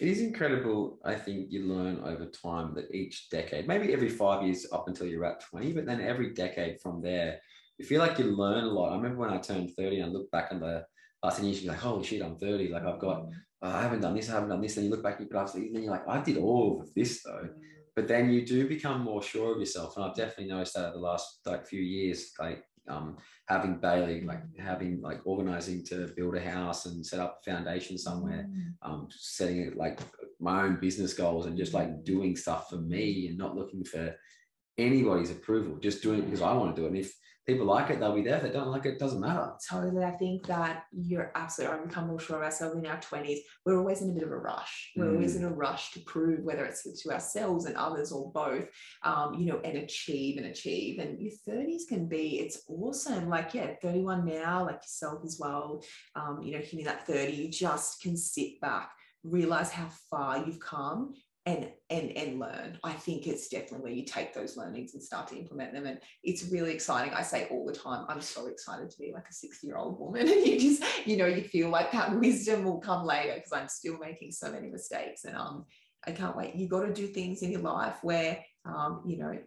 It 0.00 0.08
is 0.08 0.20
incredible. 0.20 0.98
I 1.04 1.14
think 1.14 1.48
you 1.50 1.66
learn 1.66 2.00
over 2.00 2.24
time 2.24 2.74
that 2.74 2.94
each 2.94 3.28
decade, 3.28 3.68
maybe 3.68 3.92
every 3.92 4.08
five 4.08 4.42
years 4.42 4.66
up 4.72 4.88
until 4.88 5.06
you're 5.06 5.26
at 5.26 5.42
20, 5.42 5.72
but 5.72 5.84
then 5.84 6.00
every 6.00 6.32
decade 6.32 6.80
from 6.80 7.02
there, 7.02 7.38
you 7.78 7.84
feel 7.84 8.00
like 8.00 8.18
you 8.18 8.24
learn 8.24 8.64
a 8.64 8.68
lot. 8.68 8.92
I 8.92 8.96
remember 8.96 9.18
when 9.18 9.30
I 9.30 9.38
turned 9.38 9.70
30 9.76 10.00
and 10.00 10.10
I 10.10 10.12
look 10.12 10.30
back 10.30 10.48
on 10.52 10.60
the 10.60 10.86
last 11.22 11.36
10 11.36 11.46
years, 11.46 11.62
you're 11.62 11.72
like, 11.72 11.82
holy 11.82 12.04
shit, 12.04 12.22
I'm 12.22 12.36
30. 12.36 12.68
Like 12.68 12.84
I've 12.84 12.98
got, 12.98 13.24
mm. 13.24 13.32
uh, 13.62 13.66
I 13.66 13.82
haven't 13.82 14.00
done 14.00 14.14
this, 14.14 14.30
I 14.30 14.34
haven't 14.34 14.48
done 14.48 14.62
this. 14.62 14.76
And 14.78 14.86
you 14.86 14.90
look 14.90 15.02
back, 15.02 15.20
you 15.20 15.26
put 15.26 15.54
and 15.54 15.74
then 15.74 15.82
you're 15.82 15.92
like, 15.92 16.08
I 16.08 16.22
did 16.22 16.38
all 16.38 16.80
of 16.80 16.94
this 16.94 17.22
though. 17.22 17.44
Mm. 17.44 17.52
But 17.94 18.08
then 18.08 18.30
you 18.30 18.46
do 18.46 18.66
become 18.66 19.02
more 19.02 19.22
sure 19.22 19.52
of 19.52 19.60
yourself. 19.60 19.96
And 19.96 20.06
I've 20.06 20.16
definitely 20.16 20.46
noticed 20.46 20.74
that 20.74 20.86
over 20.86 20.96
the 20.96 21.00
last 21.00 21.40
like 21.44 21.66
few 21.66 21.82
years, 21.82 22.32
like 22.38 22.64
um, 22.90 23.16
having 23.46 23.78
Bailey, 23.78 24.22
like 24.22 24.42
having 24.58 25.00
like 25.00 25.20
organizing 25.24 25.84
to 25.86 26.08
build 26.16 26.36
a 26.36 26.40
house 26.40 26.86
and 26.86 27.04
set 27.04 27.20
up 27.20 27.40
a 27.40 27.50
foundation 27.50 27.96
somewhere, 27.96 28.48
mm. 28.50 28.72
um, 28.82 29.08
setting 29.10 29.60
it 29.62 29.76
like 29.76 30.00
my 30.40 30.62
own 30.62 30.78
business 30.80 31.14
goals 31.14 31.46
and 31.46 31.56
just 31.56 31.74
like 31.74 32.04
doing 32.04 32.36
stuff 32.36 32.68
for 32.70 32.76
me 32.76 33.28
and 33.28 33.38
not 33.38 33.56
looking 33.56 33.84
for 33.84 34.14
anybody's 34.78 35.30
approval, 35.30 35.76
just 35.78 36.02
doing 36.02 36.20
it 36.20 36.24
because 36.24 36.42
I 36.42 36.52
want 36.52 36.74
to 36.74 36.80
do 36.80 36.86
it. 36.86 36.90
And 36.90 36.98
if 36.98 37.14
people 37.46 37.66
like 37.66 37.90
it, 37.90 38.00
they'll 38.00 38.14
be 38.14 38.22
there. 38.22 38.36
If 38.36 38.42
they 38.42 38.50
don't 38.50 38.68
like 38.68 38.86
it, 38.86 38.94
it 38.94 38.98
doesn't 38.98 39.20
matter. 39.20 39.52
Totally. 39.68 40.04
I 40.04 40.12
think 40.12 40.46
that 40.46 40.84
you're 40.92 41.32
absolutely 41.34 41.74
right. 41.74 41.82
We 41.82 41.88
become 41.88 42.08
more 42.08 42.20
sure 42.20 42.36
of 42.36 42.42
ourselves 42.42 42.76
in 42.76 42.86
our 42.86 42.98
20s. 42.98 43.38
We're 43.64 43.78
always 43.78 44.02
in 44.02 44.10
a 44.10 44.12
bit 44.12 44.22
of 44.22 44.30
a 44.30 44.38
rush. 44.38 44.92
We're 44.96 45.06
mm. 45.06 45.14
always 45.14 45.36
in 45.36 45.44
a 45.44 45.50
rush 45.50 45.92
to 45.92 46.00
prove 46.00 46.44
whether 46.44 46.64
it's 46.64 46.82
to 47.02 47.12
ourselves 47.12 47.66
and 47.66 47.76
others 47.76 48.12
or 48.12 48.30
both, 48.32 48.68
um, 49.04 49.34
you 49.34 49.46
know, 49.46 49.60
and 49.64 49.78
achieve 49.78 50.36
and 50.38 50.46
achieve. 50.46 50.98
And 50.98 51.20
your 51.20 51.32
30s 51.48 51.88
can 51.88 52.06
be, 52.06 52.40
it's 52.40 52.62
awesome. 52.68 53.28
Like, 53.28 53.54
yeah, 53.54 53.74
31 53.82 54.24
now, 54.24 54.64
like 54.66 54.76
yourself 54.76 55.20
as 55.24 55.38
well, 55.40 55.82
um, 56.14 56.40
you 56.42 56.52
know, 56.52 56.58
hitting 56.58 56.84
that 56.84 57.06
30, 57.06 57.32
you 57.32 57.50
just 57.50 58.00
can 58.02 58.16
sit 58.16 58.60
back 58.60 58.90
realize 59.22 59.70
how 59.70 59.88
far 60.10 60.44
you've 60.44 60.60
come 60.60 61.14
and 61.46 61.70
and 61.88 62.10
and 62.12 62.38
learn. 62.38 62.78
I 62.84 62.92
think 62.92 63.26
it's 63.26 63.48
definitely 63.48 63.80
where 63.80 63.92
you 63.92 64.04
take 64.04 64.34
those 64.34 64.56
learnings 64.56 64.94
and 64.94 65.02
start 65.02 65.28
to 65.28 65.38
implement 65.38 65.72
them 65.72 65.86
and 65.86 65.98
it's 66.22 66.44
really 66.50 66.72
exciting. 66.72 67.14
I 67.14 67.22
say 67.22 67.48
all 67.50 67.64
the 67.64 67.72
time 67.72 68.04
i'm 68.08 68.20
so 68.20 68.46
excited 68.46 68.90
to 68.90 68.98
be 68.98 69.12
like 69.12 69.28
a 69.28 69.32
60 69.32 69.66
year 69.66 69.76
old 69.76 69.98
woman. 69.98 70.28
And 70.28 70.46
you 70.46 70.60
just 70.60 70.82
you 71.06 71.16
know 71.16 71.26
you 71.26 71.42
feel 71.42 71.70
like 71.70 71.92
that 71.92 72.18
wisdom 72.18 72.64
will 72.64 72.78
come 72.78 73.04
later 73.06 73.34
because 73.34 73.52
i'm 73.52 73.68
still 73.68 73.98
making 73.98 74.32
so 74.32 74.50
many 74.52 74.68
mistakes 74.68 75.24
and 75.24 75.36
um 75.36 75.64
i 76.06 76.12
can't 76.12 76.36
wait. 76.36 76.54
You 76.54 76.68
got 76.68 76.82
to 76.82 76.92
do 76.92 77.06
things 77.06 77.42
in 77.42 77.52
your 77.52 77.62
life 77.62 77.96
where 78.02 78.44
um 78.66 79.02
you 79.06 79.16
know 79.18 79.38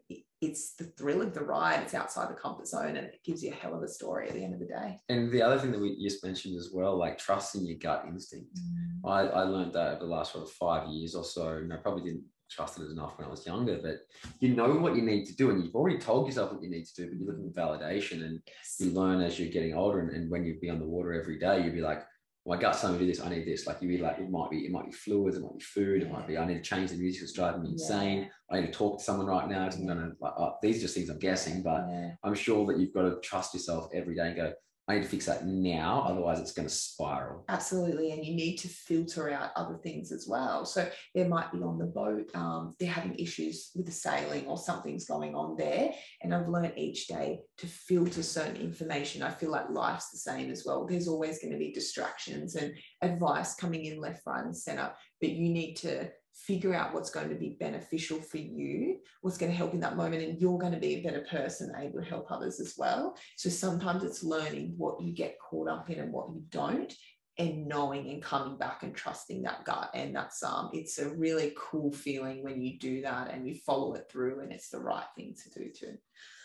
it's 0.43 0.73
the 0.75 0.85
thrill 0.97 1.21
of 1.21 1.33
the 1.33 1.43
ride. 1.43 1.79
It's 1.81 1.93
outside 1.93 2.29
the 2.29 2.33
comfort 2.33 2.67
zone 2.67 2.97
and 2.97 3.07
it 3.07 3.19
gives 3.23 3.43
you 3.43 3.51
a 3.51 3.55
hell 3.55 3.73
of 3.73 3.81
a 3.81 3.87
story 3.87 4.27
at 4.27 4.33
the 4.33 4.43
end 4.43 4.53
of 4.53 4.59
the 4.59 4.65
day. 4.65 4.99
And 5.09 5.31
the 5.31 5.41
other 5.41 5.57
thing 5.57 5.71
that 5.71 5.81
we 5.81 6.01
just 6.03 6.23
mentioned 6.23 6.57
as 6.57 6.71
well, 6.73 6.97
like 6.97 7.17
trusting 7.17 7.65
your 7.65 7.77
gut 7.77 8.05
instinct. 8.07 8.49
Mm. 8.57 9.09
I, 9.09 9.21
I 9.27 9.43
learned 9.43 9.73
that 9.73 9.95
over 9.95 9.99
the 9.99 10.11
last 10.11 10.33
sort 10.33 10.43
of 10.43 10.51
five 10.51 10.89
years 10.89 11.15
or 11.15 11.23
so. 11.23 11.47
And 11.47 11.71
I 11.71 11.77
probably 11.77 12.03
didn't 12.03 12.25
trust 12.51 12.79
it 12.79 12.91
enough 12.91 13.17
when 13.17 13.25
I 13.25 13.31
was 13.31 13.45
younger, 13.45 13.79
but 13.81 14.01
you 14.39 14.53
know 14.53 14.69
what 14.75 14.95
you 14.95 15.01
need 15.01 15.25
to 15.25 15.35
do 15.35 15.49
and 15.49 15.63
you've 15.63 15.75
already 15.75 15.97
told 15.97 16.27
yourself 16.27 16.51
what 16.51 16.61
you 16.61 16.69
need 16.69 16.85
to 16.85 16.95
do, 16.95 17.07
but 17.07 17.17
you're 17.17 17.27
looking 17.27 17.51
for 17.51 17.61
validation 17.61 18.25
and 18.25 18.41
yes. 18.45 18.75
you 18.79 18.91
learn 18.91 19.21
as 19.21 19.39
you're 19.39 19.49
getting 19.49 19.73
older. 19.73 20.01
And, 20.01 20.11
and 20.11 20.29
when 20.29 20.43
you 20.43 20.59
be 20.59 20.69
on 20.69 20.79
the 20.79 20.85
water 20.85 21.13
every 21.13 21.39
day, 21.39 21.63
you'd 21.63 21.73
be 21.73 21.81
like, 21.81 22.03
well, 22.45 22.59
I 22.59 22.61
got 22.61 22.75
something 22.75 22.99
to 22.99 23.05
do 23.05 23.11
this. 23.11 23.21
I 23.21 23.29
need 23.29 23.45
this. 23.45 23.65
Like 23.65 23.81
you 23.81 23.87
be 23.87 23.97
like, 23.97 24.19
it 24.19 24.29
might 24.29 24.49
be, 24.51 24.65
it 24.65 24.71
might 24.71 24.85
be 24.85 24.91
fluids, 24.91 25.37
it 25.37 25.43
might 25.43 25.57
be 25.57 25.63
food, 25.63 26.01
it 26.01 26.11
might 26.11 26.27
be, 26.27 26.37
I 26.37 26.45
need 26.45 26.55
to 26.55 26.61
change 26.61 26.91
the 26.91 26.97
music. 26.97 27.23
It's 27.23 27.31
driving 27.31 27.63
me 27.63 27.71
insane. 27.71 28.19
Yeah. 28.19 28.27
I 28.51 28.59
need 28.59 28.67
to 28.67 28.73
talk 28.73 28.97
to 28.97 29.03
someone 29.03 29.27
right 29.27 29.47
now. 29.49 29.69
I'm 29.69 29.87
gonna 29.87 30.11
like, 30.19 30.33
oh, 30.37 30.55
these 30.61 30.77
are 30.77 30.81
just 30.81 30.95
things 30.95 31.09
I'm 31.09 31.19
guessing, 31.19 31.63
but 31.63 31.85
yeah. 31.89 32.11
I'm 32.23 32.35
sure 32.35 32.65
that 32.67 32.79
you've 32.79 32.93
got 32.93 33.03
to 33.03 33.19
trust 33.23 33.53
yourself 33.53 33.89
every 33.93 34.15
day 34.15 34.27
and 34.27 34.35
go, 34.35 34.53
I 34.88 34.95
need 34.95 35.03
to 35.03 35.07
fix 35.07 35.27
that 35.27 35.45
now, 35.45 36.03
otherwise 36.05 36.39
it's 36.39 36.51
going 36.51 36.68
to 36.68 36.73
spiral. 36.73 37.45
Absolutely, 37.47 38.11
and 38.11 38.26
you 38.26 38.35
need 38.35 38.57
to 38.57 38.68
filter 38.68 39.31
out 39.31 39.51
other 39.55 39.77
things 39.77 40.11
as 40.11 40.27
well. 40.27 40.65
So 40.65 40.89
there 41.15 41.30
might 41.30 41.53
be 41.53 41.60
on 41.60 41.77
the 41.77 41.85
boat, 41.85 42.30
um, 42.35 42.76
they're 42.80 42.89
having 42.89 43.15
issues 43.15 43.72
with 43.76 43.85
the 43.85 43.93
sailing 43.93 44.45
or 44.45 44.57
something's 44.57 45.05
going 45.05 45.35
on 45.35 45.55
there, 45.55 45.91
and 46.22 46.35
I've 46.35 46.49
learned 46.49 46.73
each 46.76 47.07
day 47.07 47.39
to 47.60 47.68
filter 47.68 48.23
certain 48.23 48.57
information. 48.57 49.23
I 49.23 49.31
feel 49.31 49.51
like 49.51 49.69
life's 49.69 50.10
the 50.10 50.18
same 50.18 50.51
as 50.51 50.64
well. 50.65 50.85
There's 50.85 51.07
always 51.07 51.39
going 51.39 51.53
to 51.53 51.60
be 51.60 51.72
distractions 51.72 52.55
and 52.55 52.73
advice 53.01 53.55
coming 53.55 53.85
in 53.85 54.01
left, 54.01 54.23
right, 54.26 54.43
and 54.43 54.55
center, 54.55 54.91
but 55.22 55.30
you 55.30 55.49
need 55.49 55.76
to 55.76 56.10
figure 56.34 56.73
out 56.73 56.93
what's 56.93 57.10
going 57.10 57.30
to 57.30 57.35
be 57.35 57.57
beneficial 57.60 58.19
for 58.19 58.38
you, 58.38 58.97
what's 59.22 59.38
going 59.38 59.51
to 59.51 59.57
help 59.57 59.73
in 59.73 59.80
that 59.80 59.95
moment, 59.95 60.23
and 60.23 60.41
you're 60.41 60.57
going 60.57 60.73
to 60.73 60.80
be 60.80 60.95
a 60.95 61.03
better 61.03 61.26
person, 61.30 61.73
able 61.77 61.99
to 62.01 62.10
help 62.10 62.31
others 62.31 62.60
as 62.60 62.76
well. 62.77 63.15
So 63.38 63.49
sometimes 63.49 64.03
it's 64.03 64.23
learning 64.23 64.73
what 64.77 65.01
you 65.01 65.14
get 65.14 65.38
caught 65.39 65.69
up 65.69 65.89
in 65.89 65.99
and 65.99 66.11
what 66.11 66.30
you 66.34 66.43
don't, 66.49 66.93
and 67.38 67.68
knowing 67.68 68.10
and 68.10 68.22
coming 68.22 68.57
back 68.57 68.84
and 68.84 68.95
trusting 68.95 69.41
that 69.43 69.65
gut. 69.65 69.89
And 69.93 70.15
that's 70.15 70.43
um, 70.43 70.69
it's 70.73 70.99
a 70.99 71.10
really 71.10 71.53
cool 71.57 71.91
feeling 71.91 72.43
when 72.43 72.61
you 72.61 72.77
do 72.77 73.01
that 73.01 73.31
and 73.31 73.47
you 73.47 73.55
follow 73.55 73.93
it 73.93 74.07
through, 74.11 74.41
and 74.41 74.51
it's 74.51 74.69
the 74.69 74.80
right 74.80 75.07
thing 75.15 75.35
to 75.43 75.60
do 75.60 75.72
too. 75.72 75.97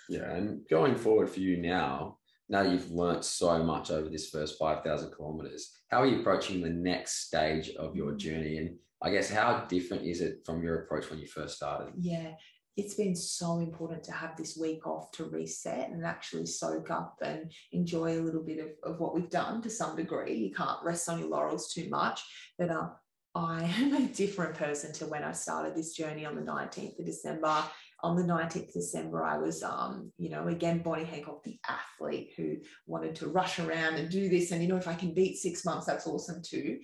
Yeah, 0.09 0.31
and 0.31 0.67
going 0.69 0.97
forward 0.97 1.29
for 1.29 1.41
you 1.41 1.59
now, 1.59 2.19
now 2.49 2.63
you've 2.63 2.91
learnt 2.91 3.25
so 3.25 3.63
much 3.63 3.91
over 3.91 4.09
this 4.09 4.31
first 4.31 4.59
5,000 4.59 5.13
kilometers. 5.13 5.71
How 5.89 6.01
are 6.01 6.07
you 6.07 6.21
approaching 6.21 6.63
the 6.63 6.71
next 6.71 7.27
stage 7.27 7.71
of 7.71 7.95
your 7.95 8.15
journey? 8.15 8.57
And 8.57 8.77
I 9.01 9.11
guess 9.11 9.31
how 9.31 9.65
different 9.69 10.05
is 10.05 10.21
it 10.21 10.41
from 10.45 10.63
your 10.63 10.81
approach 10.81 11.11
when 11.11 11.21
you 11.21 11.27
first 11.27 11.57
started? 11.57 11.93
Yeah, 11.97 12.33
it's 12.77 12.95
been 12.95 13.15
so 13.15 13.59
important 13.59 14.03
to 14.05 14.13
have 14.13 14.37
this 14.37 14.57
week 14.57 14.87
off 14.87 15.11
to 15.13 15.25
reset 15.25 15.91
and 15.91 16.05
actually 16.05 16.47
soak 16.47 16.91
up 16.91 17.17
and 17.23 17.53
enjoy 17.73 18.19
a 18.19 18.23
little 18.23 18.43
bit 18.43 18.59
of, 18.59 18.93
of 18.93 19.01
what 19.01 19.15
we've 19.15 19.31
done 19.31 19.63
to 19.63 19.71
some 19.71 19.97
degree. 19.97 20.35
You 20.35 20.55
can't 20.55 20.83
rest 20.85 21.09
on 21.09 21.19
your 21.19 21.29
laurels 21.29 21.73
too 21.73 21.89
much, 21.89 22.23
but 22.59 22.71
uh, 22.71 22.89
I 23.35 23.65
am 23.79 23.95
a 23.95 24.07
different 24.07 24.55
person 24.55 24.93
to 24.95 25.07
when 25.07 25.23
I 25.23 25.33
started 25.33 25.77
this 25.77 25.93
journey 25.93 26.25
on 26.25 26.35
the 26.35 26.43
19th 26.43 26.99
of 26.99 27.07
December. 27.07 27.63
On 28.05 28.17
the 28.17 28.23
19th 28.23 28.69
of 28.69 28.75
December, 28.75 29.25
I 29.25 29.39
was, 29.39 29.65
um, 29.65 30.13
you 30.17 30.31
know, 30.31 30.47
again, 30.47 30.79
Bonnie 30.79 31.03
Hancock, 31.03 31.43
the 31.43 31.59
athlete 31.69 32.33
who 32.37 32.59
wanted 32.87 33.17
to 33.17 33.27
rush 33.27 33.59
around 33.59 33.97
and 33.97 34.09
do 34.09 34.29
this. 34.29 34.53
And, 34.53 34.63
you 34.63 34.69
know, 34.69 34.77
if 34.77 34.87
I 34.87 34.95
can 34.95 35.15
beat 35.15 35.37
six 35.37 35.65
months, 35.65 35.87
that's 35.87 36.07
awesome 36.07 36.41
too 36.43 36.79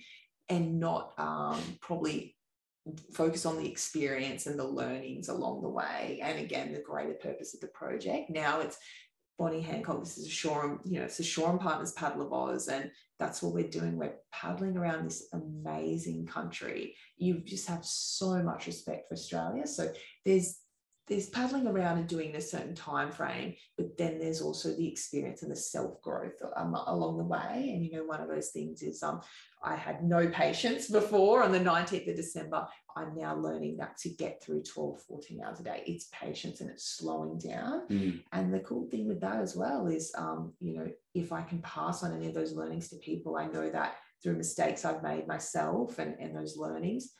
and 0.49 0.79
not 0.79 1.13
um, 1.17 1.61
probably 1.81 2.35
focus 3.13 3.45
on 3.45 3.57
the 3.57 3.69
experience 3.69 4.45
and 4.45 4.59
the 4.59 4.67
learnings 4.67 5.29
along 5.29 5.61
the 5.61 5.69
way. 5.69 6.19
And 6.21 6.39
again, 6.39 6.71
the 6.71 6.79
greater 6.79 7.15
purpose 7.15 7.53
of 7.53 7.61
the 7.61 7.67
project. 7.67 8.29
Now 8.29 8.59
it's 8.59 8.77
Bonnie 9.37 9.61
Hancock, 9.61 10.01
this 10.01 10.17
is 10.17 10.27
a 10.27 10.29
Shaw, 10.29 10.77
you 10.85 10.99
know, 10.99 11.05
it's 11.05 11.19
a 11.19 11.23
Shaw 11.23 11.57
Partners 11.57 11.91
Paddle 11.91 12.21
of 12.21 12.31
Oz, 12.31 12.69
and 12.69 12.89
that's 13.19 13.41
what 13.41 13.53
we're 13.53 13.67
doing. 13.67 13.97
We're 13.97 14.15
paddling 14.31 14.77
around 14.77 15.05
this 15.05 15.27
amazing 15.33 16.25
country. 16.25 16.95
You 17.17 17.41
just 17.43 17.67
have 17.67 17.83
so 17.83 18.41
much 18.41 18.65
respect 18.65 19.09
for 19.09 19.15
Australia. 19.15 19.67
So 19.67 19.91
there's 20.23 20.59
there's 21.07 21.29
paddling 21.29 21.67
around 21.67 21.99
and 21.99 22.07
doing 22.07 22.35
a 22.35 22.41
certain 22.41 22.73
time 22.73 23.11
frame, 23.11 23.53
but 23.77 23.95
then 23.97 24.17
there's 24.17 24.41
also 24.41 24.75
the 24.75 24.87
experience 24.87 25.43
and 25.43 25.51
the 25.51 25.55
self 25.55 26.01
growth 26.01 26.41
um, 26.55 26.73
along 26.87 27.17
the 27.17 27.23
way. 27.23 27.71
And 27.73 27.85
you 27.85 27.91
know, 27.91 28.05
one 28.05 28.21
of 28.21 28.27
those 28.27 28.49
things 28.49 28.81
is 28.81 29.03
um, 29.03 29.21
I 29.63 29.75
had 29.75 30.03
no 30.03 30.27
patience 30.27 30.89
before 30.89 31.43
on 31.43 31.51
the 31.51 31.59
19th 31.59 32.09
of 32.09 32.15
December. 32.15 32.67
I'm 32.97 33.15
now 33.15 33.35
learning 33.35 33.77
that 33.77 33.97
to 33.99 34.09
get 34.09 34.41
through 34.41 34.63
12, 34.63 35.01
14 35.01 35.41
hours 35.45 35.59
a 35.59 35.63
day, 35.63 35.83
it's 35.85 36.07
patience 36.11 36.61
and 36.61 36.69
it's 36.69 36.97
slowing 36.97 37.37
down. 37.37 37.87
Mm. 37.89 38.23
And 38.31 38.53
the 38.53 38.59
cool 38.59 38.87
thing 38.89 39.07
with 39.07 39.21
that 39.21 39.41
as 39.41 39.55
well 39.55 39.87
is, 39.87 40.11
um, 40.17 40.53
you 40.59 40.77
know, 40.77 40.89
if 41.13 41.31
I 41.31 41.41
can 41.43 41.61
pass 41.61 42.03
on 42.03 42.15
any 42.15 42.27
of 42.27 42.33
those 42.33 42.53
learnings 42.53 42.89
to 42.89 42.95
people, 42.97 43.37
I 43.37 43.47
know 43.47 43.69
that 43.69 43.97
through 44.23 44.37
mistakes 44.37 44.85
I've 44.85 45.03
made 45.03 45.27
myself 45.27 45.99
and, 45.99 46.15
and 46.19 46.35
those 46.35 46.57
learnings, 46.57 47.11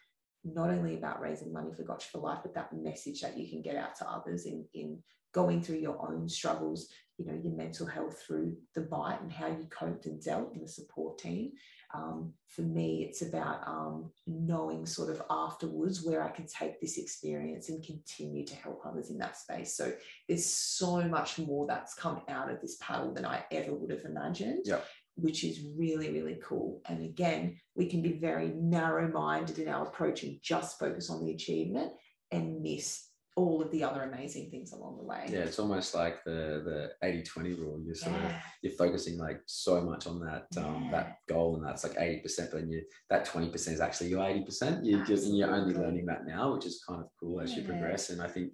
not 0.45 0.69
only 0.69 0.95
about 0.95 1.21
raising 1.21 1.51
money 1.51 1.71
for 1.73 1.83
Gotcha4Life, 1.83 2.43
but 2.43 2.53
that 2.53 2.73
message 2.73 3.21
that 3.21 3.37
you 3.37 3.49
can 3.49 3.61
get 3.61 3.75
out 3.75 3.95
to 3.97 4.09
others 4.09 4.45
in, 4.45 4.65
in 4.73 4.99
going 5.33 5.61
through 5.61 5.77
your 5.77 5.99
own 6.01 6.29
struggles, 6.29 6.87
you 7.17 7.25
know, 7.25 7.37
your 7.43 7.53
mental 7.53 7.85
health 7.85 8.21
through 8.25 8.55
the 8.73 8.81
Bight 8.81 9.21
and 9.21 9.31
how 9.31 9.47
you 9.47 9.67
coped 9.69 10.05
and 10.05 10.23
dealt 10.23 10.53
in 10.53 10.61
the 10.61 10.67
support 10.67 11.17
team. 11.17 11.51
Um, 11.93 12.33
for 12.47 12.61
me, 12.61 13.05
it's 13.07 13.21
about 13.21 13.67
um, 13.67 14.11
knowing 14.27 14.85
sort 14.85 15.09
of 15.09 15.21
afterwards 15.29 16.03
where 16.03 16.23
I 16.23 16.29
can 16.29 16.45
take 16.47 16.79
this 16.79 16.97
experience 16.97 17.69
and 17.69 17.83
continue 17.83 18.45
to 18.45 18.55
help 18.55 18.81
others 18.85 19.09
in 19.09 19.17
that 19.19 19.37
space. 19.37 19.75
So 19.75 19.93
there's 20.27 20.45
so 20.45 21.01
much 21.03 21.37
more 21.37 21.67
that's 21.67 21.93
come 21.93 22.21
out 22.29 22.51
of 22.51 22.61
this 22.61 22.77
paddle 22.81 23.13
than 23.13 23.25
I 23.25 23.43
ever 23.51 23.73
would 23.73 23.91
have 23.91 24.05
imagined. 24.05 24.65
Yeah. 24.65 24.79
Which 25.15 25.43
is 25.43 25.61
really, 25.77 26.11
really 26.11 26.37
cool. 26.43 26.81
And 26.87 27.03
again, 27.03 27.57
we 27.75 27.87
can 27.87 28.01
be 28.01 28.13
very 28.13 28.49
narrow 28.49 29.07
minded 29.11 29.59
in 29.59 29.67
our 29.69 29.87
approach 29.87 30.23
and 30.23 30.39
just 30.41 30.77
focus 30.79 31.09
on 31.09 31.23
the 31.25 31.31
achievement 31.31 31.93
and 32.31 32.61
miss 32.61 33.07
all 33.37 33.61
of 33.61 33.69
the 33.71 33.83
other 33.83 34.03
amazing 34.03 34.49
things 34.49 34.71
along 34.71 34.95
the 34.97 35.03
way. 35.03 35.25
Yeah, 35.29 35.39
it's 35.39 35.59
almost 35.59 35.93
like 35.93 36.23
the 36.23 36.89
the 37.01 37.05
80-20 37.05 37.57
rule. 37.59 37.81
You're 37.85 37.93
sort 37.95 38.15
Yeah. 38.15 38.27
of 38.37 38.41
you're 38.61 38.71
focusing 38.73 39.17
like 39.17 39.41
so 39.45 39.81
much 39.81 40.07
on 40.07 40.21
that 40.21 40.47
um, 40.57 40.85
Yeah. 40.85 40.91
that 40.91 41.17
goal, 41.27 41.55
and 41.57 41.65
that's 41.65 41.83
like 41.83 41.97
80%, 41.97 42.51
but 42.51 42.59
then 42.61 42.69
you 42.69 42.83
that 43.09 43.25
20% 43.25 43.73
is 43.73 43.81
actually 43.81 44.09
your 44.09 44.21
80%. 44.21 44.85
You 44.85 45.03
just 45.05 45.25
and 45.27 45.37
you're 45.37 45.51
only 45.51 45.73
learning 45.73 46.05
that 46.05 46.25
now, 46.25 46.53
which 46.53 46.65
is 46.65 46.81
kind 46.87 47.01
of 47.01 47.09
cool 47.19 47.41
as 47.41 47.53
you 47.55 47.63
progress. 47.63 48.09
And 48.09 48.21
I 48.21 48.27
think 48.29 48.53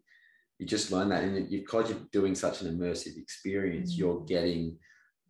you 0.58 0.66
just 0.66 0.92
learn 0.92 1.10
that, 1.10 1.24
and 1.24 1.52
you- 1.52 1.60
because 1.60 1.90
you're 1.92 2.08
doing 2.12 2.34
such 2.34 2.62
an 2.64 2.76
immersive 2.76 3.18
experience, 3.18 3.94
Mm. 3.94 3.98
you're 4.00 4.22
getting 4.26 4.80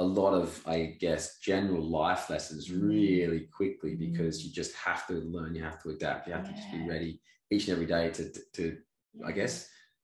a 0.02 0.04
lot 0.22 0.34
of, 0.42 0.48
I 0.68 0.98
guess, 1.00 1.24
general 1.40 1.84
life 2.02 2.24
lessons 2.34 2.64
Mm. 2.70 2.88
really 2.90 3.42
quickly 3.58 3.94
because 4.06 4.34
Mm. 4.36 4.44
you 4.46 4.50
just 4.62 4.74
have 4.88 5.02
to 5.10 5.14
learn, 5.36 5.56
you 5.58 5.64
have 5.70 5.82
to 5.84 5.90
adapt, 5.96 6.28
you 6.28 6.34
have 6.34 6.48
to 6.50 6.54
just 6.60 6.72
be 6.72 6.82
ready 6.94 7.12
each 7.52 7.68
and 7.68 7.74
every 7.76 7.90
day 7.96 8.06
to 8.18 8.24
to 8.58 8.64
I 9.30 9.32
guess 9.40 9.54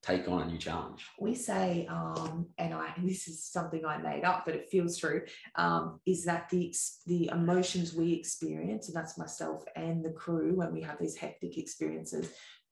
take 0.09 0.25
on 0.29 0.43
a 0.43 0.47
new 0.51 0.59
challenge. 0.67 1.01
we 1.27 1.33
say, 1.33 1.67
um, 1.97 2.33
and 2.61 2.71
I 2.73 2.93
this 3.11 3.27
is 3.31 3.37
something 3.57 3.83
I 3.85 3.97
made 4.11 4.23
up, 4.31 4.39
but 4.45 4.53
it 4.59 4.69
feels 4.73 4.93
true, 5.03 5.21
um, 5.63 5.83
is 6.13 6.21
that 6.29 6.43
the 6.53 6.63
the 7.11 7.21
emotions 7.39 7.87
we 8.01 8.07
experience, 8.21 8.83
and 8.87 8.95
that's 8.97 9.17
myself 9.17 9.59
and 9.75 9.95
the 10.07 10.11
crew 10.23 10.49
when 10.59 10.71
we 10.75 10.81
have 10.87 10.97
these 10.99 11.17
hectic 11.23 11.53
experiences, 11.63 12.25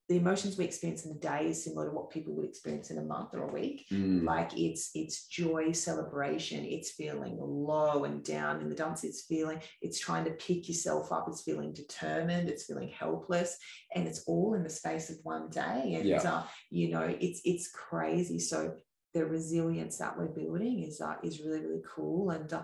the 0.08 0.18
emotions 0.18 0.56
we 0.56 0.66
experience 0.66 1.06
in 1.06 1.12
a 1.12 1.20
day 1.20 1.48
is 1.48 1.64
similar 1.64 1.88
to 1.88 1.92
what 1.92 2.12
people 2.12 2.34
would 2.36 2.46
experience 2.46 2.92
in 2.92 3.00
a 3.00 3.04
month 3.04 3.34
or 3.34 3.50
a 3.50 3.54
week. 3.54 3.88
Mm. 3.92 4.24
Like 4.24 4.52
it's 4.56 4.92
it's 4.94 5.26
joy, 5.28 5.72
celebration, 5.72 6.64
it's 6.64 6.92
feeling 6.92 7.38
low 7.40 8.04
and 8.04 8.24
down 8.24 8.62
in 8.62 8.70
the 8.70 8.76
dumps, 8.76 9.04
it's 9.04 9.24
feeling, 9.24 9.60
it's 9.82 10.00
trying 10.00 10.26
to 10.26 10.32
pick 10.32 10.68
yourself 10.68 11.12
up, 11.12 11.26
it's 11.28 11.42
feeling 11.42 11.74
determined, 11.74 12.50
it's 12.50 12.66
feeling 12.66 12.90
helpless, 12.90 13.58
and 13.96 14.08
it's 14.08 14.24
all 14.28 14.54
in 14.54 14.64
the 14.64 14.70
space 14.70 15.10
of 15.10 15.18
one 15.24 15.50
day. 15.50 15.96
And 15.96 16.06
Yeah. 16.06 16.22
uh, 16.22 16.44
you 16.70 16.90
know, 16.92 17.16
it's 17.20 17.42
it's 17.44 17.72
crazy. 17.72 18.38
So 18.38 18.76
the 19.16 19.26
resilience 19.26 19.98
that 19.98 20.16
we're 20.18 20.28
building 20.28 20.84
is 20.84 21.02
uh, 21.02 21.16
is 21.24 21.42
really 21.42 21.62
really 21.62 21.84
cool, 21.96 22.30
and 22.30 22.52
uh, 22.54 22.64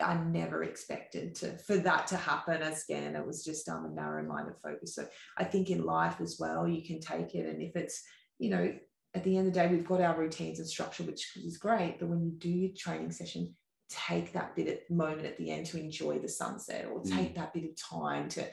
I 0.00 0.14
never 0.14 0.64
expected 0.64 1.34
to 1.36 1.56
for 1.58 1.76
that 1.78 2.06
to 2.08 2.16
happen. 2.16 2.62
As 2.62 2.84
again, 2.88 3.14
it 3.14 3.26
was 3.26 3.44
just 3.44 3.68
um, 3.68 3.86
a 3.86 3.94
narrow-minded 3.94 4.54
focus. 4.62 4.94
So 4.94 5.06
I 5.38 5.44
think 5.44 5.70
in 5.70 5.84
life 5.84 6.20
as 6.20 6.36
well, 6.40 6.66
you 6.66 6.82
can 6.82 7.00
take 7.00 7.34
it, 7.34 7.46
and 7.46 7.62
if 7.62 7.76
it's 7.76 8.02
you 8.38 8.50
know, 8.50 8.74
at 9.14 9.22
the 9.24 9.36
end 9.36 9.48
of 9.48 9.54
the 9.54 9.60
day, 9.60 9.68
we've 9.68 9.86
got 9.86 10.00
our 10.00 10.18
routines 10.18 10.58
and 10.58 10.68
structure, 10.68 11.04
which 11.04 11.36
is 11.36 11.58
great. 11.58 11.98
But 12.00 12.08
when 12.08 12.24
you 12.24 12.32
do 12.32 12.48
your 12.48 12.70
training 12.76 13.12
session, 13.12 13.54
take 13.88 14.32
that 14.32 14.56
bit 14.56 14.68
of 14.68 14.96
moment 14.96 15.26
at 15.26 15.36
the 15.36 15.50
end 15.50 15.66
to 15.66 15.78
enjoy 15.78 16.18
the 16.18 16.28
sunset, 16.28 16.88
or 16.92 17.02
take 17.02 17.34
that 17.36 17.52
bit 17.52 17.64
of 17.64 17.70
time 17.76 18.28
to 18.30 18.46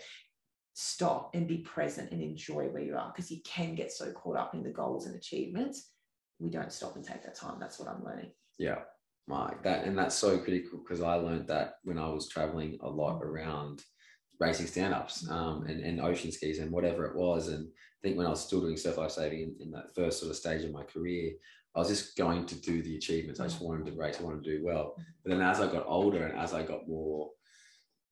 stop 0.81 1.31
and 1.33 1.45
be 1.45 1.57
present 1.57 2.11
and 2.11 2.21
enjoy 2.21 2.63
where 2.67 2.81
you 2.81 2.95
are 2.95 3.11
because 3.13 3.29
you 3.29 3.39
can 3.43 3.75
get 3.75 3.91
so 3.91 4.13
caught 4.13 4.37
up 4.37 4.53
in 4.53 4.63
the 4.63 4.69
goals 4.69 5.07
and 5.07 5.15
achievements 5.15 5.91
we 6.39 6.49
don't 6.49 6.71
stop 6.71 6.95
and 6.95 7.03
take 7.03 7.21
that 7.21 7.35
time 7.35 7.57
that's 7.59 7.79
what 7.79 7.89
i'm 7.89 8.01
learning 8.01 8.31
Yeah, 8.57 8.79
that, 9.29 9.85
and 9.85 9.97
that's 9.97 10.15
so 10.15 10.37
critical 10.37 10.79
because 10.79 11.01
I 11.01 11.15
learned 11.15 11.47
that 11.47 11.75
when 11.83 11.97
I 11.97 12.07
was 12.09 12.27
traveling 12.27 12.77
a 12.81 12.89
lot 12.89 13.21
around 13.23 13.83
racing 14.39 14.67
stand-ups 14.67 15.29
um, 15.29 15.65
and, 15.67 15.81
and 15.81 16.01
ocean 16.01 16.31
skis 16.31 16.59
and 16.59 16.71
whatever 16.71 17.05
it 17.05 17.15
was. 17.15 17.49
And 17.49 17.67
I 17.67 17.99
think 18.01 18.17
when 18.17 18.25
I 18.25 18.29
was 18.29 18.45
still 18.45 18.61
doing 18.61 18.77
surf 18.77 18.97
life 18.97 19.11
saving 19.11 19.41
in, 19.41 19.55
in 19.59 19.71
that 19.71 19.93
first 19.95 20.19
sort 20.19 20.31
of 20.31 20.37
stage 20.37 20.63
of 20.63 20.71
my 20.71 20.83
career, 20.83 21.33
I 21.75 21.79
was 21.79 21.89
just 21.89 22.17
going 22.17 22.45
to 22.47 22.55
do 22.55 22.81
the 22.81 22.95
achievements. 22.95 23.39
I 23.39 23.45
just 23.45 23.61
wanted 23.61 23.85
to 23.85 23.97
race, 23.97 24.17
I 24.19 24.23
wanted 24.23 24.43
to 24.43 24.57
do 24.57 24.65
well. 24.65 24.95
But 25.23 25.31
then 25.31 25.41
as 25.41 25.59
I 25.59 25.71
got 25.71 25.85
older 25.87 26.25
and 26.25 26.37
as 26.37 26.53
I 26.53 26.63
got 26.63 26.87
more, 26.87 27.29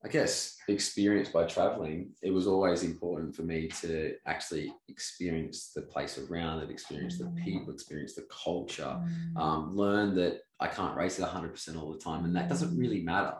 I 0.05 0.09
guess, 0.09 0.57
experienced 0.67 1.33
by 1.33 1.45
traveling, 1.45 2.11
it 2.21 2.29
was 2.31 2.45
always 2.45 2.83
important 2.83 3.35
for 3.35 3.41
me 3.41 3.67
to 3.81 4.13
actually 4.27 4.71
experience 4.89 5.71
the 5.75 5.81
place 5.81 6.19
around 6.19 6.61
it, 6.61 6.69
experience 6.69 7.17
the 7.17 7.25
Mm. 7.25 7.43
people, 7.43 7.73
experience 7.73 8.13
the 8.13 8.27
culture 8.29 9.01
Mm. 9.01 9.37
um, 9.41 9.75
learn 9.75 10.15
that 10.15 10.41
I 10.59 10.67
can't 10.67 10.95
race 10.95 11.19
at 11.19 11.27
100% 11.27 11.77
all 11.77 11.91
the 11.91 11.97
time. 11.97 12.25
And 12.25 12.35
that 12.35 12.47
doesn't 12.47 12.77
really 12.77 13.01
matter. 13.01 13.35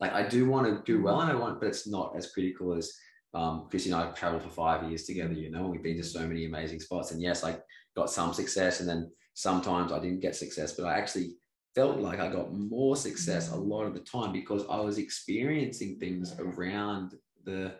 Like 0.00 0.12
I 0.12 0.28
do 0.28 0.48
want 0.48 0.66
to 0.66 0.82
do 0.92 1.02
well 1.02 1.20
and 1.20 1.30
I 1.30 1.36
want, 1.36 1.60
but 1.60 1.68
it's 1.68 1.86
not 1.86 2.16
as 2.16 2.32
critical 2.32 2.74
as 2.74 2.92
um, 3.34 3.68
Chris 3.70 3.86
and 3.86 3.94
I 3.94 4.04
have 4.06 4.14
traveled 4.14 4.42
for 4.42 4.50
five 4.50 4.82
years 4.88 5.04
together, 5.04 5.32
you 5.32 5.50
know, 5.50 5.60
and 5.60 5.70
we've 5.70 5.82
been 5.82 5.96
to 5.96 6.04
so 6.04 6.26
many 6.26 6.44
amazing 6.44 6.80
spots. 6.80 7.12
And 7.12 7.22
yes, 7.22 7.44
I 7.44 7.58
got 7.96 8.10
some 8.10 8.34
success 8.34 8.80
and 8.80 8.88
then 8.88 9.10
sometimes 9.34 9.92
I 9.92 10.00
didn't 10.00 10.20
get 10.20 10.36
success, 10.36 10.74
but 10.74 10.84
I 10.84 10.98
actually 10.98 11.36
felt 11.74 11.98
like 12.00 12.20
I 12.20 12.28
got 12.30 12.52
more 12.52 12.96
success 12.96 13.50
a 13.52 13.56
lot 13.56 13.84
of 13.86 13.94
the 13.94 14.00
time 14.00 14.32
because 14.32 14.64
I 14.70 14.80
was 14.80 14.98
experiencing 14.98 15.98
things 15.98 16.34
around 16.38 17.14
the 17.44 17.74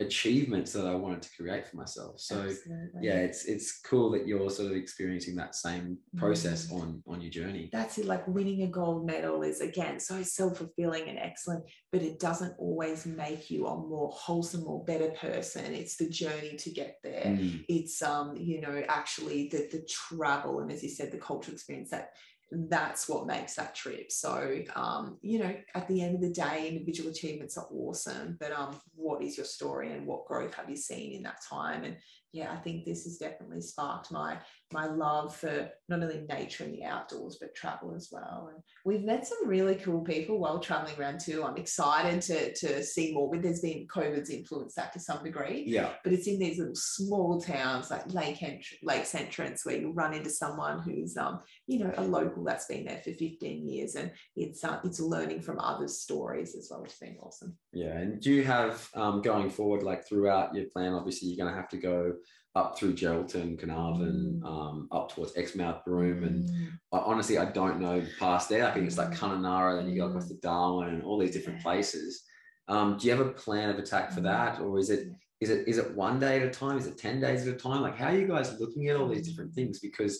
achievements 0.00 0.72
that 0.72 0.86
I 0.86 0.94
wanted 0.94 1.22
to 1.22 1.30
create 1.36 1.66
for 1.66 1.76
myself. 1.76 2.20
So 2.20 2.42
Absolutely. 2.42 3.00
yeah, 3.02 3.14
it's 3.16 3.46
it's 3.46 3.80
cool 3.80 4.12
that 4.12 4.28
you're 4.28 4.48
sort 4.48 4.70
of 4.70 4.76
experiencing 4.76 5.34
that 5.36 5.56
same 5.56 5.98
process 6.16 6.68
Mm. 6.70 6.80
on 6.80 7.02
on 7.08 7.20
your 7.20 7.30
journey. 7.32 7.68
that's 7.72 7.98
it 7.98 8.06
like 8.06 8.24
winning 8.28 8.62
a 8.62 8.68
gold 8.68 9.04
medal 9.06 9.42
is 9.42 9.60
again 9.60 9.98
so 9.98 10.22
self-fulfilling 10.22 11.08
and 11.08 11.18
excellent 11.18 11.64
but 11.92 12.02
it 12.02 12.20
doesn't 12.20 12.54
always 12.58 13.06
make 13.06 13.50
you 13.50 13.66
a 13.66 13.76
more 13.76 14.10
wholesome 14.12 14.64
or 14.68 14.84
better 14.84 15.10
person 15.10 15.74
it's 15.74 15.96
the 15.96 16.08
journey 16.08 16.54
to 16.56 16.70
get 16.70 16.92
there 17.02 17.24
Mm. 17.26 17.64
it's 17.68 18.00
um 18.02 18.36
you 18.36 18.60
know 18.60 18.76
actually 18.88 19.48
the 19.52 19.68
the 19.74 19.82
travel 19.88 20.60
and 20.60 20.70
as 20.70 20.82
you 20.84 20.90
said 20.90 21.10
the 21.10 21.18
cultural 21.18 21.54
experience 21.54 21.90
that 21.90 22.10
that's 22.50 23.08
what 23.08 23.26
makes 23.26 23.54
that 23.56 23.74
trip. 23.74 24.10
So 24.10 24.62
um 24.74 25.18
you 25.22 25.38
know 25.38 25.54
at 25.74 25.86
the 25.88 26.02
end 26.02 26.14
of 26.14 26.20
the 26.20 26.30
day 26.30 26.68
individual 26.68 27.10
achievements 27.10 27.58
are 27.58 27.68
awesome 27.70 28.36
but 28.40 28.52
um 28.52 28.74
what 28.94 29.22
is 29.22 29.36
your 29.36 29.46
story 29.46 29.92
and 29.92 30.06
what 30.06 30.26
growth 30.26 30.54
have 30.54 30.68
you 30.68 30.76
seen 30.76 31.12
in 31.12 31.22
that 31.22 31.40
time? 31.48 31.84
And 31.84 31.96
yeah 32.38 32.52
i 32.52 32.56
think 32.56 32.84
this 32.84 33.04
has 33.04 33.18
definitely 33.18 33.60
sparked 33.60 34.10
my 34.10 34.38
my 34.72 34.86
love 34.86 35.34
for 35.34 35.68
not 35.88 36.02
only 36.02 36.24
nature 36.28 36.64
and 36.64 36.74
the 36.74 36.84
outdoors 36.84 37.38
but 37.40 37.54
travel 37.54 37.94
as 37.94 38.08
well 38.10 38.50
and 38.52 38.62
we've 38.84 39.04
met 39.04 39.26
some 39.26 39.46
really 39.46 39.74
cool 39.76 40.00
people 40.00 40.38
while 40.38 40.58
traveling 40.58 40.98
around 40.98 41.20
too 41.20 41.44
i'm 41.44 41.56
excited 41.56 42.20
to 42.20 42.54
to 42.54 42.82
see 42.82 43.12
more 43.12 43.30
but 43.30 43.42
there's 43.42 43.60
been 43.60 43.86
covid's 43.88 44.30
influenced 44.30 44.76
that 44.76 44.92
to 44.92 45.00
some 45.00 45.22
degree 45.22 45.64
Yeah, 45.66 45.90
but 46.04 46.12
it's 46.12 46.26
in 46.26 46.38
these 46.38 46.58
little 46.58 46.74
small 46.74 47.40
towns 47.40 47.90
like 47.90 48.12
Lake 48.12 48.42
Ent- 48.42 48.64
Lakes 48.82 49.14
Entrance 49.14 49.64
where 49.64 49.76
you 49.76 49.92
run 49.92 50.14
into 50.14 50.30
someone 50.30 50.80
who's 50.80 51.16
um 51.16 51.40
you 51.66 51.80
know 51.80 51.92
a 51.96 52.02
local 52.02 52.44
that's 52.44 52.66
been 52.66 52.84
there 52.84 53.00
for 53.04 53.12
15 53.12 53.68
years 53.68 53.94
and 53.94 54.10
it's 54.36 54.64
uh, 54.64 54.80
it's 54.84 55.00
learning 55.00 55.40
from 55.40 55.58
others' 55.58 56.00
stories 56.00 56.54
as 56.54 56.68
well, 56.70 56.82
which 56.82 56.92
has 56.92 56.98
been 56.98 57.16
awesome. 57.20 57.56
yeah. 57.72 57.98
And 57.98 58.20
do 58.20 58.32
you 58.32 58.44
have 58.44 58.88
um, 58.94 59.22
going 59.22 59.50
forward, 59.50 59.82
like 59.82 60.06
throughout 60.06 60.54
your 60.54 60.66
plan? 60.66 60.92
Obviously, 60.92 61.28
you're 61.28 61.42
going 61.42 61.54
to 61.54 61.60
have 61.60 61.70
to 61.70 61.76
go 61.76 62.14
up 62.58 62.76
through 62.76 62.92
Geraldton, 62.94 63.58
Carnarvon, 63.58 64.40
Mm. 64.42 64.46
um, 64.46 64.88
up 64.90 65.12
towards 65.12 65.36
Exmouth, 65.36 65.84
Broome, 65.84 66.24
and 66.24 66.44
Mm, 66.44 66.68
I, 66.92 66.98
honestly, 66.98 67.38
I 67.38 67.46
don't 67.58 67.80
know 67.80 68.04
past 68.18 68.48
there. 68.48 68.66
I 68.66 68.72
think 68.72 68.86
it's 68.86 68.98
like 68.98 69.10
Mm. 69.12 69.18
Kununurra, 69.18 69.76
then 69.76 69.88
you 69.88 70.00
go 70.00 70.08
across 70.08 70.26
Mm. 70.26 70.34
to 70.34 70.40
Darwin 70.50 70.88
and 70.94 71.02
all 71.04 71.18
these 71.18 71.32
different 71.36 71.62
places. 71.62 72.24
Um, 72.66 72.98
do 72.98 73.06
you 73.06 73.12
have 73.16 73.24
a 73.26 73.32
plan 73.32 73.70
of 73.70 73.78
attack 73.78 74.10
for 74.12 74.20
Mm. 74.20 74.24
that, 74.30 74.60
or 74.60 74.78
is 74.78 74.90
it 74.90 75.08
is 75.40 75.50
it 75.50 75.68
is 75.68 75.78
it 75.78 75.94
one 75.94 76.18
day 76.18 76.34
at 76.40 76.48
a 76.48 76.50
time? 76.50 76.76
Is 76.76 76.88
it 76.88 76.98
ten 76.98 77.20
days 77.20 77.46
at 77.46 77.54
a 77.54 77.58
time? 77.58 77.80
Like, 77.80 77.94
how 77.96 78.08
are 78.08 78.18
you 78.18 78.26
guys 78.26 78.58
looking 78.58 78.88
at 78.88 78.96
all 78.96 79.08
these 79.08 79.26
different 79.28 79.54
things? 79.54 79.78
Because 79.78 80.14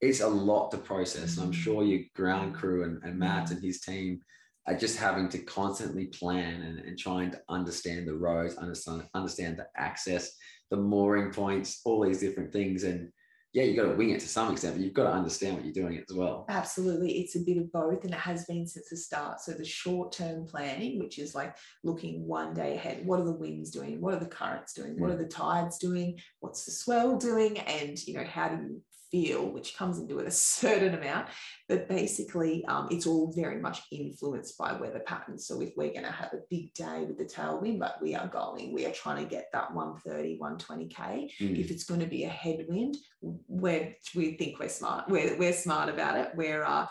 it's 0.00 0.20
a 0.20 0.28
lot 0.28 0.70
to 0.72 0.78
process, 0.78 1.36
and 1.36 1.44
I'm 1.46 1.52
Mm. 1.52 1.62
sure 1.64 1.84
your 1.84 2.02
ground 2.16 2.54
crew 2.56 2.82
and, 2.82 3.00
and 3.04 3.16
Matt 3.16 3.52
and 3.52 3.62
his 3.62 3.80
team 3.80 4.20
are 4.66 4.76
just 4.76 4.96
having 4.98 5.28
to 5.28 5.38
constantly 5.44 6.06
plan 6.08 6.62
and, 6.62 6.80
and 6.80 6.98
trying 6.98 7.30
to 7.30 7.40
understand 7.48 8.08
the 8.08 8.16
roads, 8.26 8.56
understand 8.56 9.08
understand 9.14 9.56
the 9.60 9.68
access, 9.76 10.24
the 10.70 10.76
mooring 10.76 11.32
points, 11.32 11.80
all 11.84 12.04
these 12.04 12.20
different 12.20 12.52
things, 12.52 12.84
and 12.84 13.10
yeah, 13.56 13.62
you've 13.62 13.76
got 13.76 13.84
to 13.90 13.96
wing 13.96 14.10
it 14.10 14.20
to 14.20 14.28
some 14.28 14.52
extent, 14.52 14.74
but 14.74 14.84
you've 14.84 14.92
got 14.92 15.04
to 15.04 15.12
understand 15.12 15.54
what 15.54 15.64
you're 15.64 15.72
doing 15.72 15.96
as 15.96 16.14
well. 16.14 16.44
Absolutely. 16.50 17.20
It's 17.20 17.36
a 17.36 17.40
bit 17.40 17.56
of 17.56 17.72
both, 17.72 18.04
and 18.04 18.12
it 18.12 18.20
has 18.20 18.44
been 18.44 18.66
since 18.66 18.90
the 18.90 18.98
start. 18.98 19.40
So, 19.40 19.52
the 19.52 19.64
short 19.64 20.12
term 20.12 20.44
planning, 20.44 20.98
which 20.98 21.18
is 21.18 21.34
like 21.34 21.56
looking 21.82 22.26
one 22.26 22.52
day 22.52 22.74
ahead 22.74 23.06
what 23.06 23.18
are 23.18 23.24
the 23.24 23.32
winds 23.32 23.70
doing? 23.70 24.00
What 24.00 24.12
are 24.12 24.20
the 24.20 24.26
currents 24.26 24.74
doing? 24.74 25.00
What 25.00 25.10
are 25.10 25.16
the 25.16 25.24
tides 25.24 25.78
doing? 25.78 26.18
What's 26.40 26.66
the 26.66 26.72
swell 26.72 27.16
doing? 27.16 27.58
And, 27.60 27.98
you 28.06 28.14
know, 28.14 28.24
how 28.24 28.48
do 28.48 28.56
you 28.56 28.82
feel, 29.16 29.50
which 29.50 29.76
comes 29.76 29.98
into 29.98 30.18
it 30.18 30.26
a 30.26 30.30
certain 30.60 30.94
amount. 30.94 31.28
But 31.68 31.88
basically, 31.88 32.64
um, 32.66 32.88
it's 32.90 33.06
all 33.06 33.32
very 33.34 33.60
much 33.60 33.82
influenced 33.90 34.56
by 34.58 34.72
weather 34.74 35.00
patterns. 35.00 35.46
So, 35.46 35.60
if 35.60 35.70
we're 35.76 35.92
going 35.92 36.04
to 36.04 36.10
have 36.10 36.32
a 36.32 36.40
big 36.50 36.74
day 36.74 37.04
with 37.06 37.18
the 37.18 37.24
tailwind, 37.24 37.78
but 37.78 37.96
we 38.02 38.14
are 38.14 38.28
going, 38.28 38.72
we 38.72 38.86
are 38.86 38.92
trying 38.92 39.22
to 39.24 39.30
get 39.30 39.46
that 39.52 39.74
130, 39.74 40.38
120K 40.38 41.06
Mm. 41.40 41.58
if 41.58 41.70
it's 41.70 41.84
going 41.84 42.00
to 42.00 42.06
be 42.06 42.24
a 42.24 42.28
headwind, 42.28 42.96
we're, 43.48 43.94
we 44.14 44.32
think 44.36 44.58
we're 44.58 44.68
smart. 44.68 45.08
We're, 45.08 45.36
we're 45.38 45.52
smart 45.52 45.88
about 45.88 46.16
it. 46.18 46.30
We're, 46.34 46.64
uh, 46.64 46.86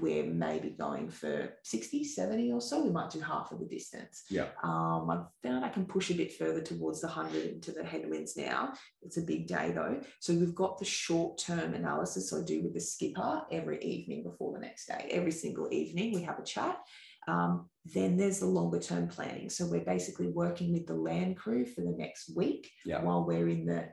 we're 0.00 0.24
maybe 0.24 0.70
going 0.70 1.08
for 1.08 1.50
60, 1.62 2.04
70 2.04 2.52
or 2.52 2.60
so. 2.60 2.82
We 2.82 2.90
might 2.90 3.10
do 3.10 3.20
half 3.20 3.52
of 3.52 3.60
the 3.60 3.66
distance. 3.66 4.24
Yeah. 4.30 4.48
Um, 4.62 5.08
I've 5.10 5.26
found 5.42 5.64
I 5.64 5.68
can 5.68 5.86
push 5.86 6.10
a 6.10 6.14
bit 6.14 6.32
further 6.32 6.60
towards 6.60 7.00
the 7.00 7.06
100 7.08 7.54
into 7.54 7.72
the 7.72 7.84
headwinds 7.84 8.36
now. 8.36 8.72
It's 9.02 9.16
a 9.16 9.22
big 9.22 9.46
day 9.46 9.72
though. 9.74 10.00
So 10.20 10.34
we've 10.34 10.54
got 10.54 10.78
the 10.78 10.84
short 10.84 11.38
term 11.38 11.74
analysis 11.74 12.32
I 12.32 12.42
do 12.44 12.62
with 12.62 12.74
the 12.74 12.80
skipper 12.80 13.42
every 13.50 13.82
evening 13.82 14.22
before 14.22 14.52
the 14.52 14.60
next 14.60 14.86
day. 14.86 15.08
Every 15.10 15.32
single 15.32 15.68
evening 15.72 16.14
we 16.14 16.22
have 16.22 16.38
a 16.38 16.44
chat. 16.44 16.78
Um, 17.26 17.70
then 17.86 18.16
there's 18.16 18.40
the 18.40 18.46
longer 18.46 18.78
term 18.80 19.08
planning. 19.08 19.48
So 19.50 19.66
we're 19.66 19.84
basically 19.84 20.28
working 20.28 20.72
with 20.72 20.86
the 20.86 20.94
land 20.94 21.36
crew 21.36 21.64
for 21.64 21.80
the 21.80 21.94
next 21.96 22.34
week 22.36 22.70
Yeah. 22.84 23.02
while 23.02 23.24
we're 23.24 23.48
in 23.48 23.64
the 23.64 23.88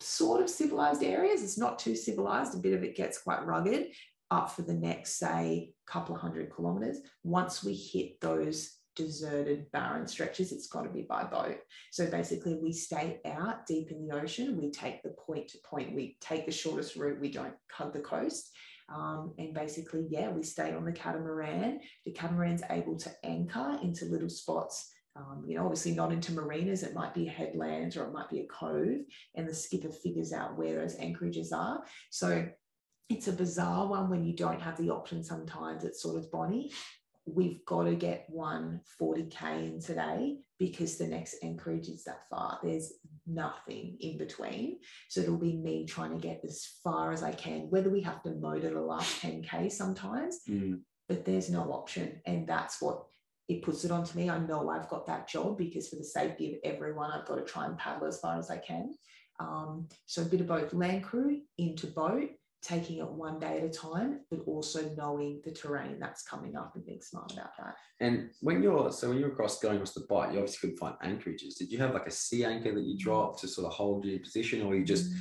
sort 0.00 0.42
of 0.42 0.50
civilized 0.50 1.02
areas. 1.02 1.42
It's 1.42 1.58
not 1.58 1.78
too 1.78 1.96
civilized, 1.96 2.54
a 2.54 2.58
bit 2.58 2.74
of 2.74 2.82
it 2.82 2.96
gets 2.96 3.22
quite 3.22 3.46
rugged 3.46 3.88
up 4.30 4.50
for 4.50 4.62
the 4.62 4.74
next, 4.74 5.18
say, 5.18 5.72
couple 5.86 6.14
of 6.14 6.20
hundred 6.20 6.52
kilometers. 6.54 7.00
Once 7.22 7.62
we 7.62 7.74
hit 7.74 8.20
those 8.20 8.76
deserted, 8.96 9.70
barren 9.72 10.06
stretches, 10.06 10.52
it's 10.52 10.66
got 10.66 10.82
to 10.82 10.88
be 10.88 11.02
by 11.02 11.22
boat. 11.24 11.58
So 11.92 12.10
basically, 12.10 12.58
we 12.60 12.72
stay 12.72 13.20
out 13.24 13.66
deep 13.66 13.90
in 13.90 14.06
the 14.06 14.14
ocean. 14.14 14.56
We 14.56 14.70
take 14.70 15.02
the 15.02 15.10
point 15.10 15.48
to 15.48 15.58
point. 15.64 15.94
We 15.94 16.16
take 16.20 16.46
the 16.46 16.52
shortest 16.52 16.96
route. 16.96 17.20
We 17.20 17.30
don't 17.30 17.54
hug 17.70 17.92
the 17.92 18.00
coast. 18.00 18.50
Um, 18.94 19.34
and 19.38 19.52
basically, 19.52 20.06
yeah, 20.10 20.30
we 20.30 20.42
stay 20.42 20.72
on 20.72 20.84
the 20.84 20.92
catamaran. 20.92 21.80
The 22.04 22.12
catamaran's 22.12 22.62
able 22.70 22.96
to 22.98 23.10
anchor 23.24 23.78
into 23.82 24.06
little 24.06 24.28
spots. 24.28 24.90
Um, 25.16 25.44
you 25.46 25.56
know, 25.56 25.64
obviously 25.64 25.92
not 25.92 26.12
into 26.12 26.32
marinas. 26.32 26.82
It 26.82 26.94
might 26.94 27.14
be 27.14 27.26
a 27.26 27.30
headland 27.30 27.96
or 27.96 28.04
it 28.04 28.12
might 28.12 28.28
be 28.28 28.40
a 28.40 28.46
cove, 28.46 28.98
and 29.34 29.48
the 29.48 29.54
skipper 29.54 29.90
figures 29.90 30.32
out 30.32 30.58
where 30.58 30.74
those 30.74 30.96
anchorages 30.96 31.52
are. 31.52 31.82
So 32.10 32.46
it's 33.08 33.28
a 33.28 33.32
bizarre 33.32 33.86
one 33.86 34.10
when 34.10 34.24
you 34.24 34.34
don't 34.34 34.60
have 34.60 34.76
the 34.76 34.90
option. 34.90 35.22
Sometimes 35.22 35.84
it's 35.84 36.02
sort 36.02 36.16
of 36.16 36.30
Bonnie. 36.30 36.72
We've 37.24 37.64
got 37.64 37.84
to 37.84 37.94
get 37.96 38.26
one 38.28 38.80
40k 39.00 39.42
in 39.74 39.80
today 39.80 40.38
because 40.58 40.96
the 40.96 41.06
next 41.08 41.36
anchorage 41.42 41.88
is 41.88 42.04
that 42.04 42.20
far. 42.30 42.60
There's 42.62 42.92
nothing 43.26 43.96
in 44.00 44.16
between. 44.16 44.78
So 45.08 45.20
it'll 45.20 45.36
be 45.36 45.56
me 45.56 45.86
trying 45.86 46.12
to 46.12 46.18
get 46.24 46.40
as 46.44 46.64
far 46.84 47.12
as 47.12 47.22
I 47.24 47.32
can, 47.32 47.62
whether 47.70 47.90
we 47.90 48.00
have 48.02 48.22
to 48.22 48.30
motor 48.30 48.70
the 48.70 48.80
last 48.80 49.20
10k 49.22 49.70
sometimes, 49.72 50.40
Mm. 50.48 50.82
but 51.08 51.24
there's 51.24 51.50
no 51.50 51.72
option. 51.72 52.20
And 52.26 52.46
that's 52.46 52.80
what 52.80 53.04
it 53.48 53.62
puts 53.62 53.84
it 53.84 53.90
onto 53.90 54.16
me. 54.18 54.30
I 54.30 54.38
know 54.38 54.68
I've 54.70 54.88
got 54.88 55.06
that 55.06 55.28
job 55.28 55.58
because 55.58 55.88
for 55.88 55.96
the 55.96 56.04
safety 56.04 56.54
of 56.54 56.60
everyone, 56.64 57.10
I've 57.10 57.26
got 57.26 57.36
to 57.36 57.44
try 57.44 57.66
and 57.66 57.76
paddle 57.78 58.06
as 58.06 58.20
far 58.20 58.38
as 58.38 58.50
I 58.50 58.58
can. 58.58 58.94
Um, 59.40 59.88
so 60.06 60.22
a 60.22 60.26
bit 60.26 60.40
of 60.40 60.46
both 60.46 60.72
land 60.72 61.02
crew 61.04 61.40
into 61.58 61.86
boat, 61.88 62.30
taking 62.66 62.98
it 62.98 63.08
one 63.08 63.38
day 63.38 63.58
at 63.58 63.64
a 63.64 63.68
time, 63.68 64.20
but 64.30 64.40
also 64.46 64.90
knowing 64.96 65.40
the 65.44 65.52
terrain 65.52 65.98
that's 66.00 66.22
coming 66.22 66.56
up 66.56 66.72
and 66.74 66.84
being 66.84 67.00
smart 67.00 67.32
about 67.32 67.56
that. 67.58 67.74
And 68.00 68.30
when 68.40 68.62
you're 68.62 68.90
so 68.92 69.08
when 69.08 69.18
you're 69.18 69.32
across 69.32 69.58
going 69.60 69.76
across 69.76 69.94
the 69.94 70.04
bight, 70.08 70.32
you 70.32 70.38
obviously 70.38 70.68
couldn't 70.68 70.78
find 70.78 70.96
anchorages. 71.02 71.54
Did 71.54 71.70
you 71.70 71.78
have 71.78 71.94
like 71.94 72.06
a 72.06 72.10
sea 72.10 72.44
anchor 72.44 72.74
that 72.74 72.84
you 72.84 72.98
drop 72.98 73.40
to 73.40 73.48
sort 73.48 73.68
of 73.68 73.72
hold 73.72 74.04
your 74.04 74.18
position, 74.18 74.62
or 74.62 74.74
you 74.74 74.84
just 74.84 75.06
Mm. 75.06 75.16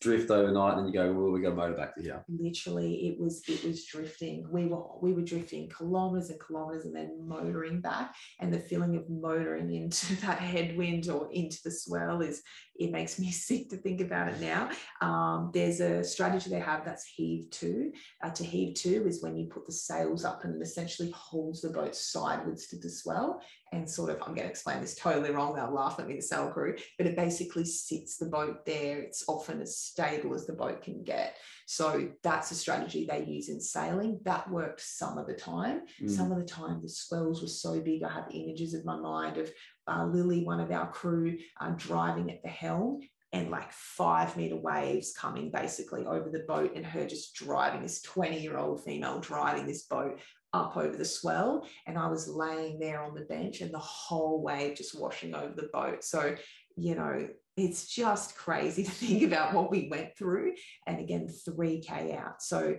drift 0.00 0.30
overnight 0.30 0.78
and 0.78 0.86
you 0.88 0.92
go, 0.92 1.12
well, 1.12 1.30
we 1.30 1.40
got 1.40 1.50
to 1.50 1.54
motor 1.56 1.74
back 1.76 1.94
to 1.96 2.02
here? 2.02 2.24
literally 2.28 3.08
it 3.08 3.18
was 3.18 3.42
it 3.48 3.64
was 3.64 3.84
drifting 3.84 4.46
we 4.50 4.66
were 4.66 4.82
we 5.00 5.12
were 5.12 5.22
drifting 5.22 5.68
kilometers 5.68 6.30
and 6.30 6.40
kilometers 6.40 6.84
and 6.84 6.94
then 6.94 7.16
motoring 7.26 7.80
back 7.80 8.14
and 8.40 8.52
the 8.52 8.58
feeling 8.58 8.96
of 8.96 9.08
motoring 9.08 9.72
into 9.72 10.14
that 10.26 10.38
headwind 10.38 11.08
or 11.08 11.28
into 11.32 11.58
the 11.64 11.70
swell 11.70 12.20
is 12.20 12.42
it 12.76 12.90
makes 12.90 13.18
me 13.18 13.30
sick 13.48 13.68
to 13.70 13.76
think 13.76 14.00
about 14.00 14.28
it 14.32 14.40
now 14.40 14.68
um, 15.00 15.50
there's 15.54 15.80
a 15.80 16.02
strategy 16.04 16.50
they 16.50 16.60
have 16.60 16.84
that's 16.90 17.04
heave 17.06 17.48
to 17.50 17.92
uh, 18.22 18.30
to 18.30 18.44
heave 18.44 18.74
to 18.74 19.06
is 19.06 19.22
when 19.22 19.36
you 19.36 19.46
put 19.46 19.66
the 19.66 19.72
sails 19.72 20.24
up 20.24 20.44
and 20.44 20.56
it 20.56 20.62
essentially 20.62 21.10
holds 21.10 21.60
the 21.60 21.70
boat 21.70 21.94
sideways 21.94 22.66
to 22.66 22.76
the 22.78 22.90
swell 22.90 23.40
and 23.72 23.88
sort 23.88 24.10
of 24.10 24.16
i'm 24.22 24.34
going 24.34 24.46
to 24.46 24.50
explain 24.50 24.80
this 24.80 24.96
totally 24.96 25.30
wrong 25.30 25.54
they'll 25.54 25.72
laugh 25.72 26.00
at 26.00 26.08
me 26.08 26.16
the 26.16 26.22
sail 26.22 26.50
crew 26.50 26.74
but 26.98 27.06
it 27.06 27.16
basically 27.16 27.64
sits 27.64 28.16
the 28.16 28.26
boat 28.26 28.66
there 28.66 29.00
it's 29.00 29.24
often 29.28 29.60
as 29.60 29.76
stable 29.76 30.34
as 30.34 30.46
the 30.46 30.52
boat 30.52 30.82
can 30.82 31.04
get 31.04 31.36
so 31.70 32.08
that's 32.24 32.50
a 32.50 32.56
strategy 32.56 33.06
they 33.06 33.24
use 33.24 33.48
in 33.48 33.60
sailing. 33.60 34.18
That 34.24 34.50
worked 34.50 34.80
some 34.80 35.18
of 35.18 35.28
the 35.28 35.34
time. 35.34 35.82
Mm. 36.02 36.10
Some 36.10 36.32
of 36.32 36.38
the 36.38 36.44
time, 36.44 36.82
the 36.82 36.88
swells 36.88 37.42
were 37.42 37.46
so 37.46 37.80
big. 37.80 38.02
I 38.02 38.12
have 38.12 38.26
images 38.32 38.74
of 38.74 38.84
my 38.84 38.96
mind 38.96 39.36
of 39.36 39.52
uh, 39.86 40.04
Lily, 40.06 40.42
one 40.42 40.58
of 40.58 40.72
our 40.72 40.90
crew, 40.90 41.38
uh, 41.60 41.70
driving 41.76 42.28
at 42.28 42.42
the 42.42 42.48
helm 42.48 42.98
and 43.32 43.50
like 43.50 43.72
five 43.72 44.36
meter 44.36 44.56
waves 44.56 45.12
coming 45.12 45.50
basically 45.50 46.04
over 46.04 46.30
the 46.30 46.44
boat, 46.48 46.72
and 46.74 46.84
her 46.84 47.06
just 47.06 47.34
driving 47.34 47.82
this 47.82 48.02
20 48.02 48.40
year 48.40 48.58
old 48.58 48.84
female 48.84 49.20
driving 49.20 49.66
this 49.66 49.84
boat 49.84 50.20
up 50.52 50.76
over 50.76 50.96
the 50.96 51.04
swell. 51.04 51.66
And 51.86 51.96
I 51.96 52.08
was 52.08 52.28
laying 52.28 52.78
there 52.78 53.02
on 53.02 53.14
the 53.14 53.22
bench, 53.22 53.60
and 53.60 53.72
the 53.72 53.78
whole 53.78 54.42
wave 54.42 54.76
just 54.76 54.98
washing 54.98 55.34
over 55.34 55.54
the 55.54 55.70
boat. 55.72 56.02
So, 56.04 56.34
you 56.76 56.94
know, 56.94 57.28
it's 57.56 57.86
just 57.86 58.36
crazy 58.36 58.84
to 58.84 58.90
think 58.90 59.22
about 59.32 59.54
what 59.54 59.70
we 59.70 59.88
went 59.88 60.16
through. 60.16 60.54
And 60.86 60.98
again, 60.98 61.28
3K 61.48 62.18
out. 62.18 62.42
So 62.42 62.76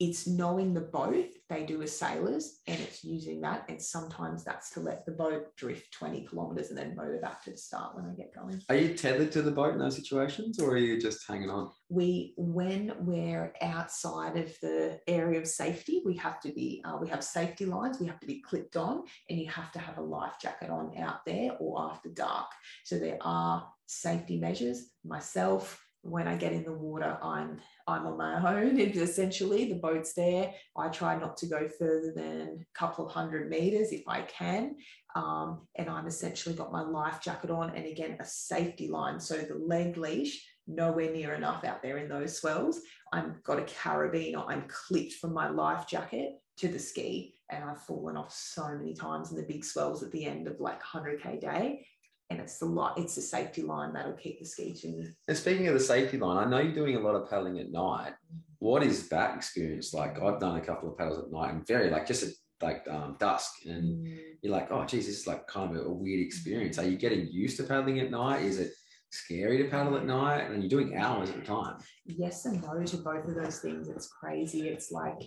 it's 0.00 0.26
knowing 0.26 0.74
the 0.74 0.80
boat 0.80 1.26
they 1.48 1.64
do 1.64 1.82
as 1.82 1.96
sailors 1.96 2.60
and 2.66 2.80
it's 2.80 3.04
using 3.04 3.40
that. 3.42 3.64
And 3.68 3.80
sometimes 3.80 4.42
that's 4.42 4.70
to 4.70 4.80
let 4.80 5.04
the 5.04 5.12
boat 5.12 5.54
drift 5.56 5.92
20 5.92 6.26
kilometers 6.26 6.70
and 6.70 6.78
then 6.78 6.96
motor 6.96 7.20
back 7.20 7.44
to 7.44 7.50
the 7.50 7.56
start 7.56 7.94
when 7.94 8.06
I 8.06 8.14
get 8.14 8.34
going. 8.34 8.62
Are 8.68 8.76
you 8.76 8.94
tethered 8.94 9.30
to 9.32 9.42
the 9.42 9.50
boat 9.50 9.74
in 9.74 9.78
those 9.78 9.96
situations, 9.96 10.58
or 10.58 10.70
are 10.70 10.78
you 10.78 11.00
just 11.00 11.26
hanging 11.28 11.50
on? 11.50 11.70
we 11.90 12.34
when 12.36 12.92
we're 13.00 13.52
outside 13.60 14.36
of 14.36 14.56
the 14.62 14.98
area 15.08 15.40
of 15.40 15.46
safety 15.46 16.02
we 16.06 16.16
have 16.16 16.40
to 16.40 16.52
be 16.52 16.80
uh, 16.84 16.96
we 17.00 17.08
have 17.08 17.22
safety 17.22 17.66
lines 17.66 17.98
we 17.98 18.06
have 18.06 18.20
to 18.20 18.26
be 18.26 18.40
clipped 18.40 18.76
on 18.76 19.02
and 19.28 19.38
you 19.38 19.48
have 19.48 19.72
to 19.72 19.80
have 19.80 19.98
a 19.98 20.02
life 20.02 20.34
jacket 20.40 20.70
on 20.70 20.96
out 20.98 21.24
there 21.26 21.50
or 21.58 21.90
after 21.90 22.08
dark 22.10 22.46
so 22.84 22.96
there 22.96 23.18
are 23.22 23.68
safety 23.86 24.38
measures 24.38 24.86
myself 25.04 25.84
when 26.02 26.26
i 26.26 26.34
get 26.36 26.52
in 26.52 26.64
the 26.64 26.72
water 26.72 27.18
i'm 27.22 27.58
i'm 27.86 28.06
on 28.06 28.16
my 28.16 28.58
own 28.58 28.78
essentially 28.80 29.68
the 29.68 29.78
boat's 29.78 30.14
there 30.14 30.52
i 30.76 30.88
try 30.88 31.18
not 31.18 31.36
to 31.36 31.46
go 31.46 31.68
further 31.78 32.12
than 32.14 32.58
a 32.60 32.78
couple 32.78 33.06
of 33.06 33.12
hundred 33.12 33.50
meters 33.50 33.92
if 33.92 34.02
i 34.08 34.22
can 34.22 34.74
um, 35.14 35.66
and 35.76 35.90
i'm 35.90 36.06
essentially 36.06 36.54
got 36.54 36.72
my 36.72 36.82
life 36.82 37.20
jacket 37.20 37.50
on 37.50 37.70
and 37.76 37.86
again 37.86 38.16
a 38.20 38.24
safety 38.24 38.88
line 38.88 39.20
so 39.20 39.36
the 39.36 39.54
leg 39.54 39.96
leash 39.96 40.42
nowhere 40.70 41.12
near 41.12 41.34
enough 41.34 41.64
out 41.64 41.82
there 41.82 41.98
in 41.98 42.08
those 42.08 42.38
swells. 42.38 42.80
I've 43.12 43.42
got 43.42 43.58
a 43.58 43.62
carabiner, 43.62 44.44
I'm 44.46 44.64
clipped 44.68 45.14
from 45.14 45.34
my 45.34 45.48
life 45.48 45.86
jacket 45.86 46.34
to 46.58 46.68
the 46.68 46.78
ski, 46.78 47.34
and 47.50 47.64
I've 47.64 47.82
fallen 47.82 48.16
off 48.16 48.32
so 48.32 48.76
many 48.76 48.94
times 48.94 49.30
in 49.30 49.36
the 49.36 49.42
big 49.42 49.64
swells 49.64 50.02
at 50.02 50.12
the 50.12 50.24
end 50.24 50.46
of 50.46 50.60
like 50.60 50.82
100k 50.82 51.40
day. 51.40 51.86
And 52.30 52.38
it's 52.40 52.58
the 52.58 52.66
light, 52.66 52.94
it's 52.96 53.16
the 53.16 53.22
safety 53.22 53.62
line 53.62 53.92
that'll 53.92 54.12
keep 54.12 54.38
the 54.38 54.44
ski 54.46 54.72
to. 54.82 55.04
And 55.26 55.36
speaking 55.36 55.66
of 55.66 55.74
the 55.74 55.80
safety 55.80 56.16
line, 56.16 56.36
I 56.38 56.48
know 56.48 56.58
you're 56.60 56.72
doing 56.74 56.94
a 56.96 57.00
lot 57.00 57.16
of 57.16 57.28
paddling 57.28 57.58
at 57.58 57.72
night. 57.72 58.12
What 58.60 58.84
is 58.84 59.08
that 59.08 59.36
experience 59.36 59.92
like? 59.92 60.20
I've 60.22 60.38
done 60.38 60.56
a 60.56 60.60
couple 60.60 60.88
of 60.90 60.96
paddles 60.96 61.18
at 61.18 61.32
night 61.32 61.52
and 61.54 61.66
very 61.66 61.90
like 61.90 62.06
just 62.06 62.22
at 62.22 62.28
like 62.62 62.86
um, 62.88 63.16
dusk, 63.18 63.52
and 63.66 64.06
Mm. 64.06 64.18
you're 64.42 64.52
like, 64.52 64.70
oh, 64.70 64.84
geez, 64.84 65.06
this 65.06 65.20
is 65.20 65.26
like 65.26 65.46
kind 65.48 65.74
of 65.74 65.82
a, 65.82 65.88
a 65.88 65.92
weird 65.92 66.20
experience. 66.24 66.78
Are 66.78 66.84
you 66.86 66.96
getting 66.98 67.26
used 67.26 67.56
to 67.56 67.64
paddling 67.64 67.98
at 68.00 68.10
night? 68.10 68.42
Is 68.44 68.58
it 68.60 68.72
scary 69.10 69.58
to 69.62 69.68
paddle 69.70 69.96
at 69.96 70.04
night? 70.04 70.50
And 70.50 70.62
you're 70.62 70.68
doing 70.68 70.96
hours 70.96 71.30
at 71.30 71.38
a 71.38 71.40
time. 71.40 71.78
yes 72.04 72.44
and 72.44 72.62
no 72.62 72.84
to 72.84 72.96
both 72.98 73.24
of 73.26 73.34
those 73.34 73.58
things. 73.60 73.88
It's 73.88 74.08
crazy. 74.08 74.68
It's 74.68 74.92
like, 74.92 75.18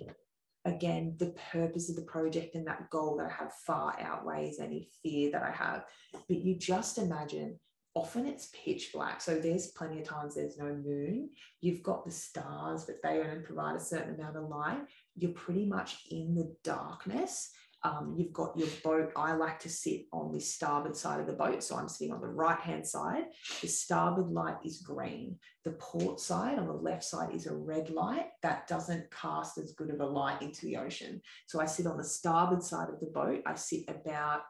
again, 0.65 1.15
the 1.17 1.35
purpose 1.51 1.89
of 1.89 1.95
the 1.95 2.03
project 2.03 2.55
and 2.55 2.65
that 2.67 2.89
goal 2.89 3.17
that 3.17 3.27
I 3.27 3.43
have 3.43 3.53
far 3.65 3.95
outweighs 3.99 4.59
any 4.59 4.89
fear 5.01 5.31
that 5.31 5.43
I 5.43 5.51
have. 5.51 5.85
But 6.27 6.37
you 6.37 6.55
just 6.55 6.97
imagine, 6.97 7.59
often 7.95 8.25
it's 8.25 8.49
pitch 8.53 8.91
black. 8.93 9.21
So 9.21 9.35
there's 9.35 9.67
plenty 9.67 9.99
of 9.99 10.07
times 10.07 10.35
there's 10.35 10.57
no 10.57 10.73
moon. 10.73 11.29
You've 11.61 11.83
got 11.83 12.05
the 12.05 12.11
stars, 12.11 12.85
but 12.85 12.97
they 13.03 13.19
only 13.19 13.43
provide 13.43 13.75
a 13.75 13.79
certain 13.79 14.15
amount 14.15 14.37
of 14.37 14.49
light. 14.49 14.81
You're 15.15 15.31
pretty 15.31 15.65
much 15.65 15.97
in 16.09 16.33
the 16.33 16.55
darkness. 16.63 17.51
Um, 17.85 18.15
you've 18.17 18.31
got 18.31 18.57
your 18.57 18.69
boat. 18.81 19.11
I 19.15 19.33
like 19.33 19.59
to 19.59 19.69
sit 19.69 20.05
on 20.13 20.31
the 20.31 20.39
starboard 20.39 20.95
side 20.95 21.19
of 21.19 21.27
the 21.27 21.33
boat. 21.33 21.61
So 21.61 21.75
I'm 21.75 21.89
sitting 21.89 22.13
on 22.13 22.21
the 22.21 22.27
right 22.27 22.59
hand 22.59 22.87
side. 22.87 23.25
The 23.61 23.67
starboard 23.67 24.31
light 24.31 24.55
is 24.63 24.81
green. 24.81 25.37
The 25.65 25.71
port 25.71 26.21
side 26.21 26.59
on 26.59 26.67
the 26.67 26.73
left 26.73 27.03
side 27.03 27.35
is 27.35 27.45
a 27.45 27.53
red 27.53 27.89
light 27.89 28.27
that 28.41 28.67
doesn't 28.67 29.11
cast 29.11 29.57
as 29.57 29.73
good 29.73 29.89
of 29.89 29.99
a 29.99 30.05
light 30.05 30.41
into 30.41 30.65
the 30.65 30.77
ocean. 30.77 31.21
So 31.47 31.59
I 31.59 31.65
sit 31.65 31.85
on 31.85 31.97
the 31.97 32.03
starboard 32.05 32.63
side 32.63 32.87
of 32.87 33.01
the 33.01 33.11
boat. 33.13 33.41
I 33.45 33.55
sit 33.55 33.83
about, 33.89 34.43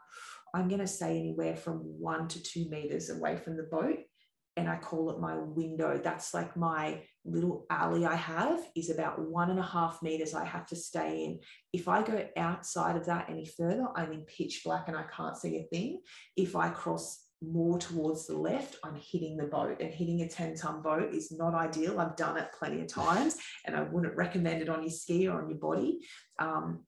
I'm 0.53 0.67
going 0.67 0.81
to 0.81 0.87
say 0.87 1.17
anywhere 1.17 1.55
from 1.55 1.77
one 1.79 2.27
to 2.27 2.43
two 2.43 2.69
meters 2.69 3.09
away 3.09 3.37
from 3.37 3.57
the 3.57 3.63
boat. 3.63 3.97
And 4.57 4.69
I 4.69 4.75
call 4.75 5.09
it 5.09 5.19
my 5.19 5.35
window. 5.35 5.99
That's 6.03 6.35
like 6.35 6.55
my 6.55 7.01
little 7.25 7.65
alley 7.69 8.05
I 8.05 8.15
have 8.15 8.59
is 8.75 8.89
about 8.89 9.19
one 9.19 9.49
and 9.49 9.59
a 9.59 9.63
half 9.63 10.01
meters 10.01 10.33
I 10.33 10.45
have 10.45 10.65
to 10.67 10.75
stay 10.75 11.23
in. 11.23 11.39
If 11.71 11.87
I 11.87 12.03
go 12.03 12.27
outside 12.35 12.97
of 12.97 13.05
that 13.05 13.29
any 13.29 13.45
further, 13.45 13.87
I'm 13.95 14.11
in 14.11 14.21
pitch 14.21 14.61
black 14.65 14.87
and 14.87 14.97
I 14.97 15.03
can't 15.15 15.37
see 15.37 15.57
a 15.57 15.63
thing. 15.63 16.01
If 16.35 16.55
I 16.55 16.69
cross 16.69 17.25
more 17.41 17.77
towards 17.77 18.27
the 18.27 18.37
left, 18.37 18.77
I'm 18.83 18.95
hitting 18.95 19.37
the 19.37 19.45
boat. 19.45 19.77
And 19.79 19.93
hitting 19.93 20.21
a 20.21 20.27
10 20.27 20.55
ton 20.55 20.81
boat 20.81 21.13
is 21.13 21.31
not 21.31 21.55
ideal. 21.55 21.99
I've 21.99 22.15
done 22.15 22.37
it 22.37 22.49
plenty 22.57 22.81
of 22.81 22.87
times 22.87 23.37
and 23.65 23.75
I 23.75 23.83
wouldn't 23.83 24.15
recommend 24.15 24.61
it 24.61 24.69
on 24.69 24.81
your 24.81 24.91
ski 24.91 25.27
or 25.27 25.41
on 25.41 25.49
your 25.49 25.59
body. 25.59 25.99
Um, 26.39 26.83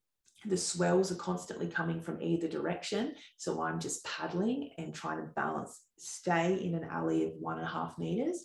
the 0.47 0.57
swells 0.57 1.11
are 1.11 1.15
constantly 1.15 1.67
coming 1.67 1.99
from 2.01 2.21
either 2.21 2.47
direction. 2.47 3.15
So 3.37 3.61
I'm 3.61 3.79
just 3.79 4.05
paddling 4.05 4.71
and 4.77 4.93
trying 4.93 5.17
to 5.17 5.31
balance, 5.35 5.81
stay 5.97 6.55
in 6.55 6.75
an 6.75 6.87
alley 6.89 7.25
of 7.25 7.31
one 7.39 7.57
and 7.57 7.65
a 7.65 7.69
half 7.69 7.97
meters. 7.97 8.43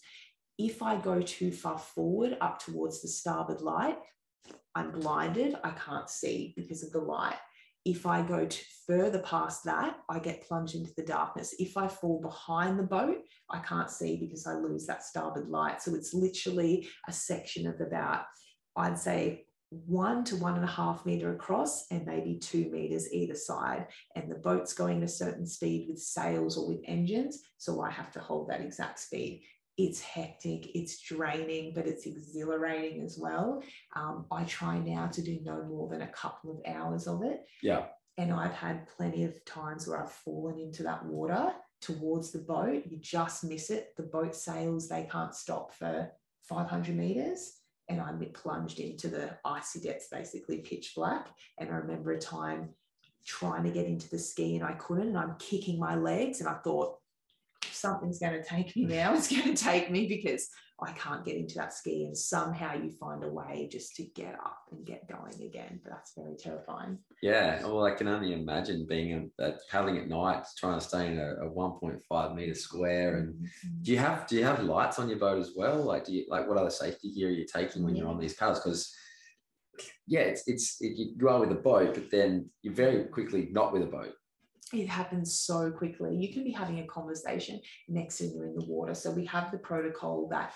If 0.63 0.83
I 0.83 0.97
go 0.97 1.23
too 1.23 1.53
far 1.53 1.79
forward 1.79 2.37
up 2.43 2.59
towards 2.59 3.01
the 3.01 3.09
starboard 3.09 3.63
light, 3.63 3.97
I'm 4.75 4.93
blinded. 4.93 5.57
I 5.65 5.71
can't 5.71 6.11
see 6.11 6.53
because 6.55 6.83
of 6.83 6.93
the 6.93 6.99
light. 7.01 7.39
if 7.87 8.05
I 8.05 8.21
go 8.21 8.47
further 8.87 9.21
past 9.21 9.65
that, 9.65 10.01
I 10.11 10.19
get 10.19 10.47
plunged 10.47 10.75
into 10.75 10.93
the 10.99 11.03
darkness. 11.03 11.55
If 11.59 11.79
I 11.79 11.89
fall 11.89 12.21
behind 12.21 12.79
the 12.79 12.83
boat, 12.83 13.23
I 13.49 13.61
can't 13.61 13.91
see 13.91 14.19
because 14.19 14.47
I 14.47 14.53
lose 14.53 14.85
that 14.87 15.03
starboard 15.03 15.49
light. 15.49 15.81
So 15.81 15.95
it's 15.95 16.13
literally 16.13 16.87
a 17.09 17.13
section 17.13 17.67
of 17.67 17.81
about, 17.81 18.25
I'd 18.77 18.99
say, 18.99 19.47
one 19.71 20.25
to 20.25 20.37
one 20.37 20.57
and 20.57 20.65
a 20.65 20.69
half 20.69 21.07
meter 21.07 21.33
across 21.33 21.87
and 21.91 22.05
maybe 22.05 22.39
two 22.39 22.69
meters 22.71 23.11
either 23.15 23.35
side. 23.35 23.87
And 24.15 24.31
the 24.31 24.35
boat's 24.35 24.75
going 24.75 25.03
a 25.03 25.09
certain 25.09 25.47
speed 25.47 25.87
with 25.89 26.01
sails 26.01 26.59
or 26.59 26.69
with 26.69 26.83
engines. 26.85 27.39
So 27.57 27.81
I 27.81 27.91
have 27.91 28.13
to 28.13 28.21
hold 28.21 28.51
that 28.51 28.61
exact 28.61 28.99
speed. 28.99 29.43
It's 29.87 30.01
hectic, 30.01 30.75
it's 30.75 31.01
draining, 31.01 31.73
but 31.75 31.87
it's 31.87 32.07
exhilarating 32.07 33.03
as 33.03 33.19
well. 33.19 33.63
Um, 33.97 34.27
I 34.31 34.45
try 34.45 34.79
now 34.79 35.07
to 35.09 35.23
do 35.23 35.41
no 35.43 35.63
more 35.65 35.89
than 35.89 36.03
a 36.03 36.09
couple 36.09 36.51
of 36.51 36.73
hours 36.73 37.07
of 37.07 37.23
it. 37.23 37.47
Yeah. 37.63 37.87
And 38.19 38.33
I've 38.33 38.55
had 38.55 38.87
plenty 38.97 39.25
of 39.25 39.45
times 39.45 39.87
where 39.87 40.03
I've 40.03 40.13
fallen 40.13 40.59
into 40.59 40.83
that 40.83 41.05
water 41.05 41.53
towards 41.81 42.33
the 42.33 42.41
boat. 42.41 42.85
You 42.87 42.99
just 42.99 43.45
miss 43.45 43.71
it. 43.71 43.95
The 43.97 44.03
boat 44.03 44.35
sails, 44.35 44.89
they 44.89 45.09
can't 45.11 45.35
stop 45.35 45.73
for 45.75 46.11
500 46.43 46.95
meters 46.95 47.61
and 47.91 48.01
I'm 48.01 48.25
plunged 48.33 48.79
into 48.79 49.09
the 49.09 49.37
icy 49.45 49.81
depths, 49.81 50.09
basically 50.11 50.59
pitch 50.59 50.93
black. 50.95 51.29
And 51.59 51.71
I 51.71 51.75
remember 51.75 52.13
a 52.13 52.19
time 52.19 52.71
trying 53.27 53.65
to 53.65 53.71
get 53.71 53.87
into 53.87 54.09
the 54.09 54.19
ski 54.19 54.57
and 54.57 54.65
I 54.65 54.73
couldn't, 54.75 55.09
and 55.09 55.19
I'm 55.19 55.35
kicking 55.39 55.79
my 55.79 55.97
legs, 55.97 56.41
and 56.41 56.49
I 56.49 56.55
thought, 56.55 56.99
something's 57.71 58.19
going 58.19 58.41
to 58.41 58.49
take 58.49 58.75
me 58.77 58.85
now. 58.85 59.15
It's 59.15 59.31
going 59.31 59.55
to 59.55 59.63
take 59.63 59.91
me 59.91 60.07
because 60.07 60.49
I 60.83 60.93
can't 60.93 61.25
get 61.25 61.37
into 61.37 61.57
that 61.57 61.73
ski. 61.73 62.05
And 62.05 62.17
somehow 62.17 62.75
you 62.75 62.91
find 62.91 63.23
a 63.23 63.29
way 63.29 63.69
just 63.71 63.97
to 63.97 64.05
get 64.15 64.35
up 64.35 64.59
and 64.71 64.87
get 64.87 65.09
going 65.09 65.43
again. 65.43 65.81
But 65.83 65.93
that's 65.93 66.13
very 66.17 66.37
terrifying. 66.37 66.99
Yeah. 67.23 67.63
Well, 67.63 67.85
I 67.85 67.93
can 67.93 68.09
only 68.09 68.33
imagine 68.33 68.87
being 68.89 69.31
a, 69.39 69.53
paddling 69.71 69.99
at 69.99 70.09
night, 70.09 70.45
trying 70.57 70.79
to 70.79 70.85
stay 70.85 71.07
in 71.09 71.19
a, 71.19 71.47
a 71.47 71.51
1.5 71.51 72.35
meter 72.35 72.55
square. 72.55 73.19
And 73.19 73.35
mm-hmm. 73.35 73.83
do 73.83 73.93
you 73.93 73.99
have 73.99 74.27
do 74.27 74.37
you 74.37 74.45
have 74.45 74.63
lights 74.63 74.99
on 74.99 75.09
your 75.09 75.19
boat 75.19 75.39
as 75.39 75.53
well? 75.55 75.83
Like, 75.83 76.07
do 76.07 76.13
you 76.13 76.25
like 76.29 76.49
what 76.49 76.59
other 76.59 76.71
safety 76.71 77.13
gear 77.13 77.29
are 77.29 77.33
you 77.33 77.47
taking 77.47 77.83
when 77.85 77.95
yeah. 77.95 78.03
you're 78.03 78.11
on 78.11 78.19
these 78.19 78.35
paddles? 78.35 78.61
Because 78.61 78.95
yeah, 80.07 80.21
it's 80.21 80.47
it's 80.47 80.77
it, 80.81 80.93
you 80.97 81.29
are 81.29 81.41
with 81.41 81.53
a 81.53 81.61
boat, 81.61 81.95
but 81.95 82.11
then 82.11 82.49
you're 82.63 82.75
very 82.75 83.05
quickly 83.05 83.49
not 83.51 83.73
with 83.73 83.83
a 83.83 83.87
boat 83.87 84.13
it 84.73 84.89
happens 84.89 85.35
so 85.35 85.71
quickly. 85.71 86.17
You 86.17 86.33
can 86.33 86.45
be 86.45 86.53
having 86.53 86.81
a 86.81 86.87
conversation 86.87 87.61
next 87.89 88.19
to 88.19 88.25
you 88.25 88.43
in 88.43 88.55
the 88.55 88.65
water. 88.67 88.95
So 88.95 89.11
we 89.11 89.27
have 89.27 89.51
the 89.51 89.59
protocol 89.59 90.29
that 90.31 90.53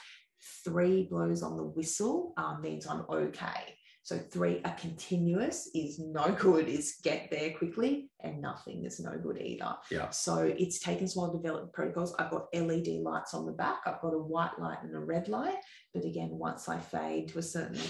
three 0.64 1.08
blows 1.10 1.42
on 1.42 1.56
the 1.56 1.64
whistle 1.64 2.34
um, 2.36 2.60
means 2.60 2.86
I'm 2.86 3.04
okay. 3.10 3.76
So 4.04 4.18
three, 4.18 4.60
a 4.66 4.72
continuous 4.72 5.70
is 5.74 5.98
no 5.98 6.30
good, 6.38 6.68
is 6.68 6.96
get 7.02 7.30
there 7.30 7.54
quickly, 7.56 8.10
and 8.20 8.42
nothing 8.42 8.84
is 8.84 9.00
no 9.00 9.16
good 9.16 9.40
either. 9.40 9.76
Yeah. 9.90 10.10
So 10.10 10.42
it's 10.58 10.78
taken 10.78 11.06
a 11.06 11.10
while 11.12 11.32
to 11.32 11.38
develop 11.38 11.72
protocols. 11.72 12.14
I've 12.18 12.30
got 12.30 12.48
LED 12.54 13.00
lights 13.02 13.32
on 13.32 13.46
the 13.46 13.52
back. 13.52 13.78
I've 13.86 14.02
got 14.02 14.12
a 14.12 14.18
white 14.18 14.58
light 14.58 14.82
and 14.82 14.94
a 14.94 14.98
red 14.98 15.28
light. 15.28 15.56
But 15.94 16.04
again, 16.04 16.28
once 16.32 16.68
I 16.68 16.80
fade 16.80 17.28
to 17.28 17.38
a 17.38 17.42
certain 17.42 17.80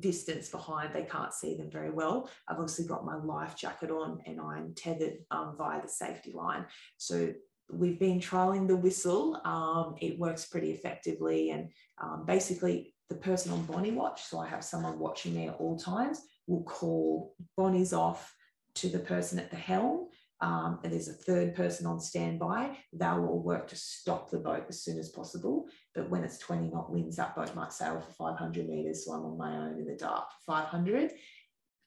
distance 0.00 0.48
behind, 0.48 0.92
they 0.92 1.04
can't 1.04 1.32
see 1.32 1.56
them 1.56 1.70
very 1.70 1.90
well. 1.90 2.28
I've 2.48 2.58
obviously 2.58 2.86
got 2.86 3.04
my 3.04 3.16
life 3.16 3.56
jacket 3.56 3.90
on 3.90 4.20
and 4.26 4.40
I'm 4.40 4.74
tethered 4.74 5.18
um, 5.30 5.54
via 5.56 5.82
the 5.82 5.88
safety 5.88 6.32
line. 6.32 6.66
So 6.96 7.32
we've 7.70 7.98
been 7.98 8.20
trialing 8.20 8.66
the 8.66 8.76
whistle. 8.76 9.40
Um, 9.44 9.96
it 10.00 10.18
works 10.18 10.46
pretty 10.46 10.70
effectively. 10.70 11.50
And 11.50 11.70
um, 12.02 12.24
basically, 12.26 12.94
the 13.08 13.16
person 13.16 13.52
on 13.52 13.64
Bonnie 13.64 13.92
Watch, 13.92 14.24
so 14.24 14.38
I 14.38 14.48
have 14.48 14.64
someone 14.64 14.98
watching 14.98 15.34
me 15.34 15.48
at 15.48 15.56
all 15.58 15.78
times, 15.78 16.20
will 16.46 16.64
call 16.64 17.34
Bonnie's 17.56 17.92
off 17.92 18.34
to 18.74 18.88
the 18.88 18.98
person 18.98 19.38
at 19.38 19.50
the 19.50 19.56
helm 19.56 20.08
um, 20.40 20.78
and 20.84 20.92
there's 20.92 21.08
a 21.08 21.14
third 21.14 21.54
person 21.54 21.86
on 21.86 22.00
standby, 22.00 22.76
they'll 22.92 23.26
all 23.26 23.42
work 23.42 23.66
to 23.68 23.76
stop 23.76 24.30
the 24.30 24.38
boat 24.38 24.66
as 24.68 24.82
soon 24.82 24.98
as 24.98 25.08
possible. 25.08 25.66
But 25.94 26.08
when 26.10 26.22
it's 26.22 26.38
20 26.38 26.68
knot 26.68 26.92
winds, 26.92 27.16
that 27.16 27.34
boat 27.34 27.54
might 27.56 27.72
sail 27.72 28.00
for 28.00 28.12
500 28.12 28.68
meters. 28.68 29.04
So 29.04 29.12
I'm 29.12 29.24
on 29.24 29.36
my 29.36 29.56
own 29.56 29.78
in 29.78 29.86
the 29.86 29.96
dark 29.96 30.28
for 30.30 30.52
500. 30.52 31.12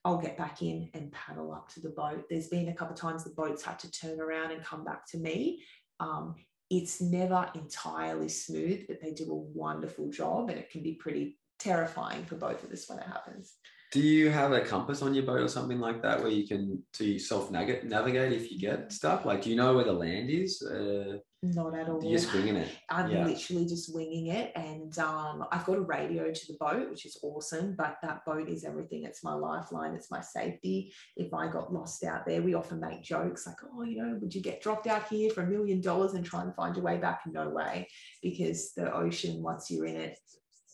I'll 0.04 0.18
get 0.18 0.36
back 0.36 0.60
in 0.62 0.90
and 0.94 1.12
paddle 1.12 1.52
up 1.52 1.68
to 1.70 1.80
the 1.80 1.90
boat. 1.90 2.24
There's 2.28 2.48
been 2.48 2.68
a 2.68 2.74
couple 2.74 2.94
of 2.94 3.00
times 3.00 3.24
the 3.24 3.30
boats 3.30 3.62
had 3.62 3.78
to 3.80 3.90
turn 3.90 4.20
around 4.20 4.50
and 4.50 4.62
come 4.62 4.84
back 4.84 5.06
to 5.12 5.18
me. 5.18 5.62
Um, 6.00 6.34
it's 6.68 7.00
never 7.00 7.48
entirely 7.54 8.28
smooth, 8.28 8.84
but 8.88 9.00
they 9.00 9.12
do 9.12 9.30
a 9.30 9.58
wonderful 9.58 10.10
job 10.10 10.50
and 10.50 10.58
it 10.58 10.70
can 10.70 10.82
be 10.82 10.94
pretty 10.94 11.38
terrifying 11.58 12.24
for 12.24 12.34
both 12.34 12.64
of 12.64 12.72
us 12.72 12.88
when 12.88 12.98
it 12.98 13.06
happens. 13.06 13.54
Do 13.92 14.00
you 14.00 14.30
have 14.30 14.52
a 14.52 14.62
compass 14.62 15.02
on 15.02 15.12
your 15.12 15.24
boat 15.24 15.42
or 15.42 15.48
something 15.48 15.78
like 15.78 16.00
that 16.00 16.22
where 16.22 16.30
you 16.30 16.48
can 16.48 16.82
to 16.94 17.18
self 17.18 17.50
navigate 17.50 18.32
if 18.32 18.50
you 18.50 18.58
get 18.58 18.90
stuck? 18.90 19.26
Like, 19.26 19.42
do 19.42 19.50
you 19.50 19.56
know 19.56 19.74
where 19.74 19.84
the 19.84 19.92
land 19.92 20.30
is? 20.30 20.62
Uh, 20.62 21.18
Not 21.42 21.78
at 21.78 21.90
all. 21.90 22.02
You're 22.02 22.18
just 22.18 22.32
winging 22.32 22.56
it. 22.56 22.70
I'm 22.90 23.10
yeah. 23.10 23.26
literally 23.26 23.66
just 23.66 23.94
winging 23.94 24.28
it, 24.28 24.50
and 24.56 24.98
um, 24.98 25.44
I've 25.52 25.66
got 25.66 25.76
a 25.76 25.82
radio 25.82 26.32
to 26.32 26.46
the 26.48 26.56
boat, 26.58 26.88
which 26.88 27.04
is 27.04 27.18
awesome. 27.22 27.74
But 27.76 27.98
that 28.02 28.24
boat 28.24 28.48
is 28.48 28.64
everything. 28.64 29.04
It's 29.04 29.22
my 29.22 29.34
lifeline. 29.34 29.92
It's 29.94 30.10
my 30.10 30.22
safety. 30.22 30.94
If 31.18 31.34
I 31.34 31.48
got 31.48 31.74
lost 31.74 32.02
out 32.02 32.24
there, 32.24 32.40
we 32.40 32.54
often 32.54 32.80
make 32.80 33.02
jokes 33.02 33.46
like, 33.46 33.56
"Oh, 33.74 33.82
you 33.82 34.02
know, 34.02 34.18
would 34.22 34.34
you 34.34 34.40
get 34.40 34.62
dropped 34.62 34.86
out 34.86 35.06
here 35.08 35.28
for 35.28 35.42
a 35.42 35.46
million 35.46 35.82
dollars 35.82 36.14
and 36.14 36.24
try 36.24 36.40
and 36.40 36.54
find 36.54 36.74
your 36.74 36.84
way 36.86 36.96
back?" 36.96 37.20
No 37.26 37.50
way, 37.50 37.86
because 38.22 38.72
the 38.72 38.90
ocean, 38.90 39.42
once 39.42 39.70
you're 39.70 39.84
in 39.84 39.96
it, 39.96 40.18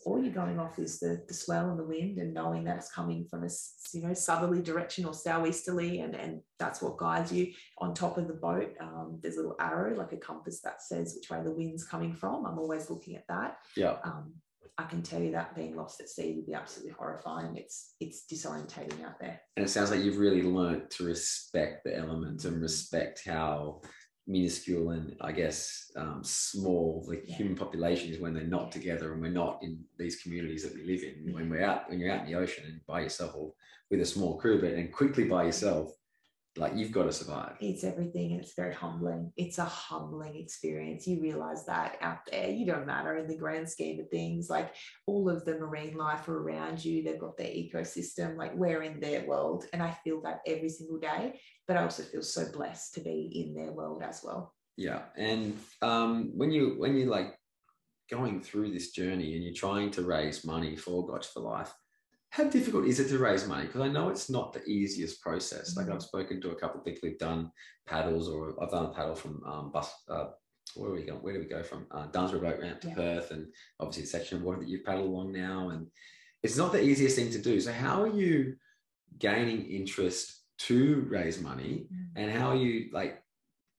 all 0.04 0.22
you're 0.22 0.32
going 0.32 0.58
off 0.58 0.78
is 0.78 0.98
the, 1.00 1.22
the 1.28 1.34
swell 1.34 1.70
and 1.70 1.78
the 1.78 1.84
wind 1.84 2.18
and 2.18 2.32
knowing 2.32 2.64
that 2.64 2.76
it's 2.76 2.90
coming 2.90 3.26
from 3.28 3.44
a 3.44 3.48
you 3.92 4.02
know 4.02 4.14
southerly 4.14 4.62
direction 4.62 5.04
or 5.04 5.14
southeasterly 5.14 6.00
and, 6.00 6.14
and 6.14 6.40
that's 6.58 6.80
what 6.80 6.98
guides 6.98 7.32
you 7.32 7.52
on 7.78 7.94
top 7.94 8.18
of 8.18 8.28
the 8.28 8.34
boat 8.34 8.72
um, 8.80 9.18
there's 9.22 9.36
a 9.36 9.40
little 9.40 9.56
arrow 9.60 9.96
like 9.96 10.12
a 10.12 10.16
compass 10.16 10.60
that 10.62 10.82
says 10.82 11.14
which 11.16 11.30
way 11.30 11.42
the 11.42 11.50
wind's 11.50 11.84
coming 11.84 12.14
from 12.14 12.46
i'm 12.46 12.58
always 12.58 12.90
looking 12.90 13.16
at 13.16 13.26
that 13.28 13.58
yeah 13.76 13.96
um, 14.04 14.32
I 14.80 14.84
can 14.84 15.02
tell 15.02 15.20
you 15.20 15.32
that 15.32 15.56
being 15.56 15.74
lost 15.74 16.00
at 16.00 16.08
sea 16.08 16.34
would 16.36 16.46
be 16.46 16.54
absolutely 16.54 16.94
horrifying. 16.96 17.56
It's 17.56 17.96
it's 17.98 18.24
disorientating 18.32 19.04
out 19.04 19.18
there. 19.18 19.40
And 19.56 19.66
it 19.66 19.70
sounds 19.70 19.90
like 19.90 20.04
you've 20.04 20.18
really 20.18 20.42
learned 20.42 20.88
to 20.92 21.04
respect 21.04 21.82
the 21.84 21.98
elements 21.98 22.44
and 22.44 22.62
respect 22.62 23.22
how 23.26 23.80
minuscule 24.28 24.90
and 24.90 25.16
I 25.20 25.32
guess 25.32 25.90
um, 25.96 26.20
small 26.22 27.04
the 27.08 27.22
yeah. 27.24 27.36
human 27.36 27.56
population 27.56 28.12
is 28.12 28.20
when 28.20 28.34
they're 28.34 28.44
not 28.44 28.70
together 28.70 29.12
and 29.12 29.22
we're 29.22 29.30
not 29.30 29.58
in 29.62 29.82
these 29.98 30.20
communities 30.22 30.62
that 30.62 30.74
we 30.74 30.84
live 30.84 31.02
in. 31.02 31.32
When 31.32 31.48
we're 31.48 31.64
out, 31.64 31.88
when 31.88 31.98
you're 31.98 32.12
out 32.12 32.26
in 32.26 32.32
the 32.32 32.38
ocean 32.38 32.64
and 32.66 32.80
by 32.86 33.00
yourself 33.00 33.32
or 33.34 33.52
with 33.90 34.02
a 34.02 34.06
small 34.06 34.36
crew, 34.36 34.60
but 34.60 34.74
and 34.74 34.92
quickly 34.92 35.24
by 35.24 35.44
yourself, 35.44 35.92
like 36.56 36.74
you've 36.74 36.92
got 36.92 37.04
to 37.04 37.12
survive. 37.12 37.56
It's 37.60 37.84
everything. 37.84 38.32
And 38.32 38.40
it's 38.40 38.54
very 38.54 38.74
humbling. 38.74 39.32
It's 39.36 39.58
a 39.58 39.64
humbling 39.64 40.36
experience. 40.36 41.06
You 41.06 41.20
realize 41.20 41.64
that 41.66 41.96
out 42.00 42.18
there, 42.30 42.48
you 42.48 42.66
don't 42.66 42.86
matter 42.86 43.16
in 43.16 43.28
the 43.28 43.36
grand 43.36 43.68
scheme 43.68 44.00
of 44.00 44.08
things. 44.08 44.50
Like 44.50 44.74
all 45.06 45.28
of 45.28 45.44
the 45.44 45.58
marine 45.58 45.96
life 45.96 46.28
are 46.28 46.38
around 46.38 46.84
you. 46.84 47.02
They've 47.02 47.18
got 47.18 47.36
their 47.36 47.46
ecosystem. 47.46 48.36
Like 48.36 48.54
we're 48.54 48.82
in 48.82 49.00
their 49.00 49.26
world. 49.26 49.66
And 49.72 49.82
I 49.82 49.96
feel 50.04 50.20
that 50.22 50.40
every 50.46 50.68
single 50.68 50.98
day. 50.98 51.40
But 51.66 51.76
I 51.76 51.82
also 51.82 52.02
feel 52.02 52.22
so 52.22 52.50
blessed 52.52 52.94
to 52.94 53.00
be 53.00 53.44
in 53.44 53.54
their 53.54 53.72
world 53.72 54.02
as 54.02 54.22
well. 54.24 54.54
Yeah. 54.76 55.02
And 55.16 55.58
um, 55.82 56.30
when 56.34 56.50
you 56.50 56.74
when 56.78 56.96
you 56.96 57.06
like 57.06 57.36
going 58.10 58.40
through 58.40 58.72
this 58.72 58.90
journey 58.90 59.34
and 59.34 59.44
you're 59.44 59.52
trying 59.52 59.90
to 59.92 60.02
raise 60.02 60.44
money 60.44 60.76
for 60.76 61.06
Gotcha4Life, 61.06 61.70
how 62.30 62.44
difficult 62.44 62.86
is 62.86 63.00
it 63.00 63.08
to 63.08 63.18
raise 63.18 63.46
money? 63.46 63.66
Because 63.66 63.80
I 63.80 63.88
know 63.88 64.08
it's 64.08 64.28
not 64.28 64.52
the 64.52 64.64
easiest 64.64 65.22
process. 65.22 65.76
Like 65.76 65.88
I've 65.88 65.98
mm. 65.98 66.02
spoken 66.02 66.40
to 66.42 66.50
a 66.50 66.54
couple 66.54 66.80
of 66.80 66.84
people 66.84 67.08
who've 67.08 67.18
done 67.18 67.50
paddles, 67.86 68.28
or 68.28 68.54
I've 68.62 68.70
done 68.70 68.86
a 68.86 68.92
paddle 68.92 69.14
from 69.14 69.42
um, 69.46 69.72
bus. 69.72 69.90
Uh, 70.08 70.26
where 70.74 70.90
are 70.90 70.94
we 70.94 71.04
going? 71.04 71.22
Where 71.22 71.32
do 71.32 71.40
we 71.40 71.46
go 71.46 71.62
from? 71.62 71.86
Uh, 71.90 72.06
Dunsborough 72.06 72.40
boat 72.40 72.60
ramp 72.60 72.80
to 72.82 72.88
yeah. 72.88 72.94
Perth, 72.94 73.30
and 73.30 73.46
obviously 73.80 74.02
the 74.02 74.08
section 74.08 74.38
of 74.38 74.44
water 74.44 74.60
that 74.60 74.68
you've 74.68 74.84
paddled 74.84 75.06
along 75.08 75.32
now, 75.32 75.70
and 75.70 75.86
it's 76.42 76.56
not 76.56 76.72
the 76.72 76.82
easiest 76.82 77.16
thing 77.16 77.30
to 77.30 77.38
do. 77.38 77.60
So 77.60 77.72
how 77.72 78.02
are 78.02 78.14
you 78.14 78.56
gaining 79.18 79.66
interest 79.66 80.42
to 80.58 81.06
raise 81.08 81.40
money, 81.40 81.86
mm. 81.92 82.06
and 82.16 82.30
how 82.30 82.48
are 82.50 82.56
you 82.56 82.90
like 82.92 83.22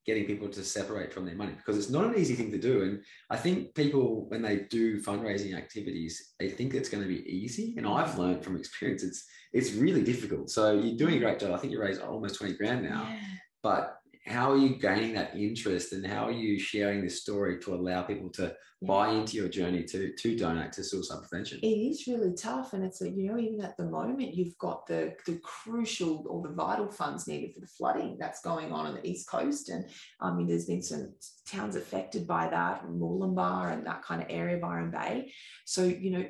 getting 0.06 0.26
people 0.26 0.48
to 0.50 0.64
separate 0.64 1.14
from 1.14 1.26
their 1.26 1.36
money 1.36 1.54
because 1.54 1.78
it's 1.78 1.90
not 1.90 2.06
an 2.06 2.18
easy 2.18 2.36
thing 2.36 2.52
to 2.52 2.58
do. 2.58 2.84
And 2.84 3.04
I 3.30 3.38
think 3.38 3.76
people, 3.76 4.28
when 4.30 4.42
they 4.42 4.62
do 4.70 5.02
fundraising 5.02 5.56
activities, 5.56 6.34
they 6.40 6.50
think 6.50 6.74
it's 6.74 6.90
going 6.90 7.04
to 7.04 7.10
be 7.10 7.28
easy. 7.30 7.76
And 7.78 7.88
I've 7.88 8.18
learned 8.18 8.44
from 8.44 8.58
experience, 8.58 9.04
it's 9.04 9.26
it's 9.52 9.74
really 9.74 10.04
difficult. 10.04 10.50
So 10.50 10.74
you're 10.74 10.98
doing 10.98 11.16
a 11.16 11.20
great 11.20 11.40
job. 11.40 11.54
I 11.54 11.58
think 11.58 11.74
you 11.74 11.82
raised 11.82 12.02
almost 12.02 12.36
20 12.36 12.54
grand 12.54 12.84
now. 12.84 13.08
Yeah. 13.10 13.20
But 13.64 13.99
how 14.30 14.52
are 14.52 14.58
you 14.58 14.76
gaining 14.76 15.14
that 15.14 15.36
interest 15.36 15.92
and 15.92 16.06
how 16.06 16.28
are 16.28 16.32
you 16.32 16.60
sharing 16.60 17.02
this 17.02 17.22
story 17.22 17.60
to 17.60 17.74
allow 17.74 18.04
people 18.04 18.30
to 18.30 18.54
yeah. 18.82 18.88
buy 18.88 19.10
into 19.10 19.36
your 19.36 19.50
journey 19.50 19.84
to 19.84 20.14
to 20.16 20.38
donate 20.38 20.72
to 20.72 20.84
suicide 20.84 21.20
prevention 21.28 21.60
it 21.64 21.68
is 21.68 22.06
really 22.08 22.34
tough 22.34 22.74
and 22.74 22.84
it's 22.84 23.02
a, 23.02 23.10
you 23.10 23.28
know 23.28 23.40
even 23.40 23.60
at 23.62 23.76
the 23.78 23.86
moment 23.86 24.36
you've 24.36 24.58
got 24.60 24.86
the 24.86 25.16
the 25.26 25.40
crucial 25.44 26.26
or 26.30 26.42
the 26.48 26.54
vital 26.54 26.90
funds 26.90 27.28
needed 27.28 27.54
for 27.54 27.60
the 27.60 27.68
flooding 27.68 28.18
that's 28.20 28.42
going 28.42 28.72
on 28.72 28.86
on 28.86 28.94
the 28.94 29.08
east 29.08 29.28
coast 29.28 29.70
and 29.70 29.86
i 30.22 30.32
mean 30.32 30.48
there's 30.48 30.66
been 30.66 30.84
some 30.84 31.12
towns 31.48 31.76
affected 31.76 32.28
by 32.28 32.48
that 32.48 32.86
Mooloolaba 32.86 33.74
and 33.74 33.86
that 33.86 34.04
kind 34.04 34.22
of 34.22 34.28
area 34.30 34.56
of 34.56 34.62
byron 34.62 34.92
bay 34.92 35.32
so 35.66 35.84
you 35.84 36.12
know 36.12 36.26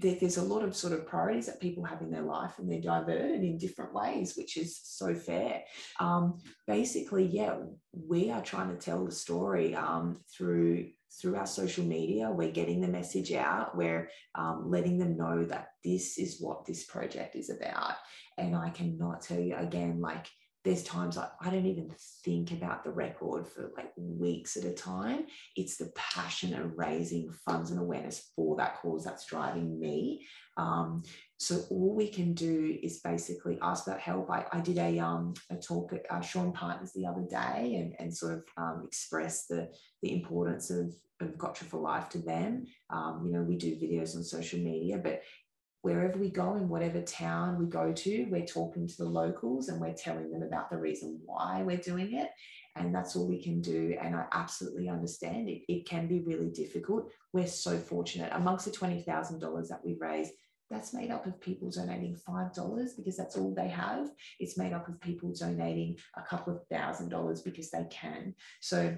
there's 0.00 0.36
a 0.36 0.42
lot 0.42 0.62
of 0.62 0.76
sort 0.76 0.92
of 0.92 1.06
priorities 1.06 1.46
that 1.46 1.60
people 1.60 1.84
have 1.84 2.02
in 2.02 2.10
their 2.10 2.22
life 2.22 2.58
and 2.58 2.70
they're 2.70 2.80
diverted 2.80 3.42
in 3.42 3.58
different 3.58 3.92
ways, 3.92 4.34
which 4.36 4.56
is 4.56 4.80
so 4.82 5.14
fair. 5.14 5.62
Um, 5.98 6.38
basically, 6.66 7.26
yeah, 7.26 7.58
we 7.92 8.30
are 8.30 8.42
trying 8.42 8.70
to 8.70 8.76
tell 8.76 9.04
the 9.04 9.12
story 9.12 9.74
um, 9.74 10.20
through 10.32 10.90
through 11.20 11.36
our 11.36 11.46
social 11.46 11.84
media. 11.84 12.30
We're 12.30 12.52
getting 12.52 12.80
the 12.80 12.88
message 12.88 13.32
out. 13.32 13.76
We're 13.76 14.08
um, 14.34 14.70
letting 14.70 14.98
them 14.98 15.16
know 15.16 15.44
that 15.44 15.68
this 15.84 16.18
is 16.18 16.40
what 16.40 16.64
this 16.64 16.84
project 16.84 17.36
is 17.36 17.50
about. 17.50 17.94
And 18.38 18.56
I 18.56 18.70
cannot 18.70 19.20
tell 19.20 19.38
you 19.38 19.56
again, 19.56 20.00
like 20.00 20.26
there's 20.64 20.84
times 20.84 21.18
I, 21.18 21.28
I 21.40 21.50
don't 21.50 21.66
even 21.66 21.92
think 22.24 22.52
about 22.52 22.84
the 22.84 22.90
record 22.90 23.48
for 23.48 23.72
like 23.76 23.92
weeks 23.96 24.56
at 24.56 24.64
a 24.64 24.72
time. 24.72 25.26
It's 25.56 25.76
the 25.76 25.92
passion 25.96 26.54
of 26.54 26.78
raising 26.78 27.32
funds 27.44 27.70
and 27.70 27.80
awareness 27.80 28.30
for 28.36 28.56
that 28.56 28.80
cause 28.80 29.04
that's 29.04 29.26
driving 29.26 29.80
me. 29.80 30.26
Um, 30.56 31.02
so 31.38 31.62
all 31.70 31.96
we 31.96 32.08
can 32.08 32.34
do 32.34 32.78
is 32.82 33.00
basically 33.00 33.58
ask 33.60 33.86
about 33.86 34.00
help. 34.00 34.30
I, 34.30 34.44
I 34.52 34.60
did 34.60 34.78
a, 34.78 34.98
um, 35.00 35.34
a 35.50 35.56
talk 35.56 35.92
at 35.92 36.04
uh, 36.10 36.20
Shaw 36.20 36.50
Partners 36.52 36.92
the 36.94 37.06
other 37.06 37.26
day 37.28 37.76
and, 37.76 37.94
and 37.98 38.16
sort 38.16 38.34
of 38.34 38.44
um, 38.56 38.82
express 38.86 39.46
the, 39.46 39.68
the 40.02 40.12
importance 40.12 40.70
of, 40.70 40.94
of 41.20 41.36
Gotcha4Life 41.38 42.10
to 42.10 42.18
them. 42.18 42.66
Um, 42.90 43.24
you 43.26 43.32
know, 43.32 43.42
we 43.42 43.56
do 43.56 43.74
videos 43.74 44.14
on 44.14 44.22
social 44.22 44.60
media, 44.60 44.98
but 44.98 45.22
wherever 45.82 46.18
we 46.18 46.30
go 46.30 46.54
in 46.54 46.68
whatever 46.68 47.02
town 47.02 47.58
we 47.58 47.66
go 47.66 47.92
to, 47.92 48.24
we're 48.30 48.46
talking 48.46 48.86
to 48.86 48.96
the 48.96 49.04
locals 49.04 49.68
and 49.68 49.80
we're 49.80 49.92
telling 49.92 50.30
them 50.30 50.42
about 50.42 50.70
the 50.70 50.76
reason 50.76 51.20
why 51.24 51.62
we're 51.62 51.76
doing 51.76 52.14
it. 52.14 52.30
And 52.76 52.94
that's 52.94 53.16
all 53.16 53.28
we 53.28 53.42
can 53.42 53.60
do. 53.60 53.96
And 54.00 54.16
I 54.16 54.24
absolutely 54.32 54.88
understand 54.88 55.48
it. 55.48 55.62
It 55.68 55.86
can 55.86 56.06
be 56.06 56.20
really 56.20 56.48
difficult. 56.48 57.10
We're 57.32 57.46
so 57.46 57.76
fortunate. 57.78 58.30
Amongst 58.32 58.64
the 58.64 58.70
$20,000 58.70 59.68
that 59.68 59.84
we 59.84 59.96
raise, 60.00 60.30
that's 60.70 60.94
made 60.94 61.10
up 61.10 61.26
of 61.26 61.38
people 61.40 61.70
donating 61.70 62.16
$5 62.26 62.96
because 62.96 63.16
that's 63.16 63.36
all 63.36 63.54
they 63.54 63.68
have. 63.68 64.08
It's 64.40 64.56
made 64.56 64.72
up 64.72 64.88
of 64.88 65.00
people 65.00 65.34
donating 65.38 65.98
a 66.16 66.22
couple 66.22 66.54
of 66.54 66.66
thousand 66.70 67.10
dollars 67.10 67.42
because 67.42 67.70
they 67.70 67.84
can. 67.90 68.34
So 68.60 68.96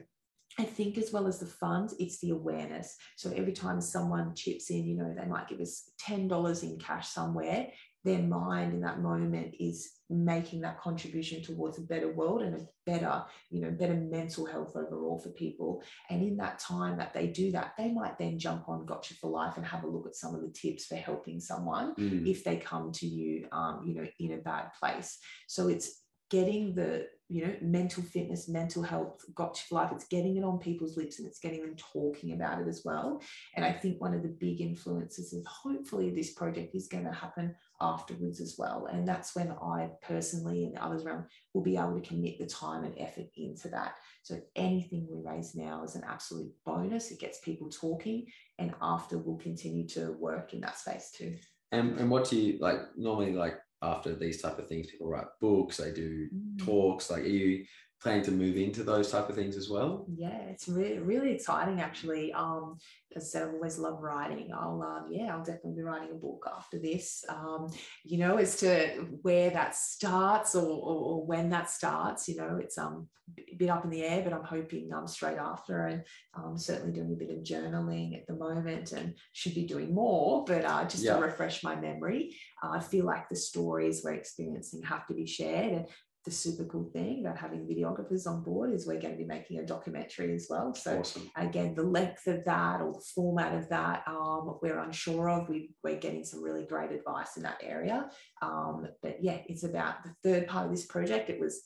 I 0.59 0.65
think 0.65 0.99
as 0.99 1.13
well 1.13 1.27
as 1.27 1.39
the 1.39 1.47
funds, 1.47 1.95
it's 1.99 2.21
the 2.21 2.31
awareness. 2.31 2.97
So 3.17 3.33
every 3.35 3.53
time 3.53 3.81
someone 3.81 4.35
chips 4.35 4.71
in, 4.71 4.87
you 4.87 4.97
know, 4.97 5.15
they 5.17 5.27
might 5.27 5.49
give 5.49 5.61
us 5.61 5.91
$10 6.07 6.63
in 6.63 6.79
cash 6.79 7.09
somewhere, 7.09 7.69
their 8.05 8.21
mind 8.21 8.75
in 8.75 8.81
that 8.83 9.01
moment 9.01 9.55
is 9.59 9.91
making 10.11 10.61
that 10.61 10.79
contribution 10.79 11.43
towards 11.43 11.79
a 11.79 11.83
better 11.83 12.13
world 12.13 12.43
and 12.43 12.55
a 12.55 12.67
better, 12.85 13.25
you 13.51 13.63
know, 13.63 13.71
better 13.71 13.95
mental 13.95 14.45
health 14.45 14.77
overall 14.77 15.19
for 15.19 15.31
people. 15.31 15.83
And 16.11 16.23
in 16.23 16.37
that 16.37 16.59
time 16.59 16.99
that 16.99 17.15
they 17.15 17.29
do 17.29 17.51
that, 17.53 17.73
they 17.79 17.91
might 17.91 18.19
then 18.19 18.39
jump 18.39 18.69
on 18.69 18.87
Gotcha4Life 18.87 19.57
and 19.57 19.65
have 19.65 19.85
a 19.85 19.89
look 19.89 20.07
at 20.07 20.17
some 20.17 20.35
of 20.35 20.43
the 20.43 20.53
tips 20.53 20.85
for 20.85 20.97
helping 20.97 21.41
someone 21.41 21.95
mm. 21.95 22.27
if 22.29 22.45
they 22.45 22.57
come 22.57 22.93
to 22.93 23.07
you, 23.07 23.49
um, 23.51 23.83
you 23.87 23.95
know, 23.95 24.07
in 24.21 24.33
a 24.33 24.43
bad 24.43 24.71
place. 24.79 25.19
So 25.49 25.69
it's 25.69 26.04
getting 26.31 26.75
the 26.75 27.07
you 27.29 27.47
know 27.47 27.55
mental 27.63 28.03
fitness 28.03 28.49
mental 28.49 28.83
health 28.83 29.25
Gotcha4Life. 29.35 29.93
It's 29.93 30.07
getting 30.07 30.37
it 30.37 30.45
on 30.45 30.59
people's 30.59 30.97
lips 30.97 31.19
and 31.19 31.27
it's 31.27 31.39
getting 31.39 31.63
them 31.63 31.75
talking 31.77 32.33
about 32.33 32.61
it 32.61 32.69
as 32.69 32.83
well. 32.85 33.23
And 33.57 33.65
i 33.65 33.73
think 33.73 34.01
one 34.01 34.15
of 34.15 34.23
the 34.23 34.29
big 34.29 34.61
influences 34.61 35.33
of 35.33 35.45
hopefully 35.47 36.11
this 36.11 36.35
project 36.35 36.75
is 36.75 36.87
going 36.87 37.05
to 37.05 37.13
happen 37.13 37.55
afterwards 37.81 38.41
as 38.41 38.57
well. 38.59 38.87
And 38.93 39.09
that's 39.09 39.35
when 39.35 39.53
i 39.53 39.89
personally 40.03 40.65
and 40.65 40.79
others 40.79 41.05
around 41.05 41.25
will 41.55 41.63
be 41.63 41.77
able 41.77 41.99
to 41.99 42.07
commit 42.07 42.39
the 42.39 42.47
time 42.47 42.85
and 42.85 42.95
effort 42.99 43.27
into 43.37 43.69
that. 43.69 43.95
So 44.23 44.41
anything 44.55 45.09
we 45.11 45.23
raise 45.23 45.55
now 45.55 45.83
is 45.83 45.97
an 45.97 46.05
absolute 46.07 46.53
bonus. 46.67 47.11
It 47.11 47.21
gets 47.21 47.41
people 47.41 47.69
talking 47.71 48.27
and 48.59 48.75
after 48.83 49.19
we'll 49.19 49.39
continue 49.39 49.89
to 49.89 50.13
work 50.13 50.53
in 50.53 50.61
that 50.61 50.79
space 50.79 51.11
too. 51.11 51.37
And, 51.73 51.99
and 51.99 52.11
what 52.11 52.29
do 52.29 52.37
you 52.37 52.59
like 52.61 52.79
normally 52.97 53.33
like 53.33 53.57
after 53.85 54.15
these 54.15 54.41
type 54.41 54.59
of 54.59 54.69
things 54.69 54.91
people 54.91 55.09
write 55.09 55.27
books 55.41 55.77
they 55.77 55.93
do 55.93 56.29
mm. 56.35 56.65
talks 56.65 57.11
like 57.11 57.25
you 57.25 57.65
planning 58.03 58.23
to 58.23 58.31
move 58.31 58.57
into 58.57 58.83
those 58.83 59.11
type 59.11 59.29
of 59.29 59.35
things 59.35 59.57
as 59.57 59.69
well 59.69 60.07
yeah 60.17 60.41
it's 60.51 60.69
really 60.69 60.99
really 60.99 61.33
exciting 61.33 61.81
actually 61.81 62.33
um 62.33 62.77
as 63.17 63.25
I 63.25 63.27
said, 63.27 63.43
I've 63.43 63.55
always 63.55 63.79
loved 63.79 64.03
writing. 64.03 64.51
I'll, 64.53 64.83
um, 64.83 65.07
yeah, 65.11 65.35
I'll 65.35 65.45
definitely 65.45 65.77
be 65.77 65.83
writing 65.83 66.11
a 66.11 66.15
book 66.15 66.47
after 66.57 66.79
this. 66.79 67.25
Um, 67.29 67.69
you 68.05 68.19
know, 68.19 68.37
as 68.37 68.57
to 68.57 69.07
where 69.23 69.51
that 69.51 69.75
starts 69.75 70.55
or, 70.55 70.67
or, 70.67 70.97
or, 71.21 71.27
when 71.27 71.51
that 71.51 71.71
starts, 71.71 72.29
you 72.29 72.37
know, 72.37 72.59
it's 72.61 72.77
um, 72.77 73.09
a 73.39 73.55
bit 73.57 73.71
up 73.71 73.85
in 73.85 73.91
the 73.91 74.05
air, 74.05 74.23
but 74.23 74.33
I'm 74.33 74.45
hoping 74.45 74.93
um, 74.93 75.07
straight 75.07 75.39
after 75.39 75.87
and 75.87 76.03
um, 76.35 76.59
certainly 76.59 76.93
doing 76.93 77.13
a 77.13 77.17
bit 77.17 77.31
of 77.31 77.45
journaling 77.45 78.17
at 78.17 78.27
the 78.27 78.35
moment 78.35 78.93
and 78.93 79.15
should 79.33 79.55
be 79.55 79.65
doing 79.65 79.95
more, 79.95 80.45
but 80.45 80.65
uh, 80.65 80.85
just 80.85 81.05
yeah. 81.05 81.15
to 81.15 81.23
refresh 81.23 81.63
my 81.63 81.77
memory. 81.77 82.37
Uh, 82.63 82.71
I 82.71 82.81
feel 82.81 83.05
like 83.05 83.29
the 83.29 83.37
stories 83.37 84.03
we're 84.05 84.15
experiencing 84.15 84.83
have 84.83 85.07
to 85.07 85.15
be 85.15 85.27
shared 85.27 85.73
and 85.73 85.87
the 86.25 86.31
super 86.31 86.65
cool 86.65 86.89
thing 86.93 87.21
about 87.21 87.37
having 87.37 87.67
videographers 87.67 88.27
on 88.27 88.43
board 88.43 88.73
is 88.73 88.87
we're 88.87 89.01
going 89.01 89.13
to 89.13 89.19
be 89.19 89.27
making 89.27 89.59
a 89.59 89.67
documentary 89.67 90.35
as 90.35 90.47
well. 90.49 90.75
So 90.75 91.01
awesome. 91.01 91.31
again, 91.37 91.75
the 91.75 91.83
length 91.83 92.27
of 92.27 92.45
that 92.47 92.81
or 92.81 92.95
the 92.95 93.05
format 93.15 93.55
of 93.55 93.69
that, 93.69 94.05
um, 94.07 94.59
we're 94.63 94.79
unsure 94.79 95.29
of. 95.29 95.51
We, 95.51 95.75
we're 95.83 95.99
getting 95.99 96.25
some 96.25 96.43
really 96.43 96.65
great 96.65 96.93
advice 96.93 97.37
in 97.37 97.43
that 97.43 97.61
area. 97.63 98.09
Um, 98.41 98.89
but 99.03 99.19
yeah, 99.23 99.39
it's 99.49 99.65
about 99.65 99.97
the 100.03 100.15
third 100.23 100.49
part 100.49 100.65
of 100.65 100.71
this 100.71 100.87
project. 100.87 101.29
It 101.29 101.41
was 101.41 101.63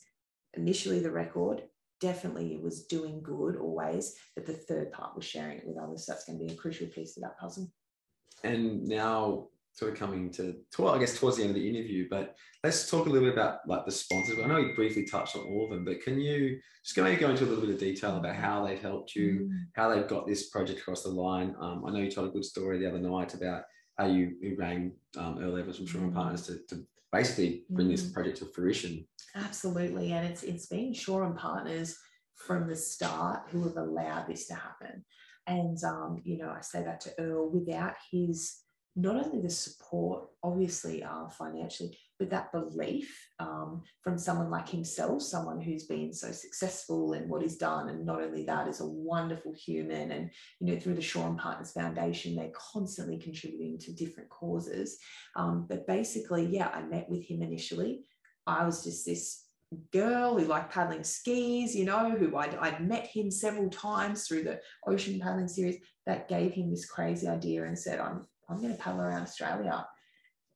initially 0.55 0.99
the 0.99 1.11
record. 1.11 1.63
Definitely, 2.01 2.53
it 2.53 2.61
was 2.61 2.85
doing 2.85 3.21
good 3.21 3.55
always, 3.57 4.15
but 4.35 4.45
the 4.45 4.53
third 4.53 4.91
part 4.91 5.15
was 5.15 5.25
sharing 5.25 5.57
it 5.57 5.67
with 5.67 5.77
others. 5.77 6.05
So 6.05 6.11
that's 6.11 6.25
going 6.25 6.39
to 6.39 6.45
be 6.45 6.51
a 6.51 6.57
crucial 6.57 6.87
piece 6.87 7.15
of 7.15 7.23
that 7.23 7.37
puzzle. 7.39 7.71
And 8.43 8.85
now 8.85 9.47
sort 9.79 9.93
of 9.93 9.97
coming 9.97 10.29
to, 10.29 10.53
to 10.71 10.81
well, 10.81 10.93
I 10.93 10.99
guess 10.99 11.17
towards 11.17 11.37
the 11.37 11.43
end 11.43 11.51
of 11.51 11.55
the 11.55 11.69
interview, 11.69 12.07
but 12.09 12.35
let's 12.65 12.89
talk 12.89 13.05
a 13.05 13.09
little 13.09 13.29
bit 13.29 13.33
about 13.33 13.59
like 13.65 13.85
the 13.85 13.91
sponsors. 13.91 14.37
I 14.37 14.45
know 14.45 14.57
you 14.57 14.75
briefly 14.75 15.05
touched 15.05 15.37
on 15.37 15.43
all 15.43 15.63
of 15.63 15.69
them, 15.69 15.85
but 15.85 16.01
can 16.01 16.19
you 16.19 16.59
just 16.83 16.97
maybe 16.97 17.15
go 17.15 17.29
into 17.29 17.45
a 17.45 17.47
little 17.47 17.63
bit 17.63 17.73
of 17.73 17.79
detail 17.79 18.17
about 18.17 18.35
how 18.35 18.65
they've 18.65 18.81
helped 18.81 19.15
you, 19.15 19.49
mm. 19.49 19.59
how 19.75 19.89
they've 19.89 20.07
got 20.07 20.27
this 20.27 20.49
project 20.49 20.81
across 20.81 21.03
the 21.03 21.09
line? 21.09 21.55
Um, 21.61 21.85
I 21.87 21.91
know 21.91 21.99
you 21.99 22.11
told 22.11 22.27
a 22.27 22.33
good 22.33 22.43
story 22.43 22.77
the 22.77 22.89
other 22.89 22.99
night 22.99 23.33
about 23.33 23.63
how 23.97 24.07
you, 24.07 24.35
you 24.41 24.57
rang 24.59 24.91
um, 25.17 25.39
Earl 25.41 25.57
Evans 25.57 25.77
from 25.77 25.87
Shaw 25.87 25.99
mm. 25.99 26.13
Partners 26.13 26.45
to, 26.47 26.59
to 26.67 26.85
basically 27.13 27.63
bring 27.69 27.87
mm. 27.87 27.91
this 27.91 28.03
project 28.03 28.39
to 28.39 28.47
fruition. 28.47 29.07
Absolutely, 29.35 30.11
and 30.11 30.27
it's 30.27 30.43
it's 30.43 30.65
been 30.65 30.93
Shaw 30.93 31.23
and 31.23 31.37
Partners 31.37 31.97
from 32.35 32.67
the 32.67 32.75
start 32.75 33.43
who 33.49 33.63
have 33.63 33.77
allowed 33.77 34.27
this 34.27 34.45
to 34.47 34.55
happen. 34.55 35.05
And 35.47 35.81
um, 35.85 36.21
you 36.25 36.37
know, 36.37 36.49
I 36.49 36.59
say 36.59 36.83
that 36.83 36.99
to 37.01 37.11
Earl 37.17 37.49
without 37.49 37.93
his 38.11 38.57
not 38.95 39.15
only 39.15 39.41
the 39.41 39.49
support, 39.49 40.27
obviously 40.43 41.03
uh, 41.03 41.27
financially, 41.29 41.97
but 42.17 42.29
that 42.29 42.51
belief 42.51 43.29
um, 43.39 43.81
from 44.03 44.17
someone 44.17 44.49
like 44.49 44.67
himself, 44.67 45.21
someone 45.21 45.61
who's 45.61 45.85
been 45.85 46.11
so 46.11 46.31
successful 46.31 47.13
in 47.13 47.29
what 47.29 47.41
he's 47.41 47.57
done, 47.57 47.89
and 47.89 48.05
not 48.05 48.21
only 48.21 48.43
that, 48.43 48.67
is 48.67 48.81
a 48.81 48.85
wonderful 48.85 49.53
human. 49.53 50.11
And 50.11 50.29
you 50.59 50.73
know, 50.73 50.79
through 50.79 50.95
the 50.95 51.01
Shaw 51.01 51.27
and 51.27 51.37
Partners 51.37 51.71
Foundation, 51.71 52.35
they're 52.35 52.51
constantly 52.53 53.17
contributing 53.17 53.77
to 53.79 53.93
different 53.93 54.29
causes. 54.29 54.97
Um, 55.35 55.65
but 55.69 55.87
basically, 55.87 56.45
yeah, 56.45 56.69
I 56.73 56.81
met 56.81 57.09
with 57.09 57.23
him 57.23 57.41
initially. 57.41 58.01
I 58.45 58.65
was 58.65 58.83
just 58.83 59.05
this 59.05 59.45
girl 59.93 60.37
who 60.37 60.45
liked 60.45 60.73
paddling 60.73 61.03
skis, 61.03 61.75
you 61.75 61.85
know, 61.85 62.11
who 62.11 62.35
I'd, 62.35 62.55
I'd 62.55 62.87
met 62.87 63.05
him 63.05 63.29
several 63.29 63.69
times 63.69 64.27
through 64.27 64.43
the 64.43 64.59
ocean 64.87 65.19
paddling 65.19 65.47
series 65.47 65.77
that 66.05 66.27
gave 66.27 66.53
him 66.53 66.71
this 66.71 66.89
crazy 66.89 67.27
idea 67.27 67.65
and 67.65 67.77
said, 67.77 67.99
I'm 67.99 68.25
I'm 68.49 68.61
going 68.61 68.75
to 68.75 68.81
paddle 68.81 69.01
around 69.01 69.23
Australia. 69.23 69.85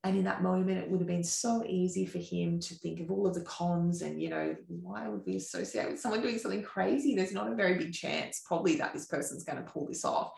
And 0.06 0.18
in 0.18 0.26
that 0.26 0.44
moment, 0.44 0.80
it 0.80 0.90
would 0.90 1.00
have 1.00 1.08
been 1.08 1.24
so 1.24 1.64
easy 1.66 2.06
for 2.06 2.18
him 2.18 2.60
to 2.60 2.76
think 2.76 3.00
of 3.00 3.10
all 3.10 3.26
of 3.26 3.34
the 3.34 3.42
cons 3.42 4.02
and, 4.02 4.22
you 4.22 4.30
know, 4.30 4.54
why 4.68 5.08
would 5.08 5.22
we 5.26 5.38
associate 5.38 5.90
with 5.90 6.00
someone 6.00 6.22
doing 6.22 6.38
something 6.38 6.64
crazy? 6.64 7.16
There's 7.16 7.32
not 7.32 7.50
a 7.50 7.56
very 7.56 7.78
big 7.78 7.94
chance, 7.94 8.42
probably, 8.46 8.76
that 8.76 8.94
this 8.94 9.06
person's 9.06 9.46
going 9.46 9.64
to 9.64 9.72
pull 9.72 9.88
this 9.88 10.04
off. 10.04 10.32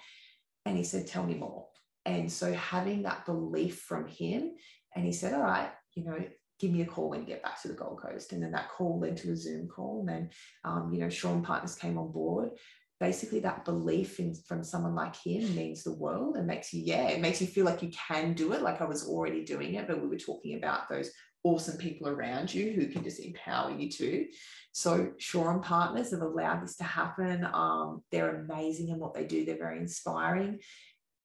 And 0.66 0.78
he 0.78 0.84
said, 0.84 1.08
Tell 1.08 1.26
me 1.26 1.34
more. 1.34 1.66
And 2.06 2.32
so 2.32 2.54
having 2.54 3.02
that 3.04 3.26
belief 3.26 3.80
from 3.80 4.08
him, 4.08 4.52
and 4.96 5.04
he 5.04 5.12
said, 5.12 5.34
All 5.34 5.42
right, 5.42 5.72
you 5.96 6.04
know, 6.04 6.24
give 6.60 6.72
me 6.72 6.82
a 6.82 6.86
call 6.86 7.10
when 7.10 7.22
you 7.22 7.28
get 7.28 7.44
back 7.44 7.60
to 7.64 7.68
the 7.68 7.74
Gold 7.74 8.02
Coast. 8.02 8.34
And 8.34 8.44
then 8.44 8.52
that 8.52 8.70
call 8.70 9.00
led 9.00 9.18
to 9.18 9.32
a 9.32 9.36
Zoom 9.36 9.68
call. 9.68 10.02
And 10.02 10.10
then, 10.10 10.30
um, 10.64 10.94
you 10.94 11.00
know, 11.00 11.10
Shaw 11.10 11.34
and 11.34 11.44
Partners 11.44 11.76
came 11.76 11.98
on 11.98 12.12
board 12.12 12.52
basically 13.00 13.40
that 13.42 13.66
belief 13.66 14.20
in 14.20 14.34
from 14.48 14.64
someone 14.64 14.96
like 14.96 15.16
him 15.16 15.56
means 15.56 15.84
the 15.84 15.94
world 15.96 16.38
and 16.38 16.48
makes 16.48 16.74
you 16.74 16.82
yeah 16.84 17.10
it 17.10 17.20
makes 17.20 17.42
you 17.42 17.48
feel 17.48 17.66
like 17.66 17.84
you 17.84 17.92
can 18.08 18.34
do 18.34 18.54
it. 18.54 18.62
Like 18.62 18.82
i 18.82 18.86
was 18.86 19.08
already 19.08 19.44
doing 19.44 19.76
it 19.76 19.88
but 19.88 20.02
we 20.02 20.08
were 20.08 20.18
talking 20.18 20.58
about 20.58 20.90
those 20.90 21.12
awesome 21.44 21.78
people 21.78 22.08
around 22.08 22.52
you 22.54 22.72
who 22.72 22.88
can 22.88 23.04
just 23.04 23.20
empower 23.20 23.70
you 23.70 23.90
too. 23.90 24.26
So 24.72 25.12
Shaw 25.20 25.52
and 25.52 25.62
Partners 25.62 26.12
have 26.12 26.22
allowed 26.22 26.64
this 26.64 26.76
to 26.78 26.84
happen. 26.84 27.46
Um, 27.54 28.02
they're 28.12 28.42
amazing 28.42 28.90
in 28.90 29.00
what 29.00 29.14
they 29.14 29.26
do. 29.26 29.46
They're 29.46 29.56
very 29.56 29.78
inspiring 29.78 30.60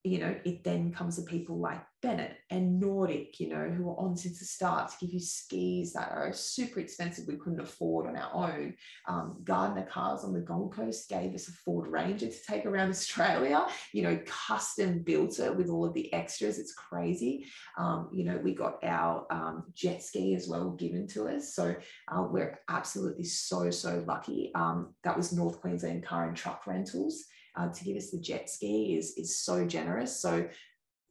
you 0.02 0.18
know, 0.18 0.34
it 0.44 0.64
then 0.64 0.92
comes 0.92 1.16
to 1.16 1.22
people 1.22 1.58
like 1.58 1.82
Bennett 2.00 2.38
and 2.48 2.80
Nordic, 2.80 3.38
you 3.38 3.50
know, 3.50 3.68
who 3.68 3.90
are 3.90 4.00
on 4.00 4.16
since 4.16 4.38
the 4.38 4.46
start 4.46 4.90
to 4.90 4.96
give 5.04 5.12
you 5.12 5.20
skis 5.20 5.92
that 5.92 6.10
are 6.10 6.32
super 6.32 6.80
expensive 6.80 7.26
we 7.28 7.36
couldn't 7.36 7.60
afford 7.60 8.06
on 8.06 8.16
our 8.16 8.50
own. 8.50 8.74
Um, 9.06 9.36
Gardner 9.44 9.84
Cars 9.84 10.24
on 10.24 10.32
the 10.32 10.40
Gold 10.40 10.74
Coast 10.74 11.10
gave 11.10 11.34
us 11.34 11.48
a 11.48 11.52
Ford 11.52 11.86
Ranger 11.86 12.28
to 12.28 12.42
take 12.48 12.64
around 12.64 12.88
Australia, 12.88 13.66
you 13.92 14.02
know, 14.02 14.18
custom 14.26 15.00
built 15.00 15.38
it 15.38 15.54
with 15.54 15.68
all 15.68 15.84
of 15.84 15.92
the 15.92 16.10
extras. 16.14 16.58
It's 16.58 16.72
crazy. 16.72 17.46
Um, 17.76 18.08
you 18.10 18.24
know, 18.24 18.40
we 18.42 18.54
got 18.54 18.82
our 18.82 19.26
um, 19.30 19.64
jet 19.74 20.02
ski 20.02 20.34
as 20.34 20.48
well 20.48 20.70
given 20.70 21.06
to 21.08 21.28
us. 21.28 21.54
So 21.54 21.74
uh, 22.08 22.22
we're 22.30 22.58
absolutely 22.70 23.24
so, 23.24 23.70
so 23.70 24.02
lucky. 24.06 24.50
Um, 24.54 24.94
that 25.04 25.16
was 25.16 25.34
North 25.34 25.60
Queensland 25.60 26.06
Car 26.06 26.26
and 26.26 26.36
Truck 26.36 26.66
Rentals 26.66 27.26
uh, 27.56 27.68
to 27.68 27.84
give 27.84 27.96
us 27.96 28.10
the 28.10 28.20
jet 28.20 28.48
ski 28.48 28.96
is, 28.96 29.14
is 29.16 29.42
so 29.42 29.66
generous. 29.66 30.20
So 30.20 30.48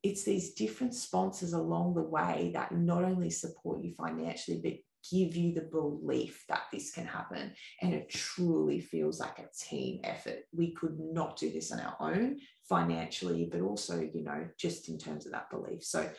it's 0.04 0.24
these 0.24 0.54
different 0.54 0.94
sponsors 0.94 1.54
along 1.54 1.96
the 1.96 2.04
way 2.04 2.52
that 2.54 2.72
not 2.74 3.04
only 3.04 3.30
support 3.30 3.84
you 3.84 3.94
financially, 3.98 4.62
but 4.64 4.74
give 5.12 5.36
you 5.36 5.54
the 5.54 5.62
belief 5.62 6.44
that 6.50 6.64
this 6.72 6.92
can 6.92 7.06
happen. 7.06 7.54
And 7.82 7.94
it 7.94 8.10
truly 8.10 8.80
feels 8.80 9.20
like 9.20 9.40
a 9.40 9.50
team 9.58 10.02
effort. 10.04 10.40
We 10.56 10.74
could 10.74 10.98
not 11.00 11.38
do 11.38 11.52
this 11.52 11.72
on 11.72 11.80
our 11.80 11.96
own 12.00 12.40
financially, 12.68 13.50
but 13.52 13.62
also, 13.62 14.00
you 14.00 14.24
know, 14.24 14.48
just 14.58 14.90
in 14.90 14.98
terms 14.98 15.26
of 15.26 15.32
that 15.34 15.50
belief. 15.50 15.84
So 15.84 16.10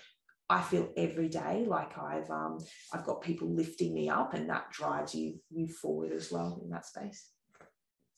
I 0.51 0.61
feel 0.63 0.91
every 0.97 1.29
day 1.29 1.65
like 1.67 1.97
I've 1.97 2.29
um, 2.29 2.59
I've 2.93 3.05
got 3.05 3.23
people 3.23 3.55
lifting 3.55 3.95
me 3.95 4.09
up, 4.09 4.35
and 4.35 4.51
that 4.51 4.73
drives 4.73 5.15
you 5.15 5.39
you 5.49 5.69
forward 5.69 6.13
as 6.13 6.33
well 6.33 6.61
in 6.65 6.71
that 6.71 6.87
space. 6.87 7.29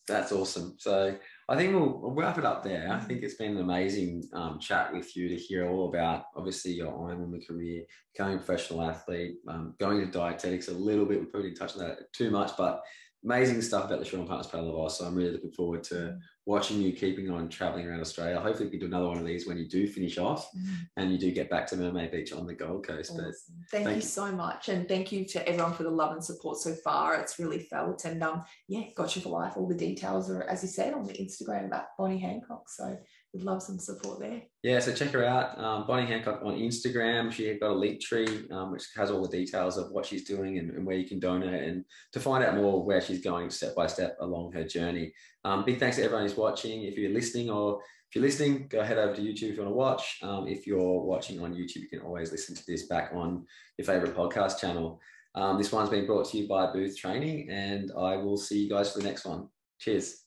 That's 0.09 0.33
awesome. 0.33 0.77
So 0.79 1.19
I 1.49 1.57
think 1.57 1.75
we'll, 1.75 1.99
we'll, 2.01 2.13
wrap 2.13 2.39
it 2.39 2.45
up 2.45 2.63
there. 2.63 2.91
I 2.93 3.01
think 3.01 3.23
it's 3.23 3.35
been 3.35 3.57
an 3.57 3.63
amazing 3.63 4.25
um, 4.33 4.59
chat 4.61 4.93
with 4.93 5.17
you 5.17 5.29
to 5.29 5.37
hear 5.37 5.69
all 5.69 5.89
about 5.89 6.27
obviously 6.37 6.73
your 6.73 6.93
Ironwoman 6.93 7.47
career, 7.47 7.83
becoming 8.13 8.37
a 8.37 8.39
professional 8.39 8.83
athlete, 8.83 9.37
um, 9.49 9.75
going 9.81 10.01
to 10.01 10.07
dietetics 10.07 10.69
a 10.69 10.73
little 10.73 11.05
bit. 11.05 11.21
We 11.21 11.27
probably 11.27 11.51
didn't 11.51 11.61
touch 11.61 11.77
on 11.77 11.87
that 11.87 12.13
too 12.13 12.31
much, 12.31 12.53
but 12.57 12.83
amazing 13.25 13.63
stuff 13.63 13.85
about 13.85 14.01
the 14.01 14.05
Shaw 14.05 14.19
and 14.19 14.27
Partners 14.27 14.49
Paddle 14.49 14.89
So 14.89 15.05
I'm 15.05 15.15
really 15.15 15.33
looking 15.33 15.53
forward 15.53 15.85
to 15.85 16.19
watching 16.45 16.81
you 16.81 16.93
keeping 16.93 17.31
on 17.31 17.49
traveling 17.49 17.87
around 17.87 18.01
Australia. 18.01 18.41
Hopefully, 18.41 18.67
we 18.67 18.71
can 18.73 18.81
do 18.81 18.87
another 18.87 19.09
one 19.09 19.19
of 19.19 19.25
these 19.25 19.47
when 19.47 19.59
you 19.59 19.69
do 19.69 19.87
finish 19.87 20.19
off 20.19 20.51
mm. 20.53 20.75
and 20.97 21.13
you 21.13 21.19
do 21.19 21.31
get 21.31 21.49
back 21.49 21.67
to 21.69 21.77
Mermaid 21.77 22.11
Beach 22.11 22.33
on 22.33 22.47
the 22.47 22.55
Gold 22.55 22.87
Coast. 22.87 23.13
Awesome. 23.13 23.25
But 23.25 23.35
thank, 23.71 23.85
thank 23.85 23.97
you, 23.97 24.03
so 24.03 24.33
much, 24.33 24.69
and 24.69 24.89
thank 24.89 25.13
you 25.13 25.25
to 25.27 25.49
everyone 25.49 25.75
for 25.75 25.85
the 25.85 25.91
love 25.91 26.13
and 26.13 26.25
support 26.25 26.59
so 26.59 26.75
far. 26.75 27.15
It's 27.15 27.39
really 27.39 27.61
felt, 27.61 28.05
and 28.05 28.23
um, 28.23 28.45
yeah, 28.69 28.85
Gotcha4Life. 28.97 29.57
All 29.57 29.69
the 29.69 29.75
details 29.75 30.31
are, 30.31 30.43
as 30.45 30.63
you 30.63 30.69
said, 30.69 30.95
on 30.95 31.07
the 31.07 31.15
Instagram 31.15 31.67
about 31.67 31.97
Bonnie 31.97 32.19
Hancock. 32.19 32.69
So 32.69 32.97
would 33.33 33.45
love 33.45 33.63
some 33.63 33.79
support 33.79 34.21
there. 34.21 34.43
Yeah, 34.63 34.79
so 34.79 34.93
check 34.93 35.11
her 35.11 35.25
out, 35.25 35.59
um, 35.59 35.87
Bonnie 35.87 36.07
Hancock 36.07 36.43
on 36.45 36.59
Instagram. 36.59 37.33
She 37.33 37.53
got 37.59 37.73
a 37.73 37.75
Linktree 37.75 38.51
um, 38.53 38.73
which 38.73 38.85
has 38.97 39.11
all 39.11 39.23
the 39.23 39.37
details 39.37 39.79
of 39.79 39.91
what 39.91 40.05
she's 40.05 40.25
doing 40.25 40.59
and, 40.59 40.71
and, 40.71 40.87
where 40.87 40.97
you 40.97 41.09
can 41.09 41.19
donate, 41.19 41.63
and 41.63 41.85
to 42.13 42.21
find 42.21 42.45
out 42.45 42.57
more 42.57 42.85
where 42.85 43.01
she's 43.01 43.23
going 43.23 43.51
step 43.51 43.75
by 43.75 43.87
step 43.87 44.17
along 44.21 44.53
her 44.53 44.65
journey. 44.65 45.13
Um, 45.45 45.65
big 45.65 45.79
thanks 45.79 45.97
to 45.97 46.05
everyone 46.05 46.27
who's 46.27 46.37
watching. 46.37 46.85
If 46.85 46.97
you're 46.99 47.13
listening 47.13 47.51
or 47.51 47.81
if 48.11 48.17
you're 48.17 48.25
listening, 48.25 48.67
go 48.69 48.83
head 48.83 48.99
over 48.99 49.17
to 49.17 49.23
YouTube 49.23 49.51
if 49.51 49.57
you 49.57 49.63
want 49.63 49.71
to 49.71 49.75
watch. 49.75 50.19
Um, 50.23 50.47
if 50.47 50.67
you're 50.67 51.03
watching 51.03 51.41
on 51.41 51.55
YouTube, 51.55 51.77
you 51.77 51.89
can 51.89 52.01
always 52.01 52.31
listen 52.31 52.55
to 52.55 52.63
this 52.67 52.87
back 52.87 53.11
on 53.15 53.47
your 53.79 53.87
favorite 53.87 54.15
podcast 54.15 54.61
channel. 54.61 55.01
Um, 55.35 55.57
this 55.57 55.73
one's 55.73 55.89
been 55.89 56.05
brought 56.05 56.29
to 56.29 56.37
you 56.37 56.47
by 56.47 56.71
Booth 56.71 56.99
Training, 56.99 57.49
and 57.49 57.91
I 57.97 58.17
will 58.17 58.37
see 58.37 58.65
you 58.65 58.69
guys 58.69 58.93
for 58.93 58.99
the 58.99 59.09
next 59.09 59.25
one. 59.25 59.49
Cheers. 59.79 60.22